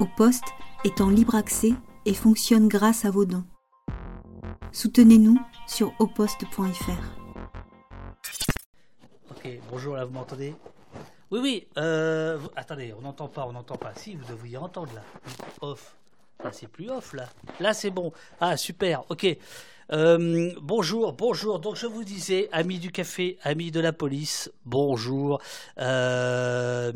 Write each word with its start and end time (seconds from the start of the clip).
Au 0.00 0.06
poste 0.06 0.44
est 0.84 1.00
en 1.00 1.10
libre 1.10 1.34
accès 1.34 1.72
et 2.06 2.14
fonctionne 2.14 2.66
grâce 2.66 3.04
à 3.04 3.10
vos 3.10 3.24
dons. 3.24 3.44
Soutenez-nous 4.72 5.38
sur 5.66 5.92
oposte.fr. 5.98 6.90
Ok, 9.30 9.48
bonjour, 9.70 9.96
là 9.96 10.04
vous 10.04 10.14
m'entendez? 10.14 10.54
Oui, 11.30 11.40
oui, 11.40 11.68
euh, 11.76 12.38
attendez, 12.56 12.94
on 12.98 13.02
n'entend 13.02 13.28
pas, 13.28 13.46
on 13.46 13.52
n'entend 13.52 13.76
pas. 13.76 13.92
Si, 13.94 14.16
vous 14.16 14.24
devriez 14.24 14.56
entendre 14.56 14.92
là. 14.94 15.02
Off. 15.60 15.96
Ah, 16.42 16.50
c'est 16.52 16.68
plus 16.68 16.90
off 16.90 17.12
là. 17.12 17.28
Là, 17.60 17.72
c'est 17.72 17.90
bon. 17.90 18.12
Ah, 18.40 18.56
super, 18.56 19.04
ok. 19.10 19.26
Euh, 19.92 20.52
bonjour, 20.60 21.12
bonjour. 21.12 21.58
Donc, 21.58 21.76
je 21.76 21.86
vous 21.86 22.04
disais, 22.04 22.48
amis 22.52 22.78
du 22.78 22.90
café, 22.90 23.38
amis 23.42 23.70
de 23.70 23.80
la 23.80 23.92
police, 23.92 24.50
bonjour. 24.64 25.40
Euh, 25.78 26.92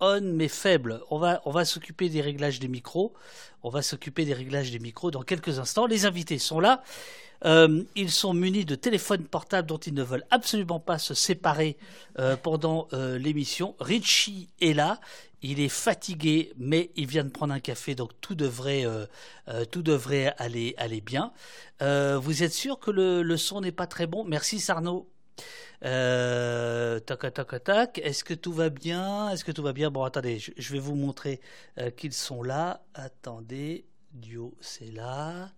on 0.00 0.20
mais 0.20 0.48
faible. 0.48 1.00
On 1.10 1.18
va, 1.18 1.40
on 1.44 1.50
va 1.50 1.64
s'occuper 1.64 2.08
des 2.08 2.20
réglages 2.20 2.58
des 2.60 2.68
micros. 2.68 3.12
On 3.62 3.70
va 3.70 3.82
s'occuper 3.82 4.24
des 4.24 4.34
réglages 4.34 4.70
des 4.70 4.78
micros 4.78 5.10
dans 5.10 5.22
quelques 5.22 5.58
instants. 5.58 5.86
Les 5.86 6.06
invités 6.06 6.38
sont 6.38 6.60
là. 6.60 6.82
Euh, 7.46 7.82
ils 7.96 8.10
sont 8.10 8.34
munis 8.34 8.66
de 8.66 8.74
téléphones 8.74 9.24
portables 9.24 9.66
dont 9.66 9.78
ils 9.78 9.94
ne 9.94 10.02
veulent 10.02 10.26
absolument 10.30 10.78
pas 10.80 10.98
se 10.98 11.14
séparer 11.14 11.78
euh, 12.18 12.36
pendant 12.36 12.86
euh, 12.92 13.18
l'émission. 13.18 13.74
Richie 13.80 14.48
est 14.60 14.74
là. 14.74 15.00
Il 15.42 15.58
est 15.58 15.70
fatigué, 15.70 16.52
mais 16.58 16.90
il 16.96 17.06
vient 17.06 17.24
de 17.24 17.30
prendre 17.30 17.54
un 17.54 17.60
café, 17.60 17.94
donc 17.94 18.10
tout 18.20 18.34
devrait, 18.34 18.84
tout 19.70 19.80
devrait 19.80 20.34
aller, 20.36 20.74
aller 20.76 21.00
bien. 21.00 21.32
Vous 21.80 22.42
êtes 22.42 22.52
sûr 22.52 22.78
que 22.78 22.90
le, 22.90 23.22
le 23.22 23.36
son 23.38 23.62
n'est 23.62 23.72
pas 23.72 23.86
très 23.86 24.06
bon? 24.06 24.22
Merci 24.24 24.60
Sarno. 24.60 25.08
Euh, 25.84 26.98
tac, 27.00 27.32
tac, 27.32 27.64
tac. 27.64 27.98
Est-ce 27.98 28.24
que 28.24 28.34
tout 28.34 28.52
va 28.52 28.68
bien? 28.70 29.30
Est-ce 29.30 29.44
que 29.44 29.52
tout 29.52 29.62
va 29.62 29.72
bien? 29.72 29.90
Bon, 29.90 30.04
attendez, 30.04 30.38
je, 30.38 30.52
je 30.56 30.72
vais 30.72 30.78
vous 30.78 30.94
montrer 30.94 31.40
euh, 31.78 31.90
qu'ils 31.90 32.12
sont 32.12 32.42
là. 32.42 32.82
Attendez, 32.94 33.86
Duo, 34.12 34.54
c'est 34.60 34.90
là. 34.90 35.50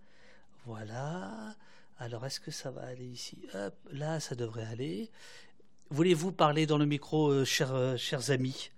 Voilà. 0.65 1.55
Alors, 1.97 2.25
est-ce 2.25 2.39
que 2.39 2.51
ça 2.51 2.71
va 2.71 2.81
aller 2.83 3.05
ici? 3.05 3.37
Hop, 3.53 3.75
là, 3.91 4.19
ça 4.19 4.35
devrait 4.35 4.65
aller. 4.65 5.11
Voulez-vous 5.89 6.31
parler 6.31 6.65
dans 6.65 6.77
le 6.77 6.85
micro, 6.85 7.29
euh, 7.29 7.45
chers, 7.45 7.73
euh, 7.73 7.97
chers 7.97 8.31
amis? 8.31 8.71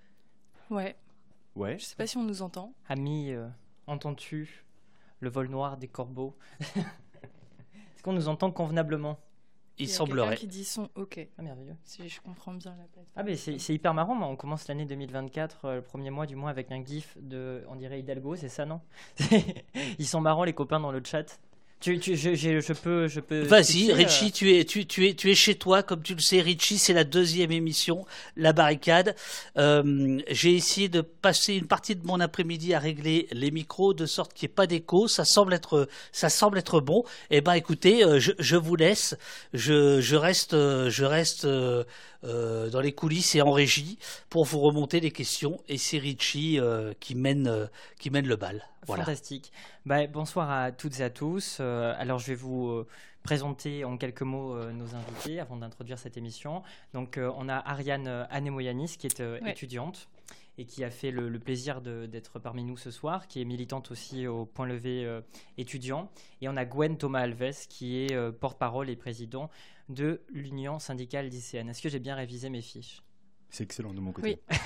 Ouais, 0.69 0.95
Ouais. 1.55 1.77
je 1.79 1.85
sais 1.85 1.95
pas 1.95 2.07
si 2.07 2.17
on 2.17 2.23
nous 2.23 2.41
entend. 2.41 2.73
Ami, 2.89 3.31
euh, 3.31 3.47
entends-tu 3.87 4.65
le 5.21 5.29
vol 5.29 5.47
noir 5.47 5.77
des 5.77 5.87
corbeaux? 5.87 6.35
Est-ce 6.75 8.03
qu'on 8.03 8.13
nous 8.13 8.27
entend 8.27 8.51
convenablement? 8.51 9.19
Il 9.77 9.87
y 9.87 9.91
a 9.91 9.93
semblerait. 9.93 10.35
qui 10.37 10.47
dit 10.47 10.63
son 10.63 10.89
OK, 10.95 11.27
Ah, 11.37 11.41
merveilleux. 11.41 11.75
si 11.83 12.07
je 12.07 12.21
comprends 12.21 12.53
bien 12.53 12.71
la 12.71 12.83
plateforme. 12.85 13.05
Ah, 13.15 13.23
mais 13.23 13.35
c'est 13.35 13.59
c'est 13.59 13.73
hyper 13.73 13.93
marrant, 13.93 14.15
mais 14.15 14.25
on 14.25 14.35
commence 14.37 14.67
l'année 14.67 14.85
2024, 14.85 15.65
euh, 15.65 15.75
le 15.75 15.81
premier 15.81 16.09
mois 16.11 16.25
du 16.25 16.35
mois, 16.35 16.49
avec 16.49 16.71
un 16.71 16.83
gif 16.83 17.17
de, 17.19 17.63
on 17.69 17.75
dirait 17.75 17.99
Hidalgo, 17.99 18.35
c'est 18.35 18.47
ça, 18.49 18.65
non? 18.65 18.79
Ils 19.99 20.07
sont 20.07 20.21
marrants, 20.21 20.43
les 20.45 20.53
copains, 20.53 20.79
dans 20.79 20.91
le 20.91 21.01
chat. 21.03 21.39
Tu, 21.81 21.99
tu, 21.99 22.15
je, 22.15 22.33
je, 22.33 22.61
je 22.61 22.73
peux. 22.73 23.07
Je 23.07 23.19
peux 23.19 23.41
Vas-y, 23.41 23.63
switcher, 23.63 23.91
euh, 23.91 23.95
Richie, 23.95 24.31
tu 24.31 24.57
es, 24.57 24.65
tu, 24.65 24.87
tu 24.87 25.07
es, 25.07 25.13
tu 25.13 25.29
es 25.29 25.35
chez 25.35 25.55
toi, 25.55 25.83
comme 25.83 26.01
tu 26.01 26.15
le 26.15 26.21
sais, 26.21 26.41
Richie, 26.41 26.79
c'est 26.79 26.93
la 26.93 27.03
deuxième 27.03 27.51
émission, 27.51 28.05
la 28.37 28.53
barricade. 28.53 29.15
Euh, 29.57 30.19
J'ai 30.31 30.55
essayé 30.55 30.89
de 30.89 31.01
passer 31.01 31.53
une 31.53 31.67
partie 31.67 31.95
de 31.95 32.05
mon 32.07 32.19
après-midi 32.19 32.73
à 32.73 32.79
régler 32.79 33.27
les 33.31 33.51
micros 33.51 33.93
de 33.93 34.05
sorte 34.07 34.33
qu'il 34.33 34.47
n'y 34.47 34.53
ait 34.53 34.55
pas 34.55 34.67
d'écho. 34.67 35.07
Ça 35.07 35.25
semble 35.25 35.53
être, 35.53 35.87
ça 36.11 36.29
semble 36.29 36.57
être 36.57 36.79
bon. 36.79 37.03
Eh 37.29 37.41
ben, 37.41 37.53
écoutez, 37.53 38.03
euh, 38.03 38.19
je, 38.19 38.31
je 38.39 38.55
vous 38.55 38.75
laisse. 38.75 39.15
Je, 39.53 40.01
je 40.01 40.15
reste, 40.15 40.53
je 40.53 41.03
reste 41.03 41.45
euh, 41.45 41.83
euh, 42.25 42.69
dans 42.69 42.81
les 42.81 42.91
coulisses 42.93 43.35
et 43.35 43.41
en 43.41 43.51
régie 43.51 43.97
pour 44.29 44.45
vous 44.45 44.59
remonter 44.59 44.99
les 44.99 45.11
questions. 45.11 45.61
Et 45.67 45.77
c'est 45.77 45.97
Richie 45.97 46.59
euh, 46.59 46.93
qui 46.99 47.15
mène, 47.15 47.47
euh, 47.47 47.67
qui 47.99 48.09
mène 48.09 48.27
le 48.27 48.35
bal. 48.35 48.67
Voilà. 48.87 49.03
Fantastique. 49.03 49.51
Bah, 49.85 50.05
bonsoir 50.07 50.49
à 50.51 50.71
toutes 50.71 50.99
et 50.99 51.03
à 51.03 51.09
tous. 51.09 51.57
Euh, 51.59 51.93
alors, 51.97 52.19
je 52.19 52.27
vais 52.27 52.35
vous 52.35 52.85
présenter 53.23 53.83
en 53.83 53.97
quelques 53.97 54.21
mots 54.21 54.55
euh, 54.55 54.71
nos 54.71 54.93
invités 54.95 55.39
avant 55.39 55.57
d'introduire 55.57 55.97
cette 55.97 56.15
émission. 56.17 56.61
Donc, 56.93 57.17
euh, 57.17 57.31
on 57.37 57.49
a 57.49 57.55
Ariane 57.55 58.27
Anemoyanis, 58.29 58.97
qui 58.99 59.07
est 59.07 59.19
euh, 59.19 59.39
Ouais. 59.41 59.51
étudiante 59.51 60.07
et 60.57 60.65
qui 60.65 60.83
a 60.83 60.89
fait 60.89 61.11
le, 61.11 61.39
plaisir 61.39 61.81
d'être 61.81 62.39
parmi 62.39 62.63
nous 62.63 62.77
ce 62.77 62.91
soir, 62.91 63.27
qui 63.27 63.41
est 63.41 63.45
militante 63.45 63.91
aussi 63.91 64.27
au 64.27 64.45
Point 64.45 64.67
Levé 64.67 65.05
euh, 65.05 65.21
étudiant. 65.57 66.09
Et 66.41 66.49
on 66.49 66.55
a 66.55 66.65
Gwen 66.65 66.97
Thomas 66.97 67.21
Alves, 67.21 67.67
qui 67.69 67.97
est 67.97 68.13
euh, 68.13 68.31
porte-parole 68.31 68.89
et 68.89 68.95
président 68.95 69.49
de 69.89 70.21
l'Union 70.29 70.79
syndicale 70.79 71.27
lycéenne. 71.27 71.69
Est-ce 71.69 71.81
que 71.81 71.89
j'ai 71.89 71.99
bien 71.99 72.15
révisé 72.15 72.49
mes 72.49 72.61
fiches? 72.61 73.04
C'est 73.55 73.63
excellent 73.63 73.93
de 73.93 74.01
mon 74.01 74.11
côté. 74.11 74.37
Oui. 74.49 74.57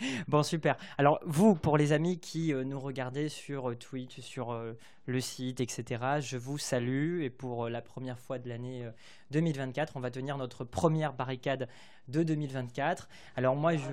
Bon, 0.26 0.42
super. 0.42 0.78
Alors, 0.96 1.20
vous, 1.26 1.54
pour 1.54 1.76
les 1.76 1.92
amis 1.92 2.18
qui 2.18 2.54
euh, 2.54 2.64
nous 2.64 2.80
regardez 2.80 3.28
sur 3.28 3.68
euh, 3.68 3.74
Twitch, 3.74 4.20
sur 4.20 4.52
euh, 4.52 4.72
le 5.04 5.20
site, 5.20 5.60
etc., 5.60 6.20
je 6.20 6.38
vous 6.38 6.56
salue. 6.56 7.20
Et 7.20 7.28
pour 7.28 7.66
euh, 7.66 7.68
la 7.68 7.82
première 7.82 8.18
fois 8.18 8.38
de 8.38 8.48
l'année 8.48 8.86
euh, 8.86 8.90
2024, 9.32 9.98
on 9.98 10.00
va 10.00 10.10
tenir 10.10 10.38
notre 10.38 10.64
première 10.64 11.12
barricade 11.12 11.68
de 12.08 12.22
2024. 12.22 13.10
Alors, 13.36 13.54
moi, 13.54 13.76
je. 13.76 13.92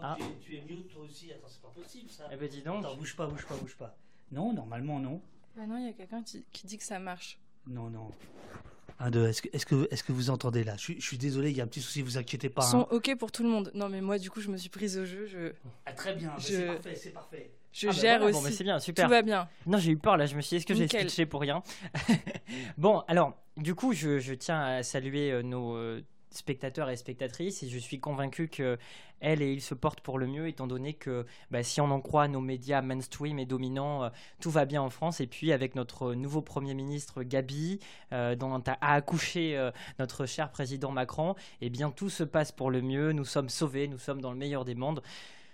Ah. 0.00 0.16
tu, 0.40 0.54
es, 0.54 0.60
mute 0.60 0.88
toi 0.88 1.02
aussi. 1.02 1.32
Attends, 1.32 1.48
c'est 1.48 1.62
pas 1.62 1.72
possible 1.74 2.08
ça. 2.08 2.28
Eh 2.30 2.36
ben, 2.36 2.48
dis 2.48 2.62
donc. 2.62 2.84
Attends, 2.84 2.96
bouge 2.96 3.16
pas, 3.16 3.26
bouge 3.26 3.44
pas, 3.44 3.56
bouge 3.56 3.76
pas. 3.76 3.96
Non, 4.30 4.52
normalement 4.52 5.00
non. 5.00 5.20
Bah 5.56 5.66
non, 5.66 5.78
il 5.78 5.86
y 5.86 5.88
a 5.88 5.92
quelqu'un 5.94 6.22
qui, 6.22 6.44
qui 6.52 6.68
dit 6.68 6.78
que 6.78 6.84
ça 6.84 7.00
marche. 7.00 7.40
Non, 7.66 7.90
non. 7.90 8.12
Un, 8.98 9.10
deux, 9.10 9.26
est-ce 9.28 9.42
que, 9.42 9.48
est-ce 9.52 9.66
que, 9.66 9.88
est-ce 9.90 10.02
que 10.02 10.12
vous 10.12 10.30
entendez 10.30 10.64
là? 10.64 10.74
Je, 10.76 10.82
suis- 10.82 11.00
je 11.00 11.06
suis 11.06 11.18
désolé, 11.18 11.50
il 11.50 11.56
y 11.56 11.60
a 11.60 11.64
un 11.64 11.66
petit 11.66 11.82
souci, 11.82 12.00
vous 12.02 12.16
inquiétez 12.16 12.48
pas. 12.48 12.62
Son 12.62 12.80
hein. 12.82 12.86
OK 12.90 13.14
pour 13.18 13.30
tout 13.30 13.42
le 13.42 13.48
monde. 13.50 13.70
Non, 13.74 13.88
mais 13.90 14.00
moi, 14.00 14.18
du 14.18 14.30
coup, 14.30 14.40
je 14.40 14.48
me 14.48 14.56
suis 14.56 14.70
prise 14.70 14.96
au 14.98 15.04
jeu. 15.04 15.26
Je, 15.26 15.52
Ah, 15.84 15.92
très 15.92 16.14
bien, 16.14 16.32
Je- 16.38 16.44
c'est 16.44 16.66
parfait, 16.66 16.94
c'est 16.96 17.10
parfait. 17.10 17.50
je 17.72 17.88
Ah, 17.88 17.90
bah 17.92 17.98
gère 17.98 18.18
voilà, 18.20 18.32
bon, 18.32 18.38
aussi. 18.38 18.48
bah, 18.50 18.54
c'est 18.56 18.64
bien, 18.64 18.78
tout 18.78 18.84
super. 18.84 19.08
va 19.08 19.20
bien. 19.22 19.48
Non, 19.66 19.76
j'ai 19.78 19.90
eu 19.92 19.98
peur 19.98 20.16
là, 20.16 20.24
je 20.26 20.34
me 20.34 20.40
suis 20.40 20.50
dit, 20.50 20.56
est-ce 20.56 20.66
que 20.66 20.74
j'ai 20.74 20.88
switché 20.88 21.26
pour 21.26 21.40
rien? 21.42 21.62
Bon, 22.78 23.00
alors, 23.08 23.34
du 23.56 23.74
coup, 23.74 23.92
je, 23.92 24.18
je 24.18 24.34
tiens 24.34 24.60
à 24.60 24.82
saluer 24.82 25.30
euh, 25.32 25.42
nos 25.42 25.76
euh, 25.76 26.00
spectateurs 26.36 26.90
et 26.90 26.96
spectatrices 26.96 27.62
et 27.62 27.68
je 27.68 27.78
suis 27.78 28.00
convaincu 28.00 28.48
que 28.48 28.78
elles 29.20 29.42
et 29.42 29.52
ils 29.52 29.62
se 29.62 29.74
portent 29.74 30.00
pour 30.00 30.18
le 30.18 30.26
mieux 30.26 30.48
étant 30.48 30.66
donné 30.66 30.94
que 30.94 31.24
bah, 31.50 31.62
si 31.62 31.80
on 31.80 31.90
en 31.90 32.00
croit 32.00 32.28
nos 32.28 32.40
médias 32.40 32.82
mainstream 32.82 33.38
et 33.38 33.46
dominants, 33.46 34.04
euh, 34.04 34.08
tout 34.40 34.50
va 34.50 34.64
bien 34.64 34.82
en 34.82 34.90
France 34.90 35.20
et 35.20 35.26
puis 35.26 35.52
avec 35.52 35.74
notre 35.74 36.14
nouveau 36.14 36.42
Premier 36.42 36.74
ministre 36.74 37.22
Gabi, 37.22 37.80
euh, 38.12 38.34
dont 38.34 38.62
a, 38.66 38.76
accouché 38.80 39.56
euh, 39.56 39.70
notre 39.98 40.26
cher 40.26 40.50
président 40.50 40.90
Macron, 40.90 41.34
eh 41.60 41.70
bien 41.70 41.90
tout 41.90 42.10
se 42.10 42.24
passe 42.24 42.52
pour 42.52 42.70
le 42.70 42.82
mieux, 42.82 43.12
nous 43.12 43.24
sommes 43.24 43.48
sauvés, 43.48 43.88
nous 43.88 43.98
sommes 43.98 44.20
dans 44.20 44.32
le 44.32 44.38
meilleur 44.38 44.64
des 44.64 44.74
mondes. 44.74 45.02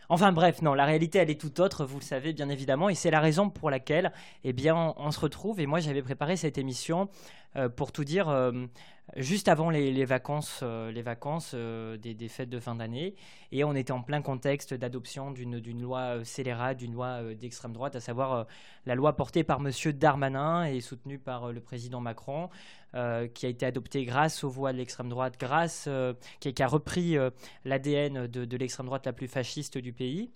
Enfin 0.09 0.33
bref, 0.33 0.61
non, 0.61 0.75
la 0.75 0.85
réalité 0.85 1.19
elle 1.19 1.31
est 1.31 1.41
tout 1.41 1.61
autre, 1.61 1.85
vous 1.85 1.99
le 1.99 2.05
savez 2.05 2.33
bien 2.33 2.49
évidemment, 2.49 2.89
et 2.89 2.95
c'est 2.95 3.11
la 3.11 3.21
raison 3.21 3.49
pour 3.49 3.71
laquelle, 3.71 4.13
eh 4.45 4.53
bien, 4.53 4.95
on, 4.99 5.11
se 5.11 5.21
retrouve. 5.21 5.61
Et 5.61 5.67
moi, 5.67 5.79
j'avais 5.79 6.03
préparé 6.03 6.37
cette 6.37 6.59
émission 6.59 7.09
pour 7.77 7.93
tout 7.93 8.05
dire 8.05 8.27
juste 9.17 9.49
avant 9.49 9.71
les, 9.71 10.05
vacances, 10.05 10.61
euh, 10.63 10.91
les 10.91 11.03
vacances 11.03 11.53
euh, 11.55 11.97
des, 11.97 12.15
des 12.15 12.29
fêtes 12.29 12.51
de 12.51 12.61
fin 12.61 12.75
d'année, 12.75 13.15
et 13.51 13.65
on 13.65 13.75
était 13.75 13.93
en 13.93 14.03
plein 14.03 14.23
contexte 14.23 14.75
d'adoption 14.75 15.31
d'une 15.31 15.83
loi 15.83 15.99
euh, 16.19 16.25
scélérate, 16.25 16.79
d'une 16.79 16.93
loi 16.95 17.23
euh, 17.23 17.35
d'extrême 17.35 17.73
droite, 17.73 17.97
à 17.97 18.01
savoir 18.01 18.33
euh, 18.33 18.45
la 18.87 18.95
loi 18.95 19.15
portée 19.17 19.45
par 19.45 19.61
Monsieur 19.61 19.93
Darmanin 19.93 20.65
et 20.65 20.81
soutenue 20.81 21.19
par 21.19 21.45
euh, 21.45 21.53
le 21.53 21.61
président 21.61 22.01
Macron, 22.01 22.49
euh, 22.95 23.27
qui 23.29 23.47
a 23.47 23.49
été 23.49 23.67
adoptée 23.67 24.05
grâce 24.05 24.45
aux 24.45 24.51
voix 24.51 24.73
de 24.73 24.79
l'extrême 24.79 25.09
droite, 25.09 25.35
grâce 25.39 25.87
euh, 25.89 26.15
qui, 26.41 26.63
a 26.63 26.67
repris 26.67 27.17
euh, 27.17 27.31
l'ADN 27.65 28.27
de 28.27 28.57
l'extrême 28.57 28.87
droite 28.87 29.07
la 29.07 29.13
plus 29.13 29.29
fasciste 29.29 29.79
du 29.79 29.93
pays. 29.93 30.31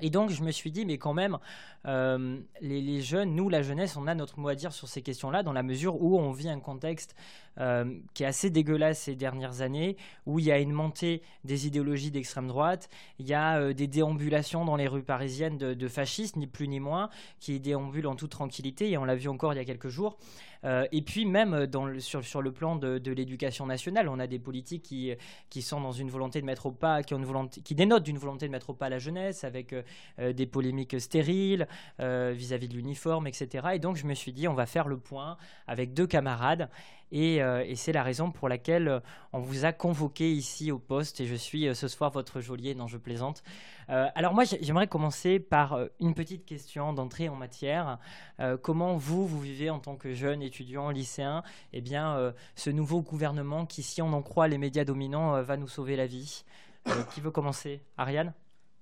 Et 0.00 0.08
donc, 0.08 0.30
je 0.30 0.42
me 0.42 0.50
suis 0.50 0.72
dit, 0.72 0.86
mais 0.86 0.96
quand 0.96 1.12
même, 1.12 1.38
euh, 1.86 2.40
les, 2.62 3.02
jeunes, 3.02 3.34
nous, 3.34 3.50
la 3.50 3.60
jeunesse, 3.60 3.96
on 3.96 4.06
a 4.06 4.14
notre 4.14 4.38
mot 4.38 4.48
à 4.48 4.54
dire 4.54 4.72
sur 4.72 4.88
ces 4.88 5.02
questions-là, 5.02 5.42
dans 5.42 5.52
la 5.52 5.62
mesure 5.62 6.00
où 6.00 6.18
on 6.18 6.32
vit 6.32 6.48
un 6.48 6.60
contexte 6.60 7.14
euh, 7.58 7.84
qui 8.14 8.22
est 8.22 8.26
assez 8.26 8.48
dégueulasse 8.48 9.00
ces 9.00 9.16
dernières 9.16 9.60
années, 9.60 9.98
où 10.24 10.38
il 10.38 10.46
y 10.46 10.52
a 10.52 10.58
une 10.58 10.72
montée 10.72 11.20
des 11.44 11.66
idéologies 11.66 12.10
d'extrême 12.10 12.46
droite, 12.48 12.88
il 13.18 13.26
y 13.26 13.34
a 13.34 13.58
euh, 13.58 13.74
des 13.74 13.86
déambulations 13.86 14.64
dans 14.64 14.76
les 14.76 14.88
rues 14.88 15.02
parisiennes 15.02 15.58
de 15.58 15.88
fascistes, 15.88 16.36
ni 16.36 16.46
plus 16.46 16.68
ni 16.68 16.80
moins, 16.80 17.10
qui 17.38 17.60
déambulent 17.60 18.06
en 18.06 18.16
toute 18.16 18.30
tranquillité, 18.30 18.90
et 18.90 18.96
on 18.96 19.04
l'a 19.04 19.16
vu 19.16 19.28
encore 19.28 19.52
il 19.52 19.56
y 19.56 19.60
a 19.60 19.64
quelques 19.66 19.88
jours. 19.88 20.16
Euh, 20.64 20.86
et 20.92 21.02
puis 21.02 21.26
même 21.26 21.54
le- 21.54 22.00
sur, 22.00 22.42
le 22.42 22.52
plan 22.52 22.76
de, 22.76 23.10
l'éducation 23.10 23.66
nationale, 23.66 24.08
on 24.08 24.18
a 24.18 24.26
des 24.26 24.38
politiques 24.38 24.82
qui, 24.82 25.62
sont 25.62 25.80
dans 25.80 25.92
une 25.92 26.10
volonté 26.10 26.40
de 26.40 26.46
mettre 26.46 26.66
au 26.66 26.72
pas, 26.72 27.02
qui, 27.02 27.74
dénotent 27.74 28.02
d'une 28.02 28.18
volonté 28.18 28.46
de 28.46 28.52
mettre 28.52 28.70
au 28.70 28.74
pas 28.74 28.88
la 28.88 28.98
jeunesse, 28.98 29.44
avec 29.44 29.72
euh, 29.72 29.82
euh, 30.18 30.32
des 30.32 30.46
polémiques 30.46 31.00
stériles 31.00 31.66
euh, 32.00 32.32
vis-à-vis 32.34 32.68
de 32.68 32.74
l'uniforme, 32.74 33.26
etc. 33.26 33.68
Et 33.74 33.78
donc 33.78 33.96
je 33.96 34.06
me 34.06 34.14
suis 34.14 34.32
dit, 34.32 34.48
on 34.48 34.54
va 34.54 34.66
faire 34.66 34.88
le 34.88 34.98
point 34.98 35.36
avec 35.66 35.94
deux 35.94 36.06
camarades. 36.06 36.68
Et, 37.12 37.42
euh, 37.42 37.62
et 37.64 37.76
c'est 37.76 37.92
la 37.92 38.02
raison 38.02 38.30
pour 38.32 38.48
laquelle 38.48 38.88
euh, 38.88 39.00
on 39.32 39.38
vous 39.40 39.64
a 39.64 39.72
convoqué 39.72 40.32
ici 40.32 40.72
au 40.72 40.78
poste. 40.78 41.20
Et 41.20 41.26
je 41.26 41.34
suis 41.34 41.68
euh, 41.68 41.74
ce 41.74 41.86
soir 41.86 42.10
votre 42.10 42.40
geôlier, 42.40 42.74
non 42.74 42.88
je 42.88 42.96
plaisante. 42.96 43.42
Euh, 43.90 44.08
alors 44.14 44.32
moi, 44.34 44.44
j'ai- 44.44 44.58
j'aimerais 44.62 44.86
commencer 44.88 45.38
par 45.38 45.78
une 46.00 46.14
petite 46.14 46.46
question 46.46 46.92
d'entrée 46.92 47.28
en 47.28 47.36
matière. 47.36 47.98
Euh, 48.40 48.56
comment 48.56 48.96
vous, 48.96 49.26
vous 49.26 49.40
vivez 49.40 49.68
en 49.70 49.78
tant 49.78 49.96
que 49.96 50.14
jeune 50.14 50.40
étudiant, 50.42 50.90
lycéen, 50.90 51.42
eh 51.72 51.80
bien, 51.82 52.16
euh, 52.16 52.32
ce 52.56 52.70
nouveau 52.70 53.02
gouvernement 53.02 53.66
qui, 53.66 53.82
si 53.82 54.00
on 54.02 54.12
en 54.14 54.22
croit 54.22 54.48
les 54.48 54.58
médias 54.58 54.84
dominants, 54.84 55.36
euh, 55.36 55.42
va 55.42 55.56
nous 55.56 55.68
sauver 55.68 55.96
la 55.96 56.06
vie 56.06 56.44
Euh, 56.88 57.02
Qui 57.14 57.20
veut 57.20 57.30
commencer? 57.30 57.80
Ariane? 57.96 58.32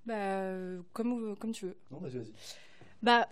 Bah, 0.07 0.15
comme, 0.93 1.35
comme 1.35 1.51
tu 1.51 1.65
veux. 1.65 1.77
Non, 1.91 1.99
vas-y, 1.99 2.17
vas-y. 2.17 2.33
Bah, 3.03 3.27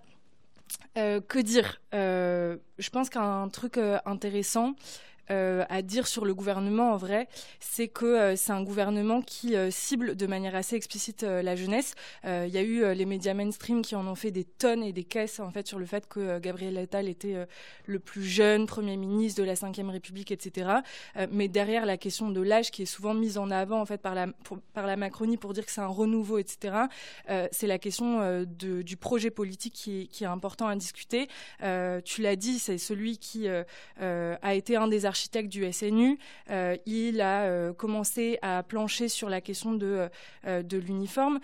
euh, 0.97 1.21
que 1.21 1.39
dire? 1.39 1.81
Euh, 1.93 2.57
Je 2.77 2.89
pense 2.89 3.09
qu'un 3.09 3.47
truc 3.49 3.77
euh, 3.77 3.99
intéressant, 4.05 4.75
euh, 5.31 5.63
à 5.69 5.83
dire 5.83 6.07
sur 6.07 6.25
le 6.25 6.33
gouvernement 6.33 6.93
en 6.93 6.97
vrai, 6.97 7.27
c'est 7.59 7.87
que 7.87 8.05
euh, 8.05 8.35
c'est 8.35 8.51
un 8.51 8.63
gouvernement 8.63 9.21
qui 9.21 9.55
euh, 9.55 9.69
cible 9.69 10.15
de 10.15 10.25
manière 10.25 10.55
assez 10.55 10.75
explicite 10.75 11.21
la 11.21 11.55
jeunesse. 11.55 11.93
Il 12.25 12.49
y 12.49 12.57
a 12.57 12.61
eu 12.61 12.93
les 12.93 13.05
médias 13.05 13.33
mainstream 13.33 13.81
qui 13.81 13.95
en 13.95 14.07
ont 14.07 14.15
fait 14.15 14.31
des 14.31 14.43
tonnes 14.43 14.83
et 14.83 14.93
des 14.93 15.03
caisses 15.03 15.39
en 15.39 15.51
fait 15.51 15.67
sur 15.67 15.79
le 15.79 15.85
fait 15.85 16.07
que 16.07 16.39
Gabriel 16.39 16.77
Attal 16.77 17.07
était 17.07 17.35
le 17.85 17.99
plus 17.99 18.23
jeune 18.23 18.65
premier 18.65 18.97
ministre 18.97 19.41
de 19.41 19.45
la 19.45 19.53
Ve 19.53 19.89
République, 19.89 20.31
etc. 20.31 20.69
mais 21.31 21.47
derrière 21.47 21.85
la 21.85 21.97
question 21.97 22.29
de 22.29 22.41
l'âge 22.41 22.71
qui 22.71 22.83
est 22.83 22.85
souvent 22.85 23.13
mise 23.13 23.37
en 23.37 23.51
avant 23.51 23.81
en 23.81 23.85
fait 23.85 24.01
par 24.01 24.15
la 24.15 24.27
par 24.73 24.87
la 24.87 24.97
Macronie 24.97 25.37
pour 25.37 25.53
dire 25.53 25.65
que 25.65 25.71
c'est 25.71 25.81
un 25.81 25.87
renouveau, 25.87 26.37
etc. 26.37 26.75
c'est 27.51 27.67
la 27.67 27.79
question 27.79 28.43
du 28.45 28.97
projet 28.97 29.31
politique 29.31 29.73
qui 29.73 30.01
est, 30.01 30.05
qui 30.07 30.25
important 30.25 30.67
à 30.67 30.75
discuter. 30.75 31.27
tu 32.05 32.21
l'as 32.21 32.35
dit, 32.35 32.59
c'est 32.59 32.77
celui 32.77 33.17
qui 33.17 33.47
a 33.47 34.53
été 34.53 34.75
un 34.75 34.87
des 34.87 35.05
architectes 35.05 35.18
architecte 35.19 35.49
du 35.49 35.69
SNU. 35.69 36.17
Euh, 36.49 36.77
il 36.85 37.19
a 37.19 37.43
euh, 37.43 37.73
commencé 37.73 38.39
à 38.41 38.63
plancher 38.63 39.09
sur 39.09 39.27
la 39.27 39.41
question 39.41 39.73
de, 39.73 40.07
euh, 40.45 40.63
de 40.63 40.77
l'uniforme 40.77 41.39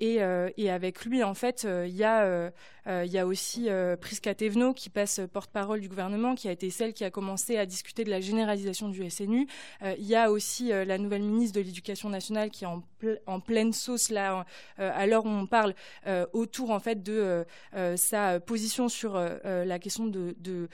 et, 0.00 0.20
et, 0.56 0.70
avec 0.70 1.04
lui, 1.04 1.22
en 1.22 1.34
fait, 1.34 1.66
il 1.86 1.94
y 1.94 2.04
a 2.04 2.50
y 2.86 3.18
a 3.18 3.26
aussi 3.26 3.68
Prisca 4.00 4.34
Thévenot 4.34 4.72
qui 4.72 4.88
passe 4.88 5.20
porte-parole 5.32 5.80
du 5.80 5.88
gouvernement, 5.88 6.34
qui 6.34 6.48
a 6.48 6.52
été 6.52 6.70
celle 6.70 6.94
qui 6.94 7.04
a 7.04 7.10
commencé 7.10 7.58
à 7.58 7.66
discuter 7.66 8.04
de 8.04 8.10
la 8.10 8.20
généralisation 8.20 8.88
du 8.88 9.08
SNU. 9.10 9.46
Il 9.82 10.04
y 10.04 10.16
a 10.16 10.30
aussi 10.30 10.68
la 10.68 10.96
nouvelle 10.96 11.22
ministre 11.22 11.58
de 11.60 11.64
l'Éducation 11.64 12.08
nationale 12.08 12.50
qui 12.50 12.64
est 12.64 12.68
en, 12.68 12.82
en 13.26 13.40
pleine 13.40 13.74
sauce 13.74 14.08
là, 14.10 14.46
à 14.78 15.06
l'heure 15.06 15.26
où 15.26 15.28
on 15.28 15.46
parle, 15.46 15.74
autour 16.32 16.70
en 16.70 16.80
fait 16.80 17.02
de 17.02 17.44
sa 17.96 18.40
position 18.40 18.88
sur 18.88 19.18
la 19.44 19.78
question 19.78 20.06
de, 20.06 20.34
de 20.38 20.68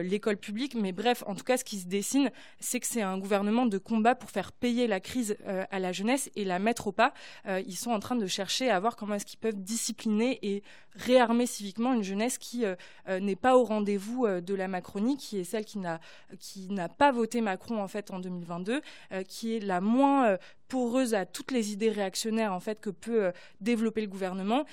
l'école 0.00 0.38
publique. 0.38 0.74
Mais 0.74 0.92
bref, 0.92 1.22
en 1.26 1.34
tout 1.34 1.44
cas, 1.44 1.58
ce 1.58 1.64
qui 1.70 1.78
se 1.78 1.86
dessine, 1.86 2.30
c'est 2.58 2.80
que 2.80 2.86
c'est 2.86 3.02
un 3.02 3.18
gouvernement 3.18 3.66
de 3.66 3.78
combat 3.78 4.14
pour 4.14 4.30
faire 4.30 4.52
payer 4.52 4.86
la 4.86 5.00
crise 5.00 5.36
à 5.70 5.78
la 5.78 5.92
jeunesse 5.92 6.30
et 6.34 6.44
la 6.44 6.58
mettre 6.58 6.88
au 6.88 6.92
pas. 6.92 7.12
ils 7.46 7.76
sont 7.76 7.90
en 7.90 8.00
train 8.00 8.16
de 8.16 8.26
chercher 8.26 8.70
à 8.70 8.80
voir 8.80 8.96
comment 8.96 9.14
est-ce 9.14 9.26
qu'ils 9.26 9.38
peuvent 9.38 9.60
discipliner 9.62 10.38
et 10.42 10.62
réarmer 10.94 11.46
civiquement 11.46 11.94
une 11.94 12.02
jeunesse 12.02 12.38
qui 12.38 12.64
euh, 12.64 12.74
euh, 13.08 13.20
n'est 13.20 13.36
pas 13.36 13.56
au 13.56 13.64
rendez-vous 13.64 14.26
euh, 14.26 14.40
de 14.40 14.54
la 14.54 14.68
Macronie, 14.68 15.16
qui 15.16 15.38
est 15.38 15.44
celle 15.44 15.64
qui 15.64 15.78
n'a 15.78 16.00
qui 16.38 16.68
n'a 16.70 16.88
pas 16.88 17.12
voté 17.12 17.40
Macron 17.40 17.82
en 17.82 17.88
fait 17.88 18.10
en 18.10 18.20
2022, 18.20 18.80
qui 19.28 19.56
est 19.56 19.60
la 19.60 19.80
moins 19.80 20.36
poreuse 20.70 21.12
à 21.14 21.26
toutes 21.26 21.50
les 21.50 21.72
idées 21.72 21.90
réactionnaires 21.90 22.54
en 22.54 22.60
fait 22.60 22.80
que 22.80 22.88
peut 22.88 23.32
développer 23.60 24.00
le 24.00 24.06
gouvernement. 24.06 24.64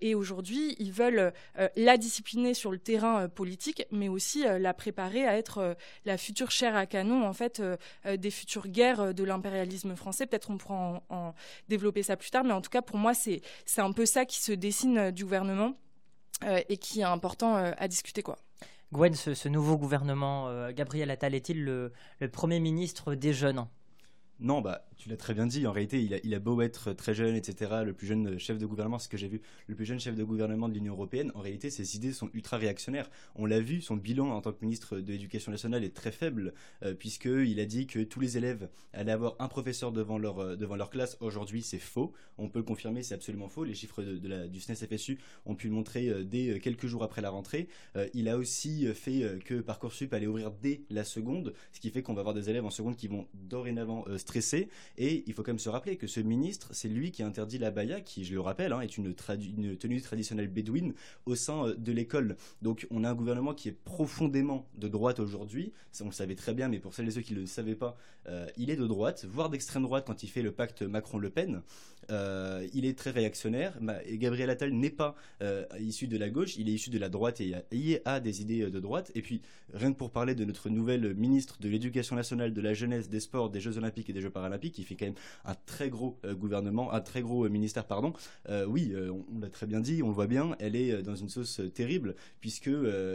et 0.00 0.14
aujourd'hui, 0.14 0.76
ils 0.78 0.92
veulent 0.92 1.32
la 1.76 1.96
discipliner 1.96 2.54
sur 2.54 2.70
le 2.70 2.78
terrain 2.78 3.28
politique, 3.28 3.86
mais 3.90 4.08
aussi 4.08 4.44
la 4.44 4.74
préparer 4.74 5.26
à 5.26 5.36
être 5.36 5.76
la 6.04 6.18
future 6.18 6.50
chair 6.50 6.76
à 6.76 6.86
canon 6.86 7.26
en 7.26 7.32
fait 7.32 7.62
des 8.06 8.30
futures 8.30 8.68
guerres 8.68 9.14
de 9.14 9.24
l'impérialisme 9.24 9.96
français. 9.96 10.26
Peut-être 10.26 10.50
on 10.50 10.58
pourra 10.58 11.02
en, 11.08 11.34
développer 11.68 12.02
ça 12.02 12.16
plus 12.16 12.30
tard, 12.30 12.44
mais 12.44 12.52
en 12.52 12.60
tout 12.60 12.70
cas 12.70 12.82
pour 12.82 12.98
moi 12.98 13.14
c'est 13.14 13.40
c'est 13.64 13.80
un 13.80 13.92
peu 13.92 14.06
ça 14.06 14.24
qui 14.24 14.40
se 14.40 14.52
dessine 14.52 15.10
du 15.10 15.24
gouvernement. 15.24 15.74
Euh, 16.44 16.60
et 16.68 16.76
qui 16.76 17.00
est 17.00 17.04
important 17.04 17.56
euh, 17.56 17.72
à 17.78 17.88
discuter 17.88 18.22
quoi. 18.22 18.36
Gwen, 18.92 19.14
ce, 19.14 19.48
nouveau 19.48 19.78
gouvernement, 19.78 20.48
euh, 20.48 20.70
Gabriel 20.70 21.10
Attal 21.10 21.34
est-il 21.34 21.64
le, 21.64 21.92
le, 22.20 22.28
Premier 22.28 22.60
ministre 22.60 23.14
des 23.14 23.32
jeunes? 23.32 23.66
Non, 24.38 24.60
bah, 24.60 24.86
tu 24.98 25.08
l'as 25.08 25.16
très 25.16 25.32
bien 25.32 25.46
dit. 25.46 25.66
En 25.66 25.72
réalité, 25.72 26.02
il 26.02 26.34
a, 26.34 26.38
beau 26.38 26.60
être 26.60 26.92
très 26.92 27.14
jeune, 27.14 27.34
etc., 27.36 27.82
le 27.84 27.94
plus 27.94 28.06
jeune 28.06 28.38
chef 28.38 28.58
de 28.58 28.66
gouvernement, 28.66 28.98
c'est 28.98 29.04
ce 29.04 29.08
que 29.08 29.16
j'ai 29.16 29.28
vu, 29.28 29.40
le 29.66 29.74
plus 29.74 29.86
jeune 29.86 29.98
chef 29.98 30.14
de 30.14 30.24
gouvernement 30.24 30.68
de 30.68 30.74
l'Union 30.74 30.92
européenne. 30.92 31.32
En 31.34 31.40
réalité, 31.40 31.70
ses 31.70 31.96
idées 31.96 32.12
sont 32.12 32.28
ultra 32.34 32.58
réactionnaires. 32.58 33.08
On 33.34 33.46
l'a 33.46 33.60
vu, 33.60 33.80
son 33.80 33.96
bilan 33.96 34.30
en 34.30 34.42
tant 34.42 34.52
que 34.52 34.62
ministre 34.62 34.98
de 34.98 35.12
l'Éducation 35.12 35.52
nationale 35.52 35.84
est 35.84 35.94
très 35.94 36.12
faible, 36.12 36.52
euh, 36.82 36.92
puisqu'il 36.92 37.58
a 37.60 37.64
dit 37.64 37.86
que 37.86 38.00
tous 38.00 38.20
les 38.20 38.36
élèves 38.36 38.68
allaient 38.92 39.12
avoir 39.12 39.36
un 39.38 39.48
professeur 39.48 39.90
devant 39.90 40.18
leur, 40.18 40.38
euh, 40.38 40.56
devant 40.56 40.76
leur 40.76 40.90
classe. 40.90 41.16
Aujourd'hui, 41.20 41.62
c'est 41.62 41.78
faux. 41.78 42.12
On 42.36 42.50
peut 42.50 42.58
le 42.58 42.64
confirmer, 42.64 43.02
c'est 43.02 43.14
absolument 43.14 43.48
faux. 43.48 43.64
Les 43.64 43.74
chiffres 43.74 44.02
du 44.02 44.60
SNES-FSU 44.60 45.18
ont 45.46 45.54
pu 45.54 45.68
le 45.68 45.74
montrer 45.74 46.08
euh, 46.08 46.24
dès 46.24 46.60
quelques 46.60 46.86
jours 46.86 47.02
après 47.02 47.22
la 47.22 47.30
rentrée. 47.30 47.68
Il 48.12 48.28
a 48.28 48.36
aussi 48.36 48.86
fait 48.94 49.38
que 49.44 49.60
Parcoursup 49.60 50.12
allait 50.12 50.26
ouvrir 50.26 50.50
dès 50.50 50.82
la 50.90 51.04
seconde, 51.04 51.54
ce 51.72 51.80
qui 51.80 51.90
fait 51.90 52.02
qu'on 52.02 52.14
va 52.14 52.20
avoir 52.20 52.34
des 52.34 52.50
élèves 52.50 52.64
en 52.64 52.70
seconde 52.70 52.96
qui 52.96 53.08
vont 53.08 53.26
dorénavant 53.34 54.04
stressé. 54.26 54.68
Et 54.98 55.22
il 55.26 55.32
faut 55.32 55.42
quand 55.42 55.52
même 55.52 55.58
se 55.58 55.68
rappeler 55.68 55.96
que 55.96 56.08
ce 56.08 56.20
ministre, 56.20 56.68
c'est 56.72 56.88
lui 56.88 57.12
qui 57.12 57.22
interdit 57.22 57.58
la 57.58 57.70
baya, 57.70 58.00
qui, 58.00 58.24
je 58.24 58.34
le 58.34 58.40
rappelle, 58.40 58.72
hein, 58.72 58.80
est 58.80 58.96
une, 58.98 59.14
une, 59.56 59.76
tenue 59.76 60.00
traditionnelle 60.02 60.48
bédouine 60.48 60.94
au 61.26 61.36
sein 61.36 61.68
euh, 61.68 61.74
de 61.76 61.92
l'école. 61.92 62.36
Donc 62.60 62.86
on 62.90 63.04
a 63.04 63.10
un 63.10 63.14
gouvernement 63.14 63.54
qui 63.54 63.68
est 63.68 63.78
profondément 63.84 64.68
de 64.76 64.88
droite 64.88 65.20
aujourd'hui. 65.20 65.72
On 66.00 66.06
le 66.06 66.12
savait 66.12 66.34
très 66.34 66.54
bien, 66.54 66.68
mais 66.68 66.80
pour 66.80 66.92
celles 66.92 67.08
et 67.08 67.12
ceux 67.12 67.20
qui 67.22 67.34
ne 67.34 67.40
le 67.40 67.46
savaient 67.46 67.76
pas, 67.76 67.96
euh, 68.26 68.46
il 68.56 68.70
est 68.70 68.76
de 68.76 68.86
droite, 68.86 69.24
voire 69.24 69.48
d'extrême 69.48 69.82
droite 69.82 70.04
quand 70.06 70.22
il 70.22 70.28
fait 70.28 70.42
le 70.42 70.52
pacte 70.52 70.82
Macron-Le 70.82 71.30
Pen. 71.30 71.62
Euh, 72.10 72.66
il 72.72 72.84
est 72.84 72.96
très 72.96 73.10
réactionnaire. 73.10 73.78
Gabriel 74.12 74.50
Attal 74.50 74.72
n'est 74.72 74.90
pas 74.90 75.14
euh, 75.42 75.64
issu 75.80 76.06
de 76.06 76.16
la 76.16 76.30
gauche, 76.30 76.56
il 76.56 76.68
est 76.68 76.72
issu 76.72 76.90
de 76.90 76.98
la 76.98 77.08
droite 77.08 77.40
et 77.40 77.54
il 77.72 78.00
a 78.04 78.20
des 78.20 78.42
idées 78.42 78.70
de 78.70 78.80
droite. 78.80 79.10
Et 79.14 79.22
puis, 79.22 79.42
rien 79.72 79.92
que 79.92 79.98
pour 79.98 80.10
parler 80.10 80.34
de 80.34 80.44
notre 80.44 80.68
nouvelle 80.68 81.14
ministre 81.14 81.58
de 81.60 81.68
l'Éducation 81.68 82.16
nationale, 82.16 82.52
de 82.52 82.60
la 82.60 82.74
jeunesse, 82.74 83.08
des 83.08 83.20
sports, 83.20 83.50
des 83.50 83.60
Jeux 83.60 83.78
olympiques 83.78 84.10
et 84.10 84.12
des 84.12 84.20
Jeux 84.20 84.30
paralympiques, 84.30 84.74
qui 84.74 84.84
fait 84.84 84.96
quand 84.96 85.06
même 85.06 85.14
un 85.44 85.54
très 85.66 85.90
gros 85.90 86.18
euh, 86.24 86.34
gouvernement, 86.34 86.92
un 86.92 87.00
très 87.00 87.22
gros 87.22 87.48
ministère, 87.48 87.86
pardon. 87.86 88.12
oui, 88.68 88.92
on, 88.96 89.40
l'a 89.40 89.48
très 89.48 89.66
bien 89.66 89.80
dit, 89.80 90.02
on 90.02 90.08
le 90.08 90.14
voit 90.14 90.26
bien, 90.26 90.56
elle 90.58 90.76
est 90.76 91.02
dans 91.02 91.16
une 91.16 91.28
sauce 91.28 91.60
terrible 91.74 92.14
puisque 92.40 92.70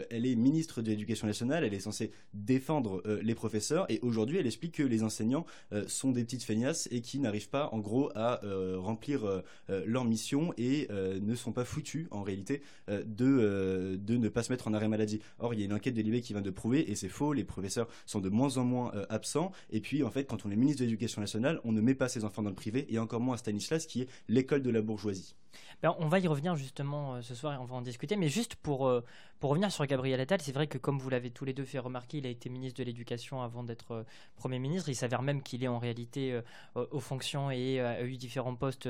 elle 0.09 0.25
est 0.25 0.35
ministre 0.35 0.81
de 0.81 0.89
l'Éducation 0.89 1.27
nationale, 1.27 1.63
elle 1.63 1.73
est 1.73 1.79
censée 1.79 2.11
défendre 2.33 3.03
les 3.21 3.35
professeurs 3.35 3.85
et 3.89 3.99
aujourd'hui, 4.01 4.37
elle 4.37 4.47
explique 4.47 4.75
que 4.75 4.83
les 4.83 5.03
enseignants 5.03 5.45
sont 5.87 6.11
des 6.11 6.23
petites 6.23 6.43
feignasses 6.43 6.87
et 6.91 7.01
qui 7.01 7.19
n'arrivent 7.19 7.49
pas, 7.49 7.69
en 7.71 7.79
gros, 7.79 8.09
à 8.15 8.41
remplir 8.81 9.25
euh, 9.25 9.41
euh, 9.69 9.83
leur 9.85 10.05
mission 10.05 10.53
et 10.57 10.87
euh, 10.91 11.19
ne 11.19 11.35
sont 11.35 11.51
pas 11.51 11.65
foutus 11.65 12.07
en 12.11 12.23
réalité 12.23 12.61
de, 12.87 13.97
de 14.01 14.17
ne 14.17 14.29
pas 14.29 14.43
se 14.43 14.51
mettre 14.51 14.67
en 14.67 14.73
arrêt 14.73 14.87
maladie. 14.87 15.21
Or, 15.39 15.53
il 15.53 15.59
y 15.59 15.63
a 15.63 15.65
une 15.65 15.73
enquête 15.73 15.93
de 15.93 16.01
l'IB 16.01 16.21
qui 16.21 16.33
vient 16.33 16.41
de 16.41 16.49
prouver, 16.49 16.91
et 16.91 16.95
c'est 16.95 17.09
faux, 17.09 17.33
les 17.33 17.43
professeurs 17.43 17.87
sont 18.05 18.19
de 18.19 18.29
moins 18.29 18.57
en 18.57 18.63
moins 18.63 18.91
absents. 19.09 19.51
Et 19.69 19.79
puis, 19.79 20.03
en 20.03 20.11
fait, 20.11 20.25
quand 20.25 20.45
on 20.45 20.51
est 20.51 20.55
ministre 20.55 20.81
de 20.81 20.85
l'Éducation 20.85 21.21
nationale, 21.21 21.61
on 21.63 21.71
ne 21.71 21.81
met 21.81 21.95
pas 21.95 22.09
ses 22.09 22.25
enfants 22.25 22.41
dans 22.41 22.49
le 22.49 22.55
privé, 22.55 22.85
et 22.89 22.99
encore 22.99 23.21
moins 23.21 23.35
à 23.35 23.37
Stanislas, 23.37 23.85
qui 23.85 24.01
est 24.01 24.09
l'école 24.27 24.61
de 24.61 24.69
la 24.69 24.81
bourgeoisie. 24.81 25.35
Ben, 25.81 25.95
on 25.99 26.07
va 26.07 26.19
y 26.19 26.27
revenir 26.27 26.55
justement 26.55 27.21
ce 27.21 27.35
soir 27.35 27.53
et 27.53 27.57
on 27.57 27.65
va 27.65 27.75
en 27.75 27.81
discuter. 27.81 28.15
Mais 28.15 28.29
juste 28.29 28.55
pour, 28.55 28.91
pour 29.41 29.49
revenir 29.49 29.71
sur 29.71 29.85
Gabriel 29.85 30.21
Attal, 30.21 30.39
c'est 30.39 30.53
vrai 30.53 30.67
que 30.67 30.77
comme 30.77 30.99
vous 30.99 31.09
l'avez 31.09 31.31
tous 31.31 31.43
les 31.43 31.53
deux 31.53 31.65
fait 31.65 31.79
remarquer, 31.79 32.19
il 32.19 32.25
a 32.25 32.29
été 32.29 32.49
ministre 32.49 32.79
de 32.79 32.85
l'Éducation 32.85 33.41
avant 33.41 33.63
d'être 33.63 34.05
Premier 34.37 34.59
ministre. 34.59 34.87
Il 34.87 34.95
s'avère 34.95 35.23
même 35.23 35.41
qu'il 35.41 35.63
est 35.63 35.67
en 35.67 35.79
réalité 35.79 36.39
aux 36.75 36.99
fonctions 36.99 37.51
et 37.51 37.79
a 37.79 38.03
eu 38.03 38.17
différents 38.17 38.55
postes 38.55 38.87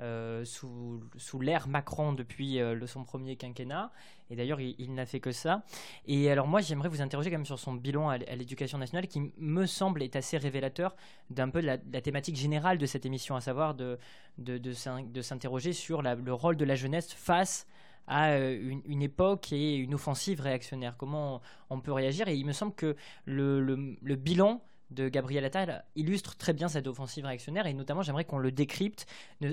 euh, 0.00 0.44
sous, 0.44 1.02
sous 1.16 1.40
l'ère 1.40 1.66
Macron 1.66 2.12
depuis 2.12 2.60
euh, 2.60 2.86
son 2.86 3.02
premier 3.02 3.36
quinquennat. 3.36 3.90
Et 4.30 4.36
d'ailleurs, 4.36 4.60
il, 4.60 4.94
n'a 4.94 5.06
fait 5.06 5.20
que 5.20 5.32
ça. 5.32 5.62
Et 6.06 6.30
alors 6.30 6.46
moi, 6.46 6.60
j'aimerais 6.60 6.88
vous 6.88 7.02
interroger 7.02 7.30
quand 7.30 7.38
même 7.38 7.46
sur 7.46 7.58
son 7.58 7.72
bilan 7.72 8.10
à, 8.10 8.18
l'éducation 8.18 8.78
nationale, 8.78 9.08
qui 9.08 9.32
me 9.38 9.66
semble 9.66 10.02
être 10.02 10.16
assez 10.16 10.36
révélateur 10.36 10.94
d'un 11.30 11.48
peu 11.48 11.62
de 11.62 11.66
la, 11.66 11.78
thématique 11.78 12.36
générale 12.36 12.78
de 12.78 12.86
cette 12.86 13.06
émission, 13.06 13.36
à 13.36 13.40
savoir 13.40 13.74
de, 13.74 13.98
de, 14.36 14.58
de, 14.58 15.22
s'interroger 15.22 15.72
sur 15.72 16.02
le 16.02 16.32
rôle 16.32 16.56
de 16.56 16.64
la 16.64 16.74
jeunesse 16.74 17.12
face 17.12 17.66
à 17.66 17.72
euh, 18.10 18.80
une, 18.84 19.02
époque 19.02 19.52
et 19.52 19.76
une 19.76 19.94
offensive 19.94 20.40
réactionnaire. 20.40 20.96
Comment 20.96 21.40
on, 21.70 21.80
peut 21.80 21.92
réagir 21.92 22.28
Et 22.28 22.36
il 22.36 22.46
me 22.46 22.52
semble 22.52 22.74
que 22.74 22.96
le, 23.24 23.60
le, 23.60 23.96
le 24.00 24.16
bilan 24.16 24.62
de 24.90 25.08
Gabriel 25.08 25.44
Attal 25.44 25.84
illustre 25.96 26.36
très 26.36 26.52
bien 26.52 26.68
cette 26.68 26.86
offensive 26.86 27.26
réactionnaire 27.26 27.66
et 27.66 27.74
notamment 27.74 28.02
j'aimerais 28.02 28.24
qu'on 28.24 28.38
le 28.38 28.50
décrypte 28.50 29.06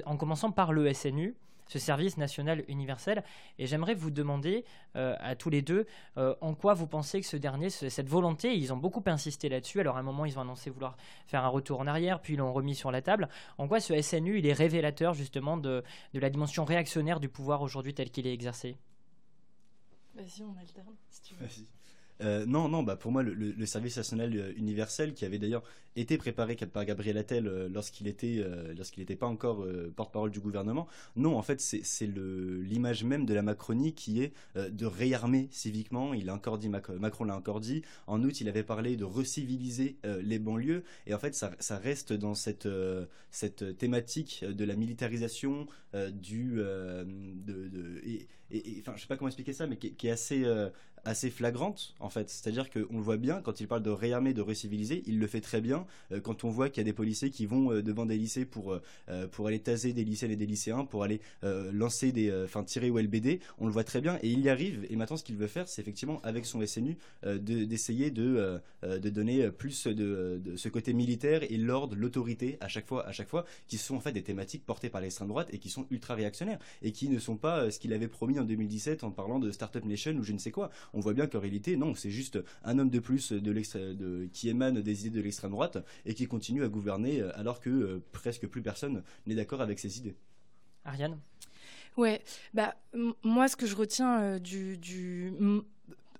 en 0.05 0.15
commençant 0.15 0.51
par 0.51 0.71
le 0.71 0.93
SNU 0.93 1.35
ce 1.67 1.79
service 1.79 2.17
national 2.17 2.63
universel. 2.67 3.24
Et 3.57 3.67
j'aimerais 3.67 3.93
vous 3.93 4.12
demander 4.12 4.65
euh, 4.95 5.15
à 5.19 5.36
tous 5.36 5.50
les 5.50 5.62
deux 5.62 5.86
euh, 6.17 6.36
en 6.41 6.53
quoi 6.53 6.74
vous 6.74 6.88
pensez 6.88 7.22
que 7.22 7.27
ce 7.27 7.38
dernier, 7.38 7.69
cette 7.69 8.07
volonté, 8.07 8.55
ils 8.55 8.74
ont 8.74 8.77
beaucoup 8.77 9.03
insisté 9.05 9.50
là-dessus. 9.50 9.79
Alors 9.79 9.98
à 9.98 10.00
un 10.00 10.03
moment, 10.03 10.25
ils 10.25 10.38
ont 10.38 10.41
annoncé 10.41 10.69
vouloir 10.69 10.98
faire 11.27 11.43
un 11.43 11.50
retour 11.50 11.79
en 11.79 11.88
arrière, 11.88 12.22
puis 12.22 12.34
ils 12.34 12.38
l'ont 12.38 12.53
remis 12.53 12.75
sur 12.75 12.91
la 12.91 13.01
table. 13.01 13.29
En 13.57 13.67
quoi 13.67 13.79
ce 13.79 14.00
SNU, 14.01 14.39
il 14.39 14.45
est 14.45 14.53
révélateur 14.53 15.13
justement 15.13 15.57
de, 15.57 15.84
de 16.13 16.19
la 16.19 16.29
dimension 16.29 16.65
réactionnaire 16.65 17.19
du 17.19 17.29
pouvoir 17.29 17.62
aujourd'hui 17.62 17.93
tel 17.93 18.10
qu'il 18.10 18.27
est 18.27 18.34
exercé? 18.34 18.77
Vas-y, 20.15 20.43
on 20.43 20.55
alterne, 20.57 20.95
si 21.10 21.22
tu 21.22 21.36
veux. 21.36 21.48
Euh, 22.22 22.45
non, 22.45 22.69
non, 22.69 22.84
bah 22.84 22.95
pour 22.95 23.12
moi, 23.12 23.24
le, 23.24 23.65
service 23.65 23.98
national 23.98 24.36
euh, 24.36 24.53
universel, 24.55 25.13
qui 25.13 25.25
avait 25.25 25.39
d'ailleurs 25.39 25.63
été 25.98 26.17
préparé 26.17 26.55
par 26.55 26.86
Gabriel 26.86 27.17
Attal 27.17 27.48
euh, 27.48 27.69
lorsqu'il 27.69 28.07
était, 28.07 28.43
lorsqu'il 28.75 29.01
n'était 29.01 29.15
pas 29.15 29.27
encore 29.27 29.65
porte-parole 29.95 30.31
du 30.31 30.39
gouvernement, 30.39 30.88
non, 31.15 31.38
en 31.38 31.41
fait, 31.41 31.60
c'est 31.62 32.07
l'image 32.07 33.03
même 33.03 33.25
de 33.25 33.34
la 33.34 33.41
Macronie 33.41 33.93
qui 33.93 34.22
est 34.22 34.34
de 34.55 34.86
réarmer 34.86 35.48
civiquement. 35.51 36.13
Il 36.13 36.29
a 36.29 36.34
encore 36.34 36.57
dit, 36.57 36.69
Macron 36.69 37.24
l'a 37.24 37.36
encore 37.36 37.60
dit. 37.60 37.81
En 38.07 38.24
août, 38.24 38.41
il 38.41 38.50
avait 38.50 38.63
parlé 38.63 38.95
de 38.95 39.03
reciviliser 39.03 39.98
les 40.03 40.39
banlieues, 40.39 40.84
et 41.07 41.13
en 41.13 41.19
fait, 41.19 41.34
ça, 41.36 41.51
ça 41.60 41.77
reste 41.77 42.13
dans 42.13 42.36
cette, 42.36 42.67
cette 43.31 43.77
thématique 43.77 44.43
de 44.48 44.65
la 44.65 44.75
militarisation, 44.75 45.67
du, 46.12 46.55
de, 46.55 47.67
de 47.67 48.01
et, 48.03 48.27
et, 48.51 48.77
enfin, 48.79 48.93
je 48.95 49.01
sais 49.01 49.07
pas 49.07 49.17
comment 49.17 49.29
expliquer 49.29 49.53
ça, 49.53 49.67
mais 49.67 49.77
qui, 49.77 50.07
est 50.07 50.12
assez, 50.12 50.43
assez 51.05 51.29
flagrante 51.29 51.95
en 52.00 52.09
fait. 52.09 52.29
C'est-à-dire 52.29 52.69
qu'on 52.69 52.97
le 52.97 53.03
voit 53.03 53.17
bien 53.17 53.41
quand 53.41 53.59
il 53.62 53.67
parle 53.67 53.83
de 53.83 53.91
réarmer, 53.91 54.33
de 54.33 54.41
reciviliser, 54.41 55.03
il 55.05 55.19
le 55.19 55.27
fait 55.27 55.41
très 55.41 55.62
bien. 55.62 55.85
Euh, 56.12 56.19
quand 56.19 56.43
on 56.43 56.50
voit 56.50 56.69
qu'il 56.69 56.81
y 56.81 56.81
a 56.81 56.85
des 56.85 56.93
policiers 56.93 57.29
qui 57.29 57.45
vont 57.45 57.71
euh, 57.71 57.81
devant 57.81 58.05
des 58.05 58.17
lycées 58.17 58.45
pour 58.45 58.74
euh, 58.74 59.27
pour 59.31 59.47
aller 59.47 59.59
taser 59.59 59.93
des 59.93 60.03
lycéennes 60.03 60.31
et 60.31 60.35
des 60.35 60.45
lycéens, 60.45 60.85
pour 60.85 61.03
aller 61.03 61.21
lancer 61.43 62.12
des, 62.12 62.33
enfin 62.43 62.63
tirer 62.63 62.89
au 62.89 62.97
LBD, 62.97 63.39
on 63.59 63.67
le 63.67 63.71
voit 63.71 63.83
très 63.83 64.01
bien 64.01 64.17
et 64.24 64.29
il 64.29 64.39
y 64.39 64.50
arrive. 64.50 64.85
Et 64.89 64.95
maintenant, 64.95 65.17
ce 65.17 65.24
qu'il 65.24 65.35
veut 65.35 65.47
faire, 65.47 65.67
c'est 65.67 65.81
effectivement 65.81 66.19
avec 66.24 66.45
son 66.45 66.65
SNU 66.65 66.97
d'essayer 67.24 68.09
de 68.09 68.59
de 68.83 69.09
donner 69.09 69.51
plus 69.51 69.88
de, 69.88 70.41
de, 70.43 70.55
ce 70.55 70.69
côté 70.69 70.93
militaire 70.93 71.43
et 71.43 71.57
l'ordre, 71.57 71.95
l'autorité 71.95 72.57
à 72.62 72.67
chaque 72.67 72.88
fois, 72.88 73.05
à 73.07 73.12
chaque 73.12 73.29
fois, 73.29 73.45
qui 73.67 73.77
sont 73.77 73.95
en 73.95 74.00
fait 74.00 74.12
des 74.12 74.24
thématiques 74.24 74.65
portées 74.65 74.89
par 74.89 75.01
l'extrême 75.01 75.27
droite 75.27 75.50
et 75.51 75.59
qui 75.59 75.69
sont 75.69 75.85
ultra 75.91 76.15
réactionnaires 76.15 76.59
et 76.81 76.91
qui 76.91 77.09
ne 77.09 77.19
sont 77.19 77.38
pas 77.38 77.69
ce 77.69 77.79
qu'il 77.79 77.93
avait 77.93 78.07
promis 78.07 78.39
en 78.39 78.43
2017 78.43 79.03
en 79.03 79.12
parlant 79.12 79.39
de 79.39 79.51
Startup 79.51 79.85
Nation 79.85 80.13
ou 80.13 80.24
je 80.24 80.33
ne 80.33 80.39
sais 80.39 80.51
quoi 80.51 80.71
on 80.96 81.02
voit 81.02 81.14
bien 81.14 81.28
qu'en 81.28 81.40
réalité, 81.40 81.75
non, 81.75 81.94
c'est 81.94 82.10
juste 82.10 82.40
un 82.64 82.80
homme 82.80 82.90
de 82.90 83.00
plus 83.00 83.32
de 83.34 84.30
qui 84.32 84.50
émane 84.50 84.82
des 84.82 85.06
idées 85.06 85.20
de 85.20 85.24
l'extrême 85.24 85.52
droite 85.52 85.78
et 86.06 86.14
qui 86.14 86.25
continue 86.25 86.64
à 86.64 86.70
gouverner 86.70 87.22
euh, 87.22 87.38
alors 87.38 87.60
que 87.60 87.70
euh, 87.70 88.04
presque 88.12 88.48
plus 88.48 88.62
personne 88.62 89.04
n'est 89.28 89.36
d'accord 89.36 89.62
avec 89.62 89.78
ses 89.80 90.00
idées. 90.00 90.16
Ariane? 90.86 91.20
Ouais, 91.98 92.22
bah 92.54 92.75
moi 93.24 93.48
ce 93.48 93.56
que 93.56 93.66
je 93.66 93.75
retiens 93.75 94.22
euh, 94.22 94.40
du, 94.40 94.78
du 94.78 95.34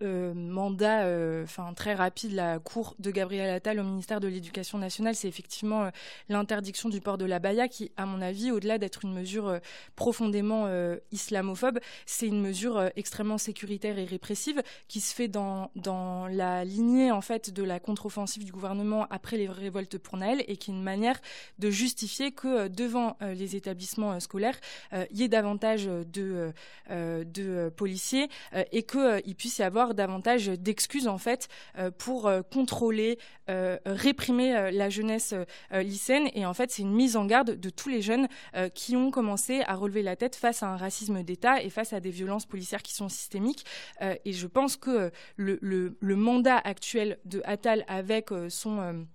euh, 0.02 0.34
mandat 0.34 1.04
euh, 1.06 1.46
très 1.76 1.94
rapide 1.94 2.34
la 2.34 2.60
cour 2.60 2.96
de 3.00 3.12
Gabriel 3.12 3.50
Attal 3.50 3.80
au 3.80 3.84
ministère 3.84 4.20
de 4.20 4.28
l'Éducation 4.28 4.78
nationale, 4.78 5.16
c'est 5.16 5.30
effectivement 5.30 5.86
euh, 5.86 5.90
l'interdiction 6.28 6.90
du 6.90 7.00
port 7.00 7.18
de 7.18 7.24
la 7.24 7.40
baya 7.40 7.70
qui, 7.70 7.92
à 7.96 8.06
mon 8.06 8.22
avis, 8.22 8.52
au-delà 8.52 8.78
d'être 8.78 9.06
une 9.06 9.14
mesure 9.14 9.60
profondément 9.96 10.68
islamophobe, 11.12 11.80
c'est 12.06 12.28
une 12.28 12.42
mesure 12.42 12.90
extrêmement 12.96 13.38
sécuritaire 13.38 13.98
et 13.98 14.06
répressive 14.06 14.62
qui 14.88 15.00
se 15.00 15.14
fait 15.14 15.28
dans, 15.28 15.72
dans 15.76 16.28
la 16.28 16.66
lignée 16.66 17.12
en 17.12 17.22
fait 17.22 17.52
de 17.52 17.64
la 17.64 17.80
contre-offensive 17.80 18.44
du 18.44 18.52
gouvernement 18.52 19.08
après 19.10 19.38
les 19.38 19.48
révoltes 19.48 19.98
pour 19.98 20.18
Naël 20.18 20.44
et 20.48 20.58
qui 20.58 20.72
est 20.72 20.74
une 20.74 20.84
manière 20.84 21.20
de 21.60 21.70
justifier 21.70 22.32
que 22.32 22.68
devant 22.68 23.18
les 23.22 23.56
établissements 23.56 24.20
scolaires, 24.20 24.60
il 24.92 25.18
y 25.18 25.24
ait 25.24 25.28
davantage 25.28 25.86
de, 25.86 26.54
de 26.90 27.70
policiers 27.76 28.30
et 28.72 28.84
qu'il 28.84 29.36
puisse 29.36 29.60
y 29.60 29.64
avoir 29.64 29.85
davantage 29.94 30.48
d'excuses 30.48 31.08
en 31.08 31.18
fait 31.18 31.48
euh, 31.78 31.92
pour 31.92 32.28
euh, 32.28 32.42
contrôler, 32.42 33.18
euh, 33.50 33.78
réprimer 33.86 34.72
la 34.72 34.90
jeunesse 34.90 35.34
lycéenne. 35.72 36.30
Et 36.34 36.46
en 36.46 36.54
fait, 36.54 36.72
c'est 36.72 36.82
une 36.82 36.94
mise 36.94 37.16
en 37.16 37.26
garde 37.26 37.60
de 37.60 37.70
tous 37.70 37.90
les 37.90 38.02
jeunes 38.02 38.28
qui 38.74 38.96
ont 38.96 39.12
commencé 39.12 39.62
à 39.68 39.76
relever 39.76 40.02
la 40.02 40.16
tête 40.16 40.36
face 40.36 40.64
à 40.64 40.68
un 40.68 40.78
racisme 40.78 41.24
d'État 41.24 41.62
et 41.62 41.70
face 41.70 41.94
à 41.94 42.00
des 42.00 42.10
violences 42.10 42.46
policières 42.46 42.82
qui 42.82 42.94
sont 42.94 43.10
systémiques. 43.10 43.66
et 44.02 44.34
je 44.34 44.48
pense 44.48 44.78
que 44.78 45.12
le, 45.36 45.60
le 45.62 46.16
mandat 46.16 46.58
actuel 46.58 47.20
de 47.26 47.42
Attal 47.46 47.86
avec 47.88 48.30
son 48.50 49.06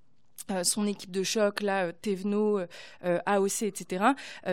son 0.64 0.86
équipe 0.86 1.10
de 1.10 1.22
choc, 1.22 1.60
là, 1.60 1.86
euh, 2.06 2.66
euh, 3.04 3.18
AOC, 3.26 3.62
etc. 3.62 4.04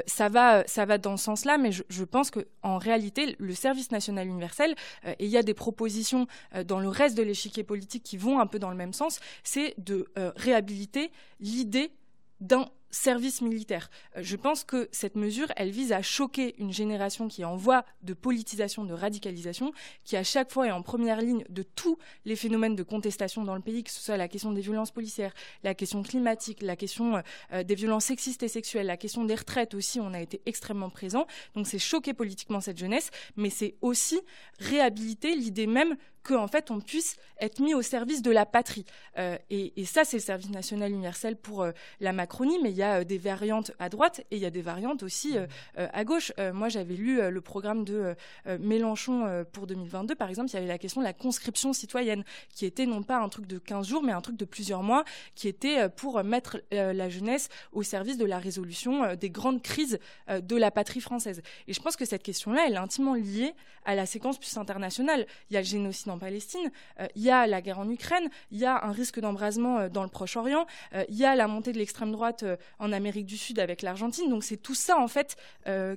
ça 0.05 0.29
va, 0.29 0.97
dans 0.97 1.17
ce 1.17 1.23
sens-là, 1.25 1.57
mais 1.57 1.71
je, 1.71 2.03
pense 2.03 2.31
que 2.31 2.47
en 2.63 2.77
réalité, 2.77 3.35
le 3.39 3.53
service 3.53 3.91
national 3.91 4.27
universel, 4.27 4.75
et 5.05 5.25
il 5.25 5.29
y 5.29 5.37
a 5.37 5.43
des 5.43 5.53
propositions 5.53 6.27
dans 6.65 6.79
le 6.79 6.89
reste 6.89 7.17
de 7.17 7.23
l'échiquier 7.23 7.63
politique 7.63 8.03
qui 8.03 8.17
vont 8.17 8.39
un 8.39 8.47
peu 8.47 8.59
dans 8.59 8.69
le 8.69 8.75
même 8.75 8.93
sens, 8.93 9.19
c'est 9.43 9.73
de 9.77 10.07
réhabiliter 10.35 11.11
l'idée 11.39 11.91
d'un 12.39 12.69
service 12.89 13.41
militaire. 13.41 13.89
Euh, 14.15 14.21
je 14.23 14.35
pense 14.35 14.63
que 14.63 14.87
cette 14.91 15.15
mesure, 15.15 15.47
elle 15.55 15.71
vise 15.71 15.91
à 15.91 16.01
choquer 16.01 16.55
une 16.59 16.71
génération 16.71 17.27
qui 17.27 17.41
est 17.41 17.45
en 17.45 17.55
voie 17.55 17.85
de 18.01 18.13
politisation, 18.13 18.83
de 18.83 18.93
radicalisation, 18.93 19.71
qui 20.03 20.17
à 20.17 20.23
chaque 20.23 20.51
fois 20.51 20.67
est 20.67 20.71
en 20.71 20.81
première 20.81 21.21
ligne 21.21 21.43
de 21.49 21.63
tous 21.63 21.97
les 22.25 22.35
phénomènes 22.35 22.75
de 22.75 22.83
contestation 22.83 23.43
dans 23.43 23.55
le 23.55 23.61
pays, 23.61 23.83
que 23.83 23.91
ce 23.91 24.01
soit 24.01 24.17
la 24.17 24.27
question 24.27 24.51
des 24.51 24.61
violences 24.61 24.91
policières, 24.91 25.33
la 25.63 25.73
question 25.73 26.03
climatique, 26.03 26.61
la 26.61 26.75
question 26.75 27.21
euh, 27.53 27.63
des 27.63 27.75
violences 27.75 28.05
sexistes 28.05 28.43
et 28.43 28.47
sexuelles, 28.47 28.87
la 28.87 28.97
question 28.97 29.25
des 29.25 29.35
retraites 29.35 29.73
aussi, 29.73 29.99
on 29.99 30.13
a 30.13 30.21
été 30.21 30.41
extrêmement 30.45 30.89
présent. 30.89 31.27
Donc 31.55 31.67
c'est 31.67 31.79
choquer 31.79 32.13
politiquement 32.13 32.61
cette 32.61 32.77
jeunesse, 32.77 33.11
mais 33.35 33.49
c'est 33.49 33.75
aussi 33.81 34.19
réhabiliter 34.59 35.35
l'idée 35.35 35.67
même 35.67 35.95
qu'en 36.27 36.47
fait 36.47 36.71
on 36.71 36.79
puisse 36.79 37.15
être 37.39 37.59
mis 37.59 37.73
au 37.73 37.81
service 37.81 38.21
de 38.21 38.31
la 38.31 38.45
patrie. 38.45 38.85
Euh, 39.17 39.37
et, 39.49 39.85
ça, 39.85 40.03
c'est 40.03 40.17
le 40.17 40.21
service 40.21 40.49
national 40.49 40.91
universel 40.91 41.37
pour 41.37 41.63
euh, 41.63 41.71
la 41.99 42.11
Macronie, 42.11 42.59
mais 42.61 42.71
y 42.77 42.83
a 42.83 42.99
euh, 42.99 43.03
des 43.03 43.17
variantes 43.17 43.71
à 43.79 43.89
droite 43.89 44.21
et 44.31 44.37
il 44.37 44.41
y 44.41 44.45
a 44.45 44.49
des 44.49 44.61
variantes 44.61 45.03
aussi 45.03 45.35
à 45.75 46.03
gauche. 46.03 46.31
moi, 46.53 46.69
j'avais 46.69 46.95
lu 46.95 47.19
le 47.29 47.41
programme 47.41 47.83
de 47.83 48.15
Mélenchon 48.59 49.45
pour 49.51 49.67
2022, 49.67 50.15
par 50.15 50.29
exemple, 50.29 50.49
il 50.49 50.53
y 50.53 50.57
avait 50.57 50.67
la 50.67 50.77
question 50.77 51.01
de 51.01 51.05
la 51.05 51.13
conscription 51.13 51.73
citoyenne, 51.73 52.23
qui 52.53 52.65
était 52.65 52.85
non 52.85 53.03
pas 53.03 53.17
un 53.17 53.29
truc 53.29 53.47
de 53.47 53.57
15 53.57 53.87
jours, 53.87 54.03
mais 54.03 54.11
un 54.11 54.21
truc 54.21 54.37
de 54.37 54.45
plusieurs 54.45 54.83
mois, 54.83 55.03
qui 55.35 55.47
était 55.47 55.89
pour 55.89 56.23
mettre 56.23 56.61
la 56.71 57.09
jeunesse 57.09 57.49
au 57.73 57.83
service 57.83 58.17
de 58.17 58.25
la 58.25 58.39
résolution 58.39 59.15
des 59.15 59.29
grandes 59.29 59.61
crises 59.61 59.99
de 60.29 60.55
la 60.55 60.71
patrie 60.71 61.01
française. 61.01 61.41
Et 61.67 61.73
je 61.73 61.81
pense 61.81 61.95
que 61.95 62.05
cette 62.05 62.23
question-là, 62.23 62.65
elle 62.67 62.73
est 62.73 62.77
intimement 62.77 63.15
liée 63.15 63.53
à 63.87 63.95
la 63.95 64.05
séquence 64.05 64.37
plus 64.37 64.55
internationale. 64.57 65.25
Il 65.49 65.53
y 65.53 65.57
a 65.57 65.61
le 65.61 65.65
génocide 65.65 66.09
en 66.09 66.19
Palestine, 66.19 66.69
euh, 66.99 67.07
il 67.15 67.23
y 67.23 67.31
a 67.31 67.47
la 67.47 67.61
guerre 67.61 67.79
en 67.79 67.89
Ukraine, 67.89 68.29
il 68.51 68.59
y 68.59 68.65
a 68.65 68.85
un 68.85 68.91
risque 68.91 69.19
d'embrasement 69.19 69.79
euh, 69.79 69.89
dans 69.89 70.03
le 70.03 70.09
Proche-Orient, 70.09 70.67
euh, 70.93 71.05
il 71.09 71.15
y 71.15 71.25
a 71.25 71.35
la 71.35 71.47
montée 71.47 71.71
de 71.71 71.77
l'extrême 71.77 72.11
droite 72.11 72.43
en 72.79 72.91
Amérique 72.91 73.25
du 73.25 73.37
Sud 73.37 73.59
avec 73.59 73.81
l'Argentine. 73.81 74.29
Donc 74.29 74.43
c'est 74.43 74.57
tout 74.57 74.75
ça 74.75 74.97
en 74.97 75.07
fait 75.07 75.35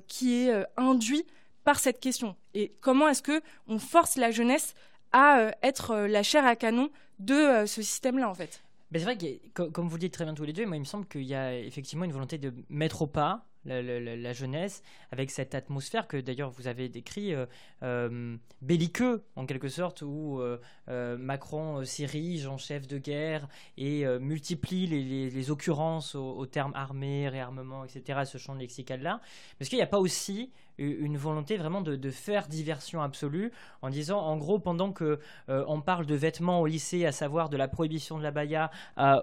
qui 0.07 0.47
est 0.47 0.65
induit 0.77 1.25
par 1.63 1.79
cette 1.79 1.99
question. 1.99 2.35
Et 2.53 2.73
comment 2.81 3.07
est-ce 3.07 3.21
que 3.21 3.41
on 3.67 3.79
force 3.79 4.15
la 4.15 4.31
jeunesse 4.31 4.73
à 5.11 5.51
être 5.61 5.95
la 5.95 6.23
chair 6.23 6.45
à 6.45 6.55
canon 6.55 6.89
de 7.19 7.65
ce 7.65 7.81
système-là 7.81 8.29
en 8.29 8.33
fait? 8.33 8.63
C'est 8.93 8.99
vrai 8.99 9.17
que, 9.17 9.63
comme 9.69 9.87
vous 9.87 9.95
le 9.95 10.01
dites 10.01 10.13
très 10.13 10.25
bien 10.25 10.33
tous 10.33 10.43
les 10.43 10.53
deux, 10.53 10.65
moi 10.65 10.75
il 10.75 10.81
me 10.81 10.85
semble 10.85 11.05
qu'il 11.07 11.23
y 11.23 11.35
a 11.35 11.55
effectivement 11.57 12.03
une 12.03 12.11
volonté 12.11 12.37
de 12.37 12.53
mettre 12.69 13.03
au 13.03 13.07
pas 13.07 13.45
la, 13.65 14.33
jeunesse, 14.33 14.83
avec 15.11 15.31
cette 15.31 15.55
atmosphère 15.55 16.07
que 16.07 16.17
d'ailleurs 16.17 16.49
vous 16.49 16.67
avez 16.67 16.89
décrit, 16.89 17.33
euh, 17.33 17.45
euh, 17.83 18.37
belliqueux 18.61 19.23
en 19.35 19.45
quelque 19.45 19.69
sorte, 19.69 20.01
où 20.01 20.39
euh, 20.39 21.17
Macron 21.17 21.83
s'érige 21.83 22.47
en 22.47 22.57
chef 22.57 22.87
de 22.87 22.97
guerre 22.97 23.47
et 23.77 24.05
multiplie 24.19 24.87
les, 24.87 25.51
occurrences 25.51 26.15
au, 26.15 26.45
terme 26.45 26.73
armée, 26.75 27.27
réarmement, 27.29 27.83
etc., 27.83 28.21
ce 28.25 28.37
champ 28.37 28.53
lexical-là. 28.53 29.21
Parce 29.57 29.69
qu'il 29.69 29.77
n'y 29.77 29.83
a 29.83 29.87
pas 29.87 29.99
aussi 29.99 30.51
une 30.77 31.17
volonté 31.17 31.57
vraiment 31.57 31.81
de, 31.81 32.11
faire 32.11 32.47
diversion 32.47 33.01
absolue 33.01 33.51
en 33.81 33.89
disant 33.89 34.19
en 34.19 34.37
gros 34.37 34.59
pendant 34.59 34.91
que 34.91 35.19
on 35.47 35.81
parle 35.81 36.05
de 36.05 36.15
vêtements 36.15 36.61
au 36.61 36.65
lycée 36.65 37.05
à 37.05 37.11
savoir 37.11 37.49
de 37.49 37.57
la 37.57 37.67
prohibition 37.67 38.17
de 38.17 38.23
la 38.23 38.31
baya 38.31 38.71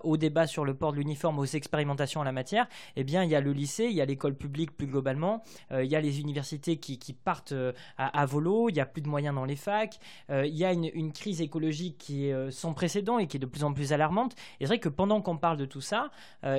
au 0.05 0.17
débat 0.17 0.47
sur 0.47 0.65
le 0.65 0.75
port 0.75 0.93
de 0.93 0.99
l'uniforme 0.99 1.39
aux 1.39 1.45
expérimentations 1.45 2.21
en 2.21 2.25
la 2.25 2.33
matière 2.33 2.69
eh 2.97 3.05
bien 3.05 3.25
il 3.25 3.31
y 3.31 3.35
a 3.35 3.41
le 3.41 3.53
lycée 3.53 3.85
il 3.85 3.93
y 3.93 4.01
a 4.01 4.05
l'école 4.05 4.28
publique 4.35 4.77
plus 4.77 4.87
globalement. 4.87 5.43
Euh, 5.73 5.85
il 5.85 5.91
y 5.91 5.97
a 5.97 6.01
les 6.01 6.21
universités 6.21 6.77
qui, 6.77 7.13
partent 7.13 7.53
euh, 7.53 7.73
à, 7.97 8.27
volo 8.27 8.69
il 8.69 8.77
y 8.77 8.81
a 8.81 8.87
plus 8.87 9.03
de 9.03 9.09
moyens 9.09 9.35
dans 9.35 9.45
les 9.45 9.57
facs. 9.57 9.99
Il 10.31 10.57
y 10.57 10.65
a 10.65 10.73
une, 10.73 11.13
crise 11.13 11.41
écologique 11.41 11.97
qui 11.99 12.27
est 12.27 12.51
sans 12.51 12.75
précédent 12.75 13.19
et 13.19 13.27
qui 13.27 13.39
est 13.39 13.41
de 13.41 13.47
plus 13.47 13.65
en 13.65 13.73
plus 13.73 13.93
alarmante. 13.93 14.35
Et 14.61 14.65
c'est 14.65 14.67
vrai 14.67 14.79
que 14.79 14.89
pendant 14.89 15.21
qu'on 15.21 15.37
parle 15.37 15.57
de 15.57 15.65
tout 15.65 15.81
ça 15.81 16.11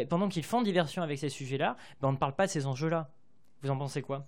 pendant 0.10 0.28
qu'ils 0.28 0.44
font 0.44 0.62
diversion 0.62 1.02
avec 1.02 1.20
ces 1.20 1.30
sujets 1.30 1.58
là 1.58 1.78
ben, 2.02 2.10
on 2.10 2.12
ne 2.14 2.18
parle 2.18 2.36
pas 2.36 2.48
de 2.48 2.52
ces 2.52 2.66
enjeux 2.66 2.90
là 2.90 3.12
vous 3.62 3.70
en 3.70 3.78
pensez 3.78 4.02
quoi? 4.02 4.26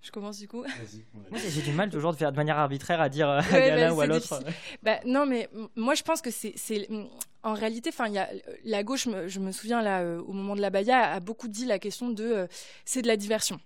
Je 0.00 0.12
commence 0.12 0.38
du 0.38 0.46
coup. 0.46 0.64
Moi, 1.30 1.40
j'ai 1.48 1.62
du 1.62 1.72
mal 1.72 1.90
toujours 1.90 2.12
de 2.12 2.16
faire 2.16 2.30
de 2.30 2.36
manière 2.36 2.56
arbitraire 2.56 3.00
à 3.00 3.08
dire 3.08 3.28
à 3.28 3.42
l'un 3.42 3.88
bah, 3.88 3.94
ou 3.94 4.00
à 4.00 4.06
l'autre. 4.06 4.42
Bah, 4.82 5.00
non, 5.04 5.26
mais 5.26 5.50
moi, 5.74 5.94
je 5.94 6.02
pense 6.02 6.22
que 6.22 6.30
c'est, 6.30 6.54
en 7.42 7.54
réalité, 7.54 7.90
enfin, 7.90 8.12
la 8.64 8.82
gauche. 8.82 9.08
Je 9.26 9.40
me 9.40 9.52
souviens 9.52 9.82
là, 9.82 10.00
euh, 10.00 10.20
au 10.22 10.32
moment 10.32 10.56
de 10.56 10.60
la 10.60 10.70
Baïa, 10.70 11.12
a 11.12 11.20
beaucoup 11.20 11.48
dit 11.48 11.66
la 11.66 11.78
question 11.78 12.10
de, 12.10 12.24
euh, 12.24 12.46
c'est 12.84 13.02
de 13.02 13.06
la 13.06 13.16
diversion. 13.16 13.60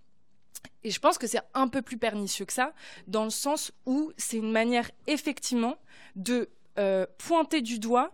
Et 0.84 0.90
je 0.90 1.00
pense 1.00 1.18
que 1.18 1.26
c'est 1.26 1.40
un 1.54 1.68
peu 1.68 1.82
plus 1.82 1.96
pernicieux 1.96 2.44
que 2.44 2.52
ça, 2.52 2.72
dans 3.06 3.24
le 3.24 3.30
sens 3.30 3.72
où 3.86 4.12
c'est 4.16 4.36
une 4.36 4.52
manière 4.52 4.90
effectivement 5.06 5.76
de 6.16 6.48
euh, 6.78 7.06
pointer 7.18 7.62
du 7.62 7.78
doigt 7.78 8.12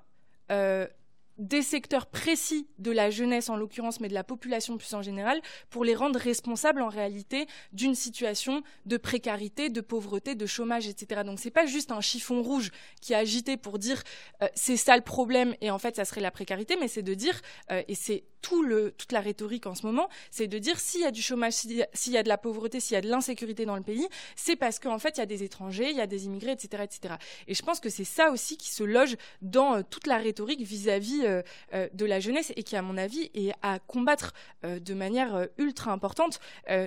des 1.38 1.62
secteurs 1.62 2.07
précis 2.07 2.66
de 2.78 2.90
la 2.90 3.11
jeunesse 3.11 3.49
en 3.49 3.57
l'occurrence, 3.57 4.00
mais 4.00 4.09
de 4.09 4.14
la 4.14 4.25
population 4.25 4.76
plus 4.76 4.92
en 4.95 5.02
général, 5.02 5.40
pour 5.71 5.85
les 5.85 5.95
rendre 5.95 6.18
responsables 6.18 6.83
en 6.83 6.88
réalité 6.88 7.47
d'une 7.73 7.95
situation 7.95 8.62
de 8.87 8.97
précarité, 8.97 9.71
de 9.71 9.80
pauvreté, 9.80 10.35
de 10.35 10.47
chômage, 10.47 10.88
etc. 10.88 11.23
Donc 11.25 11.38
c'est 11.38 11.50
pas 11.50 11.66
juste 11.66 11.92
un 11.92 12.00
chiffon 12.00 12.42
rouge 12.42 12.71
qui 13.00 13.12
est 13.12 13.16
agité 13.16 13.57
pour 13.57 13.78
dire 13.78 14.02
euh, 14.42 14.49
c'est 14.54 14.76
ça 14.76 14.97
le 14.97 15.02
problème 15.02 15.54
et 15.61 15.71
en 15.71 15.78
fait 15.78 15.97
ça 15.97 16.04
serait 16.04 16.21
la 16.21 16.30
précarité, 16.30 16.76
mais 16.80 16.88
c'est 16.88 17.02
de 17.02 17.14
dire 17.14 17.40
euh, 17.71 17.83
et 17.88 17.95
c'est 17.95 18.25
tout 18.42 18.62
le, 18.62 18.92
toute 18.92 19.12
la 19.12 19.21
rhétorique 19.21 19.66
en 19.66 19.75
ce 19.75 19.87
moment, 19.87 20.09
c'est 20.30 20.47
de 20.47 20.59
dire 20.59 20.78
s'il 20.78 21.00
y 21.00 21.04
a 21.04 21.11
du 21.11 21.23
chômage, 21.23 21.54
s'il 21.54 22.12
y, 22.12 22.16
a 22.16 22.23
de 22.23 22.28
la 22.28 22.38
pauvreté, 22.38 22.80
s'il 22.80 22.95
y 22.95 22.99
a 22.99 23.00
de 23.00 23.09
l'insécurité 23.09 23.66
dans 23.66 23.76
le 23.76 23.83
pays, 23.83 24.07
c'est 24.37 24.57
parce 24.57 24.78
qu'en 24.78 24.99
fait, 24.99 25.16
il 25.16 25.21
y 25.21 25.23
a 25.23 25.26
des 25.26 25.42
étrangers, 25.42 25.90
il 25.90 25.97
y 25.97 26.00
a 26.00 26.07
des 26.07 26.26
immigrés, 26.26 26.52
etc. 26.52 26.83
etc. 26.85 27.14
Et 27.47 27.54
je 27.54 27.62
pense 27.62 27.80
que 27.80 27.88
c'est 27.88 28.04
ça 28.04 28.30
aussi 28.30 28.57
qui 28.57 28.71
se 28.71 28.85
loge 28.85 29.16
dans 29.42 29.76
euh, 29.76 29.83
toute 29.88 30.07
la 30.07 30.18
rhétorique 30.18 30.61
vis-à-vis 30.61 31.23
euh, 31.25 31.42
euh, 31.75 31.88
de 31.92 32.07
la 32.07 32.21
jeunesse 32.21 32.52
et 32.57 32.62
qui, 32.62 32.76
à 32.76 32.83
mon 32.83 32.97
avis, 32.97 33.30
est 33.35 33.52
à 33.62 33.78
combattre 33.78 34.33
de 34.62 34.95
manière 34.95 35.47
ultra 35.57 35.92
importante. 35.92 36.40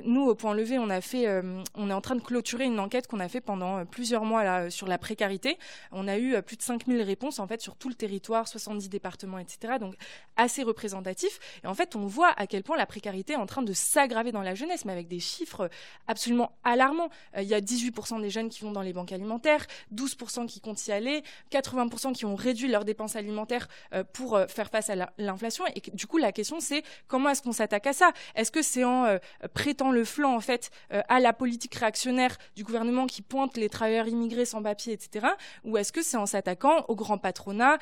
nous, 0.06 0.24
au 0.28 0.36
Point 0.36 0.54
Levé, 0.54 0.78
on, 0.78 0.90
a 0.90 1.02
fait, 1.02 1.28
on 1.76 1.90
est 1.90 1.94
en 1.94 2.02
train 2.02 2.16
de 2.16 2.22
clôturer 2.22 2.66
une 2.66 2.80
enquête 2.80 3.08
qu'on 3.08 3.20
a 3.20 3.30
fait 3.30 3.42
pendant 3.42 3.86
plusieurs 3.86 4.26
mois 4.26 4.44
là, 4.44 4.70
sur 4.70 4.88
la 4.88 4.98
précarité. 4.98 5.58
On 5.92 6.08
a 6.08 6.18
eu 6.18 6.42
plus 6.42 6.58
de 6.58 6.62
5000 6.62 7.02
réponses 7.02 7.40
en 7.40 7.48
fait 7.48 7.62
sur 7.62 7.76
tout 7.76 7.90
le 7.90 7.96
territoire, 7.96 8.48
70 8.48 8.90
départements, 8.90 9.40
etc. 9.40 9.76
Donc 9.80 9.96
assez 10.36 10.64
représentatif. 10.64 11.40
Et 11.64 11.68
en 11.68 11.74
fait, 11.74 11.96
on 11.96 12.06
voit 12.06 12.34
à 12.38 12.48
quel 12.48 12.64
point 12.64 12.78
la 12.78 12.86
précarité 12.86 13.34
est 13.34 13.38
en 13.38 13.46
train 13.46 13.62
de 13.62 13.74
s'aggraver 13.74 14.32
dans 14.32 14.42
la 14.42 14.56
jeunesse, 14.56 14.86
mais 14.86 14.92
avec 14.92 15.08
des 15.08 15.20
chiffres 15.20 15.70
absolument 16.08 16.52
alarmants. 16.64 17.10
il 17.38 17.44
y 17.44 17.54
a 17.54 17.62
18% 17.62 18.22
des 18.22 18.30
jeunes 18.30 18.50
qui 18.50 18.62
vont 18.62 18.72
dans 18.72 18.82
les 18.82 18.94
banques 18.94 19.12
alimentaires, 19.12 19.66
12% 19.94 20.48
qui 20.48 20.62
comptent 20.62 20.86
y 20.88 20.92
aller, 20.92 21.24
80% 21.52 22.14
qui 22.14 22.26
ont 22.26 22.36
réduit 22.36 22.68
leurs 22.68 22.86
dépenses 22.86 23.16
alimentaires 23.16 23.68
euh, 23.94 24.04
pour 24.04 24.36
euh, 24.36 24.48
faire 24.48 24.70
face 24.70 24.90
à 24.90 24.96
l'inflation. 25.18 25.66
Et 25.76 25.82
du 25.94 26.08
coup, 26.08 26.18
la 26.18 26.32
question, 26.32 26.60
c'est 26.60 26.84
comment 27.08 27.30
est-ce 27.30 27.42
qu'on 27.42 27.52
s'attaque 27.52 27.88
à 27.88 27.94
ça? 27.94 28.12
Est-ce 28.36 28.52
que 28.52 28.62
c'est 28.62 28.84
en 28.84 29.06
euh, 29.06 29.18
prêtant 29.54 29.92
le 29.92 30.04
flanc, 30.04 30.36
en 30.36 30.40
fait, 30.40 30.72
à 30.90 31.20
la 31.20 31.34
politique 31.34 31.76
réactionnaire 31.76 32.38
du 32.56 32.64
gouvernement 32.64 33.06
qui 33.06 33.22
pointe 33.22 33.58
les 33.58 33.70
travailleurs 33.70 34.08
immigrés 34.08 34.46
sans 34.46 34.62
papier, 34.62 34.94
etc. 34.94 35.28
Ou 35.64 35.78
est-ce 35.78 35.92
que 35.92 36.02
c'est 36.02 36.18
en 36.18 36.26
s'attaquant 36.26 36.86
au 36.88 36.96
grand 36.96 37.18
patronat 37.18 37.78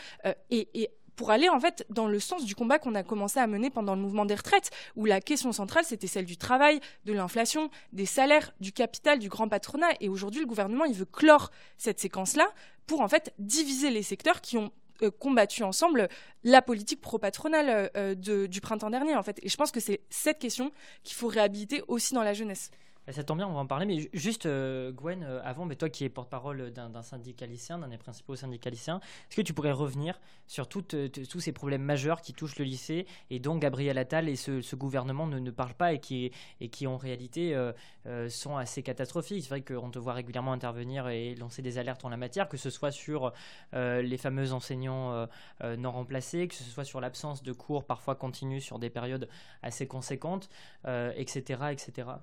et 0.49 0.89
pour 1.19 1.31
aller 1.31 1.49
en 1.49 1.59
fait 1.59 1.85
dans 1.89 2.07
le 2.07 2.17
sens 2.17 2.45
du 2.45 2.55
combat 2.55 2.79
qu'on 2.79 2.95
a 2.95 3.03
commencé 3.03 3.41
à 3.41 3.47
mener 3.47 3.69
pendant 3.69 3.93
le 3.93 3.99
mouvement 3.99 4.23
des 4.23 4.35
retraites, 4.35 4.71
où 4.95 5.03
la 5.03 5.19
question 5.19 5.51
centrale 5.51 5.83
c'était 5.83 6.07
celle 6.07 6.23
du 6.23 6.37
travail, 6.37 6.79
de 7.03 7.11
l'inflation, 7.11 7.69
des 7.91 8.05
salaires, 8.05 8.53
du 8.61 8.71
capital, 8.71 9.19
du 9.19 9.27
grand 9.27 9.49
patronat. 9.49 9.89
Et 9.99 10.07
aujourd'hui, 10.07 10.39
le 10.39 10.47
gouvernement 10.47 10.85
il 10.85 10.95
veut 10.95 11.03
clore 11.03 11.51
cette 11.77 11.99
séquence-là 11.99 12.47
pour 12.87 13.01
en 13.01 13.09
fait 13.09 13.33
diviser 13.37 13.89
les 13.89 14.01
secteurs 14.01 14.39
qui 14.39 14.55
ont 14.57 14.71
euh, 15.01 15.11
combattu 15.11 15.63
ensemble 15.63 16.07
la 16.45 16.61
politique 16.61 17.01
pro-patronale 17.01 17.91
euh, 17.97 18.15
du 18.15 18.61
printemps 18.61 18.89
dernier 18.89 19.17
en 19.17 19.23
fait. 19.23 19.39
Et 19.43 19.49
je 19.49 19.57
pense 19.57 19.73
que 19.73 19.81
c'est 19.81 19.99
cette 20.09 20.39
question 20.39 20.71
qu'il 21.03 21.17
faut 21.17 21.27
réhabiliter 21.27 21.83
aussi 21.89 22.13
dans 22.13 22.23
la 22.23 22.33
jeunesse. 22.33 22.71
Bah, 23.09 23.13
ça 23.13 23.23
tombe 23.23 23.37
bien, 23.37 23.47
on 23.47 23.53
va 23.53 23.61
en 23.61 23.65
parler. 23.65 23.87
Mais 23.87 24.07
juste, 24.13 24.45
euh, 24.45 24.91
Gwen, 24.91 25.23
euh, 25.23 25.41
avant, 25.43 25.65
mais 25.65 25.75
toi 25.75 25.89
qui 25.89 26.03
es 26.03 26.09
porte-parole 26.09 26.69
d'un 26.69 27.01
syndicat 27.01 27.47
lycéen, 27.47 27.79
d'un 27.79 27.87
des 27.87 27.97
principaux 27.97 28.35
syndicats 28.35 28.69
lycéens, 28.69 28.99
est-ce 29.27 29.35
que 29.35 29.41
tu 29.41 29.51
pourrais 29.51 29.71
revenir 29.71 30.21
sur 30.45 30.69
euh, 30.93 31.07
tous 31.07 31.39
ces 31.39 31.51
problèmes 31.51 31.81
majeurs 31.81 32.21
qui 32.21 32.33
touchent 32.33 32.59
le 32.59 32.65
lycée 32.65 33.07
et 33.31 33.39
dont 33.39 33.57
Gabriel 33.57 33.97
Attal 33.97 34.29
et 34.29 34.35
ce, 34.35 34.75
gouvernement 34.75 35.25
ne, 35.25 35.39
ne, 35.39 35.49
parlent 35.49 35.73
pas 35.73 35.93
et 35.93 35.99
qui, 35.99 36.31
et 36.61 36.69
qui 36.69 36.85
en 36.85 36.97
réalité 36.97 37.57
sont 38.29 38.57
assez 38.57 38.83
catastrophiques? 38.83 39.41
C'est 39.41 39.49
vrai 39.49 39.61
qu'on 39.61 39.89
te 39.89 39.97
voit 39.97 40.13
régulièrement 40.13 40.53
intervenir 40.53 41.07
et 41.07 41.33
lancer 41.33 41.63
des 41.63 41.79
alertes 41.79 42.05
en 42.05 42.09
la 42.09 42.17
matière, 42.17 42.47
que 42.47 42.57
ce 42.57 42.69
soit 42.69 42.91
sur 42.91 43.33
les 43.73 44.17
fameux 44.17 44.53
enseignants 44.53 45.27
non 45.63 45.91
remplacés, 45.91 46.47
que 46.47 46.53
ce 46.55 46.63
soit 46.63 46.85
sur 46.85 47.01
l'absence 47.01 47.41
de 47.41 47.53
cours 47.53 47.85
parfois 47.85 48.13
continus 48.13 48.63
sur 48.63 48.77
des 48.77 48.91
périodes 48.91 49.27
assez 49.63 49.87
conséquentes, 49.87 50.49
etc., 50.85 51.71
etc. 51.71 52.19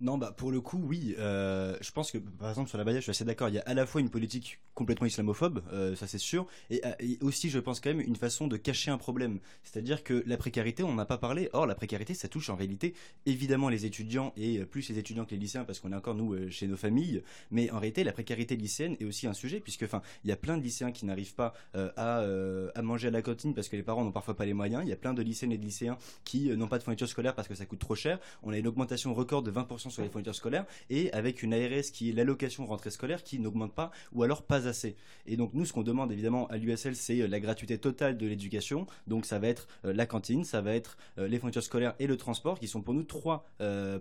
Non, 0.00 0.18
bah 0.18 0.32
pour 0.36 0.50
le 0.50 0.60
coup, 0.60 0.80
oui. 0.82 1.14
Euh, 1.18 1.76
je 1.80 1.92
pense 1.92 2.10
que, 2.10 2.18
par 2.18 2.48
exemple, 2.48 2.68
sur 2.68 2.76
la 2.76 2.82
Baïa, 2.82 2.98
je 2.98 3.02
suis 3.02 3.10
assez 3.10 3.24
d'accord. 3.24 3.48
Il 3.48 3.54
y 3.54 3.58
a 3.58 3.62
à 3.62 3.74
la 3.74 3.86
fois 3.86 4.00
une 4.00 4.10
politique 4.10 4.58
complètement 4.74 5.06
islamophobe, 5.06 5.62
euh, 5.72 5.94
ça 5.94 6.06
c'est 6.06 6.18
sûr, 6.18 6.46
euh, 6.72 6.76
et, 6.98 7.18
aussi, 7.20 7.50
je 7.50 7.58
pense 7.58 7.78
quand 7.78 7.90
même, 7.90 8.00
une 8.00 8.16
façon 8.16 8.48
de 8.48 8.56
cacher 8.56 8.90
un 8.90 8.98
problème. 8.98 9.38
C'est-à-dire 9.62 10.02
que 10.02 10.24
la 10.26 10.36
précarité, 10.36 10.82
on 10.82 10.94
n'a 10.94 11.04
pas 11.04 11.18
parlé. 11.18 11.50
Or, 11.52 11.66
la 11.66 11.74
précarité, 11.74 12.14
ça 12.14 12.26
touche 12.26 12.50
en 12.50 12.56
réalité 12.56 12.94
évidemment 13.26 13.68
les 13.68 13.86
étudiants 13.86 14.32
et 14.36 14.64
plus 14.64 14.88
les 14.88 14.98
étudiants 14.98 15.24
que 15.24 15.32
les 15.32 15.36
lycéens, 15.36 15.64
parce 15.64 15.78
qu'on 15.78 15.92
est 15.92 15.96
encore 15.96 16.16
nous 16.16 16.50
chez 16.50 16.66
nos 16.66 16.76
familles. 16.76 17.22
Mais 17.50 17.70
en 17.70 17.78
réalité, 17.78 18.02
la 18.02 18.12
précarité 18.12 18.56
lycéenne 18.56 18.96
est 18.98 19.04
aussi 19.04 19.28
un 19.28 19.34
sujet, 19.34 19.60
puisque, 19.60 19.84
enfin, 19.84 20.02
il 20.24 20.30
y 20.30 20.32
a 20.32 20.36
plein 20.36 20.56
de 20.56 20.62
lycéens 20.62 20.90
qui 20.90 21.06
n'arrivent 21.06 21.34
pas 21.34 21.54
à, 21.74 22.24
à, 22.74 22.82
manger 22.82 23.08
à 23.08 23.10
la 23.12 23.22
cantine 23.22 23.54
parce 23.54 23.68
que 23.68 23.76
les 23.76 23.84
parents 23.84 24.04
n'ont 24.04 24.10
parfois 24.10 24.34
pas 24.34 24.46
les 24.46 24.54
moyens. 24.54 24.82
Il 24.84 24.88
y 24.88 24.92
a 24.92 24.96
plein 24.96 25.14
de 25.14 25.22
lycéennes 25.22 25.52
et 25.52 25.58
de 25.58 25.64
lycéens 25.64 25.96
qui 26.24 26.48
n'ont 26.56 26.68
pas 26.68 26.78
de 26.78 26.82
fourniture 26.82 27.08
scolaire 27.08 27.34
parce 27.34 27.46
que 27.46 27.54
ça 27.54 27.66
coûte 27.66 27.78
trop 27.78 27.94
cher. 27.94 28.18
On 28.42 28.52
a 28.52 28.58
une 28.58 28.66
augmentation 28.66 29.14
record 29.14 29.42
de 29.42 29.52
20% 29.52 29.81
sur 29.90 30.02
les 30.02 30.08
fournitures 30.08 30.34
scolaires 30.34 30.66
et 30.90 31.12
avec 31.12 31.42
une 31.42 31.54
ARS 31.54 31.90
qui 31.92 32.10
est 32.10 32.12
l'allocation 32.12 32.66
rentrée 32.66 32.90
scolaire 32.90 33.22
qui 33.22 33.38
n'augmente 33.38 33.74
pas 33.74 33.90
ou 34.12 34.22
alors 34.22 34.42
pas 34.42 34.68
assez. 34.68 34.96
Et 35.26 35.36
donc 35.36 35.54
nous, 35.54 35.64
ce 35.64 35.72
qu'on 35.72 35.82
demande 35.82 36.12
évidemment 36.12 36.46
à 36.48 36.56
l'USL, 36.56 36.96
c'est 36.96 37.20
euh, 37.20 37.28
la 37.28 37.40
gratuité 37.40 37.78
totale 37.78 38.16
de 38.18 38.26
l'éducation. 38.26 38.86
Donc 39.06 39.26
ça 39.26 39.38
va 39.38 39.48
être 39.48 39.68
euh, 39.84 39.92
la 39.92 40.06
cantine, 40.06 40.44
ça 40.44 40.60
va 40.60 40.74
être 40.74 40.96
euh, 41.18 41.28
les 41.28 41.38
fournitures 41.38 41.62
scolaires 41.62 41.94
et 41.98 42.06
le 42.06 42.16
transport 42.16 42.58
qui 42.58 42.68
sont 42.68 42.82
pour 42.82 42.94
nous 42.94 43.02
trois 43.02 43.46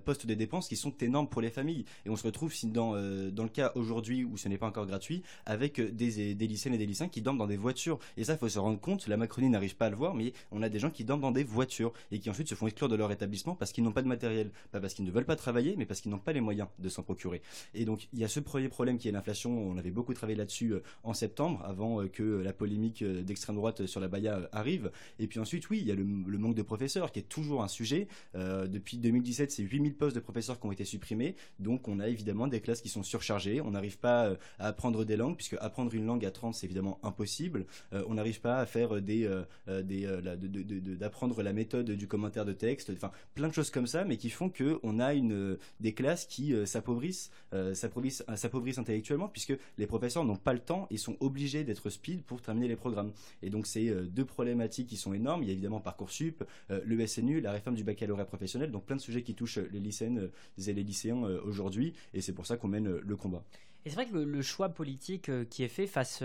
postes 0.06 0.26
de 0.26 0.34
dépenses 0.34 0.68
qui 0.68 0.76
sont 0.76 0.96
énormes 0.98 1.30
pour 1.30 1.42
les 1.42 1.50
familles. 1.50 1.86
Et 2.06 2.10
on 2.10 2.16
se 2.16 2.24
retrouve 2.24 2.54
dans, 2.66 2.94
dans 3.32 3.44
le 3.44 3.50
cas 3.50 3.72
aujourd'hui 3.76 4.24
où 4.24 4.38
ce 4.38 4.48
n'est 4.48 4.58
pas 4.58 4.68
encore 4.68 4.86
gratuit 4.86 5.24
avec 5.46 5.80
des, 5.80 6.36
des 6.36 6.48
lycéennes 6.48 6.76
et 6.76 6.78
des 6.78 6.86
lycéens 6.86 7.08
qui 7.08 7.22
dorment 7.22 7.38
dans 7.38 7.48
des 7.48 7.58
voitures. 7.58 8.00
Et 8.18 8.24
ça, 8.24 8.34
il 8.34 8.40
faut 8.40 8.50
se 8.50 8.60
rendre 8.60 8.80
compte, 8.80 9.08
la 9.08 9.18
Macronie 9.18 9.50
n'arrive 9.50 9.76
pas 9.76 9.88
à 9.88 9.90
le 9.90 9.96
voir, 9.96 10.14
mais 10.14 10.34
on 10.52 10.62
a 10.62 10.70
des 10.70 10.80
gens 10.80 10.90
qui 10.90 11.04
dorment 11.04 11.22
dans 11.22 11.32
des 11.32 11.44
voitures 11.44 11.94
et 12.12 12.20
qui 12.20 12.30
ensuite 12.30 12.48
se 12.48 12.56
font 12.56 12.68
exclure 12.68 12.90
de 12.90 12.96
leur 12.96 13.12
établissement 13.12 13.56
parce 13.56 13.72
qu'ils 13.72 13.84
n'ont 13.84 13.92
pas 13.92 14.02
de 14.02 14.08
matériel. 14.08 14.52
Pas 14.72 14.80
parce 14.80 14.94
qu'ils 14.94 15.06
ne 15.06 15.12
veulent 15.12 15.26
pas 15.26 15.36
travailler, 15.36 15.71
mais 15.78 15.86
parce 15.86 16.02
qu'ils 16.02 16.12
n'ont 16.12 16.20
pas 16.20 16.34
les 16.34 16.42
moyens 16.42 16.68
de 16.80 16.90
s'en 16.90 17.04
procurer. 17.04 17.42
Et 17.74 17.86
donc 17.86 18.08
il 18.14 18.20
y 18.20 18.24
a 18.24 18.28
ce 18.28 18.40
premier 18.40 18.70
problème 18.70 18.98
qui 18.98 19.08
est 19.08 19.12
l'inflation. 19.12 19.52
On 19.52 19.78
avait 19.78 19.92
beaucoup 19.92 20.14
travaillé 20.14 20.38
là-dessus 20.38 20.74
euh, 20.74 20.84
en 21.04 21.14
septembre, 21.14 21.64
avant 21.66 22.02
euh, 22.02 22.08
que 22.08 22.24
la 22.24 22.54
polémique 22.54 23.02
euh, 23.02 23.22
d'extrême 23.22 23.56
droite 23.56 23.86
sur 23.86 24.00
la 24.00 24.08
Baïa 24.08 24.50
arrive. 24.52 24.92
Et 25.20 25.28
puis 25.28 25.40
ensuite, 25.40 25.70
oui, 25.70 25.80
il 25.82 25.88
y 25.88 25.92
a 25.92 25.96
le, 25.96 26.04
manque 26.04 26.56
de 26.56 26.62
professeurs 26.62 27.12
qui 27.12 27.20
est 27.20 27.30
toujours 27.30 27.64
un 27.64 27.68
sujet. 27.68 28.08
depuis 28.34 28.98
2017, 28.98 29.52
c'est 29.52 29.64
8000 29.64 29.96
postes 29.96 30.16
de 30.16 30.22
professeurs 30.22 30.60
qui 30.60 30.66
ont 30.66 30.72
été 30.72 30.86
supprimés. 30.86 31.36
Donc 31.60 31.88
on 31.88 32.00
a 32.00 32.08
évidemment 32.08 32.48
des 32.48 32.62
classes 32.62 32.82
qui 32.82 32.90
sont 32.90 33.04
surchargées. 33.04 33.62
On 33.62 33.72
n'arrive 33.72 34.00
pas 34.00 34.36
à 34.58 34.68
apprendre 34.68 35.06
des 35.06 35.16
langues, 35.16 35.36
puisque 35.36 35.56
apprendre 35.60 35.94
une 35.94 36.06
langue 36.06 36.26
à 36.26 36.32
30, 36.32 36.56
c'est 36.56 36.66
évidemment 36.66 37.00
impossible. 37.04 37.66
on 37.92 38.16
n'arrive 38.16 38.42
pas 38.42 38.60
à 38.60 38.66
faire 38.66 39.02
des, 39.02 39.30
d'apprendre 39.68 41.44
la 41.44 41.54
méthode 41.54 41.92
du 41.92 42.08
commentaire 42.08 42.46
de 42.46 42.54
texte. 42.54 42.92
Enfin, 42.92 43.12
plein 43.36 43.48
de 43.48 43.54
choses 43.54 43.70
comme 43.70 43.88
ça, 43.88 44.04
mais 44.04 44.18
qui 44.18 44.30
font 44.30 44.50
que 44.50 44.80
on 44.84 45.00
a 45.00 45.14
une, 45.14 45.58
des 45.80 45.94
classes 45.94 46.26
qui 46.26 46.54
s'appauvrissent, 46.66 47.32
euh, 47.54 47.74
euh, 47.84 48.36
s'appauvrissent, 48.36 48.78
intellectuellement, 48.78 49.28
puisque 49.28 49.54
les 49.78 49.88
professeurs 49.88 50.24
n'ont 50.24 50.36
pas 50.36 50.54
le 50.54 50.60
temps 50.60 50.88
et 50.90 50.98
sont 50.98 51.18
obligés 51.20 51.64
d'être 51.64 51.90
speed 51.90 52.24
pour 52.24 52.42
terminer 52.42 52.68
les 52.68 52.76
programmes. 52.76 53.12
Et 53.42 53.50
donc, 53.50 53.68
c'est 53.68 53.90
euh, 53.90 54.04
deux 54.04 54.26
problématiques 54.26 54.88
qui 54.88 54.98
sont 54.98 55.14
énormes. 55.14 55.44
Il 55.44 55.48
y 55.48 55.50
a 55.50 55.54
évidemment 55.54 55.80
Parcoursup, 55.80 56.44
le 56.70 57.08
SNU, 57.08 57.42
la 57.42 57.52
réforme 57.52 57.76
du 57.76 57.84
baccalauréat 57.84 58.26
professionnel, 58.26 58.72
donc 58.72 58.86
plein 58.86 58.96
de 58.96 59.02
sujets 59.02 59.24
qui 59.24 59.36
touchent 59.36 59.58
les 59.58 59.80
lycéennes 59.80 60.30
et 60.58 60.74
les 60.74 60.84
lycéens 60.84 61.22
aujourd'hui, 61.44 61.94
et 62.14 62.22
c'est 62.22 62.34
pour 62.34 62.46
ça 62.46 62.58
qu'on 62.58 62.68
mène 62.68 62.98
le 62.98 63.16
combat. 63.16 63.44
Et 63.86 63.90
c'est 63.90 63.96
vrai 63.96 64.06
que 64.06 64.16
le, 64.16 64.42
choix 64.42 64.70
politique 64.70 65.32
qui 65.50 65.64
est 65.64 65.68
fait 65.68 65.88
face 65.88 66.24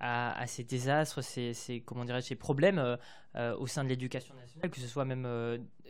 à, 0.00 0.46
ces 0.46 0.64
désastres, 0.64 1.22
ces, 1.22 1.82
comment 1.84 2.04
ces 2.20 2.34
problèmes 2.34 2.98
au 3.38 3.66
sein 3.66 3.84
de 3.84 3.88
l'éducation 3.88 4.34
nationale, 4.34 4.70
que 4.70 4.80
ce 4.80 4.86
soit 4.86 5.04
même 5.04 5.26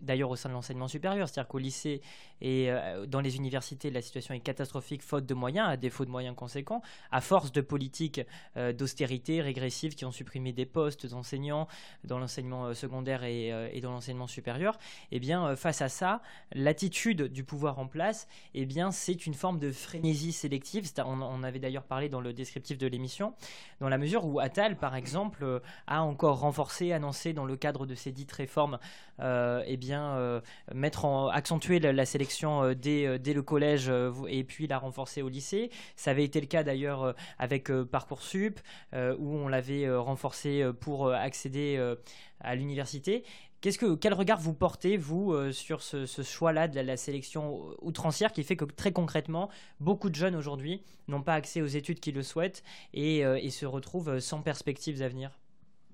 d'ailleurs 0.03 0.31
au 0.31 0.37
sein 0.37 0.49
de 0.49 0.55
l'enseignement 0.55 0.89
supérieur. 0.89 1.29
C'est-à-dire 1.29 1.49
qu'au 1.49 1.59
lycée 1.59 2.01
et 2.41 2.71
euh, 2.71 3.07
dans 3.07 3.21
les 3.21 3.37
universités, 3.37 3.91
la 3.91 4.03
situation 4.03 4.35
est 4.35 4.41
catastrophique 4.41 5.03
faute 5.03 5.27
de 5.27 5.35
moyens, 5.35 5.69
à 5.69 5.77
défaut 5.77 6.05
de 6.05 6.11
moyens 6.11 6.37
conséquents, 6.37 6.83
à 7.11 7.21
force 7.21 7.53
de 7.53 7.61
politiques 7.61 8.21
euh, 8.57 8.73
d'austérité 8.73 9.41
régressives 9.41 9.95
qui 9.95 10.05
ont 10.05 10.13
supprimé 10.13 10.53
des 10.53 10.67
postes 10.67 11.07
d'enseignants 11.07 11.67
dans 12.05 12.19
l'enseignement 12.19 12.67
euh, 12.67 12.75
secondaire 12.75 13.25
et, 13.25 13.81
dans 13.83 13.93
l'enseignement 13.93 14.27
supérieur. 14.27 14.79
Eh 15.11 15.21
bien, 15.21 15.57
face 15.57 15.83
à 15.83 15.89
ça, 15.89 16.21
l'attitude 16.53 17.23
du 17.25 17.45
pouvoir 17.45 17.79
en 17.79 17.87
place, 17.87 18.29
eh 18.55 18.67
bien, 18.67 18.91
c'est 18.91 19.27
une 19.27 19.35
forme 19.35 19.59
de 19.59 19.71
frénésie 19.71 20.33
sélective. 20.33 20.91
On, 20.99 21.23
on 21.23 21.43
avait 21.43 21.59
d'ailleurs 21.59 21.85
parlé 21.85 22.09
dans 22.09 22.21
le 22.21 22.33
descriptif 22.33 22.79
de 22.79 22.87
l'émission, 22.87 23.35
dans 23.81 23.89
la 23.89 23.99
mesure 23.99 24.25
où 24.27 24.41
Attal, 24.41 24.77
par 24.77 24.95
exemple, 24.95 25.63
a 25.87 26.03
encore 26.03 26.41
renforcé, 26.41 26.93
annoncé 26.93 27.33
dans 27.39 27.47
le 27.47 27.57
cadre 27.57 27.87
de 27.87 27.95
ces 27.95 28.11
dites 28.13 28.33
réformes, 28.33 28.79
eh 29.21 29.77
bien, 29.77 30.19
euh, 30.19 30.41
mettre 30.75 31.05
en, 31.05 31.29
accentuer 31.29 31.79
la, 31.79 32.07
sélection 32.07 32.63
euh, 32.63 32.75
dès, 32.75 33.07
euh, 33.07 33.19
dès, 33.19 33.33
le 33.33 33.43
collège 33.43 33.91
et 34.29 34.45
puis 34.45 34.67
la 34.67 34.79
renforcer 34.79 35.23
au 35.23 35.29
lycée. 35.29 35.71
Ça 35.97 36.11
avait 36.11 36.25
été 36.25 36.41
le 36.41 36.47
cas 36.47 36.63
d'ailleurs 36.63 37.15
avec 37.39 37.71
Parcoursup, 37.91 38.61
où 38.95 39.37
on 39.37 39.49
l'avait 39.49 39.89
renforcé 39.97 40.65
pour 40.81 41.11
accéder 41.11 41.95
à 42.41 42.55
l'université. 42.55 43.25
Qu'est-ce 43.61 43.79
que, 43.79 43.95
quel 43.95 44.15
regard 44.15 44.41
vous 44.41 44.55
portez, 44.55 44.97
vous, 44.97 45.53
sur 45.53 45.83
ce, 45.83 46.07
choix-là 46.23 46.69
de 46.69 46.81
la, 46.81 46.97
sélection 46.97 47.65
outrancière 47.83 48.33
qui 48.33 48.43
fait 48.43 48.57
que 48.57 48.65
très 48.65 48.93
concrètement, 48.93 49.51
beaucoup 49.81 50.11
de 50.11 50.15
jeunes 50.15 50.37
aujourd'hui 50.37 50.83
n'ont 51.07 51.23
pas 51.23 51.35
accès 51.35 51.63
aux 51.63 51.67
études 51.67 52.01
qu'ils 52.01 52.15
le 52.15 52.23
souhaitent 52.23 52.63
et, 52.95 53.19
et 53.21 53.51
se 53.51 53.67
retrouvent 53.67 54.19
sans 54.21 54.43
perspectives 54.43 54.99
d'avenir 54.99 55.31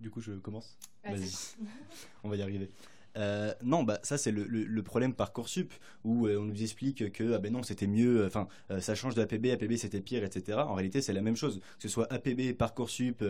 Du 0.01 0.11
coup, 0.11 0.21
je 0.21 0.33
commence 0.33 0.77
Vas-y. 1.05 1.31
On 2.23 2.29
va 2.29 2.37
y 2.37 2.43
arriver. 2.43 2.71
Euh, 3.17 3.53
non, 3.63 3.83
bah 3.85 3.99
ça 4.03 4.19
c'est 4.19 4.33
le, 4.33 4.45
le, 4.45 4.83
problème 4.83 5.15
parcoursup 5.15 5.73
où 6.05 6.27
euh, 6.27 6.39
on 6.39 6.45
nous 6.45 6.63
explique 6.63 7.13
que 7.13 7.35
ah 7.35 7.39
ben 7.39 7.53
non 7.53 7.63
c'était 7.63 7.87
mieux, 7.87 8.27
enfin 8.27 8.49
euh, 8.71 8.81
ça 8.81 8.95
change 8.95 9.15
de 9.15 9.23
APB, 9.23 9.77
c'était 9.77 10.01
pire, 10.01 10.25
etc. 10.25 10.59
En 10.59 10.75
réalité 10.75 11.01
c'est 11.01 11.13
la 11.13 11.23
même 11.23 11.37
chose, 11.37 11.61
que 11.61 11.83
ce 11.83 11.89
soit 11.89 12.13
APB, 12.13 12.53
parcoursup, 12.57 13.23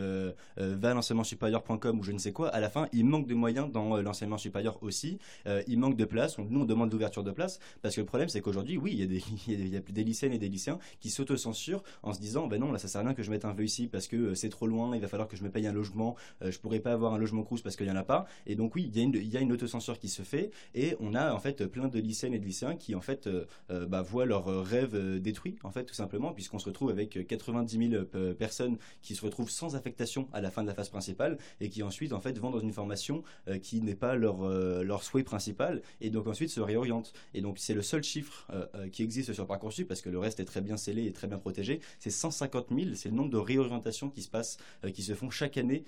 va 0.57 0.91
à 0.91 0.95
l'enseignement 0.95 1.25
supérieur.com 1.25 1.99
ou 1.99 2.03
je 2.03 2.13
ne 2.13 2.19
sais 2.19 2.33
quoi. 2.33 2.49
À 2.49 2.61
la 2.61 2.71
fin, 2.71 2.89
il 2.93 3.05
manque 3.05 3.27
de 3.27 3.35
moyens 3.35 3.71
dans 3.71 4.01
l'enseignement 4.01 4.39
supérieur 4.39 4.83
aussi. 4.83 5.19
il 5.67 5.79
manque 5.79 5.97
de 5.97 6.05
place. 6.05 6.39
nous 6.39 6.61
on 6.61 6.65
demande 6.65 6.93
l'ouverture 6.93 7.25
de 7.25 7.31
place 7.31 7.59
parce 7.83 7.95
que 7.95 8.01
le 8.01 8.07
problème 8.07 8.29
c'est 8.29 8.41
qu'aujourd'hui 8.41 8.77
oui 8.77 8.93
il 8.93 9.01
y 9.01 9.03
a 9.03 9.07
des 9.07 9.81
des, 9.93 10.05
lycéennes 10.05 10.33
et 10.33 10.39
des 10.39 10.49
lycéens 10.49 10.79
qui 11.01 11.11
s'auto-censurent 11.11 11.83
en 12.03 12.13
se 12.13 12.21
disant 12.21 12.47
ben 12.47 12.61
non 12.61 12.73
là 12.73 12.79
ça 12.79 12.89
sert 12.89 13.01
à 13.01 13.05
rien 13.05 13.15
que 13.15 13.23
je 13.23 13.31
mette 13.31 13.45
un 13.45 13.53
vœu 13.53 13.65
ici 13.65 13.89
parce 13.89 14.09
que 14.09 14.35
c'est 14.35 14.49
trop 14.49 14.67
loin, 14.67 14.95
il 14.95 15.01
va 15.01 15.09
falloir 15.09 15.29
que 15.29 15.37
je 15.37 15.45
me 15.45 15.51
paye 15.51 15.67
un 15.67 15.73
logement, 15.73 16.17
je 16.43 16.59
pourrais 16.59 16.81
pas 16.81 16.93
avoir 16.93 17.15
un 17.15 17.19
logement 17.19 17.43
crous 17.43 17.63
parce 17.63 17.77
qu'il 17.77 17.87
y 17.87 17.91
en 17.91 17.97
a 17.97 18.05
pas. 18.05 18.27
Et 18.47 18.55
donc 18.55 18.75
oui 18.75 18.91
il 18.93 18.97
y 18.97 19.01
a 19.01 19.03
une, 19.03 19.15
il 19.15 19.74
qui 20.01 20.09
se 20.09 20.23
fait 20.23 20.51
et 20.75 20.97
on 21.01 21.15
a 21.15 21.33
en 21.33 21.39
fait 21.41 21.67
plein 21.67 21.89
de 21.89 21.99
lycéennes 21.99 22.35
et 22.35 22.39
de 22.39 22.45
lycéens 22.45 22.77
qui 22.77 22.95
en 22.95 23.01
fait 23.01 23.27
euh, 23.27 23.45
euh, 23.71 23.87
bah, 23.87 24.03
voient 24.03 24.25
leurs 24.25 24.65
rêves 24.65 24.95
euh, 24.95 25.19
détruits 25.19 25.57
en 25.65 25.71
fait 25.71 25.85
tout 25.85 25.95
simplement 25.95 26.33
puisqu'on 26.33 26.59
se 26.59 26.67
retrouve 26.67 26.91
avec 26.91 27.27
90 27.27 27.91
000 27.91 28.05
personnes 28.35 28.79
qui 29.03 29.15
se 29.15 29.25
retrouvent 29.25 29.51
sans 29.51 29.75
affectation 29.75 30.29
à 30.33 30.41
la 30.41 30.51
fin 30.51 30.63
de 30.63 30.69
la 30.69 30.75
phase 30.75 30.89
principale 30.89 31.39
et 31.61 31.69
qui 31.69 31.83
ensuite 31.83 32.13
en 32.13 32.21
fait 32.21 32.39
vont 32.39 32.51
dans 32.51 32.61
une 32.61 32.73
formation 32.73 33.23
qui 33.63 33.81
n'est 33.81 33.95
pas 33.95 34.15
leur 34.15 34.45
leur 34.83 35.03
souhait 35.03 35.25
principal 35.25 35.83
et 36.01 36.11
donc 36.11 36.27
ensuite 36.27 36.51
se 36.51 36.61
réorientent. 36.61 37.13
Et 37.35 37.41
donc 37.41 37.59
c'est 37.59 37.75
le 37.75 37.83
seul 37.83 38.03
chiffre 38.03 38.47
qui 38.93 39.03
existe 39.03 39.33
sur 39.33 39.47
parcoursup 39.47 39.89
parce 39.89 40.01
que 40.01 40.11
le 40.11 40.19
reste 40.19 40.41
est 40.41 40.45
très 40.45 40.61
bien 40.61 40.77
scellé 40.77 41.07
et 41.07 41.13
très 41.13 41.27
bien 41.27 41.39
protégé. 41.39 41.81
C'est 41.99 42.11
150 42.11 42.69
000 42.71 42.95
c'est 42.95 43.09
le 43.09 43.15
nombre 43.15 43.31
de 43.31 43.39
réorientations 43.39 44.11
qui 44.11 44.23
se 44.23 44.29
passent 44.29 44.59
qui 44.93 45.03
se 45.03 45.15
font 45.15 45.31
chaque 45.31 45.57
année 45.57 45.85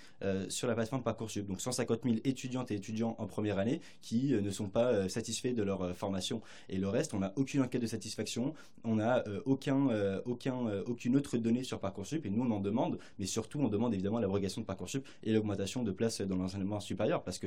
sur 0.49 0.68
la 0.68 0.75
plateforme 0.75 1.03
parcoursup. 1.03 1.46
Donc 1.46 1.61
150 1.61 2.01
000 2.05 2.16
étudiantes 2.25 2.70
et 2.70 2.75
étudiants 2.75 3.16
en 3.18 3.27
première 3.27 3.59
année 3.59 3.75
qui 4.02 4.32
ne 4.32 4.50
sont 4.50 4.68
pas 4.68 4.92
euh, 4.92 5.08
satisfaits 5.08 5.54
de 5.54 5.62
leur 5.62 5.82
euh, 5.82 5.92
formation. 5.92 6.42
Et 6.68 6.78
le 6.78 6.88
reste, 6.88 7.14
on 7.14 7.20
n'a 7.20 7.32
aucune 7.36 7.62
enquête 7.62 7.82
de 7.82 7.86
satisfaction, 7.86 8.54
on 8.84 8.96
n'a 8.96 9.26
euh, 9.28 9.40
aucun, 9.44 9.88
aucun, 10.24 10.56
aucune 10.86 11.16
autre 11.16 11.36
donnée 11.38 11.64
sur 11.64 11.80
Parcoursup, 11.80 12.24
et 12.24 12.30
nous 12.30 12.42
on 12.42 12.50
en 12.50 12.60
demande, 12.60 12.98
mais 13.18 13.26
surtout 13.26 13.60
on 13.60 13.68
demande 13.68 13.94
évidemment 13.94 14.18
l'abrogation 14.18 14.60
de 14.60 14.66
Parcoursup 14.66 15.06
et 15.22 15.32
l'augmentation 15.32 15.82
de 15.82 15.90
places 15.90 16.20
dans 16.20 16.36
l'enseignement 16.36 16.80
supérieur, 16.80 17.22
parce 17.22 17.38
que 17.38 17.46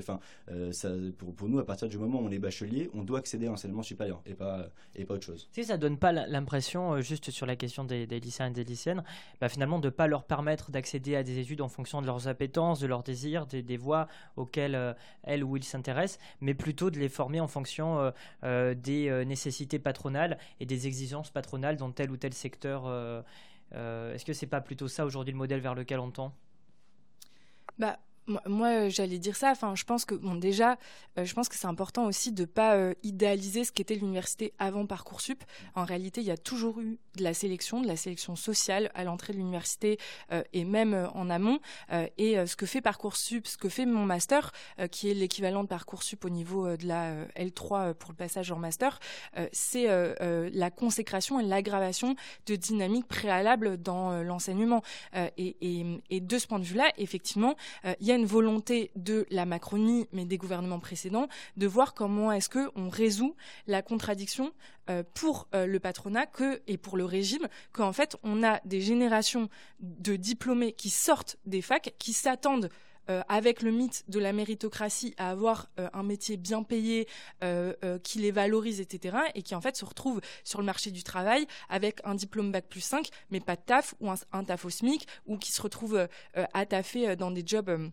pour, 1.18 1.50
nous, 1.50 1.60
à 1.60 1.66
partir 1.66 1.88
du 1.88 1.98
moment 1.98 2.20
où 2.20 2.26
on 2.26 2.32
est 2.32 2.40
bachelier, 2.40 2.90
on 2.94 3.04
doit 3.04 3.20
accéder 3.20 3.48
à 3.48 3.50
l'enseignement 3.50 3.84
supérieur 3.84 4.22
et 4.26 4.34
pas, 4.34 4.70
et 4.96 5.06
pas 5.06 5.16
autre 5.16 5.26
chose. 5.26 5.48
Si 5.52 5.64
ça 5.64 5.78
donne 5.78 5.98
pas 5.98 6.12
l'impression, 6.12 7.00
juste 7.02 7.32
sur 7.32 7.46
la 7.46 7.56
question 7.56 7.84
des, 7.84 8.06
lycéens 8.06 8.48
et 8.48 8.54
des 8.54 8.64
lycéennes, 8.64 9.04
bah, 9.40 9.50
finalement 9.50 9.80
de 9.80 9.88
ne 9.88 9.92
pas 9.92 10.08
leur 10.08 10.24
permettre 10.24 10.72
d'accéder 10.72 11.16
à 11.16 11.24
des 11.24 11.40
études 11.40 11.62
en 11.62 11.70
fonction 11.70 12.02
de 12.02 12.08
leurs 12.08 12.28
appétences, 12.28 12.80
de 12.80 12.88
leurs 12.88 13.04
désirs, 13.04 13.46
des 13.46 13.78
voies 13.78 14.08
auxquelles 14.36 14.96
elles 15.24 15.44
ou 15.44 15.58
ils 15.58 15.64
s'intéressent, 15.64 16.19
mais 16.42 16.54
plutôt 16.54 16.90
de 16.90 17.00
les 17.00 17.10
former 17.10 17.40
en 17.40 17.48
fonction 17.48 18.00
euh, 18.00 18.12
euh, 18.44 18.74
des 18.74 19.10
euh, 19.10 19.24
nécessités 19.24 19.80
patronales 19.80 20.38
et 20.60 20.66
des 20.66 20.88
exigences 20.88 21.32
patronales 21.32 21.78
dans 21.78 21.92
tel 21.92 22.12
ou 22.12 22.18
tel 22.18 22.34
secteur. 22.34 22.88
Est-ce 23.72 24.26
que 24.26 24.34
c'est 24.34 24.48
pas 24.48 24.62
plutôt 24.62 24.88
ça 24.88 25.06
aujourd'hui 25.06 25.32
le 25.32 25.38
modèle 25.38 25.60
vers 25.60 25.76
lequel 25.76 26.00
on 26.00 26.12
tend? 26.12 26.34
Bah, 27.78 28.00
moi, 28.46 28.90
j'allais 28.90 29.18
dire 29.18 29.36
ça. 29.36 29.52
Enfin, 29.52 29.76
je 29.76 29.84
pense 29.84 30.06
que 30.06 30.16
bon, 30.16 30.36
déjà, 30.36 30.78
euh, 31.18 31.26
je 31.26 31.34
pense 31.34 31.50
que 31.50 31.56
c'est 31.56 31.68
important 31.68 32.06
aussi 32.06 32.32
de 32.32 32.46
pas 32.46 32.76
euh, 32.76 32.94
idéaliser 33.04 33.64
ce 33.64 33.72
qu'était 33.72 33.96
l'université 33.96 34.54
avant 34.60 34.86
parcoursup. 34.86 35.44
En 35.76 35.84
réalité, 35.84 36.22
il 36.22 36.28
y 36.28 36.32
a 36.32 36.38
toujours 36.38 36.80
eu 36.80 37.00
de 37.16 37.24
la 37.24 37.34
sélection, 37.34 37.82
de 37.82 37.88
la 37.88 37.96
sélection 37.96 38.36
sociale 38.36 38.92
à 38.94 39.04
l'entrée 39.04 39.34
de 39.34 39.38
l'université 39.38 39.98
euh, 40.32 40.44
et 40.54 40.64
même 40.64 41.10
en 41.14 41.30
amont. 41.30 41.60
et 42.18 42.36
ce 42.46 42.56
que 42.56 42.66
fait 42.66 42.82
parcoursup, 42.82 43.48
ce 43.48 43.58
que 43.58 43.70
fait 43.70 43.86
mon 43.86 44.06
master, 44.06 44.52
qui 44.92 45.10
est 45.10 45.14
l'équivalent 45.14 45.64
de 45.64 45.68
parcoursup 45.68 46.26
au 46.26 46.30
niveau 46.30 46.76
de 46.78 46.88
la 46.88 47.26
L3 47.36 47.94
pour 47.94 48.12
le 48.12 48.16
passage 48.16 48.52
en 48.52 48.58
master, 48.58 49.00
c'est 49.52 49.88
la 50.20 50.72
consécration 50.72 51.40
et 51.40 51.44
l'aggravation 51.44 52.16
de 52.46 52.56
dynamiques 52.56 53.08
préalables 53.08 53.82
dans 53.82 54.22
l'enseignement. 54.24 54.82
Et, 55.38 55.56
et, 56.10 56.20
de 56.20 56.38
ce 56.38 56.48
point 56.48 56.60
de 56.60 56.66
vue-là, 56.66 56.92
effectivement, 56.98 57.56
il 58.00 58.08
y 58.08 58.12
a 58.12 58.16
volonté 58.26 58.92
de 58.96 59.26
la 59.30 59.46
Macronie, 59.46 60.08
mais 60.12 60.26
des 60.26 60.38
gouvernements 60.38 60.80
précédents, 60.80 61.28
de 61.58 61.68
voir 61.68 61.94
comment 61.94 62.32
est-ce 62.32 62.50
que 62.50 62.70
on 62.76 62.90
résout 62.90 63.36
la 63.68 63.82
contradiction 63.82 64.52
euh, 64.90 65.04
pour 65.14 65.48
euh, 65.54 65.68
le 65.68 65.80
patronat 65.80 66.26
que, 66.26 66.62
et 66.66 66.78
pour 66.78 66.98
le 66.98 67.06
régime, 67.06 67.48
qu'en 67.74 67.94
fait 67.94 68.18
on 68.24 68.44
a 68.44 68.60
des 68.66 68.82
générations 68.82 69.50
de 69.80 70.16
diplômés 70.16 70.74
qui 70.74 70.90
sortent 70.90 71.38
des 71.46 71.62
facs, 71.62 71.94
qui 72.00 72.12
s'attendent 72.12 72.70
euh, 73.10 73.22
avec 73.28 73.62
le 73.62 73.72
mythe 73.72 74.04
de 74.10 74.18
la 74.18 74.34
méritocratie 74.34 75.14
à 75.18 75.30
avoir 75.30 75.70
un 75.78 76.04
métier 76.04 76.38
bien 76.38 76.64
payé 76.64 77.08
qui 78.04 78.20
les 78.20 78.32
valorise, 78.32 78.82
etc., 78.82 79.18
et 79.36 79.44
qui 79.44 79.54
en 79.54 79.62
fait 79.62 79.76
se 79.76 79.86
retrouvent 79.86 80.22
sur 80.44 80.60
le 80.60 80.66
marché 80.66 80.92
du 80.92 81.04
travail 81.04 81.46
avec 81.70 82.02
un 82.04 82.16
diplôme 82.16 82.52
bac 82.52 82.66
plus 82.68 82.82
5, 82.82 83.08
mais 83.30 83.40
pas 83.40 83.56
de 83.56 83.62
taf 83.62 83.94
ou 84.00 84.10
un, 84.10 84.44
taf 84.44 84.66
au 84.66 84.70
SMIC, 84.70 85.08
ou 85.26 85.38
qui 85.38 85.52
se 85.52 85.62
retrouvent 85.62 86.08
à 86.34 86.66
taffer 86.66 87.16
dans 87.16 87.32
des 87.32 87.44
jobs 87.46 87.92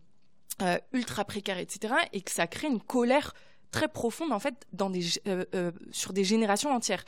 euh, 0.61 0.77
ultra 0.93 1.25
précaire, 1.25 1.57
etc., 1.57 1.93
et 2.13 2.21
que 2.21 2.31
ça 2.31 2.47
crée 2.47 2.67
une 2.67 2.81
colère 2.81 3.33
très 3.69 3.89
profonde 3.89 4.31
en 4.31 4.39
fait 4.39 4.65
dans 4.71 4.89
des, 4.89 5.05
euh, 5.27 5.43
euh, 5.53 5.71
sur 5.91 6.13
des 6.13 6.23
générations 6.23 6.71
entières. 6.71 7.03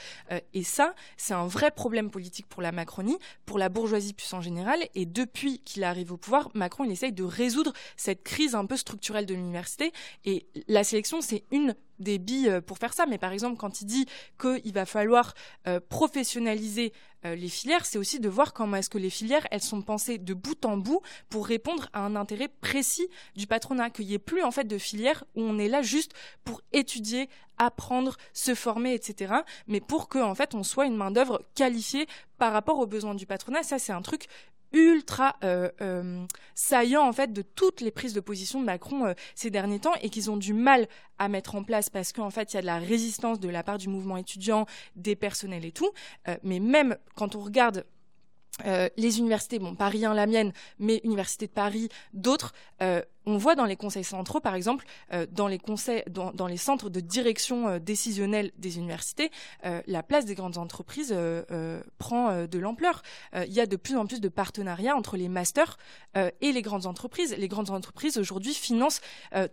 et 0.54 0.64
ça, 0.64 0.94
c'est 1.16 1.34
un 1.34 1.48
vrai 1.48 1.72
problème 1.72 2.12
politique 2.12 2.48
pour 2.48 2.62
la 2.62 2.72
Macronie, 2.72 3.18
pour 3.46 3.58
la 3.58 3.70
bourgeoisie 3.70 4.14
plus 4.14 4.32
en 4.34 4.42
général. 4.42 4.80
Et 4.94 5.06
depuis 5.06 5.60
qu'il 5.60 5.84
arrive 5.84 6.12
au 6.12 6.18
pouvoir, 6.18 6.50
Macron 6.54 6.84
il 6.84 6.92
essaye 6.92 7.14
de 7.14 7.24
résoudre 7.24 7.74
cette 7.96 8.24
crise 8.24 8.56
un 8.56 8.66
peu 8.66 8.76
structurelle 8.78 9.26
de 9.26 9.34
l'université. 9.34 9.94
Et 10.26 10.48
la 10.68 10.84
sélection, 10.84 11.22
c'est 11.22 11.46
une 11.52 11.76
des 12.00 12.18
billes 12.18 12.50
euh, 12.50 12.62
pour 12.62 12.78
faire 12.78 12.94
ça, 12.94 13.06
mais 13.06 13.18
par 13.18 13.32
exemple, 13.32 13.58
quand 13.58 13.82
il 13.82 13.86
dit 13.86 14.06
qu'il 14.40 14.74
va 14.74 14.86
falloir 14.86 15.34
euh, 15.68 15.80
professionnaliser 15.90 16.94
euh, 17.26 17.36
les 17.36 17.50
filières, 17.50 17.86
c'est 17.86 17.98
aussi 17.98 18.20
de 18.20 18.30
voir 18.30 18.54
comment 18.54 18.78
est-ce 18.78 18.90
que 18.90 18.98
les 18.98 19.10
filières, 19.10 19.46
elles 19.52 19.62
sont 19.62 19.82
pensées 19.82 20.18
de 20.18 20.34
bout 20.34 20.66
en 20.66 20.78
bout 20.78 21.02
pour 21.30 21.46
répondre 21.48 21.90
à 21.94 22.06
un 22.06 22.16
intérêt 22.16 22.48
précis 22.48 23.10
du 23.36 23.48
patronat, 23.48 23.90
qu'il 23.90 24.08
n'y 24.08 24.14
ait 24.14 24.20
plus 24.20 24.44
en 24.44 24.52
fait 24.52 24.66
de 24.66 24.78
filières 24.78 25.24
où 25.36 25.42
on 25.42 25.60
est 25.60 25.68
là 25.68 25.82
juste 25.82 26.14
pour 26.46 26.62
étudier, 26.72 27.30
apprendre, 27.58 28.16
se 28.34 28.56
former, 28.56 28.94
etc. 28.94 29.34
Mais 29.68 29.82
pour 29.82 30.08
que 30.08 30.20
en 30.20 30.34
fait 30.34 30.56
on 30.56 30.64
soit 30.64 30.86
une 30.86 30.96
main 30.96 31.12
d'œuvre 31.12 31.42
qualifiée 31.56 32.08
par 32.38 32.54
rapport 32.54 32.80
aux 32.80 32.88
besoins 32.88 33.16
du 33.16 33.26
patronat. 33.26 33.64
Ça, 33.64 33.80
c'est 33.80 33.92
un 33.92 34.02
truc 34.02 34.28
ultra 34.74 35.36
euh, 35.44 35.70
euh, 35.82 36.24
saillant 36.56 37.08
en 37.08 37.14
fait 37.14 37.34
de 37.34 37.42
toutes 37.42 37.82
les 37.82 37.92
prises 37.92 38.14
de 38.14 38.20
position 38.20 38.60
de 38.60 38.66
Macron 38.66 39.08
euh, 39.08 39.14
ces 39.36 39.50
derniers 39.50 39.80
temps 39.80 39.96
et 40.02 40.10
qu'ils 40.10 40.30
ont 40.30 40.38
du 40.38 40.54
mal 40.54 40.88
à 41.18 41.28
mettre 41.28 41.56
en 41.56 41.64
place 41.64 41.90
parce 41.90 42.14
qu'en 42.14 42.30
fait 42.30 42.54
il 42.54 42.58
y 42.58 42.60
a 42.60 42.62
de 42.62 42.68
la 42.68 42.80
résistance 42.80 43.40
de 43.40 43.50
la 43.50 43.64
part 43.64 43.78
du 43.78 43.90
mouvement 43.90 44.18
étudiant, 44.18 44.66
des 44.96 45.16
personnels 45.16 45.66
et 45.66 45.72
tout. 45.72 45.92
mais 46.44 46.60
même 46.60 46.98
quand 47.16 47.36
on 47.36 47.42
regarde 47.42 47.86
les 48.98 49.20
universités, 49.20 49.58
bon, 49.58 49.76
Paris 49.76 50.06
1, 50.06 50.14
la 50.14 50.28
mienne, 50.28 50.52
mais 50.80 51.00
Université 51.06 51.48
de 51.48 51.52
Paris, 51.52 51.88
d'autres, 52.14 52.54
on 53.26 53.38
voit 53.38 53.56
dans 53.56 53.66
les 53.66 53.76
conseils 53.76 54.04
centraux, 54.04 54.40
par 54.40 54.56
exemple, 54.56 54.86
euh, 55.14 55.26
dans 55.32 55.48
les 55.48 55.60
conseils, 55.60 56.04
dans, 56.08 56.48
les 56.48 56.58
centres 56.58 56.90
de 56.90 57.00
direction 57.00 57.68
euh, 57.68 57.80
décisionnelle 57.80 58.52
des 58.58 58.78
universités, 58.78 59.30
euh, 59.66 59.82
la 59.88 60.04
place 60.04 60.26
des 60.26 60.36
grandes 60.36 60.58
entreprises 60.58 61.16
prend 61.98 62.46
de 62.46 62.60
l'ampleur. 62.60 63.02
il 63.36 63.54
y 63.54 63.60
a 63.60 63.66
de 63.66 63.76
plus 63.76 63.96
en 63.96 64.06
plus 64.06 64.22
de 64.22 64.30
partenariats 64.30 64.96
entre 64.96 65.18
les 65.18 65.28
masters 65.28 65.78
et 66.16 66.52
les 66.52 66.62
grandes 66.62 66.86
entreprises. 66.86 67.36
Les 67.38 67.48
grandes 67.48 67.70
entreprises 67.70 68.18
aujourd'hui 68.18 68.54
financent 68.54 69.02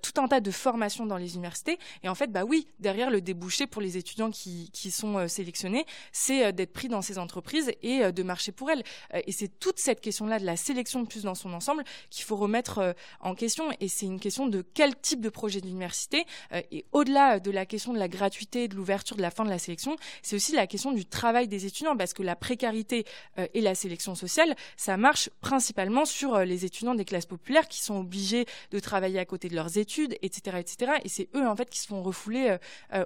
tout 0.02 0.20
un 0.20 0.28
tas 0.28 0.40
de 0.40 0.50
formations 0.50 1.06
dans 1.06 1.16
les 1.16 1.34
universités. 1.34 1.78
Et 2.02 2.08
en 2.08 2.14
fait, 2.14 2.30
bah 2.30 2.44
oui, 2.44 2.68
derrière 2.78 3.10
le 3.10 3.20
débouché 3.20 3.66
pour 3.66 3.82
les 3.82 3.96
étudiants 3.96 4.30
qui, 4.30 4.70
qui 4.72 4.90
sont 4.90 5.26
sélectionnés, 5.28 5.86
c'est 6.12 6.52
d'être 6.52 6.72
pris 6.72 6.88
dans 6.88 7.02
ces 7.02 7.18
entreprises 7.18 7.72
et 7.82 8.12
de 8.12 8.22
marcher 8.22 8.52
pour 8.52 8.70
elles. 8.70 8.82
et 9.14 9.32
c'est 9.32 9.48
toute 9.58 9.78
cette 9.78 10.00
question-là 10.00 10.38
de 10.38 10.46
la 10.46 10.56
sélection 10.56 11.04
plus 11.04 11.22
dans 11.22 11.34
son 11.34 11.52
ensemble 11.52 11.84
qu'il 12.10 12.24
faut 12.24 12.36
remettre 12.36 12.94
en 13.20 13.34
question 13.34 13.55
et 13.80 13.88
c'est 13.88 14.06
une 14.06 14.20
question 14.20 14.46
de 14.46 14.64
quel 14.74 14.96
type 14.96 15.20
de 15.20 15.28
projet 15.28 15.60
d'université. 15.60 16.24
Euh, 16.52 16.62
et 16.70 16.84
au-delà 16.92 17.40
de 17.40 17.50
la 17.50 17.66
question 17.66 17.92
de 17.92 17.98
la 17.98 18.08
gratuité, 18.08 18.68
de 18.68 18.74
l'ouverture, 18.74 19.16
de 19.16 19.22
la 19.22 19.30
fin 19.30 19.44
de 19.44 19.50
la 19.50 19.58
sélection, 19.58 19.96
c'est 20.22 20.36
aussi 20.36 20.54
la 20.54 20.66
question 20.66 20.92
du 20.92 21.04
travail 21.06 21.48
des 21.48 21.66
étudiants, 21.66 21.96
parce 21.96 22.12
que 22.12 22.22
la 22.22 22.36
précarité 22.36 23.04
euh, 23.38 23.46
et 23.54 23.60
la 23.60 23.74
sélection 23.74 24.14
sociale, 24.14 24.54
ça 24.76 24.96
marche 24.96 25.30
principalement 25.40 26.04
sur 26.04 26.34
euh, 26.34 26.44
les 26.44 26.64
étudiants 26.64 26.94
des 26.94 27.04
classes 27.04 27.26
populaires 27.26 27.68
qui 27.68 27.82
sont 27.82 28.00
obligés 28.00 28.46
de 28.70 28.78
travailler 28.78 29.18
à 29.18 29.24
côté 29.24 29.48
de 29.48 29.54
leurs 29.54 29.78
études, 29.78 30.16
etc., 30.22 30.58
etc. 30.58 30.92
Et 31.04 31.08
c'est 31.08 31.28
eux 31.34 31.46
en 31.46 31.56
fait 31.56 31.70
qui 31.70 31.78
se 31.78 31.86
font 31.86 32.02
refouler 32.02 32.56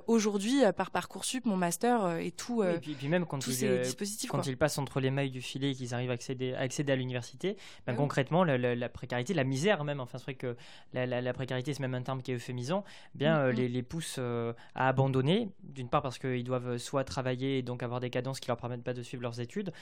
aujourd'hui 0.06 0.62
par 0.76 0.90
parcoursup, 0.90 1.44
mon 1.44 1.56
master 1.56 2.18
et 2.18 2.30
tout. 2.30 2.62
et 2.62 2.78
puis, 2.78 3.08
même 3.08 3.26
quand 3.26 3.38
tous 3.38 3.50
ils, 3.50 3.54
ces 3.54 3.78
dispositifs, 3.80 4.30
quand 4.30 4.46
ils 4.46 4.56
passent 4.56 4.78
entre 4.78 5.00
les 5.00 5.10
mailles 5.10 5.30
du 5.30 5.42
filet 5.42 5.70
et 5.70 5.74
qu'ils 5.74 5.94
arrivent 5.94 6.10
à 6.10 6.14
accéder 6.14 6.54
à, 6.54 6.60
accéder 6.60 6.92
à 6.92 6.96
l'université, 6.96 7.56
ben, 7.86 7.92
ah 7.92 7.94
concrètement 7.94 8.44
la, 8.44 8.88
précarité, 8.88 9.34
la 9.34 9.44
misère 9.44 9.84
même, 9.84 10.00
enfin 10.00 10.18
c'est 10.18 10.24
vrai 10.24 10.34
que 10.40 10.57
la, 10.92 11.33
précarité, 11.33 11.74
c'est 11.74 11.81
même 11.81 11.94
un 11.94 12.03
terme 12.03 12.22
qui 12.22 12.33
est 12.33 12.35
euphémisant, 12.35 12.85
eh 13.14 13.18
bien 13.18 13.46
mm-hmm. 13.46 13.55
les, 13.55 13.68
les, 13.68 13.83
pousse 13.83 14.18
à 14.18 14.88
abandonner, 14.88 15.50
d'une 15.62 15.88
part 15.88 16.03
parce 16.03 16.18
qu'ils 16.18 16.44
doivent 16.44 16.79
soit 16.79 17.05
travailler 17.05 17.59
et 17.59 17.62
donc 17.62 17.83
avoir 17.83 18.00
des 18.00 18.11
cadences 18.11 18.40
qui 18.40 18.48
leur 18.48 18.57
permettent 18.57 18.85
pas 18.85 18.94
de 18.94 19.03
suivre 19.03 19.22
leurs 19.22 19.40
études, 19.40 19.72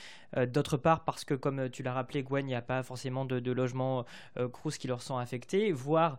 d'autre 0.47 0.77
part 0.77 1.03
parce 1.03 1.23
que, 1.23 1.33
comme 1.33 1.69
tu 1.69 1.83
l'as 1.83 1.93
rappelé, 1.93 2.23
Gwen, 2.23 2.45
il 2.45 2.49
n'y 2.49 2.55
a 2.55 2.61
pas 2.61 2.83
forcément 2.83 3.25
de, 3.25 3.39
de 3.39 3.51
logements 3.51 4.05
crous 4.51 4.77
qui 4.77 4.87
leur 4.87 5.01
sont 5.01 5.17
affectés, 5.17 5.71
voire 5.71 6.17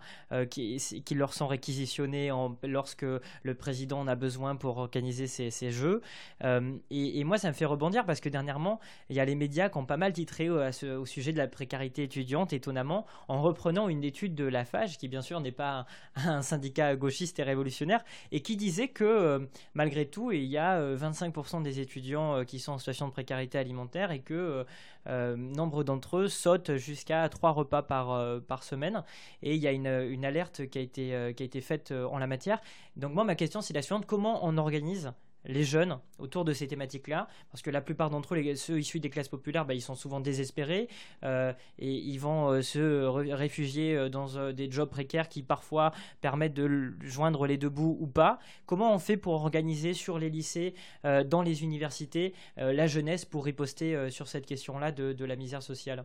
qui, 0.50 0.82
qui, 1.04 1.14
leur 1.14 1.34
sont 1.34 1.46
réquisitionnés 1.46 2.30
en, 2.30 2.56
lorsque 2.62 3.02
le 3.04 3.54
président 3.54 4.00
en 4.00 4.08
a 4.08 4.14
besoin 4.14 4.56
pour 4.56 4.78
organiser 4.78 5.26
ces 5.26 5.70
jeux. 5.70 6.02
et, 6.42 7.20
et 7.20 7.24
moi, 7.24 7.38
ça 7.38 7.48
me 7.48 7.54
fait 7.54 7.66
rebondir 7.66 8.04
parce 8.06 8.20
que 8.20 8.28
dernièrement, 8.28 8.80
il 9.08 9.16
y 9.16 9.20
a 9.20 9.24
les 9.24 9.34
médias 9.34 9.68
qui 9.68 9.78
ont 9.78 9.86
pas 9.86 9.96
mal 9.96 10.12
titré 10.12 10.48
au, 10.50 11.06
sujet 11.06 11.32
de 11.32 11.38
la 11.38 11.48
précarité 11.48 12.04
étudiante, 12.04 12.52
étonnamment, 12.52 13.06
en 13.28 13.42
reprenant 13.42 13.88
une 13.88 14.04
étude 14.04 14.29
de 14.34 14.44
la 14.44 14.64
FAGE, 14.64 14.98
qui 14.98 15.08
bien 15.08 15.22
sûr 15.22 15.40
n'est 15.40 15.52
pas 15.52 15.86
un, 16.16 16.42
syndicat 16.42 16.96
gauchiste 16.96 17.38
et 17.38 17.42
révolutionnaire, 17.42 18.04
et 18.32 18.40
qui 18.42 18.56
disait 18.56 18.88
que 18.88 19.04
euh, 19.04 19.38
malgré 19.74 20.06
tout, 20.06 20.32
il 20.32 20.44
y 20.44 20.58
a 20.58 20.80
25% 20.96 21.60
euh, 21.60 21.62
des 21.62 21.80
étudiants 21.80 22.36
euh, 22.36 22.44
qui 22.44 22.58
sont 22.58 22.72
en 22.72 22.78
situation 22.78 23.06
de 23.08 23.12
précarité 23.12 23.58
alimentaire 23.58 24.10
et 24.10 24.20
que 24.20 24.64
nombre 25.06 25.82
d'entre 25.82 26.18
eux 26.18 26.28
sautent 26.28 26.76
jusqu'à 26.76 27.28
trois 27.28 27.50
repas 27.50 27.82
par, 27.82 28.40
par 28.42 28.62
semaine. 28.62 29.02
Et 29.42 29.54
il 29.54 29.60
y 29.60 29.66
a 29.66 29.72
une, 29.72 29.86
une 29.86 30.24
alerte 30.24 30.66
qui 30.68 30.78
a, 30.78 30.82
été, 30.82 31.32
qui 31.34 31.42
a 31.42 31.46
été 31.46 31.60
faite 31.60 31.92
en 31.92 32.18
la 32.18 32.26
matière. 32.26 32.60
Donc 32.96 33.14
moi, 33.14 33.24
ma 33.24 33.34
question, 33.34 33.60
c'est 33.62 33.72
la 33.72 33.82
suivante. 33.82 34.06
Comment 34.06 34.44
on 34.46 34.58
organise 34.58 35.12
les 35.44 35.64
jeunes 35.64 35.98
autour 36.18 36.44
de 36.44 36.52
ces 36.52 36.66
thématiques-là, 36.66 37.28
parce 37.50 37.62
que 37.62 37.70
la 37.70 37.80
plupart 37.80 38.10
d'entre 38.10 38.34
eux, 38.34 38.54
ceux 38.54 38.78
issus 38.78 39.00
des 39.00 39.10
classes 39.10 39.28
populaires, 39.28 39.64
bah, 39.64 39.74
ils 39.74 39.80
sont 39.80 39.94
souvent 39.94 40.20
désespérés 40.20 40.88
euh, 41.24 41.52
et 41.78 41.90
ils 41.92 42.18
vont 42.18 42.50
euh, 42.50 42.62
se 42.62 43.04
réfugier 43.32 43.96
euh, 43.96 44.08
dans 44.08 44.52
des 44.52 44.70
jobs 44.70 44.90
précaires 44.90 45.28
qui 45.28 45.42
parfois 45.42 45.92
permettent 46.20 46.54
de 46.54 46.94
joindre 47.00 47.46
les 47.46 47.56
deux 47.56 47.68
bouts 47.68 47.96
ou 48.00 48.06
pas. 48.06 48.38
Comment 48.66 48.94
on 48.94 48.98
fait 48.98 49.16
pour 49.16 49.34
organiser 49.34 49.94
sur 49.94 50.18
les 50.18 50.30
lycées, 50.30 50.74
dans 51.04 51.42
les 51.42 51.62
universités, 51.62 52.34
la 52.56 52.86
jeunesse 52.86 53.24
pour 53.24 53.44
riposter 53.44 54.10
sur 54.10 54.28
cette 54.28 54.46
question-là 54.46 54.92
de, 54.92 55.24
la 55.24 55.36
misère 55.36 55.62
sociale? 55.62 56.04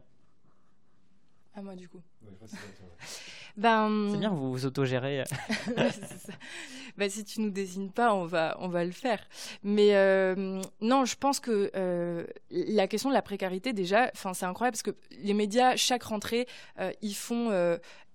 À 1.53 1.61
moi 1.61 1.75
du 1.75 1.87
coup. 1.87 2.01
Ben, 3.57 4.09
c'est 4.11 4.17
bien, 4.17 4.29
vous 4.29 4.51
vous 4.51 4.65
autogérez. 4.65 5.23
ben, 6.97 7.09
si 7.09 7.23
tu 7.23 7.41
nous 7.41 7.49
désignes 7.49 7.89
pas, 7.89 8.13
on 8.13 8.25
va, 8.25 8.57
on 8.59 8.67
va 8.67 8.83
le 8.83 8.91
faire. 8.91 9.19
Mais 9.63 9.95
euh, 9.95 10.61
non, 10.81 11.05
je 11.05 11.15
pense 11.15 11.39
que 11.39 11.71
euh, 11.75 12.25
la 12.51 12.87
question 12.87 13.09
de 13.09 13.13
la 13.13 13.21
précarité, 13.21 13.73
déjà, 13.73 14.11
c'est 14.13 14.45
incroyable 14.45 14.75
parce 14.75 14.83
que 14.83 14.95
les 15.23 15.33
médias, 15.33 15.75
chaque 15.75 16.03
rentrée, 16.03 16.47
euh, 16.79 16.91
ils 17.01 17.15
font 17.15 17.51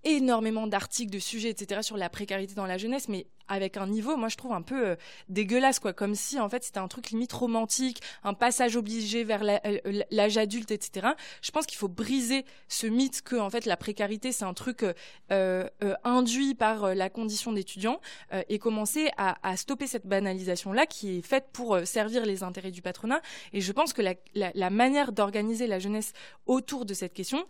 énormément 0.05 0.67
d'articles, 0.67 1.13
de 1.13 1.19
sujets, 1.19 1.51
etc. 1.51 1.83
sur 1.83 1.97
la 1.97 2.09
précarité 2.09 2.55
dans 2.55 2.67
la 2.67 2.79
jeunesse, 2.79 3.09
mais 3.09 3.27
avec 3.51 3.77
un 3.77 3.89
niveau, 3.89 4.17
moi 4.17 4.29
je 4.29 4.37
trouve 4.37 4.53
un 4.53 4.63
peu 4.63 4.91
euh, 4.91 4.97
dégueulasse, 5.29 5.81
quoi, 5.81 5.93
comme 5.93 6.15
si 6.15 6.39
en 6.39 6.49
fait 6.49 6.63
c'était 6.65 6.79
un 6.79 6.89
truc 6.89 7.11
limite 7.11 7.33
romantique, 7.33 8.01
un 8.23 8.33
passage 8.33 8.77
obligé 8.77 9.25
vers 9.25 9.43
euh, 9.43 10.03
l'âge 10.11 10.39
adulte, 10.39 10.71
etc. 10.71 11.09
Je 11.43 11.51
pense 11.51 11.67
qu'il 11.67 11.77
faut 11.77 11.89
briser 11.89 12.47
ce 12.69 12.87
mythe 12.87 13.23
que 13.23 13.37
fait 13.51 13.67
la 13.67 13.77
précarité 13.77 14.31
c'est 14.31 14.45
un 14.45 14.55
truc 14.55 14.85
euh, 15.33 15.69
induit 16.05 16.55
par 16.55 16.95
la 16.95 17.11
condition 17.11 17.53
d'étudiant 17.53 18.01
et 18.49 18.61
commencer 18.61 19.11
à, 19.17 19.57
stopper 19.57 19.89
cette 19.89 20.07
banalisation 20.07 20.73
là 20.73 20.87
qui 20.87 21.19
est 21.19 21.23
faite 21.23 21.49
pour 21.53 21.81
servir 21.85 22.25
les 22.25 22.45
intérêts 22.45 22.71
du 22.71 22.83
patronat. 22.83 23.21
Et 23.53 23.61
je 23.61 23.73
pense 23.73 23.93
que 23.93 24.03
la, 24.35 24.71
manière 24.71 25.11
d'organiser 25.11 25.67
la 25.67 25.81
jeunesse 25.81 26.13
autour 26.47 26.85
de 26.85 26.95
cette 26.95 27.13
question, 27.13 27.45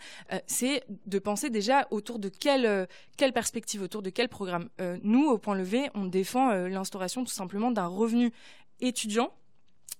c'est 0.46 0.84
de 0.88 1.18
penser 1.18 1.50
déjà 1.50 1.86
autour 1.90 2.18
de 2.18 2.28
quelle 2.30 2.86
perspective, 3.34 3.82
autour 3.82 4.00
de 4.00 4.08
quel 4.08 4.28
programme. 4.28 4.70
nous, 5.02 5.26
au 5.26 5.36
point 5.36 5.54
levé, 5.54 5.89
on 5.94 6.04
défend 6.04 6.50
euh, 6.50 6.68
l'instauration 6.68 7.24
tout 7.24 7.32
simplement 7.32 7.70
d'un 7.70 7.86
revenu 7.86 8.32
étudiant 8.80 9.32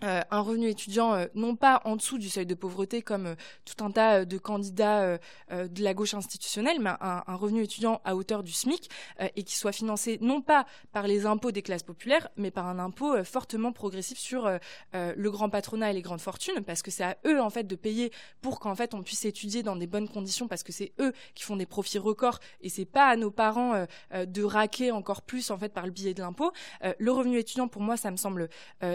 euh, 0.03 0.23
un 0.31 0.41
revenu 0.41 0.69
étudiant 0.69 1.15
euh, 1.15 1.27
non 1.35 1.57
pas 1.57 1.83
en 1.85 1.95
dessous 1.97 2.17
du 2.17 2.31
seuil 2.31 2.47
de 2.47 2.55
pauvreté 2.55 3.03
comme 3.03 3.27
euh, 3.27 3.35
tout 3.67 3.85
un 3.85 3.91
tas 3.91 4.25
de 4.25 4.39
candidats 4.39 5.19
de 5.51 5.83
la 5.83 5.95
gauche 5.95 6.15
institutionnelle, 6.15 6.79
mais 6.81 6.91
un, 7.01 7.35
revenu 7.35 7.63
étudiant 7.63 8.01
à 8.05 8.17
hauteur 8.17 8.43
du 8.43 8.53
SMIC 8.53 8.91
et 9.37 9.43
qui 9.43 9.57
soit 9.57 9.73
financé 9.73 10.19
non 10.21 10.41
pas 10.41 10.67
par 10.93 11.07
les 11.07 11.27
impôts 11.27 11.53
des 11.53 11.63
classes 11.63 11.83
populaires, 11.83 12.29
mais 12.37 12.51
par 12.51 12.67
un 12.67 12.79
impôt 12.79 13.23
fortement 13.25 13.73
progressif 13.73 14.19
sur 14.19 14.51
le 14.93 15.31
grand 15.31 15.49
patronat 15.49 15.91
et 15.91 15.95
les 15.95 16.03
grandes 16.03 16.21
fortunes, 16.21 16.63
parce 16.65 16.83
que 16.83 16.91
c'est 16.91 17.05
à 17.05 17.17
eux 17.27 17.41
en 17.41 17.51
fait 17.51 17.65
de 17.65 17.75
payer 17.77 18.13
pour 18.41 18.61
qu'en 18.61 18.75
fait 18.75 18.95
on 18.95 19.03
puisse 19.03 19.25
étudier 19.25 19.63
dans 19.63 19.77
des 19.77 19.87
bonnes 19.87 20.09
conditions, 20.09 20.49
parce 20.49 20.63
que 20.63 20.73
c'est 20.73 20.93
eux 21.01 21.13
qui 21.35 21.45
font 21.45 21.57
des 21.57 21.67
profits 21.67 21.99
records 21.99 22.39
et 22.61 22.69
c'est 22.69 22.85
pas 22.85 23.07
à 23.09 23.17
nos 23.17 23.31
parents 23.31 23.87
de 24.15 24.43
raquer 24.43 24.91
encore 24.93 25.23
plus 25.23 25.51
en 25.51 25.59
fait 25.59 25.73
par 25.73 25.87
le 25.87 25.93
biais 25.93 26.15
de 26.15 26.23
l'impôt. 26.23 26.53
le 26.99 27.13
revenu 27.13 27.39
étudiant 27.39 27.69
pour 27.69 27.83
moi 27.83 27.97
ça 27.97 28.11
me 28.11 28.17
semble 28.17 28.49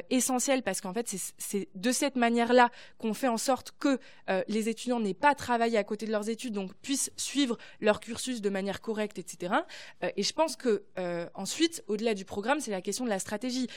essentiel 0.10 0.64
parce 0.64 0.82
qu'en 0.82 0.94
fait, 1.04 1.16
c'est 1.38 1.68
de 1.76 1.92
cette 1.92 2.16
manière-là 2.16 2.70
qu'on 2.98 3.14
fait 3.14 3.28
en 3.28 3.38
sorte 3.38 3.74
que 3.80 4.00
euh, 4.30 4.44
les 4.48 4.70
étudiants 4.70 5.00
n'aient 5.00 5.14
pas 5.14 5.36
travaillé 5.36 5.78
à 5.78 5.84
côté 5.84 6.06
de 6.06 6.12
leurs 6.12 6.30
études, 6.30 6.54
donc 6.54 6.74
puissent 6.82 7.12
suivre 7.18 7.58
leur 7.80 8.00
cursus 8.00 8.42
de 8.42 8.50
manière 8.50 8.82
correcte, 8.82 9.20
etc. 9.20 9.54
Euh, 10.04 10.10
et 10.16 10.24
je 10.24 10.34
pense 10.34 10.56
que 10.56 10.84
euh, 10.98 11.28
ensuite, 11.34 11.84
au-delà 11.88 12.14
du 12.14 12.26
programme, 12.26 12.60
c'est 12.60 12.72
la 12.72 12.82
question 12.82 13.06
de 13.06 13.10
la 13.10 13.20
stratégie 13.20 13.68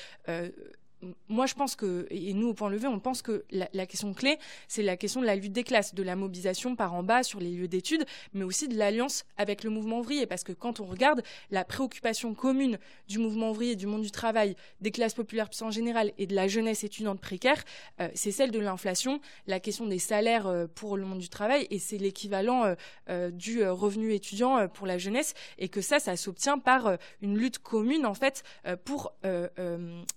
moi, 1.28 1.46
je 1.46 1.54
pense 1.54 1.76
que, 1.76 2.06
et 2.10 2.32
nous, 2.34 2.48
au 2.48 2.54
point 2.54 2.70
levé, 2.70 2.88
on 2.88 2.98
pense 2.98 3.22
que 3.22 3.44
la, 3.50 3.86
question 3.86 4.12
clé, 4.14 4.38
c'est 4.66 4.82
la 4.82 4.96
question 4.96 5.20
de 5.20 5.26
la 5.26 5.36
lutte 5.36 5.52
des 5.52 5.64
classes, 5.64 5.94
de 5.94 6.02
la 6.02 6.16
mobilisation 6.16 6.74
par 6.74 6.94
en 6.94 7.02
bas 7.02 7.22
sur 7.22 7.40
les 7.40 7.50
lieux 7.50 7.68
d'études, 7.68 8.04
mais 8.32 8.44
aussi 8.44 8.68
de 8.68 8.76
l'alliance 8.76 9.24
avec 9.36 9.62
le 9.62 9.70
mouvement 9.70 10.00
ouvrier. 10.00 10.26
Parce 10.26 10.44
que 10.44 10.52
quand 10.52 10.80
on 10.80 10.86
regarde 10.86 11.22
la 11.50 11.64
préoccupation 11.64 12.34
commune 12.34 12.78
du 13.06 13.18
mouvement 13.18 13.50
ouvrier, 13.50 13.76
du 13.76 13.86
monde 13.86 14.02
du 14.02 14.10
travail, 14.10 14.56
des 14.80 14.90
classes 14.90 15.14
populaires 15.14 15.48
en 15.60 15.70
général 15.70 16.12
et 16.18 16.26
de 16.26 16.34
la 16.34 16.48
jeunesse 16.48 16.84
étudiante 16.84 17.20
précaire, 17.20 17.62
euh, 18.00 18.08
c'est 18.14 18.32
celle 18.32 18.50
de 18.50 18.58
l'inflation, 18.58 19.20
la 19.46 19.60
question 19.60 19.86
des 19.86 19.98
salaires 19.98 20.46
euh, 20.46 20.66
pour 20.66 20.96
le 20.96 21.04
monde 21.04 21.18
du 21.18 21.28
travail, 21.28 21.66
et 21.70 21.78
c'est 21.78 21.98
l'équivalent 21.98 22.74
euh, 23.08 23.30
du 23.30 23.64
revenu 23.64 24.12
étudiant 24.12 24.68
pour 24.68 24.86
la 24.86 24.98
jeunesse, 24.98 25.34
et 25.58 25.68
que 25.68 25.80
ça, 25.80 25.98
ça 25.98 26.16
s'obtient 26.16 26.58
par 26.58 26.96
une 27.22 27.36
lutte 27.38 27.58
commune, 27.58 28.06
en 28.06 28.14
fait, 28.14 28.42
pour 28.84 29.12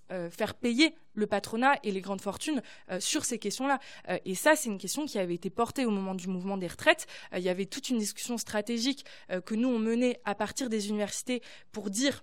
faire 0.08 0.54
payer 0.54 0.71
le 1.14 1.26
patronat 1.26 1.74
et 1.82 1.90
les 1.90 2.00
grandes 2.00 2.20
fortunes 2.20 2.62
euh, 2.90 3.00
sur 3.00 3.24
ces 3.24 3.38
questions-là. 3.38 3.78
Euh, 4.08 4.18
et 4.24 4.34
ça, 4.34 4.56
c'est 4.56 4.68
une 4.68 4.78
question 4.78 5.06
qui 5.06 5.18
avait 5.18 5.34
été 5.34 5.50
portée 5.50 5.84
au 5.84 5.90
moment 5.90 6.14
du 6.14 6.28
mouvement 6.28 6.56
des 6.56 6.68
retraites. 6.68 7.06
Euh, 7.32 7.38
il 7.38 7.44
y 7.44 7.48
avait 7.48 7.66
toute 7.66 7.90
une 7.90 7.98
discussion 7.98 8.38
stratégique 8.38 9.04
que 9.44 9.54
nous, 9.54 9.68
on 9.68 9.78
menait 9.78 10.20
à 10.24 10.34
partir 10.34 10.68
des 10.68 10.88
universités 10.88 11.42
pour 11.72 11.90
dire 11.90 12.22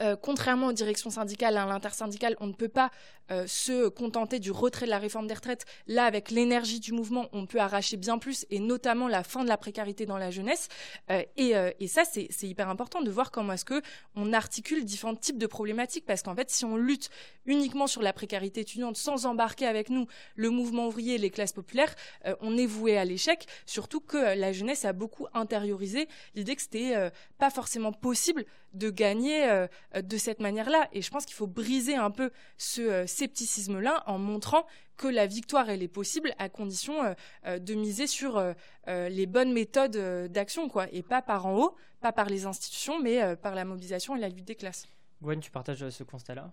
euh, 0.00 0.16
contrairement 0.16 0.68
aux 0.68 0.72
directions 0.72 1.10
syndicales, 1.10 1.56
à 1.56 1.66
l'intersyndicale, 1.66 2.36
on 2.40 2.46
ne 2.46 2.54
peut 2.54 2.68
pas 2.68 2.90
euh, 3.30 3.46
se 3.46 3.88
contenter 3.88 4.40
du 4.40 4.50
retrait 4.50 4.86
de 4.86 4.90
la 4.90 4.98
réforme 4.98 5.26
des 5.26 5.34
retraites. 5.34 5.66
Là, 5.86 6.04
avec 6.04 6.30
l'énergie 6.30 6.80
du 6.80 6.92
mouvement, 6.92 7.28
on 7.32 7.44
peut 7.44 7.60
arracher 7.60 7.98
bien 7.98 8.18
plus, 8.18 8.46
et 8.50 8.60
notamment 8.60 9.08
la 9.08 9.22
fin 9.22 9.44
de 9.44 9.48
la 9.48 9.58
précarité 9.58 10.06
dans 10.06 10.16
la 10.16 10.30
jeunesse. 10.30 10.68
Euh, 11.10 11.22
et, 11.36 11.52
et, 11.80 11.88
ça, 11.88 12.04
c'est 12.04 12.28
hyper 12.42 12.68
important 12.68 13.02
de 13.02 13.10
voir 13.10 13.30
comment 13.30 13.52
est-ce 13.52 13.64
que 13.64 13.82
on 14.14 14.32
articule 14.32 14.84
différents 14.84 15.14
types 15.14 15.38
de 15.38 15.46
problématiques, 15.46 16.06
parce 16.06 16.22
qu'en 16.22 16.34
fait, 16.34 16.50
si 16.50 16.64
on 16.64 16.76
lutte 16.76 17.10
uniquement 17.44 17.86
sur 17.86 18.00
la 18.00 18.12
précarité 18.12 18.62
étudiante 18.62 18.96
sans 18.96 19.26
embarquer 19.26 19.66
avec 19.66 19.90
nous 19.90 20.06
le 20.34 20.50
mouvement 20.50 20.86
ouvrier 20.86 21.16
et 21.16 21.18
les 21.18 21.30
classes 21.30 21.52
populaires, 21.52 21.94
on 22.40 22.56
est 22.56 22.66
voué 22.66 22.96
à 22.96 23.04
l'échec. 23.04 23.46
Surtout 23.66 24.00
que 24.00 24.16
la 24.16 24.52
jeunesse 24.52 24.84
a 24.84 24.92
beaucoup 24.92 25.26
intériorisé 25.34 26.08
l'idée 26.34 26.54
que 26.54 26.62
c'était 26.62 27.10
pas 27.38 27.50
forcément 27.50 27.92
possible 27.92 28.44
de 28.72 28.90
gagner 28.90 29.59
euh, 29.96 30.02
de 30.02 30.16
cette 30.16 30.40
manière-là. 30.40 30.88
Et 30.92 31.02
je 31.02 31.10
pense 31.10 31.26
qu'il 31.26 31.34
faut 31.34 31.46
briser 31.46 31.96
un 31.96 32.10
peu 32.10 32.30
ce 32.58 32.80
euh, 32.80 33.06
scepticisme-là 33.06 34.02
en 34.06 34.18
montrant 34.18 34.66
que 34.96 35.08
la 35.08 35.26
victoire, 35.26 35.70
elle 35.70 35.82
est 35.82 35.88
possible 35.88 36.34
à 36.38 36.48
condition 36.48 37.14
euh, 37.46 37.58
de 37.58 37.74
miser 37.74 38.06
sur 38.06 38.42
les 38.86 39.26
bonnes 39.26 39.52
méthodes 39.52 39.96
d'action, 40.30 40.68
quoi, 40.68 40.86
et 40.92 41.02
pas 41.02 41.22
par 41.22 41.46
en 41.46 41.56
haut, 41.56 41.74
pas 42.00 42.12
par 42.12 42.26
les 42.26 42.44
institutions, 42.44 43.00
mais 43.00 43.36
par 43.36 43.54
la 43.54 43.64
mobilisation 43.64 44.14
et 44.14 44.20
la 44.20 44.28
lutte 44.28 44.44
des 44.44 44.56
classes. 44.56 44.86
Gwen, 45.22 45.40
tu 45.40 45.50
partages 45.50 45.88
ce 45.88 46.04
constat-là? 46.04 46.52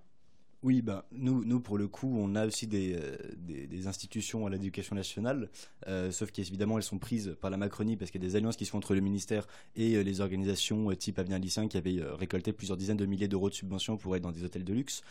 Oui, 0.63 0.81
bah, 0.81 1.05
nous, 1.11 1.45
nous, 1.45 1.59
pour 1.59 1.77
le 1.77 1.87
coup, 1.87 2.17
on 2.17 2.35
a 2.35 2.47
aussi 2.47 2.65
des, 2.65 2.95
euh, 2.95 3.15
des, 3.37 3.87
institutions 3.87 4.47
à 4.47 4.49
l'éducation 4.49 4.95
nationale, 4.95 5.49
euh, 5.87 6.09
sauf 6.11 6.31
qu'évidemment, 6.31 6.77
elles 6.77 6.83
sont 6.83 6.97
prises 6.97 7.37
par 7.39 7.51
la 7.51 7.57
Macronie 7.57 7.95
parce 7.95 8.09
qu'il 8.09 8.21
y 8.21 8.25
a 8.25 8.27
des 8.27 8.35
alliances 8.35 8.57
qui 8.57 8.65
se 8.65 8.71
font 8.71 8.79
entre 8.79 8.95
le 8.95 9.01
ministère 9.01 9.47
et 9.75 9.95
euh, 9.95 10.01
les 10.01 10.19
organisations 10.19 10.93
type 10.95 11.19
Avenir 11.19 11.37
Lycéen 11.37 11.67
qui 11.67 11.77
avaient 11.77 12.01
récolté 12.01 12.53
plusieurs 12.53 12.77
dizaines 12.77 12.97
de 12.97 13.05
milliers 13.05 13.27
d'euros 13.27 13.49
de 13.49 13.53
subventions 13.53 13.97
pour 13.97 14.15
être 14.15 14.23
dans 14.23 14.31
des 14.31 14.43
hôtels 14.43 14.63
de 14.63 14.73
luxe. 14.73 15.01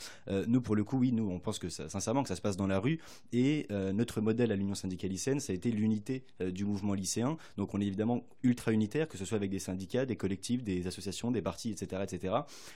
nous, 0.49 0.61
pour 0.61 0.75
le 0.75 0.83
coup, 0.83 0.99
oui, 0.99 1.13
nous, 1.13 1.31
on 1.31 1.39
pense 1.39 1.59
que 1.59 1.69
ça, 1.69 1.89
sincèrement 1.89 2.23
que 2.23 2.29
ça 2.29 2.37
se 2.37 2.41
passe 2.41 2.57
dans 2.57 2.67
la 2.67 2.79
rue 2.79 2.99
et 3.33 3.67
notre 3.71 4.21
modèle 4.21 4.53
à 4.53 4.57
l'Union 4.57 4.75
syndicale 4.75 5.11
lycéenne, 5.11 5.41
ça 5.41 5.53
a 5.53 5.57
été 5.57 5.71
l'unité 5.71 6.25
du 6.41 6.65
mouvement 6.65 6.95
lycéen. 6.95 7.37
Donc, 7.57 7.75
on 7.75 7.81
est 7.81 7.87
évidemment 7.87 8.25
ultra 8.43 8.73
unitaire, 8.73 9.09
que 9.09 9.19
ce 9.19 9.25
soit 9.25 9.37
avec 9.37 9.51
des 9.51 9.59
syndicats, 9.59 10.07
des 10.07 10.17
collectifs, 10.17 10.63
des 10.63 10.87
associations, 10.87 11.31
des 11.31 11.43
partis, 11.43 11.71
etc., 11.71 12.03
etc. 12.03 12.35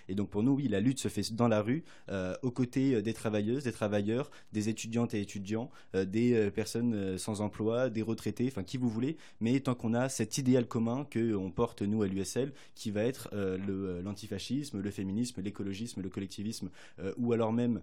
Et 0.08 0.14
donc, 0.14 0.30
pour 0.30 0.42
nous, 0.42 0.52
oui, 0.52 0.68
la 0.68 0.80
lutte 0.80 1.00
se 1.00 1.08
fait 1.08 1.32
dans 1.32 1.48
la 1.48 1.62
rue, 1.62 1.84
au 2.42 2.50
côtés 2.60 3.00
des 3.00 3.14
travailleuses, 3.14 3.64
des 3.64 3.72
travailleurs, 3.72 4.30
des 4.52 4.68
étudiantes 4.68 5.14
et 5.14 5.20
étudiants, 5.22 5.70
des 5.94 6.50
personnes 6.50 7.16
sans 7.16 7.40
emploi, 7.40 7.88
des 7.88 8.02
retraités, 8.02 8.48
enfin 8.48 8.62
qui 8.62 8.76
vous 8.76 8.90
voulez, 8.90 9.16
mais 9.40 9.58
tant 9.60 9.74
qu'on 9.74 9.94
a 9.94 10.10
cet 10.10 10.36
idéal 10.36 10.66
commun 10.66 11.06
que 11.08 11.34
on 11.34 11.50
porte 11.50 11.80
nous 11.80 12.02
à 12.02 12.06
l'USL, 12.06 12.52
qui 12.74 12.90
va 12.90 13.04
être 13.04 13.30
l'antifascisme, 14.04 14.78
le, 14.78 14.90
féminisme, 14.90 15.40
l'écologisme, 15.40 16.02
le 16.02 16.10
collectivisme, 16.10 16.68
ou 17.16 17.32
alors 17.32 17.50
même, 17.54 17.80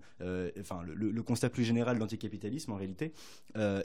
enfin 0.60 0.82
le, 0.86 1.24
constat 1.24 1.50
plus 1.50 1.64
général 1.64 1.96
de 1.96 2.02
l'anticapitalisme 2.02 2.72
en 2.72 2.76
réalité. 2.76 3.14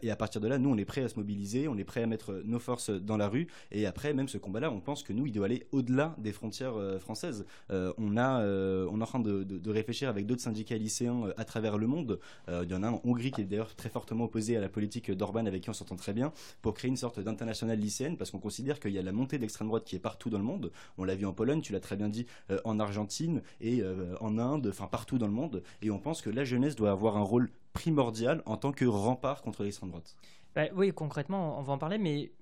et 0.03 0.11
à 0.11 0.17
partir 0.17 0.43
de 0.43 0.49
là, 0.49 0.59
nous 0.59 0.69
on 0.69 0.77
est 0.77 0.85
prêt 0.85 1.03
à 1.03 1.09
se 1.09 1.17
mobiliser, 1.17 1.69
on 1.69 1.79
est 1.79 1.85
prêt 1.85 2.03
à 2.03 2.07
mettre 2.07 2.43
nos 2.45 2.59
forces 2.59 2.91
dans 2.91 3.17
la 3.17 3.29
rue, 3.29 3.47
et 3.71 3.87
après 3.87 4.13
même 4.13 4.29
ce 4.29 4.37
combat-là, 4.37 4.71
on 4.71 4.81
pense 4.81 5.03
que 5.03 5.15
nous 5.15 5.25
il 5.25 5.33
doit 5.33 5.47
aller 5.47 5.67
au-delà 5.73 6.15
des 6.19 6.33
frontières 6.33 6.75
françaises. 7.01 7.47
on 7.71 8.17
a, 8.19 8.45
on 8.45 9.01
est 9.01 9.03
en 9.03 9.07
train 9.07 9.21
de, 9.21 9.43
de, 9.43 9.71
réfléchir 9.71 10.09
avec 10.09 10.27
d'autres 10.27 10.43
syndicats 10.43 10.77
lycéens 10.83 11.33
à 11.37 11.45
travers 11.45 11.79
le 11.79 11.87
monde. 11.87 12.19
il 12.49 12.69
y 12.71 12.75
en 12.75 12.83
a 12.83 12.89
un 12.89 12.93
en 12.93 13.01
Hongrie 13.05 13.31
qui 13.31 13.41
est 13.41 13.45
d'ailleurs 13.45 13.75
très 13.75 13.89
fortement 13.89 14.25
opposé 14.25 14.57
à 14.57 14.61
la 14.61 14.69
politique 14.69 15.11
d'Orban 15.11 15.47
avec 15.47 15.63
qui 15.63 15.71
on 15.71 15.73
s'entend 15.73 15.97
très 15.97 16.13
bien, 16.13 16.33
pour 16.61 16.75
créer 16.75 16.89
une 16.89 16.97
sorte 16.97 17.21
d'international 17.21 17.79
lycéenne, 17.79 18.17
parce 18.17 18.31
qu'on 18.31 18.39
considère 18.39 18.81
qu'il 18.81 18.93
y 18.93 18.99
a 18.99 19.03
la 19.03 19.13
montée 19.13 19.37
de 19.37 19.43
l'extrême 19.43 19.69
droite 19.69 19.85
qui 19.85 19.97
est 19.97 20.01
partout 20.01 20.31
dans 20.31 20.39
le 20.39 20.45
monde. 20.45 20.73
On 20.99 21.05
l'a 21.05 21.15
vu 21.15 21.27
en 21.27 21.33
Pologne, 21.33 21.61
tu 21.61 21.73
l'as 21.73 21.81
très 21.81 21.97
bien 21.97 22.09
dit, 22.09 22.27
euh, 22.51 22.61
en 22.65 22.79
Argentine 22.81 23.43
et 23.61 23.81
euh, 23.83 24.15
en 24.21 24.39
Inde, 24.39 24.69
enfin 24.69 24.87
partout 24.87 25.19
dans 25.19 25.27
le 25.27 25.33
monde. 25.33 25.63
Et 25.81 25.91
on 25.91 25.99
pense 25.99 26.23
que 26.23 26.31
la 26.31 26.45
jeunesse 26.45 26.77
doit 26.77 26.91
avoir 26.91 27.17
un 27.17 27.23
rôle 27.23 27.51
primordial 27.73 28.43
en 28.47 28.57
tant 28.57 28.73
que 28.73 28.85
rempart 28.85 29.43
contre 29.43 29.63
l'extrême 29.63 29.91
droite. 29.91 30.17
Bah, 30.55 30.67
oui, 30.75 30.93
concrètement, 30.93 31.59
on 31.59 31.63
va 31.63 31.73
en 31.73 31.79
parler, 31.79 31.99
mais 31.99 32.33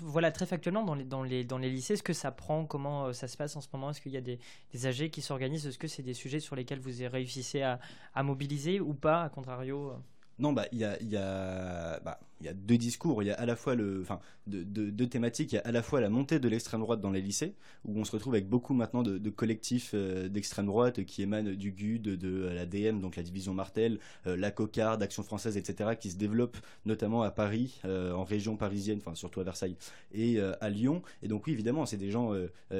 voilà, 0.00 0.30
très 0.30 0.46
factuellement, 0.46 0.84
dans 0.84 0.94
les, 0.94 1.04
dans 1.04 1.22
les, 1.22 1.44
dans 1.44 1.58
les 1.58 1.70
lycées, 1.70 1.94
est-ce 1.94 2.02
que 2.02 2.12
ça 2.12 2.30
prend 2.30 2.66
Comment 2.66 3.06
euh, 3.06 3.12
ça 3.12 3.28
se 3.28 3.36
passe 3.36 3.56
en 3.56 3.60
ce 3.60 3.68
moment? 3.72 3.90
Est-ce 3.90 4.00
qu'il 4.00 4.12
y 4.12 4.16
a 4.16 4.20
des, 4.20 4.38
des 4.72 4.86
AG 4.86 5.10
qui 5.10 5.22
s'organisent? 5.22 5.66
Est-ce 5.66 5.78
que 5.78 5.88
c'est 5.88 6.02
des 6.02 6.14
sujets 6.14 6.40
sur 6.40 6.56
lesquels 6.56 6.80
vous 6.80 6.90
réussissez 7.10 7.62
à, 7.62 7.80
à 8.14 8.22
mobiliser 8.22 8.80
ou 8.80 8.94
pas, 8.94 9.22
à 9.22 9.28
contrario 9.28 9.94
non, 10.38 10.52
bah, 10.52 10.66
il 10.70 10.78
y 10.78 10.84
a, 10.84 11.02
y, 11.02 11.16
a, 11.16 11.98
bah, 12.00 12.20
y 12.44 12.48
a 12.48 12.52
deux 12.52 12.76
discours. 12.76 13.22
Il 13.22 13.26
y 13.26 13.30
a 13.30 13.34
à 13.34 13.46
la 13.46 13.56
fois 13.56 13.74
le, 13.74 14.00
enfin, 14.02 14.20
deux, 14.46 15.06
thématiques. 15.06 15.52
Il 15.52 15.54
y 15.56 15.58
a 15.58 15.62
à 15.62 15.72
la 15.72 15.82
fois 15.82 16.00
la 16.00 16.10
montée 16.10 16.38
de 16.38 16.48
l'extrême 16.48 16.80
droite 16.80 17.00
dans 17.00 17.10
les 17.10 17.22
lycées, 17.22 17.54
où 17.84 17.98
on 17.98 18.04
se 18.04 18.12
retrouve 18.12 18.34
avec 18.34 18.48
beaucoup 18.48 18.74
maintenant 18.74 19.02
de, 19.02 19.30
collectifs 19.30 19.92
euh, 19.94 20.28
d'extrême 20.28 20.66
droite 20.66 21.04
qui 21.04 21.22
émanent 21.22 21.54
du 21.54 21.72
GUD, 21.72 22.02
de, 22.02 22.46
la 22.46 22.66
DM, 22.66 23.00
donc 23.00 23.16
la 23.16 23.22
division 23.22 23.54
Martel, 23.54 23.98
euh, 24.26 24.36
la 24.36 24.50
Cocarde, 24.50 25.02
Action 25.02 25.22
française, 25.22 25.56
etc., 25.56 25.90
qui 25.98 26.10
se 26.10 26.16
développent 26.16 26.58
notamment 26.84 27.22
à 27.22 27.30
Paris, 27.30 27.80
euh, 27.84 28.12
en 28.12 28.24
région 28.24 28.56
parisienne, 28.56 28.98
enfin 29.00 29.14
surtout 29.14 29.40
à 29.40 29.44
Versailles 29.44 29.76
et 30.12 30.40
à 30.40 30.68
Lyon. 30.68 31.02
Et 31.22 31.28
donc 31.28 31.46
oui, 31.46 31.52
évidemment, 31.52 31.86
c'est 31.86 31.96
des 31.96 32.10
gens 32.10 32.32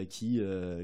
qui, 0.08 0.40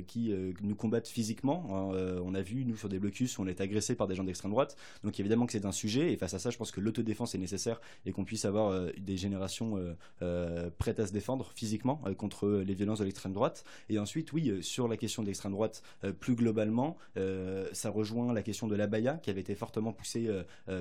qui 0.06 0.34
nous 0.62 0.74
combattent 0.74 1.08
physiquement. 1.08 1.66
Hein. 1.70 2.20
on 2.24 2.34
a 2.34 2.42
vu 2.42 2.64
nous 2.64 2.76
sur 2.76 2.88
des 2.88 2.98
blocus 2.98 3.38
on 3.38 3.46
est 3.46 3.60
agressé 3.60 3.94
par 3.94 4.06
des 4.06 4.14
gens 4.14 4.24
d'extrême 4.24 4.50
droite. 4.50 4.76
Donc 5.04 5.18
évidemment 5.20 5.46
que 5.46 5.52
c'est 5.52 5.66
un 5.66 5.72
sujet. 5.72 6.12
Et 6.12 6.16
face 6.16 6.34
à 6.34 6.38
ça, 6.38 6.50
je 6.50 6.58
pense 6.58 6.70
que 6.70 6.80
l'autodéfense 6.80 7.34
est 7.34 7.38
nécessaire 7.38 7.80
et 8.06 8.12
qu'on 8.12 8.24
puisse 8.24 8.44
avoir 8.44 8.61
euh, 8.70 8.92
des 8.98 9.16
générations 9.16 9.76
euh, 9.76 9.94
euh, 10.22 10.70
prêtes 10.78 11.00
à 11.00 11.06
se 11.06 11.12
défendre 11.12 11.50
physiquement 11.54 12.02
contre 12.16 12.48
les 12.48 12.74
violences 12.74 12.98
de 12.98 13.04
l'extrême 13.04 13.32
droite. 13.32 13.64
Et 13.88 13.98
ensuite, 13.98 14.32
oui, 14.32 14.62
sur 14.62 14.88
la 14.88 14.96
question 14.96 15.22
de 15.22 15.26
l'extrême 15.26 15.52
droite, 15.52 15.82
plus 16.20 16.34
globalement, 16.34 16.96
ça 17.72 17.90
rejoint 17.90 18.32
la 18.32 18.42
question 18.42 18.66
de 18.66 18.74
l'abaya 18.74 19.14
qui 19.14 19.30
avait 19.30 19.40
été 19.40 19.54
fortement 19.54 19.92
poussée 19.92 20.28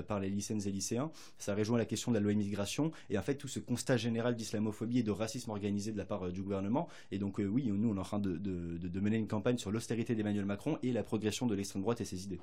par 0.06 0.20
les 0.20 0.30
lycéennes 0.30 0.62
et 0.66 0.70
lycéens. 0.70 1.10
Ça 1.38 1.54
rejoint 1.54 1.78
la 1.78 1.84
question 1.84 2.10
de 2.10 2.16
la 2.16 2.22
loi 2.22 2.32
immigration 2.32 2.92
et 3.10 3.18
en 3.18 3.22
fait 3.22 3.36
tout 3.36 3.48
ce 3.48 3.58
constat 3.58 3.96
général 3.96 4.34
d'islamophobie 4.34 5.00
et 5.00 5.02
de 5.02 5.10
racisme 5.10 5.50
organisé 5.50 5.92
de 5.92 5.98
la 5.98 6.04
part 6.04 6.30
du 6.30 6.42
gouvernement. 6.42 6.88
Et 7.10 7.18
donc 7.18 7.38
oui, 7.38 7.70
nous 7.72 7.90
on 7.90 7.96
est 7.96 8.00
en 8.00 8.04
train 8.04 8.20
de, 8.20 9.00
mener 9.00 9.16
une 9.16 9.28
campagne 9.28 9.58
sur 9.58 9.70
l'austérité 9.70 10.14
d'Emmanuel 10.14 10.44
Macron 10.44 10.78
et 10.82 10.92
la 10.92 11.02
progression 11.02 11.46
de 11.46 11.54
l'extrême 11.54 11.82
droite 11.82 12.00
et 12.00 12.04
ses 12.04 12.24
idées 12.24 12.40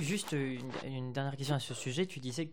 juste 0.00 0.32
une, 0.32 1.12
dernière 1.12 1.36
question 1.36 1.54
à 1.54 1.60
ce 1.60 1.74
sujet. 1.74 2.06
Tu 2.06 2.20
disais 2.20 2.46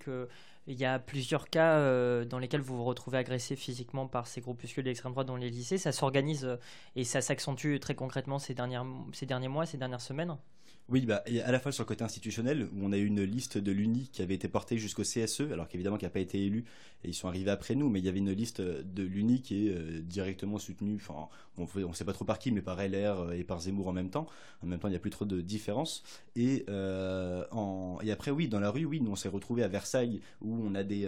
qu'il 0.76 0.82
y 0.82 0.86
a 0.86 1.00
plusieurs 1.00 1.50
cas 1.50 1.78
euh, 1.78 2.26
dans 2.26 2.40
lesquels 2.40 2.62
vous 2.62 2.78
vous 2.78 2.84
retrouvez 2.84 3.18
agressé 3.18 3.56
physiquement 3.56 4.08
par 4.08 4.28
ces 4.28 4.42
groupuscules 4.42 4.84
d'extrême 4.84 5.14
droite 5.14 5.28
dans 5.28 5.36
les 5.36 5.50
lycées. 5.50 5.78
Ça 5.78 5.92
s'organise 5.92 6.46
euh, 6.46 6.58
et 6.96 7.04
ça 7.04 7.22
s'accentue 7.22 7.80
très 7.80 7.96
concrètement 7.96 8.40
ces 8.40 8.54
derniers 8.54 9.48
mois, 9.48 9.66
ces 9.66 9.78
dernières 9.78 10.02
semaines? 10.02 10.38
Oui, 10.92 11.06
bah, 11.06 11.24
à 11.46 11.52
la 11.52 11.60
fois 11.60 11.72
sur 11.72 11.84
le 11.84 11.88
côté 11.88 12.04
institutionnel, 12.04 12.68
où 12.74 12.84
on 12.84 12.92
a 12.92 12.98
eu 12.98 13.06
une 13.06 13.24
liste 13.24 13.58
de 13.58 13.72
l'UNI 13.72 14.10
qui 14.12 14.22
avait 14.22 14.36
été 14.36 14.48
portée 14.48 14.78
jusqu'au 14.78 15.04
CSE, 15.04 15.42
alors 15.52 15.68
qu'évidemment 15.68 15.98
qui 15.98 16.06
n'a 16.06 16.10
pas 16.10 16.20
été 16.20 16.44
élu, 16.44 16.66
et 17.04 17.10
ils 17.10 17.14
sont 17.14 17.30
arrivés 17.30 17.52
après 17.52 17.76
nous, 17.76 17.90
mais 17.90 18.00
il 18.00 18.06
y 18.06 18.10
avait 18.10 18.20
une 18.20 18.32
liste 18.32 18.62
de 18.62 19.04
l'UNI 19.04 19.42
qui 19.42 19.68
est 19.68 19.72
euh, 19.72 20.02
directement 20.02 20.60
soutenue, 20.60 20.96
enfin, 20.96 21.30
on 21.58 21.88
ne 21.88 21.94
sait 21.94 22.04
pas 22.04 22.14
trop 22.14 22.26
par 22.26 22.40
qui, 22.40 22.52
mais 22.52 22.62
par 22.62 22.78
LR 22.78 23.20
euh, 23.20 23.32
et 23.32 23.44
par 23.44 23.62
Zemmour 23.62 23.88
en 23.88 23.94
même 23.94 24.10
temps. 24.10 24.28
En 24.64 24.68
même 24.68 24.80
temps, 24.80 24.90
il 24.90 24.92
n'y 24.92 24.98
a 24.98 25.00
plus 25.00 25.10
trop 25.10 25.26
de 25.26 25.40
différence. 25.40 26.04
Et, 26.36 26.66
euh, 26.70 27.46
et 28.02 28.12
après, 28.12 28.32
oui, 28.32 28.50
dans 28.50 28.60
la 28.60 28.70
rue, 28.70 28.84
oui, 28.84 29.00
nous 29.00 29.12
on 29.12 29.16
s'est 29.16 29.30
retrouvés 29.30 29.64
à 29.64 29.70
Versailles, 29.70 30.20
où 30.42 30.54
on 30.54 30.76
a 30.76 30.84
des, 30.84 31.08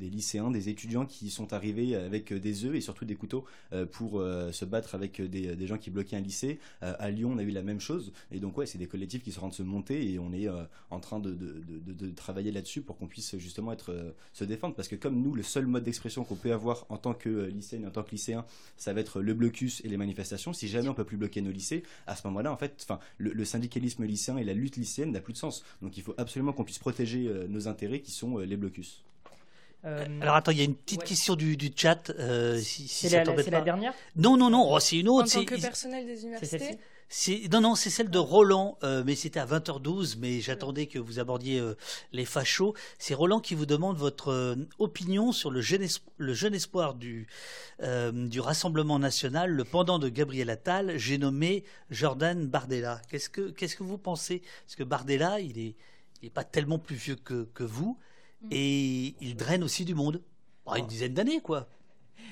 lycéens, 0.00 0.50
des 0.50 0.70
étudiants 0.70 1.04
qui 1.04 1.28
sont 1.28 1.52
arrivés 1.52 1.96
avec 1.96 2.32
des 2.32 2.64
œufs 2.64 2.74
et 2.74 2.80
surtout 2.80 3.04
des 3.04 3.16
couteaux 3.16 3.44
pour 3.92 4.20
se 4.20 4.64
battre 4.64 4.94
avec 4.94 5.20
des, 5.20 5.54
des, 5.56 5.66
gens 5.66 5.78
qui 5.78 5.90
bloquaient 5.90 6.16
un 6.16 6.20
lycée. 6.20 6.58
à 6.80 7.10
Lyon, 7.10 7.32
on 7.34 7.38
a 7.38 7.42
eu 7.42 7.50
la 7.50 7.62
même 7.62 7.80
chose. 7.80 8.12
Et 8.32 8.38
donc, 8.38 8.56
ouais, 8.56 8.66
c'est 8.66 8.78
des 8.84 8.88
collectifs 8.88 9.22
qui 9.22 9.32
sont 9.32 9.38
en 9.38 9.40
train 9.42 9.48
de 9.48 9.54
se 9.54 9.62
monter 9.62 10.12
et 10.12 10.18
on 10.18 10.32
est 10.32 10.46
euh, 10.46 10.64
en 10.90 11.00
train 11.00 11.18
de, 11.18 11.32
de, 11.32 12.10
travailler 12.10 12.52
là-dessus 12.52 12.82
pour 12.82 12.98
qu'on 12.98 13.06
puisse 13.06 13.36
justement 13.38 13.72
être, 13.72 13.92
euh, 13.92 14.12
se 14.32 14.44
défendre. 14.44 14.74
Parce 14.74 14.88
que 14.88 14.96
comme 14.96 15.20
nous, 15.22 15.34
le 15.34 15.42
seul 15.42 15.66
mode 15.66 15.84
d'expression 15.84 16.24
qu'on 16.24 16.36
peut 16.36 16.52
avoir 16.52 16.86
en 16.90 16.98
tant 16.98 17.14
que 17.14 17.28
euh, 17.28 17.46
lycéen, 17.46 17.84
en 17.86 17.90
tant 17.90 18.02
que 18.02 18.10
lycéen, 18.10 18.44
ça 18.76 18.92
va 18.92 19.00
être 19.00 19.20
le 19.20 19.34
blocus 19.34 19.80
et 19.84 19.88
les 19.88 19.96
manifestations. 19.96 20.52
Si 20.52 20.68
jamais 20.68 20.88
on 20.88 20.94
peut 20.94 21.04
plus 21.04 21.16
bloquer 21.16 21.40
nos 21.40 21.50
lycées, 21.50 21.82
à 22.06 22.14
ce 22.14 22.26
moment-là, 22.26 22.52
en 22.52 22.56
fait, 22.56 22.74
enfin, 22.82 23.00
le, 23.18 23.44
syndicalisme 23.44 24.04
lycéen 24.04 24.36
et 24.36 24.44
la 24.44 24.54
lutte 24.54 24.76
lycéenne 24.76 25.12
n'a 25.12 25.20
plus 25.20 25.32
de 25.32 25.38
sens. 25.38 25.64
Donc 25.82 25.96
il 25.96 26.02
faut 26.02 26.14
absolument 26.18 26.52
qu'on 26.52 26.64
puisse 26.64 26.78
protéger 26.78 27.30
nos 27.48 27.68
intérêts 27.68 28.00
qui 28.00 28.10
sont 28.10 28.38
les 28.38 28.56
blocus. 28.56 29.04
Alors 29.84 30.34
attends, 30.34 30.50
il 30.50 30.58
y 30.58 30.62
a 30.62 30.64
une 30.64 30.74
petite 30.74 31.04
question 31.04 31.36
du, 31.36 31.56
du 31.56 31.70
chat. 31.76 32.10
si, 32.58 32.88
c'est 32.88 33.10
la, 33.10 33.24
la, 33.24 33.60
dernière? 33.60 33.92
Non, 34.16 34.36
non, 34.36 34.48
non, 34.48 34.66
oh, 34.72 34.80
c'est 34.80 34.98
une 34.98 35.08
autre. 35.08 35.36
En 35.36 35.40
tant 35.40 35.44
que 35.44 35.60
personnel 35.60 36.06
des 36.06 36.22
universités 36.22 36.78
non, 37.52 37.60
non, 37.60 37.74
c'est 37.74 37.90
celle 37.90 38.10
de 38.10 38.18
Roland, 38.18 38.78
euh, 38.82 39.02
mais 39.06 39.14
c'était 39.14 39.40
à 39.40 39.46
20h12, 39.46 40.16
mais 40.18 40.40
j'attendais 40.40 40.86
que 40.86 40.98
vous 40.98 41.18
abordiez 41.18 41.60
euh, 41.60 41.74
les 42.12 42.24
fachos. 42.24 42.74
C'est 42.98 43.14
Roland 43.14 43.40
qui 43.40 43.54
vous 43.54 43.66
demande 43.66 43.96
votre 43.96 44.28
euh, 44.28 44.56
opinion 44.78 45.32
sur 45.32 45.50
le 45.50 45.60
jeune, 45.60 45.86
le 46.16 46.34
jeune 46.34 46.54
espoir 46.54 46.94
du, 46.94 47.26
du 47.80 48.40
Rassemblement 48.40 48.98
national, 48.98 49.50
le 49.50 49.64
pendant 49.64 49.98
de 49.98 50.08
Gabriel 50.08 50.50
Attal, 50.50 50.96
j'ai 50.96 51.18
nommé 51.18 51.64
Jordan 51.90 52.46
Bardella. 52.46 53.00
Qu'est-ce 53.08 53.28
que, 53.28 53.82
vous 53.82 53.98
pensez? 53.98 54.42
Parce 54.64 54.76
que 54.76 54.84
Bardella, 54.84 55.40
il 55.40 55.56
n'est 55.56 55.74
il 56.22 56.28
est 56.28 56.30
pas 56.30 56.44
tellement 56.44 56.78
plus 56.78 56.96
vieux 56.96 57.16
que, 57.16 57.48
que 57.52 57.64
vous, 57.64 57.98
mm. 58.42 58.48
et 58.50 59.14
il 59.20 59.36
draine 59.36 59.62
aussi 59.62 59.84
du 59.84 59.94
monde. 59.94 60.22
une 60.74 60.86
dizaine 60.86 61.12
d'années, 61.12 61.40
quoi. 61.40 61.68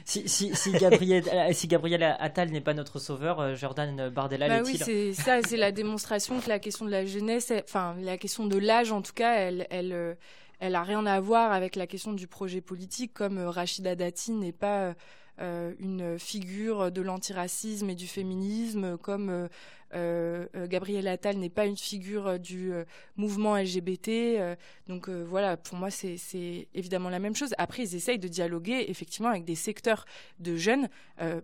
Si, 0.05 0.29
si, 0.29 0.55
si, 0.55 0.73
Gabriel, 0.73 1.25
euh, 1.33 1.53
si 1.53 1.69
Gabriel 1.69 2.03
Attal 2.19 2.51
n'est 2.51 2.61
pas 2.61 2.75
notre 2.75 2.99
sauveur, 2.99 3.41
euh, 3.41 3.55
Jordan 3.55 4.09
Bardella 4.09 4.49
bah 4.49 4.63
Oui, 4.65 4.79
c'est 4.79 5.13
ça, 5.13 5.43
c'est 5.43 5.57
la 5.57 5.73
démonstration 5.73 6.41
que 6.41 6.49
la 6.49 6.59
question 6.59 6.85
de 6.85 6.91
la 6.91 7.07
jeunesse, 7.07 7.53
enfin 7.63 7.95
la 8.01 8.19
question 8.19 8.47
de 8.47 8.59
l'âge 8.59 8.93
en 8.93 9.03
tout 9.03 9.13
cas, 9.13 9.35
elle, 9.35 9.67
elle, 9.71 9.93
euh, 9.93 10.15
elle 10.59 10.75
a 10.75 10.83
rien 10.83 11.07
à 11.07 11.21
voir 11.21 11.53
avec 11.53 11.77
la 11.77 11.87
question 11.87 12.13
du 12.13 12.27
projet 12.27 12.61
politique, 12.61 13.13
comme 13.15 13.39
Rachida 13.39 13.95
Dati 13.95 14.33
n'est 14.33 14.53
pas 14.53 14.95
une 15.41 16.21
figure 16.21 16.93
de 16.93 17.03
l'antiracisme 17.03 17.91
et 17.91 17.97
du 17.97 18.07
féminisme, 18.07 18.97
comme 18.99 19.49
euh, 19.95 20.47
euh, 20.57 20.67
Gabriel 20.67 21.07
Attal 21.07 21.37
n'est 21.37 21.51
pas 21.51 21.67
une 21.67 21.77
figure 21.77 22.27
euh, 22.27 22.39
du 22.39 22.73
mouvement 23.17 23.57
LGBT. 23.57 24.57
donc 24.89 25.09
voilà, 25.09 25.57
pour 25.57 25.77
moi, 25.77 25.91
c'est 25.91 26.69
évidemment 26.75 27.09
la 27.09 27.19
même 27.19 27.37
chose. 27.37 27.55
Après, 27.59 27.83
ils 27.83 27.95
essayent 27.95 28.19
de 28.19 28.29
dialoguer 28.29 28.87
effectivement 28.89 29.29
avec 29.29 29.45
des 29.45 29.55
secteurs 29.55 30.07
de 30.39 30.57
jeunes 30.57 30.89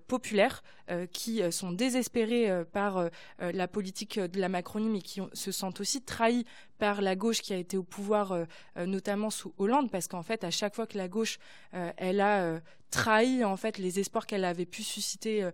populaires 0.06 0.62
qui 1.12 1.42
sont 1.50 1.72
désespérés 1.72 2.64
par 2.72 3.08
la 3.38 3.68
politique 3.68 4.18
de 4.18 4.40
la 4.40 4.48
Macronie, 4.48 4.88
mais 4.88 5.02
qui 5.02 5.20
se 5.32 5.52
sentent 5.52 5.80
aussi 5.80 6.02
trahis 6.02 6.44
par 6.78 7.00
la 7.00 7.16
gauche 7.16 7.40
qui 7.40 7.52
a 7.52 7.56
été 7.56 7.76
au 7.76 7.82
pouvoir, 7.82 8.36
notamment 8.76 9.30
sous 9.30 9.52
Hollande, 9.58 9.90
parce 9.90 10.08
qu'en 10.08 10.22
fait, 10.22 10.44
à 10.44 10.50
chaque 10.50 10.74
fois 10.74 10.86
que 10.86 10.96
la 10.96 11.08
gauche, 11.08 11.38
elle 11.72 12.20
a 12.20 12.60
trahi 12.90 13.44
en 13.44 13.56
fait 13.56 13.76
les 13.76 14.00
espoirs 14.00 14.26
qu'elle 14.26 14.44
avait 14.44 14.64
pu 14.64 14.82
susciter 14.82 15.48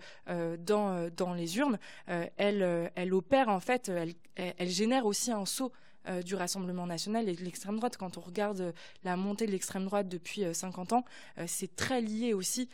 dans 0.59 1.09
dans 1.17 1.35
les 1.35 1.59
urnes, 1.59 1.79
elle 2.37 2.65
euh, 2.75 2.89
elle 2.95 3.15
opère 3.15 3.49
en 3.49 3.61
fait, 3.61 3.91
elle, 4.37 4.69
génère 4.69 5.07
aussi 5.07 5.31
un 5.31 5.47
saut 5.47 5.73
euh, 6.09 6.23
du 6.23 6.35
Rassemblement 6.35 6.87
national 6.87 7.29
et 7.29 7.35
de 7.35 7.43
l'extrême 7.43 7.77
droite. 7.77 7.97
Quand 7.97 8.19
on 8.19 8.21
regarde 8.21 8.61
euh, 8.61 8.73
la 9.05 9.17
montée 9.17 9.47
de 9.47 9.53
l'extrême 9.53 9.85
droite 9.85 10.09
depuis 10.09 10.43
50 10.53 10.93
ans, 10.93 11.05
c'est 11.47 11.75
très 11.77 12.01
lié 12.01 12.35
aussi 12.35 12.69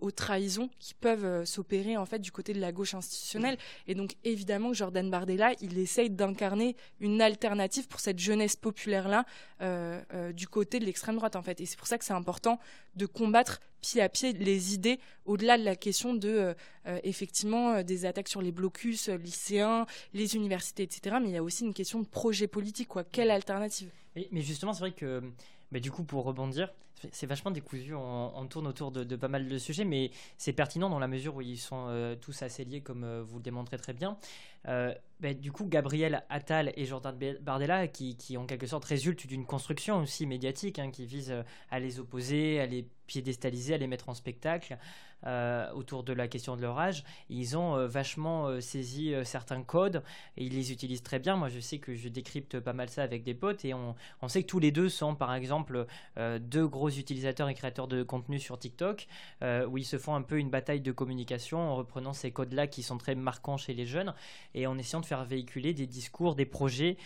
aux 0.00 0.10
trahisons 0.10 0.70
qui 0.78 0.94
peuvent 0.94 1.44
s'opérer 1.44 1.96
en 1.96 2.06
fait 2.06 2.18
du 2.18 2.30
côté 2.30 2.52
de 2.52 2.60
la 2.60 2.72
gauche 2.72 2.94
institutionnelle. 2.94 3.58
Et 3.86 3.94
donc 3.94 4.14
évidemment 4.24 4.70
que 4.70 4.76
Jordan 4.76 5.10
Bardella, 5.10 5.52
il 5.60 5.78
essaye 5.78 6.10
d'incarner 6.10 6.76
une 7.00 7.20
alternative 7.20 7.88
pour 7.88 8.00
cette 8.00 8.18
jeunesse 8.18 8.56
populaire 8.56 9.08
là 9.08 9.24
du 10.32 10.46
côté 10.48 10.78
de 10.78 10.84
l'extrême 10.84 11.16
droite 11.16 11.36
en 11.36 11.42
fait. 11.42 11.60
Et 11.60 11.66
c'est 11.66 11.76
pour 11.76 11.86
ça 11.86 11.98
que 11.98 12.04
c'est 12.04 12.12
important 12.12 12.60
de 12.94 13.06
combattre 13.06 13.60
pied 13.80 14.00
à 14.00 14.08
pied 14.08 14.32
les 14.32 14.74
idées 14.74 14.98
au-delà 15.24 15.58
de 15.58 15.64
la 15.64 15.76
question 15.76 16.14
de 16.14 16.54
effectivement 17.02 17.82
des 17.82 18.06
attaques 18.06 18.28
sur 18.28 18.42
les 18.42 18.52
blocus 18.52 19.08
lycéens, 19.08 19.86
les 20.12 20.36
universités, 20.36 20.84
etc. 20.84 21.16
Mais 21.20 21.30
il 21.30 21.34
y 21.34 21.36
a 21.36 21.42
aussi 21.42 21.64
une 21.64 21.74
question 21.74 22.00
de 22.00 22.06
projet 22.06 22.46
politique. 22.46 22.88
Quoi. 22.88 23.04
Quelle 23.04 23.30
alternative? 23.30 23.90
Mais 24.14 24.40
justement, 24.40 24.72
c'est 24.72 24.80
vrai 24.80 24.92
que 24.92 25.20
mais 25.72 25.80
du 25.80 25.90
coup, 25.90 26.04
pour 26.04 26.22
rebondir, 26.22 26.72
c'est 27.12 27.26
vachement 27.26 27.50
décousu, 27.50 27.94
on, 27.94 28.46
tourne 28.46 28.66
autour 28.66 28.90
de, 28.90 29.16
pas 29.16 29.28
mal 29.28 29.48
de 29.48 29.58
sujets, 29.58 29.84
mais 29.84 30.10
c'est 30.38 30.52
pertinent 30.52 30.88
dans 30.88 30.98
la 30.98 31.08
mesure 31.08 31.36
où 31.36 31.40
ils 31.40 31.58
sont 31.58 31.86
euh, 31.88 32.14
tous 32.16 32.42
assez 32.42 32.64
liés, 32.64 32.80
comme 32.80 33.04
euh, 33.04 33.22
vous 33.22 33.38
le 33.38 33.42
démontrez 33.42 33.78
très 33.78 33.92
bien. 33.92 34.16
Euh, 34.68 34.94
bah, 35.20 35.34
du 35.34 35.52
coup, 35.52 35.66
Gabriel 35.66 36.24
Attal 36.30 36.72
et 36.76 36.84
Jordan 36.84 37.16
Bardella, 37.40 37.88
qui, 37.88 38.16
qui 38.16 38.36
en 38.36 38.46
quelque 38.46 38.66
sorte 38.66 38.84
résultent 38.84 39.26
d'une 39.26 39.46
construction 39.46 40.00
aussi 40.02 40.26
médiatique, 40.26 40.78
hein, 40.78 40.90
qui 40.90 41.06
vise 41.06 41.34
à 41.70 41.78
les 41.78 42.00
opposer, 42.00 42.60
à 42.60 42.66
les 42.66 42.86
piédestaliser, 43.06 43.74
à 43.74 43.78
les 43.78 43.86
mettre 43.86 44.08
en 44.08 44.14
spectacle. 44.14 44.78
Euh, 45.26 45.70
autour 45.72 46.02
de 46.02 46.12
la 46.12 46.28
question 46.28 46.56
de 46.56 46.62
leur 46.62 46.78
âge, 46.78 47.04
ils 47.30 47.56
ont 47.56 47.76
euh, 47.76 47.86
vachement 47.86 48.46
euh, 48.46 48.60
saisi 48.60 49.14
certains 49.24 49.62
codes 49.62 50.02
et 50.36 50.44
ils 50.44 50.52
les 50.54 50.72
utilisent 50.72 51.02
très 51.02 51.18
bien. 51.18 51.36
Moi, 51.36 51.48
je 51.48 51.60
sais 51.60 51.78
que 51.78 51.94
je 51.94 52.08
décrypte 52.08 52.60
pas 52.60 52.72
mal 52.72 52.88
ça 52.88 53.02
avec 53.02 53.22
des 53.22 53.34
potes 53.34 53.64
et 53.64 53.74
on, 53.74 53.94
on 54.20 54.28
sait 54.28 54.42
que 54.42 54.48
tous 54.48 54.58
les 54.58 54.70
deux 54.70 54.88
sont, 54.88 55.14
par 55.14 55.34
exemple, 55.34 55.86
deux 56.40 56.66
gros 56.66 56.90
utilisateurs 56.90 57.48
et 57.48 57.54
créateurs 57.54 57.88
de 57.88 58.02
contenu 58.02 58.38
sur 58.38 58.58
TikTok 58.58 59.06
où 59.42 59.78
ils 59.78 59.84
se 59.84 59.98
font 59.98 60.14
un 60.14 60.22
peu 60.22 60.38
une 60.38 60.50
bataille 60.50 60.80
de 60.80 60.92
communication 60.92 61.58
en 61.58 61.76
reprenant 61.76 62.12
ces 62.12 62.30
codes-là 62.30 62.66
qui 62.66 62.82
sont 62.82 62.98
très 62.98 63.14
marquants 63.14 63.56
chez 63.56 63.74
les 63.74 63.86
jeunes 63.86 64.14
et 64.54 64.66
en 64.66 64.78
essayant 64.78 65.00
de 65.00 65.06
faire 65.06 65.24
véhiculer 65.24 65.74
des 65.74 65.86
discours, 65.86 66.34
des 66.34 66.46
projets 66.46 66.96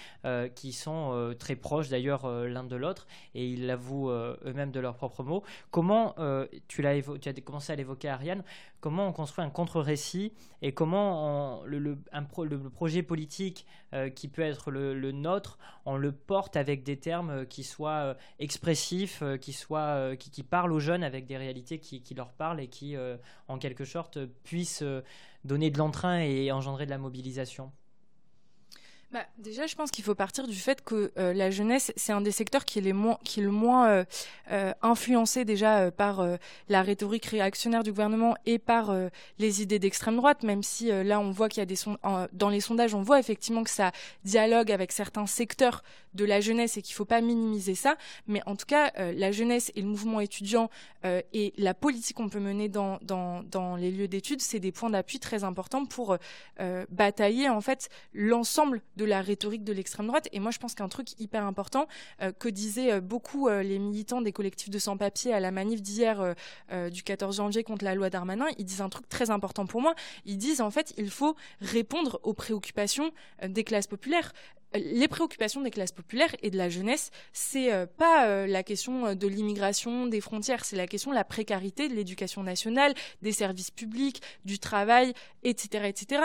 qui 0.55 0.73
sont 0.73 1.35
très 1.39 1.57
proches 1.57 1.89
d'ailleurs 1.89 2.29
l'un 2.29 2.65
de 2.65 2.77
l'autre 2.77 3.07
et 3.35 3.47
ils 3.49 3.67
l'avouent 3.67 4.11
eux-mêmes 4.11 4.71
de 4.71 4.81
leurs 4.81 4.97
propres 4.97 5.23
mots. 5.23 5.43
Comment 5.71 6.15
tu, 6.69 6.83
l'as 6.83 7.01
tu 7.01 7.29
as 7.29 7.33
commencé 7.35 7.73
à 7.73 7.77
l'évoquer 7.77 8.08
Ariane, 8.09 8.43
comment 8.81 9.09
on 9.09 9.13
construit 9.13 9.45
un 9.45 9.51
contre-récit 9.51 10.33
et 10.63 10.73
comment 10.73 11.63
le, 11.65 11.99
projet 12.71 13.03
politique 13.03 13.67
euh, 13.95 14.11
qui 14.11 14.29
peut 14.29 14.43
être 14.43 14.71
le, 14.71 15.13
nôtre, 15.13 15.59
on 15.85 15.97
le 15.97 16.13
porte 16.13 16.57
avec 16.57 16.83
des 16.83 16.97
termes 16.97 17.47
qui 17.47 17.65
soient 17.65 17.91
euh, 17.91 18.15
expressifs, 18.39 19.23
euh, 19.23 19.37
qui, 19.37 19.53
soient, 19.53 20.17
qui, 20.17 20.43
parlent 20.43 20.73
aux 20.73 20.81
jeunes 20.81 21.05
avec 21.05 21.27
des 21.27 21.37
réalités 21.37 21.79
qui 21.79 22.15
leur 22.15 22.33
parlent 22.33 22.61
et 22.61 22.69
qui, 22.69 22.97
en 23.49 23.59
quelque 23.59 23.85
sorte, 23.85 24.25
puissent 24.45 24.85
donner 25.45 25.71
de 25.71 25.79
l'entrain 25.79 26.21
et 26.21 26.53
engendrer 26.53 26.87
de 26.87 26.91
la 26.91 26.99
mobilisation 26.99 27.73
bah, 29.11 29.25
déjà, 29.39 29.67
je 29.67 29.75
pense 29.75 29.91
qu'il 29.91 30.05
faut 30.05 30.15
partir 30.15 30.47
du 30.47 30.55
fait 30.55 30.85
que 30.85 31.13
euh, 31.17 31.33
la 31.33 31.51
jeunesse, 31.51 31.93
c'est 31.97 32.13
un 32.13 32.21
des 32.21 32.31
secteurs 32.31 32.67
qui 32.67 32.79
est, 32.79 32.93
moins, 32.93 33.19
qui 33.25 33.41
est 33.41 33.43
le 33.43 33.51
moins 33.51 33.89
euh, 33.89 34.05
euh, 34.53 34.75
influencé 34.83 35.47
déjà 35.47 35.91
par 35.91 36.23
la 36.69 36.83
rhétorique 36.83 37.25
réactionnaire 37.25 37.83
du 37.83 37.91
gouvernement 37.91 38.37
et 38.45 38.59
par 38.59 38.95
les 39.39 39.63
idées 39.63 39.79
d'extrême 39.79 40.17
droite, 40.17 40.43
même 40.43 40.63
si 40.63 40.91
là, 40.91 41.21
on 41.21 41.31
voit 41.31 41.49
qu'il 41.49 41.61
y 41.61 41.63
a 41.63 41.67
des 41.67 41.77
dans 42.33 42.49
les 42.49 42.61
sondages, 42.61 42.95
on 42.95 43.03
voit 43.03 43.19
effectivement 43.19 43.65
que 43.65 43.71
ça 43.71 43.93
dialogue 44.25 44.71
avec 44.71 44.93
certains 44.93 45.27
secteurs 45.27 45.83
de 46.15 46.25
la 46.25 46.41
jeunesse 46.41 46.77
et 46.77 46.83
qu'il 46.83 46.93
ne 46.95 46.97
faut 46.97 47.05
pas 47.05 47.21
minimiser 47.21 47.75
ça. 47.75 47.97
Mais 48.27 48.43
en 48.47 48.57
tout 48.57 48.67
cas, 48.67 48.93
la 48.97 49.33
jeunesse 49.33 49.71
et 49.75 49.83
le 49.83 49.89
mouvement 49.89 50.21
étudiant 50.21 50.71
et 51.05 51.53
la 51.57 51.75
politique 51.75 52.17
qu'on 52.17 52.29
peut 52.29 52.41
mener 52.41 52.69
dans, 52.69 52.99
dans, 53.03 53.43
dans 53.45 53.77
les 53.77 53.91
lieux 53.91 54.09
d'études, 54.09 54.43
c'est 54.43 54.61
des 54.61 54.73
points 54.73 54.91
d'appui 54.91 55.19
très 55.21 55.45
importants 55.45 55.87
pour 55.87 56.17
batailler 56.91 57.49
en 57.49 57.61
fait 57.61 57.89
l'ensemble 58.13 58.83
de 58.99 59.05
la 59.05 59.23
rhétorique 59.23 59.65
de 59.65 59.73
l'extrême 59.73 60.09
droite. 60.09 60.29
Et 60.33 60.41
moi, 60.41 60.51
je 60.51 60.59
pense 60.59 60.75
qu'un 60.75 60.89
truc 60.89 61.19
hyper 61.19 61.45
important 61.45 61.87
euh, 62.21 62.33
que 62.33 62.49
disaient 62.49 62.93
euh, 62.93 63.01
beaucoup 63.01 63.49
euh, 63.49 63.63
les 63.63 63.79
militants 63.79 64.21
des 64.21 64.33
collectifs 64.33 64.71
de 64.71 64.79
sans-papiers 64.79 65.33
à 65.33 65.41
la 65.41 65.51
manif 65.53 65.81
d'hier 65.81 66.35
du 66.91 67.03
14 67.03 67.37
janvier 67.37 67.63
contre 67.63 67.85
la 67.85 67.95
loi 67.95 68.11
Darmanin, 68.11 68.47
ils 68.59 68.65
disent 68.65 68.81
un 68.81 68.89
truc 68.89 69.09
très 69.09 69.31
important 69.31 69.67
pour 69.67 69.81
moi. 69.81 69.95
Ils 70.25 70.37
disent 70.37 70.61
en 70.61 70.71
fait, 70.71 70.93
il 70.99 71.11
faut 71.11 71.37
répondre 71.61 72.19
aux 72.25 72.35
préoccupations 72.35 73.13
des 73.47 73.63
classes 73.63 73.87
populaires 73.87 74.33
les 74.75 75.09
préoccupations 75.09 75.63
des 75.63 75.71
classes 75.71 75.93
populaires 75.93 76.35
et 76.43 76.51
de 76.51 76.57
la 76.57 76.69
jeunesse, 76.69 77.11
c'est 77.33 77.73
euh, 77.73 77.87
pas 77.87 78.27
euh, 78.27 78.47
la 78.47 78.63
question 78.63 79.07
euh, 79.07 79.15
de 79.15 79.27
l'immigration, 79.27 80.07
des 80.07 80.21
frontières, 80.21 80.65
c'est 80.65 80.77
la 80.77 80.87
question 80.87 81.11
de 81.11 81.17
la 81.17 81.25
précarité 81.25 81.89
de 81.89 81.95
l'éducation 81.95 82.43
nationale, 82.43 82.95
des 83.23 83.33
services 83.33 83.71
publics, 83.71 84.21
du 84.45 84.59
travail, 84.59 85.15
etc., 85.43 85.85
etc. 85.87 86.23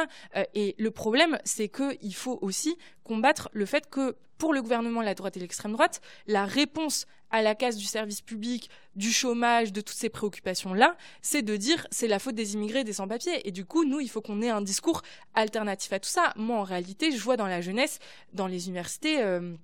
et 0.53 0.75
le 0.77 0.91
problème, 0.91 1.37
c'est 1.43 1.69
qu'il 1.69 2.15
faut 2.15 2.39
aussi 2.41 2.77
combattre 3.03 3.49
le 3.53 3.65
fait 3.65 3.89
que 3.89 4.15
pour 4.37 4.53
le 4.53 4.61
gouvernement, 4.61 5.01
la 5.01 5.15
droite 5.15 5.37
et 5.37 5.39
l'extrême 5.39 5.71
droite, 5.73 6.01
la 6.27 6.45
réponse 6.45 7.05
à 7.29 7.41
la 7.41 7.55
casse 7.55 7.77
du 7.77 7.85
service 7.85 8.21
public, 8.21 8.69
du 8.95 9.11
chômage, 9.11 9.73
de 9.73 9.81
toutes 9.81 9.97
ces 9.97 10.09
préoccupations-là, 10.09 10.95
c'est 11.21 11.41
de 11.41 11.55
dire 11.55 11.87
c'est 11.91 12.07
la 12.07 12.19
faute 12.19 12.35
des 12.35 12.53
immigrés, 12.53 12.83
des 12.83 12.93
sans-papiers. 12.93 13.47
Et 13.47 13.51
du 13.51 13.65
coup, 13.65 13.85
nous, 13.85 13.99
il 13.99 14.09
faut 14.09 14.21
qu'on 14.21 14.41
ait 14.41 14.49
un 14.49 14.61
discours 14.61 15.01
alternatif 15.33 15.91
à 15.93 15.99
tout 15.99 16.09
ça. 16.09 16.33
Moi, 16.35 16.57
en 16.57 16.63
réalité, 16.63 17.11
je 17.11 17.21
vois 17.21 17.37
dans 17.37 17.47
la 17.47 17.61
jeunesse, 17.61 17.99
dans 18.33 18.45
les 18.45 18.67
universités, 18.67 19.21
euh, 19.21 19.55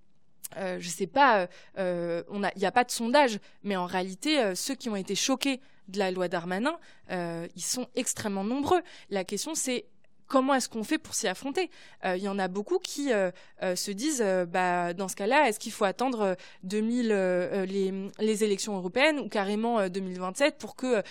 euh, 0.57 0.77
je 0.79 0.89
sais 0.89 1.07
pas, 1.07 1.47
euh, 1.77 2.23
il 2.55 2.59
n'y 2.59 2.65
a 2.65 2.71
pas 2.71 2.83
de 2.83 2.91
sondage, 2.91 3.39
mais 3.63 3.75
en 3.75 3.85
réalité, 3.85 4.55
ceux 4.55 4.75
qui 4.75 4.89
ont 4.89 4.95
été 4.95 5.13
choqués 5.13 5.61
de 5.89 5.99
la 5.99 6.09
loi 6.09 6.27
Darmanin, 6.27 6.79
ils 7.11 7.61
sont 7.61 7.87
extrêmement 7.95 8.43
nombreux. 8.43 8.81
La 9.09 9.23
question, 9.23 9.53
c'est 9.53 9.85
comment 10.29 10.53
est-ce 10.53 10.69
qu'on 10.69 10.85
fait 10.85 10.99
pour 10.99 11.13
s'y 11.13 11.27
affronter? 11.27 11.69
Euh, 12.05 12.15
Il 12.15 12.23
y 12.23 12.29
en 12.29 12.39
a 12.39 12.47
beaucoup 12.47 12.77
qui 12.77 13.11
euh, 13.11 13.31
euh, 13.63 13.75
se 13.75 13.91
disent, 13.91 14.23
bah, 14.47 14.93
dans 14.93 15.09
ce 15.09 15.15
cas-là, 15.15 15.49
est-ce 15.49 15.59
qu'il 15.59 15.73
faut 15.73 15.83
attendre 15.83 16.37
2000 16.63 17.09
les, 18.19 18.43
élections 18.43 18.77
européennes 18.77 19.19
ou 19.19 19.27
carrément 19.27 19.89
2027 19.89 20.57
pour 20.59 20.75
que 20.75 21.01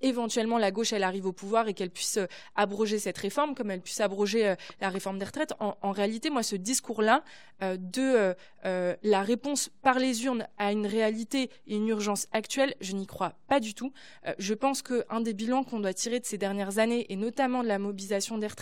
éventuellement 0.00 0.56
la 0.56 0.70
gauche 0.70 0.92
arrive 0.92 1.26
au 1.26 1.32
pouvoir 1.32 1.66
et 1.66 1.74
qu'elle 1.74 1.90
puisse 1.90 2.20
abroger 2.54 3.00
cette 3.00 3.18
réforme, 3.18 3.54
comme 3.54 3.70
elle 3.70 3.80
puisse 3.80 4.00
abroger 4.00 4.54
la 4.80 4.88
réforme 4.88 5.18
des 5.18 5.24
retraites? 5.24 5.52
En, 5.58 5.76
en, 5.82 5.90
réalité, 5.90 6.30
moi, 6.30 6.44
ce 6.44 6.54
discours-là 6.54 7.24
de 7.60 8.34
la 8.62 9.22
réponse 9.22 9.70
par 9.82 9.98
les 9.98 10.24
urnes 10.24 10.46
à 10.58 10.70
une 10.70 10.86
réalité 10.86 11.50
et 11.66 11.74
une 11.74 11.88
urgence 11.88 12.28
actuelle, 12.32 12.74
je 12.80 12.92
n'y 12.92 13.06
crois 13.06 13.34
pas 13.48 13.58
du 13.58 13.74
tout. 13.74 13.92
je 14.38 14.54
pense 14.54 14.80
qu'un 14.82 15.20
des 15.20 15.34
bilans 15.34 15.64
qu'on 15.64 15.80
doit 15.80 15.92
tirer 15.92 16.20
de 16.20 16.26
ces 16.26 16.38
dernières 16.38 16.78
années 16.78 17.06
et 17.10 17.16
notamment 17.16 17.62
de 17.62 17.68
la 17.68 17.78
mobilisation 17.78 18.38
des 18.38 18.46
retraites 18.46 18.59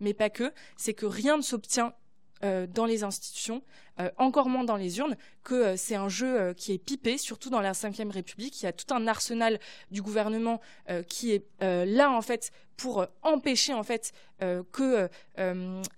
mais 0.00 0.14
pas 0.14 0.30
que, 0.30 0.52
c'est 0.76 0.94
que 0.94 1.06
rien 1.06 1.36
ne 1.36 1.42
s'obtient 1.42 1.94
euh, 2.44 2.66
dans 2.66 2.86
les 2.86 3.02
institutions, 3.02 3.62
euh, 4.00 4.10
encore 4.16 4.48
moins 4.48 4.64
dans 4.64 4.76
les 4.76 4.98
urnes, 4.98 5.16
que 5.44 5.54
euh, 5.54 5.76
c'est 5.76 5.94
un 5.94 6.08
jeu 6.08 6.52
qui 6.54 6.72
est 6.72 6.78
pipé, 6.78 7.18
surtout 7.18 7.50
dans 7.50 7.60
la 7.60 7.72
Ve 7.72 8.10
République. 8.10 8.62
Il 8.62 8.64
y 8.64 8.68
a 8.68 8.72
tout 8.72 8.92
un 8.94 9.06
arsenal 9.06 9.58
du 9.90 10.02
gouvernement 10.02 10.60
qui 11.08 11.32
est 11.32 11.44
là 11.60 12.10
en 12.10 12.22
fait 12.22 12.50
pour 12.76 13.06
empêcher 13.22 13.74
en 13.74 13.82
fait 13.82 14.12
que 14.72 15.08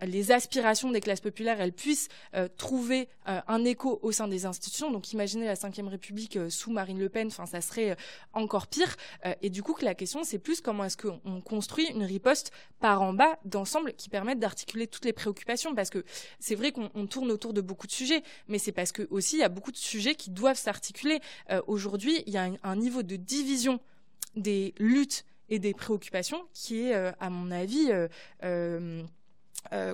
les 0.01 0.33
aspirations 0.33 0.91
des 0.91 1.01
classes 1.01 1.21
populaires 1.21 1.61
elles 1.61 1.73
puissent 1.73 2.09
trouver 2.57 3.09
un 3.27 3.65
écho 3.65 3.99
au 4.03 4.13
sein 4.13 4.29
des 4.29 4.47
institutions. 4.47 4.91
Donc 4.91 5.13
imaginez 5.13 5.47
la 5.47 5.55
Ve 5.55 5.89
République 5.89 6.39
sous 6.49 6.71
Marine 6.71 6.99
Le 6.99 7.09
Pen, 7.09 7.31
ça 7.31 7.61
serait 7.61 7.97
encore 8.33 8.67
pire. 8.67 8.97
et 9.43 9.51
du 9.51 9.63
coup 9.63 9.75
que 9.75 9.85
la 9.85 9.95
question 9.95 10.25
c'est 10.25 10.39
plus 10.39 10.61
comment 10.61 10.85
est-ce 10.85 10.97
qu'on 10.97 11.41
construit 11.43 11.87
une 11.91 12.05
riposte 12.05 12.51
par 12.81 13.03
en 13.03 13.13
bas 13.13 13.39
d'ensemble 13.45 13.93
qui 13.95 14.09
permette 14.09 14.39
d'articuler 14.39 14.87
toutes 14.87 15.05
les 15.05 15.13
préoccupations 15.13 15.75
parce 15.75 15.91
que 15.91 16.05
c'est 16.39 16.55
vrai 16.55 16.73
qu'on 16.73 17.07
tourne 17.07 17.31
autour 17.31 17.53
de 17.53 17.61
beaucoup 17.61 17.87
de 17.87 17.90
sujets, 17.91 18.23
mais 18.49 18.59
c'est 18.59 18.73
parce 18.73 18.93
que 18.93 19.07
aussi 19.11 19.37
il 19.37 19.41
y 19.41 19.45
a 19.45 19.49
beaucoup 19.49 19.73
de 19.73 19.77
sujets 19.77 20.15
qui 20.15 20.31
doivent 20.31 20.59
s'articuler. 20.59 21.21
Euh, 21.51 21.61
aujourd'hui, 21.67 22.23
il 22.27 22.33
y 22.33 22.37
a 22.37 22.51
un, 22.63 22.77
niveau 22.77 23.03
de 23.03 23.17
division 23.17 23.81
des 24.37 24.75
luttes 24.79 25.25
et 25.49 25.59
des 25.59 25.75
préoccupations 25.75 26.43
qui 26.55 26.83
est, 26.83 26.95
euh, 26.95 27.13
à 27.21 27.31
mon 27.31 27.51
avis, 27.51 27.91
euh, 28.43 29.03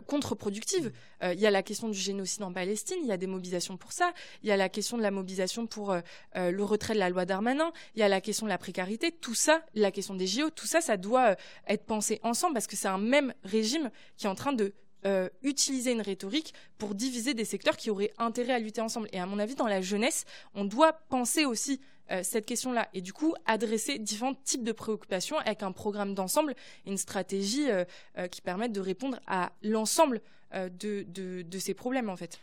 contre-productive. 0.07 0.93
Il 1.23 1.41
y 1.41 1.47
a 1.47 1.51
la 1.51 1.65
question 1.65 1.89
du 1.89 1.99
génocide 1.99 2.45
en 2.45 2.53
Palestine, 2.53 2.99
il 3.03 3.09
y 3.09 3.13
a 3.13 3.17
des 3.17 3.27
mobilisations 3.27 3.77
pour 3.77 3.91
ça, 3.91 4.13
il 4.45 4.49
y 4.49 4.53
a 4.53 4.57
la 4.57 4.69
question 4.69 4.97
de 4.97 5.03
la 5.03 5.11
mobilisation 5.11 5.67
pour 5.67 5.97
le 6.37 6.63
retrait 6.63 6.95
de 6.95 7.01
la 7.01 7.11
loi 7.11 7.25
Darmanin, 7.25 7.73
il 7.97 7.99
y 7.99 8.03
a 8.05 8.09
la 8.09 8.21
question 8.21 8.47
de 8.47 8.51
la 8.51 8.59
précarité, 8.59 9.11
tout 9.11 9.35
ça, 9.35 9.63
la 9.75 9.91
question 9.91 10.15
des 10.15 10.29
JO, 10.29 10.51
tout 10.51 10.69
ça, 10.69 10.81
ça 10.81 10.97
doit 10.97 11.35
être 11.67 11.85
pensé 11.85 12.21
ensemble 12.23 12.55
parce 12.55 12.69
que 12.69 12.77
c'est 12.77 12.87
un 12.87 12.99
même 12.99 13.35
régime 13.43 13.91
qui 14.17 14.27
est 14.27 14.31
en 14.31 14.37
train 14.37 14.53
de 14.53 14.73
euh, 15.07 15.29
utiliser 15.43 15.93
une 15.93 16.01
rhétorique 16.01 16.53
pour 16.79 16.97
diviser 16.97 17.33
des 17.33 17.45
secteurs 17.45 17.77
qui 17.77 17.91
auraient 17.91 18.13
intérêt 18.19 18.55
à 18.55 18.59
lutter 18.59 18.81
ensemble. 18.81 19.09
Et 19.13 19.21
à 19.21 19.27
mon 19.27 19.39
avis, 19.39 19.55
dans 19.55 19.69
la 19.69 19.81
jeunesse, 19.81 20.25
on 20.55 20.65
doit 20.65 20.95
penser 21.09 21.45
aussi 21.45 21.81
euh, 22.11 22.25
cette 22.25 22.45
question-là 22.45 22.89
et 22.93 23.01
du 23.01 23.13
coup 23.13 23.35
adresser 23.47 24.01
différents 24.01 24.35
types 24.35 24.65
de 24.65 24.73
préoccupations 24.73 25.39
avec 25.39 25.63
un 25.63 25.71
programme 25.71 26.15
d'ensemble 26.15 26.55
et 26.87 26.91
une 26.91 26.99
stratégie 26.99 27.71
euh, 27.71 27.85
qui 28.29 28.41
permette 28.41 28.73
de 28.73 28.81
répondre 28.81 29.21
à 29.29 29.53
l'ensemble 29.63 30.21
de, 30.55 31.05
de, 31.09 31.59
ces 31.59 31.75
problèmes 31.75 32.09
en 32.09 32.17
fait. 32.17 32.39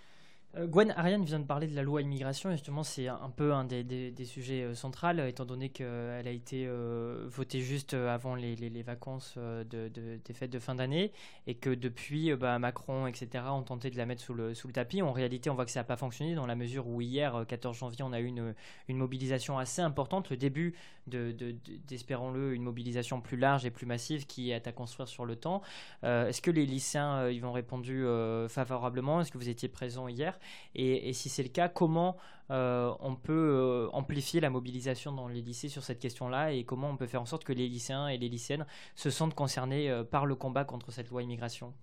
Euh, 0.56 0.68
Gwen, 0.68 0.94
Ariane 0.96 1.26
vient 1.26 1.40
de 1.40 1.46
parler 1.46 1.66
de 1.66 1.76
la 1.76 1.82
loi 1.82 2.02
immigration, 2.02 2.52
justement, 2.52 2.84
c'est 2.84 3.08
un 3.08 3.32
peu 3.36 3.54
un 3.54 3.64
des, 3.64 4.14
sujets 4.24 4.62
euh, 4.62 4.76
centraux, 4.76 5.10
étant 5.26 5.46
donné 5.46 5.70
qu'elle 5.70 6.28
a 6.28 6.32
été 6.32 6.66
euh, 6.68 7.26
votée 7.28 7.60
juste 7.60 7.96
avant 7.96 8.36
les, 8.36 8.84
vacances 8.84 9.36
de, 9.38 9.88
des 9.90 10.34
fêtes 10.34 10.52
de 10.52 10.60
fin 10.60 10.76
d'année, 10.76 11.12
et 11.48 11.56
que 11.56 11.72
depuis, 11.72 12.36
bah, 12.36 12.60
Macron, 12.60 13.08
etc., 13.08 13.46
ont 13.50 13.64
tenté 13.64 13.90
de 13.90 13.98
la 13.98 14.06
mettre 14.06 14.22
sous 14.22 14.36
le, 14.36 14.54
sous 14.54 14.68
le 14.68 14.74
tapis. 14.74 15.02
En 15.02 15.12
réalité, 15.12 15.50
on 15.50 15.56
voit 15.56 15.66
que 15.66 15.72
ça 15.72 15.80
n'a 15.80 15.86
pas 15.86 15.98
fonctionné, 15.98 16.36
dans 16.36 16.46
la 16.46 16.56
mesure 16.56 16.88
où 16.88 17.02
hier, 17.02 17.46
14 17.48 17.76
janvier, 17.76 18.04
on 18.04 18.14
a 18.14 18.20
eu 18.20 18.26
une, 18.26 18.54
une 18.88 18.98
mobilisation 18.98 19.58
assez 19.58 19.82
importante, 19.82 20.30
le 20.30 20.38
début 20.38 20.76
d'espérons-le, 21.06 22.54
une 22.54 22.64
mobilisation 22.64 23.20
plus 23.20 23.36
large 23.36 23.66
et 23.66 23.72
plus 23.72 23.86
massive 23.86 24.26
qui 24.26 24.52
est 24.52 24.68
à 24.68 24.72
construire 24.72 25.10
sur 25.10 25.26
le 25.26 25.36
temps. 25.36 25.62
Est-ce 26.04 26.42
que 26.42 26.52
les 26.52 26.66
lycéens 26.66 27.30
y 27.30 27.40
vont 27.40 27.52
répondu 27.52 28.06
favorablement? 28.48 29.20
Est-ce 29.20 29.32
que 29.32 29.38
vous 29.38 29.50
étiez 29.50 29.68
présent 29.68 30.08
hier? 30.08 30.40
Et, 30.76 31.14
si 31.14 31.30
c'est 31.30 31.44
le 31.44 31.50
cas, 31.50 31.70
comment 31.70 32.18
euh, 32.52 32.94
on 33.00 33.16
peut 33.16 33.34
euh, 33.34 33.90
amplifier 33.94 34.42
la 34.42 34.50
mobilisation 34.50 35.12
dans 35.12 35.28
les 35.28 35.42
lycées 35.42 35.70
sur 35.70 35.84
cette 35.84 36.00
question-là 36.00 36.52
et 36.52 36.64
comment 36.66 36.90
on 36.90 36.98
peut 36.98 37.08
faire 37.08 37.22
en 37.22 37.26
sorte 37.26 37.44
que 37.44 37.54
les 37.54 37.68
lycéens 37.68 38.08
et 38.08 38.18
les 38.18 38.30
lycéennes 38.30 38.66
se 38.96 39.10
sentent 39.10 39.36
concernés 39.36 39.90
euh, 39.90 40.04
par 40.04 40.26
le 40.26 40.36
combat 40.36 40.66
contre 40.66 40.92
cette 40.92 41.10
loi 41.10 41.24
immigration? 41.24 41.74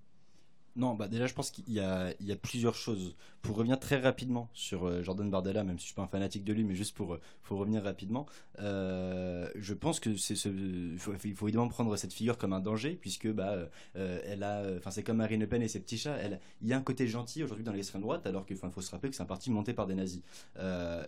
Non, 0.77 0.95
bah 0.95 1.09
déjà 1.09 1.27
je 1.27 1.35
pense 1.35 1.51
qu'il 1.51 1.73
y, 1.73 1.81
a 1.81 2.15
plusieurs 2.43 2.75
choses. 2.75 3.17
Pour 3.43 3.57
revenir 3.57 3.81
très 3.81 3.99
rapidement 3.99 4.51
sur 4.53 4.87
euh, 4.87 5.03
Jordan 5.03 5.31
Bardella, 5.31 5.65
même 5.65 5.79
si 5.79 5.85
je 5.85 5.87
suis 5.87 5.95
pas 5.95 6.03
un 6.03 6.07
fanatique 6.07 6.45
de 6.45 6.53
lui, 6.53 6.63
mais 6.63 6.75
juste 6.75 6.95
pour, 6.95 7.19
pour 7.43 7.59
revenir 7.59 7.83
rapidement, 7.83 8.27
euh, 8.59 9.49
je 9.55 9.73
pense 9.73 9.99
que 9.99 10.15
c'est 10.17 10.35
ce, 10.35 10.49
il 10.51 10.99
faut, 10.99 11.15
évidemment 11.47 11.69
prendre 11.69 11.97
cette 11.97 12.13
figure 12.13 12.37
comme 12.37 12.53
un 12.53 12.61
danger 12.61 12.99
puisque 13.01 13.29
bah 13.33 13.57
euh, 13.97 14.21
elle 14.27 14.43
a, 14.43 14.63
c'est 14.91 15.03
comme 15.03 15.17
Marine 15.17 15.41
Le 15.41 15.47
Pen 15.47 15.63
et 15.63 15.69
ses 15.69 15.81
petits 15.81 15.97
chats. 15.97 16.17
Elle, 16.17 16.39
il 16.61 16.69
y 16.69 16.75
a 16.75 16.77
un 16.77 16.83
côté 16.83 17.09
gentil 17.09 17.43
aujourd'hui 17.43 17.65
dans 17.65 17.73
l'extrême 17.73 18.03
droite, 18.03 18.27
alors 18.27 18.45
qu'il 18.45 18.57
faut 18.57 18.81
se 18.81 18.91
rappeler 18.91 19.09
que 19.11 19.17
c'est 19.17 19.23
un 19.23 19.27
parti 19.27 19.51
monté 19.51 19.73
par 19.73 19.87
des 19.87 19.95
nazis. 19.95 20.23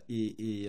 et, 0.09 0.65
et, 0.65 0.69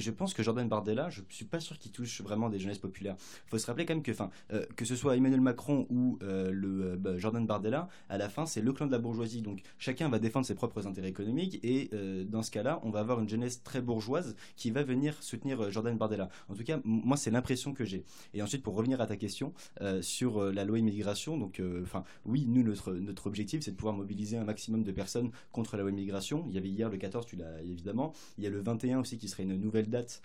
je 0.00 0.10
pense 0.10 0.34
que 0.34 0.42
Jordan 0.42 0.68
Bardella, 0.68 1.08
je 1.08 1.22
suis 1.30 1.46
pas 1.46 1.60
sûr 1.60 1.78
qu'il 1.78 1.92
touche 1.92 2.20
vraiment 2.20 2.50
des 2.50 2.58
jeunesses 2.58 2.78
populaires. 2.78 3.16
Il 3.46 3.50
faut 3.50 3.58
se 3.58 3.66
rappeler 3.66 3.86
quand 3.86 3.94
même 3.94 4.02
que, 4.02 4.12
enfin, 4.12 4.30
que 4.76 4.84
ce 4.84 4.96
soit 4.96 5.16
Emmanuel 5.16 5.40
Macron 5.40 5.86
ou 5.88 6.18
le 6.20 6.96
bah, 6.96 7.16
Jordan 7.16 7.46
Bardella 7.46 7.88
à 8.08 8.18
la 8.18 8.28
fin, 8.28 8.46
c'est 8.46 8.60
le 8.60 8.72
clan 8.72 8.86
de 8.86 8.92
la 8.92 8.98
bourgeoisie. 8.98 9.42
Donc 9.42 9.62
chacun 9.78 10.08
va 10.08 10.18
défendre 10.18 10.46
ses 10.46 10.54
propres 10.54 10.86
intérêts 10.86 11.08
économiques 11.08 11.60
et 11.62 11.90
euh, 11.92 12.24
dans 12.24 12.42
ce 12.42 12.50
cas-là, 12.50 12.80
on 12.82 12.90
va 12.90 13.00
avoir 13.00 13.20
une 13.20 13.28
jeunesse 13.28 13.62
très 13.62 13.80
bourgeoise 13.80 14.36
qui 14.56 14.70
va 14.70 14.82
venir 14.82 15.22
soutenir 15.22 15.60
euh, 15.60 15.70
Jordan 15.70 15.96
Bardella. 15.96 16.28
En 16.48 16.54
tout 16.54 16.64
cas, 16.64 16.80
moi, 16.84 17.16
c'est 17.16 17.30
l'impression 17.30 17.72
que 17.72 17.84
j'ai. 17.84 18.04
Et 18.32 18.42
ensuite, 18.42 18.62
pour 18.62 18.74
revenir 18.74 19.00
à 19.00 19.06
ta 19.06 19.16
question 19.16 19.52
euh, 19.80 20.02
sur 20.02 20.52
la 20.52 20.64
loi 20.64 20.78
immigration, 20.78 21.38
donc, 21.38 21.62
enfin, 21.82 22.04
oui, 22.24 22.46
nous, 22.48 22.62
notre, 22.62 23.26
objectif, 23.26 23.62
c'est 23.62 23.70
de 23.70 23.76
pouvoir 23.76 23.94
mobiliser 23.94 24.36
un 24.36 24.44
maximum 24.44 24.82
de 24.84 24.92
personnes 24.92 25.30
contre 25.52 25.76
la 25.76 25.82
loi 25.82 25.90
immigration. 25.90 26.44
Il 26.48 26.54
y 26.54 26.58
avait 26.58 26.68
hier 26.68 26.90
le 26.90 26.96
14, 26.96 27.26
tu 27.26 27.36
l'as 27.36 27.62
évidemment. 27.62 28.12
Il 28.38 28.44
y 28.44 28.46
a 28.46 28.50
le 28.50 28.60
21 28.60 29.00
aussi 29.00 29.18
qui 29.18 29.28
serait 29.28 29.44
une 29.44 29.56
nouvelle 29.56 29.88
date. 29.88 30.22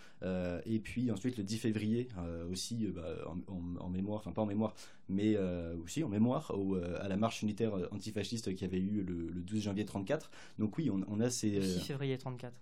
et 0.66 0.80
puis 0.80 1.12
ensuite 1.12 1.38
le 1.38 1.44
10 1.44 1.58
février 1.58 2.08
aussi 2.52 2.88
bah, 2.88 3.04
en, 3.28 3.78
en, 3.80 3.90
mémoire, 3.90 4.20
enfin 4.20 4.32
pas 4.32 4.42
en 4.42 4.46
mémoire, 4.46 4.74
mais 5.10 5.38
aussi 5.84 6.03
en 6.03 6.10
mémoire 6.10 6.53
à 7.01 7.07
la 7.07 7.18
marche 7.18 7.41
unitaire 7.41 7.76
euh, 7.76 7.88
antifasciste 7.91 8.55
qui 8.55 8.66
avait 8.66 8.80
eu 8.80 9.03
le, 9.03 9.41
12 9.41 9.62
janvier 9.62 9.86
34. 9.86 10.30
Donc 10.57 10.78
oui, 10.78 10.89
on, 10.89 11.20
a 11.20 11.30
ces... 11.30 11.62
6 11.62 11.78
euh, 11.78 11.80
février 11.80 12.18
34. 12.18 12.53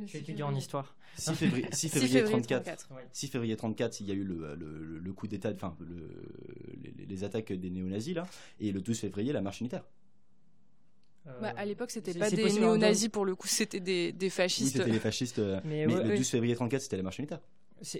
Je 0.00 0.06
suis 0.06 0.18
étudiant 0.18 0.48
en 0.48 0.54
histoire. 0.54 0.96
6 1.16 1.32
février, 1.34 1.68
6 1.72 1.88
février 1.88 2.24
34. 2.24 2.88
6 3.12 3.28
février 3.28 3.56
34, 3.56 4.00
il 4.00 4.06
y 4.06 4.10
a 4.10 4.14
eu 4.14 4.24
le, 4.24 4.54
le, 5.02 5.12
coup 5.12 5.26
d'État, 5.26 5.52
enfin 5.54 5.76
les, 6.82 7.06
les, 7.06 7.24
attaques 7.24 7.52
des 7.52 7.70
néo-nazis 7.70 8.14
là, 8.14 8.26
et 8.58 8.72
le 8.72 8.80
12 8.80 8.98
février, 8.98 9.32
la 9.32 9.40
marche 9.40 9.60
unitaire. 9.60 9.84
Euh, 11.26 11.40
bah, 11.40 11.54
à 11.56 11.64
l'époque, 11.64 11.90
c'était 11.90 12.12
pas 12.12 12.28
des 12.28 12.52
néo-nazis 12.52 13.08
pour 13.08 13.24
le 13.24 13.36
coup, 13.36 13.46
c'était 13.46 13.80
des, 13.80 14.12
des, 14.12 14.30
fascistes. 14.30 14.74
Oui, 14.74 14.80
c'était 14.80 14.92
les 14.92 15.00
fascistes. 15.00 15.40
mais, 15.64 15.86
le 15.86 16.16
12 16.16 16.28
février 16.28 16.54
34, 16.54 16.82
c'était 16.82 16.96
la 16.96 17.04
marche 17.04 17.18
unitaire. 17.18 17.40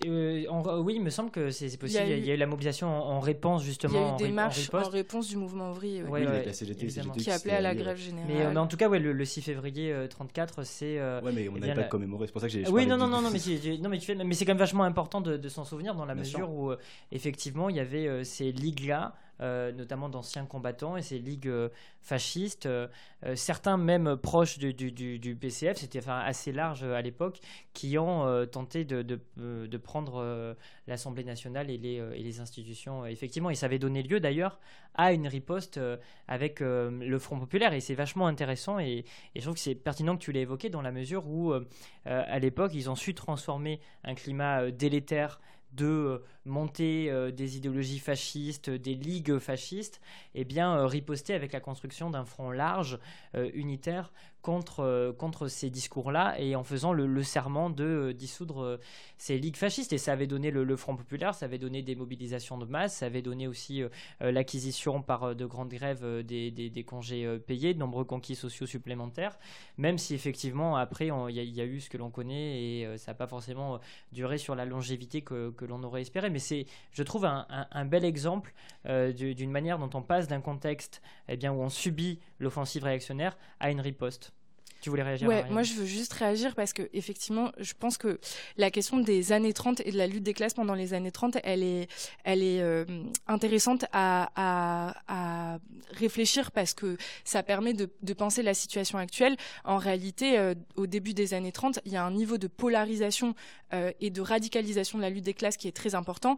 Euh, 0.06 0.46
oui, 0.78 0.94
il 0.96 1.02
me 1.02 1.10
semble 1.10 1.30
que 1.30 1.50
c'est 1.50 1.76
possible. 1.76 2.04
Il 2.06 2.24
y, 2.24 2.30
a 2.30 2.34
eu, 2.34 2.36
la 2.36 2.46
mobilisation 2.46 2.88
en, 2.88 3.20
réponse 3.20 3.62
justement. 3.64 3.92
Il 4.16 4.22
y 4.22 4.24
a 4.24 4.26
eu 4.26 4.28
des 4.28 4.34
marches 4.34 4.72
en, 4.72 4.88
réponse 4.88 5.28
du 5.28 5.36
mouvement 5.36 5.72
ouvrier. 5.72 6.02
Oui, 6.08 6.24
la 6.24 6.52
CGT, 6.52 6.86
qui 7.18 7.30
appelait 7.30 7.52
à 7.52 7.60
la 7.60 7.74
grève 7.74 7.98
générale. 7.98 8.30
Mais, 8.32 8.42
euh, 8.42 8.60
en 8.60 8.66
tout 8.66 8.76
cas, 8.76 8.88
ouais, 8.88 8.98
le, 8.98 9.24
6 9.24 9.42
février 9.42 9.94
34, 10.08 10.64
c'est. 10.64 10.98
Euh, 10.98 11.20
ouais, 11.22 11.32
mais 11.32 11.48
on 11.48 11.58
n'avait 11.58 11.74
pas 11.74 11.82
commémoré. 11.84 12.26
C'est 12.26 12.32
pour 12.32 12.40
ça 12.40 12.46
que 12.46 12.52
j'ai. 12.52 12.68
Oui, 12.68 12.86
non, 12.86 12.96
non, 12.96 13.08
non, 13.08 13.20
non, 13.22 13.30
mais, 13.30 13.78
non, 13.78 13.88
mais, 13.88 13.98
tu 13.98 14.06
fais, 14.06 14.14
mais 14.14 14.34
c'est 14.34 14.44
quand 14.44 14.52
même 14.52 14.58
vachement 14.58 14.84
important 14.84 15.20
de, 15.20 15.36
de 15.36 15.48
s'en 15.48 15.64
souvenir 15.64 15.94
dans 15.94 16.06
la 16.06 16.14
mesure 16.14 16.50
où 16.50 16.72
effectivement 17.12 17.68
il 17.68 17.76
y 17.76 17.80
avait 17.80 18.24
ces 18.24 18.52
ligues 18.52 18.86
là 18.86 19.14
euh, 19.40 19.72
notamment 19.72 20.08
d'anciens 20.08 20.46
combattants 20.46 20.96
et 20.96 21.02
ces 21.02 21.18
ligues 21.18 21.48
euh, 21.48 21.68
fascistes, 22.02 22.66
euh, 22.66 22.86
certains 23.34 23.76
même 23.76 24.16
proches 24.16 24.58
du, 24.58 25.36
PCF, 25.40 25.78
c'était 25.78 25.98
enfin, 25.98 26.20
assez 26.20 26.52
large 26.52 26.84
à 26.84 27.02
l'époque, 27.02 27.40
qui 27.72 27.98
ont 27.98 28.46
tenté 28.46 28.84
de, 28.84 29.76
prendre 29.78 30.54
l'Assemblée 30.86 31.24
nationale 31.24 31.70
et 31.70 31.78
les, 31.78 32.40
institutions. 32.40 33.06
Effectivement, 33.06 33.50
et 33.50 33.54
ça 33.54 33.66
avait 33.66 33.78
donné 33.78 34.02
lieu 34.02 34.20
d'ailleurs 34.20 34.60
à 34.94 35.12
une 35.12 35.26
riposte 35.26 35.80
avec 36.28 36.60
le 36.60 37.18
Front 37.18 37.40
populaire, 37.40 37.72
et 37.72 37.80
c'est 37.80 37.94
vachement 37.94 38.26
intéressant, 38.26 38.78
et, 38.78 39.04
et, 39.34 39.40
je 39.40 39.40
trouve 39.40 39.54
que 39.54 39.60
c'est 39.60 39.74
pertinent 39.74 40.16
que 40.16 40.22
tu 40.22 40.32
l'aies 40.32 40.42
évoqué 40.42 40.68
dans 40.68 40.82
la 40.82 40.92
mesure 40.92 41.26
où, 41.26 41.54
à 42.04 42.38
l'époque, 42.38 42.72
ils 42.74 42.90
ont 42.90 42.96
su 42.96 43.14
transformer 43.14 43.80
un 44.04 44.14
climat 44.14 44.70
délétère 44.70 45.40
de 45.72 46.22
monter 46.44 47.10
euh, 47.10 47.30
des 47.30 47.56
idéologies 47.56 47.98
fascistes, 47.98 48.70
des 48.70 48.94
ligues 48.94 49.38
fascistes, 49.38 50.00
eh 50.34 50.44
bien 50.44 50.76
euh, 50.76 50.86
riposter 50.86 51.34
avec 51.34 51.52
la 51.52 51.60
construction 51.60 52.10
d'un 52.10 52.24
front 52.24 52.50
large, 52.50 52.98
unitaire, 53.54 54.12
contre, 54.42 55.14
contre 55.18 55.48
ces 55.48 55.70
discours-là, 55.70 56.38
et 56.38 56.54
en 56.54 56.62
faisant 56.62 56.92
le, 56.92 57.22
serment 57.22 57.70
de 57.70 58.12
dissoudre 58.12 58.78
ces 59.16 59.38
ligues 59.38 59.56
fascistes. 59.56 59.92
Et 59.92 59.98
ça 59.98 60.12
avait 60.12 60.26
donné 60.26 60.50
le, 60.50 60.76
Front 60.76 60.96
populaire, 60.96 61.34
ça 61.34 61.46
avait 61.46 61.58
donné 61.58 61.82
des 61.82 61.94
mobilisations 61.94 62.58
de 62.58 62.64
masse, 62.66 62.96
ça 62.96 63.06
avait 63.06 63.22
donné 63.22 63.48
aussi 63.48 63.82
l'acquisition 64.20 65.02
par 65.02 65.34
de 65.34 65.46
grandes 65.46 65.70
grèves 65.70 66.04
des, 66.22 66.84
congés 66.86 67.38
payés, 67.38 67.74
de 67.74 67.78
nombreux 67.78 68.04
conquis 68.04 68.34
sociaux 68.34 68.66
supplémentaires, 68.66 69.38
même 69.78 69.98
si 69.98 70.14
effectivement 70.14 70.76
après 70.76 71.08
il 71.28 71.34
y, 71.34 71.60
a 71.60 71.64
eu 71.64 71.80
ce 71.80 71.88
que 71.88 71.96
l'on 71.96 72.10
connaît, 72.10 72.62
et 72.62 72.98
ça 72.98 73.12
n'a 73.12 73.16
pas 73.16 73.26
forcément 73.26 73.80
duré 74.12 74.36
sur 74.38 74.54
la 74.54 74.64
longévité 74.64 75.22
que 75.22 75.64
l'on 75.64 75.82
aurait 75.82 76.02
espéré. 76.02 76.30
Mais 76.34 76.40
c'est, 76.40 76.66
je 76.90 77.04
trouve, 77.04 77.26
un, 77.26 77.84
bel 77.84 78.04
exemple 78.04 78.52
euh, 78.86 79.12
d'une 79.12 79.52
manière 79.52 79.78
dont 79.78 79.90
on 79.94 80.02
passe 80.02 80.26
d'un 80.26 80.40
contexte 80.40 81.00
eh 81.28 81.36
bien, 81.36 81.52
où 81.52 81.62
on 81.62 81.68
subit 81.68 82.18
l'offensive 82.40 82.82
réactionnaire 82.82 83.38
à 83.60 83.70
une 83.70 83.80
riposte. 83.80 84.32
Tu 84.84 84.90
voulais 84.90 85.02
réagir 85.02 85.26
Ouais, 85.26 85.46
moi 85.48 85.62
je 85.62 85.72
veux 85.72 85.86
juste 85.86 86.12
réagir 86.12 86.54
parce 86.54 86.74
que 86.74 86.90
effectivement, 86.92 87.50
je 87.58 87.72
pense 87.72 87.96
que 87.96 88.20
la 88.58 88.70
question 88.70 88.98
des 88.98 89.32
années 89.32 89.54
30 89.54 89.80
et 89.80 89.90
de 89.90 89.96
la 89.96 90.06
lutte 90.06 90.24
des 90.24 90.34
classes 90.34 90.52
pendant 90.52 90.74
les 90.74 90.92
années 90.92 91.10
30, 91.10 91.38
elle 91.42 91.62
est, 91.62 91.88
elle 92.22 92.42
est 92.42 92.60
euh, 92.60 92.84
intéressante 93.26 93.86
à, 93.92 94.92
à, 95.06 95.58
réfléchir 95.90 96.50
parce 96.50 96.74
que 96.74 96.98
ça 97.24 97.42
permet 97.42 97.72
de, 97.72 97.88
de, 98.02 98.12
penser 98.12 98.42
la 98.42 98.52
situation 98.52 98.98
actuelle. 98.98 99.36
En 99.64 99.78
réalité, 99.78 100.38
euh, 100.38 100.54
au 100.76 100.86
début 100.86 101.14
des 101.14 101.32
années 101.32 101.52
30, 101.52 101.80
il 101.86 101.92
y 101.92 101.96
a 101.96 102.04
un 102.04 102.10
niveau 102.10 102.36
de 102.36 102.46
polarisation 102.46 103.34
euh, 103.72 103.90
et 104.02 104.10
de 104.10 104.20
radicalisation 104.20 104.98
de 104.98 105.02
la 105.02 105.08
lutte 105.08 105.24
des 105.24 105.32
classes 105.32 105.56
qui 105.56 105.66
est 105.66 105.72
très 105.72 105.94
important. 105.94 106.36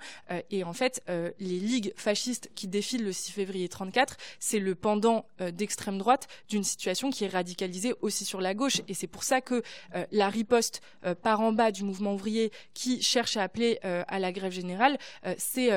et 0.51 0.62
en 0.62 0.72
fait, 0.72 1.03
les 1.09 1.59
ligues 1.59 1.92
fascistes 1.97 2.49
qui 2.55 2.68
défilent 2.68 3.05
le 3.05 3.12
6 3.12 3.32
février 3.32 3.68
34, 3.68 4.16
c'est 4.38 4.61
le 4.61 4.76
pendant 4.76 5.26
d'extrême 5.53 5.99
droite 5.99 6.28
d'une 6.49 6.62
situation 6.62 7.11
qui 7.11 7.24
est 7.24 7.28
radicalisée 7.28 7.94
aussi 8.03 8.24
sur 8.24 8.36
la 8.41 8.55
gauche. 8.55 8.80
Et 8.89 8.95
c'est 8.95 9.07
pour 9.07 9.24
ça 9.24 9.41
que 9.41 9.62
euh, 9.95 10.05
la 10.12 10.28
riposte 10.28 10.80
euh, 11.05 11.14
par 11.14 11.41
en 11.41 11.53
bas 11.53 11.70
du 11.70 11.84
mouvement 11.84 12.14
ouvrier 12.14 12.53
qui 12.74 13.03
cherche 13.03 13.37
à 13.37 13.43
appeler 13.43 13.78
euh, 13.84 14.05
à 14.09 14.18
la 14.18 14.32
grève 14.32 14.53
générale, 14.53 14.99
c'est 15.39 15.70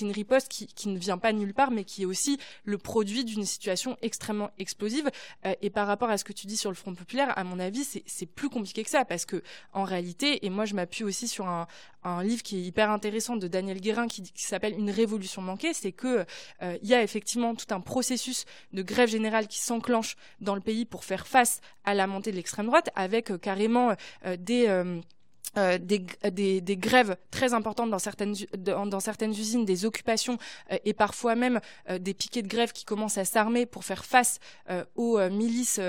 une 0.00 0.10
riposte 0.10 0.48
qui, 0.48 0.66
qui, 0.66 0.88
ne 0.88 0.98
vient 0.98 1.18
pas 1.18 1.32
nulle 1.32 1.54
part, 1.54 1.70
mais 1.70 1.84
qui 1.84 2.02
est 2.02 2.06
aussi 2.06 2.38
le 2.64 2.78
produit 2.78 3.24
d'une 3.24 3.44
situation 3.44 3.96
extrêmement 4.02 4.50
explosive. 4.58 5.10
et 5.62 5.70
par 5.70 5.86
rapport 5.86 6.10
à 6.10 6.18
ce 6.18 6.24
que 6.24 6.32
tu 6.32 6.46
dis 6.46 6.56
sur 6.56 6.70
le 6.70 6.76
Front 6.76 6.94
populaire, 6.94 7.36
à 7.38 7.44
mon 7.44 7.58
avis, 7.58 7.84
c'est 7.84 8.26
plus 8.26 8.48
compliqué 8.48 8.82
que 8.82 8.90
ça, 8.90 9.04
parce 9.04 9.24
que 9.24 9.42
en 9.72 9.84
réalité, 9.84 10.44
et 10.44 10.50
moi 10.50 10.64
je 10.64 10.74
m'appuie 10.74 11.04
aussi 11.04 11.28
sur 11.28 11.46
un, 11.46 11.66
un 12.02 12.22
livre 12.22 12.42
qui 12.42 12.56
est 12.56 12.62
hyper 12.62 12.90
intéressant 12.90 13.36
de 13.36 13.48
Daniel 13.48 13.80
Guérin 13.80 14.08
qui, 14.08 14.22
qui 14.22 14.42
s'appelle 14.42 14.74
Une 14.78 14.90
révolution 14.90 15.42
manquée, 15.42 15.72
c'est 15.74 15.92
que 15.92 16.24
il 16.62 16.88
y 16.88 16.94
a 16.94 17.02
effectivement 17.02 17.54
tout 17.54 17.72
un 17.74 17.80
processus 17.80 18.44
de 18.72 18.82
grève 18.82 19.08
générale 19.08 19.46
qui 19.48 19.58
s'enclenche 19.58 20.16
dans 20.40 20.54
le 20.54 20.60
pays 20.60 20.84
pour 20.84 21.04
faire 21.04 21.26
face 21.26 21.60
à 21.84 21.94
la 21.94 22.06
montée 22.06 22.30
de 22.30 22.36
l'extrême 22.36 22.66
droite, 22.66 22.90
avec 22.94 23.30
euh, 23.30 23.38
carrément 23.38 23.94
euh, 24.24 24.36
des 24.36 24.68
euh, 24.68 25.00
des, 25.78 26.76
grèves 26.76 27.16
très 27.30 27.54
importantes 27.54 27.88
dans 27.88 27.98
certaines, 27.98 28.34
dans, 28.58 29.00
certaines 29.00 29.30
usines, 29.30 29.64
des 29.64 29.86
occupations 29.86 30.36
et 30.84 30.92
parfois 30.92 31.34
même 31.34 31.60
des 31.98 32.12
piquets 32.12 32.42
de 32.42 32.48
grève 32.48 32.72
qui 32.72 32.84
commencent 32.84 33.16
à 33.16 33.24
s'armer 33.24 33.64
pour 33.64 33.82
faire 33.86 34.04
face 34.04 34.38
aux 34.96 35.18
milices 35.30 35.80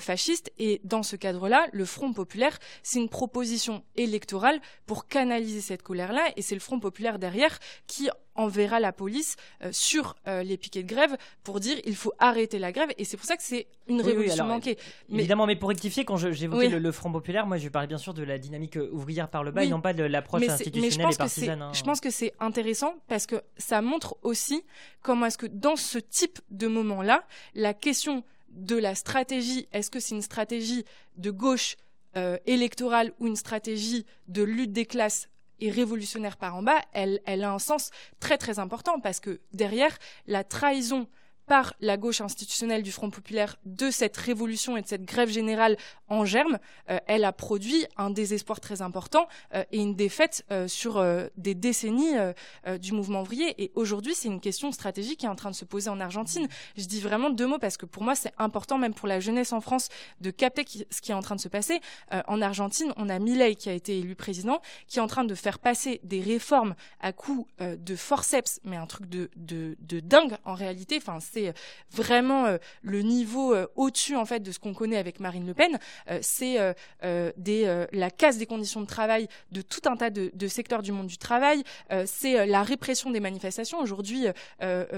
fascistes. 0.00 0.50
Et 0.58 0.80
dans 0.82 1.04
ce 1.04 1.14
cadre-là, 1.14 1.68
le 1.72 1.84
Front 1.84 2.12
populaire, 2.12 2.58
c'est 2.82 2.98
une 2.98 3.08
proposition 3.08 3.84
électorale 3.94 4.60
pour 4.86 5.06
canaliser 5.06 5.60
cette 5.60 5.82
colère-là. 5.82 6.32
Et 6.34 6.42
c'est 6.42 6.56
le 6.56 6.60
Front 6.60 6.80
populaire 6.80 7.20
derrière 7.20 7.60
qui 7.86 8.10
enverra 8.34 8.80
la 8.80 8.92
police 8.92 9.36
sur 9.70 10.16
les 10.26 10.56
piquets 10.56 10.82
de 10.82 10.88
grève 10.88 11.16
pour 11.42 11.60
dire 11.60 11.78
il 11.84 11.96
faut 11.96 12.12
arrêter 12.18 12.58
la 12.58 12.72
grève. 12.72 12.90
Et 12.98 13.04
c'est 13.04 13.16
pour 13.16 13.26
ça 13.26 13.36
que 13.36 13.42
c'est 13.42 13.66
une 13.88 14.00
révolution 14.00 14.44
manquée. 14.44 14.78
Évidemment, 15.10 15.46
mais 15.46 15.56
pour 15.56 15.68
rectifier, 15.68 16.04
quand 16.04 16.16
j'évoquais 16.16 16.68
le, 16.68 16.92
Front 16.92 17.10
populaire, 17.10 17.46
moi 17.46 17.56
je 17.56 17.68
parlais 17.68 17.88
bien 17.88 17.98
sûr 17.98 18.14
de 18.14 18.22
la 18.22 18.38
dynamique 18.38 18.78
ouvrière 18.92 19.28
par 19.28 19.44
le 19.44 19.50
bas 19.50 19.64
et 19.64 19.68
non 19.68 19.80
pas 19.80 19.92
de 19.92 20.02
l'approche 20.02 20.48
institutionnelle 20.48 21.14
et 21.14 21.16
partisane. 21.16 21.62
Hein. 21.62 21.72
Je 21.72 21.82
pense 21.82 22.00
que 22.00 22.10
c'est 22.10 22.32
intéressant 22.40 22.94
parce 23.08 23.26
que 23.26 23.36
ça 23.56 23.82
montre 23.82 24.16
aussi 24.22 24.62
comment 25.02 25.26
est-ce 25.26 25.38
que 25.38 25.46
dans 25.46 25.76
ce 25.76 25.98
type 25.98 26.40
de 26.50 26.66
moment-là, 26.66 27.24
la 27.54 27.74
question 27.74 28.24
de 28.50 28.76
la 28.76 28.94
stratégie, 28.94 29.68
est-ce 29.72 29.90
que 29.90 30.00
c'est 30.00 30.14
une 30.14 30.22
stratégie 30.22 30.84
de 31.16 31.30
gauche 31.30 31.76
euh, 32.16 32.36
électorale 32.46 33.12
ou 33.18 33.26
une 33.26 33.36
stratégie 33.36 34.04
de 34.28 34.42
lutte 34.42 34.72
des 34.72 34.86
classes 34.86 35.28
et 35.62 35.70
révolutionnaire 35.70 36.36
par 36.36 36.56
en 36.56 36.62
bas, 36.62 36.80
elle, 36.92 37.20
elle 37.24 37.44
a 37.44 37.52
un 37.52 37.60
sens 37.60 37.90
très 38.18 38.36
très 38.36 38.58
important 38.58 38.98
parce 38.98 39.20
que 39.20 39.40
derrière, 39.52 39.96
la 40.26 40.42
trahison 40.42 41.06
par 41.46 41.74
la 41.80 41.96
gauche 41.96 42.20
institutionnelle 42.20 42.82
du 42.82 42.92
Front 42.92 43.10
populaire 43.10 43.56
de 43.64 43.90
cette 43.90 44.16
révolution 44.16 44.76
et 44.76 44.82
de 44.82 44.86
cette 44.86 45.04
grève 45.04 45.28
générale 45.28 45.76
en 46.08 46.24
germe, 46.24 46.58
euh, 46.90 46.98
elle 47.06 47.24
a 47.24 47.32
produit 47.32 47.86
un 47.96 48.10
désespoir 48.10 48.60
très 48.60 48.82
important 48.82 49.26
euh, 49.54 49.64
et 49.72 49.78
une 49.78 49.94
défaite 49.94 50.44
euh, 50.50 50.68
sur 50.68 51.02
des 51.36 51.54
décennies 51.54 52.14
du 52.80 52.92
mouvement 52.92 53.22
ouvrier. 53.22 53.62
Et 53.62 53.72
aujourd'hui, 53.74 54.14
c'est 54.14 54.28
une 54.28 54.40
question 54.40 54.72
stratégique 54.72 55.20
qui 55.20 55.26
est 55.26 55.28
en 55.28 55.36
train 55.36 55.50
de 55.50 55.56
se 55.56 55.64
poser 55.64 55.90
en 55.90 56.00
Argentine. 56.00 56.48
Je 56.76 56.84
dis 56.84 57.00
vraiment 57.00 57.30
deux 57.30 57.46
mots 57.46 57.58
parce 57.58 57.76
que 57.76 57.86
pour 57.86 58.02
moi, 58.02 58.14
c'est 58.14 58.32
important, 58.38 58.78
même 58.78 58.94
pour 58.94 59.08
la 59.08 59.20
jeunesse 59.20 59.52
en 59.52 59.60
France, 59.60 59.88
de 60.20 60.30
capter 60.30 60.64
ce 60.90 61.00
qui 61.00 61.12
est 61.12 61.14
en 61.14 61.22
train 61.22 61.36
de 61.36 61.40
se 61.40 61.48
passer. 61.48 61.80
en 62.26 62.42
Argentine, 62.42 62.92
on 62.96 63.08
a 63.08 63.18
Milei 63.18 63.56
qui 63.56 63.68
a 63.68 63.72
été 63.72 63.98
élu 63.98 64.14
président, 64.14 64.60
qui 64.86 64.98
est 64.98 65.02
en 65.02 65.06
train 65.06 65.24
de 65.24 65.34
faire 65.34 65.58
passer 65.58 66.00
des 66.02 66.20
réformes 66.20 66.74
à 67.00 67.12
coup 67.12 67.46
de 67.60 67.96
forceps, 67.96 68.60
mais 68.64 68.76
un 68.76 68.86
truc 68.86 69.08
de, 69.08 69.30
dingue 70.00 70.36
en 70.44 70.54
réalité. 70.54 71.00
C'est 71.32 71.48
euh, 71.48 71.52
vraiment 71.90 72.46
euh, 72.46 72.58
le 72.82 73.02
niveau 73.02 73.54
euh, 73.54 73.66
au-dessus 73.76 74.16
en 74.16 74.24
fait 74.24 74.40
de 74.40 74.52
ce 74.52 74.58
qu'on 74.58 74.74
connaît 74.74 74.96
avec 74.96 75.20
Marine 75.20 75.46
Le 75.46 75.54
Pen. 75.54 75.78
c'est 76.20 76.56
la 77.02 78.10
casse 78.10 78.38
des 78.38 78.46
conditions 78.46 78.80
de 78.80 78.86
travail 78.86 79.28
de 79.50 79.62
tout 79.62 79.80
un 79.86 79.96
tas 79.96 80.10
de, 80.10 80.48
secteurs 80.48 80.82
du 80.82 80.92
monde 80.92 81.06
du 81.06 81.18
travail. 81.18 81.62
c'est 82.06 82.46
la 82.46 82.62
répression 82.62 83.10
des 83.10 83.20
manifestations. 83.20 83.78
Aujourd'hui, 83.78 84.26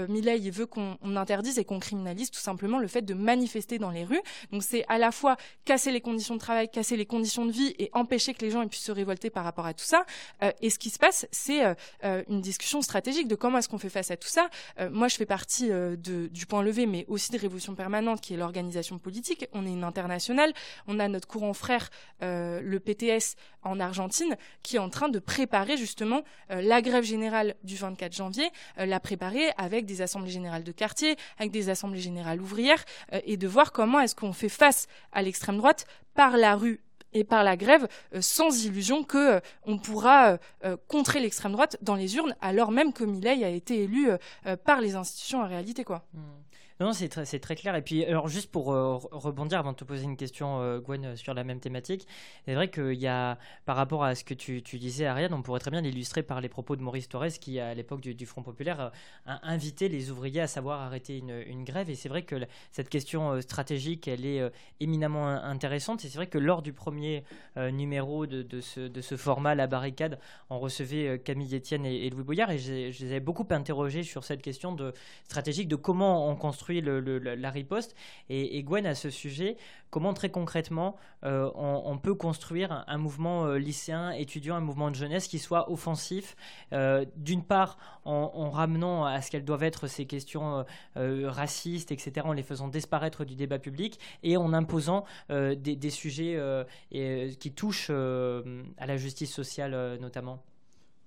Millet 0.09 0.49
veut 0.49 0.65
qu'on 0.65 0.97
interdise 1.15 1.59
et 1.59 1.65
qu'on 1.65 1.79
criminalise 1.79 2.31
tout 2.31 2.39
simplement 2.39 2.79
le 2.79 2.87
fait 2.87 3.01
de 3.01 3.13
manifester 3.13 3.79
dans 3.79 3.91
les 3.91 4.03
rues. 4.03 4.21
Donc 4.51 4.63
c'est 4.63 4.85
à 4.87 4.97
la 4.97 5.11
fois 5.11 5.37
casser 5.65 5.91
les 5.91 6.01
conditions 6.01 6.35
de 6.35 6.39
travail, 6.39 6.69
casser 6.69 6.97
les 6.97 7.05
conditions 7.05 7.45
de 7.45 7.51
vie 7.51 7.75
et 7.79 7.89
empêcher 7.93 8.33
que 8.33 8.43
les 8.43 8.51
gens 8.51 8.65
puissent 8.67 8.83
se 8.83 8.91
révolter 8.91 9.29
par 9.29 9.43
rapport 9.43 9.65
à 9.65 9.73
tout 9.73 9.85
ça. 9.85 10.05
et 10.61 10.69
ce 10.69 10.79
qui 10.79 10.89
se 10.89 10.99
passe, 10.99 11.27
c'est 11.31 11.63
une 12.03 12.41
discussion 12.41 12.81
stratégique 12.81 13.27
de 13.27 13.35
comment 13.35 13.59
est-ce 13.59 13.69
qu'on 13.69 13.79
fait 13.79 13.89
face 13.89 14.11
à 14.11 14.17
tout 14.17 14.29
ça. 14.29 14.49
moi, 14.91 15.07
je 15.07 15.15
fais 15.15 15.25
partie 15.25 15.69
de, 15.69 16.24
du 16.27 16.45
point 16.45 16.63
levé, 16.63 16.85
mais 16.85 17.05
aussi 17.07 17.31
de 17.31 17.37
Révolution 17.37 17.75
permanente, 17.75 18.21
qui 18.21 18.33
est 18.33 18.37
l'organisation 18.37 18.97
politique. 18.99 19.47
On 19.53 19.65
est 19.65 19.71
une 19.71 19.83
internationale. 19.83 20.53
On 20.87 20.99
a 20.99 21.07
notre 21.07 21.27
courant 21.27 21.53
frère, 21.53 21.89
euh, 22.21 22.61
le 22.61 22.79
PTS, 22.79 23.35
en 23.63 23.79
Argentine, 23.79 24.37
qui 24.63 24.75
est 24.75 24.79
en 24.79 24.89
train 24.89 25.09
de 25.09 25.19
préparer 25.19 25.77
justement 25.77 26.21
euh, 26.51 26.61
la 26.61 26.81
grève 26.81 27.03
générale 27.03 27.55
du 27.63 27.75
24 27.75 28.13
janvier, 28.13 28.49
euh, 28.79 28.85
la 28.85 28.99
préparer 28.99 29.51
avec 29.57 29.85
des 29.85 30.01
assemblées 30.01 30.31
générales 30.31 30.63
de 30.63 30.71
quartier, 30.71 31.15
avec 31.37 31.51
des 31.51 31.69
assemblées 31.69 31.99
générales 31.99 32.41
ouvrières, 32.41 32.83
et 33.25 33.37
de 33.37 33.47
voir 33.47 33.71
comment 33.71 33.99
est-ce 33.99 34.15
qu'on 34.15 34.33
fait 34.33 34.49
face 34.49 34.87
à 35.11 35.21
l'extrême 35.21 35.57
droite 35.57 35.85
par 36.13 36.37
la 36.37 36.55
rue 36.55 36.81
et 37.15 37.23
par 37.23 37.43
la 37.43 37.57
grève, 37.57 37.87
sans 38.19 38.63
illusion 38.65 39.03
que 39.03 39.41
on 39.65 39.79
pourra 39.79 40.37
contrer 40.87 41.19
l'extrême 41.19 41.53
droite 41.53 41.77
dans 41.81 41.95
les 41.95 42.15
urnes, 42.17 42.35
alors 42.41 42.71
même 42.71 42.93
que 42.93 43.03
Milei 43.03 43.43
a 43.43 43.49
été 43.49 43.83
élu 43.83 44.09
par 44.63 44.81
les 44.81 44.95
institutions 44.95 45.41
en 45.41 45.47
réalité, 45.47 45.83
quoi. 45.83 46.03
Mmh. 46.13 46.19
Non, 46.81 46.91
c'est 46.91 47.07
très, 47.07 47.55
clair. 47.55 47.73
Et 47.77 47.81
puis, 47.81 48.03
alors, 48.03 48.27
juste 48.27 48.51
pour 48.51 48.73
euh, 48.73 48.97
rebondir 49.11 49.59
avant 49.59 49.71
de 49.71 49.77
te 49.77 49.85
poser 49.85 50.03
une 50.03 50.17
question, 50.17 50.59
euh, 50.59 50.81
Gwen, 50.81 51.05
euh, 51.05 51.15
sur 51.15 51.33
la 51.33 51.45
même 51.45 51.61
thématique, 51.61 52.05
c'est 52.43 52.53
vrai 52.53 52.69
qu'il 52.69 52.99
y 52.99 53.07
a, 53.07 53.37
par 53.65 53.77
rapport 53.77 54.03
à 54.03 54.13
ce 54.13 54.25
que 54.25 54.33
tu, 54.33 54.61
tu 54.61 54.77
disais, 54.77 55.05
Ariane, 55.05 55.33
on 55.33 55.41
pourrait 55.41 55.61
très 55.61 55.71
bien 55.71 55.79
l'illustrer 55.79 56.21
par 56.21 56.41
les 56.41 56.49
propos 56.49 56.75
de 56.75 56.81
Maurice 56.81 57.07
Torres, 57.07 57.39
qui, 57.39 57.61
à 57.61 57.73
l'époque 57.73 58.01
du, 58.01 58.25
Front 58.25 58.43
Populaire, 58.43 58.91
a 59.25 59.49
invité 59.49 59.87
les 59.87 60.11
ouvriers 60.11 60.41
à 60.41 60.47
savoir 60.47 60.81
arrêter 60.81 61.17
une, 61.19 61.63
grève. 61.63 61.89
Et 61.89 61.95
c'est 61.95 62.09
vrai 62.09 62.23
que 62.23 62.35
cette 62.71 62.89
question 62.89 63.39
stratégique, 63.39 64.09
elle 64.09 64.25
est 64.25 64.41
éminemment 64.81 65.27
intéressante. 65.27 66.03
Et 66.03 66.09
c'est 66.09 66.17
vrai 66.17 66.27
que 66.27 66.37
lors 66.37 66.61
du 66.61 66.73
premier 66.73 67.23
numéro 67.55 68.25
de, 68.25 68.59
ce, 68.59 69.15
format, 69.15 69.55
La 69.55 69.67
Barricade, 69.67 70.19
on 70.49 70.59
recevait 70.59 71.19
Camille 71.19 71.55
Etienne 71.55 71.85
et, 71.85 72.09
Louis 72.09 72.23
Boyard, 72.23 72.51
et 72.51 72.57
je 72.57 72.71
les 72.73 73.11
avais 73.11 73.19
beaucoup 73.19 73.47
interrogés 73.51 74.03
sur 74.03 74.23
cette 74.23 74.41
question 74.41 74.75
stratégique 75.23 75.67
de 75.67 75.75
comment 75.75 76.29
on 76.29 76.35
construit 76.35 76.64
la 76.73 77.49
riposte. 77.49 77.95
Et, 78.29 78.61
Gwen, 78.63 78.85
à 78.85 78.95
ce 78.95 79.09
sujet, 79.09 79.57
comment 79.89 80.13
très 80.13 80.29
concrètement 80.29 80.97
euh, 81.23 81.49
on, 81.55 81.97
peut 81.97 82.15
construire 82.15 82.83
un, 82.87 82.97
mouvement 82.97 83.45
euh, 83.45 83.57
lycéen, 83.57 84.11
étudiant, 84.11 84.55
un 84.55 84.61
mouvement 84.61 84.89
de 84.91 84.95
jeunesse 84.95 85.27
qui 85.27 85.39
soit 85.39 85.71
offensif, 85.71 86.35
euh, 86.73 87.05
d'une 87.15 87.43
part 87.43 87.77
en, 88.03 88.49
ramenant 88.49 89.05
à 89.05 89.21
ce 89.21 89.31
qu'elles 89.31 89.45
doivent 89.45 89.63
être 89.63 89.87
ces 89.87 90.05
questions 90.05 90.63
racistes, 90.95 91.91
etc., 91.91 92.25
en 92.25 92.33
les 92.33 92.43
faisant 92.43 92.67
disparaître 92.67 93.25
du 93.25 93.35
débat 93.35 93.57
public, 93.57 93.99
et 94.21 94.37
en 94.37 94.53
imposant 94.53 95.05
des, 95.29 95.55
des, 95.55 95.89
sujets 95.89 96.39
qui 96.91 97.51
touchent 97.53 97.89
à 97.89 98.85
la 98.85 98.97
justice 98.97 99.33
sociale 99.33 99.97
notamment 99.99 100.43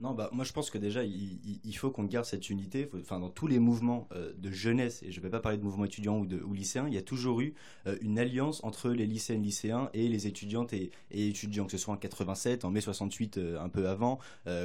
non, 0.00 0.14
bah, 0.14 0.30
moi 0.32 0.44
je 0.44 0.52
pense 0.52 0.70
que 0.70 0.78
déjà 0.78 1.02
il, 1.02 1.76
faut 1.76 1.90
qu'on 1.90 2.04
garde 2.04 2.24
cette 2.24 2.50
unité. 2.50 2.88
dans 3.10 3.30
tous 3.30 3.48
les 3.48 3.58
mouvements 3.58 4.08
euh, 4.12 4.32
de 4.36 4.50
jeunesse, 4.50 5.02
et 5.02 5.10
je 5.10 5.18
ne 5.18 5.24
vais 5.24 5.30
pas 5.30 5.40
parler 5.40 5.58
de 5.58 5.64
mouvements 5.64 5.86
étudiants 5.86 6.18
ou, 6.18 6.26
de, 6.26 6.40
ou 6.40 6.52
lycéens, 6.52 6.86
il 6.86 6.94
y 6.94 6.98
a 6.98 7.02
toujours 7.02 7.40
eu 7.40 7.54
euh, 7.86 7.96
une 8.00 8.18
alliance 8.18 8.62
entre 8.62 8.90
les 8.90 9.06
lycéennes, 9.06 9.42
lycéens 9.42 9.90
et 9.94 10.08
les 10.08 10.28
étudiantes 10.28 10.72
et, 10.72 10.92
étudiants, 11.10 11.66
que 11.66 11.72
ce 11.72 11.78
soit 11.78 11.94
en 11.94 11.96
87, 11.96 12.64
en 12.64 12.70
mai 12.70 12.80
68, 12.80 13.38
euh, 13.38 13.60
un 13.60 13.68
peu 13.68 13.88
avant, 13.88 14.18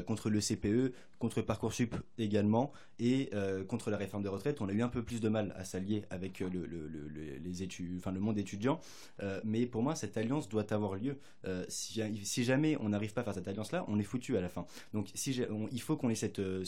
contre 0.07 0.29
le 0.29 0.39
CPE, 0.39 0.93
contre 1.23 1.41
Parcoursup 1.41 1.95
également, 2.17 2.73
et 2.99 3.29
contre 3.69 3.89
la 3.89 3.97
réforme 3.97 4.23
des 4.23 4.29
retraites. 4.29 4.59
On 4.59 4.67
a 4.67 4.73
eu 4.73 4.81
un 4.81 4.89
peu 4.89 5.03
plus 5.03 5.21
de 5.21 5.29
mal 5.29 5.53
à 5.57 5.63
s'allier 5.63 6.03
avec 6.09 6.41
le, 6.41 6.49
le, 6.49 6.89
les 7.43 7.63
études, 7.63 7.95
enfin, 7.97 8.11
le 8.11 8.19
monde 8.19 8.37
étudiant, 8.37 8.81
mais 9.45 9.65
pour 9.65 9.81
moi 9.83 9.95
cette 9.95 10.17
alliance 10.17 10.49
doit 10.49 10.71
avoir 10.73 10.95
lieu. 10.95 11.17
Si, 11.69 12.01
si, 12.23 12.43
jamais 12.43 12.77
on 12.81 12.89
n'arrive 12.89 13.13
pas 13.13 13.21
à 13.21 13.23
faire 13.23 13.33
cette 13.33 13.47
alliance-là, 13.47 13.85
on 13.87 13.99
est 13.99 14.03
foutu 14.03 14.35
à 14.37 14.41
la 14.41 14.49
fin. 14.49 14.65
Donc 14.93 15.09
il 15.15 15.81
faut 15.81 15.95
qu'on 15.95 16.09
ait 16.09 16.15
cette, 16.15 16.39
euh, 16.39 16.63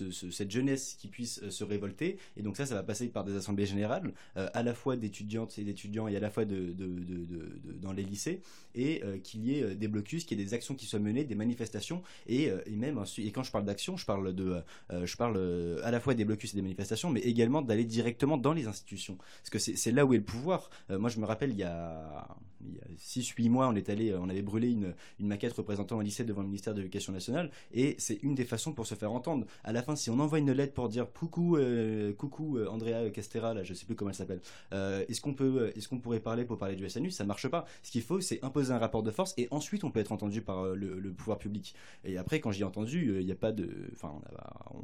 euh, 0.00 0.48
jeunesse 0.48 0.96
qui 0.98 1.08
puisse 1.08 1.42
euh, 1.42 1.50
se 1.50 1.64
révolter. 1.64 2.18
Et 2.36 2.42
donc 2.42 2.56
ça, 2.56 2.66
ça 2.66 2.74
va 2.74 2.82
passer 2.82 3.08
par 3.08 3.24
des 3.24 3.36
assemblées 3.36 3.66
générales, 3.66 4.12
à 4.36 4.62
la 4.62 4.74
fois 4.74 4.96
d'étudiantes 4.96 5.58
et 5.58 5.64
d'étudiants 5.64 6.08
et 6.08 6.16
à 6.16 6.20
la 6.20 6.30
fois 6.30 6.44
dans 6.44 7.92
les 7.92 8.02
lycées, 8.02 8.40
et 8.74 9.02
qu'il 9.22 9.44
y 9.44 9.58
ait 9.58 9.74
des 9.74 9.88
blocus, 9.88 10.24
qu'il 10.24 10.38
y 10.38 10.42
ait 10.42 10.44
des 10.44 10.54
actions 10.54 10.74
qui 10.74 10.86
soient 10.86 10.98
menées, 10.98 11.24
des 11.24 11.34
manifestations, 11.34 12.02
et, 12.26 12.50
et 12.66 12.76
même, 12.76 13.02
et 13.18 13.30
quand 13.32 13.42
je 13.42 13.50
parle 13.50 13.64
je 13.78 14.04
parle, 14.04 14.34
de, 14.34 14.62
je 14.90 15.16
parle 15.16 15.80
à 15.82 15.90
la 15.90 16.00
fois 16.00 16.14
des 16.14 16.24
blocus 16.24 16.52
et 16.52 16.56
des 16.56 16.62
manifestations, 16.62 17.10
mais 17.10 17.20
également 17.20 17.62
d'aller 17.62 17.84
directement 17.84 18.36
dans 18.36 18.52
les 18.52 18.66
institutions. 18.66 19.16
Parce 19.16 19.50
que 19.50 19.58
c'est 19.58 19.92
là 19.92 20.04
où 20.04 20.14
est 20.14 20.18
le 20.18 20.24
pouvoir. 20.24 20.70
moi, 20.90 21.10
je 21.10 21.18
me 21.18 21.26
rappelle, 21.26 21.50
il 21.50 21.58
y 21.58 21.64
a, 21.64 22.26
il 22.64 22.74
y 22.74 22.80
a 22.80 23.22
6-8 23.22 23.50
mois, 23.50 23.68
on, 23.68 23.74
est 23.74 23.88
allé, 23.88 24.14
on 24.14 24.28
avait 24.28 24.42
brûlé 24.42 24.70
une, 24.70 24.94
maquette 25.20 25.52
représentant 25.52 25.98
un 26.00 26.02
lycée 26.02 26.24
devant 26.24 26.42
le 26.42 26.48
ministère 26.48 26.74
de 26.74 26.80
l'Éducation 26.80 27.12
nationale, 27.12 27.50
et 27.72 27.94
c'est 27.98 28.22
une 28.22 28.34
des 28.34 28.44
façons 28.44 28.72
pour 28.72 28.86
se 28.86 28.94
faire 28.94 29.12
entendre. 29.12 29.46
À 29.64 29.72
la 29.72 29.82
fin, 29.82 29.96
si 29.96 30.10
on 30.10 30.18
envoie 30.20 30.38
une 30.38 30.52
lettre 30.52 30.74
pour 30.74 30.88
dire 30.88 31.06
coucou, 31.12 31.56
euh, 31.56 32.12
coucou 32.12 32.58
euh, 32.58 32.68
Andrea 32.68 33.10
Castera, 33.10 33.54
là, 33.54 33.62
je 33.62 33.74
sais 33.74 33.86
plus 33.86 33.94
comment 33.94 34.10
elle 34.10 34.16
s'appelle, 34.16 34.40
euh, 34.72 35.04
est-ce 35.08 35.20
qu'on 35.20 35.34
peut, 35.34 35.72
est-ce 35.76 35.88
qu'on 35.88 35.98
pourrait 35.98 36.20
parler 36.20 36.44
pour 36.44 36.58
parler 36.58 36.76
du 36.76 36.88
SNU 36.88 37.10
Ça 37.10 37.24
marche 37.24 37.48
pas. 37.48 37.64
Ce 37.82 37.90
qu'il 37.90 38.02
faut, 38.02 38.20
c'est 38.20 38.42
imposer 38.44 38.72
un 38.72 38.78
rapport 38.78 39.02
de 39.02 39.10
force 39.10 39.34
et 39.36 39.48
ensuite 39.50 39.84
on 39.84 39.90
peut 39.90 40.00
être 40.00 40.12
entendu 40.12 40.42
par 40.42 40.64
le, 40.74 41.12
pouvoir 41.12 41.38
public. 41.38 41.74
Et 42.04 42.16
après, 42.16 42.40
quand 42.40 42.52
j'y 42.52 42.62
ai 42.62 42.64
entendu, 42.64 43.18
il 43.20 43.26
n'y 43.26 43.32
a 43.32 43.36
pas 43.36 43.51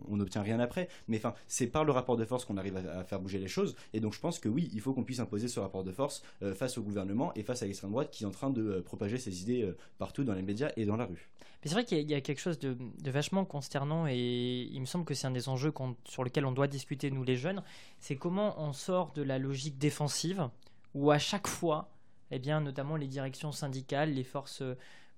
on 0.08 0.16
n'obtient 0.16 0.42
rien 0.42 0.60
après. 0.60 0.88
Mais 1.08 1.20
c'est 1.46 1.66
par 1.66 1.84
le 1.84 1.92
rapport 1.92 2.16
de 2.16 2.24
force 2.24 2.44
qu'on 2.44 2.56
arrive 2.56 2.76
à, 2.76 3.04
faire 3.04 3.20
bouger 3.20 3.38
les 3.38 3.48
choses. 3.48 3.74
Et 3.92 4.00
donc, 4.00 4.14
je 4.14 4.20
pense 4.20 4.38
que 4.38 4.48
oui, 4.48 4.70
il 4.72 4.80
faut 4.80 4.92
qu'on 4.92 5.04
puisse 5.04 5.20
imposer 5.20 5.48
ce 5.48 5.60
rapport 5.60 5.84
de 5.84 5.92
force 5.92 6.22
face 6.54 6.78
au 6.78 6.82
gouvernement 6.82 7.32
et 7.34 7.42
face 7.42 7.62
à 7.62 7.66
l'extrême 7.66 7.90
droite 7.90 8.10
qui 8.10 8.24
est 8.24 8.26
en 8.26 8.30
train 8.30 8.50
de 8.50 8.80
propager 8.80 9.18
ses 9.18 9.42
idées 9.42 9.72
partout 9.98 10.24
dans 10.24 10.34
les 10.34 10.42
médias 10.42 10.70
et 10.76 10.84
dans 10.84 10.96
la 10.96 11.06
rue. 11.06 11.28
Mais 11.62 11.68
c'est 11.68 11.74
vrai 11.74 11.84
qu'il 11.84 12.08
y, 12.08 12.14
a 12.14 12.20
quelque 12.20 12.40
chose 12.40 12.58
de, 12.60 12.76
vachement 13.10 13.44
consternant 13.44 14.06
et 14.06 14.68
il 14.70 14.80
me 14.80 14.86
semble 14.86 15.04
que 15.04 15.14
c'est 15.14 15.26
un 15.26 15.32
des 15.32 15.48
enjeux 15.48 15.72
sur 16.04 16.22
lesquels 16.22 16.46
on 16.46 16.52
doit 16.52 16.68
discuter, 16.68 17.10
nous 17.10 17.24
les 17.24 17.36
jeunes, 17.36 17.64
c'est 17.98 18.14
comment 18.14 18.62
on 18.62 18.72
sort 18.72 19.12
de 19.12 19.22
la 19.22 19.38
logique 19.40 19.76
défensive 19.76 20.48
où 20.94 21.10
à 21.10 21.18
chaque 21.18 21.48
fois, 21.48 21.90
eh 22.30 22.38
bien, 22.38 22.60
notamment 22.60 22.94
les 22.94 23.08
directions 23.08 23.50
syndicales, 23.50 24.12
les 24.12 24.22
forces 24.22 24.62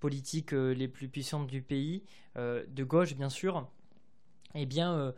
politiques 0.00 0.52
euh, 0.52 0.72
les 0.74 0.88
plus 0.88 1.08
puissantes 1.08 1.46
du 1.46 1.62
pays, 1.62 2.02
euh, 2.36 2.64
de 2.68 2.82
gauche 2.82 3.14
bien 3.14 3.28
sûr, 3.28 3.68
eh 4.54 4.66
bien, 4.66 4.92
euh, 4.94 5.12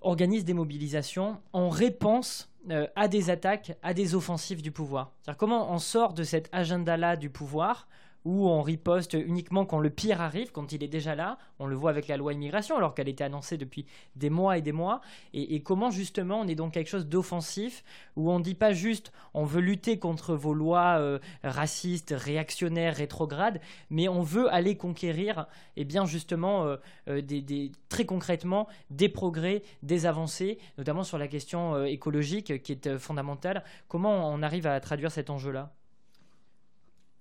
organisent 0.00 0.44
des 0.44 0.54
mobilisations 0.54 1.40
en 1.52 1.68
réponse 1.68 2.50
à 2.96 3.06
des 3.06 3.30
attaques, 3.30 3.76
à 3.82 3.94
des 3.94 4.16
offensives 4.16 4.60
du 4.60 4.72
pouvoir. 4.72 5.12
C'est-à-dire 5.20 5.38
comment 5.38 5.72
on 5.72 5.78
sort 5.78 6.14
de 6.14 6.24
cet 6.24 6.48
agenda-là 6.50 7.14
du 7.14 7.30
pouvoir 7.30 7.86
où 8.26 8.48
on 8.48 8.60
riposte 8.60 9.14
uniquement 9.14 9.64
quand 9.64 9.78
le 9.78 9.88
pire 9.88 10.20
arrive, 10.20 10.50
quand 10.50 10.72
il 10.72 10.82
est 10.82 10.88
déjà 10.88 11.14
là. 11.14 11.38
On 11.60 11.66
le 11.66 11.76
voit 11.76 11.90
avec 11.90 12.08
la 12.08 12.16
loi 12.16 12.32
immigration, 12.32 12.76
alors 12.76 12.92
qu'elle 12.92 13.08
était 13.08 13.22
annoncée 13.22 13.56
depuis 13.56 13.86
des 14.16 14.30
mois 14.30 14.58
et 14.58 14.62
des 14.62 14.72
mois. 14.72 15.00
Et, 15.32 15.62
comment 15.62 15.92
justement 15.92 16.40
on 16.40 16.48
est 16.48 16.56
dans 16.56 16.68
quelque 16.68 16.88
chose 16.88 17.06
d'offensif, 17.06 17.84
où 18.16 18.32
on 18.32 18.40
ne 18.40 18.44
dit 18.44 18.56
pas 18.56 18.72
juste 18.72 19.12
on 19.32 19.44
veut 19.44 19.60
lutter 19.60 20.00
contre 20.00 20.34
vos 20.34 20.54
lois 20.54 20.98
euh, 20.98 21.20
racistes, 21.44 22.12
réactionnaires, 22.16 22.96
rétrogrades, 22.96 23.60
mais 23.90 24.08
on 24.08 24.22
veut 24.22 24.52
aller 24.52 24.76
conquérir, 24.76 25.46
et 25.76 25.82
eh 25.82 25.84
bien 25.84 26.04
justement, 26.04 26.64
euh, 26.64 26.76
euh, 27.08 27.22
des, 27.22 27.70
très 27.88 28.06
concrètement, 28.06 28.66
des 28.90 29.08
progrès, 29.08 29.62
des 29.84 30.04
avancées, 30.04 30.58
notamment 30.78 31.04
sur 31.04 31.18
la 31.18 31.28
question 31.28 31.84
écologique 31.84 32.60
qui 32.62 32.72
est 32.72 32.98
fondamentale. 32.98 33.62
Comment 33.86 34.32
on 34.32 34.42
arrive 34.42 34.66
à 34.66 34.80
traduire 34.80 35.12
cet 35.12 35.30
enjeu-là? 35.30 35.72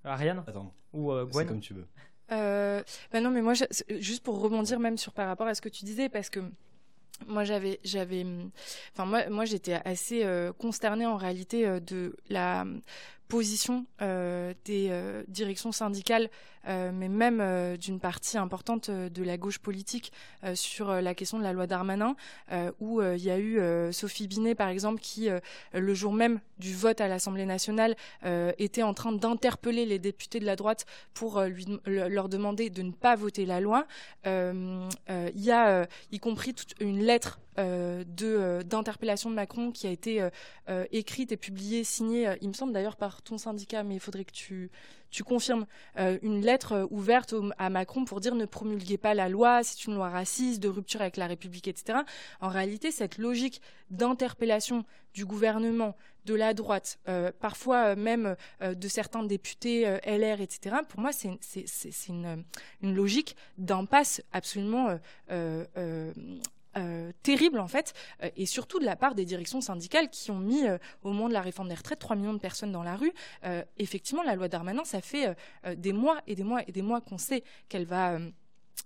Ariane 0.05 0.43
Attends. 0.47 0.73
Ou 0.93 1.11
euh, 1.11 1.25
Gwen 1.25 1.47
comme 1.47 1.59
tu 1.59 1.73
veux. 1.73 1.85
Euh, 2.31 2.81
bah 3.11 3.21
non, 3.21 3.29
mais 3.29 3.41
moi, 3.41 3.53
juste 3.99 4.23
pour 4.23 4.39
rebondir 4.39 4.79
même 4.79 4.97
sur 4.97 5.13
par 5.13 5.27
rapport 5.27 5.47
à 5.47 5.53
ce 5.53 5.61
que 5.61 5.69
tu 5.69 5.85
disais, 5.85 6.09
parce 6.09 6.29
que 6.29 6.39
moi 7.27 7.43
j'avais 7.43 7.79
j'avais 7.83 8.25
enfin 8.91 9.05
moi 9.05 9.29
moi 9.29 9.45
j'étais 9.45 9.79
assez 9.85 10.23
euh, 10.23 10.51
consternée 10.51 11.05
en 11.05 11.15
réalité 11.15 11.65
euh, 11.65 11.79
de 11.79 12.15
la 12.29 12.65
position 13.27 13.85
euh, 14.01 14.53
des 14.65 14.87
euh, 14.89 15.23
directions 15.27 15.71
syndicales, 15.71 16.29
euh, 16.67 16.91
mais 16.93 17.09
même 17.09 17.77
d'une 17.77 17.99
partie 17.99 18.37
importante 18.37 18.89
de 18.89 19.23
la 19.23 19.37
gauche 19.37 19.59
politique 19.59 20.11
sur 20.53 20.91
la 20.91 21.13
question 21.13 21.37
de 21.37 21.43
la 21.43 21.53
loi 21.53 21.67
Darmanin, 21.67 22.15
où 22.79 23.01
il 23.01 23.23
y 23.23 23.29
a 23.29 23.39
eu 23.39 23.59
Sophie 23.93 24.27
Binet, 24.27 24.55
par 24.55 24.69
exemple, 24.69 24.99
qui, 24.99 25.29
le 25.73 25.93
jour 25.93 26.13
même 26.13 26.39
du 26.57 26.73
vote 26.73 27.01
à 27.01 27.07
l'Assemblée 27.07 27.45
nationale, 27.45 27.95
était 28.57 28.83
en 28.83 28.93
train 28.93 29.11
d'interpeller 29.11 29.85
les 29.85 29.99
députés 29.99 30.39
de 30.39 30.45
la 30.45 30.55
droite 30.55 30.85
pour 31.13 31.41
leur 31.85 32.29
demander 32.29 32.69
de 32.69 32.81
ne 32.81 32.91
pas 32.91 33.15
voter 33.15 33.45
la 33.45 33.59
loi. 33.59 33.85
Il 34.25 34.89
y 35.35 35.51
a, 35.51 35.87
y 36.11 36.19
compris 36.19 36.53
toute 36.53 36.73
une 36.79 37.03
lettre 37.03 37.39
de 37.63 38.25
euh, 38.25 38.63
d'interpellation 38.63 39.29
de 39.29 39.35
Macron 39.35 39.71
qui 39.71 39.87
a 39.87 39.89
été 39.89 40.21
euh, 40.69 40.85
écrite 40.91 41.31
et 41.31 41.37
publiée, 41.37 41.83
signée, 41.83 42.35
il 42.41 42.49
me 42.49 42.53
semble 42.53 42.73
d'ailleurs 42.73 42.97
par 42.97 43.21
ton 43.21 43.37
syndicat, 43.37 43.83
mais 43.83 43.95
il 43.95 43.99
faudrait 43.99 44.25
que 44.25 44.31
tu 44.31 44.71
tu 45.11 45.23
confirmes 45.23 45.65
une 45.95 46.41
lettre 46.41 46.89
ouverte 46.91 47.33
à 47.57 47.69
Macron 47.69 48.03
pour 48.03 48.19
dire 48.19 48.35
ne 48.35 48.43
promulguez 48.43 48.97
pas 48.97 49.13
la 49.13 49.29
loi, 49.29 49.63
c'est 49.63 49.85
une 49.85 49.95
loi 49.95 50.09
raciste, 50.09 50.61
de 50.61 50.67
rupture 50.67 50.99
avec 50.99 51.15
la 51.15 51.27
République, 51.27 51.69
etc. 51.69 51.99
En 52.41 52.49
réalité, 52.49 52.91
cette 52.91 53.17
logique 53.17 53.61
d'interpellation 53.91 54.83
du 55.13 55.25
gouvernement, 55.25 55.95
de 56.25 56.33
la 56.33 56.53
droite, 56.53 56.99
parfois 57.39 57.95
même 57.95 58.35
de 58.61 58.87
certains 58.89 59.23
députés 59.23 59.83
LR, 60.05 60.41
etc., 60.41 60.77
pour 60.89 60.99
moi, 60.99 61.11
c'est 61.13 61.29
une, 62.09 62.43
une, 62.81 62.93
logique 62.93 63.37
d'impasse 63.57 64.21
absolument 64.33 64.99
euh, 66.77 67.11
terrible 67.23 67.59
en 67.59 67.69
fait, 67.69 67.93
euh, 68.21 68.29
et 68.35 68.45
surtout 68.45 68.79
de 68.79 68.85
la 68.85 68.97
part 68.97 69.15
des 69.15 69.23
directions 69.23 69.61
syndicales 69.61 70.09
qui 70.09 70.29
ont 70.31 70.39
mis 70.39 70.67
euh, 70.67 70.77
au 71.03 71.09
moment 71.09 71.29
de 71.29 71.33
la 71.33 71.39
réforme 71.39 71.69
des 71.69 71.75
retraites 71.75 71.99
3 71.99 72.17
millions 72.17 72.33
de 72.33 72.39
personnes 72.39 72.73
dans 72.73 72.83
la 72.83 72.97
rue. 72.97 73.13
effectivement, 73.77 74.23
la 74.23 74.35
loi 74.35 74.47
Darmanin, 74.47 74.83
ça 74.83 75.01
fait 75.01 75.35
des 75.77 75.93
mois 75.93 76.19
et 76.27 76.35
des 76.35 76.43
mois 76.43 76.61
et 76.67 76.71
des 76.71 76.81
mois 76.81 77.01
qu'on 77.01 77.17
sait 77.17 77.43
qu'elle 77.69 77.85
va 77.85 78.17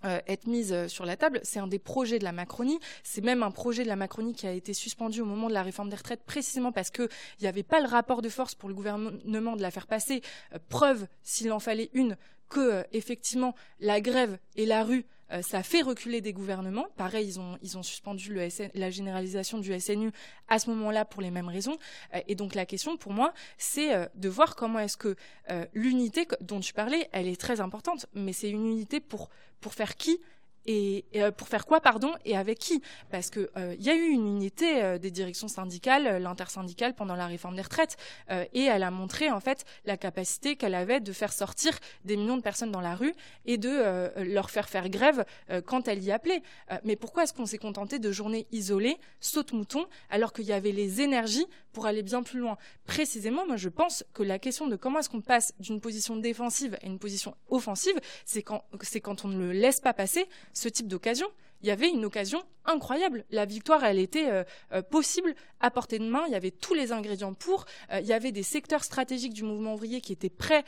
être 0.04 0.46
mise 0.46 0.86
sur 0.86 1.04
la 1.04 1.16
table. 1.16 1.40
C'est 1.42 1.58
un 1.58 1.66
des 1.66 1.78
projets 1.78 2.18
de 2.18 2.24
la 2.24 2.32
Macronie. 2.32 2.78
C'est 3.02 3.22
même 3.22 3.42
un 3.42 3.50
projet 3.50 3.82
de 3.82 3.88
la 3.88 3.96
Macronie 3.96 4.32
qui 4.32 4.46
a 4.46 4.52
été 4.52 4.72
suspendu 4.72 5.20
au 5.20 5.24
moment 5.24 5.48
de 5.48 5.54
la 5.54 5.62
réforme 5.62 5.88
des 5.88 5.96
retraites, 5.96 6.22
précisément 6.24 6.72
parce 6.72 6.90
qu'il 6.90 7.08
n'y 7.40 7.48
avait 7.48 7.62
pas 7.62 7.80
le 7.80 7.88
rapport 7.88 8.22
de 8.22 8.28
force 8.28 8.54
pour 8.54 8.68
le 8.68 8.74
gouvernement 8.74 9.56
de 9.56 9.62
la 9.62 9.70
faire 9.70 9.86
passer. 9.86 10.22
preuve, 10.68 11.06
s'il 11.22 11.52
en 11.52 11.60
fallait 11.60 11.90
une, 11.92 12.16
que 12.48 12.84
effectivement 12.92 13.54
la 13.78 14.00
grève 14.00 14.38
et 14.56 14.66
la 14.66 14.84
rue 14.84 15.06
euh, 15.32 15.42
ça 15.42 15.62
fait 15.62 15.82
reculer 15.82 16.20
des 16.20 16.32
gouvernements. 16.32 16.86
Pareil, 16.96 17.26
ils 17.26 17.40
ont, 17.40 17.58
ils 17.62 17.78
ont 17.78 17.82
suspendu 17.82 18.34
le 18.34 18.48
la 18.74 18.90
généralisation 18.90 19.58
du 19.58 19.78
SNU 19.78 20.10
à 20.48 20.58
ce 20.58 20.70
moment-là 20.70 21.04
pour 21.04 21.22
les 21.22 21.30
mêmes 21.30 21.48
raisons. 21.48 21.76
Euh, 22.14 22.20
et 22.26 22.34
donc 22.34 22.54
la 22.54 22.66
question 22.66 22.96
pour 22.96 23.12
moi, 23.12 23.32
c'est 23.58 23.94
euh, 23.94 24.06
de 24.14 24.28
voir 24.28 24.56
comment 24.56 24.78
est-ce 24.78 24.96
que 24.96 25.16
l'unité 25.74 26.26
dont 26.40 26.60
tu 26.60 26.72
parlais, 26.72 27.08
elle 27.12 27.26
est 27.26 27.40
très 27.40 27.60
importante, 27.60 28.06
mais 28.14 28.32
c'est 28.32 28.50
une 28.50 28.66
unité 28.66 29.00
pour, 29.00 29.30
pour 29.60 29.74
faire 29.74 29.96
qui? 29.96 30.20
Et, 30.66 31.04
euh, 31.16 31.30
pour 31.30 31.48
faire 31.48 31.66
quoi, 31.66 31.80
pardon, 31.80 32.12
et 32.24 32.36
avec 32.36 32.58
qui? 32.58 32.82
Parce 33.10 33.30
que 33.30 33.50
il 33.56 33.62
euh, 33.62 33.74
y 33.78 33.90
a 33.90 33.94
eu 33.94 34.08
une 34.08 34.26
unité 34.26 34.82
euh, 34.82 34.98
des 34.98 35.10
directions 35.10 35.48
syndicales, 35.48 36.22
l'intersyndicale 36.22 36.94
pendant 36.94 37.14
la 37.14 37.26
réforme 37.26 37.56
des 37.56 37.62
retraites, 37.62 37.96
et 38.52 38.64
elle 38.64 38.82
a 38.82 38.90
montré 38.90 39.30
en 39.30 39.40
fait 39.40 39.64
la 39.84 39.96
capacité 39.96 40.56
qu'elle 40.56 40.74
avait 40.74 41.00
de 41.00 41.12
faire 41.12 41.32
sortir 41.32 41.78
des 42.04 42.16
millions 42.16 42.36
de 42.36 42.42
personnes 42.42 42.70
dans 42.70 42.80
la 42.80 42.94
rue 42.94 43.12
et 43.46 43.58
de 43.58 44.12
leur 44.22 44.50
faire 44.50 44.68
faire 44.68 44.88
grève 44.88 45.24
quand 45.66 45.88
elle 45.88 46.02
y 46.02 46.12
appelait. 46.12 46.42
mais 46.84 46.96
pourquoi 46.96 47.24
est-ce 47.24 47.32
qu'on 47.32 47.46
s'est 47.46 47.58
contenté 47.58 47.98
de 47.98 48.12
journées 48.12 48.46
isolées, 48.52 48.98
saute-mouton, 49.20 49.86
alors 50.10 50.32
qu'il 50.32 50.44
y 50.44 50.52
avait 50.52 50.72
les 50.72 51.00
énergies 51.00 51.46
pour 51.72 51.86
aller 51.86 52.02
bien 52.02 52.22
plus 52.22 52.40
loin? 52.40 52.56
Précisément, 52.86 53.46
moi 53.46 53.56
je 53.56 53.68
pense 53.68 54.04
que 54.14 54.22
la 54.22 54.38
question 54.38 54.66
de 54.66 54.76
comment 54.76 55.00
est-ce 55.00 55.10
qu'on 55.10 55.20
passe 55.20 55.54
d'une 55.58 55.80
position 55.80 56.16
défensive 56.16 56.76
à 56.82 56.86
une 56.86 56.98
position 56.98 57.36
offensive, 57.48 57.98
c'est 58.24 58.42
quand, 58.42 58.64
quand 59.02 59.24
on 59.24 59.28
ne 59.28 59.38
le 59.38 59.52
laisse 59.52 59.80
pas 59.80 59.92
passer 59.92 60.26
ce 60.52 60.68
type 60.68 60.88
d'occasion 60.88 61.26
il 61.62 61.68
y 61.68 61.70
avait 61.70 61.90
une 61.90 62.04
occasion 62.04 62.42
incroyable. 62.64 63.24
La 63.30 63.44
victoire, 63.44 63.84
elle 63.84 63.98
était 63.98 64.30
euh, 64.30 64.44
euh, 64.72 64.82
possible 64.82 65.34
à 65.60 65.70
portée 65.70 65.98
de 65.98 66.04
main. 66.04 66.24
Il 66.26 66.32
y 66.32 66.36
avait 66.36 66.50
tous 66.50 66.74
les 66.74 66.92
ingrédients 66.92 67.34
pour. 67.34 67.66
Euh, 67.92 68.00
il 68.00 68.06
y 68.06 68.12
avait 68.12 68.32
des 68.32 68.42
secteurs 68.42 68.84
stratégiques 68.84 69.34
du 69.34 69.42
mouvement 69.42 69.74
ouvrier 69.74 70.00
qui 70.00 70.12
étaient 70.12 70.30
prêts 70.30 70.64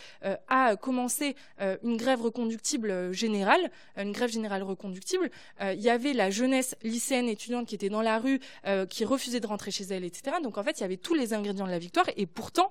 à 0.49 0.77
commencer 0.77 1.37
une 1.83 1.97
grève 1.97 2.21
reconductible 2.21 3.13
générale, 3.13 3.71
une 3.97 4.13
grève 4.13 4.31
générale 4.31 4.63
reconductible. 4.63 5.31
il 5.61 5.81
y 5.81 5.91
avait 5.91 6.13
la 6.13 6.31
jeunesse 6.31 6.75
lycéenne 6.83 7.29
étudiante 7.29 7.67
qui 7.67 7.75
était 7.75 7.89
dans 7.89 8.03
la 8.03 8.19
rue, 8.19 8.41
qui 8.89 9.05
refusait 9.05 9.41
de 9.41 9.47
rentrer 9.47 9.71
chez 9.71 9.85
elle, 9.85 10.05
etc. 10.05 10.37
Donc 10.43 10.59
en 10.59 10.63
fait, 10.63 10.79
il 10.79 10.83
y 10.83 10.85
avait 10.85 10.97
tous 10.97 11.15
les 11.15 11.35
ingrédients 11.35 11.67
de 11.67 11.71
la 11.71 11.79
victoire. 11.79 12.07
Et 12.17 12.27
pourtant, 12.27 12.71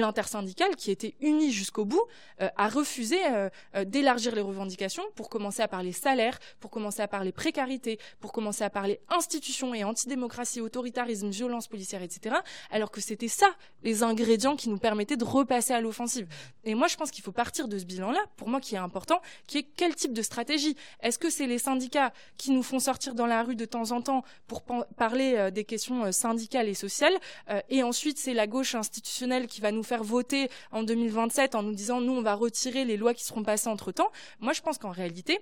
l'intersyndicale, 0.00 0.76
qui 0.76 0.90
était 0.90 1.14
unie 1.20 1.52
jusqu'au 1.52 1.84
bout, 1.84 2.04
euh, 2.40 2.48
a 2.56 2.68
refusé 2.68 3.18
euh, 3.26 3.48
euh, 3.74 3.84
d'élargir 3.84 4.34
les 4.34 4.40
revendications 4.40 5.04
pour 5.14 5.28
commencer 5.28 5.62
à 5.62 5.68
parler 5.68 5.92
salaire, 5.92 6.38
pour 6.60 6.70
commencer 6.70 7.02
à 7.02 7.08
parler 7.08 7.32
précarité, 7.32 7.98
pour 8.20 8.32
commencer 8.32 8.64
à 8.64 8.70
parler 8.70 9.00
institutions 9.08 9.74
et 9.74 9.84
antidémocratie, 9.84 10.60
autoritarisme, 10.60 11.30
violence 11.30 11.68
policière, 11.68 12.02
etc. 12.02 12.36
Alors 12.70 12.90
que 12.90 13.00
c'était 13.00 13.28
ça 13.28 13.46
les 13.82 14.02
ingrédients 14.02 14.56
qui 14.56 14.68
nous 14.68 14.78
permettaient 14.78 15.16
de 15.16 15.24
repasser 15.24 15.72
à 15.72 15.80
l'offensive. 15.80 16.26
Et 16.64 16.74
moi, 16.74 16.88
je 16.88 16.96
pense 16.96 17.10
qu'il 17.10 17.24
faut 17.24 17.32
partir 17.32 17.68
de 17.68 17.78
ce 17.78 17.84
bilan-là, 17.84 18.20
pour 18.36 18.48
moi 18.48 18.60
qui 18.60 18.74
est 18.74 18.78
important, 18.78 19.20
qui 19.46 19.58
est 19.58 19.66
quel 19.76 19.94
type 19.94 20.12
de 20.12 20.22
stratégie? 20.22 20.76
Est-ce 21.00 21.18
que 21.18 21.30
c'est 21.30 21.46
les 21.46 21.58
syndicats 21.58 22.12
qui 22.36 22.50
nous 22.50 22.62
font 22.62 22.78
sortir 22.78 23.14
dans 23.14 23.26
la 23.26 23.42
rue 23.42 23.56
de 23.56 23.64
temps 23.64 23.92
en 23.92 24.02
temps 24.02 24.24
pour 24.46 24.62
parler 24.96 25.50
des 25.52 25.64
questions 25.64 26.10
syndicales 26.12 26.68
et 26.68 26.74
sociales, 26.74 27.14
et 27.68 27.82
ensuite 27.82 28.18
c'est 28.18 28.34
la 28.34 28.46
gauche 28.46 28.74
institutionnelle 28.74 29.46
qui 29.46 29.60
va 29.60 29.72
nous 29.72 29.82
faire 29.86 30.04
voter 30.04 30.50
en 30.72 30.82
2027 30.82 31.54
en 31.54 31.62
nous 31.62 31.74
disant 31.74 32.00
nous 32.00 32.12
on 32.12 32.22
va 32.22 32.34
retirer 32.34 32.84
les 32.84 32.96
lois 32.96 33.14
qui 33.14 33.24
seront 33.24 33.42
passées 33.42 33.68
entre 33.68 33.92
temps. 33.92 34.10
Moi 34.40 34.52
je 34.52 34.60
pense 34.60 34.78
qu'en 34.78 34.90
réalité 34.90 35.38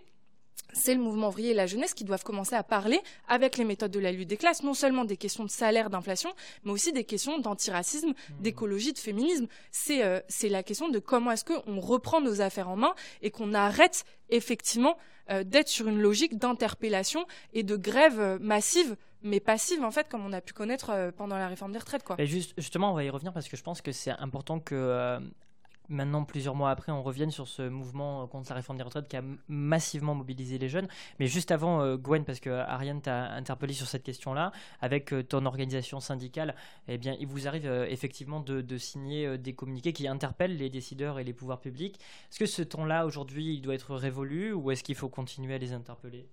c'est 0.73 0.95
le 0.95 1.01
mouvement 1.01 1.29
ouvrier 1.29 1.51
et 1.51 1.55
la 1.55 1.67
jeunesse 1.67 1.95
qui 1.95 2.05
doivent 2.05 2.25
commencer 2.25 2.55
à 2.55 2.63
parler 2.63 3.01
avec 3.29 3.57
les 3.57 3.65
méthodes 3.65 3.91
de 3.91 4.01
la 4.01 4.13
lutte 4.13 4.29
des 4.29 4.37
classes, 4.37 4.63
non 4.63 4.75
seulement 4.75 5.05
des 5.05 5.17
questions 5.17 5.45
de 5.45 5.51
salaire, 5.51 5.89
d'inflation, 5.89 6.33
mais 6.65 6.73
aussi 6.73 6.93
des 6.93 7.05
questions 7.05 7.39
d'antiracisme, 7.39 8.11
mmh. 8.11 8.43
d'écologie, 8.43 8.93
de 8.93 8.99
féminisme. 8.99 9.47
C'est 9.71 10.05
euh, 10.05 10.21
c'est 10.29 10.49
la 10.49 10.63
question 10.63 10.89
de 10.89 10.99
comment 10.99 11.31
est-ce 11.31 11.45
qu'on 11.45 11.81
reprend 11.81 12.21
nos 12.21 12.41
affaires 12.41 12.69
en 12.69 12.77
main 12.77 12.95
et 13.23 13.31
qu'on 13.31 13.55
arrête 13.55 14.05
effectivement 14.31 14.97
euh, 15.31 15.45
d'être 15.45 15.69
sur 15.69 15.89
une 15.89 16.01
logique 16.01 16.39
d'interpellation 16.39 17.25
et 17.53 17.63
de 17.63 17.77
grève 17.77 18.21
euh, 18.21 18.39
massive 18.41 18.97
mais 19.25 19.41
passive 19.41 19.83
en 19.83 19.91
fait 19.91 20.09
comme 20.09 20.25
on 20.25 20.33
a 20.33 20.41
pu 20.41 20.53
connaître 20.53 20.91
euh, 20.91 21.11
pendant 21.11 21.37
la 21.37 21.49
réforme 21.49 21.73
des 21.73 21.79
retraites 21.79 22.05
quoi. 22.05 22.15
Et 22.19 22.27
juste, 22.27 22.55
justement 22.57 22.93
on 22.93 22.95
va 22.95 23.03
y 23.03 23.11
revenir 23.11 23.33
parce 23.33 23.49
que 23.49 23.57
je 23.57 23.63
pense 23.63 23.81
que 23.81 23.91
c'est 23.91 24.13
important 24.13 24.61
que 24.61 24.75
euh, 24.75 25.19
maintenant, 25.89 26.25
plusieurs 26.25 26.55
mois 26.55 26.71
après, 26.71 26.93
on 26.93 27.03
revienne 27.03 27.31
sur 27.31 27.49
ce 27.49 27.63
mouvement 27.69 28.27
contre 28.27 28.51
la 28.51 28.57
réforme 28.57 28.79
des 28.79 28.85
retraites 28.85 29.09
qui 29.09 29.17
a 29.17 29.23
massivement 29.49 30.15
mobilisé 30.15 30.57
les 30.59 30.69
jeunes. 30.69 30.89
Mais 31.19 31.27
juste 31.27 31.51
avant, 31.51 31.83
euh, 31.83 31.97
Gwen, 31.97 32.25
parce 32.25 32.41
que 32.41 32.49
Ariane 32.49 33.03
t'a 33.03 33.33
interpellé 33.33 33.75
sur 33.75 33.87
cette 33.87 34.03
question-là, 34.03 34.53
avec 34.81 35.15
ton 35.29 35.45
organisation 35.45 36.01
syndicale, 36.01 36.55
eh 36.89 36.97
bien, 36.97 37.17
il 37.21 37.27
vous 37.27 37.47
arrive 37.49 37.67
effectivement 37.89 38.41
de, 38.41 38.63
de 38.63 38.79
signer 38.79 39.37
des 39.37 39.53
communiqués 39.53 39.93
qui 39.93 40.09
interpellent 40.09 40.57
les 40.57 40.71
décideurs 40.71 41.19
et 41.19 41.25
les 41.25 41.35
pouvoirs 41.35 41.61
publics. 41.61 41.97
Est-ce 42.31 42.39
que 42.39 42.47
ce 42.47 42.63
temps-là, 42.63 43.05
aujourd'hui, 43.05 43.55
il 43.55 43.61
doit 43.61 43.75
être 43.75 43.95
révolu 43.95 44.55
ou 44.55 44.71
est-ce 44.71 44.85
qu'il 44.85 44.95
faut 44.95 45.11
continuer 45.11 45.55
à 45.55 45.59
les 45.59 45.75
interpeller? 45.75 46.31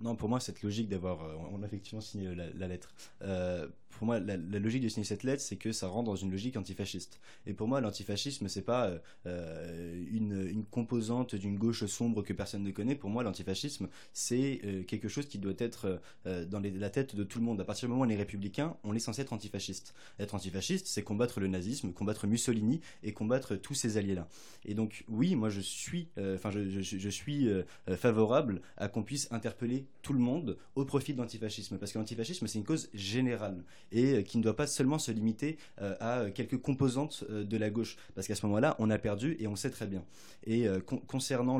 Non, 0.00 0.14
pour 0.14 0.28
moi, 0.28 0.40
cette 0.40 0.62
logique 0.62 0.88
d'avoir. 0.88 1.22
Euh, 1.22 1.34
on 1.52 1.62
a 1.62 1.66
effectivement 1.66 2.00
signé 2.00 2.34
la, 2.34 2.68
lettre. 2.68 2.94
Euh, 3.22 3.68
pour 3.90 4.06
moi, 4.06 4.20
la, 4.20 4.36
logique 4.36 4.82
de 4.82 4.88
signer 4.88 5.04
cette 5.04 5.22
lettre, 5.22 5.42
c'est 5.42 5.56
que 5.56 5.72
ça 5.72 5.88
rentre 5.88 6.06
dans 6.06 6.16
une 6.16 6.30
logique 6.30 6.56
antifasciste. 6.56 7.20
Et 7.46 7.52
pour 7.52 7.68
moi, 7.68 7.80
l'antifascisme, 7.80 8.48
c'est 8.48 8.62
pas 8.62 8.92
euh, 9.26 10.04
une, 10.10 10.64
composante 10.70 11.34
d'une 11.34 11.56
gauche 11.56 11.84
sombre 11.86 12.22
que 12.22 12.32
personne 12.32 12.62
ne 12.62 12.70
connaît. 12.70 12.94
Pour 12.94 13.10
moi, 13.10 13.22
l'antifascisme, 13.22 13.88
c'est 14.12 14.60
euh, 14.64 14.82
quelque 14.84 15.08
chose 15.08 15.26
qui 15.26 15.38
doit 15.38 15.54
être 15.58 16.00
euh, 16.26 16.44
dans 16.44 16.60
la 16.60 16.90
tête 16.90 17.16
de 17.16 17.24
tout 17.24 17.38
le 17.38 17.44
monde. 17.44 17.60
À 17.60 17.64
partir 17.64 17.88
du 17.88 17.90
moment 17.90 18.04
où 18.04 18.06
on 18.06 18.10
est 18.10 18.16
républicain, 18.16 18.76
on 18.84 18.94
est 18.94 19.00
censé 19.00 19.22
être 19.22 19.32
antifasciste. 19.32 19.94
Être 20.18 20.34
antifasciste, 20.34 20.86
c'est 20.86 21.02
combattre 21.02 21.40
le 21.40 21.48
nazisme, 21.48 21.92
combattre 21.92 22.26
Mussolini 22.26 22.80
et 23.02 23.12
combattre 23.12 23.56
tous 23.56 23.74
ces 23.74 23.96
alliés-là. 23.96 24.28
Et 24.64 24.74
donc, 24.74 25.04
oui, 25.08 25.34
moi, 25.34 25.48
je 25.48 25.60
suis, 25.60 26.08
enfin, 26.16 26.50
je, 26.50 27.08
suis 27.08 27.48
favorable 27.96 28.60
à 28.76 28.88
qu'on 28.88 29.02
puisse 29.02 29.28
interpeller 29.32 29.86
tout 30.02 30.12
le 30.12 30.18
monde 30.20 30.58
au 30.74 30.84
profit 30.84 31.14
de 31.14 31.18
l'antifascisme, 31.18 31.78
parce 31.78 31.92
que 31.92 31.98
l'antifascisme, 31.98 32.46
c'est 32.46 32.58
une 32.58 32.64
cause 32.64 32.88
générale 32.94 33.64
et 33.92 34.14
euh, 34.14 34.22
qui 34.22 34.38
ne 34.38 34.42
doit 34.42 34.56
pas 34.56 34.66
seulement 34.66 34.98
se 34.98 35.10
limiter 35.12 35.58
euh, 35.80 35.94
à 36.00 36.30
quelques 36.30 36.58
composantes 36.58 37.24
euh, 37.30 37.44
de 37.44 37.56
la 37.56 37.70
gauche, 37.70 37.96
parce 38.14 38.26
qu'à 38.26 38.34
ce 38.34 38.44
moment-là, 38.46 38.76
on 38.78 38.90
a 38.90 38.98
perdu 38.98 39.36
et 39.38 39.46
on 39.46 39.56
sait 39.56 39.70
très 39.70 39.86
bien. 39.86 40.04
Et 40.46 40.66
concernant 41.06 41.58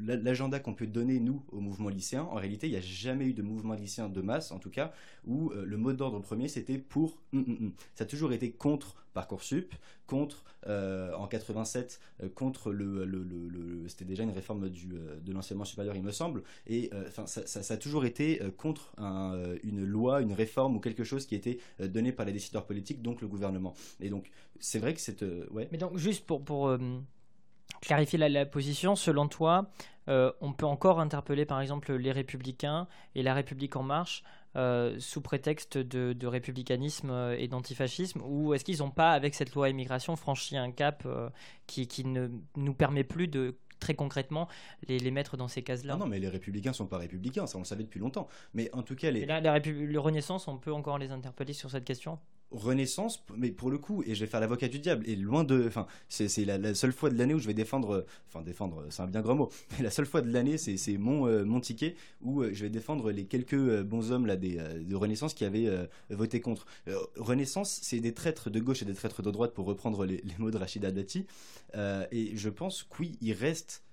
l'agenda 0.00 0.60
qu'on 0.60 0.74
peut 0.74 0.86
donner, 0.86 1.18
nous, 1.18 1.42
au 1.50 1.60
mouvement 1.60 1.88
lycéen, 1.88 2.22
en 2.22 2.34
réalité, 2.34 2.68
il 2.68 2.70
n'y 2.70 2.76
a 2.76 2.80
jamais 2.80 3.26
eu 3.26 3.32
de 3.32 3.42
mouvement 3.42 3.74
lycéen 3.74 4.08
de 4.08 4.20
masse, 4.20 4.52
en 4.52 4.58
tout 4.58 4.70
cas, 4.70 4.92
où 5.26 5.50
le 5.50 5.76
mot 5.76 5.92
d'ordre 5.92 6.20
premier, 6.20 6.48
c'était 6.48 6.78
pour... 6.78 7.18
Hum, 7.32 7.44
hum, 7.48 7.56
hum. 7.60 7.72
Ça 7.94 8.04
a 8.04 8.06
toujours 8.06 8.32
été 8.32 8.52
contre 8.52 8.96
Parcoursup, 9.12 9.74
contre, 10.06 10.44
en 10.66 11.26
87, 11.26 12.00
contre 12.34 12.72
le... 12.72 13.84
c'était 13.88 14.04
déjà 14.04 14.22
une 14.22 14.30
réforme 14.30 14.68
du, 14.70 14.86
de 14.86 15.32
l'enseignement 15.32 15.64
supérieur, 15.64 15.94
il 15.94 16.02
me 16.02 16.12
semble, 16.12 16.42
et 16.66 16.90
enfin 17.06 17.26
ça, 17.26 17.74
a 17.74 17.76
toujours 17.76 18.04
été 18.04 18.40
contre 18.56 18.94
une 19.62 19.84
loi, 19.84 20.20
une 20.20 20.32
réforme 20.32 20.76
ou 20.76 20.80
quelque 20.80 21.04
chose 21.04 21.26
qui 21.26 21.34
était 21.34 21.58
euh, 21.80 21.88
donné 21.88 22.12
par 22.12 22.26
les 22.26 22.32
décideurs 22.32 22.66
politiques, 22.66 23.02
donc 23.02 23.20
le 23.20 23.28
gouvernement. 23.28 23.74
Et 24.00 24.10
donc, 24.10 24.30
c'est 24.60 24.78
vrai 24.78 24.94
que 24.94 25.00
c'est. 25.00 25.22
Euh, 25.22 25.46
ouais. 25.50 25.68
Mais 25.72 25.78
donc, 25.78 25.96
juste 25.96 26.26
pour, 26.26 26.44
pour 26.44 26.68
euh, 26.68 26.78
clarifier 27.80 28.18
la, 28.18 28.46
position, 28.46 28.96
selon 28.96 29.28
toi, 29.28 29.70
on 30.06 30.52
peut 30.52 30.66
encore 30.66 31.00
interpeller 31.00 31.46
par 31.46 31.60
exemple 31.60 31.94
les 31.94 32.12
républicains 32.12 32.86
et 33.14 33.22
la 33.22 33.32
République 33.32 33.74
en 33.76 33.82
marche 33.82 34.22
sous 34.54 35.20
prétexte 35.20 35.78
de, 35.78 36.26
républicanisme 36.26 37.34
et 37.36 37.48
d'antifascisme 37.48 38.22
ou 38.24 38.54
est-ce 38.54 38.64
qu'ils 38.64 38.78
n'ont 38.78 38.90
pas, 38.90 39.12
avec 39.12 39.34
cette 39.34 39.54
loi 39.54 39.68
immigration, 39.68 40.16
franchi 40.16 40.56
un 40.56 40.70
cap 40.70 41.06
qui, 41.66 41.86
qui, 41.86 42.04
ne 42.04 42.28
nous 42.56 42.74
permet 42.74 43.04
plus 43.04 43.28
de 43.28 43.56
très 43.80 43.94
concrètement 43.94 44.48
les, 44.88 44.98
les 44.98 45.10
mettre 45.10 45.36
dans 45.36 45.48
ces 45.48 45.62
cases-là? 45.62 45.96
Non, 45.96 46.06
mais 46.06 46.18
les 46.18 46.28
républicains 46.28 46.72
sont 46.72 46.86
pas 46.86 46.98
républicains, 46.98 47.46
ça 47.46 47.58
on 47.58 47.60
le 47.60 47.66
savait 47.66 47.84
depuis 47.84 48.00
longtemps. 48.00 48.28
Mais 48.54 48.70
en 48.72 48.82
tout 48.82 48.94
cas, 48.94 49.10
les. 49.10 49.26
la, 49.26 49.40
le 49.40 49.98
Renaissance, 49.98 50.48
on 50.48 50.58
peut 50.58 50.72
encore 50.72 50.98
les 50.98 51.10
interpeller 51.10 51.52
sur 51.52 51.70
cette 51.70 51.84
question? 51.84 52.18
Renaissance, 52.50 53.24
mais 53.36 53.50
pour 53.50 53.70
le 53.70 53.78
coup, 53.78 54.02
et 54.06 54.14
je 54.14 54.20
vais 54.20 54.30
faire 54.30 54.40
l'avocat 54.40 54.68
du 54.68 54.78
diable, 54.78 55.08
et 55.08 55.16
loin 55.16 55.44
de. 55.44 55.64
Enfin, 55.66 55.86
c'est 56.08 56.28
la, 56.44 56.74
seule 56.74 56.92
fois 56.92 57.10
de 57.10 57.18
l'année 57.18 57.34
où 57.34 57.38
je 57.38 57.46
vais 57.46 57.54
défendre. 57.54 58.06
Enfin, 58.28 58.42
défendre, 58.42 58.86
c'est 58.90 59.02
un 59.02 59.06
bien 59.06 59.22
grand 59.22 59.34
mot, 59.34 59.50
mais 59.76 59.84
la 59.84 59.90
seule 59.90 60.06
fois 60.06 60.20
de 60.20 60.32
l'année, 60.32 60.58
c'est 60.58 60.98
mon, 60.98 61.26
euh, 61.26 61.44
mon 61.44 61.60
ticket 61.60 61.96
où 62.22 62.42
euh, 62.42 62.50
je 62.52 62.64
vais 62.64 62.70
défendre 62.70 63.10
les 63.10 63.24
quelques 63.24 63.54
euh, 63.54 63.82
bons 63.82 64.12
hommes 64.12 64.26
là, 64.26 64.36
des, 64.36 64.56
de 64.56 64.94
Renaissance 64.94 65.34
qui 65.34 65.44
avaient 65.44 65.68
voté 66.10 66.40
contre. 66.40 66.66
Renaissance, 67.16 67.80
c'est 67.82 68.00
des 68.00 68.14
traîtres 68.14 68.50
de 68.50 68.60
gauche 68.60 68.82
et 68.82 68.84
des 68.84 68.94
traîtres 68.94 69.22
de 69.22 69.30
droite, 69.30 69.54
pour 69.54 69.66
reprendre 69.66 70.04
les, 70.04 70.18
les 70.18 70.34
mots 70.38 70.50
de 70.50 70.58
Rachida 70.58 70.90
Dati. 70.90 71.26
et 71.74 72.36
je 72.36 72.48
pense 72.48 72.82
qu'il 72.82 73.16
oui, 73.20 73.32
reste 73.32 73.83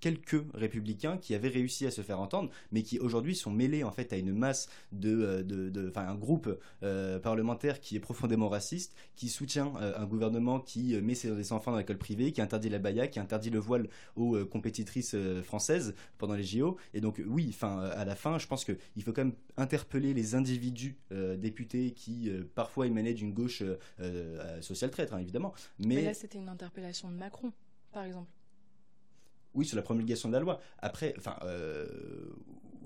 quelques 0.00 0.42
républicains 0.54 1.18
qui 1.18 1.34
avaient 1.34 1.48
réussi 1.48 1.86
à 1.86 1.90
se 1.90 2.02
faire 2.02 2.20
entendre, 2.20 2.50
mais 2.72 2.82
qui 2.82 2.98
aujourd'hui 2.98 3.36
sont 3.36 3.50
mêlés 3.50 3.84
en 3.84 3.90
fait 3.90 4.12
à 4.12 4.16
une 4.16 4.32
masse 4.32 4.68
de, 4.92 5.22
euh, 5.22 5.42
de, 5.42 5.92
un 5.94 6.14
groupe 6.14 6.58
euh, 6.82 7.18
parlementaire 7.18 7.80
qui 7.80 7.96
est 7.96 8.00
profondément 8.00 8.48
raciste, 8.48 8.94
qui 9.16 9.28
soutient 9.28 9.72
euh, 9.80 9.92
un 9.96 10.06
gouvernement 10.06 10.58
qui 10.58 10.96
met 11.00 11.14
ses 11.14 11.52
enfants 11.52 11.72
dans 11.72 11.78
l'école 11.78 11.98
privée, 11.98 12.32
qui 12.32 12.40
interdit 12.40 12.70
la 12.70 12.78
baya, 12.78 13.06
qui 13.06 13.20
interdit 13.20 13.50
le 13.50 13.58
voile 13.58 13.88
aux 14.16 14.44
compétitrices 14.46 15.14
françaises 15.42 15.94
pendant 16.18 16.34
les 16.34 16.44
JO. 16.44 16.78
Et 16.94 17.00
donc 17.00 17.22
oui, 17.26 17.46
enfin 17.50 17.80
à 17.80 18.04
la 18.04 18.16
fin, 18.16 18.38
je 18.38 18.46
pense 18.46 18.64
qu'il 18.64 19.02
faut 19.02 19.12
quand 19.12 19.24
même 19.24 19.34
interpeller 19.56 20.14
les 20.14 20.34
individus 20.34 20.96
députés 21.36 21.92
qui 21.92 22.30
parfois 22.54 22.86
émanaient 22.86 23.14
d'une 23.14 23.32
gauche 23.32 23.62
sociale 24.60 24.90
traître, 24.90 25.14
hein, 25.14 25.18
évidemment. 25.18 25.52
mais 25.78 26.02
là, 26.02 26.14
c'était 26.14 26.38
une 26.38 26.48
interpellation 26.48 27.10
de 27.10 27.16
Macron, 27.16 27.52
par 27.92 28.04
exemple. 28.04 28.30
Oui, 29.54 29.64
sur 29.64 29.76
la 29.76 29.82
promulgation 29.82 30.28
de 30.28 30.34
la 30.34 30.40
loi. 30.40 30.60
Après, 30.80 31.14
enfin, 31.18 31.36
euh, 31.42 31.86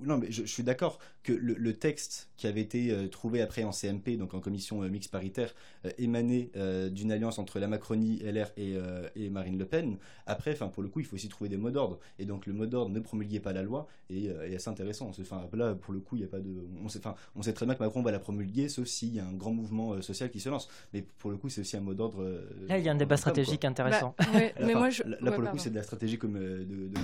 non, 0.05 0.19
mais 0.19 0.31
je, 0.31 0.45
suis 0.45 0.63
d'accord 0.63 0.99
que 1.23 1.33
le, 1.33 1.75
texte 1.75 2.31
qui 2.37 2.47
avait 2.47 2.61
été 2.61 2.91
euh, 2.91 3.09
trouvé 3.09 3.41
après 3.41 3.65
en 3.65 3.73
CMP, 3.73 4.17
donc 4.17 4.35
en 4.35 4.41
commission 4.41 4.83
euh, 4.83 4.89
mixte 4.89 5.11
paritaire, 5.11 5.55
euh, 5.85 5.91
émanait 5.99 6.51
d'une 6.91 7.13
alliance 7.13 7.39
entre 7.39 7.59
la 7.59 7.69
Macronie, 7.69 8.21
LR 8.23 8.51
et, 8.57 9.31
Marine 9.31 9.59
Le 9.59 9.65
Pen. 9.65 9.99
Après, 10.27 10.53
enfin, 10.53 10.69
pour 10.69 10.83
le 10.83 10.89
coup, 10.89 11.01
il 11.01 11.07
faut 11.07 11.15
aussi 11.15 11.29
trouver 11.29 11.51
des 11.51 11.57
mots 11.57 11.71
d'ordre. 11.71 11.99
Et 12.19 12.25
donc, 12.25 12.47
le 12.47 12.53
mot 12.53 12.67
d'ordre 12.67 12.91
ne 12.91 13.01
promulguait 13.01 13.41
pas 13.41 13.53
la 13.53 13.63
loi 13.63 13.87
et 14.11 14.27
est 14.27 14.55
assez 14.55 14.69
intéressant. 14.69 15.11
Enfin, 15.21 15.49
là, 15.53 15.75
pour 15.75 15.93
le 15.93 16.01
coup, 16.01 16.17
il 16.17 16.21
n'y 16.21 16.25
a 16.25 16.29
pas 16.29 16.41
de. 16.41 16.67
On 16.83 16.89
sait, 16.89 16.99
enfin, 16.99 17.15
on 17.35 17.43
sait 17.43 17.53
très 17.53 17.67
bien 17.67 17.75
que 17.75 17.83
Macron 17.83 18.03
va 18.03 18.13
la 18.13 18.19
promulguer, 18.19 18.69
sauf 18.69 18.87
s'il 18.87 19.15
y 19.15 19.21
a 19.21 19.27
un 19.27 19.33
grand 19.33 19.53
mouvement 19.53 20.01
social 20.03 20.31
qui 20.31 20.41
se 20.41 20.49
lance. 20.49 20.69
Mais 20.93 21.03
pour 21.03 21.31
le 21.31 21.37
coup, 21.37 21.49
c'est 21.49 21.63
aussi 21.63 21.77
un 21.77 21.81
mot 21.81 21.95
d'ordre. 21.95 22.25
là, 22.69 22.79
il 22.79 22.85
y 22.85 22.89
a 22.89 22.93
un 22.93 22.97
débat 22.97 23.17
stratégique 23.17 23.65
intéressant. 23.65 24.15
Bah, 24.19 24.27
mais 24.61 24.75
moi, 24.75 24.89
Là, 25.21 25.33
pour 25.33 25.43
le 25.43 25.49
coup, 25.49 25.59
c'est 25.59 25.71
de 25.71 25.77
la 25.77 25.83
stratégie 25.83 26.19
comme 26.19 26.37
de, 26.59 26.89
de. 26.89 26.95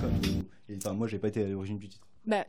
Et, 0.69 0.77
enfin, 0.77 0.93
moi, 0.93 1.07
j'ai 1.07 1.19
pas 1.19 1.27
été 1.27 1.43
à 1.43 1.47
l'origine 1.47 1.77
du 1.77 1.89
titre. 1.89 2.07
Bah, 2.25 2.45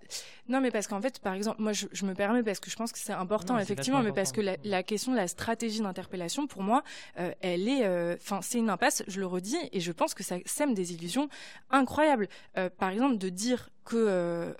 non, 0.48 0.60
mais 0.60 0.70
parce 0.70 0.86
qu'en 0.86 1.00
fait, 1.00 1.18
par 1.18 1.32
exemple, 1.32 1.62
moi, 1.62 1.72
je, 1.72 2.04
me 2.04 2.14
permets 2.14 2.42
parce 2.42 2.60
que 2.60 2.70
je 2.70 2.76
pense 2.76 2.92
que 2.92 2.98
c'est 2.98 3.12
important, 3.12 3.58
effectivement, 3.58 4.02
mais 4.02 4.12
parce 4.12 4.32
que 4.32 4.40
la, 4.40 4.82
question 4.82 5.12
de 5.12 5.16
la 5.16 5.28
stratégie 5.28 5.80
d'interpellation, 5.80 6.46
pour 6.46 6.62
moi, 6.62 6.82
euh, 7.18 7.32
elle 7.40 7.68
est, 7.68 7.86
euh, 7.86 8.16
enfin, 8.20 8.40
c'est 8.42 8.58
une 8.58 8.68
impasse. 8.68 9.02
Je 9.06 9.20
le 9.20 9.26
redis, 9.26 9.56
et 9.72 9.80
je 9.80 9.92
pense 9.92 10.12
que 10.12 10.22
ça 10.22 10.36
sème 10.44 10.74
des 10.74 10.92
illusions 10.92 11.28
incroyables. 11.70 12.28
Euh, 12.58 12.68
par 12.68 12.90
exemple, 12.90 13.16
de 13.16 13.30
dire 13.30 13.70
que 13.84 14.54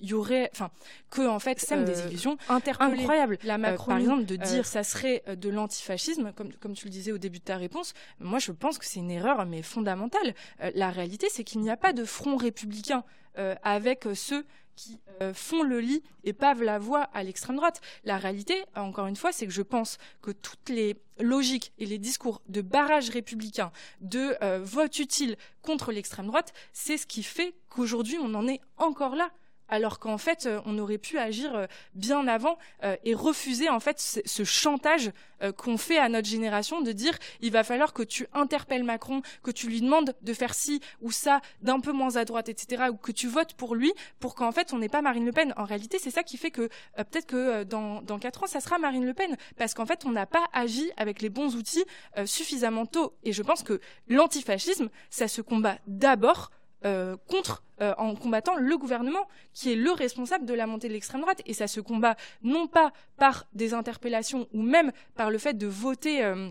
il 0.00 0.08
y 0.08 0.14
aurait 0.14 0.48
enfin 0.52 0.70
que 1.10 1.26
en 1.26 1.40
fait 1.40 1.58
sème 1.58 1.84
des 1.84 2.06
illusions 2.06 2.36
incroyables 2.48 3.36
la 3.42 3.58
par 3.58 3.98
exemple 3.98 4.26
de 4.26 4.36
dire 4.36 4.64
ça 4.64 4.84
serait 4.84 5.24
de 5.26 5.48
l'antifascisme 5.48 6.32
comme 6.36 6.52
comme 6.52 6.74
tu 6.74 6.84
le 6.84 6.92
disais 6.92 7.10
au 7.10 7.18
début 7.18 7.40
de 7.40 7.44
ta 7.44 7.56
réponse 7.56 7.94
moi 8.20 8.38
je 8.38 8.52
pense 8.52 8.78
que 8.78 8.84
c'est 8.84 9.00
une 9.00 9.10
erreur 9.10 9.44
mais 9.44 9.62
fondamentale 9.62 10.34
la 10.76 10.90
réalité 10.90 11.26
c'est 11.32 11.42
qu'il 11.42 11.62
n'y 11.62 11.70
a 11.70 11.76
pas 11.76 11.92
de 11.92 12.04
front 12.04 12.36
républicain 12.36 13.02
euh, 13.02 13.04
avec 13.36 14.06
ceux 14.14 14.44
qui 14.76 14.98
euh, 15.22 15.32
font 15.32 15.62
le 15.62 15.80
lit 15.80 16.02
et 16.24 16.32
pavent 16.32 16.62
la 16.62 16.78
voie 16.78 17.02
à 17.14 17.22
l'extrême 17.22 17.56
droite. 17.56 17.80
La 18.04 18.18
réalité, 18.18 18.64
encore 18.74 19.06
une 19.06 19.16
fois, 19.16 19.32
c'est 19.32 19.46
que 19.46 19.52
je 19.52 19.62
pense 19.62 19.98
que 20.22 20.30
toutes 20.30 20.68
les 20.68 20.96
logiques 21.20 21.72
et 21.78 21.86
les 21.86 21.98
discours 21.98 22.42
de 22.48 22.60
barrage 22.60 23.10
républicain, 23.10 23.70
de 24.00 24.36
euh, 24.42 24.60
vote 24.62 24.98
utile 24.98 25.36
contre 25.62 25.92
l'extrême 25.92 26.26
droite, 26.26 26.52
c'est 26.72 26.96
ce 26.96 27.06
qui 27.06 27.22
fait 27.22 27.54
qu'aujourd'hui 27.68 28.18
on 28.20 28.34
en 28.34 28.48
est 28.48 28.60
encore 28.76 29.14
là 29.14 29.30
alors 29.68 29.98
qu'en 29.98 30.18
fait 30.18 30.46
euh, 30.46 30.60
on 30.66 30.78
aurait 30.78 30.98
pu 30.98 31.18
agir 31.18 31.54
euh, 31.54 31.66
bien 31.94 32.26
avant 32.26 32.58
euh, 32.82 32.96
et 33.04 33.14
refuser 33.14 33.68
en 33.68 33.80
fait 33.80 33.98
ce, 34.00 34.44
chantage 34.44 35.10
qu'on 35.58 35.76
fait 35.76 35.98
à 35.98 36.08
notre 36.08 36.26
génération 36.26 36.80
de 36.80 36.92
dire 36.92 37.18
il 37.42 37.50
va 37.50 37.64
falloir 37.64 37.92
que 37.92 38.02
tu 38.02 38.26
interpelles 38.32 38.84
Macron, 38.84 39.20
que 39.42 39.50
tu 39.50 39.68
lui 39.68 39.82
demandes 39.82 40.14
de 40.22 40.32
faire 40.32 40.54
ci 40.54 40.80
ou 41.02 41.10
ça 41.10 41.42
d'un 41.60 41.80
peu 41.80 41.92
moins 41.92 42.16
à 42.16 42.24
droite, 42.24 42.48
etc. 42.48 42.84
ou 42.90 42.96
que 42.96 43.12
tu 43.12 43.26
votes 43.26 43.52
pour 43.52 43.74
lui 43.74 43.92
pour 44.20 44.34
qu'en 44.34 44.52
fait 44.52 44.72
on 44.72 44.78
n'ait 44.78 44.88
pas 44.88 45.02
Marine 45.02 45.26
Le 45.26 45.32
Pen. 45.32 45.52
En 45.58 45.64
réalité 45.64 45.98
c'est 45.98 46.10
ça 46.10 46.22
qui 46.22 46.38
fait 46.38 46.50
que 46.50 46.68
peut-être 46.96 47.26
que 47.26 47.64
dans 47.64 48.00
dans 48.00 48.18
quatre 48.18 48.44
ans 48.44 48.46
ça 48.46 48.60
sera 48.60 48.78
Marine 48.78 49.04
Le 49.04 49.12
Pen 49.12 49.36
parce 49.58 49.74
qu'en 49.74 49.84
fait 49.84 50.06
on 50.06 50.10
n'a 50.10 50.24
pas 50.24 50.44
agi 50.54 50.90
avec 50.96 51.20
les 51.20 51.28
bons 51.28 51.56
outils 51.56 51.84
suffisamment 52.24 52.86
tôt 52.86 53.14
et 53.22 53.32
je 53.32 53.42
pense 53.42 53.62
que 53.62 53.80
l'antifascisme 54.08 54.88
ça 55.10 55.28
se 55.28 55.42
combat 55.42 55.76
d'abord 55.86 56.50
euh, 56.84 57.16
contre 57.28 57.64
euh, 57.80 57.94
en 57.98 58.14
combattant 58.14 58.56
le 58.56 58.76
gouvernement 58.78 59.26
qui 59.52 59.72
est 59.72 59.76
le 59.76 59.90
responsable 59.90 60.46
de 60.46 60.54
la 60.54 60.66
montée 60.66 60.88
de 60.88 60.92
l'extrême 60.92 61.22
droite. 61.22 61.42
Et 61.46 61.54
ça 61.54 61.66
se 61.66 61.80
combat 61.80 62.14
non 62.42 62.66
pas 62.66 62.92
par 63.16 63.46
des 63.52 63.74
interpellations 63.74 64.46
ou 64.52 64.62
même 64.62 64.92
par 65.14 65.30
le 65.30 65.38
fait 65.38 65.54
de 65.54 65.66
voter 65.66 66.22
euh, 66.22 66.50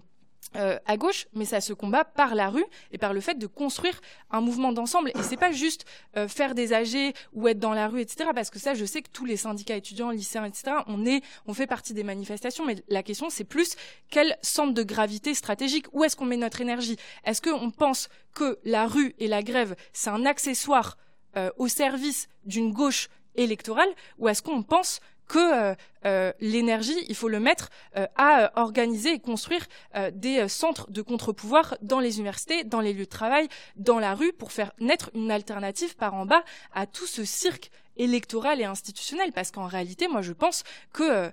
euh, 0.55 0.77
à 0.85 0.97
gauche, 0.97 1.27
mais 1.33 1.45
ça 1.45 1.61
se 1.61 1.73
combat 1.73 2.03
par 2.03 2.35
la 2.35 2.49
rue 2.49 2.65
et 2.91 2.97
par 2.97 3.13
le 3.13 3.21
fait 3.21 3.35
de 3.35 3.47
construire 3.47 3.99
un 4.29 4.41
mouvement 4.41 4.71
d'ensemble. 4.71 5.09
Et 5.15 5.23
c'est 5.23 5.37
pas 5.37 5.51
juste 5.51 5.85
euh, 6.17 6.27
faire 6.27 6.53
des 6.53 6.73
AG 6.73 7.13
ou 7.33 7.47
être 7.47 7.59
dans 7.59 7.73
la 7.73 7.87
rue, 7.87 8.01
etc. 8.01 8.29
Parce 8.35 8.49
que 8.49 8.59
ça, 8.59 8.73
je 8.73 8.85
sais 8.85 9.01
que 9.01 9.09
tous 9.09 9.25
les 9.25 9.37
syndicats 9.37 9.75
étudiants, 9.75 10.11
lycéens, 10.11 10.45
etc. 10.45 10.77
On 10.87 11.05
est, 11.05 11.23
on 11.45 11.53
fait 11.53 11.67
partie 11.67 11.93
des 11.93 12.03
manifestations. 12.03 12.65
Mais 12.65 12.83
la 12.87 13.03
question, 13.03 13.29
c'est 13.29 13.43
plus 13.43 13.75
quel 14.09 14.37
centre 14.41 14.73
de 14.73 14.83
gravité 14.83 15.33
stratégique 15.33 15.87
Où 15.91 16.03
est-ce 16.03 16.15
qu'on 16.15 16.25
met 16.25 16.37
notre 16.37 16.61
énergie? 16.61 16.97
Est-ce 17.25 17.41
qu'on 17.41 17.71
pense 17.71 18.09
que 18.33 18.59
la 18.63 18.87
rue 18.87 19.15
et 19.19 19.27
la 19.27 19.43
grève, 19.43 19.75
c'est 19.91 20.09
un 20.09 20.25
accessoire 20.25 20.97
euh, 21.35 21.49
au 21.57 21.67
service 21.67 22.27
d'une 22.45 22.71
gauche 22.71 23.09
électorale, 23.35 23.89
ou 24.19 24.29
est-ce 24.29 24.41
qu'on 24.41 24.63
pense 24.63 24.99
que 25.27 25.71
euh, 25.71 25.75
euh, 26.05 26.33
l'énergie, 26.39 26.97
il 27.07 27.15
faut 27.15 27.29
le 27.29 27.39
mettre 27.39 27.69
euh, 27.97 28.07
à 28.15 28.51
organiser 28.59 29.13
et 29.13 29.19
construire 29.19 29.65
des 30.13 30.47
centres 30.47 30.89
de 30.91 31.01
contre-pouvoir 31.01 31.77
dans 31.81 31.99
les 31.99 32.17
universités, 32.17 32.63
dans 32.63 32.81
les 32.81 32.93
lieux 32.93 33.05
de 33.05 33.09
travail, 33.09 33.47
dans 33.75 33.99
la 33.99 34.15
rue, 34.15 34.33
pour 34.33 34.51
faire 34.51 34.71
naître 34.79 35.11
une 35.13 35.31
alternative 35.31 35.95
par 35.95 36.13
en 36.13 36.25
bas 36.25 36.43
à 36.73 36.85
tout 36.85 37.07
ce 37.07 37.23
cirque 37.23 37.71
électorale 37.97 38.61
et 38.61 38.65
institutionnelle. 38.65 39.31
Parce 39.31 39.51
qu'en 39.51 39.67
réalité, 39.67 40.07
moi, 40.07 40.21
je 40.21 40.33
pense 40.33 40.63
que, 40.93 41.31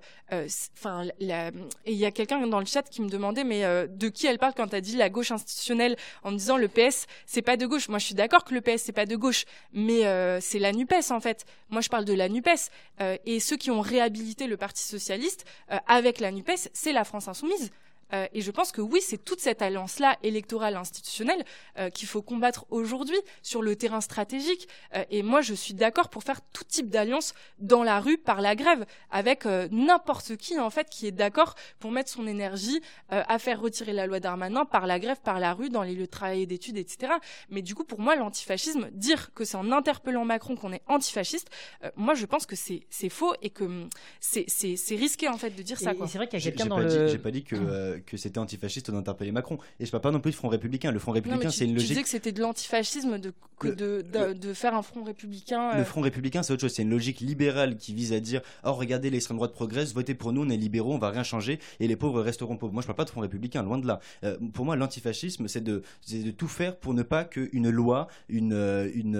enfin, 0.74 1.06
il 1.20 1.26
y 1.86 2.04
a 2.04 2.10
quelqu'un 2.10 2.46
dans 2.46 2.60
le 2.60 2.66
chat 2.66 2.82
qui 2.82 3.02
me 3.02 3.08
demandait, 3.08 3.44
mais 3.44 3.62
de 3.88 4.08
qui 4.08 4.26
elle 4.26 4.38
parle 4.38 4.54
quand 4.54 4.72
elle 4.74 4.82
dit 4.82 4.96
la 4.96 5.08
gauche 5.08 5.30
institutionnelle 5.30 5.96
en 6.22 6.30
me 6.32 6.36
disant 6.36 6.56
le 6.56 6.68
PS, 6.68 7.06
c'est 7.26 7.42
pas 7.42 7.56
de 7.56 7.66
gauche. 7.66 7.88
Moi, 7.88 7.98
je 7.98 8.06
suis 8.06 8.14
d'accord 8.14 8.44
que 8.44 8.54
le 8.54 8.60
PS, 8.60 8.82
c'est 8.82 8.92
pas 8.92 9.06
de 9.06 9.16
gauche, 9.16 9.44
mais 9.72 10.02
c'est 10.40 10.58
la 10.58 10.72
Nupes 10.72 10.94
en 11.10 11.20
fait. 11.20 11.44
Moi, 11.68 11.80
je 11.80 11.88
parle 11.88 12.04
de 12.04 12.14
la 12.14 12.28
Nupes 12.28 12.48
et 13.24 13.40
ceux 13.40 13.56
qui 13.56 13.70
ont 13.70 13.80
réhabilité 13.80 14.46
le 14.46 14.56
Parti 14.56 14.82
socialiste 14.82 15.44
avec 15.86 16.20
la 16.20 16.30
Nupes, 16.30 16.52
c'est 16.72 16.92
la 16.92 17.04
France 17.04 17.28
insoumise. 17.28 17.70
Euh, 18.12 18.26
et 18.32 18.40
je 18.40 18.50
pense 18.50 18.72
que 18.72 18.80
oui, 18.80 19.00
c'est 19.02 19.22
toute 19.24 19.40
cette 19.40 19.62
alliance-là 19.62 20.16
électorale 20.22 20.76
institutionnelle 20.76 21.44
euh, 21.78 21.90
qu'il 21.90 22.08
faut 22.08 22.22
combattre 22.22 22.66
aujourd'hui 22.70 23.18
sur 23.42 23.62
le 23.62 23.76
terrain 23.76 24.00
stratégique. 24.00 24.68
Euh, 24.94 25.04
et 25.10 25.22
moi, 25.22 25.40
je 25.40 25.54
suis 25.54 25.74
d'accord 25.74 26.08
pour 26.08 26.22
faire 26.22 26.40
tout 26.52 26.64
type 26.64 26.90
d'alliance 26.90 27.34
dans 27.58 27.82
la 27.82 28.00
rue 28.00 28.18
par 28.18 28.40
la 28.40 28.54
grève, 28.54 28.84
avec 29.10 29.44
n'importe 29.44 30.36
qui 30.36 30.58
en 30.58 30.70
fait 30.70 30.88
qui 30.88 31.06
est 31.06 31.12
d'accord 31.12 31.54
pour 31.78 31.90
mettre 31.90 32.10
son 32.10 32.26
énergie 32.26 32.80
à 33.08 33.38
faire 33.38 33.60
retirer 33.60 33.92
la 33.92 34.06
loi 34.06 34.20
Darmanin 34.20 34.64
par 34.64 34.86
la 34.86 34.98
grève, 34.98 35.18
par 35.22 35.40
la 35.40 35.54
rue, 35.54 35.68
dans 35.68 35.82
les 35.82 35.94
lieux 35.94 36.02
de 36.02 36.10
travail 36.10 36.42
et 36.42 36.46
d'études, 36.46 36.76
etc. 36.76 37.12
Mais 37.48 37.62
du 37.62 37.74
coup, 37.74 37.84
pour 37.84 38.00
moi, 38.00 38.16
l'antifascisme, 38.16 38.88
dire 38.92 39.32
que 39.34 39.44
c'est 39.44 39.56
en 39.56 39.72
interpellant 39.72 40.24
Macron 40.24 40.56
qu'on 40.56 40.72
est 40.72 40.82
antifasciste, 40.86 41.48
moi, 41.96 42.14
je 42.14 42.26
pense 42.26 42.46
que 42.46 42.56
c'est 42.56 43.08
faux 43.08 43.34
et 43.42 43.50
que 43.50 43.64
hum, 43.64 43.88
c'est 44.20 44.96
risqué 44.96 45.28
en 45.28 45.38
fait 45.38 45.50
de 45.50 45.62
dire 45.62 45.78
ça. 45.78 45.92
C'est 46.06 46.18
vrai 46.18 46.28
qu'il 46.28 46.38
y 46.38 46.42
a 46.42 46.44
quelqu'un 46.44 46.66
dans 46.66 46.78
le. 46.78 47.08
J'ai 47.08 47.18
pas 47.18 47.30
dit 47.30 47.44
que 47.44 47.99
que 48.00 48.16
c'était 48.16 48.38
antifasciste 48.38 48.90
d'interpeller 48.90 49.32
Macron. 49.32 49.58
Et 49.78 49.86
je 49.86 49.90
parle 49.90 50.02
pas 50.02 50.10
non 50.10 50.20
plus 50.20 50.30
de 50.30 50.36
Front 50.36 50.48
républicain. 50.48 50.90
Le 50.90 50.98
Front 50.98 51.12
républicain, 51.12 51.50
c'est 51.50 51.64
une 51.64 51.74
logique. 51.74 51.88
Tu 51.88 51.94
disais 51.94 52.02
que 52.02 52.08
c'était 52.08 52.32
de 52.32 52.40
l'antifascisme 52.40 53.18
de, 53.18 53.32
de, 53.62 54.32
de, 54.32 54.52
faire 54.54 54.74
un 54.74 54.82
Front 54.82 55.04
républicain. 55.04 55.74
Le 55.74 55.80
euh. 55.80 55.84
Front 55.84 56.00
républicain, 56.00 56.42
c'est 56.42 56.52
autre 56.52 56.62
chose. 56.62 56.72
C'est 56.72 56.82
une 56.82 56.90
logique 56.90 57.20
libérale 57.20 57.76
qui 57.76 57.94
vise 57.94 58.12
à 58.12 58.20
dire 58.20 58.40
Oh, 58.64 58.72
regardez, 58.72 59.10
l'extrême 59.10 59.36
droite 59.36 59.52
progresse, 59.52 59.92
votez 59.94 60.14
pour 60.14 60.32
nous, 60.32 60.42
on 60.44 60.48
est 60.48 60.56
libéraux, 60.56 60.92
on 60.94 60.98
va 60.98 61.10
rien 61.10 61.22
changer 61.22 61.58
et 61.78 61.88
les 61.88 61.96
pauvres 61.96 62.22
resteront 62.22 62.56
pauvres. 62.56 62.72
Moi, 62.72 62.82
je 62.82 62.86
parle 62.86 62.96
pas 62.96 63.04
de 63.04 63.10
Front 63.10 63.20
républicain, 63.20 63.62
loin 63.62 63.78
de 63.78 63.86
là. 63.86 64.00
Euh, 64.24 64.36
pour 64.52 64.64
moi, 64.64 64.76
l'antifascisme, 64.76 65.48
c'est 65.48 65.62
de, 65.62 65.82
de 66.10 66.30
tout 66.30 66.48
faire 66.48 66.76
pour 66.76 66.94
ne 66.94 67.02
pas 67.02 67.24
qu'une 67.24 67.70
loi, 67.70 68.08
une, 68.28 68.52
euh, 68.52 68.90
une, 68.94 69.16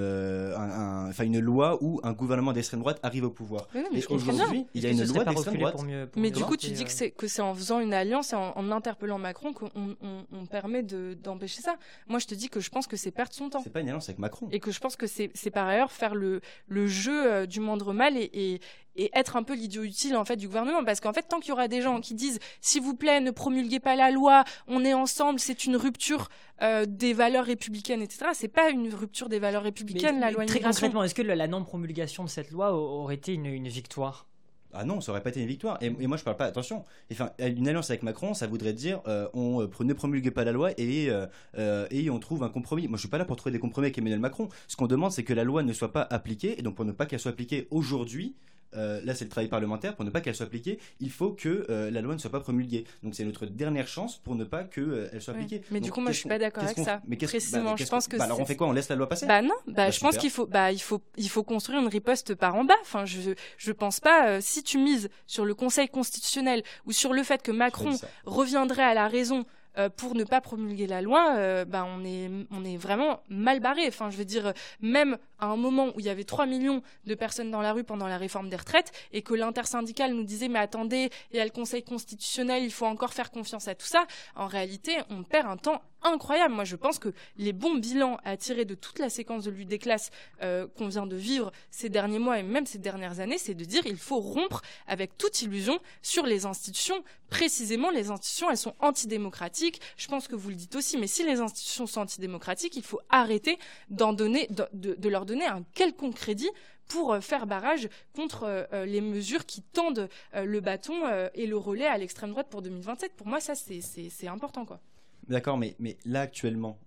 enfin, 1.09 1.24
une 1.24 1.41
loi 1.41 1.78
ou 1.83 2.01
un 2.03 2.12
gouvernement 2.12 2.53
d'extrême 2.53 2.81
droite 2.81 2.99
arrive 3.03 3.24
au 3.24 3.31
pouvoir. 3.31 3.68
et 3.74 4.05
aujourd'hui, 4.09 4.66
il 4.74 4.83
y 4.83 4.87
a 4.87 4.91
une 4.91 5.05
loi 5.05 5.24
d'extrême 5.24 5.59
droite. 5.59 5.76
mais 6.16 6.31
du 6.31 6.43
coup, 6.43 6.57
tu 6.57 6.70
dis 6.70 6.85
que 6.85 7.26
c'est 7.26 7.43
en 7.43 7.55
faisant 7.55 7.81
une 7.81 7.95
alliance 7.95 8.33
et 8.33 8.37
en, 8.37 8.70
en 8.71 8.77
interpellant 8.77 9.18
Macron 9.18 9.53
qu'on 9.53 9.71
on, 9.73 10.47
permet 10.47 10.83
d'empêcher 10.83 11.61
ça. 11.61 11.77
Moi, 12.09 12.18
je 12.18 12.27
te 12.27 12.35
dis 12.35 12.49
que 12.49 12.61
je 12.61 12.71
pense 12.71 12.87
que 12.87 12.97
c'est 12.97 13.11
perdre 13.11 13.33
son 13.33 13.51
temps. 13.51 13.61
C'est 13.62 13.73
pas 13.73 13.81
une 13.81 13.89
alliance 13.89 14.09
avec 14.09 14.18
Macron. 14.18 14.49
Et 14.51 14.61
que 14.61 14.71
je 14.71 14.81
pense 14.81 14.97
que 14.97 15.07
c'est 15.07 15.51
par 15.51 15.66
ailleurs 15.66 15.93
faire 15.93 16.14
le, 16.14 16.41
le 16.66 16.87
jeu 16.87 17.33
euh, 17.33 17.47
du 17.47 17.61
moindre 17.61 17.93
mal 17.93 18.16
et, 18.16 18.61
et, 18.97 19.11
être 19.14 19.37
un 19.37 19.43
peu 19.43 19.55
l'idiot 19.55 19.83
utile 19.83 20.16
en 20.16 20.25
fait 20.25 20.37
du 20.37 20.47
gouvernement 20.47 20.85
parce 20.85 21.01
qu'en 21.01 21.12
fait 21.12 21.23
tant 21.23 21.41
qu'il 21.41 21.51
y 21.51 21.53
aura 21.53 21.68
des 21.68 21.81
gens 21.81 22.01
qui 22.01 22.12
disent 22.12 22.39
s'il 22.61 22.83
vous 22.83 22.95
plaît 22.95 23.21
ne 23.21 23.31
promulguez 23.31 23.81
pas 23.81 23.97
la 23.97 24.11
loi 24.11 24.45
on 24.66 24.85
est 24.85 24.93
ensemble 24.93 25.41
c'est 25.41 25.64
une 25.64 25.77
rupture 25.77 26.29
euh, 26.61 26.85
des 26.87 27.14
valeurs 27.14 27.47
républicaines 27.47 28.03
etc 28.03 28.27
c'est 28.35 28.49
pas 28.49 28.68
une 28.68 28.93
rupture 28.93 29.31
des 29.31 29.39
valeurs 29.39 29.62
républicaines 29.62 30.21
la 30.21 30.31
loi 30.31 30.45
très 30.45 30.61
concrètement 30.61 31.03
est-ce 31.03 31.14
que 31.14 31.23
la, 31.23 31.47
non 31.47 31.64
promulgation 31.64 32.25
de 32.25 32.29
cette 32.29 32.51
loi 32.51 32.75
aurait 32.75 33.14
été 33.14 33.33
une 33.33 33.68
victoire? 33.68 34.27
Ah 34.73 34.85
non, 34.85 35.01
ça 35.01 35.12
aurait 35.12 35.23
pas 35.23 35.31
été 35.31 35.41
une 35.41 35.47
victoire. 35.47 35.79
Et, 35.81 35.91
moi, 35.91 36.16
je 36.16 36.25
parle 36.25 36.37
pas. 36.37 36.47
Attention. 36.47 36.85
Enfin, 37.12 37.31
une 37.39 37.68
alliance 37.68 37.91
avec 37.91 38.03
Macron, 38.03 38.35
ça 38.35 38.47
voudrait 38.47 38.73
dire 38.73 39.01
euh, 39.07 39.29
on 39.35 39.62
euh, 39.62 39.68
ne 39.81 39.93
promulgue 39.93 40.31
pas 40.31 40.45
la 40.45 40.53
loi 40.53 40.73
et 40.79 41.11
euh, 41.11 41.87
et 41.91 42.11
on 42.11 42.18
trouve 42.18 42.43
un 42.43 42.49
compromis. 42.49 42.89
Moi, 42.89 42.97
je 42.97 43.01
suis 43.01 43.09
pas 43.09 43.18
là 43.18 43.25
pour 43.25 43.37
trouver 43.37 43.53
des 43.53 43.59
compromis 43.59 43.87
avec 43.87 43.99
Emmanuel 43.99 44.21
Macron. 44.21 44.49
Ce 44.68 44.77
qu'on 44.77 44.87
demande, 44.87 45.12
c'est 45.12 45.25
que 45.25 45.35
la 45.35 45.45
loi 45.45 45.62
ne 45.62 45.73
soit 45.73 45.93
pas 45.93 46.07
appliquée. 46.11 46.59
Et 46.59 46.62
donc, 46.62 46.77
pour 46.77 46.85
ne 46.85 46.93
pas 46.93 47.07
qu'elle 47.07 47.21
soit 47.21 47.33
appliquée 47.33 47.66
aujourd'hui, 47.71 48.35
euh, 48.75 49.01
là 49.05 49.14
c'est 49.14 49.25
le 49.25 49.31
travail 49.31 49.49
parlementaire, 49.49 49.97
pour 49.97 50.05
ne 50.05 50.11
pas 50.11 50.21
qu'elle 50.21 50.35
soit 50.35 50.47
appliquée, 50.47 50.79
il 51.01 51.11
faut 51.11 51.31
que 51.31 51.66
euh, 51.71 51.91
la 51.91 52.01
loi 52.01 52.14
ne 52.14 52.18
soit 52.18 52.31
pas 52.31 52.41
promulguée. 52.41 52.85
Donc 53.03 53.14
c'est 53.14 53.25
notre 53.25 53.47
dernière 53.47 53.89
chance 53.89 54.18
pour 54.18 54.35
ne 54.35 54.45
pas 54.45 54.64
qu'elle 54.64 54.85
euh, 54.85 55.21
soit 55.21 55.35
appliquée. 55.35 55.62
Mais 55.71 55.81
du 55.81 55.91
coup, 55.91 56.01
moi 56.01 56.12
je 56.12 56.18
suis 56.18 56.29
pas 56.29 56.39
d'accord 56.39 56.64
avec 56.64 56.79
ça. 56.79 57.01
Mais 57.07 57.16
précisément, 57.16 57.71
bah, 57.71 57.77
je 57.79 57.87
pense 57.87 58.09
que. 58.09 58.16
Bah, 58.16 58.25
alors 58.25 58.41
on 58.41 58.45
fait 58.45 58.57
quoi? 58.57 58.68
On 58.68 58.73
laisse 58.73 58.89
la 58.89 58.97
loi 58.97 59.09
passer? 59.09 59.27
Bah 59.27 59.43
non, 59.43 59.55
bah, 59.66 59.73
bah 59.77 59.91
je 59.91 60.01
pense 60.01 60.16
qu'il 60.16 60.31
faut, 60.31 60.47
bah 60.47 60.73
il 60.73 60.81
faut, 60.81 61.01
il 61.16 61.29
faut 61.29 61.43
construire 61.43 61.81
une 61.81 61.89
riposte 61.89 62.35
par 62.35 62.55
en 62.55 62.64
bas. 62.64 62.75
Enfin, 62.83 63.05
je, 63.05 63.33
je 63.57 63.73
pense 63.73 64.01
pas. 64.01 64.41
si 64.41 64.62
tu 64.62 64.79
mises 64.79 65.09
sur 65.27 65.45
le 65.45 65.55
Conseil 65.55 65.89
constitutionnel 65.89 66.62
ou 66.87 66.93
sur 66.93 67.12
le 67.12 67.23
fait 67.23 67.43
que 67.43 67.51
Macron 67.51 67.97
reviendrait 68.25 68.83
à 68.83 68.95
la 68.95 69.09
raison 69.09 69.45
euh, 69.79 69.89
pour 69.89 70.14
ne 70.14 70.25
pas 70.25 70.41
promulguer 70.41 70.87
la 70.87 71.03
loi, 71.03 71.35
euh, 71.37 71.64
bah, 71.64 71.87
on, 71.87 72.05
est, 72.05 72.31
on 72.51 72.64
est 72.64 72.77
vraiment 72.77 73.23
mal 73.29 73.61
barré. 73.61 73.87
Enfin, 73.87 74.11
je 74.11 74.16
veux 74.16 74.25
dire, 74.25 74.53
même 74.81 75.18
à 75.39 75.47
un 75.47 75.57
moment 75.57 75.89
où 75.89 76.01
il 76.01 76.07
y 76.07 76.09
avait 76.09 76.25
3 76.25 76.47
millions 76.47 76.83
de 77.07 77.14
personnes 77.14 77.51
dans 77.51 77.62
la 77.62 77.73
rue 77.73 77.85
pendant 77.85 78.07
la 78.07 78.18
réforme 78.18 78.49
des 78.49 78.57
retraites 78.57 78.93
et 79.12 79.23
que 79.23 79.35
l'intersyndicale 79.35 80.12
nous 80.12 80.25
disait 80.25 80.49
mais 80.49 80.59
attendez, 80.59 81.11
il 81.33 81.37
y 81.37 81.41
a 81.41 81.45
le 81.45 81.51
Conseil 81.51 81.83
constitutionnel, 81.83 82.62
il 82.62 82.73
faut 82.73 82.87
encore 82.87 83.12
faire 83.12 83.31
confiance 83.31 83.68
à 83.68 83.75
tout 83.75 83.87
ça, 83.87 84.07
en 84.37 84.47
réalité, 84.47 84.93
on 85.09 85.23
perd 85.23 85.49
un 85.49 85.57
temps 85.57 85.83
incroyable. 86.03 86.55
Moi, 86.55 86.64
je 86.64 86.77
pense 86.77 86.99
que 86.99 87.12
les 87.37 87.53
bons 87.53 87.77
bilans 87.77 88.18
à 88.25 88.37
tirer 88.37 88.64
de 88.64 88.75
toute 88.75 88.99
la 88.99 89.11
séquence 89.11 89.45
de 89.45 89.51
lutte 89.51 89.68
des 89.68 89.79
classes 89.79 90.11
euh, 90.43 90.66
qu'on 90.77 90.89
vient 90.89 91.07
de 91.07 91.16
vivre 91.16 91.53
ces 91.71 91.89
derniers 91.89 92.18
mois 92.18 92.39
et 92.39 92.43
même 92.43 92.66
ces 92.66 92.79
dernières 92.79 93.21
années, 93.21 93.39
c'est 93.39 93.55
de 93.55 93.64
dire 93.64 93.83
il 93.87 93.99
faut 93.99 94.21
rompre 94.21 94.62
avec 94.87 95.16
toute 95.18 95.43
illusion 95.43 95.79
sur 96.03 96.27
les 96.27 96.47
institutions. 96.47 97.03
Précisément, 97.29 97.91
les 97.91 98.11
institutions, 98.11 98.51
elles 98.51 98.57
sont 98.57 98.75
antidémocratiques. 98.81 99.60
Je 99.97 100.09
pense 100.09 100.29
que 100.29 100.35
vous 100.35 100.51
le 100.51 100.55
dites 100.55 100.75
aussi, 100.77 100.99
mais 100.99 101.07
si 101.07 101.25
les 101.25 101.41
institutions 101.41 101.87
sont 101.87 102.01
antidémocratiques, 102.01 102.77
il 102.77 102.83
faut 102.83 103.01
arrêter 103.09 103.59
d'en 103.89 104.13
donner, 104.13 104.49
de, 104.73 105.09
leur 105.09 105.27
donner 105.27 105.47
un 105.47 105.63
quelconque 105.75 106.15
crédit 106.15 106.51
pour 106.89 107.13
euh, 107.13 107.21
faire 107.21 107.47
barrage 107.47 107.89
contre 108.15 108.45
euh, 108.45 108.85
les 108.85 109.01
mesures 109.01 109.47
qui 109.47 109.63
tendent 109.63 110.09
le 110.35 110.61
bâton 110.61 110.95
et 111.35 111.47
le 111.47 111.57
relais 111.57 111.87
à 111.87 111.99
l'extrême 111.99 112.31
droite 112.31 112.49
pour 112.51 112.63
2027. 112.63 113.15
Pour 113.15 113.27
moi, 113.27 113.41
ça, 113.41 113.55
c'est 113.55 114.29
important, 114.29 114.65
quoi. 114.65 114.81
D'accord, 115.29 115.57
mais, 115.57 115.77
mais 115.79 115.97
là 116.05 116.23
actuellement, 116.23 116.79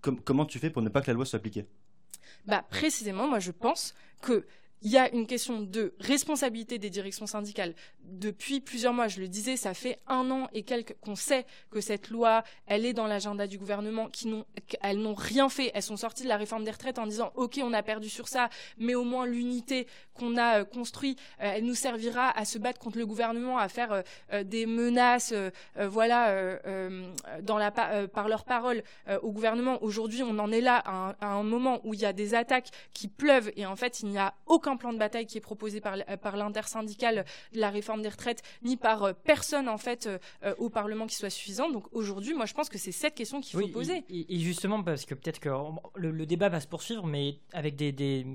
comment 0.00 0.46
tu 0.46 0.58
fais 0.58 0.70
pour 0.70 0.82
ne 0.82 0.88
pas 0.88 1.00
que 1.00 1.08
la 1.08 1.14
loi 1.14 1.24
soit 1.24 1.38
appliquée? 1.38 1.66
Bah 2.46 2.64
précisément, 2.68 3.28
moi 3.28 3.38
je 3.38 3.50
pense 3.50 3.94
que 4.22 4.46
il 4.82 4.90
y 4.90 4.98
a 4.98 5.12
une 5.14 5.26
question 5.26 5.60
de 5.60 5.94
responsabilité 6.00 6.78
des 6.78 6.90
directions 6.90 7.26
syndicales. 7.26 7.74
Depuis 8.02 8.60
plusieurs 8.60 8.94
mois, 8.94 9.08
je 9.08 9.20
le 9.20 9.28
disais, 9.28 9.56
ça 9.56 9.74
fait 9.74 9.98
un 10.06 10.30
an 10.30 10.48
et 10.52 10.62
quelques 10.62 10.96
qu'on 11.00 11.16
sait 11.16 11.44
que 11.70 11.80
cette 11.80 12.08
loi, 12.08 12.44
elle 12.66 12.86
est 12.86 12.92
dans 12.92 13.06
l'agenda 13.06 13.46
du 13.46 13.58
gouvernement, 13.58 14.08
qu'elles 14.08 14.98
n'ont 14.98 15.14
rien 15.14 15.48
fait. 15.48 15.70
Elles 15.74 15.82
sont 15.82 15.96
sorties 15.96 16.24
de 16.24 16.28
la 16.28 16.36
réforme 16.36 16.64
des 16.64 16.70
retraites 16.70 16.98
en 16.98 17.06
disant, 17.06 17.30
OK, 17.34 17.60
on 17.62 17.72
a 17.72 17.82
perdu 17.82 18.08
sur 18.08 18.26
ça, 18.26 18.48
mais 18.78 18.94
au 18.94 19.04
moins 19.04 19.26
l'unité 19.26 19.86
qu'on 20.14 20.36
a 20.36 20.60
euh, 20.60 20.64
construite, 20.64 21.18
euh, 21.40 21.52
elle 21.54 21.64
nous 21.64 21.74
servira 21.74 22.30
à 22.30 22.44
se 22.44 22.58
battre 22.58 22.78
contre 22.78 22.98
le 22.98 23.06
gouvernement, 23.06 23.58
à 23.58 23.68
faire 23.68 24.02
euh, 24.32 24.44
des 24.44 24.66
menaces, 24.66 25.34
voilà, 25.76 26.58
dans 27.42 27.58
la, 27.58 27.70
par 27.70 28.28
leurs 28.28 28.44
paroles 28.44 28.82
au 29.22 29.30
gouvernement. 29.30 29.82
Aujourd'hui, 29.82 30.22
on 30.22 30.38
en 30.38 30.50
est 30.52 30.60
là 30.60 30.76
à 30.76 30.92
un, 30.92 31.16
à 31.20 31.28
un 31.28 31.42
moment 31.42 31.80
où 31.84 31.94
il 31.94 32.00
y 32.00 32.04
a 32.04 32.12
des 32.12 32.34
attaques 32.34 32.68
qui 32.92 33.08
pleuvent 33.08 33.50
et 33.56 33.66
en 33.66 33.76
fait, 33.76 34.00
il 34.00 34.08
n'y 34.08 34.18
a 34.18 34.34
aucun 34.46 34.69
plan 34.76 34.92
de 34.92 34.98
bataille 34.98 35.26
qui 35.26 35.38
est 35.38 35.42
proposé 35.42 35.80
par, 35.80 35.96
par 36.22 36.36
l'intersyndicale 36.36 37.24
de 37.52 37.60
la 37.60 37.70
réforme 37.70 38.02
des 38.02 38.08
retraites, 38.08 38.42
ni 38.62 38.76
par 38.76 39.04
euh, 39.04 39.12
personne 39.12 39.68
en 39.68 39.78
fait 39.78 40.06
euh, 40.06 40.54
au 40.58 40.70
Parlement 40.70 41.06
qui 41.06 41.16
soit 41.16 41.30
suffisant. 41.30 41.70
Donc 41.70 41.86
aujourd'hui, 41.92 42.34
moi 42.34 42.46
je 42.46 42.54
pense 42.54 42.68
que 42.68 42.78
c'est 42.78 42.92
cette 42.92 43.14
question 43.14 43.40
qu'il 43.40 43.60
faut 43.60 43.68
poser. 43.68 44.04
Et, 44.08 44.38
justement, 44.38 44.82
parce 44.82 45.04
que 45.04 45.14
peut-être 45.14 45.40
que 45.40 45.50
le, 45.96 46.26
débat 46.26 46.48
va 46.48 46.60
se 46.60 46.66
poursuivre, 46.66 47.06
mais 47.06 47.38
avec 47.52 47.76
des, 47.76 47.92
des, 47.92 48.26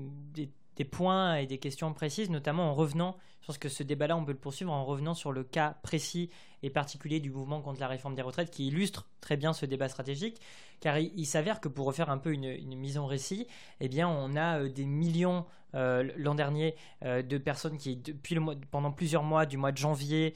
des 0.76 0.84
points 0.84 1.36
et 1.36 1.46
des 1.46 1.58
questions 1.58 1.92
précises, 1.92 2.30
notamment 2.30 2.70
en 2.70 2.74
revenant, 2.74 3.16
je 3.40 3.46
pense 3.46 3.58
que 3.58 3.68
ce 3.68 3.82
débat-là, 3.82 4.16
on 4.16 4.24
peut 4.24 4.32
le 4.32 4.38
poursuivre 4.38 4.72
en 4.72 4.84
revenant 4.84 5.14
sur 5.14 5.32
le 5.32 5.44
cas 5.44 5.76
précis 5.82 6.30
et 6.62 6.70
particulier 6.70 7.20
du 7.20 7.30
mouvement 7.30 7.60
contre 7.60 7.80
la 7.80 7.88
réforme 7.88 8.14
des 8.14 8.22
retraites 8.22 8.50
qui 8.50 8.68
illustre 8.68 9.08
très 9.20 9.36
bien 9.36 9.52
ce 9.52 9.66
débat 9.66 9.88
stratégique, 9.88 10.40
car 10.80 10.98
il, 10.98 11.26
s'avère 11.26 11.60
que 11.60 11.68
pour 11.68 11.86
refaire 11.86 12.10
un 12.10 12.18
peu 12.18 12.32
une, 12.32 12.76
mise 12.76 12.98
en 12.98 13.06
récit, 13.06 13.46
eh 13.80 13.88
bien, 13.88 14.08
on 14.08 14.36
a 14.36 14.60
euh, 14.60 14.68
des 14.68 14.84
millions 14.84 15.44
euh, 15.74 16.08
l'an 16.16 16.34
dernier 16.34 16.74
euh, 17.04 17.22
de 17.22 17.38
personnes 17.38 17.76
qui, 17.76 17.96
depuis 17.96 18.34
le 18.34 18.40
mois, 18.40 18.54
pendant 18.70 18.92
plusieurs 18.92 19.22
mois, 19.22 19.46
du 19.46 19.56
mois 19.56 19.72
de 19.72 19.78
janvier 19.78 20.34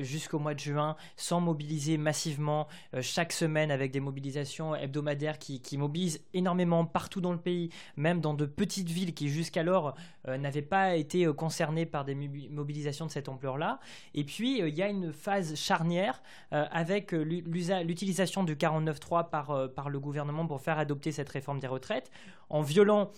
jusqu'au 0.00 0.38
mois 0.38 0.54
de 0.54 0.60
juin, 0.60 0.96
sont 1.16 1.40
mobilisées 1.40 1.96
massivement 1.96 2.68
chaque 3.00 3.32
semaine 3.32 3.70
avec 3.70 3.90
des 3.90 4.00
mobilisations 4.00 4.74
hebdomadaires 4.74 5.38
qui, 5.38 5.60
qui, 5.60 5.76
mobilisent 5.76 6.22
énormément 6.34 6.84
partout 6.84 7.20
dans 7.20 7.32
le 7.32 7.40
pays, 7.40 7.70
même 7.96 8.20
dans 8.20 8.34
de 8.34 8.46
petites 8.46 8.90
villes 8.90 9.14
qui 9.14 9.28
jusqu'alors 9.28 9.94
n'avaient 10.26 10.62
pas 10.62 10.96
été 10.96 11.26
concernées 11.34 11.86
par 11.86 12.04
des 12.04 12.14
mobilisations 12.14 13.06
de 13.06 13.10
cette 13.10 13.28
ampleur-là. 13.28 13.80
Et 14.14 14.24
puis, 14.24 14.58
il 14.58 14.74
y 14.74 14.82
a 14.82 14.88
une 14.88 15.12
phase 15.12 15.49
charnière 15.54 16.22
euh, 16.52 16.64
avec 16.72 17.14
euh, 17.14 17.22
l'utilisation 17.22 18.42
du 18.42 18.56
49.3 18.56 19.30
par, 19.30 19.50
euh, 19.50 19.68
par 19.68 19.88
le 19.88 20.00
gouvernement 20.00 20.46
pour 20.46 20.60
faire 20.60 20.78
adopter 20.78 21.12
cette 21.12 21.28
réforme 21.28 21.60
des 21.60 21.68
retraites, 21.68 22.10
en 22.48 22.62
violant 22.62 23.12